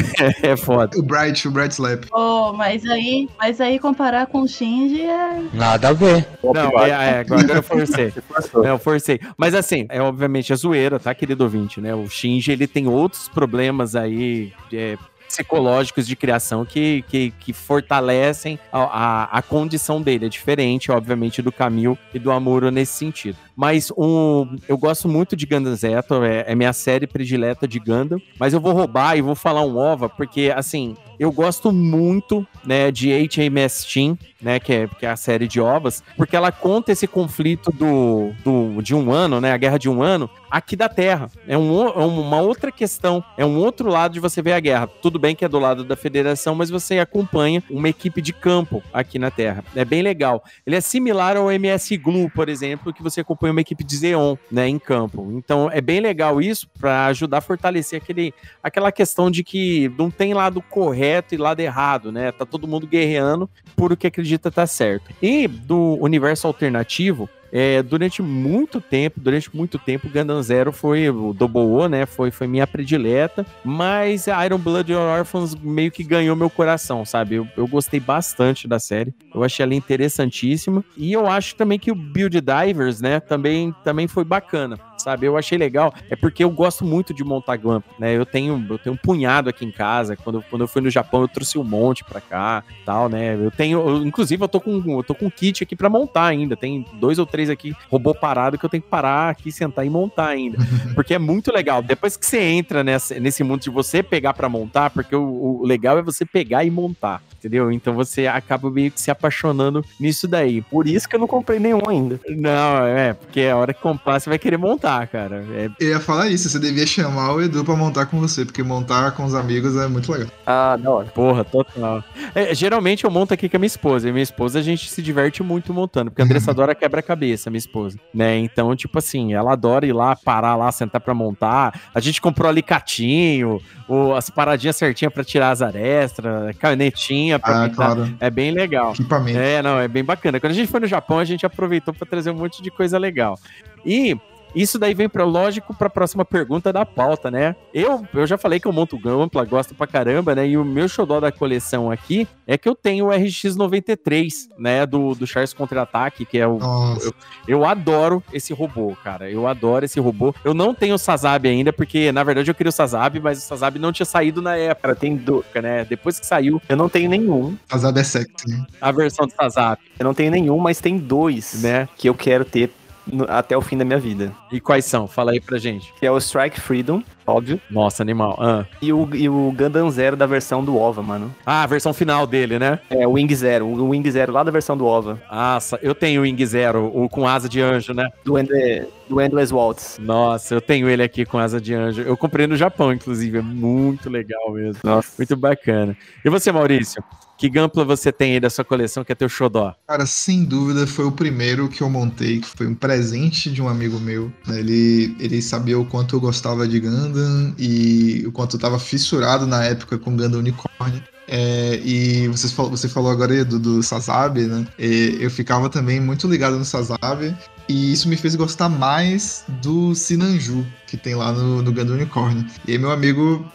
é 0.52 0.58
foda. 0.58 0.98
O 0.98 1.04
Bright, 1.04 1.48
o 1.48 1.52
Bright 1.52 1.74
Slap. 1.74 2.06
Oh, 2.14 2.54
mas 2.54 2.86
aí, 2.86 3.28
mas 3.38 3.60
aí 3.60 3.78
comparar 3.78 4.28
com 4.28 4.42
o 4.42 4.48
Shinji 4.48 5.02
é... 5.02 5.44
Nada 5.54 5.90
a 5.90 5.94
ver. 5.94 6.26
Não, 6.42 6.80
é, 6.82 6.90
é, 6.90 7.20
agora 7.20 7.54
eu 7.54 7.64
forcei. 7.64 8.14
é, 8.64 8.70
eu 8.70 8.80
forcei. 8.80 9.20
Mas 9.38 9.54
assim, 9.54 9.86
é 9.90 10.02
obviamente 10.02 10.54
a 10.54 10.56
zoeira, 10.56 11.00
tá, 11.00 11.14
querido 11.14 11.44
ouvinte, 11.44 11.82
né? 11.82 11.94
O 11.94 12.08
Shinji, 12.08 12.54
ele 12.54 12.68
tem 12.68 12.88
outros 12.88 13.28
problemas 13.42 13.96
aí 13.96 14.54
é, 14.72 14.96
psicológicos 15.28 16.06
de 16.06 16.16
criação 16.16 16.64
que, 16.64 17.04
que, 17.08 17.34
que 17.40 17.54
fortalecem 17.54 18.60
a, 18.72 18.80
a, 18.84 19.24
a, 19.40 19.42
condição 19.42 20.00
dele. 20.00 20.28
É 20.28 20.30
diferente, 20.30 20.92
obviamente, 20.92 21.42
do 21.42 21.52
Camil 21.52 21.98
e 22.14 22.20
do 22.20 22.32
Amuro 22.32 22.70
nesse 22.70 22.94
sentido. 22.94 23.36
Mas 23.62 23.92
um, 23.96 24.58
eu 24.68 24.76
gosto 24.76 25.08
muito 25.08 25.36
de 25.36 25.46
Gundam 25.46 25.76
Zeta, 25.76 26.16
é, 26.26 26.52
é 26.52 26.56
minha 26.56 26.74
série 26.74 27.06
predileta 27.06 27.68
de 27.68 27.78
Gundam. 27.78 28.20
Mas 28.40 28.56
eu 28.56 28.60
vou 28.60 28.74
roubar 28.74 29.16
e 29.16 29.22
vou 29.22 29.36
falar 29.36 29.62
um 29.62 29.78
OVA, 29.78 30.10
porque, 30.10 30.52
assim, 30.56 30.96
eu 31.20 31.32
gosto 31.32 31.72
muito, 31.72 32.44
né, 32.66 32.90
de 32.90 33.12
HMS 33.12 33.86
Team, 33.86 34.18
né, 34.42 34.60
que 34.60 34.74
é, 34.74 34.88
que 34.88 35.06
é 35.06 35.10
a 35.12 35.16
série 35.16 35.48
de 35.48 35.62
ovas, 35.62 36.04
porque 36.18 36.36
ela 36.36 36.52
conta 36.52 36.92
esse 36.92 37.06
conflito 37.06 37.72
do, 37.72 38.32
do, 38.44 38.82
de 38.82 38.96
um 38.96 39.12
ano, 39.12 39.40
né, 39.40 39.52
a 39.52 39.58
guerra 39.58 39.78
de 39.78 39.88
um 39.88 40.02
ano, 40.02 40.28
aqui 40.50 40.76
da 40.76 40.90
Terra. 40.90 41.30
É, 41.48 41.56
um, 41.56 41.88
é 41.88 42.04
uma 42.04 42.42
outra 42.42 42.72
questão, 42.72 43.24
é 43.38 43.46
um 43.46 43.58
outro 43.58 43.88
lado 43.88 44.14
de 44.14 44.20
você 44.20 44.42
ver 44.42 44.54
a 44.54 44.60
guerra. 44.60 44.88
Tudo 44.88 45.20
bem 45.20 45.36
que 45.36 45.46
é 45.46 45.48
do 45.48 45.60
lado 45.60 45.84
da 45.84 45.96
Federação, 45.96 46.56
mas 46.56 46.72
você 46.72 46.98
acompanha 46.98 47.64
uma 47.70 47.88
equipe 47.88 48.20
de 48.20 48.34
campo 48.34 48.82
aqui 48.92 49.20
na 49.20 49.30
Terra. 49.30 49.64
É 49.76 49.86
bem 49.86 50.02
legal. 50.02 50.44
Ele 50.66 50.76
é 50.76 50.82
similar 50.82 51.38
ao 51.38 51.52
MS 51.52 51.98
Glue, 51.98 52.32
por 52.32 52.50
exemplo, 52.50 52.92
que 52.92 53.04
você 53.04 53.22
acompanha 53.22 53.51
uma 53.52 53.62
equipe 53.62 53.84
de 53.84 53.98
Zeon, 53.98 54.36
né, 54.52 54.68
em 54.68 54.80
campo. 54.80 55.30
Então 55.34 55.70
é 55.72 55.82
bem 55.82 56.00
legal 56.00 56.42
isso 56.42 56.68
para 56.80 57.08
ajudar 57.08 57.40
a 57.40 57.42
fortalecer 57.42 58.02
aquele, 58.02 58.34
aquela 58.64 58.92
questão 58.92 59.30
de 59.30 59.44
que 59.44 59.92
não 59.98 60.10
tem 60.10 60.34
lado 60.34 60.62
correto 60.62 61.36
e 61.36 61.38
lado 61.38 61.60
errado, 61.60 62.12
né? 62.12 62.32
Tá 62.32 62.46
todo 62.46 62.68
mundo 62.68 62.88
guerreando 62.88 63.50
por 63.76 63.92
o 63.92 63.98
que 63.98 64.08
acredita 64.08 64.52
tá 64.52 64.66
certo. 64.66 65.12
E 65.22 65.48
do 65.48 65.98
universo 66.02 66.48
alternativo, 66.48 67.30
é, 67.52 67.84
durante 67.84 68.22
muito 68.22 68.80
tempo, 68.80 69.20
durante 69.20 69.56
muito 69.56 69.78
tempo, 69.78 70.10
Gundam 70.10 70.42
Zero 70.42 70.72
foi 70.72 71.10
o 71.10 71.34
Double 71.34 71.62
O, 71.62 71.88
né? 71.88 72.06
Foi, 72.06 72.32
foi 72.32 72.48
minha 72.48 72.66
predileta, 72.66 73.46
mas 73.64 74.28
Iron 74.28 74.58
Blood 74.58 74.94
Orphans 74.94 75.56
meio 75.56 75.92
que 75.92 76.04
ganhou 76.04 76.36
meu 76.36 76.50
coração, 76.50 77.06
sabe? 77.06 77.36
Eu, 77.36 77.48
eu 77.58 77.68
gostei 77.68 78.00
bastante 78.00 78.68
da 78.68 78.80
série, 78.80 79.14
eu 79.34 79.44
achei 79.44 79.64
ela 79.64 79.76
interessantíssima 79.76 80.84
e 80.96 81.12
eu 81.12 81.28
acho 81.28 81.56
também 81.56 81.78
que 81.78 81.92
o 81.92 81.96
Build 81.96 82.40
Divers, 82.42 83.02
né? 83.02 83.20
Também, 83.20 83.74
também 83.84 84.08
foi 84.08 84.24
bacana 84.24 84.78
sabe? 85.02 85.26
Eu 85.26 85.38
achei 85.38 85.58
legal, 85.58 85.94
é 86.10 86.16
porque 86.16 86.44
eu 86.44 86.50
gosto 86.50 86.86
muito 86.86 87.14
de 87.14 87.24
montar 87.24 87.58
Gump, 87.58 87.84
né? 88.00 88.16
Eu 88.16 88.26
tenho, 88.26 88.66
eu 88.70 88.78
tenho 88.78 88.94
um 88.94 88.98
punhado 88.98 89.50
aqui 89.50 89.66
em 89.66 89.72
casa. 89.72 90.16
Quando, 90.16 90.44
quando 90.50 90.62
eu 90.62 90.68
fui 90.68 90.82
no 90.82 90.90
Japão, 90.90 91.22
eu 91.22 91.28
trouxe 91.28 91.58
um 91.58 91.64
monte 91.64 92.04
pra 92.04 92.22
cá, 92.22 92.64
tal, 92.86 93.10
né? 93.10 93.36
Eu 93.36 93.52
tenho, 93.52 93.80
eu, 93.80 94.06
inclusive, 94.06 94.44
eu 94.44 94.48
tô 94.48 94.60
com, 94.60 94.84
eu 94.98 95.04
tô 95.04 95.16
com 95.16 95.26
um 95.26 95.30
kit 95.30 95.64
aqui 95.64 95.76
pra 95.76 95.90
montar 95.90 96.26
ainda. 96.26 96.56
Tem 96.56 96.86
dois 96.94 97.20
ou 97.20 97.26
três 97.26 97.50
aqui, 97.50 97.76
robô 97.90 98.14
parado, 98.14 98.58
que 98.58 98.66
eu 98.66 98.70
tenho 98.70 98.84
que 98.84 98.90
parar 98.90 99.30
aqui, 99.30 99.52
sentar 99.52 99.86
e 99.86 99.90
montar 99.90 100.28
ainda. 100.28 100.58
Porque 100.96 101.14
é 101.14 101.20
muito 101.20 101.52
legal. 101.52 101.82
Depois 101.82 102.18
que 102.18 102.26
você 102.26 102.40
entra 102.40 102.84
nessa, 102.84 103.20
nesse 103.20 103.44
mundo 103.44 103.62
de 103.62 103.70
você 103.70 104.04
pegar 104.04 104.34
pra 104.34 104.50
montar, 104.50 104.90
porque 104.90 105.16
o, 105.16 105.62
o 105.62 105.66
legal 105.66 105.98
é 105.98 106.02
você 106.02 106.26
pegar 106.26 106.64
e 106.64 106.70
montar 106.70 107.22
entendeu? 107.42 107.72
Então 107.72 107.94
você 107.94 108.28
acaba 108.28 108.70
meio 108.70 108.92
que 108.92 109.02
se 109.02 109.10
apaixonando 109.10 109.84
nisso 110.00 110.28
daí. 110.28 110.62
Por 110.62 110.88
isso 110.88 111.10
que 111.10 111.16
eu 111.16 111.20
não 111.20 111.28
comprei 111.28 111.60
nenhum 111.60 111.82
ainda. 111.88 112.20
Não, 112.30 112.86
é, 112.86 113.14
porque 113.14 113.42
a 113.42 113.58
hora 113.58 113.74
que 113.74 113.82
comprar 113.82 114.20
você 114.20 114.30
vai 114.30 114.38
querer 114.38 114.58
montar, 114.58 114.91
cara. 115.10 115.46
É... 115.52 115.70
Eu 115.80 115.90
ia 115.90 116.00
falar 116.00 116.30
isso, 116.30 116.50
você 116.50 116.60
devia 116.60 116.86
chamar 116.86 117.34
o 117.34 117.42
Edu 117.42 117.64
pra 117.64 117.76
montar 117.76 118.06
com 118.06 118.20
você, 118.20 118.46
porque 118.46 118.64
montar 118.64 119.12
com 119.12 119.26
os 119.26 119.34
amigos 119.34 119.76
é 119.76 119.88
muito 119.88 120.12
legal. 120.12 120.28
Ah, 120.46 120.78
da 120.78 120.90
hora. 120.90 121.08
Porra, 121.08 121.44
total. 121.44 122.04
É, 122.34 122.54
geralmente 122.54 123.04
eu 123.04 123.12
monto 123.12 123.34
aqui 123.34 123.50
com 123.50 123.58
a 123.58 123.60
minha 123.60 123.68
esposa, 123.68 124.08
e 124.08 124.12
minha 124.12 124.24
esposa 124.24 124.60
a 124.60 124.62
gente 124.62 124.90
se 124.90 125.02
diverte 125.02 125.44
muito 125.44 125.74
montando, 125.74 126.12
porque 126.12 126.22
a 126.22 126.26
Andressa 126.26 126.52
adora 126.52 126.76
quebra-cabeça, 126.76 127.50
minha 127.50 127.60
esposa, 127.60 127.98
né? 128.14 128.38
Então, 128.38 128.76
tipo 128.76 128.98
assim, 128.98 129.34
ela 129.34 129.54
adora 129.54 129.86
ir 129.86 129.94
lá, 129.94 130.16
parar 130.16 130.56
lá, 130.56 130.72
sentar 130.72 131.02
pra 131.02 131.14
montar. 131.14 131.80
A 131.94 132.00
gente 132.00 132.22
comprou 132.22 132.50
alicatinho, 132.50 133.62
ou 133.88 134.16
as 134.16 134.30
paradinhas 134.30 134.78
certinhas 134.78 135.14
pra 135.14 135.24
tirar 135.24 135.52
as 135.52 135.62
arestas, 135.62 136.26
canetinha 136.58 137.38
pra 137.38 137.66
ah, 137.66 137.70
claro. 137.70 138.16
É 138.20 138.30
bem 138.30 138.52
legal. 138.52 138.94
Equipamento. 138.94 139.38
É, 139.38 139.62
não, 139.62 139.78
é 139.80 139.88
bem 139.88 140.04
bacana. 140.04 140.40
Quando 140.40 140.52
a 140.52 140.56
gente 140.56 140.72
foi 140.72 140.80
no 140.80 140.88
Japão, 140.88 141.20
a 141.20 141.26
gente 141.26 141.46
aproveitou 141.46 141.94
para 141.94 142.08
trazer 142.08 142.32
um 142.32 142.36
monte 142.36 142.62
de 142.62 142.72
coisa 142.72 142.98
legal. 142.98 143.38
E 143.86 144.18
isso 144.56 144.78
daí 144.78 144.94
vem 144.94 145.08
para 145.08 145.24
lógico 145.24 145.74
para 145.74 145.88
a 145.88 145.90
próxima 145.90 146.26
pergunta 146.26 146.72
da 146.74 146.86
pauta, 146.86 147.32
né? 147.32 147.56
Eu, 147.74 148.06
eu 148.14 148.28
já 148.28 148.38
falei 148.38 148.60
que 148.60 148.68
eu 148.68 148.74
monto 148.74 148.98
Gampla, 148.98 149.46
gosto 149.46 149.74
pra 149.74 149.88
caramba, 149.88 150.36
né? 150.36 150.48
E 150.48 150.58
o 150.58 150.66
meu 150.66 150.88
xodó 150.88 151.20
da 151.20 151.32
coleção 151.32 151.90
aqui 151.90 152.28
é 152.46 152.58
que 152.58 152.68
eu 152.68 152.76
tenho 152.76 153.08
o 153.08 153.10
RX93, 153.10 154.50
né? 154.58 154.86
Do, 154.86 155.16
do 155.16 155.26
Charles 155.26 155.54
Contra-Ataque, 155.54 156.26
que 156.26 156.38
é 156.38 156.48
o. 156.48 156.60
Eu, 157.02 157.14
eu, 157.48 157.66
adoro 157.66 158.24
esse 158.34 158.54
robô, 158.54 158.96
cara. 159.04 159.30
Eu 159.30 159.48
adoro 159.48 159.86
esse 159.86 160.00
robô. 160.00 160.34
Eu 160.44 160.54
não 160.54 160.74
tenho 160.74 160.96
o 160.96 161.00
Sazabi 161.00 161.50
ainda, 161.50 161.72
porque 161.72 162.12
na 162.12 162.24
verdade 162.24 162.50
eu 162.50 162.56
queria 162.56 162.70
o 162.70 162.74
Sazabi, 162.74 163.20
mas 163.20 163.38
o 163.38 163.42
Sazabi 163.42 163.80
não 163.80 163.92
tinha 163.92 164.06
saído 164.06 164.42
na 164.42 164.56
época. 164.56 164.96
Tem 164.96 165.16
do, 165.16 165.46
né? 165.56 165.86
Depois 165.86 166.20
que 166.20 166.26
saiu, 166.26 166.62
eu 166.68 166.76
não 166.76 166.90
tenho 166.90 167.10
nenhum. 167.10 167.58
Sazabi 167.70 168.00
é 168.00 168.04
sexy. 168.04 168.66
A 168.80 168.92
versão 168.92 169.26
do 169.26 169.34
Sazabi. 169.34 169.82
Eu 169.98 170.04
não 170.04 170.14
tenho 170.14 170.32
nenhum, 170.32 170.58
mas 170.58 170.80
tem 170.80 170.98
dois, 170.98 171.62
né? 171.62 171.88
Que 171.96 172.10
eu 172.10 172.16
quero 172.16 172.44
ter 172.44 172.70
no, 173.12 173.26
até 173.28 173.58
o 173.58 173.62
fim 173.62 173.78
da 173.78 173.86
minha 173.86 174.00
vida. 174.00 174.32
E 174.52 174.60
quais 174.60 174.86
são? 174.86 175.08
Fala 175.08 175.32
aí 175.32 175.40
pra 175.40 175.58
gente. 175.58 175.94
Que 176.00 176.06
é 176.06 176.12
o 176.12 176.18
Strike 176.18 176.60
Freedom, 176.60 177.04
óbvio. 177.26 177.60
Nossa, 177.70 178.04
animal. 178.04 178.38
Ah. 178.40 178.66
E, 178.82 178.92
o, 178.92 179.08
e 179.14 179.30
o 179.30 179.54
Gundam 179.56 179.90
Zero 179.90 180.16
da 180.16 180.26
versão 180.26 180.64
do 180.64 180.78
OVA, 180.78 181.02
mano. 181.02 181.34
Ah, 181.46 181.64
a 181.64 181.68
versão 181.68 181.94
final 181.94 182.26
dele, 182.26 182.58
né? 182.60 182.80
É, 182.90 183.08
o 183.08 183.12
Wing 183.12 183.34
Zero. 183.34 183.66
O 183.66 183.90
Wing 183.90 184.10
Zero 184.10 184.32
lá 184.32 184.44
da 184.44 184.52
versão 184.52 184.76
do 184.78 184.86
OVA. 184.86 185.22
Nossa, 185.32 185.80
eu 185.82 185.94
tenho 185.96 186.22
o 186.22 186.24
Wing 186.24 186.46
Zero, 186.46 186.92
o 186.94 187.10
com 187.10 187.28
asa 187.28 187.48
de 187.48 187.62
anjo, 187.62 187.94
né? 187.94 188.10
Do, 188.24 188.38
Ende, 188.38 188.88
do 189.08 189.22
Endless 189.22 189.54
Waltz. 189.54 190.00
Nossa, 190.00 190.56
eu 190.56 190.62
tenho 190.62 190.90
ele 190.90 191.04
aqui 191.04 191.26
com 191.26 191.38
asa 191.38 191.60
de 191.60 191.74
anjo. 191.74 192.02
Eu 192.02 192.18
comprei 192.18 192.48
no 192.48 192.56
Japão, 192.56 192.92
inclusive. 192.92 193.38
É 193.38 193.42
muito 193.42 194.10
legal 194.10 194.52
mesmo. 194.52 194.82
Nossa. 194.84 195.14
Muito 195.18 195.36
bacana. 195.36 195.96
E 196.24 196.30
você, 196.30 196.52
Maurício? 196.52 197.04
Que 197.42 197.50
Gampla 197.50 197.84
você 197.84 198.12
tem 198.12 198.34
aí 198.34 198.40
da 198.40 198.52
sua 198.52 198.64
coleção 198.64 199.04
que 199.04 199.12
é 199.12 199.16
teu 199.16 199.28
xodó? 199.28 199.74
Cara, 199.88 200.06
sem 200.06 200.44
dúvida 200.44 200.86
foi 200.86 201.06
o 201.06 201.12
primeiro 201.12 201.68
que 201.68 201.82
eu 201.82 201.90
montei, 201.90 202.40
que 202.40 202.48
foi 202.48 202.68
um 202.68 202.76
presente 202.76 203.50
de 203.50 203.60
um 203.60 203.68
amigo 203.68 204.00
meu. 204.00 204.32
Né? 204.46 204.60
Ele, 204.60 205.16
ele 205.20 205.42
sabia 205.42 205.80
o 205.80 205.84
quanto 205.84 206.16
eu 206.16 206.20
gostava 206.20 206.68
de 206.68 206.80
Gundam 206.80 207.56
e 207.58 208.24
o 208.28 208.32
quanto 208.32 208.58
eu 208.58 208.60
tava 208.60 208.78
fissurado 208.78 209.48
na 209.48 209.64
época 209.64 209.98
com 209.98 210.16
Gundam 210.16 210.38
Unicorn. 210.38 211.04
É, 211.28 211.82
e 211.84 212.28
você 212.28 212.48
falou, 212.48 212.70
você 212.70 212.88
falou 212.88 213.10
agora 213.10 213.44
do, 213.44 213.58
do 213.58 213.82
Sazabi, 213.82 214.42
né? 214.42 214.68
E 214.78 215.18
eu 215.20 215.32
ficava 215.32 215.68
também 215.68 216.00
muito 216.00 216.28
ligado 216.28 216.60
no 216.60 216.66
Sazabi. 216.66 217.36
E 217.68 217.94
isso 217.94 218.08
me 218.08 218.18
fez 218.18 218.36
gostar 218.36 218.70
mais 218.70 219.46
do 219.62 219.96
Sinanju, 219.96 220.64
que 220.92 220.98
tem 220.98 221.16
lá 221.16 221.32
no, 221.32 221.62
no 221.62 221.72
Gundam 221.72 221.96
Unicorn. 221.96 222.46
E 222.68 222.74
aí 222.74 222.78
meu 222.78 222.92
amigo 222.92 223.46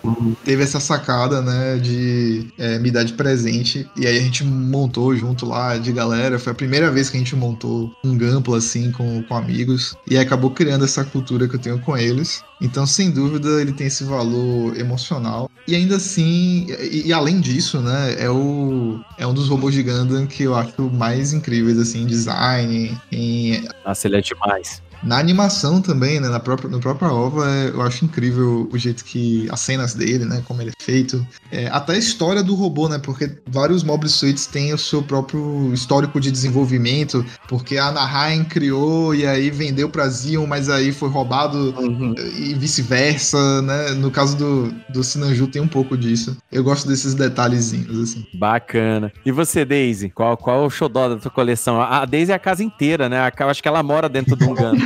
teve 0.43 0.63
essa 0.63 0.81
sacada, 0.81 1.43
né, 1.43 1.77
de 1.77 2.49
é, 2.57 2.79
me 2.79 2.91
dar 2.91 3.05
de 3.05 3.13
presente. 3.13 3.87
E 3.95 4.07
aí 4.07 4.17
a 4.17 4.23
gente 4.23 4.43
montou 4.43 5.15
junto 5.15 5.45
lá 5.45 5.77
de 5.77 5.93
galera. 5.93 6.39
Foi 6.39 6.53
a 6.53 6.55
primeira 6.55 6.91
vez 6.91 7.11
que 7.11 7.19
a 7.19 7.21
gente 7.21 7.37
montou 7.37 7.95
um 8.03 8.17
Gampla 8.17 8.57
assim 8.57 8.91
com, 8.91 9.23
com 9.23 9.37
amigos. 9.37 9.95
E 10.09 10.17
acabou 10.17 10.51
criando 10.51 10.87
essa 10.87 11.05
cultura 11.05 11.47
que 11.47 11.57
eu 11.57 11.61
tenho 11.61 11.79
com 11.81 11.95
eles. 11.95 12.43
Então, 12.59 12.87
sem 12.87 13.11
dúvida, 13.11 13.61
ele 13.61 13.73
tem 13.73 13.87
esse 13.87 14.03
valor 14.03 14.75
emocional. 14.79 15.51
E 15.69 15.75
ainda 15.75 15.97
assim, 15.97 16.67
e, 16.81 17.09
e, 17.09 17.13
além 17.13 17.39
disso, 17.39 17.81
né, 17.81 18.15
é, 18.19 18.31
o, 18.31 18.99
é 19.19 19.27
um 19.27 19.35
dos 19.35 19.49
robôs 19.49 19.75
de 19.75 19.83
Gundam 19.83 20.27
que 20.27 20.45
eu 20.45 20.55
acho 20.55 20.91
mais 20.91 21.35
incríveis, 21.35 21.79
assim, 21.79 22.03
em 22.03 22.07
design, 22.07 22.99
em... 23.13 23.63
Nossa, 23.85 24.07
ele 24.07 24.17
é 24.17 24.21
demais. 24.23 24.81
Na 25.03 25.19
animação 25.19 25.81
também, 25.81 26.19
né? 26.21 26.29
Na 26.29 26.41
própria, 26.41 26.69
no 26.71 26.81
próprio 26.81 27.09
OVA, 27.13 27.47
é, 27.49 27.69
eu 27.69 27.83
acho 27.83 28.05
incrível 28.05 28.69
o 28.73 28.79
jeito 28.79 29.05
que. 29.05 29.47
as 29.51 29.61
cenas 29.61 29.95
dele, 29.95 30.25
né? 30.25 30.43
Como 30.47 30.61
ele 30.63 30.71
é 30.71 30.83
feito. 30.83 31.25
É, 31.53 31.67
até 31.69 31.93
a 31.95 31.99
história 31.99 32.43
do 32.43 32.55
robô, 32.55 32.89
né? 32.89 32.99
Porque 32.99 33.31
vários 33.47 33.83
Mobile 33.85 34.11
Suits 34.11 34.47
têm 34.47 34.73
o 34.75 34.79
seu 34.79 35.03
próprio 35.03 35.73
histórico 35.73 36.21
de 36.21 36.31
desenvolvimento. 36.31 37.25
Porque 37.49 37.77
a 37.79 37.87
Anaheim 37.89 38.45
criou 38.45 39.15
e 39.15 39.27
aí 39.27 39.51
vendeu 39.51 39.89
pra 39.89 40.09
Zion, 40.09 40.47
mas 40.47 40.69
aí 40.69 40.93
foi 40.93 41.09
roubado 41.09 41.75
Uhum. 41.79 42.15
e 42.37 42.55
vice-versa, 42.55 43.63
né? 43.63 43.91
No 43.91 44.11
caso 44.11 44.37
do, 44.37 44.73
do 44.89 45.03
Sinanju 45.05 45.47
tem 45.49 45.61
um 45.63 45.69
pouco 45.69 45.97
disso. 45.97 46.37
Eu 46.51 46.65
gosto 46.65 46.89
desses 46.89 47.15
detalhezinhos, 47.15 47.99
assim. 48.11 48.25
Bacana. 48.35 49.13
E 49.25 49.31
você, 49.33 49.65
Daisy? 49.65 50.11
Qual, 50.11 50.37
qual 50.37 50.63
é 50.65 50.67
o 50.67 50.71
xodó 50.71 51.09
da 51.09 51.17
tua 51.17 51.31
coleção? 51.31 51.81
A 51.81 51.97
a 52.01 52.05
Daisy 52.05 52.31
é 52.33 52.35
a 52.35 52.39
casa 52.39 52.63
inteira, 52.63 53.09
né? 53.09 53.19
A- 53.21 53.33
Eu 53.39 53.49
acho 53.51 53.63
que 53.63 53.69
ela 53.69 53.83
mora 53.83 54.09
dentro 54.09 54.37
de 54.37 54.45
um 54.45 54.49
Gundam. 54.55 54.86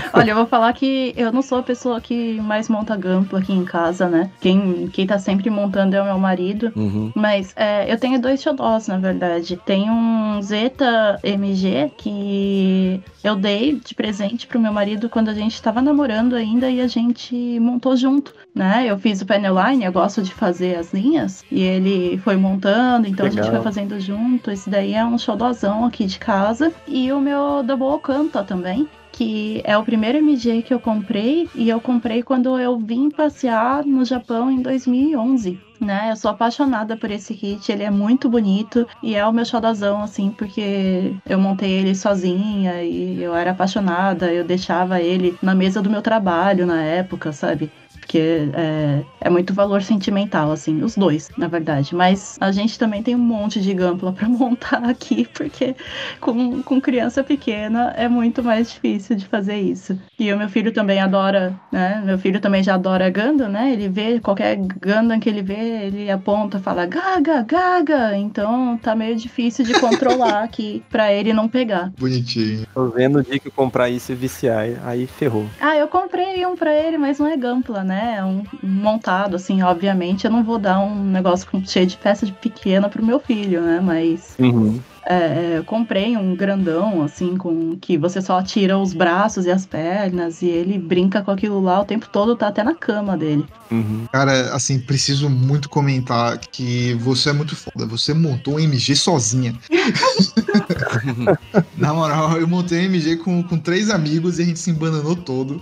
Olha, 0.13 0.31
eu 0.31 0.35
vou 0.35 0.45
falar 0.45 0.73
que 0.73 1.13
eu 1.15 1.31
não 1.31 1.41
sou 1.41 1.59
a 1.59 1.63
pessoa 1.63 2.01
que 2.01 2.39
mais 2.41 2.67
monta 2.69 2.95
Gampla 2.95 3.39
aqui 3.39 3.53
em 3.53 3.65
casa, 3.65 4.07
né? 4.07 4.29
Quem, 4.39 4.87
quem 4.87 5.07
tá 5.07 5.17
sempre 5.17 5.49
montando 5.49 5.95
é 5.95 6.01
o 6.01 6.05
meu 6.05 6.19
marido. 6.19 6.71
Uhum. 6.75 7.11
Mas 7.15 7.53
é, 7.55 7.91
eu 7.91 7.97
tenho 7.97 8.19
dois 8.19 8.41
xodós, 8.41 8.87
na 8.87 8.97
verdade. 8.97 9.59
Tem 9.65 9.89
um 9.89 10.41
Zeta 10.41 11.19
MG 11.23 11.91
que 11.97 13.01
eu 13.23 13.35
dei 13.35 13.79
de 13.83 13.93
presente 13.93 14.47
pro 14.47 14.59
meu 14.59 14.73
marido 14.73 15.09
quando 15.09 15.29
a 15.29 15.33
gente 15.33 15.61
tava 15.61 15.81
namorando 15.81 16.35
ainda 16.35 16.69
e 16.69 16.81
a 16.81 16.87
gente 16.87 17.59
montou 17.59 17.95
junto, 17.95 18.33
né? 18.53 18.85
Eu 18.87 18.97
fiz 18.97 19.21
o 19.21 19.25
panel 19.25 19.55
line, 19.55 19.85
eu 19.85 19.91
gosto 19.91 20.21
de 20.21 20.33
fazer 20.33 20.75
as 20.75 20.93
linhas, 20.93 21.43
e 21.51 21.61
ele 21.61 22.17
foi 22.19 22.35
montando, 22.35 23.07
então 23.07 23.25
a 23.25 23.29
gente 23.29 23.43
Legal. 23.43 23.55
foi 23.55 23.63
fazendo 23.63 23.99
junto. 23.99 24.51
Esse 24.51 24.69
daí 24.69 24.93
é 24.93 25.05
um 25.05 25.17
xodózão 25.17 25.85
aqui 25.85 26.05
de 26.05 26.19
casa. 26.19 26.71
E 26.87 27.11
o 27.11 27.19
meu 27.19 27.63
Double 27.63 27.99
Canta 28.01 28.43
também. 28.43 28.87
Que 29.11 29.61
é 29.63 29.77
o 29.77 29.83
primeiro 29.83 30.17
MG 30.17 30.61
que 30.61 30.73
eu 30.73 30.79
comprei, 30.79 31.49
e 31.53 31.69
eu 31.69 31.79
comprei 31.81 32.23
quando 32.23 32.57
eu 32.57 32.77
vim 32.79 33.09
passear 33.09 33.85
no 33.85 34.05
Japão 34.05 34.49
em 34.49 34.61
2011 34.61 35.59
né? 35.81 36.11
Eu 36.11 36.15
sou 36.15 36.29
apaixonada 36.29 36.95
por 36.95 37.09
esse 37.09 37.33
kit, 37.33 37.71
ele 37.71 37.83
é 37.83 37.89
muito 37.89 38.29
bonito 38.29 38.87
e 39.01 39.15
é 39.15 39.25
o 39.25 39.33
meu 39.33 39.43
xodazão, 39.43 40.03
assim, 40.03 40.29
porque 40.29 41.15
eu 41.27 41.39
montei 41.39 41.71
ele 41.71 41.95
sozinha 41.95 42.83
e 42.83 43.21
eu 43.21 43.35
era 43.35 43.51
apaixonada, 43.51 44.31
eu 44.31 44.43
deixava 44.43 45.01
ele 45.01 45.35
na 45.41 45.55
mesa 45.55 45.81
do 45.81 45.89
meu 45.89 46.01
trabalho 46.01 46.67
na 46.67 46.81
época, 46.83 47.33
sabe? 47.33 47.71
Porque 48.11 48.49
é, 48.53 49.05
é 49.21 49.29
muito 49.29 49.53
valor 49.53 49.81
sentimental, 49.81 50.51
assim, 50.51 50.83
os 50.83 50.97
dois, 50.97 51.31
na 51.37 51.47
verdade. 51.47 51.95
Mas 51.95 52.37
a 52.41 52.51
gente 52.51 52.77
também 52.77 53.01
tem 53.01 53.15
um 53.15 53.19
monte 53.19 53.61
de 53.61 53.73
Gampla 53.73 54.11
pra 54.11 54.27
montar 54.27 54.83
aqui, 54.83 55.25
porque 55.33 55.73
com, 56.19 56.61
com 56.61 56.81
criança 56.81 57.23
pequena 57.23 57.93
é 57.95 58.09
muito 58.09 58.43
mais 58.43 58.73
difícil 58.73 59.15
de 59.15 59.25
fazer 59.25 59.55
isso. 59.55 59.97
E 60.19 60.33
o 60.33 60.37
meu 60.37 60.49
filho 60.49 60.73
também 60.73 60.99
adora, 60.99 61.57
né? 61.71 62.03
Meu 62.05 62.19
filho 62.19 62.41
também 62.41 62.61
já 62.61 62.75
adora 62.75 63.09
Gundam, 63.09 63.47
né? 63.47 63.71
Ele 63.71 63.87
vê 63.87 64.19
qualquer 64.19 64.57
Gundam 64.57 65.17
que 65.17 65.29
ele 65.29 65.41
vê, 65.41 65.85
ele 65.85 66.11
aponta, 66.11 66.59
fala 66.59 66.85
Gaga, 66.85 67.43
Gaga. 67.43 68.17
Então 68.17 68.77
tá 68.77 68.93
meio 68.93 69.15
difícil 69.15 69.63
de 69.63 69.79
controlar 69.79 70.43
aqui 70.43 70.83
pra 70.89 71.13
ele 71.13 71.31
não 71.31 71.47
pegar. 71.47 71.93
Bonitinho. 71.97 72.67
Tô 72.73 72.89
vendo 72.89 73.19
o 73.19 73.23
dia 73.23 73.39
que 73.39 73.47
eu 73.47 73.53
comprar 73.53 73.89
isso 73.89 74.11
e 74.11 74.15
viciar, 74.15 74.65
aí 74.83 75.07
ferrou. 75.07 75.45
Ah, 75.61 75.77
eu 75.77 75.87
comprei 75.87 76.45
um 76.45 76.57
pra 76.57 76.73
ele, 76.73 76.97
mas 76.97 77.17
não 77.17 77.27
é 77.27 77.37
Gampla, 77.37 77.85
né? 77.85 78.00
É 78.01 78.23
um 78.23 78.43
um 78.63 78.67
montado, 78.67 79.35
assim, 79.35 79.61
obviamente. 79.61 80.25
Eu 80.25 80.31
não 80.31 80.43
vou 80.43 80.57
dar 80.57 80.79
um 80.79 81.03
negócio 81.03 81.47
com- 81.49 81.63
cheio 81.63 81.85
de 81.85 81.97
peça 81.97 82.25
de 82.25 82.33
pequena 82.33 82.89
pro 82.89 83.05
meu 83.05 83.19
filho, 83.19 83.61
né? 83.61 83.79
Mas 83.79 84.35
Uhum. 84.39 84.79
é, 85.07 85.57
eu 85.57 85.63
comprei 85.65 86.17
um 86.17 86.35
grandão, 86.35 87.03
assim, 87.03 87.37
com 87.37 87.75
que 87.77 87.97
você 87.97 88.21
só 88.21 88.41
tira 88.41 88.77
os 88.77 88.93
braços 88.93 89.45
e 89.45 89.51
as 89.51 89.65
pernas 89.65 90.41
e 90.41 90.47
ele 90.47 90.77
brinca 90.79 91.21
com 91.21 91.31
aquilo 91.31 91.61
lá 91.61 91.81
o 91.81 91.85
tempo 91.85 92.07
todo, 92.11 92.35
tá 92.35 92.47
até 92.47 92.63
na 92.63 92.73
cama 92.75 93.17
dele. 93.17 93.45
Uhum. 93.71 94.05
Cara, 94.11 94.53
assim, 94.53 94.79
preciso 94.79 95.29
muito 95.29 95.69
comentar 95.69 96.39
que 96.51 96.93
você 96.95 97.29
é 97.29 97.33
muito 97.33 97.55
foda. 97.55 97.85
Você 97.85 98.13
montou 98.13 98.55
um 98.55 98.59
MG 98.59 98.95
sozinha. 98.95 99.53
Na 101.77 101.93
moral, 101.93 102.37
eu 102.37 102.47
montei 102.47 102.79
um 102.79 102.83
MG 102.83 103.17
com, 103.17 103.43
com 103.43 103.57
três 103.57 103.89
amigos 103.89 104.39
e 104.39 104.43
a 104.43 104.45
gente 104.45 104.59
se 104.59 104.71
embananou 104.71 105.15
todo. 105.15 105.61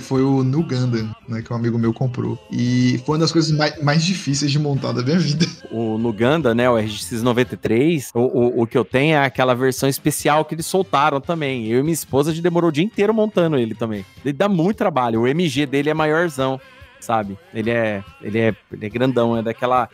Foi 0.00 0.22
o 0.22 0.42
New 0.44 0.62
Gundam, 0.62 1.14
né? 1.28 1.40
Que 1.42 1.52
um 1.52 1.56
amigo 1.56 1.78
meu 1.78 1.92
comprou. 1.92 2.38
E 2.50 3.00
foi 3.06 3.14
uma 3.16 3.20
das 3.20 3.32
coisas 3.32 3.50
mais, 3.56 3.82
mais 3.82 4.04
difíceis 4.04 4.50
de 4.52 4.58
montar 4.58 4.92
da 4.92 5.02
minha 5.02 5.18
vida. 5.18 5.46
O 5.70 5.98
Nuganda, 5.98 6.54
né? 6.54 6.70
O 6.70 6.76
RX 6.78 7.20
93, 7.20 8.10
o, 8.14 8.20
o, 8.20 8.62
o 8.62 8.66
que 8.66 8.78
eu 8.78 8.84
tenho 8.84 9.16
é 9.16 9.24
aquela 9.24 9.54
versão 9.54 9.88
especial 9.88 10.44
que 10.44 10.54
eles 10.54 10.66
soltaram 10.66 11.20
também. 11.20 11.66
Eu 11.66 11.80
e 11.80 11.82
minha 11.82 11.92
esposa 11.94 12.30
a 12.30 12.34
gente 12.34 12.42
demorou 12.44 12.68
o 12.68 12.72
dia 12.72 12.84
inteiro 12.84 13.12
montando 13.12 13.56
ele 13.56 13.74
também. 13.74 14.04
Ele 14.24 14.32
dá 14.32 14.48
muito 14.48 14.76
trabalho. 14.76 15.22
O 15.22 15.26
MG 15.26 15.66
dele 15.66 15.90
é 15.90 15.94
maiorzão, 15.94 16.60
sabe? 17.00 17.36
Ele 17.52 17.70
é, 17.70 18.04
ele 18.22 18.38
é, 18.38 18.54
ele 18.72 18.86
é 18.86 18.88
grandão, 18.88 19.36
é 19.36 19.42
daquela. 19.42 19.88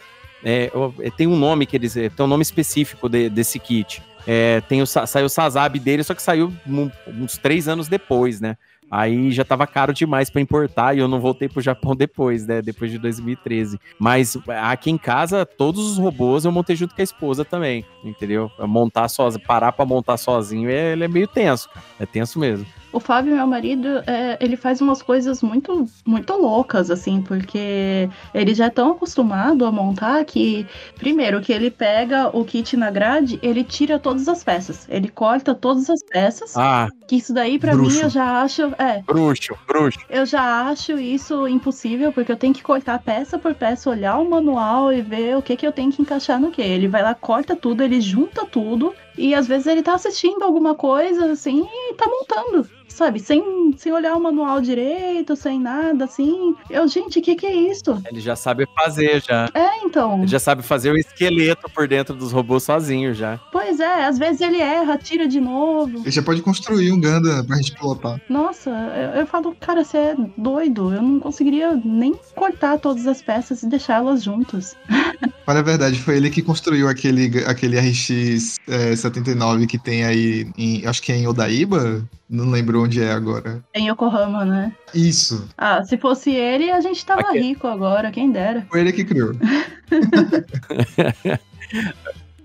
É, 0.44 0.70
é, 1.00 1.10
tem 1.10 1.26
um 1.26 1.36
nome 1.36 1.64
que 1.64 1.76
eles. 1.76 1.96
é, 1.96 2.08
Tem 2.10 2.26
um 2.26 2.28
nome 2.28 2.42
específico 2.42 3.08
de- 3.08 3.30
desse 3.30 3.58
kit. 3.58 4.02
É, 4.26 4.60
tem 4.68 4.82
o, 4.82 4.86
Sa- 4.86 5.06
saiu 5.06 5.26
o 5.26 5.30
Sazab 5.30 5.78
dele, 5.78 6.02
só 6.04 6.12
que 6.14 6.22
saiu 6.22 6.52
um- 6.66 6.90
uns 7.08 7.38
três 7.38 7.68
anos 7.68 7.88
depois, 7.88 8.38
né? 8.38 8.56
Aí 8.90 9.30
já 9.30 9.44
tava 9.44 9.66
caro 9.66 9.92
demais 9.92 10.28
pra 10.28 10.40
importar 10.40 10.96
e 10.96 10.98
eu 10.98 11.06
não 11.06 11.20
voltei 11.20 11.48
pro 11.48 11.60
Japão 11.60 11.94
depois, 11.94 12.46
né? 12.46 12.60
Depois 12.60 12.90
de 12.90 12.98
2013. 12.98 13.78
Mas 13.98 14.36
aqui 14.62 14.90
em 14.90 14.98
casa, 14.98 15.46
todos 15.46 15.92
os 15.92 15.98
robôs 15.98 16.44
eu 16.44 16.52
montei 16.52 16.74
junto 16.74 16.94
com 16.94 17.00
a 17.00 17.04
esposa 17.04 17.44
também, 17.44 17.84
entendeu? 18.04 18.50
Montar 18.58 19.08
sozinho, 19.08 19.44
parar 19.46 19.72
pra 19.72 19.84
montar 19.84 20.16
sozinho, 20.16 20.68
é, 20.68 20.92
ele 20.92 21.04
é 21.04 21.08
meio 21.08 21.28
tenso, 21.28 21.68
cara. 21.68 21.86
É 22.00 22.06
tenso 22.06 22.38
mesmo. 22.38 22.66
O 22.92 22.98
Fábio, 22.98 23.34
meu 23.36 23.46
marido, 23.46 23.86
é, 24.06 24.36
ele 24.40 24.56
faz 24.56 24.80
umas 24.80 25.00
coisas 25.00 25.42
muito, 25.42 25.86
muito 26.04 26.32
loucas, 26.34 26.90
assim, 26.90 27.22
porque 27.22 28.08
ele 28.34 28.52
já 28.52 28.66
é 28.66 28.70
tão 28.70 28.90
acostumado 28.92 29.64
a 29.64 29.70
montar 29.70 30.24
que, 30.24 30.66
primeiro, 30.96 31.40
que 31.40 31.52
ele 31.52 31.70
pega 31.70 32.36
o 32.36 32.44
kit 32.44 32.76
na 32.76 32.90
grade, 32.90 33.38
ele 33.42 33.62
tira 33.62 33.98
todas 33.98 34.26
as 34.28 34.42
peças. 34.42 34.88
Ele 34.88 35.08
corta 35.08 35.54
todas 35.54 35.88
as 35.88 36.02
peças. 36.02 36.56
Ah, 36.56 36.88
Que 37.06 37.16
isso 37.16 37.32
daí, 37.32 37.58
pra 37.60 37.72
Bruxo. 37.74 37.96
mim, 37.96 38.02
eu 38.02 38.10
já 38.10 38.42
acho. 38.42 38.62
É, 38.78 39.02
bruxo, 39.02 39.54
bruxo. 39.68 39.98
eu 40.08 40.26
já 40.26 40.68
acho 40.68 40.98
isso 40.98 41.46
impossível, 41.46 42.12
porque 42.12 42.32
eu 42.32 42.36
tenho 42.36 42.54
que 42.54 42.62
cortar 42.62 42.98
peça 42.98 43.38
por 43.38 43.54
peça, 43.54 43.88
olhar 43.90 44.18
o 44.18 44.28
manual 44.28 44.92
e 44.92 45.00
ver 45.00 45.36
o 45.36 45.42
que, 45.42 45.56
que 45.56 45.66
eu 45.66 45.72
tenho 45.72 45.92
que 45.92 46.02
encaixar 46.02 46.40
no 46.40 46.50
que. 46.50 46.60
Ele 46.60 46.88
vai 46.88 47.02
lá, 47.02 47.14
corta 47.14 47.54
tudo, 47.54 47.82
ele 47.84 48.00
junta 48.00 48.44
tudo, 48.46 48.92
e 49.16 49.34
às 49.34 49.46
vezes 49.46 49.66
ele 49.68 49.82
tá 49.82 49.94
assistindo 49.94 50.42
alguma 50.42 50.74
coisa, 50.74 51.30
assim, 51.32 51.66
e 51.72 51.94
tá 51.94 52.06
montando. 52.08 52.68
Sabe, 53.00 53.18
sem, 53.18 53.42
sem 53.78 53.90
olhar 53.92 54.14
o 54.14 54.22
manual 54.22 54.60
direito, 54.60 55.34
sem 55.34 55.58
nada, 55.58 56.04
assim. 56.04 56.54
Eu, 56.68 56.86
gente, 56.86 57.18
o 57.18 57.22
que, 57.22 57.34
que 57.34 57.46
é 57.46 57.54
isso? 57.54 57.98
Ele 58.04 58.20
já 58.20 58.36
sabe 58.36 58.68
fazer, 58.76 59.22
já. 59.22 59.48
É, 59.54 59.78
então. 59.82 60.18
Ele 60.18 60.26
já 60.26 60.38
sabe 60.38 60.62
fazer 60.62 60.92
o 60.92 60.98
esqueleto 60.98 61.66
por 61.70 61.88
dentro 61.88 62.14
dos 62.14 62.30
robôs 62.30 62.62
sozinho, 62.62 63.14
já. 63.14 63.40
Pois 63.50 63.80
é, 63.80 64.04
às 64.04 64.18
vezes 64.18 64.42
ele 64.42 64.60
erra, 64.60 64.98
tira 64.98 65.26
de 65.26 65.40
novo. 65.40 66.00
Ele 66.00 66.10
já 66.10 66.22
pode 66.22 66.42
construir 66.42 66.92
um 66.92 67.00
Gundam 67.00 67.42
pra 67.42 67.56
gente 67.56 67.72
pilotar. 67.72 68.20
Nossa, 68.28 68.68
eu, 68.68 69.20
eu 69.20 69.26
falo, 69.26 69.56
cara, 69.58 69.82
você 69.82 69.96
é 69.96 70.16
doido. 70.36 70.92
Eu 70.92 71.00
não 71.00 71.20
conseguiria 71.20 71.80
nem 71.82 72.14
cortar 72.36 72.78
todas 72.78 73.06
as 73.06 73.22
peças 73.22 73.62
e 73.62 73.66
deixá-las 73.66 74.22
juntas. 74.22 74.76
Olha 75.46 75.60
a 75.60 75.62
verdade, 75.62 75.98
foi 75.98 76.16
ele 76.16 76.30
que 76.30 76.42
construiu 76.42 76.86
aquele, 76.86 77.44
aquele 77.44 77.76
RX 77.76 78.56
é, 78.68 78.94
79 78.94 79.66
que 79.66 79.78
tem 79.78 80.04
aí, 80.04 80.46
em, 80.56 80.86
acho 80.86 81.02
que 81.02 81.10
é 81.10 81.16
em 81.16 81.26
Odaíba? 81.26 82.06
Não 82.28 82.48
lembro 82.48 82.86
onde 82.90 83.02
é 83.02 83.12
agora. 83.12 83.62
Em 83.74 83.88
Yokohama, 83.88 84.44
né? 84.44 84.72
Isso, 84.94 85.48
Ah, 85.56 85.82
se 85.84 85.96
fosse 85.96 86.30
ele, 86.30 86.70
a 86.70 86.80
gente 86.80 87.04
tava 87.06 87.20
Aqui. 87.22 87.38
rico 87.38 87.66
agora, 87.68 88.10
quem 88.10 88.30
dera. 88.32 88.66
foi 88.68 88.80
ele 88.80 88.92
que 88.92 89.04
criou. 89.04 89.32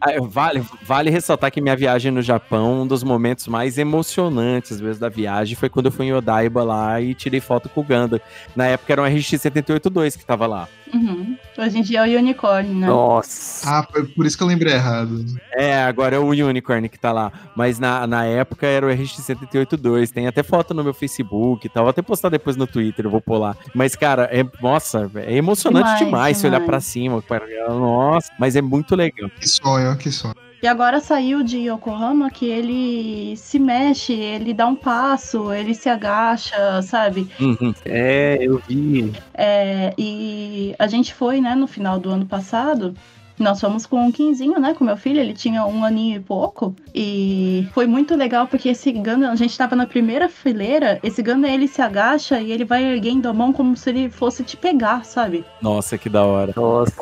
Ah, 0.01 0.11
Vale, 0.21 0.63
vale 0.83 1.09
ressaltar 1.09 1.49
que 1.49 1.59
minha 1.61 1.75
viagem 1.75 2.11
no 2.11 2.21
Japão, 2.21 2.81
um 2.83 2.87
dos 2.87 3.01
momentos 3.01 3.47
mais 3.47 3.77
emocionantes 3.77 4.79
mesmo 4.79 4.99
da 4.99 5.09
viagem 5.09 5.55
foi 5.55 5.67
quando 5.69 5.87
eu 5.87 5.91
fui 5.91 6.05
em 6.05 6.13
Odaiba 6.13 6.63
lá 6.63 7.01
e 7.01 7.15
tirei 7.15 7.39
foto 7.39 7.69
com 7.69 7.81
o 7.81 7.83
Ganda. 7.83 8.21
Na 8.55 8.67
época 8.67 8.93
era 8.93 9.01
um 9.01 9.05
RX-782 9.05 10.17
que 10.17 10.25
tava 10.25 10.45
lá. 10.45 10.67
Uhum. 10.95 11.37
Hoje 11.57 11.77
em 11.77 11.81
dia 11.81 12.07
é 12.07 12.15
o 12.15 12.19
Unicorn, 12.19 12.69
né? 12.73 12.87
Nossa. 12.87 13.69
Ah, 13.69 13.87
foi 13.91 14.05
por 14.05 14.25
isso 14.25 14.37
que 14.37 14.43
eu 14.43 14.47
lembrei 14.47 14.73
errado. 14.73 15.25
É, 15.51 15.83
agora 15.83 16.15
é 16.15 16.19
o 16.19 16.25
Unicorn 16.29 16.87
que 16.87 16.97
tá 16.97 17.11
lá. 17.11 17.31
Mas 17.55 17.79
na, 17.79 18.07
na 18.07 18.23
época 18.25 18.65
era 18.65 18.85
o 18.85 18.89
RX-782. 18.89 20.11
Tem 20.11 20.27
até 20.27 20.41
foto 20.43 20.73
no 20.73 20.83
meu 20.83 20.93
Facebook 20.93 21.65
e 21.67 21.69
tal. 21.69 21.83
Vou 21.83 21.89
até 21.89 22.01
postar 22.01 22.29
depois 22.29 22.55
no 22.55 22.65
Twitter, 22.65 23.05
eu 23.05 23.09
vou 23.11 23.37
lá. 23.37 23.55
Mas, 23.73 23.95
cara, 23.95 24.29
é, 24.31 24.45
nossa, 24.61 25.11
é 25.15 25.35
emocionante 25.35 25.85
demais, 25.97 26.05
Demais, 26.05 26.37
se 26.37 26.47
olhar 26.47 26.59
demais. 26.59 26.69
pra 26.69 26.79
cima. 26.79 27.21
cara. 27.21 27.45
Nossa, 27.69 28.31
mas 28.39 28.55
é 28.55 28.61
muito 28.61 28.95
legal. 28.95 29.29
Que 29.39 29.47
sonho, 29.47 29.97
que 29.97 30.11
sonho. 30.11 30.35
E 30.61 30.67
agora 30.67 30.99
saiu 30.99 31.43
de 31.43 31.57
Yokohama 31.69 32.29
que 32.29 32.45
ele 32.45 33.35
se 33.37 33.59
mexe, 33.59 34.13
ele 34.13 34.53
dá 34.53 34.65
um 34.65 34.75
passo, 34.75 35.53
ele 35.53 35.75
se 35.75 35.89
agacha, 35.89 36.81
sabe? 36.81 37.29
Uhum. 37.39 37.73
É, 37.85 38.37
eu 38.41 38.61
vi. 38.67 39.13
É, 39.33 39.93
e 39.97 40.75
a 40.79 40.87
gente 40.87 41.13
foi, 41.13 41.39
né, 41.41 41.55
no 41.55 41.67
final 41.67 41.99
do 41.99 42.09
ano 42.09 42.25
passado. 42.25 42.95
Nós 43.37 43.59
fomos 43.59 43.85
com 43.85 43.99
um 43.99 44.11
quinzinho, 44.11 44.59
né? 44.59 44.73
Com 44.73 44.85
meu 44.85 44.95
filho, 44.95 45.19
ele 45.19 45.33
tinha 45.33 45.65
um 45.65 45.83
aninho 45.83 46.17
e 46.17 46.19
pouco. 46.21 46.73
E 46.93 47.67
foi 47.73 47.85
muito 47.85 48.15
legal 48.15 48.47
porque 48.47 48.69
esse 48.69 48.91
Gundam, 48.93 49.29
a 49.29 49.35
gente 49.35 49.57
tava 49.57 49.75
na 49.75 49.85
primeira 49.85 50.29
fileira, 50.29 50.99
esse 51.03 51.21
Gundam 51.21 51.51
ele 51.51 51.67
se 51.67 51.81
agacha 51.81 52.39
e 52.39 52.51
ele 52.51 52.63
vai 52.63 52.83
erguendo 52.83 53.27
a 53.27 53.33
mão 53.33 53.51
como 53.51 53.75
se 53.75 53.89
ele 53.89 54.09
fosse 54.09 54.43
te 54.43 54.55
pegar, 54.55 55.03
sabe? 55.03 55.43
Nossa, 55.61 55.97
que 55.97 56.07
da 56.07 56.23
hora. 56.23 56.53
Nossa. 56.55 56.93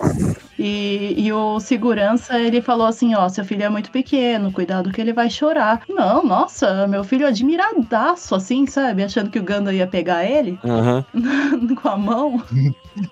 E, 0.66 1.16
e 1.18 1.34
o 1.34 1.60
segurança, 1.60 2.40
ele 2.40 2.62
falou 2.62 2.88
assim, 2.88 3.14
ó, 3.16 3.28
seu 3.28 3.44
filho 3.44 3.64
é 3.64 3.70
muito 3.70 3.92
pequeno, 3.92 4.50
cuidado 4.50 4.94
que 4.94 5.02
ele 5.02 5.12
vai 5.12 5.30
chorar. 5.30 5.82
Não, 5.90 6.26
nossa, 6.26 6.88
meu 6.88 7.04
filho 7.04 7.28
admiradaço, 7.28 8.34
assim, 8.34 8.66
sabe? 8.66 9.04
Achando 9.04 9.30
que 9.30 9.38
o 9.38 9.44
Gundam 9.44 9.74
ia 9.74 9.86
pegar 9.86 10.24
ele 10.24 10.58
Aham. 10.64 11.04
com 11.82 11.90
a 11.90 11.98
mão. 11.98 12.42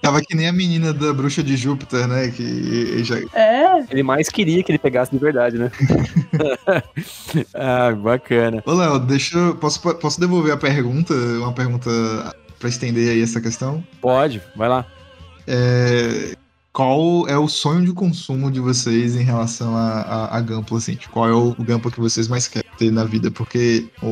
Tava 0.02 0.22
que 0.22 0.34
nem 0.34 0.48
a 0.48 0.54
menina 0.54 0.94
da 0.94 1.12
bruxa 1.12 1.44
de 1.44 1.58
Júpiter, 1.58 2.08
né? 2.08 2.30
Que 2.30 3.04
já. 3.04 3.18
É, 3.34 3.84
Ele 3.90 4.02
mais 4.02 4.30
queria 4.30 4.64
que 4.64 4.72
ele 4.72 4.80
pegasse 4.80 5.12
de 5.12 5.18
verdade, 5.18 5.58
né? 5.58 5.70
Ah, 7.54 7.92
bacana. 7.92 8.64
Ô, 8.66 8.74
Léo, 8.74 9.00
deixa 9.00 9.38
eu. 9.38 9.56
Posso, 9.56 9.82
posso 9.82 10.20
devolver 10.20 10.54
a 10.54 10.58
pergunta? 10.58 11.14
Uma 11.14 11.52
pergunta 11.52 11.90
pra 12.60 12.70
estender 12.70 13.10
aí 13.10 13.22
essa 13.22 13.42
questão? 13.42 13.84
Pode, 14.00 14.42
vai 14.56 14.70
lá. 14.70 14.86
É, 15.48 16.34
Qual 16.74 17.28
é 17.28 17.38
o 17.38 17.48
sonho 17.48 17.86
de 17.86 17.94
consumo 17.94 18.50
de 18.50 18.60
vocês 18.60 19.16
em 19.16 19.24
relação 19.24 19.76
a, 19.76 20.02
a, 20.02 20.38
a 20.38 20.42
assim? 20.78 20.96
Tipo, 20.96 21.14
Qual 21.14 21.28
é 21.28 21.34
o 21.34 21.54
Gampla 21.60 21.92
que 21.92 22.00
vocês 22.00 22.28
mais 22.28 22.48
querem 22.48 22.71
ter 22.82 22.92
na 22.92 23.04
vida? 23.04 23.30
Porque 23.30 23.86
o, 24.02 24.08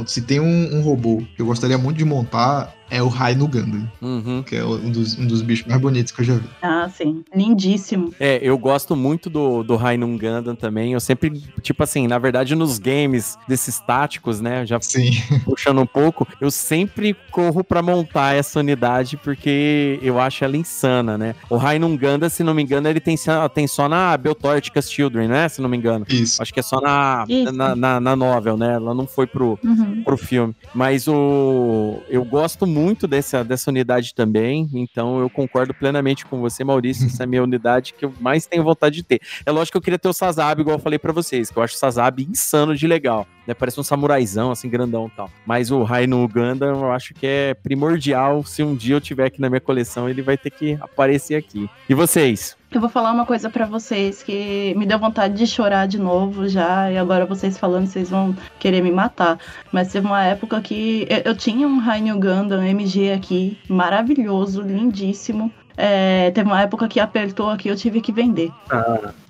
o- 0.00 0.06
se 0.06 0.22
tem 0.22 0.40
um, 0.40 0.76
um 0.76 0.80
robô 0.80 1.22
que 1.36 1.42
eu 1.42 1.46
gostaria 1.46 1.76
muito 1.76 1.98
de 1.98 2.04
montar, 2.04 2.74
é 2.88 3.02
o 3.02 3.08
Rainu 3.08 3.48
Gundam, 3.48 3.90
Uhum. 4.00 4.44
que 4.44 4.54
é 4.54 4.64
um 4.64 4.90
dos, 4.90 5.18
um 5.18 5.26
dos 5.26 5.42
bichos 5.42 5.66
mais 5.66 5.80
bonitos 5.80 6.12
que 6.12 6.20
eu 6.20 6.24
já 6.24 6.34
vi. 6.34 6.46
ah, 6.62 6.88
sim, 6.88 7.24
lindíssimo. 7.34 8.14
É, 8.20 8.38
eu 8.40 8.56
gosto 8.56 8.94
muito 8.94 9.28
do, 9.28 9.64
do 9.64 9.76
Gundam 9.76 10.54
também. 10.54 10.92
Eu 10.92 11.00
sempre, 11.00 11.32
tipo 11.62 11.82
assim, 11.82 12.06
na 12.06 12.16
verdade, 12.18 12.54
nos 12.54 12.78
games 12.78 13.36
desses 13.48 13.80
táticos, 13.80 14.40
né? 14.40 14.64
Já 14.64 14.78
Sim. 14.80 15.10
puxando 15.44 15.80
um 15.80 15.86
pouco, 15.86 16.26
eu 16.40 16.48
sempre 16.50 17.16
corro 17.32 17.64
pra 17.64 17.82
montar 17.82 18.34
essa 18.34 18.60
unidade 18.60 19.16
porque 19.16 19.98
eu 20.00 20.20
acho 20.20 20.44
ela 20.44 20.56
insana, 20.56 21.18
né? 21.18 21.34
O 21.50 21.56
Rainun 21.56 21.96
Gundam, 21.98 22.28
se 22.28 22.44
não 22.44 22.54
me 22.54 22.62
engano, 22.62 22.88
ele 22.88 23.00
tem, 23.00 23.16
só- 23.16 23.48
tem 23.48 23.66
só 23.66 23.88
na 23.88 24.16
Beltorticus 24.16 24.88
Children, 24.88 25.26
né? 25.28 25.48
Se 25.48 25.60
não 25.60 25.68
me 25.68 25.76
engano. 25.76 26.06
Isso. 26.08 26.40
Acho 26.40 26.54
que 26.54 26.60
é 26.60 26.62
só 26.62 26.80
na, 26.80 27.24
na, 27.52 27.74
na, 27.74 28.00
na 28.06 28.14
novel, 28.16 28.56
né? 28.56 28.74
Ela 28.74 28.94
não 28.94 29.06
foi 29.06 29.26
pro, 29.26 29.58
Uhum. 29.64 30.02
pro 30.04 30.16
filme. 30.16 30.54
Mas 30.74 31.08
o 31.08 32.00
eu 32.08 32.24
gosto 32.24 32.66
muito 32.66 33.06
dessa, 33.08 33.42
dessa 33.42 33.70
unidade 33.70 34.14
também, 34.14 34.68
então 34.74 35.18
eu 35.18 35.28
concordo 35.28 35.74
plenamente 35.74 36.24
com 36.24 36.40
você, 36.40 36.62
Maurício. 36.64 37.06
Essa 37.06 37.22
é 37.22 37.24
a 37.24 37.26
minha 37.26 37.42
unidade 37.42 37.94
que 37.94 38.04
eu 38.04 38.12
mais 38.20 38.46
tenho 38.46 38.62
vontade 38.62 38.96
de 38.96 39.02
ter. 39.02 39.20
É 39.44 39.50
lógico 39.50 39.72
que 39.72 39.78
eu 39.78 39.82
queria 39.82 39.98
ter 39.98 40.08
o 40.08 40.12
Sazab, 40.12 40.60
igual 40.60 40.76
eu 40.76 40.82
falei 40.82 40.98
pra 40.98 41.12
vocês, 41.12 41.50
que 41.50 41.58
eu 41.58 41.62
acho 41.62 41.74
o 41.74 41.78
Sazab 41.78 42.22
insano 42.22 42.74
de 42.76 42.86
legal. 42.86 43.26
Né? 43.46 43.54
Parece 43.54 43.78
um 43.78 43.82
samuraizão, 43.82 44.50
assim, 44.50 44.68
grandão 44.68 45.06
e 45.06 45.16
tal. 45.16 45.30
Mas 45.44 45.70
o 45.70 45.82
Rainu 45.82 46.26
Gundam 46.28 46.80
eu 46.80 46.92
acho 46.92 47.14
que 47.14 47.26
é 47.26 47.54
primordial. 47.54 48.42
Se 48.44 48.62
um 48.62 48.74
dia 48.74 48.96
eu 48.96 49.00
tiver 49.00 49.26
aqui 49.26 49.40
na 49.40 49.48
minha 49.48 49.60
coleção, 49.60 50.08
ele 50.08 50.22
vai 50.22 50.36
ter 50.36 50.50
que 50.50 50.76
aparecer 50.80 51.36
aqui. 51.36 51.68
E 51.88 51.94
vocês? 51.94 52.56
Eu 52.70 52.80
vou 52.80 52.90
falar 52.90 53.12
uma 53.12 53.24
coisa 53.24 53.48
pra 53.48 53.64
vocês 53.64 54.22
que 54.22 54.74
me 54.76 54.84
deu 54.84 54.98
vontade 54.98 55.34
de 55.34 55.46
chorar 55.46 55.86
de 55.86 55.98
novo 55.98 56.48
já, 56.48 56.90
e 56.90 56.98
agora 56.98 57.24
vocês 57.24 57.56
falando, 57.56 57.86
vocês 57.86 58.10
vão 58.10 58.36
querer 58.58 58.82
me 58.82 58.90
matar. 58.90 59.38
Mas 59.72 59.92
teve 59.92 60.06
uma 60.06 60.22
época 60.24 60.60
que 60.60 61.06
eu, 61.08 61.32
eu 61.32 61.36
tinha 61.36 61.66
um 61.66 61.78
Rainyu 61.78 62.18
Gundam 62.18 62.62
MG 62.62 63.12
aqui, 63.12 63.56
maravilhoso, 63.68 64.60
lindíssimo. 64.60 65.50
É, 65.76 66.30
teve 66.30 66.48
uma 66.48 66.62
época 66.62 66.88
que 66.88 66.98
apertou 66.98 67.50
aqui, 67.50 67.68
eu 67.68 67.76
tive 67.76 68.00
que 68.00 68.12
vender. 68.12 68.50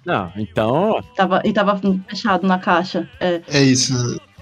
Não, 0.04 0.32
então 0.36 1.02
Tava, 1.16 1.42
e 1.44 1.52
tava 1.52 1.80
fechado 2.08 2.46
na 2.46 2.58
caixa. 2.58 3.08
É, 3.18 3.40
É 3.48 3.60
isso. 3.60 3.92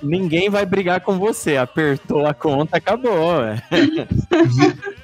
ninguém 0.02 0.50
vai 0.50 0.66
brigar 0.66 1.00
com 1.00 1.18
você. 1.18 1.56
Apertou 1.56 2.26
a 2.26 2.34
conta, 2.34 2.76
acabou. 2.76 3.40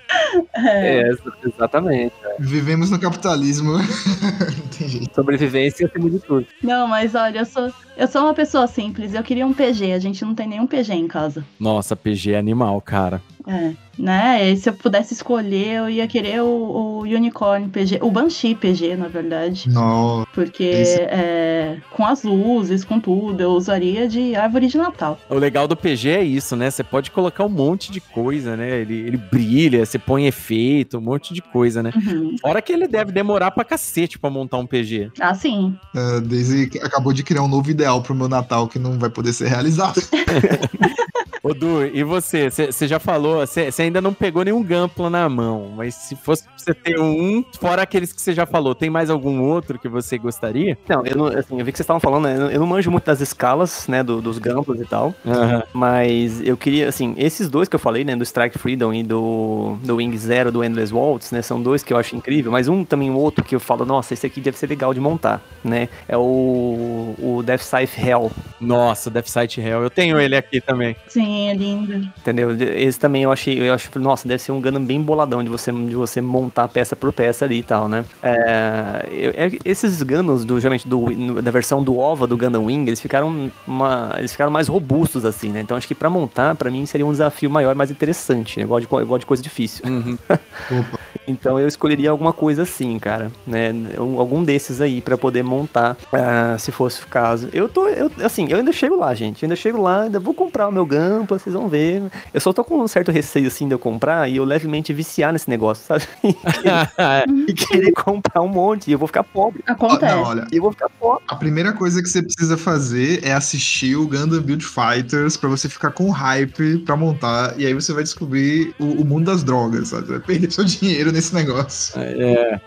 é. 0.55 0.61
É, 0.99 1.03
É, 1.03 1.11
exatamente. 1.47 2.15
vivemos 2.39 2.91
no 2.91 2.99
capitalismo. 2.99 3.73
Não 3.75 3.81
tem 4.79 4.89
jeito. 4.89 5.15
Sobrevivência 5.15 5.87
acima 5.87 6.11
de 6.11 6.19
tudo. 6.21 6.47
Não, 6.63 6.87
mas 6.87 7.15
olha, 7.15 7.41
eu 7.41 7.45
sou, 7.47 7.73
eu 7.97 8.09
sou 8.09 8.23
uma 8.23 8.35
pessoa 8.35 8.67
simples, 8.67 9.15
eu 9.15 9.23
queria 9.23 9.47
um 9.47 9.53
PG, 9.53 9.93
a 9.93 9.99
gente 9.99 10.25
não 10.25 10.35
tem 10.35 10.47
nenhum 10.49 10.67
PG 10.67 10.93
em 10.95 11.09
casa. 11.09 11.45
Nossa, 11.59 11.95
PG 11.97 12.33
é 12.33 12.39
animal, 12.39 12.81
cara. 12.81 13.21
É, 13.47 13.73
né? 13.99 14.51
E 14.51 14.57
se 14.59 14.69
eu 14.69 14.75
pudesse 14.75 15.15
escolher, 15.15 15.77
eu 15.79 15.89
ia 15.91 16.07
querer 16.07 16.43
o, 16.43 16.47
o 16.47 17.01
Unicorn 17.05 17.69
PG, 17.71 17.99
o 18.03 18.11
Banshee 18.11 18.55
PG, 18.55 18.97
na 18.97 19.09
verdade. 19.09 19.69
Não. 19.71 20.27
Porque 20.35 20.63
Esse- 20.63 21.01
é, 21.01 21.79
com 21.91 22.05
as 22.05 22.23
luzes, 22.23 22.85
com 22.85 23.01
tudo, 23.01 23.41
eu 23.41 23.51
usaria 23.53 24.07
de 24.07 24.37
árvore 24.37 24.67
de 24.67 24.77
Natal. 24.77 25.19
O 25.29 25.37
legal 25.37 25.67
do 25.67 25.75
PG 25.75 26.11
é 26.11 26.23
isso, 26.23 26.55
né? 26.55 26.71
Você 26.71 26.85
pode 26.85 27.11
colocar 27.11 27.43
um 27.45 27.49
monte 27.49 27.91
de 27.91 27.99
coisa, 28.01 28.57
né? 28.59 28.81
Ele, 28.83 28.95
ele 28.95 29.17
brilha, 29.17 29.87
você 29.87 29.99
põe 30.01 30.27
efeito, 30.27 30.99
um 30.99 31.01
monte 31.01 31.33
de 31.33 31.43
coisa, 31.43 31.83
né? 31.83 31.93
Uhum. 31.95 32.37
Fora 32.41 32.61
que 32.63 32.73
ele 32.73 32.89
deve 32.89 33.13
demorar 33.13 33.51
pra 33.51 33.65
cacete 33.65 34.19
pra 34.19 34.31
montar 34.31 34.59
um 34.59 34.67
PG. 34.67 35.13
Ah, 35.21 35.35
sim. 35.35 35.77
A 35.95 36.21
Daisy 36.21 36.71
acabou 36.83 37.13
de 37.13 37.23
criar 37.23 37.43
um 37.43 37.49
novo 37.49 37.71
ideal 37.71 38.03
pro 38.03 38.15
meu 38.15 38.29
Natal 38.29 38.67
que 38.67 38.79
não 38.79 38.99
vai 38.99 39.11
poder 39.11 39.33
ser 39.33 39.49
realizado. 39.49 40.01
Ô, 41.43 41.55
Du, 41.55 41.85
e 41.87 42.03
você? 42.05 42.51
Você 42.51 42.87
já 42.87 42.99
falou, 42.99 43.47
você 43.47 43.71
ainda 43.79 44.01
não 44.01 44.13
pegou 44.13 44.45
nenhum 44.45 44.63
Gampla 44.63 45.09
na 45.09 45.27
mão, 45.29 45.73
mas 45.75 45.95
se 45.95 46.15
fosse 46.15 46.45
pra 46.45 46.53
você 46.57 46.75
ter 46.75 47.01
um, 47.01 47.43
fora 47.59 47.81
aqueles 47.83 48.13
que 48.13 48.21
você 48.21 48.35
já 48.35 48.45
falou, 48.45 48.75
tem 48.75 48.91
mais 48.91 49.09
algum 49.09 49.41
outro 49.43 49.79
que 49.79 49.89
você 49.89 50.19
gostaria? 50.19 50.77
Não, 50.87 51.05
eu, 51.07 51.17
não, 51.17 51.27
assim, 51.29 51.59
eu 51.59 51.65
vi 51.65 51.73
que 51.73 51.79
vocês 51.79 51.85
estavam 51.85 51.99
falando, 52.01 52.25
né? 52.25 52.55
Eu 52.55 52.61
não- 52.61 52.67
manjo 52.71 52.91
muito 52.91 53.05
das 53.07 53.21
escalas, 53.21 53.89
né? 53.89 54.03
do- 54.03 54.21
dos 54.21 54.39
gampos 54.39 54.81
e 54.81 54.85
tal. 54.85 55.15
Aham. 55.27 55.63
Mas 55.73 56.41
eu 56.47 56.57
queria, 56.57 56.89
assim, 56.89 57.15
esses 57.17 57.49
dois 57.49 57.69
que 57.69 57.75
eu 57.75 57.81
falei, 57.81 58.05
né? 58.05 58.15
Do 58.15 58.23
Strike 58.23 58.59
Freedom 58.59 58.93
e 58.93 59.03
do, 59.03 59.77
do 59.83 59.97
Wing 59.97 60.17
Zero, 60.19 60.53
do 60.53 60.63
Endless 60.63 60.93
Waltz, 60.95 61.33
né? 61.33 61.41
São 61.43 61.61
dois 61.63 61.83
que 61.83 61.93
eu 61.93 61.97
acho 61.97 62.15
incrível. 62.15 62.53
Mas 62.53 62.69
um 62.69 62.85
também, 62.85 63.11
um 63.11 63.17
outro 63.17 63.43
que 63.43 63.55
eu 63.55 63.61
falo, 63.61 63.85
nossa, 63.87 64.13
esse 64.15 64.27
aqui 64.27 64.41
deve 64.41 64.57
ser 64.59 64.67
legal 64.69 64.93
de 64.95 65.01
montar, 65.01 65.41
né? 65.65 65.89
É 66.07 66.17
o, 66.17 67.15
o 67.19 67.43
Death 67.45 67.63
Scythe 67.63 67.99
Hell, 68.01 68.31
Nossa, 68.61 69.11
Death 69.11 69.27
Sight 69.29 69.59
Hell, 69.61 69.83
eu 69.83 69.91
tenho 69.91 70.21
ele 70.21 70.37
aqui 70.37 70.61
também. 70.61 70.95
Sim, 71.09 71.30
é 71.51 71.55
lindo. 71.55 71.95
entendeu? 72.19 72.51
Esse 72.77 72.99
também 72.99 73.23
eu 73.23 73.33
achei, 73.33 73.61
eu 73.69 73.73
acho, 73.75 73.91
nossa, 73.99 74.27
deve 74.27 74.43
ser 74.43 74.53
um 74.53 74.61
Gundam 74.61 74.85
bem 74.85 75.01
boladão 75.03 75.43
de 75.43 75.49
você, 75.51 75.71
de 75.73 75.95
você 75.95 76.21
montar 76.21 76.69
peça 76.69 76.95
por 76.97 77.13
peça 77.13 77.45
ali 77.45 77.59
e 77.59 77.63
tal, 77.63 77.89
né? 77.89 78.05
É, 78.23 79.07
eu- 79.11 79.33
é- 79.37 79.59
esses 79.65 80.03
Gundams, 80.03 80.45
do, 80.45 80.59
geralmente, 80.61 80.87
do, 80.89 81.11
no- 81.11 81.43
da 81.43 81.51
versão 81.51 81.83
do 81.83 81.97
OVA 81.99 82.27
do 82.27 82.37
Gundam 82.37 82.65
Wing, 82.65 82.89
eles 82.89 83.01
ficaram, 83.01 83.51
uma, 83.67 84.15
eles 84.19 84.33
ficaram 84.33 84.51
mais 84.51 84.69
robustos, 84.69 85.25
assim, 85.25 85.51
né? 85.51 85.61
Então 85.61 85.77
acho 85.77 85.87
que 85.89 85.95
pra 85.95 86.11
montar, 86.11 86.55
pra 86.55 86.71
mim, 86.71 86.85
seria 86.87 87.07
um 87.07 87.11
desafio 87.13 87.51
maior, 87.51 87.75
mais 87.75 87.91
interessante. 87.91 88.59
né? 88.59 88.65
Eu 88.65 88.69
gosto 88.69 88.87
de, 88.89 88.93
eu 88.95 89.07
gosto 89.07 89.21
de 89.21 89.27
coisa 89.27 89.43
difícil. 89.43 89.85
Uhum. 89.87 90.19
Opa. 90.29 90.99
Então 91.27 91.59
eu 91.61 91.69
escolheria 91.69 92.11
alguma 92.11 92.33
coisa 92.33 92.63
assim, 92.63 92.99
cara, 92.99 93.31
né? 93.47 93.73
Um- 93.99 94.19
Algum 94.21 94.43
desses 94.45 94.81
aí 94.81 95.01
pra 95.01 95.17
poder 95.17 95.43
montar, 95.43 95.97
ah, 96.13 96.57
se 96.59 96.71
fosse 96.73 97.03
o 97.03 97.07
caso. 97.07 97.49
Eu 97.53 97.69
tô, 97.69 97.89
eu, 97.89 98.11
assim, 98.23 98.47
eu 98.51 98.59
ainda 98.59 98.73
chego 98.73 98.97
lá, 98.97 99.15
gente. 99.15 99.43
Eu 99.43 99.47
ainda 99.47 99.57
chego 99.57 99.81
lá, 99.81 100.03
ainda 100.03 100.19
vou 100.21 100.35
comprar 100.35 100.69
o 100.69 100.73
meu 100.73 100.85
Gampa, 100.85 101.39
vocês 101.39 101.55
vão 101.55 101.69
ver. 101.69 102.03
Eu 102.35 102.41
só 102.41 102.53
tô 102.53 102.63
com 102.65 102.79
um 102.81 102.89
certo 102.89 103.11
receio 103.11 103.47
assim 103.47 103.67
de 103.67 103.75
eu 103.75 103.79
comprar 103.79 104.29
e 104.29 104.37
eu 104.37 104.45
levemente 104.45 104.93
viciar 104.93 105.33
nesse 105.33 105.49
negócio, 105.49 105.85
sabe? 105.87 106.05
e 107.49 107.53
querer 107.53 107.93
comprar 107.93 108.43
um 108.43 108.49
monte 108.49 108.89
e 108.89 108.93
eu 108.93 108.99
vou 108.99 109.07
ficar 109.09 109.25
pobre. 109.25 109.63
Acontece. 109.67 110.15
Não, 110.15 110.23
olha, 110.23 110.47
eu 110.53 110.63
vou 110.63 110.73
ficar 110.73 110.89
pobre. 110.89 111.25
a 111.29 111.37
primeira 111.37 111.73
coisa 111.73 112.03
que 112.03 112.09
você 112.09 112.23
precisa 112.23 112.57
fazer 112.57 113.25
é 113.25 113.33
assistir 113.33 113.97
o 113.97 114.07
Gundam 114.07 114.41
Build 114.43 114.65
Fighters 114.65 115.37
pra 115.37 115.49
você 115.49 115.69
ficar 115.69 115.91
com 115.93 116.11
hype 116.11 116.79
pra 116.79 116.97
montar. 116.97 117.55
E 117.59 117.67
aí 117.67 117.75
você 117.75 117.93
vai 117.93 118.03
descobrir 118.03 118.75
o, 118.79 118.85
o 119.03 119.05
mundo 119.05 119.27
das 119.27 119.43
drogas, 119.45 119.89
sabe? 119.89 120.07
Você 120.07 120.13
vai 120.13 120.21
perder 120.21 120.51
seu 120.53 120.65
dinheiro 120.65 121.10
nesse 121.13 121.35
negócio. 121.35 122.01
É, 122.01 122.61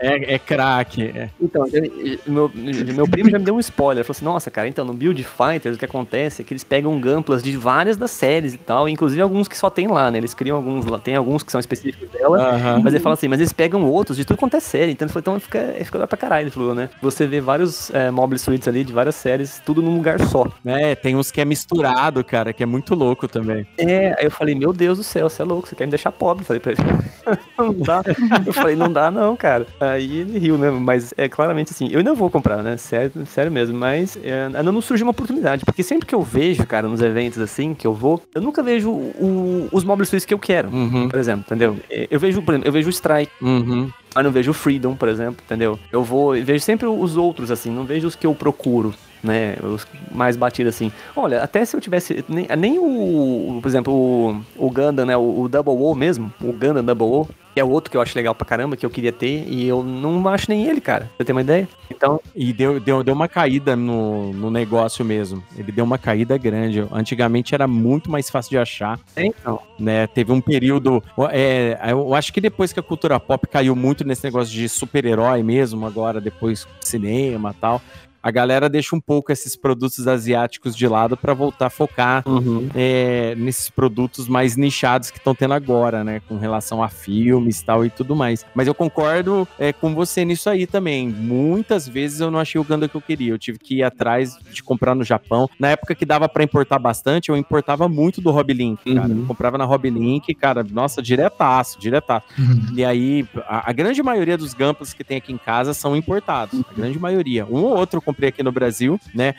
é, 0.00 0.34
é 0.34 0.38
craque. 0.38 1.04
é. 1.14 1.28
Então, 1.40 1.64
eu- 1.72 2.20
meu, 2.26 2.50
meu 2.94 3.08
primo 3.08 3.30
já 3.30 3.38
me 3.38 3.44
deu 3.44 3.54
um 3.56 3.60
spoiler. 3.60 3.98
Ele 3.98 4.04
falou 4.04 4.16
assim: 4.16 4.24
Nossa, 4.24 4.50
cara, 4.50 4.68
então 4.68 4.84
no 4.84 4.92
Build 4.92 5.22
Fighters 5.24 5.76
o 5.76 5.78
que 5.78 5.84
acontece 5.84 6.42
é 6.42 6.44
que 6.44 6.52
eles 6.52 6.64
pegam 6.64 7.00
Gamplas 7.00 7.42
de 7.42 7.56
várias 7.56 7.96
das 7.96 8.10
séries 8.10 8.54
e 8.54 8.58
tal, 8.58 8.88
inclusive 8.88 9.20
alguns 9.22 9.48
que 9.48 9.56
só 9.56 9.70
tem 9.70 9.86
lá, 9.88 10.10
né? 10.10 10.18
Eles 10.18 10.34
criam 10.34 10.56
alguns 10.56 10.86
lá, 10.86 10.98
tem 10.98 11.14
alguns 11.16 11.42
que 11.42 11.50
são 11.52 11.58
específicos 11.60 12.08
dela. 12.10 12.38
Aham. 12.54 12.80
Mas 12.82 12.94
ele 12.94 13.02
fala 13.02 13.14
assim, 13.14 13.28
mas 13.28 13.40
eles 13.40 13.52
pegam 13.52 13.84
outros 13.84 14.16
de 14.16 14.24
tudo 14.24 14.36
quanto 14.36 14.56
é 14.56 14.60
série. 14.60 14.92
Então 14.92 15.06
ele 15.06 15.12
falou, 15.12 15.20
então 15.20 15.40
fica, 15.40 15.74
fica 15.84 15.98
lá 15.98 16.06
pra 16.06 16.16
caralho, 16.16 16.44
ele 16.44 16.50
falou, 16.50 16.74
né? 16.74 16.88
Você 17.02 17.26
vê 17.26 17.40
vários 17.40 17.90
é, 17.94 18.10
mobile 18.10 18.38
suites 18.38 18.66
ali 18.68 18.84
de 18.84 18.92
várias 18.92 19.14
séries, 19.14 19.60
tudo 19.64 19.82
num 19.82 19.94
lugar 19.96 20.20
só. 20.20 20.46
É, 20.64 20.94
tem 20.94 21.16
uns 21.16 21.30
que 21.30 21.40
é 21.40 21.44
misturado, 21.44 22.22
cara, 22.24 22.52
que 22.52 22.62
é 22.62 22.66
muito 22.66 22.94
louco 22.94 23.26
também. 23.28 23.66
É, 23.76 24.14
aí 24.18 24.24
eu 24.26 24.30
falei, 24.30 24.54
meu 24.54 24.72
Deus 24.72 24.98
do 24.98 25.04
céu, 25.04 25.28
você 25.28 25.42
é 25.42 25.44
louco, 25.44 25.68
você 25.68 25.74
quer 25.74 25.84
me 25.86 25.90
deixar 25.90 26.12
pobre. 26.12 26.44
Falei 26.44 26.60
pra 26.60 26.72
ele. 26.72 26.80
não 27.58 27.72
dá. 27.74 28.02
Eu 28.46 28.52
falei, 28.52 28.76
não 28.76 28.92
dá 28.92 29.10
não, 29.10 29.36
cara. 29.36 29.66
Aí 29.92 30.18
ele 30.20 30.38
riu, 30.38 30.56
né? 30.58 30.70
Mas 30.70 31.12
é 31.16 31.28
claramente 31.28 31.72
assim, 31.72 31.88
eu 31.90 31.98
ainda 31.98 32.14
vou 32.14 32.30
comprar, 32.30 32.62
né? 32.62 32.76
Sério, 32.76 33.12
sério 33.26 33.50
mesmo, 33.52 33.76
mas 33.78 34.18
é, 34.22 34.44
ainda 34.46 34.62
não 34.72 34.80
surgiu 34.80 35.06
uma 35.06 35.10
oportunidade, 35.12 35.64
porque 35.64 35.82
sempre 35.82 36.06
que 36.06 36.14
eu 36.14 36.22
vejo, 36.22 36.66
cara, 36.66 36.86
nos 36.88 37.00
eventos 37.00 37.38
assim, 37.38 37.74
que 37.74 37.86
eu 37.86 37.94
vou, 37.94 38.22
eu 38.34 38.40
nunca 38.42 38.62
vejo 38.62 38.90
o, 38.90 39.68
os 39.72 39.84
Mobile 39.84 40.06
Suits 40.06 40.24
que 40.24 40.34
eu 40.34 40.38
quero, 40.38 40.68
Uhum. 40.70 41.08
por 41.08 41.18
exemplo, 41.18 41.44
entendeu? 41.46 41.76
Eu 42.10 42.18
vejo, 42.20 42.42
por 42.42 42.52
exemplo, 42.52 42.68
eu 42.68 42.72
vejo 42.72 42.88
o 42.88 42.92
Strike, 42.92 43.32
Uhum. 43.42 43.90
mas 44.14 44.24
não 44.24 44.30
vejo 44.30 44.50
o 44.50 44.54
Freedom, 44.54 44.94
por 44.94 45.08
exemplo, 45.08 45.42
entendeu? 45.44 45.78
Eu 45.92 46.02
vou 46.04 46.36
e 46.36 46.42
vejo 46.42 46.62
sempre 46.64 46.86
os 46.86 47.16
outros, 47.16 47.50
assim, 47.50 47.70
não 47.70 47.84
vejo 47.84 48.06
os 48.08 48.14
que 48.14 48.26
eu 48.26 48.34
procuro. 48.34 48.94
Né, 49.20 49.56
os 49.64 49.84
mais 50.12 50.36
batidos 50.36 50.76
assim. 50.76 50.92
Olha, 51.16 51.42
até 51.42 51.64
se 51.64 51.74
eu 51.74 51.80
tivesse. 51.80 52.24
Nem, 52.28 52.46
nem 52.56 52.78
o, 52.78 52.84
o, 52.84 53.58
Por 53.60 53.66
exemplo, 53.68 53.92
o, 53.92 54.40
o 54.56 54.70
Gundam, 54.70 55.04
né? 55.04 55.16
O, 55.16 55.40
o 55.40 55.48
Double 55.48 55.74
O 55.74 55.92
mesmo. 55.92 56.32
O 56.40 56.52
Gundam 56.52 56.84
Double 56.84 57.04
O. 57.04 57.28
Que 57.58 57.60
é 57.60 57.64
outro 57.64 57.90
que 57.90 57.96
eu 57.96 58.00
acho 58.00 58.16
legal 58.16 58.36
pra 58.36 58.46
caramba, 58.46 58.76
que 58.76 58.86
eu 58.86 58.90
queria 58.90 59.10
ter. 59.10 59.44
E 59.48 59.66
eu 59.66 59.82
não 59.82 60.28
acho 60.28 60.48
nem 60.48 60.68
ele, 60.68 60.80
cara. 60.80 61.10
Você 61.16 61.24
tem 61.24 61.34
uma 61.34 61.40
ideia? 61.40 61.68
Então. 61.90 62.20
E 62.32 62.52
deu, 62.52 62.78
deu, 62.78 63.02
deu 63.02 63.12
uma 63.12 63.26
caída 63.26 63.74
no, 63.74 64.32
no 64.32 64.48
negócio 64.48 65.04
mesmo. 65.04 65.42
Ele 65.56 65.72
deu 65.72 65.84
uma 65.84 65.98
caída 65.98 66.38
grande. 66.38 66.86
Antigamente 66.92 67.56
era 67.56 67.66
muito 67.66 68.08
mais 68.12 68.30
fácil 68.30 68.50
de 68.50 68.58
achar. 68.58 69.00
Então. 69.16 69.58
né? 69.76 70.06
Teve 70.06 70.30
um 70.30 70.40
período. 70.40 71.02
É, 71.32 71.76
eu 71.88 72.14
acho 72.14 72.32
que 72.32 72.40
depois 72.40 72.72
que 72.72 72.78
a 72.78 72.82
cultura 72.82 73.18
pop 73.18 73.44
caiu 73.48 73.74
muito 73.74 74.06
nesse 74.06 74.22
negócio 74.22 74.54
de 74.54 74.68
super-herói 74.68 75.42
mesmo, 75.42 75.84
agora 75.84 76.20
depois 76.20 76.64
cinema 76.80 77.50
e 77.50 77.60
tal. 77.60 77.82
A 78.28 78.30
galera 78.30 78.68
deixa 78.68 78.94
um 78.94 79.00
pouco 79.00 79.32
esses 79.32 79.56
produtos 79.56 80.06
asiáticos 80.06 80.76
de 80.76 80.86
lado 80.86 81.16
para 81.16 81.32
voltar 81.32 81.66
a 81.66 81.70
focar 81.70 82.22
Uhum. 82.28 82.68
é, 82.74 83.34
nesses 83.36 83.70
produtos 83.70 84.28
mais 84.28 84.54
nichados 84.54 85.10
que 85.10 85.16
estão 85.16 85.34
tendo 85.34 85.54
agora, 85.54 86.04
né? 86.04 86.20
Com 86.28 86.36
relação 86.36 86.82
a 86.82 86.90
filmes 86.90 87.62
tal 87.62 87.86
e 87.86 87.90
tudo 87.90 88.14
mais. 88.14 88.44
Mas 88.54 88.66
eu 88.66 88.74
concordo 88.74 89.48
é, 89.58 89.72
com 89.72 89.94
você 89.94 90.26
nisso 90.26 90.50
aí 90.50 90.66
também. 90.66 91.08
Muitas 91.08 91.88
vezes 91.88 92.20
eu 92.20 92.30
não 92.30 92.38
achei 92.38 92.60
o 92.60 92.64
Ganda 92.64 92.86
que 92.86 92.94
eu 92.94 93.00
queria. 93.00 93.32
Eu 93.32 93.38
tive 93.38 93.58
que 93.58 93.76
ir 93.76 93.82
atrás 93.82 94.36
de 94.52 94.62
comprar 94.62 94.94
no 94.94 95.04
Japão. 95.04 95.48
Na 95.58 95.68
época 95.70 95.94
que 95.94 96.04
dava 96.04 96.28
para 96.28 96.44
importar 96.44 96.78
bastante, 96.78 97.30
eu 97.30 97.36
importava 97.36 97.88
muito 97.88 98.20
do 98.20 98.30
Hobby 98.30 98.52
Link, 98.52 98.94
cara. 98.94 99.08
Uhum. 99.08 99.20
Eu 99.20 99.26
comprava 99.26 99.56
na 99.56 99.64
Hobby 99.64 99.88
Link, 99.88 100.34
cara, 100.34 100.62
nossa, 100.70 101.00
diretaço, 101.00 101.80
diretaço. 101.80 102.26
E 102.74 102.84
aí, 102.84 103.26
a, 103.46 103.70
a 103.70 103.72
grande 103.72 104.02
maioria 104.02 104.36
dos 104.36 104.52
Gamplas 104.52 104.92
que 104.92 105.02
tem 105.02 105.16
aqui 105.16 105.32
em 105.32 105.38
casa 105.38 105.72
são 105.72 105.96
importados. 105.96 106.60
A 106.70 106.74
grande 106.74 106.98
maioria. 106.98 107.46
Um 107.46 107.62
ou 107.64 107.76
outro 107.78 107.96
eu 107.98 108.02
comprei 108.18 108.28
aqui 108.30 108.42
no 108.42 108.50
Brasil, 108.50 109.00
né? 109.14 109.34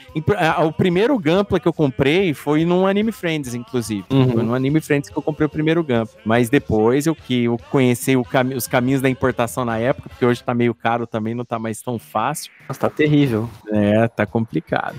O 0.65 0.71
primeiro 0.71 1.19
Gampla 1.19 1.59
que 1.59 1.67
eu 1.67 1.73
comprei 1.73 2.33
foi 2.33 2.63
num 2.63 2.87
Anime 2.87 3.11
Friends, 3.11 3.53
inclusive. 3.53 4.05
Uhum. 4.09 4.31
Foi 4.31 4.43
no 4.43 4.53
Anime 4.55 4.79
Friends 4.79 5.09
que 5.09 5.17
eu 5.17 5.21
comprei 5.21 5.45
o 5.45 5.49
primeiro 5.49 5.83
Gampla. 5.83 6.15
Mas 6.23 6.49
depois 6.49 7.05
eu 7.05 7.13
que 7.13 7.43
eu 7.43 7.57
conheci 7.69 8.15
o 8.15 8.23
cami- 8.23 8.55
os 8.55 8.67
caminhos 8.67 9.01
da 9.01 9.09
importação 9.09 9.65
na 9.65 9.77
época, 9.77 10.07
porque 10.07 10.25
hoje 10.25 10.41
tá 10.41 10.53
meio 10.53 10.73
caro 10.73 11.05
também, 11.05 11.35
não 11.35 11.43
tá 11.43 11.59
mais 11.59 11.81
tão 11.81 11.99
fácil. 11.99 12.51
Nossa, 12.67 12.79
tá 12.79 12.89
terrível. 12.89 13.49
É, 13.67 14.07
tá 14.07 14.25
complicado. 14.25 14.95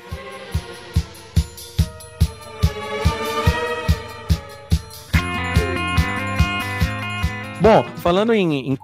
Bom, 7.61 7.85
falando 7.99 8.33
em, 8.33 8.73
em 8.73 8.79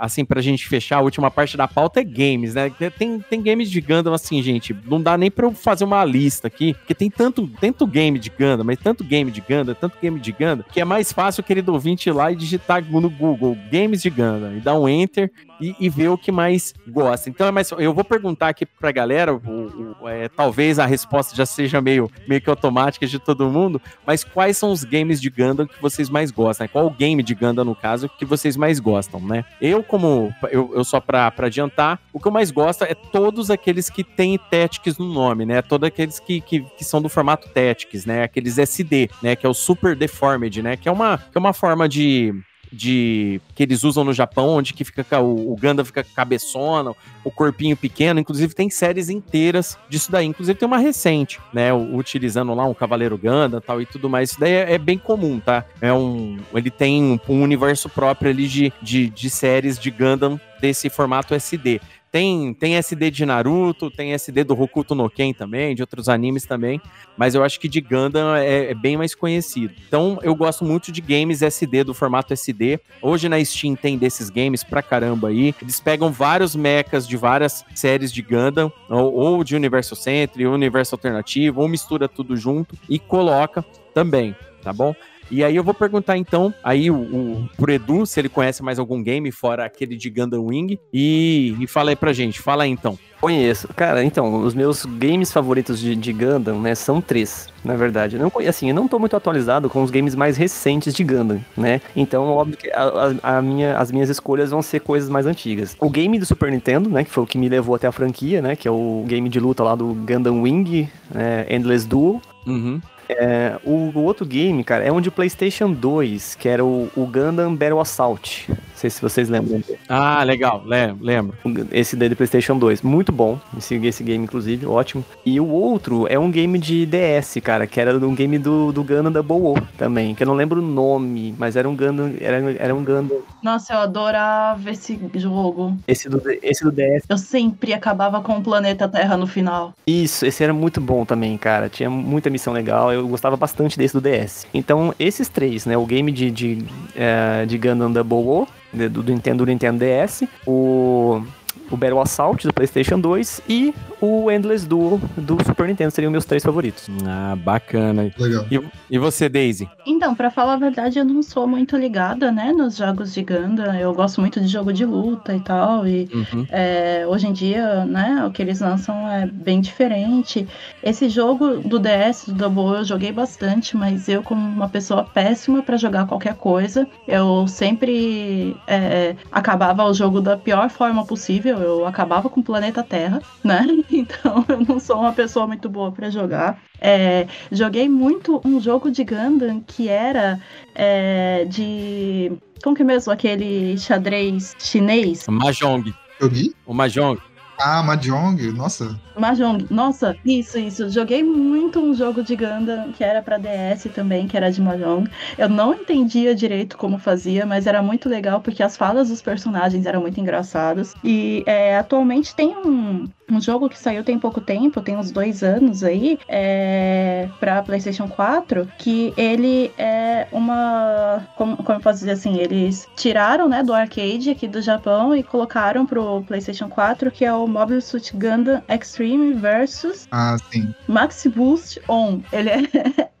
assim, 0.00 0.24
pra 0.24 0.40
gente 0.40 0.66
fechar, 0.66 0.96
a 0.96 1.00
última 1.02 1.30
parte 1.30 1.54
da 1.54 1.68
pauta 1.68 2.00
é 2.00 2.04
games, 2.04 2.54
né? 2.54 2.72
Tem, 2.98 3.20
tem 3.20 3.42
games 3.42 3.70
de 3.70 3.78
Gundam, 3.78 4.14
assim, 4.14 4.42
gente, 4.42 4.74
não 4.86 5.02
dá 5.02 5.18
nem 5.18 5.30
pra 5.30 5.46
eu 5.46 5.52
fazer 5.52 5.84
uma 5.84 6.02
lista 6.02 6.46
aqui, 6.46 6.72
porque 6.72 6.94
tem 6.94 7.10
tanto, 7.10 7.46
tanto 7.60 7.86
game 7.86 8.18
de 8.18 8.30
Gundam, 8.30 8.64
mas 8.64 8.78
tanto 8.78 9.04
game 9.04 9.30
de 9.30 9.42
Gundam, 9.42 9.74
tanto 9.74 9.98
game 10.00 10.18
de 10.18 10.32
Gundam, 10.32 10.64
que 10.72 10.80
é 10.80 10.84
mais 10.84 11.12
fácil, 11.12 11.42
querido 11.42 11.74
ouvinte, 11.74 12.08
ir 12.08 12.12
lá 12.12 12.32
e 12.32 12.36
digitar 12.36 12.82
no 12.82 13.10
Google 13.10 13.54
games 13.70 14.00
de 14.00 14.08
Gundam 14.08 14.56
e 14.56 14.60
dar 14.60 14.78
um 14.78 14.88
enter 14.88 15.30
e, 15.62 15.74
e 15.78 15.88
ver 15.88 16.08
o 16.08 16.18
que 16.18 16.32
mais 16.32 16.74
gosta. 16.88 17.30
Então, 17.30 17.46
é 17.46 17.50
mais, 17.50 17.70
eu 17.72 17.94
vou 17.94 18.04
perguntar 18.04 18.48
aqui 18.48 18.66
pra 18.66 18.90
galera, 18.92 19.32
o- 19.34 19.94
o- 20.02 20.08
é, 20.08 20.28
talvez 20.28 20.78
a 20.78 20.86
resposta 20.86 21.34
já 21.36 21.46
seja 21.46 21.80
meio, 21.80 22.10
meio 22.28 22.40
que 22.40 22.50
automática 22.50 23.06
de 23.06 23.18
todo 23.18 23.48
mundo, 23.50 23.80
mas 24.06 24.24
quais 24.24 24.56
são 24.56 24.72
os 24.72 24.84
games 24.84 25.20
de 25.20 25.30
Gundam 25.30 25.66
que 25.66 25.80
vocês 25.80 26.10
mais 26.10 26.30
gostam? 26.30 26.64
né? 26.64 26.68
Qual 26.72 26.86
o 26.86 26.90
game 26.90 27.22
de 27.22 27.34
Gundam, 27.34 27.64
no 27.64 27.74
caso, 27.74 28.08
que 28.08 28.24
vocês 28.24 28.56
mais 28.56 28.80
gostam, 28.80 29.20
né? 29.20 29.44
Eu, 29.60 29.82
como, 29.82 30.34
eu, 30.50 30.72
eu 30.74 30.84
só 30.84 31.00
pra 31.00 31.32
adiantar, 31.38 31.98
o 32.12 32.18
que 32.20 32.26
eu 32.28 32.32
mais 32.32 32.50
gosto 32.50 32.84
é 32.84 32.94
todos 32.94 33.50
aqueles 33.50 33.88
que 33.88 34.02
têm 34.04 34.38
Tactics 34.50 34.98
no 34.98 35.06
nome, 35.06 35.46
né? 35.46 35.62
Todos 35.62 35.86
aqueles 35.86 36.18
que, 36.18 36.40
que, 36.40 36.60
que 36.60 36.84
são 36.84 37.00
do 37.00 37.08
formato 37.08 37.48
Tactics, 37.48 38.04
né? 38.04 38.22
Aqueles 38.24 38.58
SD, 38.58 39.08
né? 39.22 39.36
Que 39.36 39.46
é 39.46 39.48
o 39.48 39.54
Super 39.54 39.94
Deformed, 39.96 40.62
né? 40.62 40.76
Que 40.76 40.88
é 40.88 40.92
uma, 40.92 41.18
que 41.18 41.36
é 41.36 41.38
uma 41.38 41.52
forma 41.52 41.88
de 41.88 42.34
de 42.72 43.40
que 43.54 43.62
eles 43.62 43.84
usam 43.84 44.02
no 44.04 44.12
Japão, 44.12 44.48
onde 44.48 44.72
que 44.72 44.84
fica 44.84 45.04
ca- 45.04 45.20
o, 45.20 45.52
o 45.52 45.56
Gundam 45.56 45.84
fica 45.84 46.02
cabeçona, 46.02 46.92
o 47.22 47.30
corpinho 47.30 47.76
pequeno, 47.76 48.18
inclusive 48.18 48.54
tem 48.54 48.70
séries 48.70 49.08
inteiras 49.10 49.78
disso 49.88 50.10
daí, 50.10 50.26
inclusive 50.26 50.58
tem 50.58 50.66
uma 50.66 50.78
recente, 50.78 51.38
né, 51.52 51.72
utilizando 51.72 52.54
lá 52.54 52.64
um 52.66 52.74
Cavaleiro 52.74 53.18
Gundam 53.18 53.60
tal 53.60 53.80
e 53.80 53.86
tudo 53.86 54.08
mais, 54.08 54.30
isso 54.30 54.40
daí 54.40 54.52
é, 54.52 54.72
é 54.74 54.78
bem 54.78 54.96
comum, 54.98 55.38
tá? 55.38 55.64
É 55.80 55.92
um, 55.92 56.38
ele 56.54 56.70
tem 56.70 57.02
um, 57.02 57.20
um 57.28 57.42
universo 57.42 57.88
próprio 57.88 58.30
ali 58.30 58.48
de, 58.48 58.72
de, 58.80 59.08
de 59.10 59.30
séries 59.30 59.78
de 59.78 59.90
Gundam 59.90 60.40
desse 60.60 60.88
formato 60.88 61.34
SD. 61.34 61.80
Tem, 62.12 62.52
tem 62.52 62.76
SD 62.76 63.10
de 63.10 63.24
Naruto, 63.24 63.90
tem 63.90 64.12
SD 64.12 64.44
do 64.44 64.60
Hokuto 64.60 64.94
no 64.94 65.08
Ken 65.08 65.32
também, 65.32 65.74
de 65.74 65.80
outros 65.80 66.10
animes 66.10 66.44
também, 66.44 66.78
mas 67.16 67.34
eu 67.34 67.42
acho 67.42 67.58
que 67.58 67.66
de 67.66 67.80
Gundam 67.80 68.36
é, 68.36 68.70
é 68.70 68.74
bem 68.74 68.98
mais 68.98 69.14
conhecido. 69.14 69.72
Então 69.88 70.18
eu 70.22 70.34
gosto 70.34 70.62
muito 70.62 70.92
de 70.92 71.00
games 71.00 71.40
SD, 71.40 71.84
do 71.84 71.94
formato 71.94 72.34
SD. 72.34 72.78
Hoje 73.00 73.30
na 73.30 73.42
Steam 73.42 73.74
tem 73.74 73.96
desses 73.96 74.28
games 74.28 74.62
pra 74.62 74.82
caramba 74.82 75.28
aí. 75.28 75.54
Eles 75.62 75.80
pegam 75.80 76.12
vários 76.12 76.54
mechas 76.54 77.08
de 77.08 77.16
várias 77.16 77.64
séries 77.74 78.12
de 78.12 78.20
Gundam, 78.20 78.70
ou, 78.90 79.14
ou 79.14 79.42
de 79.42 79.56
Universo 79.56 79.96
Centro, 79.96 80.46
ou 80.46 80.54
Universo 80.54 80.94
Alternativo, 80.94 81.62
ou 81.62 81.68
mistura 81.68 82.10
tudo 82.10 82.36
junto 82.36 82.76
e 82.90 82.98
coloca 82.98 83.64
também, 83.94 84.36
tá 84.62 84.70
bom? 84.70 84.94
E 85.32 85.42
aí 85.42 85.56
eu 85.56 85.64
vou 85.64 85.72
perguntar 85.72 86.16
então 86.18 86.52
aí 86.62 86.90
o, 86.90 86.94
o, 86.94 87.48
pro 87.56 87.72
Edu 87.72 88.04
se 88.04 88.20
ele 88.20 88.28
conhece 88.28 88.62
mais 88.62 88.78
algum 88.78 89.02
game 89.02 89.32
fora 89.32 89.64
aquele 89.64 89.96
de 89.96 90.10
Gundam 90.10 90.44
Wing 90.44 90.78
e, 90.92 91.56
e 91.58 91.66
fala 91.66 91.90
aí 91.90 91.96
pra 91.96 92.12
gente, 92.12 92.38
fala 92.38 92.64
aí 92.64 92.70
então. 92.70 92.98
Conheço. 93.18 93.68
Cara, 93.68 94.02
então, 94.04 94.42
os 94.44 94.52
meus 94.52 94.84
games 94.84 95.32
favoritos 95.32 95.78
de, 95.78 95.94
de 95.94 96.12
Gundam, 96.12 96.60
né, 96.60 96.74
são 96.74 97.00
três, 97.00 97.48
na 97.64 97.76
verdade. 97.76 98.16
Eu 98.16 98.22
não, 98.22 98.32
assim, 98.48 98.68
eu 98.68 98.74
não 98.74 98.88
tô 98.88 98.98
muito 98.98 99.14
atualizado 99.16 99.70
com 99.70 99.80
os 99.80 99.92
games 99.92 100.16
mais 100.16 100.36
recentes 100.36 100.92
de 100.92 101.04
Gundam, 101.04 101.40
né? 101.56 101.80
Então, 101.94 102.24
óbvio 102.30 102.56
que 102.56 102.68
a, 102.72 102.82
a- 103.22 103.36
a 103.38 103.40
minha, 103.42 103.78
as 103.78 103.92
minhas 103.92 104.10
escolhas 104.10 104.50
vão 104.50 104.60
ser 104.60 104.80
coisas 104.80 105.08
mais 105.08 105.24
antigas. 105.24 105.76
O 105.78 105.88
game 105.88 106.18
do 106.18 106.26
Super 106.26 106.50
Nintendo, 106.50 106.90
né, 106.90 107.04
que 107.04 107.10
foi 107.12 107.22
o 107.22 107.26
que 107.26 107.38
me 107.38 107.48
levou 107.48 107.76
até 107.76 107.86
a 107.86 107.92
franquia, 107.92 108.42
né, 108.42 108.56
que 108.56 108.66
é 108.66 108.70
o 108.72 109.04
game 109.06 109.28
de 109.28 109.38
luta 109.38 109.62
lá 109.62 109.76
do 109.76 109.94
Gundam 109.94 110.42
Wing, 110.42 110.88
né, 111.14 111.46
Endless 111.48 111.86
Duel. 111.86 112.20
Uhum. 112.44 112.80
É, 113.18 113.58
o, 113.64 113.90
o 113.94 114.02
outro 114.04 114.24
game, 114.26 114.62
cara, 114.64 114.84
é 114.84 114.92
um 114.92 115.00
de 115.00 115.10
PlayStation 115.10 115.72
2, 115.72 116.34
que 116.36 116.48
era 116.48 116.64
o, 116.64 116.88
o 116.96 117.06
Gundam 117.06 117.54
Battle 117.54 117.80
Assault. 117.80 118.46
Não 118.48 118.56
sei 118.82 118.90
se 118.90 119.00
vocês 119.00 119.28
lembram. 119.28 119.62
Ah, 119.88 120.22
legal, 120.24 120.62
le- 120.66 120.94
lembro. 121.00 121.36
Esse 121.70 121.94
daí 121.94 122.08
do 122.08 122.16
PlayStation 122.16 122.58
2. 122.58 122.82
Muito 122.82 123.12
bom. 123.12 123.38
Esse, 123.56 123.76
esse 123.76 124.02
game, 124.02 124.24
inclusive, 124.24 124.66
ótimo. 124.66 125.04
E 125.24 125.38
o 125.38 125.46
outro 125.48 126.06
é 126.08 126.18
um 126.18 126.30
game 126.30 126.58
de 126.58 126.84
DS, 126.84 127.36
cara, 127.42 127.64
que 127.66 127.80
era 127.80 127.96
um 127.96 128.14
game 128.14 128.38
do, 128.38 128.72
do 128.72 128.82
Gundam 128.82 129.12
Double 129.12 129.36
O 129.36 129.54
também, 129.78 130.14
que 130.16 130.24
eu 130.24 130.26
não 130.26 130.34
lembro 130.34 130.60
o 130.60 130.64
nome, 130.66 131.32
mas 131.38 131.54
era 131.54 131.68
um 131.68 131.76
Gundam. 131.76 132.12
Era, 132.20 132.36
era 132.58 132.74
um 132.74 132.84
Gundam. 132.84 133.20
Nossa, 133.42 133.72
eu 133.74 133.78
adorava 133.78 134.68
esse 134.70 134.98
jogo. 135.14 135.76
Esse 135.86 136.08
do, 136.08 136.20
esse 136.42 136.64
do 136.64 136.72
DS. 136.72 137.04
Eu 137.08 137.18
sempre 137.18 137.72
acabava 137.72 138.20
com 138.20 138.36
o 138.38 138.42
planeta 138.42 138.88
Terra 138.88 139.16
no 139.16 139.26
final. 139.28 139.72
Isso, 139.86 140.26
esse 140.26 140.42
era 140.42 140.52
muito 140.52 140.80
bom 140.80 141.04
também, 141.04 141.36
cara. 141.38 141.68
Tinha 141.68 141.88
muita 141.88 142.30
missão 142.30 142.52
legal. 142.52 142.92
Eu 142.92 143.01
gostava 143.08 143.36
bastante 143.36 143.76
desse 143.78 143.94
do 143.94 144.00
DS. 144.00 144.46
Então, 144.52 144.94
esses 144.98 145.28
três, 145.28 145.66
né? 145.66 145.76
O 145.76 145.84
game 145.86 146.10
de, 146.12 146.30
de, 146.30 146.64
eh, 146.96 147.44
de 147.46 147.58
Gundam 147.58 147.90
Double 147.92 148.18
O, 148.18 148.48
de- 148.72 148.88
do, 148.88 149.02
do 149.02 149.12
Nintendo, 149.12 149.44
do 149.44 149.48
Nintendo 149.50 149.84
DS, 149.84 150.24
o, 150.46 151.22
o 151.70 151.76
Battle 151.76 152.00
Assault 152.00 152.46
do 152.46 152.52
PlayStation 152.52 152.98
2 152.98 153.42
e 153.48 153.74
o 154.02 154.30
Endless 154.30 154.66
Duel 154.66 155.00
do 155.16 155.38
Super 155.44 155.68
Nintendo 155.68 155.92
seriam 155.92 156.10
meus 156.10 156.24
três 156.24 156.42
favoritos. 156.42 156.88
Ah, 157.06 157.36
bacana. 157.36 158.10
Legal. 158.18 158.44
E, 158.50 158.60
e 158.90 158.98
você, 158.98 159.28
Daisy? 159.28 159.68
Então, 159.86 160.14
pra 160.14 160.30
falar 160.30 160.54
a 160.54 160.56
verdade, 160.56 160.98
eu 160.98 161.04
não 161.04 161.22
sou 161.22 161.46
muito 161.46 161.76
ligada, 161.76 162.32
né, 162.32 162.52
nos 162.52 162.76
jogos 162.76 163.14
de 163.14 163.22
Gundam. 163.22 163.74
Eu 163.76 163.94
gosto 163.94 164.20
muito 164.20 164.40
de 164.40 164.48
jogo 164.48 164.72
de 164.72 164.84
luta 164.84 165.34
e 165.34 165.40
tal. 165.40 165.86
E 165.86 166.02
Uhum. 166.12 166.46
é, 166.50 167.04
hoje 167.06 167.28
em 167.28 167.32
dia, 167.32 167.84
né, 167.84 168.24
o 168.26 168.30
que 168.32 168.42
eles 168.42 168.60
lançam 168.60 169.08
é 169.08 169.24
bem 169.26 169.60
diferente. 169.60 170.46
Esse 170.82 171.08
jogo 171.08 171.58
do 171.60 171.78
DS, 171.78 172.26
do 172.26 172.34
Double, 172.34 172.78
eu 172.78 172.84
joguei 172.84 173.12
bastante, 173.12 173.76
mas 173.76 174.08
eu, 174.08 174.22
como 174.22 174.40
uma 174.40 174.68
pessoa 174.68 175.04
péssima 175.04 175.62
pra 175.62 175.76
jogar 175.76 176.06
qualquer 176.06 176.34
coisa, 176.34 176.88
eu 177.06 177.46
sempre 177.46 178.56
é, 178.66 179.14
acabava 179.30 179.84
o 179.84 179.94
jogo 179.94 180.20
da 180.20 180.36
pior 180.36 180.68
forma 180.70 181.04
possível. 181.06 181.58
Eu 181.58 181.86
acabava 181.86 182.28
com 182.28 182.40
o 182.40 182.44
planeta 182.44 182.82
Terra, 182.82 183.20
né? 183.44 183.64
Então 184.02 184.44
eu 184.48 184.60
não 184.66 184.80
sou 184.80 184.98
uma 184.98 185.12
pessoa 185.12 185.46
muito 185.46 185.68
boa 185.68 185.92
pra 185.92 186.10
jogar. 186.10 186.60
É, 186.80 187.26
joguei 187.50 187.88
muito 187.88 188.40
um 188.44 188.60
jogo 188.60 188.90
de 188.90 189.04
Gundam 189.04 189.60
que 189.60 189.88
era 189.88 190.40
é, 190.74 191.44
de. 191.48 192.32
Como 192.62 192.74
que 192.74 192.82
é 192.82 192.84
mesmo? 192.84 193.12
Aquele 193.12 193.76
xadrez 193.78 194.54
chinês? 194.58 195.26
Mahjong. 195.28 195.92
Joguei? 196.20 196.52
O 196.66 196.72
Mahjong. 196.72 197.20
Ah, 197.58 197.80
Mahjong, 197.82 198.52
nossa. 198.52 198.98
Mahjong, 199.16 199.66
nossa, 199.70 200.16
isso, 200.24 200.58
isso. 200.58 200.90
Joguei 200.90 201.22
muito 201.22 201.78
um 201.78 201.94
jogo 201.94 202.22
de 202.22 202.34
Gundam 202.34 202.92
que 202.92 203.04
era 203.04 203.22
pra 203.22 203.38
DS 203.38 203.84
também, 203.94 204.26
que 204.26 204.36
era 204.36 204.50
de 204.50 204.60
Mahjong. 204.60 205.08
Eu 205.38 205.48
não 205.48 205.72
entendia 205.72 206.34
direito 206.34 206.76
como 206.76 206.98
fazia, 206.98 207.46
mas 207.46 207.66
era 207.66 207.80
muito 207.80 208.08
legal 208.08 208.40
porque 208.40 208.62
as 208.64 208.76
falas 208.76 209.10
dos 209.10 209.22
personagens 209.22 209.86
eram 209.86 210.00
muito 210.00 210.18
engraçadas. 210.18 210.94
E 211.04 211.44
é, 211.46 211.76
atualmente 211.76 212.34
tem 212.34 212.48
um, 212.48 213.06
um 213.32 213.40
jogo 213.40 213.68
que 213.68 213.78
saiu 213.78 214.04
tem 214.04 214.18
pouco 214.18 214.40
tempo, 214.40 214.80
tem 214.80 214.96
uns 214.96 215.10
dois 215.10 215.42
anos 215.42 215.82
aí, 215.82 216.18
é, 216.28 217.28
pra 217.40 217.62
PlayStation 217.62 218.08
4, 218.08 218.68
que 218.78 219.12
ele 219.16 219.72
é 219.78 220.26
uma. 220.30 221.26
Como, 221.36 221.56
como 221.56 221.78
eu 221.78 221.82
posso 221.82 222.00
dizer 222.00 222.12
assim? 222.12 222.38
Eles 222.38 222.86
tiraram 222.96 223.48
né, 223.48 223.62
do 223.62 223.72
arcade 223.72 224.30
aqui 224.30 224.46
do 224.46 224.60
Japão 224.60 225.16
e 225.16 225.22
colocaram 225.22 225.86
pro 225.86 226.22
PlayStation 226.22 226.68
4, 226.68 227.10
que 227.10 227.24
é 227.24 227.32
o 227.32 227.46
Mobile 227.46 227.80
Suit 227.80 228.14
Gundam 228.16 228.62
Extreme 228.68 229.32
versus 229.34 230.06
Ah, 230.10 230.36
sim. 230.50 230.72
Maxi 230.86 231.28
Boost 231.28 231.80
On. 231.88 232.20
Ele 232.32 232.50
é, 232.50 232.62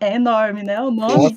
é 0.00 0.14
enorme, 0.16 0.62
né? 0.62 0.80
O 0.80 0.90
nome. 0.90 1.36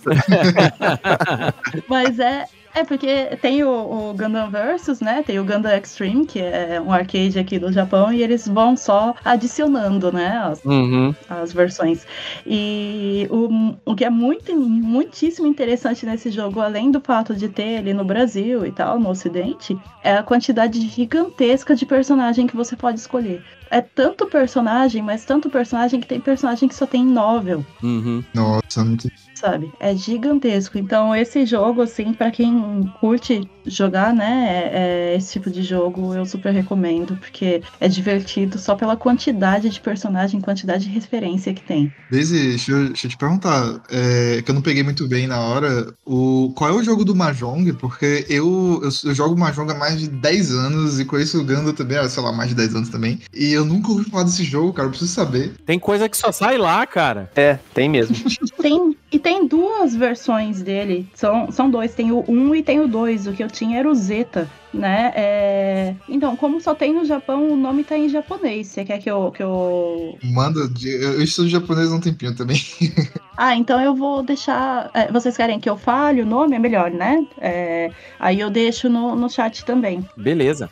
Mas 1.88 2.20
é. 2.20 2.46
É 2.78 2.84
porque 2.84 3.38
tem 3.38 3.64
o, 3.64 3.70
o 4.10 4.14
Gundam 4.14 4.52
Versus, 4.52 5.00
né? 5.00 5.24
Tem 5.24 5.40
o 5.40 5.46
Gundam 5.46 5.72
Extreme, 5.78 6.26
que 6.26 6.40
é 6.42 6.80
um 6.82 6.92
arcade 6.92 7.40
aqui 7.40 7.58
do 7.58 7.72
Japão, 7.72 8.12
e 8.12 8.22
eles 8.22 8.46
vão 8.46 8.76
só 8.76 9.16
adicionando, 9.24 10.12
né? 10.12 10.38
As, 10.40 10.62
Uhum. 10.66 11.16
as 11.30 11.54
versões. 11.54 12.06
E 12.46 13.28
o, 13.32 13.78
o 13.86 13.96
que 13.96 14.04
é 14.04 14.10
muito, 14.10 14.54
muitíssimo 14.58 15.48
interessante 15.48 16.06
nesse 16.06 16.30
jogo, 16.30 16.60
além 16.60 16.92
do 16.92 17.00
fato 17.00 17.34
de 17.34 17.48
ter 17.48 17.80
ele 17.80 17.94
no 17.94 18.04
Brasil 18.04 18.66
e 18.66 18.72
tal, 18.74 19.00
no 19.00 19.10
Ocidente, 19.10 19.82
é 20.02 20.18
a 20.18 20.24
quantidade 20.24 20.82
gigantesca 20.82 21.76
de 21.76 21.86
personagem 21.86 22.46
que 22.46 22.56
você 22.58 22.76
pode 22.76 23.00
escolher. 23.00 23.46
É 23.76 23.82
tanto 23.82 24.26
personagem, 24.28 25.02
mas 25.02 25.26
tanto 25.26 25.50
personagem 25.50 26.00
que 26.00 26.08
tem 26.08 26.18
personagem 26.22 26.70
que 26.70 26.74
só 26.74 26.86
tem 26.86 27.06
novel 27.06 27.66
Uhum. 27.84 28.24
Nossa, 28.34 28.86
muito. 28.86 29.12
sabe? 29.34 29.70
É 29.82 29.94
gigantesco. 29.94 30.78
Então, 30.78 31.14
esse 31.14 31.46
jogo, 31.46 31.82
assim, 31.82 32.14
pra 32.14 32.32
quem 32.32 32.90
curte 33.02 33.42
jogar, 33.66 34.14
né, 34.14 34.48
é- 34.48 35.12
é 35.14 35.16
esse 35.18 35.34
tipo 35.34 35.50
de 35.52 35.62
jogo, 35.62 36.14
eu 36.14 36.26
super 36.26 36.54
recomendo, 36.54 37.18
porque 37.18 37.62
é 37.82 37.88
divertido 37.90 38.58
só 38.58 38.76
pela 38.76 38.96
quantidade 38.96 39.70
de 39.70 39.82
personagem, 39.82 40.40
quantidade 40.40 40.86
de 40.86 40.90
referência 40.92 41.54
que 41.54 41.62
tem. 41.62 41.92
Daisy, 42.10 42.40
deixa 42.50 42.72
eu, 42.72 42.88
deixa 42.88 43.08
eu 43.08 43.12
te 43.12 43.18
perguntar, 43.18 43.82
é, 43.90 44.42
que 44.42 44.50
eu 44.50 44.56
não 44.56 44.62
peguei 44.62 44.84
muito 44.84 45.06
bem 45.08 45.28
na 45.28 45.40
hora, 45.42 45.94
o, 46.06 46.54
qual 46.56 46.70
é 46.70 46.74
o 46.74 46.84
jogo 46.84 47.04
do 47.04 47.14
Mahjong? 47.16 47.74
Porque 47.74 48.26
eu, 48.30 48.80
eu, 48.84 48.90
eu 49.04 49.14
jogo 49.14 49.38
Mahjong 49.38 49.70
há 49.70 49.76
mais 49.76 50.00
de 50.00 50.08
10 50.08 50.52
anos 50.54 50.98
e 51.00 51.04
conheço 51.04 51.42
o 51.42 51.44
Gundam 51.44 51.74
também, 51.74 52.08
sei 52.08 52.24
lá, 52.24 52.32
mais 52.32 52.50
de 52.50 52.56
10 52.56 52.74
anos 52.74 52.90
também. 52.90 53.20
E 53.34 53.52
eu 53.52 53.65
nunca 53.66 53.92
ouvi 53.92 54.10
falar 54.10 54.24
desse 54.24 54.44
jogo, 54.44 54.74
cara, 54.74 54.88
eu 54.88 54.92
preciso 54.92 55.12
saber. 55.12 55.54
Tem 55.66 55.78
coisa 55.80 56.08
que 56.08 56.16
só 56.18 56.32
sai 56.32 56.58
lá, 56.58 56.86
cara. 56.86 57.30
É, 57.36 57.60
tem 57.74 57.90
mesmo. 57.90 58.16
Tem, 58.62 58.98
e 59.12 59.20
tem 59.20 59.48
duas 59.48 59.94
versões 59.96 60.60
dele. 60.62 61.08
São, 61.14 61.52
são 61.52 61.70
dois. 61.70 61.94
Tem 61.94 62.12
o 62.12 62.24
1 62.28 62.56
e 62.56 62.64
tem 62.64 62.80
o 62.80 62.88
2. 62.88 63.28
O 63.28 63.34
que 63.34 63.44
eu 63.44 63.48
tinha 63.48 63.78
era 63.78 63.88
o 63.88 63.94
Zeta, 63.94 64.50
né? 64.74 65.12
É, 65.16 65.94
Então, 66.10 66.36
como 66.36 66.60
só 66.60 66.74
tem 66.74 66.92
no 66.92 67.06
Japão, 67.06 67.48
o 67.52 67.56
nome 67.56 67.84
tá 67.84 67.96
em 67.96 68.10
japonês. 68.10 68.68
Você 68.70 68.84
quer 68.84 68.98
que 68.98 69.10
eu. 69.12 69.32
Que 69.32 69.44
eu... 69.44 70.18
Manda, 70.24 70.62
eu, 70.84 71.14
eu 71.14 71.22
estudo 71.22 71.48
japonês 71.48 71.92
há 71.92 71.96
um 71.96 72.00
tempinho 72.00 72.36
também. 72.36 72.60
Ah, 73.38 73.54
então 73.54 73.82
eu 73.82 73.94
vou 73.94 74.24
deixar. 74.24 74.90
é, 74.94 75.12
Vocês 75.12 75.36
querem 75.36 75.60
que 75.60 75.70
eu 75.70 75.76
fale 75.76 76.22
o 76.22 76.26
nome? 76.26 76.56
É 76.56 76.60
melhor, 76.60 76.90
né? 76.90 77.22
É, 77.38 77.92
Aí 78.18 78.40
eu 78.40 78.50
deixo 78.50 78.88
no, 78.88 79.14
no 79.14 79.30
chat 79.30 79.66
também. 79.66 80.08
Beleza. 80.16 80.70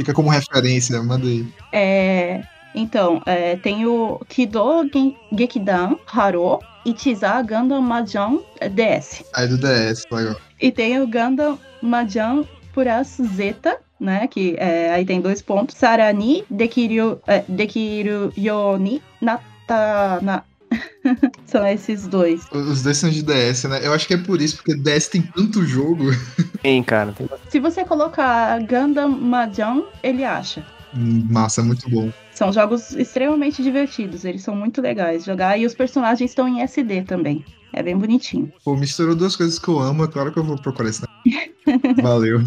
Fica 0.00 0.14
como 0.14 0.30
referência, 0.30 1.02
manda 1.02 1.26
aí. 1.26 1.46
É, 1.72 2.42
Então, 2.74 3.20
é, 3.26 3.56
tem 3.56 3.84
o 3.84 4.18
Kido 4.28 4.88
Gekidan 5.36 5.96
Haro 6.06 6.58
Ichiza 6.86 7.42
Gundam 7.42 7.82
Mahjong 7.82 8.40
DS. 8.72 9.22
Aí 9.34 9.46
do 9.46 9.58
DS, 9.58 10.06
legal. 10.10 10.36
E 10.58 10.72
tem 10.72 10.98
o 10.98 11.06
Gundam 11.06 11.58
Mahjong 11.82 12.48
Purasu 12.72 13.26
Zeta, 13.26 13.76
né? 14.00 14.26
Que 14.26 14.56
é, 14.58 14.90
aí 14.90 15.04
tem 15.04 15.20
dois 15.20 15.42
pontos. 15.42 15.76
Sarani 15.76 16.44
Dekiryu, 16.48 17.20
é, 17.26 17.44
Dekiryu 17.46 18.32
Yoni 18.38 19.02
Nata. 19.20 20.18
Na... 20.22 20.42
São 21.46 21.66
esses 21.66 22.06
dois. 22.06 22.46
Os 22.52 22.82
dois 22.82 22.96
são 22.96 23.10
de 23.10 23.22
DS, 23.22 23.64
né? 23.68 23.84
Eu 23.84 23.92
acho 23.92 24.06
que 24.06 24.14
é 24.14 24.18
por 24.18 24.40
isso, 24.40 24.56
porque 24.56 24.74
DS 24.74 25.08
tem 25.08 25.22
tanto 25.22 25.64
jogo. 25.64 26.04
Tem, 26.62 26.82
cara. 26.82 27.12
Tem 27.12 27.28
Se 27.48 27.58
você 27.58 27.84
colocar 27.84 28.60
Gundam 28.60 29.08
Mahjong, 29.08 29.84
ele 30.02 30.24
acha. 30.24 30.64
Hum, 30.94 31.26
Massa, 31.30 31.62
muito 31.62 31.88
bom. 31.88 32.12
São 32.32 32.52
jogos 32.52 32.92
extremamente 32.92 33.62
divertidos, 33.62 34.24
eles 34.24 34.42
são 34.42 34.54
muito 34.54 34.80
legais 34.80 35.22
de 35.22 35.30
jogar 35.30 35.58
e 35.58 35.66
os 35.66 35.74
personagens 35.74 36.30
estão 36.30 36.48
em 36.48 36.62
SD 36.62 37.02
também. 37.02 37.44
É 37.72 37.82
bem 37.82 37.96
bonitinho. 37.96 38.52
Pô, 38.64 38.76
misturou 38.76 39.14
duas 39.14 39.36
coisas 39.36 39.58
que 39.58 39.68
eu 39.68 39.78
amo, 39.78 40.04
é 40.04 40.08
claro 40.08 40.32
que 40.32 40.38
eu 40.38 40.44
vou 40.44 40.56
procurar 40.56 40.90
isso. 40.90 41.02
Valeu. 42.02 42.40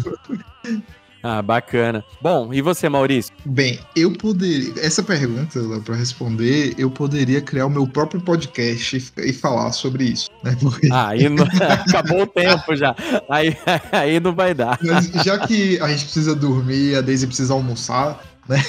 Ah, 1.26 1.40
bacana. 1.40 2.04
Bom, 2.20 2.52
e 2.52 2.60
você, 2.60 2.86
Maurício? 2.86 3.34
Bem, 3.46 3.80
eu 3.96 4.12
poderia. 4.12 4.74
Essa 4.84 5.02
pergunta, 5.02 5.58
pra 5.82 5.94
responder, 5.96 6.74
eu 6.76 6.90
poderia 6.90 7.40
criar 7.40 7.64
o 7.64 7.70
meu 7.70 7.86
próprio 7.86 8.20
podcast 8.20 8.94
e, 9.16 9.30
e 9.30 9.32
falar 9.32 9.72
sobre 9.72 10.04
isso, 10.04 10.28
né? 10.42 10.54
Porque, 10.60 10.88
Ah, 10.92 11.08
aí 11.08 11.26
não... 11.30 11.46
acabou 11.88 12.24
o 12.24 12.26
tempo 12.26 12.76
já. 12.76 12.94
Aí, 13.30 13.56
aí 13.90 14.20
não 14.20 14.34
vai 14.34 14.52
dar. 14.52 14.78
mas 14.82 15.06
já 15.24 15.38
que 15.46 15.80
a 15.80 15.88
gente 15.88 16.04
precisa 16.04 16.34
dormir, 16.34 16.94
a 16.96 17.00
Daisy 17.00 17.26
precisa 17.26 17.54
almoçar, 17.54 18.22
né? 18.46 18.62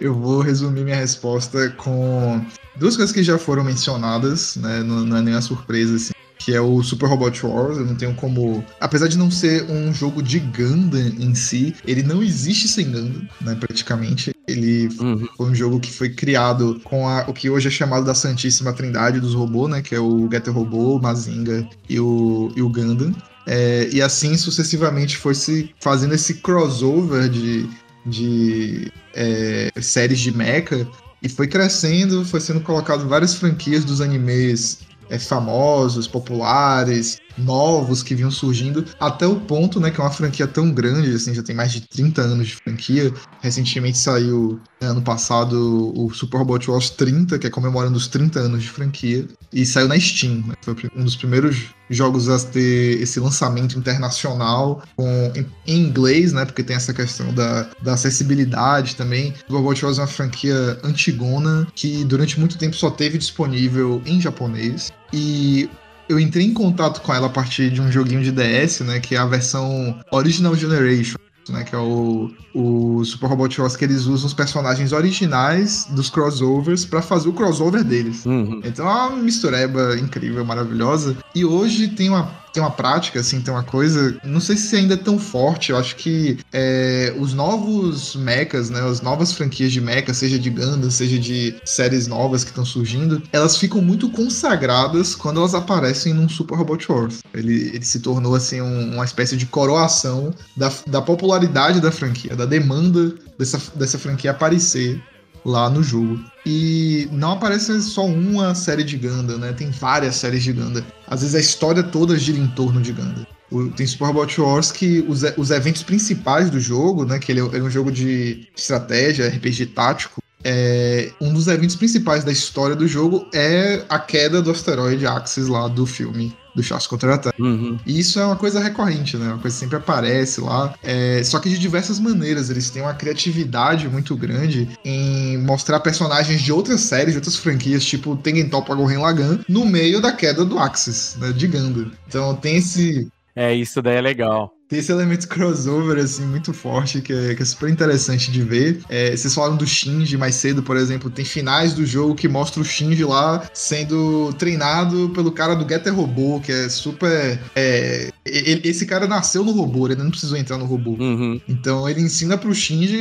eu 0.00 0.14
vou 0.14 0.40
resumir 0.40 0.84
minha 0.84 0.96
resposta 0.96 1.68
com 1.76 2.42
duas 2.76 2.96
coisas 2.96 3.14
que 3.14 3.22
já 3.22 3.36
foram 3.36 3.62
mencionadas, 3.62 4.56
né? 4.56 4.82
Não, 4.82 5.04
não 5.04 5.18
é 5.18 5.20
nenhuma 5.20 5.42
surpresa, 5.42 5.96
assim. 5.96 6.12
Que 6.38 6.54
é 6.54 6.60
o 6.60 6.82
Super 6.82 7.06
Robot 7.08 7.44
Wars, 7.44 7.78
eu 7.78 7.84
não 7.84 7.94
tenho 7.96 8.14
como. 8.14 8.64
Apesar 8.80 9.08
de 9.08 9.18
não 9.18 9.30
ser 9.30 9.64
um 9.70 9.92
jogo 9.92 10.22
de 10.22 10.38
Gundam 10.38 11.12
em 11.18 11.34
si, 11.34 11.74
ele 11.84 12.02
não 12.02 12.22
existe 12.22 12.68
sem 12.68 12.86
Gundam, 12.90 13.22
né? 13.40 13.54
Praticamente. 13.56 14.32
Ele 14.46 14.88
Uhum. 15.00 15.26
Foi 15.36 15.50
um 15.50 15.54
jogo 15.54 15.78
que 15.80 15.92
foi 15.92 16.08
criado 16.10 16.80
com 16.84 17.06
a- 17.06 17.24
o 17.28 17.32
que 17.34 17.50
hoje 17.50 17.68
é 17.68 17.70
chamado 17.70 18.06
da 18.06 18.14
Santíssima 18.14 18.72
Trindade 18.72 19.20
dos 19.20 19.34
robôs, 19.34 19.70
né? 19.70 19.82
Que 19.82 19.94
é 19.94 20.00
o 20.00 20.28
Getter 20.32 20.54
Robô, 20.54 20.96
o 20.96 21.02
Mazinga 21.02 21.68
e 21.88 21.98
o, 22.00 22.50
e 22.56 22.62
o 22.62 22.68
Gundam. 22.68 23.12
É, 23.46 23.88
e 23.92 24.00
assim 24.00 24.36
sucessivamente 24.36 25.16
foi 25.16 25.34
se 25.34 25.70
fazendo 25.80 26.14
esse 26.14 26.34
crossover 26.34 27.28
de, 27.28 27.68
de 28.06 28.92
é, 29.14 29.70
séries 29.80 30.18
de 30.20 30.34
mecha 30.36 30.86
e 31.22 31.28
foi 31.28 31.46
crescendo, 31.48 32.24
foi 32.24 32.40
sendo 32.40 32.60
colocado 32.60 33.08
várias 33.08 33.34
franquias 33.34 33.84
dos 33.84 34.00
animes 34.00 34.80
é, 35.08 35.18
famosos, 35.18 36.06
populares, 36.06 37.20
novos 37.38 38.02
que 38.02 38.14
vinham 38.14 38.30
surgindo, 38.30 38.84
até 38.98 39.26
o 39.26 39.36
ponto, 39.36 39.80
né, 39.80 39.90
que 39.90 40.00
é 40.00 40.04
uma 40.04 40.10
franquia 40.10 40.46
tão 40.46 40.70
grande, 40.70 41.14
assim, 41.14 41.34
já 41.34 41.42
tem 41.42 41.54
mais 41.54 41.72
de 41.72 41.80
30 41.82 42.22
anos 42.22 42.48
de 42.48 42.54
franquia. 42.56 43.12
Recentemente 43.40 43.98
saiu, 43.98 44.60
né, 44.80 44.88
ano 44.88 45.02
passado, 45.02 45.92
o 45.96 46.12
Super 46.12 46.38
Robot 46.38 46.70
Wars 46.70 46.90
30, 46.90 47.38
que 47.38 47.46
é 47.46 47.50
comemorando 47.50 47.96
os 47.96 48.08
30 48.08 48.40
anos 48.40 48.62
de 48.62 48.70
franquia, 48.70 49.26
e 49.52 49.64
saiu 49.64 49.88
na 49.88 49.98
Steam, 49.98 50.44
né, 50.46 50.54
foi 50.62 50.74
um 50.96 51.04
dos 51.04 51.16
primeiros 51.16 51.68
jogos 51.90 52.28
a 52.28 52.38
ter 52.38 53.00
esse 53.00 53.18
lançamento 53.18 53.78
internacional 53.78 54.82
com, 54.94 55.32
em, 55.34 55.46
em 55.66 55.86
inglês, 55.86 56.32
né, 56.32 56.44
porque 56.44 56.62
tem 56.62 56.76
essa 56.76 56.92
questão 56.92 57.32
da, 57.32 57.70
da 57.82 57.94
acessibilidade 57.94 58.96
também. 58.96 59.32
O 59.48 59.54
Robot 59.54 59.84
Wars 59.84 59.98
é 59.98 60.02
uma 60.02 60.06
franquia 60.06 60.78
antigona 60.84 61.66
que 61.74 62.04
durante 62.04 62.38
muito 62.38 62.58
tempo 62.58 62.76
só 62.76 62.90
teve 62.90 63.18
disponível 63.18 64.02
em 64.04 64.20
japonês, 64.20 64.92
e 65.12 65.68
eu 66.08 66.18
entrei 66.18 66.44
em 66.44 66.54
contato 66.54 67.00
com 67.02 67.12
ela 67.12 67.26
a 67.26 67.30
partir 67.30 67.70
de 67.70 67.80
um 67.80 67.90
joguinho 67.90 68.22
de 68.22 68.32
DS, 68.32 68.80
né? 68.80 69.00
Que 69.00 69.14
é 69.14 69.18
a 69.18 69.26
versão 69.26 69.98
Original 70.10 70.54
Generation, 70.54 71.18
né? 71.48 71.64
Que 71.64 71.74
é 71.74 71.78
o, 71.78 72.30
o 72.54 73.04
Super 73.04 73.28
Robot 73.28 73.60
Wars 73.60 73.76
que 73.76 73.84
eles 73.84 74.06
usam 74.06 74.26
os 74.26 74.34
personagens 74.34 74.92
originais 74.92 75.86
dos 75.90 76.10
crossovers 76.10 76.84
pra 76.84 77.02
fazer 77.02 77.28
o 77.28 77.32
crossover 77.32 77.84
deles. 77.84 78.24
Uhum. 78.24 78.60
Então 78.64 78.88
é 78.88 78.92
uma 78.92 79.16
mistureba 79.16 79.98
incrível, 79.98 80.44
maravilhosa. 80.44 81.16
E 81.34 81.44
hoje 81.44 81.88
tem 81.88 82.08
uma, 82.08 82.30
tem 82.58 82.62
uma 82.64 82.70
prática, 82.72 83.20
assim, 83.20 83.40
tem 83.40 83.54
uma 83.54 83.62
coisa. 83.62 84.18
Não 84.24 84.40
sei 84.40 84.56
se 84.56 84.74
ainda 84.74 84.94
é 84.94 84.96
tão 84.96 85.16
forte. 85.16 85.70
Eu 85.70 85.78
acho 85.78 85.94
que 85.94 86.38
é, 86.52 87.14
os 87.16 87.32
novos 87.32 88.16
mechas, 88.16 88.68
né? 88.68 88.80
As 88.80 89.00
novas 89.00 89.32
franquias 89.32 89.72
de 89.72 89.80
mecha, 89.80 90.12
seja 90.12 90.38
de 90.38 90.50
Gundam, 90.50 90.90
seja 90.90 91.18
de 91.20 91.54
séries 91.64 92.08
novas 92.08 92.42
que 92.42 92.50
estão 92.50 92.64
surgindo, 92.64 93.22
elas 93.32 93.56
ficam 93.56 93.80
muito 93.80 94.10
consagradas 94.10 95.14
quando 95.14 95.38
elas 95.38 95.54
aparecem 95.54 96.12
num 96.12 96.28
Super 96.28 96.56
Robot 96.58 96.90
Wars. 96.90 97.18
Ele, 97.32 97.70
ele 97.74 97.84
se 97.84 98.00
tornou, 98.00 98.34
assim, 98.34 98.60
um- 98.60 98.94
uma 98.94 99.04
espécie 99.04 99.36
de 99.36 99.46
coroação 99.46 100.34
da, 100.56 100.72
da 100.88 101.00
popularidade 101.00 101.80
da 101.80 101.92
franquia, 101.92 102.34
da 102.34 102.44
demanda 102.44 103.14
dessa, 103.38 103.60
dessa 103.76 103.98
franquia 103.98 104.32
aparecer 104.32 105.00
lá 105.44 105.70
no 105.70 105.82
jogo. 105.82 106.18
E 106.50 107.06
não 107.12 107.32
aparece 107.32 107.78
só 107.82 108.06
uma 108.06 108.54
série 108.54 108.82
de 108.82 108.96
Gundam, 108.96 109.36
né? 109.36 109.52
Tem 109.52 109.70
várias 109.70 110.16
séries 110.16 110.42
de 110.42 110.54
Gundam. 110.54 110.82
Às 111.06 111.20
vezes 111.20 111.34
a 111.34 111.40
história 111.40 111.82
toda 111.82 112.16
gira 112.16 112.38
em 112.38 112.46
torno 112.46 112.80
de 112.80 112.90
Gundam. 112.90 113.26
O, 113.50 113.68
tem 113.68 113.86
Super 113.86 114.06
Robot 114.06 114.40
Wars 114.40 114.72
que 114.72 115.04
os, 115.06 115.22
os 115.36 115.50
eventos 115.50 115.82
principais 115.82 116.48
do 116.48 116.58
jogo, 116.58 117.04
né? 117.04 117.18
Que 117.18 117.32
ele 117.32 117.40
é, 117.40 117.58
é 117.58 117.62
um 117.62 117.68
jogo 117.68 117.92
de 117.92 118.48
estratégia, 118.56 119.28
RPG 119.28 119.66
tático. 119.66 120.22
É, 120.42 121.12
um 121.20 121.34
dos 121.34 121.48
eventos 121.48 121.76
principais 121.76 122.24
da 122.24 122.32
história 122.32 122.74
do 122.74 122.88
jogo 122.88 123.28
é 123.34 123.84
a 123.86 123.98
queda 123.98 124.40
do 124.40 124.50
asteroide 124.50 125.06
Axis 125.06 125.48
lá 125.48 125.68
do 125.68 125.84
filme 125.84 126.34
do 126.58 126.62
Chaos 126.62 126.86
Contra-Ataque. 126.86 127.40
Uhum. 127.40 127.78
E 127.86 128.00
isso 128.00 128.18
é 128.18 128.24
uma 128.24 128.36
coisa 128.36 128.60
recorrente, 128.60 129.16
né? 129.16 129.28
Uma 129.28 129.38
coisa 129.38 129.56
que 129.56 129.60
sempre 129.60 129.76
aparece 129.76 130.40
lá. 130.40 130.74
É, 130.82 131.22
só 131.24 131.38
que 131.38 131.48
de 131.48 131.58
diversas 131.58 132.00
maneiras. 132.00 132.50
Eles 132.50 132.68
têm 132.68 132.82
uma 132.82 132.94
criatividade 132.94 133.88
muito 133.88 134.16
grande 134.16 134.68
em 134.84 135.38
mostrar 135.38 135.80
personagens 135.80 136.42
de 136.42 136.52
outras 136.52 136.80
séries, 136.80 137.12
de 137.12 137.18
outras 137.18 137.36
franquias, 137.36 137.84
tipo 137.84 138.16
Tengen 138.16 138.48
Toppa 138.48 138.74
Gurren 138.74 138.98
Lagann, 138.98 139.38
no 139.48 139.64
meio 139.64 140.00
da 140.00 140.12
queda 140.12 140.44
do 140.44 140.58
Axis, 140.58 141.16
né? 141.20 141.32
De 141.32 141.46
Ganda. 141.46 141.90
Então 142.06 142.34
tem 142.34 142.56
esse... 142.56 143.08
É, 143.36 143.54
isso 143.54 143.80
daí 143.80 143.96
é 143.96 144.00
legal 144.00 144.57
tem 144.68 144.78
esse 144.78 144.92
elemento 144.92 145.26
crossover, 145.26 145.98
assim, 145.98 146.26
muito 146.26 146.52
forte, 146.52 147.00
que 147.00 147.12
é, 147.12 147.34
que 147.34 147.42
é 147.42 147.44
super 147.44 147.70
interessante 147.70 148.30
de 148.30 148.42
ver. 148.42 148.80
É, 148.88 149.16
vocês 149.16 149.34
falaram 149.34 149.56
do 149.56 149.66
Shinji 149.66 150.16
mais 150.16 150.34
cedo, 150.34 150.62
por 150.62 150.76
exemplo, 150.76 151.10
tem 151.10 151.24
finais 151.24 151.72
do 151.72 151.86
jogo 151.86 152.14
que 152.14 152.28
mostra 152.28 152.60
o 152.60 152.64
Shinji 152.64 153.04
lá 153.04 153.48
sendo 153.54 154.32
treinado 154.34 155.10
pelo 155.14 155.32
cara 155.32 155.54
do 155.54 155.66
Getter 155.66 155.94
Robô, 155.94 156.38
que 156.40 156.52
é 156.52 156.68
super. 156.68 157.40
É, 157.56 158.10
ele, 158.26 158.60
esse 158.68 158.84
cara 158.84 159.06
nasceu 159.06 159.42
no 159.42 159.52
robô, 159.52 159.86
ele 159.86 159.96
não 159.96 160.10
precisou 160.10 160.36
entrar 160.36 160.58
no 160.58 160.66
robô. 160.66 160.96
Uhum. 161.00 161.40
Então 161.48 161.88
ele 161.88 162.02
ensina 162.02 162.36
pro 162.36 162.54
Shinji, 162.54 162.96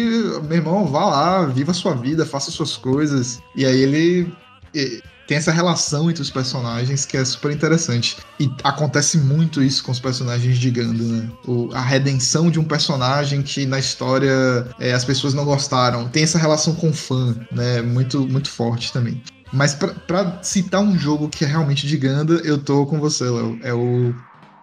meu 0.48 0.58
irmão, 0.58 0.86
vá 0.88 1.06
lá, 1.06 1.46
viva 1.48 1.72
a 1.72 1.76
sua 1.76 1.94
vida, 1.96 2.26
faça 2.26 2.50
suas 2.50 2.78
coisas. 2.78 3.40
E 3.56 3.66
aí 3.66 3.82
ele 3.82 4.32
tem 5.28 5.38
essa 5.38 5.52
relação 5.52 6.10
entre 6.10 6.22
os 6.22 6.32
personagens 6.32 7.06
que 7.06 7.18
é 7.18 7.26
super 7.26 7.52
interessante. 7.52 8.18
E 8.40 8.50
acontece 8.64 9.18
muito 9.18 9.62
isso 9.62 9.84
com 9.84 9.92
os 9.92 10.00
personagens 10.00 10.58
de 10.58 10.72
Ganda, 10.72 11.04
né? 11.04 11.30
O, 11.46 11.70
a 11.74 11.82
redenção 11.82 12.50
de 12.50 12.60
um 12.60 12.64
personagem 12.64 13.42
que 13.42 13.66
na 13.66 13.78
história 13.78 14.66
é, 14.80 14.94
as 14.94 15.04
pessoas 15.04 15.34
não 15.34 15.44
gostaram. 15.44 16.08
Tem 16.08 16.24
essa 16.24 16.38
relação 16.38 16.74
com 16.74 16.90
o 16.90 16.94
fã, 16.94 17.36
né? 17.52 17.82
Muito, 17.82 18.26
muito 18.28 18.50
forte 18.50 18.94
também. 18.94 19.22
Mas 19.52 19.74
para 19.74 20.42
citar 20.42 20.82
um 20.82 20.98
jogo 20.98 21.30
que 21.30 21.46
é 21.46 21.48
realmente 21.48 21.86
de 21.86 21.98
Ganda, 21.98 22.36
eu 22.44 22.58
tô 22.58 22.86
com 22.86 23.00
você, 23.00 23.26
Léo. 23.26 23.60
É 23.64 23.74
o 23.74 24.14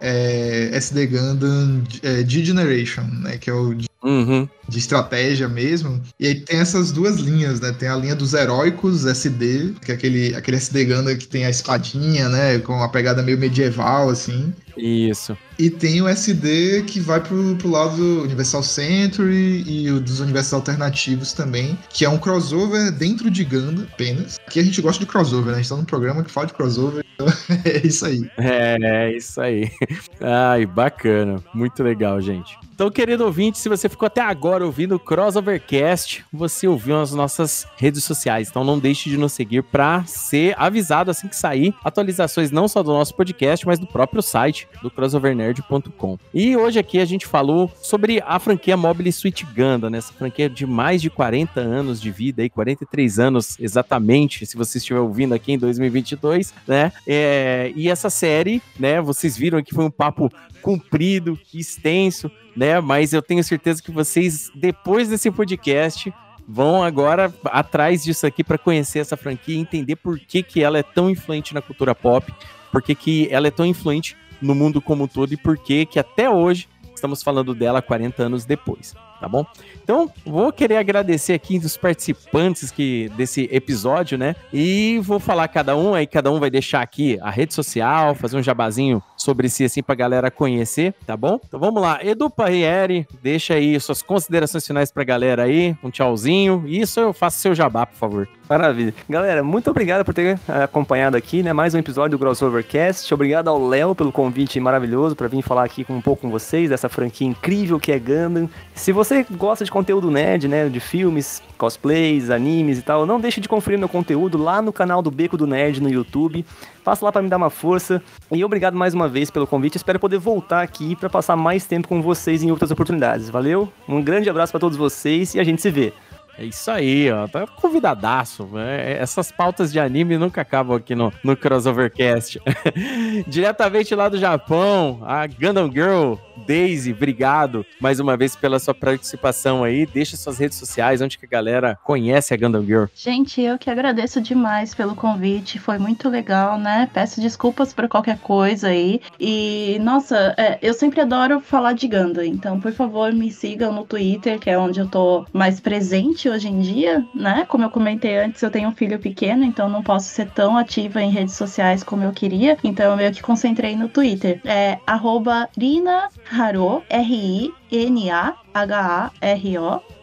é, 0.01 0.70
SD 0.73 1.07
Gundam 1.07 1.82
é, 2.03 2.24
G-Generation, 2.27 3.05
né? 3.05 3.39
Que 3.39 3.51
é 3.51 3.53
o 3.53 3.74
uhum. 4.05 4.48
de, 4.68 4.78
estratégia 4.78 5.48
mesmo. 5.48 6.01
E 6.20 6.26
aí 6.26 6.35
tem 6.40 6.60
essas 6.60 6.93
duas 6.93 7.16
linhas, 7.16 7.60
né? 7.60 7.72
Tem 7.72 7.89
a 7.89 7.97
linha 7.97 8.14
dos 8.14 8.35
heróicos 8.35 9.06
SD, 9.06 9.74
que 9.81 9.90
é 9.90 9.94
aquele, 9.94 10.35
aquele 10.35 10.59
SD 10.59 10.85
Gundam 10.85 11.16
que 11.16 11.26
tem 11.26 11.47
a 11.47 11.51
espadinha, 11.51 12.28
né? 12.28 12.59
Com 12.59 12.74
uma 12.74 12.89
pegada 12.89 13.22
meio 13.22 13.39
medieval, 13.39 14.10
assim. 14.10 14.52
Isso. 14.77 15.37
E 15.59 15.71
tem 15.71 16.03
o 16.03 16.09
SD 16.09 16.83
que 16.83 16.99
vai 16.99 17.21
pro, 17.21 17.57
pro 17.57 17.71
lado 17.71 17.97
do 17.97 18.23
Universal 18.23 18.63
Century 18.63 19.65
e 19.67 19.91
o 19.91 20.01
dos 20.01 20.21
universos 20.21 20.53
alternativos 20.53 21.33
também, 21.33 21.79
que 21.89 22.05
é 22.05 22.09
um 22.09 22.19
crossover 22.19 22.91
dentro 22.91 23.31
de 23.31 23.45
Ganda 23.45 23.83
apenas. 23.83 24.39
Aqui 24.47 24.59
a 24.59 24.65
gente 24.65 24.83
gosta 24.83 24.99
de 25.05 25.11
crossover, 25.11 25.53
né? 25.53 25.55
A 25.55 25.57
gente 25.57 25.69
tá 25.69 25.77
num 25.77 25.85
programa 25.85 26.25
que 26.25 26.31
fala 26.31 26.47
de 26.47 26.55
crossover, 26.55 27.05
então 27.15 27.27
é 27.65 27.87
isso 27.87 28.05
aí. 28.05 28.29
É, 28.37 28.77
é 28.81 29.17
isso 29.17 29.41
aí. 29.41 29.71
Ai, 30.21 30.67
bacana. 30.67 31.43
Muito 31.55 31.83
legal, 31.83 32.21
gente. 32.21 32.59
Então, 32.75 32.91
querido 32.91 33.25
ouvinte, 33.25 33.59
se 33.59 33.69
você 33.69 33.89
ficou 33.89 34.07
até 34.07 34.21
agora 34.21 34.67
ouvindo 34.67 34.97
o 34.97 34.99
Crossovercast, 34.99 36.25
você 36.33 36.67
ouviu 36.67 37.01
as 37.01 37.13
nossas 37.13 37.69
redes 37.77 38.03
sociais. 38.03 38.49
Então, 38.49 38.65
não 38.65 38.81
deixe 38.81 39.09
de 39.09 39.17
nos 39.17 39.33
seguir 39.33 39.63
para 39.63 40.05
ser 40.07 40.57
avisado 40.59 41.09
assim 41.09 41.29
que 41.29 41.37
sair 41.37 41.73
atualizações 41.85 42.51
não 42.51 42.67
só 42.67 42.83
do 42.83 42.93
nosso 42.93 43.15
podcast, 43.15 43.65
mas 43.65 43.79
do 43.79 43.87
próprio 43.87 44.21
site 44.21 44.64
do 44.82 44.91
crossovernerd.com. 44.91 46.19
E 46.32 46.57
hoje 46.57 46.78
aqui 46.78 46.99
a 46.99 47.05
gente 47.05 47.27
falou 47.27 47.70
sobre 47.82 48.23
a 48.27 48.39
franquia 48.39 48.77
Mobile 48.77 49.12
Suit 49.12 49.47
Gundam, 49.47 49.91
né? 49.91 49.99
Essa 49.99 50.12
franquia 50.12 50.49
de 50.49 50.66
mais 50.66 51.01
de 51.01 51.11
40 51.11 51.61
anos 51.61 52.01
de 52.01 52.11
vida, 52.11 52.43
aí 52.43 52.51
43 52.51 53.19
anos 53.19 53.57
exatamente, 53.59 54.45
se 54.47 54.57
você 54.57 54.78
estiver 54.78 55.01
ouvindo 55.01 55.35
aqui 55.35 55.53
em 55.53 55.59
2022, 55.59 56.53
né? 56.66 56.93
É, 57.07 57.73
e 57.74 57.89
essa 57.89 58.11
série, 58.11 58.62
né? 58.78 59.01
Vocês 59.01 59.36
viram 59.36 59.62
que 59.62 59.74
foi 59.74 59.85
um 59.85 59.91
papo 59.91 60.31
comprido, 60.61 61.39
extenso, 61.53 62.31
né? 62.57 62.81
Mas 62.81 63.12
eu 63.12 63.23
tenho 63.23 63.43
certeza 63.43 63.82
que 63.82 63.91
vocês, 63.91 64.51
depois 64.55 65.09
desse 65.09 65.31
podcast, 65.31 66.12
vão 66.47 66.82
agora 66.82 67.32
atrás 67.45 68.05
disso 68.05 68.27
aqui 68.27 68.45
para 68.45 68.59
conhecer 68.59 68.99
essa 68.99 69.16
franquia 69.16 69.55
e 69.55 69.59
entender 69.59 69.97
por 69.97 70.19
que, 70.19 70.43
que 70.43 70.62
ela 70.62 70.78
é 70.78 70.82
tão 70.82 71.11
influente 71.11 71.55
na 71.55 71.62
cultura 71.62 71.95
pop, 71.95 72.32
por 72.70 72.82
que, 72.82 72.95
que 72.95 73.28
ela 73.31 73.47
é 73.47 73.51
tão 73.51 73.65
influente 73.65 74.16
no 74.40 74.55
mundo 74.55 74.81
como 74.81 75.05
um 75.05 75.09
todo 75.09 75.32
e 75.32 75.36
por 75.36 75.59
que 75.59 75.86
que 75.86 75.98
até 75.98 76.28
hoje 76.28 76.69
estamos 76.94 77.23
falando 77.23 77.55
dela 77.55 77.82
40 77.82 78.23
anos 78.23 78.44
depois 78.44 78.94
tá 79.25 79.29
bom? 79.29 79.47
Então, 79.83 80.11
vou 80.25 80.53
querer 80.53 80.77
agradecer 80.77 81.33
aqui 81.33 81.59
dos 81.59 81.79
participantes 81.79 82.71
que, 82.71 83.11
desse 83.17 83.49
episódio, 83.51 84.19
né? 84.19 84.37
E 84.53 85.01
vou 85.03 85.19
falar 85.19 85.49
cada 85.49 85.75
um, 85.75 85.95
aí 85.95 86.07
cada 86.07 86.31
um 86.31 86.39
vai 86.39 86.51
deixar 86.51 86.83
aqui 86.83 87.19
a 87.23 87.31
rede 87.31 87.55
social, 87.55 88.15
fazer 88.15 88.37
um 88.37 88.43
jabazinho 88.43 89.03
sobre 89.17 89.49
si, 89.49 89.65
assim, 89.65 89.83
pra 89.83 89.95
galera 89.95 90.31
conhecer, 90.31 90.95
tá 91.07 91.17
bom? 91.17 91.41
Então 91.47 91.59
vamos 91.59 91.81
lá, 91.81 92.05
Edu 92.05 92.29
Parriere, 92.29 93.07
deixa 93.23 93.55
aí 93.55 93.81
suas 93.81 94.03
considerações 94.03 94.67
finais 94.67 94.93
pra 94.93 95.05
galera 95.05 95.45
aí, 95.45 95.75
um 95.83 95.91
tchauzinho, 95.91 96.65
isso 96.67 97.01
eu 97.01 97.15
faço 97.15 97.39
seu 97.39 97.55
jabá, 97.55 97.87
por 97.87 97.97
favor. 97.97 98.29
Maravilha. 98.49 98.93
Galera, 99.09 99.43
muito 99.43 99.71
obrigado 99.71 100.05
por 100.05 100.13
ter 100.13 100.39
acompanhado 100.47 101.17
aqui, 101.17 101.43
né? 101.43 101.53
Mais 101.55 101.75
um 101.75 101.79
episódio 101.79 102.19
do 102.19 102.19
Crossovercast. 102.19 103.13
Obrigado 103.15 103.49
ao 103.49 103.67
Léo 103.67 103.95
pelo 103.95 104.13
convite 104.13 104.61
maravilhoso 104.61 105.17
para 105.17 105.29
vir 105.29 105.41
falar 105.41 105.65
aqui 105.65 105.87
um 105.89 106.01
pouco 106.01 106.23
com 106.23 106.31
vocês 106.31 106.69
dessa 106.69 106.91
franquia 106.91 107.27
incrível 107.27 107.81
que 107.81 107.91
é 107.91 107.99
Gundam. 107.99 108.49
Se 108.75 108.93
você 108.93 109.14
gosta 109.23 109.65
de 109.65 109.70
conteúdo 109.70 110.11
nerd, 110.11 110.49
né? 110.49 110.69
De 110.69 110.81
filmes, 110.81 111.43
cosplays, 111.57 112.31
animes 112.31 112.78
e 112.78 112.82
tal, 112.82 113.07
não 113.07 113.20
deixe 113.20 113.41
de 113.41 113.49
conferir 113.49 113.78
meu 113.78 113.89
conteúdo 113.89 114.36
lá 114.36 114.61
no 114.61 114.73
canal 114.73 115.01
do 115.01 115.11
Beco 115.11 115.36
do 115.36 115.47
Nerd 115.47 115.81
no 115.81 115.89
YouTube. 115.89 116.45
Passa 116.82 117.05
lá 117.05 117.12
para 117.12 117.23
me 117.23 117.28
dar 117.28 117.36
uma 117.36 117.51
força. 117.51 118.03
E 118.31 118.45
obrigado 118.45 118.77
mais 118.77 118.95
uma 118.95 119.09
vez 119.09 119.31
pelo 119.31 119.47
convite. 119.47 119.77
Espero 119.77 119.99
poder 119.99 120.19
voltar 120.19 120.62
aqui 120.62 120.97
para 120.97 121.09
passar 121.09 121.36
mais 121.36 121.65
tempo 121.66 121.89
com 121.89 122.03
vocês 122.03 122.43
em 122.43 122.51
outras 122.51 122.70
oportunidades. 122.70 123.31
Valeu? 123.31 123.73
Um 123.89 124.03
grande 124.03 124.28
abraço 124.28 124.53
para 124.53 124.61
todos 124.61 124.77
vocês 124.77 125.35
e 125.35 125.41
a 125.41 125.45
gente 125.45 125.62
se 125.62 125.70
vê. 125.70 125.93
É 126.39 126.44
isso 126.44 126.70
aí, 126.70 127.11
ó. 127.11 127.27
Tá 127.27 127.47
convidadaço. 127.47 128.48
É, 128.56 128.98
essas 129.01 129.31
pautas 129.31 129.73
de 129.73 129.78
anime 129.78 130.16
nunca 130.16 130.40
acabam 130.40 130.77
aqui 130.77 130.94
no, 130.94 131.12
no 131.23 131.36
Crossovercast. 131.36 132.40
Diretamente 133.27 133.94
lá 133.94 134.09
do 134.09 134.19
Japão, 134.19 135.01
a 135.05 135.27
Gundam 135.27 135.70
Girl 135.70 136.15
Daisy, 136.47 136.93
obrigado 136.93 137.65
mais 137.81 138.01
uma 138.01 138.16
vez 138.16 138.35
pela 138.35 138.59
sua 138.59 138.74
participação 138.74 139.62
aí. 139.62 139.86
Deixa 139.86 140.16
suas 140.16 140.39
redes 140.39 140.59
sociais, 140.59 141.01
onde 141.01 141.19
que 141.19 141.24
a 141.24 141.28
galera 141.28 141.78
conhece 141.82 142.35
a 142.35 142.36
Gundam 142.36 142.65
Girl. 142.65 142.85
Gente, 142.94 143.40
eu 143.40 143.59
que 143.59 143.70
agradeço 143.70 144.20
demais 144.20 144.74
pelo 144.74 144.94
convite. 144.94 145.59
Foi 145.59 145.78
muito 145.78 146.09
legal, 146.09 146.59
né? 146.59 146.89
Peço 146.93 147.20
desculpas 147.20 147.73
por 147.73 147.89
qualquer 147.89 148.19
coisa 148.19 148.69
aí. 148.69 149.01
E, 149.19 149.78
nossa, 149.81 150.35
é, 150.36 150.59
eu 150.61 150.74
sempre 150.74 151.01
adoro 151.01 151.40
falar 151.40 151.73
de 151.73 151.86
Gundam. 151.86 152.24
Então, 152.24 152.61
por 152.61 152.73
favor, 152.73 153.12
me 153.12 153.31
sigam 153.31 153.73
no 153.73 153.85
Twitter, 153.85 154.39
que 154.39 154.51
é 154.51 154.59
onde 154.59 154.81
eu 154.81 154.89
tô 154.89 155.24
mais 155.32 155.61
presente 155.61 156.24
hoje 156.29 156.49
em 156.49 156.61
dia, 156.61 157.07
né? 157.15 157.45
Como 157.49 157.65
eu 157.65 157.71
comentei 157.71 158.19
antes, 158.19 158.43
eu 158.43 158.51
tenho 158.51 158.69
um 158.69 158.75
filho 158.75 158.99
pequeno, 158.99 159.45
então 159.45 159.69
não 159.69 159.83
posso 159.83 160.09
ser 160.09 160.31
tão 160.31 160.57
ativa 160.57 161.03
em 161.03 161.11
redes 161.11 161.35
sociais 161.35 161.83
como 161.83 162.03
eu 162.05 162.13
queria. 162.13 162.57
Então 162.63 162.91
eu 162.91 162.97
meio 162.97 163.13
que 163.13 163.23
concentrei 163.23 163.77
no 163.77 163.89
Twitter. 163.89 164.41
É 164.45 164.79
arroba 164.87 165.49
Rina 165.59 166.09
Haro, 166.31 166.83
R-I-N-A-H-A-R-O. 166.89 167.55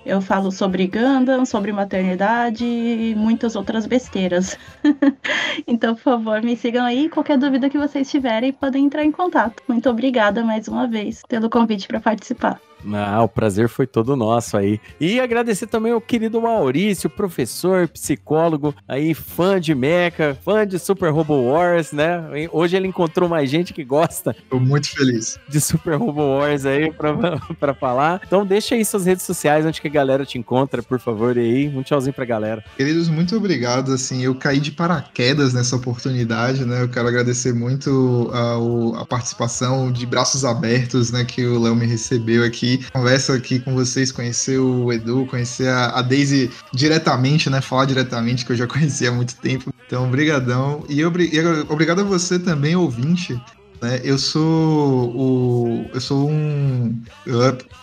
Eu 0.04 0.20
falo 0.20 0.52
sobre 0.52 0.88
Gundam, 0.88 1.46
sobre 1.46 1.72
maternidade 1.72 2.66
e 2.66 3.14
muitas 3.16 3.56
outras 3.56 3.86
besteiras. 3.86 4.58
então, 5.68 5.94
por 5.94 6.02
favor, 6.02 6.42
me 6.42 6.56
sigam 6.58 6.84
aí. 6.84 7.08
Qualquer 7.08 7.38
dúvida 7.38 7.70
que 7.70 7.78
vocês 7.78 8.10
tiverem, 8.10 8.52
podem 8.52 8.86
entrar 8.86 9.06
em 9.06 9.12
contato. 9.12 9.62
Muito 9.68 9.88
obrigada 9.90 10.44
mais 10.44 10.68
uma 10.68 10.88
vez 10.88 11.22
pelo 11.28 11.50
convite 11.50 11.88
para 11.88 12.00
participar. 12.00 12.60
Ah, 12.94 13.24
o 13.24 13.28
prazer 13.28 13.70
foi 13.70 13.88
todo 13.88 14.16
nosso 14.16 14.58
aí. 14.58 14.80
E 15.00 15.20
agradecer 15.20 15.68
também 15.68 15.92
ao 15.92 16.02
querido 16.02 16.42
Maurício, 16.42 17.10
professor, 17.10 17.88
psicólogo, 17.88 18.74
aí 18.88 19.14
fã 19.14 19.60
de 19.60 19.74
Mecha, 19.76 20.38
fã 20.44 20.66
de 20.66 20.80
Super 20.80 21.12
Robo 21.12 21.34
Wars, 21.34 21.92
né? 21.92 22.24
Hoje 22.52 22.76
ele 22.76 22.88
encontrou 22.88 23.30
mais 23.30 23.50
gente 23.50 23.74
que 23.74 23.84
gosta. 23.84 24.36
Tô 24.50 24.60
muito 24.60 24.90
feliz. 24.90 25.40
De 25.48 25.60
Super 25.60 25.96
Robo 25.96 26.22
Wars 26.22 26.66
aí 26.66 26.92
pra, 26.92 27.14
pra 27.60 27.74
falar. 27.74 28.22
Então 28.26 28.46
deixa 28.46 28.76
aí 28.76 28.84
suas 28.84 29.06
redes 29.06 29.26
sociais 29.26 29.66
onde 29.66 29.82
que 29.82 29.88
a 29.88 29.92
galera 29.92 30.26
te 30.26 30.38
encontra, 30.38 30.82
por 30.82 31.00
favor, 31.00 31.38
e 31.38 31.40
aí. 31.42 31.68
Um 31.70 31.84
tchauzinho 31.84 32.14
pra 32.14 32.26
galera. 32.26 32.64
Queridos, 32.76 33.08
muito 33.10 33.36
obrigado. 33.36 33.94
Assim, 33.94 34.24
eu 34.24 34.36
caí 34.36 34.60
de 34.60 34.72
paraquedas 34.72 35.54
nessa 35.54 35.76
oportunidade, 35.76 36.66
né? 36.66 36.82
Eu 36.82 36.90
quero 36.90 37.08
agradecer 37.08 37.54
muito 37.54 38.30
a, 38.34 39.02
a 39.02 39.06
participação 39.06 39.92
de 39.92 40.06
braços 40.06 40.44
abertos, 40.44 41.12
né? 41.12 41.24
Que 41.24 41.46
o 41.46 41.60
Léo 41.60 41.76
me 41.76 41.86
recebeu 41.86 42.44
aqui 42.44 42.71
conversa 42.94 43.34
aqui 43.34 43.60
com 43.60 43.74
vocês, 43.74 44.12
conhecer 44.12 44.58
o 44.60 44.92
Edu, 44.92 45.26
conhecer 45.26 45.68
a, 45.68 46.00
a 46.00 46.02
Daisy 46.02 46.52
diretamente, 46.74 47.50
né? 47.50 47.62
Falar 47.62 47.86
diretamente, 47.86 48.46
que 48.46 48.52
eu 48.52 48.56
já 48.56 48.68
conhecia 48.68 49.10
há 49.10 49.12
muito 49.12 49.36
tempo. 49.38 49.74
Então, 49.88 50.10
brigadão. 50.10 50.84
E, 50.88 51.04
obri 51.04 51.30
e 51.34 51.40
obrigado 51.70 52.02
a 52.02 52.04
você 52.04 52.40
também, 52.40 52.76
ouvinte, 52.76 53.40
Né? 53.82 54.00
Eu 54.04 54.18
sou 54.18 55.16
o. 55.16 55.86
Eu 55.94 56.02
sou 56.02 56.30
um. 56.30 57.02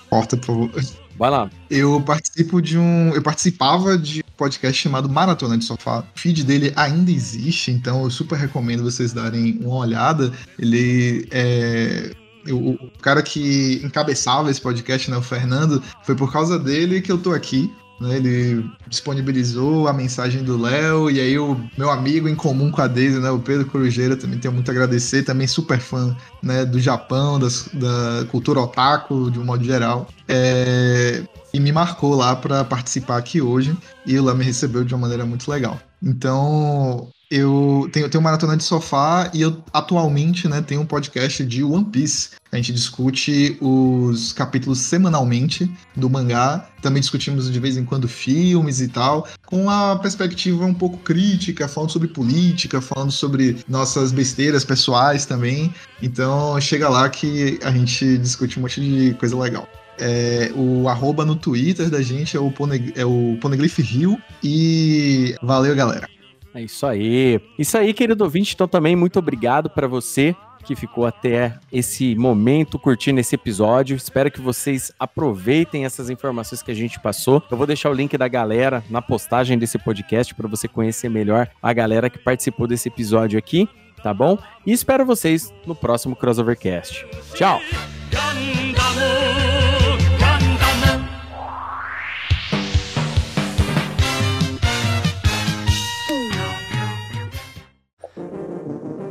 Porta, 0.09 0.37
por 0.37 0.47
favor. 0.47 0.71
Vai 1.19 1.31
lá. 1.31 1.51
Eu 1.69 2.01
participo 2.01 2.63
de 2.63 2.79
um. 2.79 3.13
Eu 3.13 3.21
participava 3.21 3.99
de 3.99 4.21
um 4.21 4.37
podcast 4.37 4.81
chamado 4.81 5.09
Maratona 5.09 5.59
de 5.59 5.65
Sofá. 5.65 6.05
O 6.15 6.19
feed 6.19 6.45
dele 6.45 6.73
ainda 6.77 7.11
existe, 7.11 7.73
então 7.73 8.05
eu 8.05 8.11
super 8.11 8.39
recomendo 8.39 8.85
vocês 8.85 9.13
darem 9.13 9.59
uma 9.61 9.75
olhada. 9.75 10.33
Ele 10.57 11.27
é. 11.33 12.13
O, 12.53 12.75
o 12.75 12.91
cara 13.01 13.23
que 13.23 13.81
encabeçava 13.85 14.51
esse 14.51 14.61
podcast, 14.61 15.11
né, 15.11 15.17
o 15.17 15.23
Fernando, 15.23 15.83
foi 16.03 16.15
por 16.15 16.33
causa 16.33 16.59
dele 16.59 17.01
que 17.01 17.13
eu 17.13 17.19
tô 17.19 17.33
aqui. 17.33 17.73
Né, 18.01 18.17
ele 18.17 18.65
disponibilizou 18.87 19.89
a 19.89 19.93
mensagem 19.93 20.45
do 20.45 20.57
Léo, 20.57 21.11
e 21.11 21.19
aí 21.19 21.37
o 21.37 21.61
meu 21.77 21.91
amigo 21.91 22.29
em 22.29 22.35
comum 22.35 22.71
com 22.71 22.81
a 22.81 22.87
Daisy, 22.87 23.19
né, 23.19 23.29
o 23.29 23.41
Pedro 23.41 23.67
Corujeira, 23.67 24.17
também 24.17 24.39
tenho 24.39 24.55
muito 24.55 24.69
a 24.69 24.73
agradecer, 24.73 25.25
também 25.25 25.49
super 25.49 25.81
fã 25.81 26.17
né, 26.41 26.65
do 26.65 26.79
Japão, 26.79 27.41
das, 27.41 27.69
da 27.73 28.25
cultura 28.31 28.61
otaku, 28.61 29.33
de 29.33 29.41
um 29.41 29.45
modo 29.45 29.65
geral. 29.65 30.07
É, 30.29 31.25
e 31.53 31.59
me 31.59 31.73
marcou 31.73 32.15
lá 32.15 32.37
para 32.37 32.63
participar 32.63 33.17
aqui 33.17 33.43
hoje, 33.43 33.77
e 34.07 34.19
lá 34.21 34.33
me 34.33 34.45
recebeu 34.45 34.85
de 34.85 34.95
uma 34.95 35.01
maneira 35.01 35.27
muito 35.27 35.51
legal. 35.51 35.81
Então, 36.01 37.09
eu 37.31 37.89
tenho, 37.93 38.09
tenho 38.09 38.23
maratona 38.25 38.57
de 38.57 38.65
sofá 38.65 39.31
e 39.35 39.43
eu 39.43 39.63
atualmente 39.73 40.49
né, 40.49 40.63
tenho 40.63 40.81
um 40.81 40.87
podcast 40.87 41.45
de 41.45 41.63
One 41.63 41.85
Piece. 41.85 42.31
A 42.51 42.57
gente 42.57 42.73
discute 42.73 43.59
os 43.61 44.33
capítulos 44.33 44.79
semanalmente 44.79 45.71
do 45.95 46.09
mangá. 46.09 46.67
Também 46.81 47.01
discutimos 47.01 47.53
de 47.53 47.61
vez 47.61 47.77
em 47.77 47.85
quando 47.85 48.09
filmes 48.09 48.81
e 48.81 48.89
tal, 48.89 49.29
com 49.45 49.69
a 49.69 49.97
perspectiva 49.97 50.65
um 50.65 50.73
pouco 50.73 50.97
crítica, 50.99 51.69
falando 51.69 51.91
sobre 51.91 52.09
política, 52.09 52.81
falando 52.81 53.11
sobre 53.11 53.59
nossas 53.69 54.11
besteiras 54.11 54.65
pessoais 54.65 55.27
também. 55.27 55.75
Então 56.03 56.59
chega 56.61 56.89
lá 56.89 57.11
que 57.11 57.59
a 57.63 57.71
gente 57.71 58.17
discute 58.17 58.59
um 58.59 58.63
monte 58.63 58.81
de 58.81 59.13
coisa 59.15 59.37
legal. 59.37 59.69
É, 60.01 60.51
o 60.55 60.89
arroba 60.89 61.27
no 61.27 61.37
Twitter 61.37 61.91
da 61.91 62.01
gente 62.01 62.37
é 62.37 62.41
o, 62.41 62.51
é 62.95 63.05
o 63.05 63.37
Poneglyph 63.39 63.79
Rio. 63.81 64.19
E 64.43 65.35
valeu, 65.43 65.75
galera. 65.75 66.09
É 66.55 66.63
isso 66.63 66.87
aí. 66.87 67.41
Isso 67.59 67.77
aí, 67.77 67.93
querido 67.93 68.25
ouvinte. 68.25 68.55
Então, 68.55 68.67
também 68.67 68.97
muito 68.97 69.19
obrigado 69.19 69.71
para 69.71 69.87
você 69.87 70.35
que 70.65 70.77
ficou 70.77 71.07
até 71.07 71.59
esse 71.73 72.15
momento 72.15 72.79
curtindo 72.79 73.19
esse 73.21 73.35
episódio. 73.35 73.97
Espero 73.97 74.31
que 74.31 74.41
vocês 74.41 74.93
aproveitem 75.01 75.87
essas 75.87 76.11
informações 76.11 76.63
que 76.63 76.71
a 76.71 76.75
gente 76.75 77.01
passou. 77.01 77.43
Eu 77.51 77.57
vou 77.57 77.67
deixar 77.67 77.89
o 77.89 77.95
link 77.95 78.19
da 78.19 78.29
galera 78.29 78.85
na 78.91 79.01
postagem 79.01 79.57
desse 79.57 79.79
podcast 79.79 80.35
para 80.35 80.47
você 80.47 80.69
conhecer 80.69 81.09
melhor 81.09 81.49
a 81.63 81.73
galera 81.73 82.11
que 82.11 82.19
participou 82.19 82.67
desse 82.67 82.89
episódio 82.89 83.39
aqui, 83.39 83.67
tá 84.03 84.13
bom? 84.13 84.39
E 84.67 84.73
espero 84.73 85.07
vocês 85.07 85.53
no 85.67 85.75
próximo 85.75 86.15
Crossovercast. 86.15 87.07
Tchau! 87.35 87.61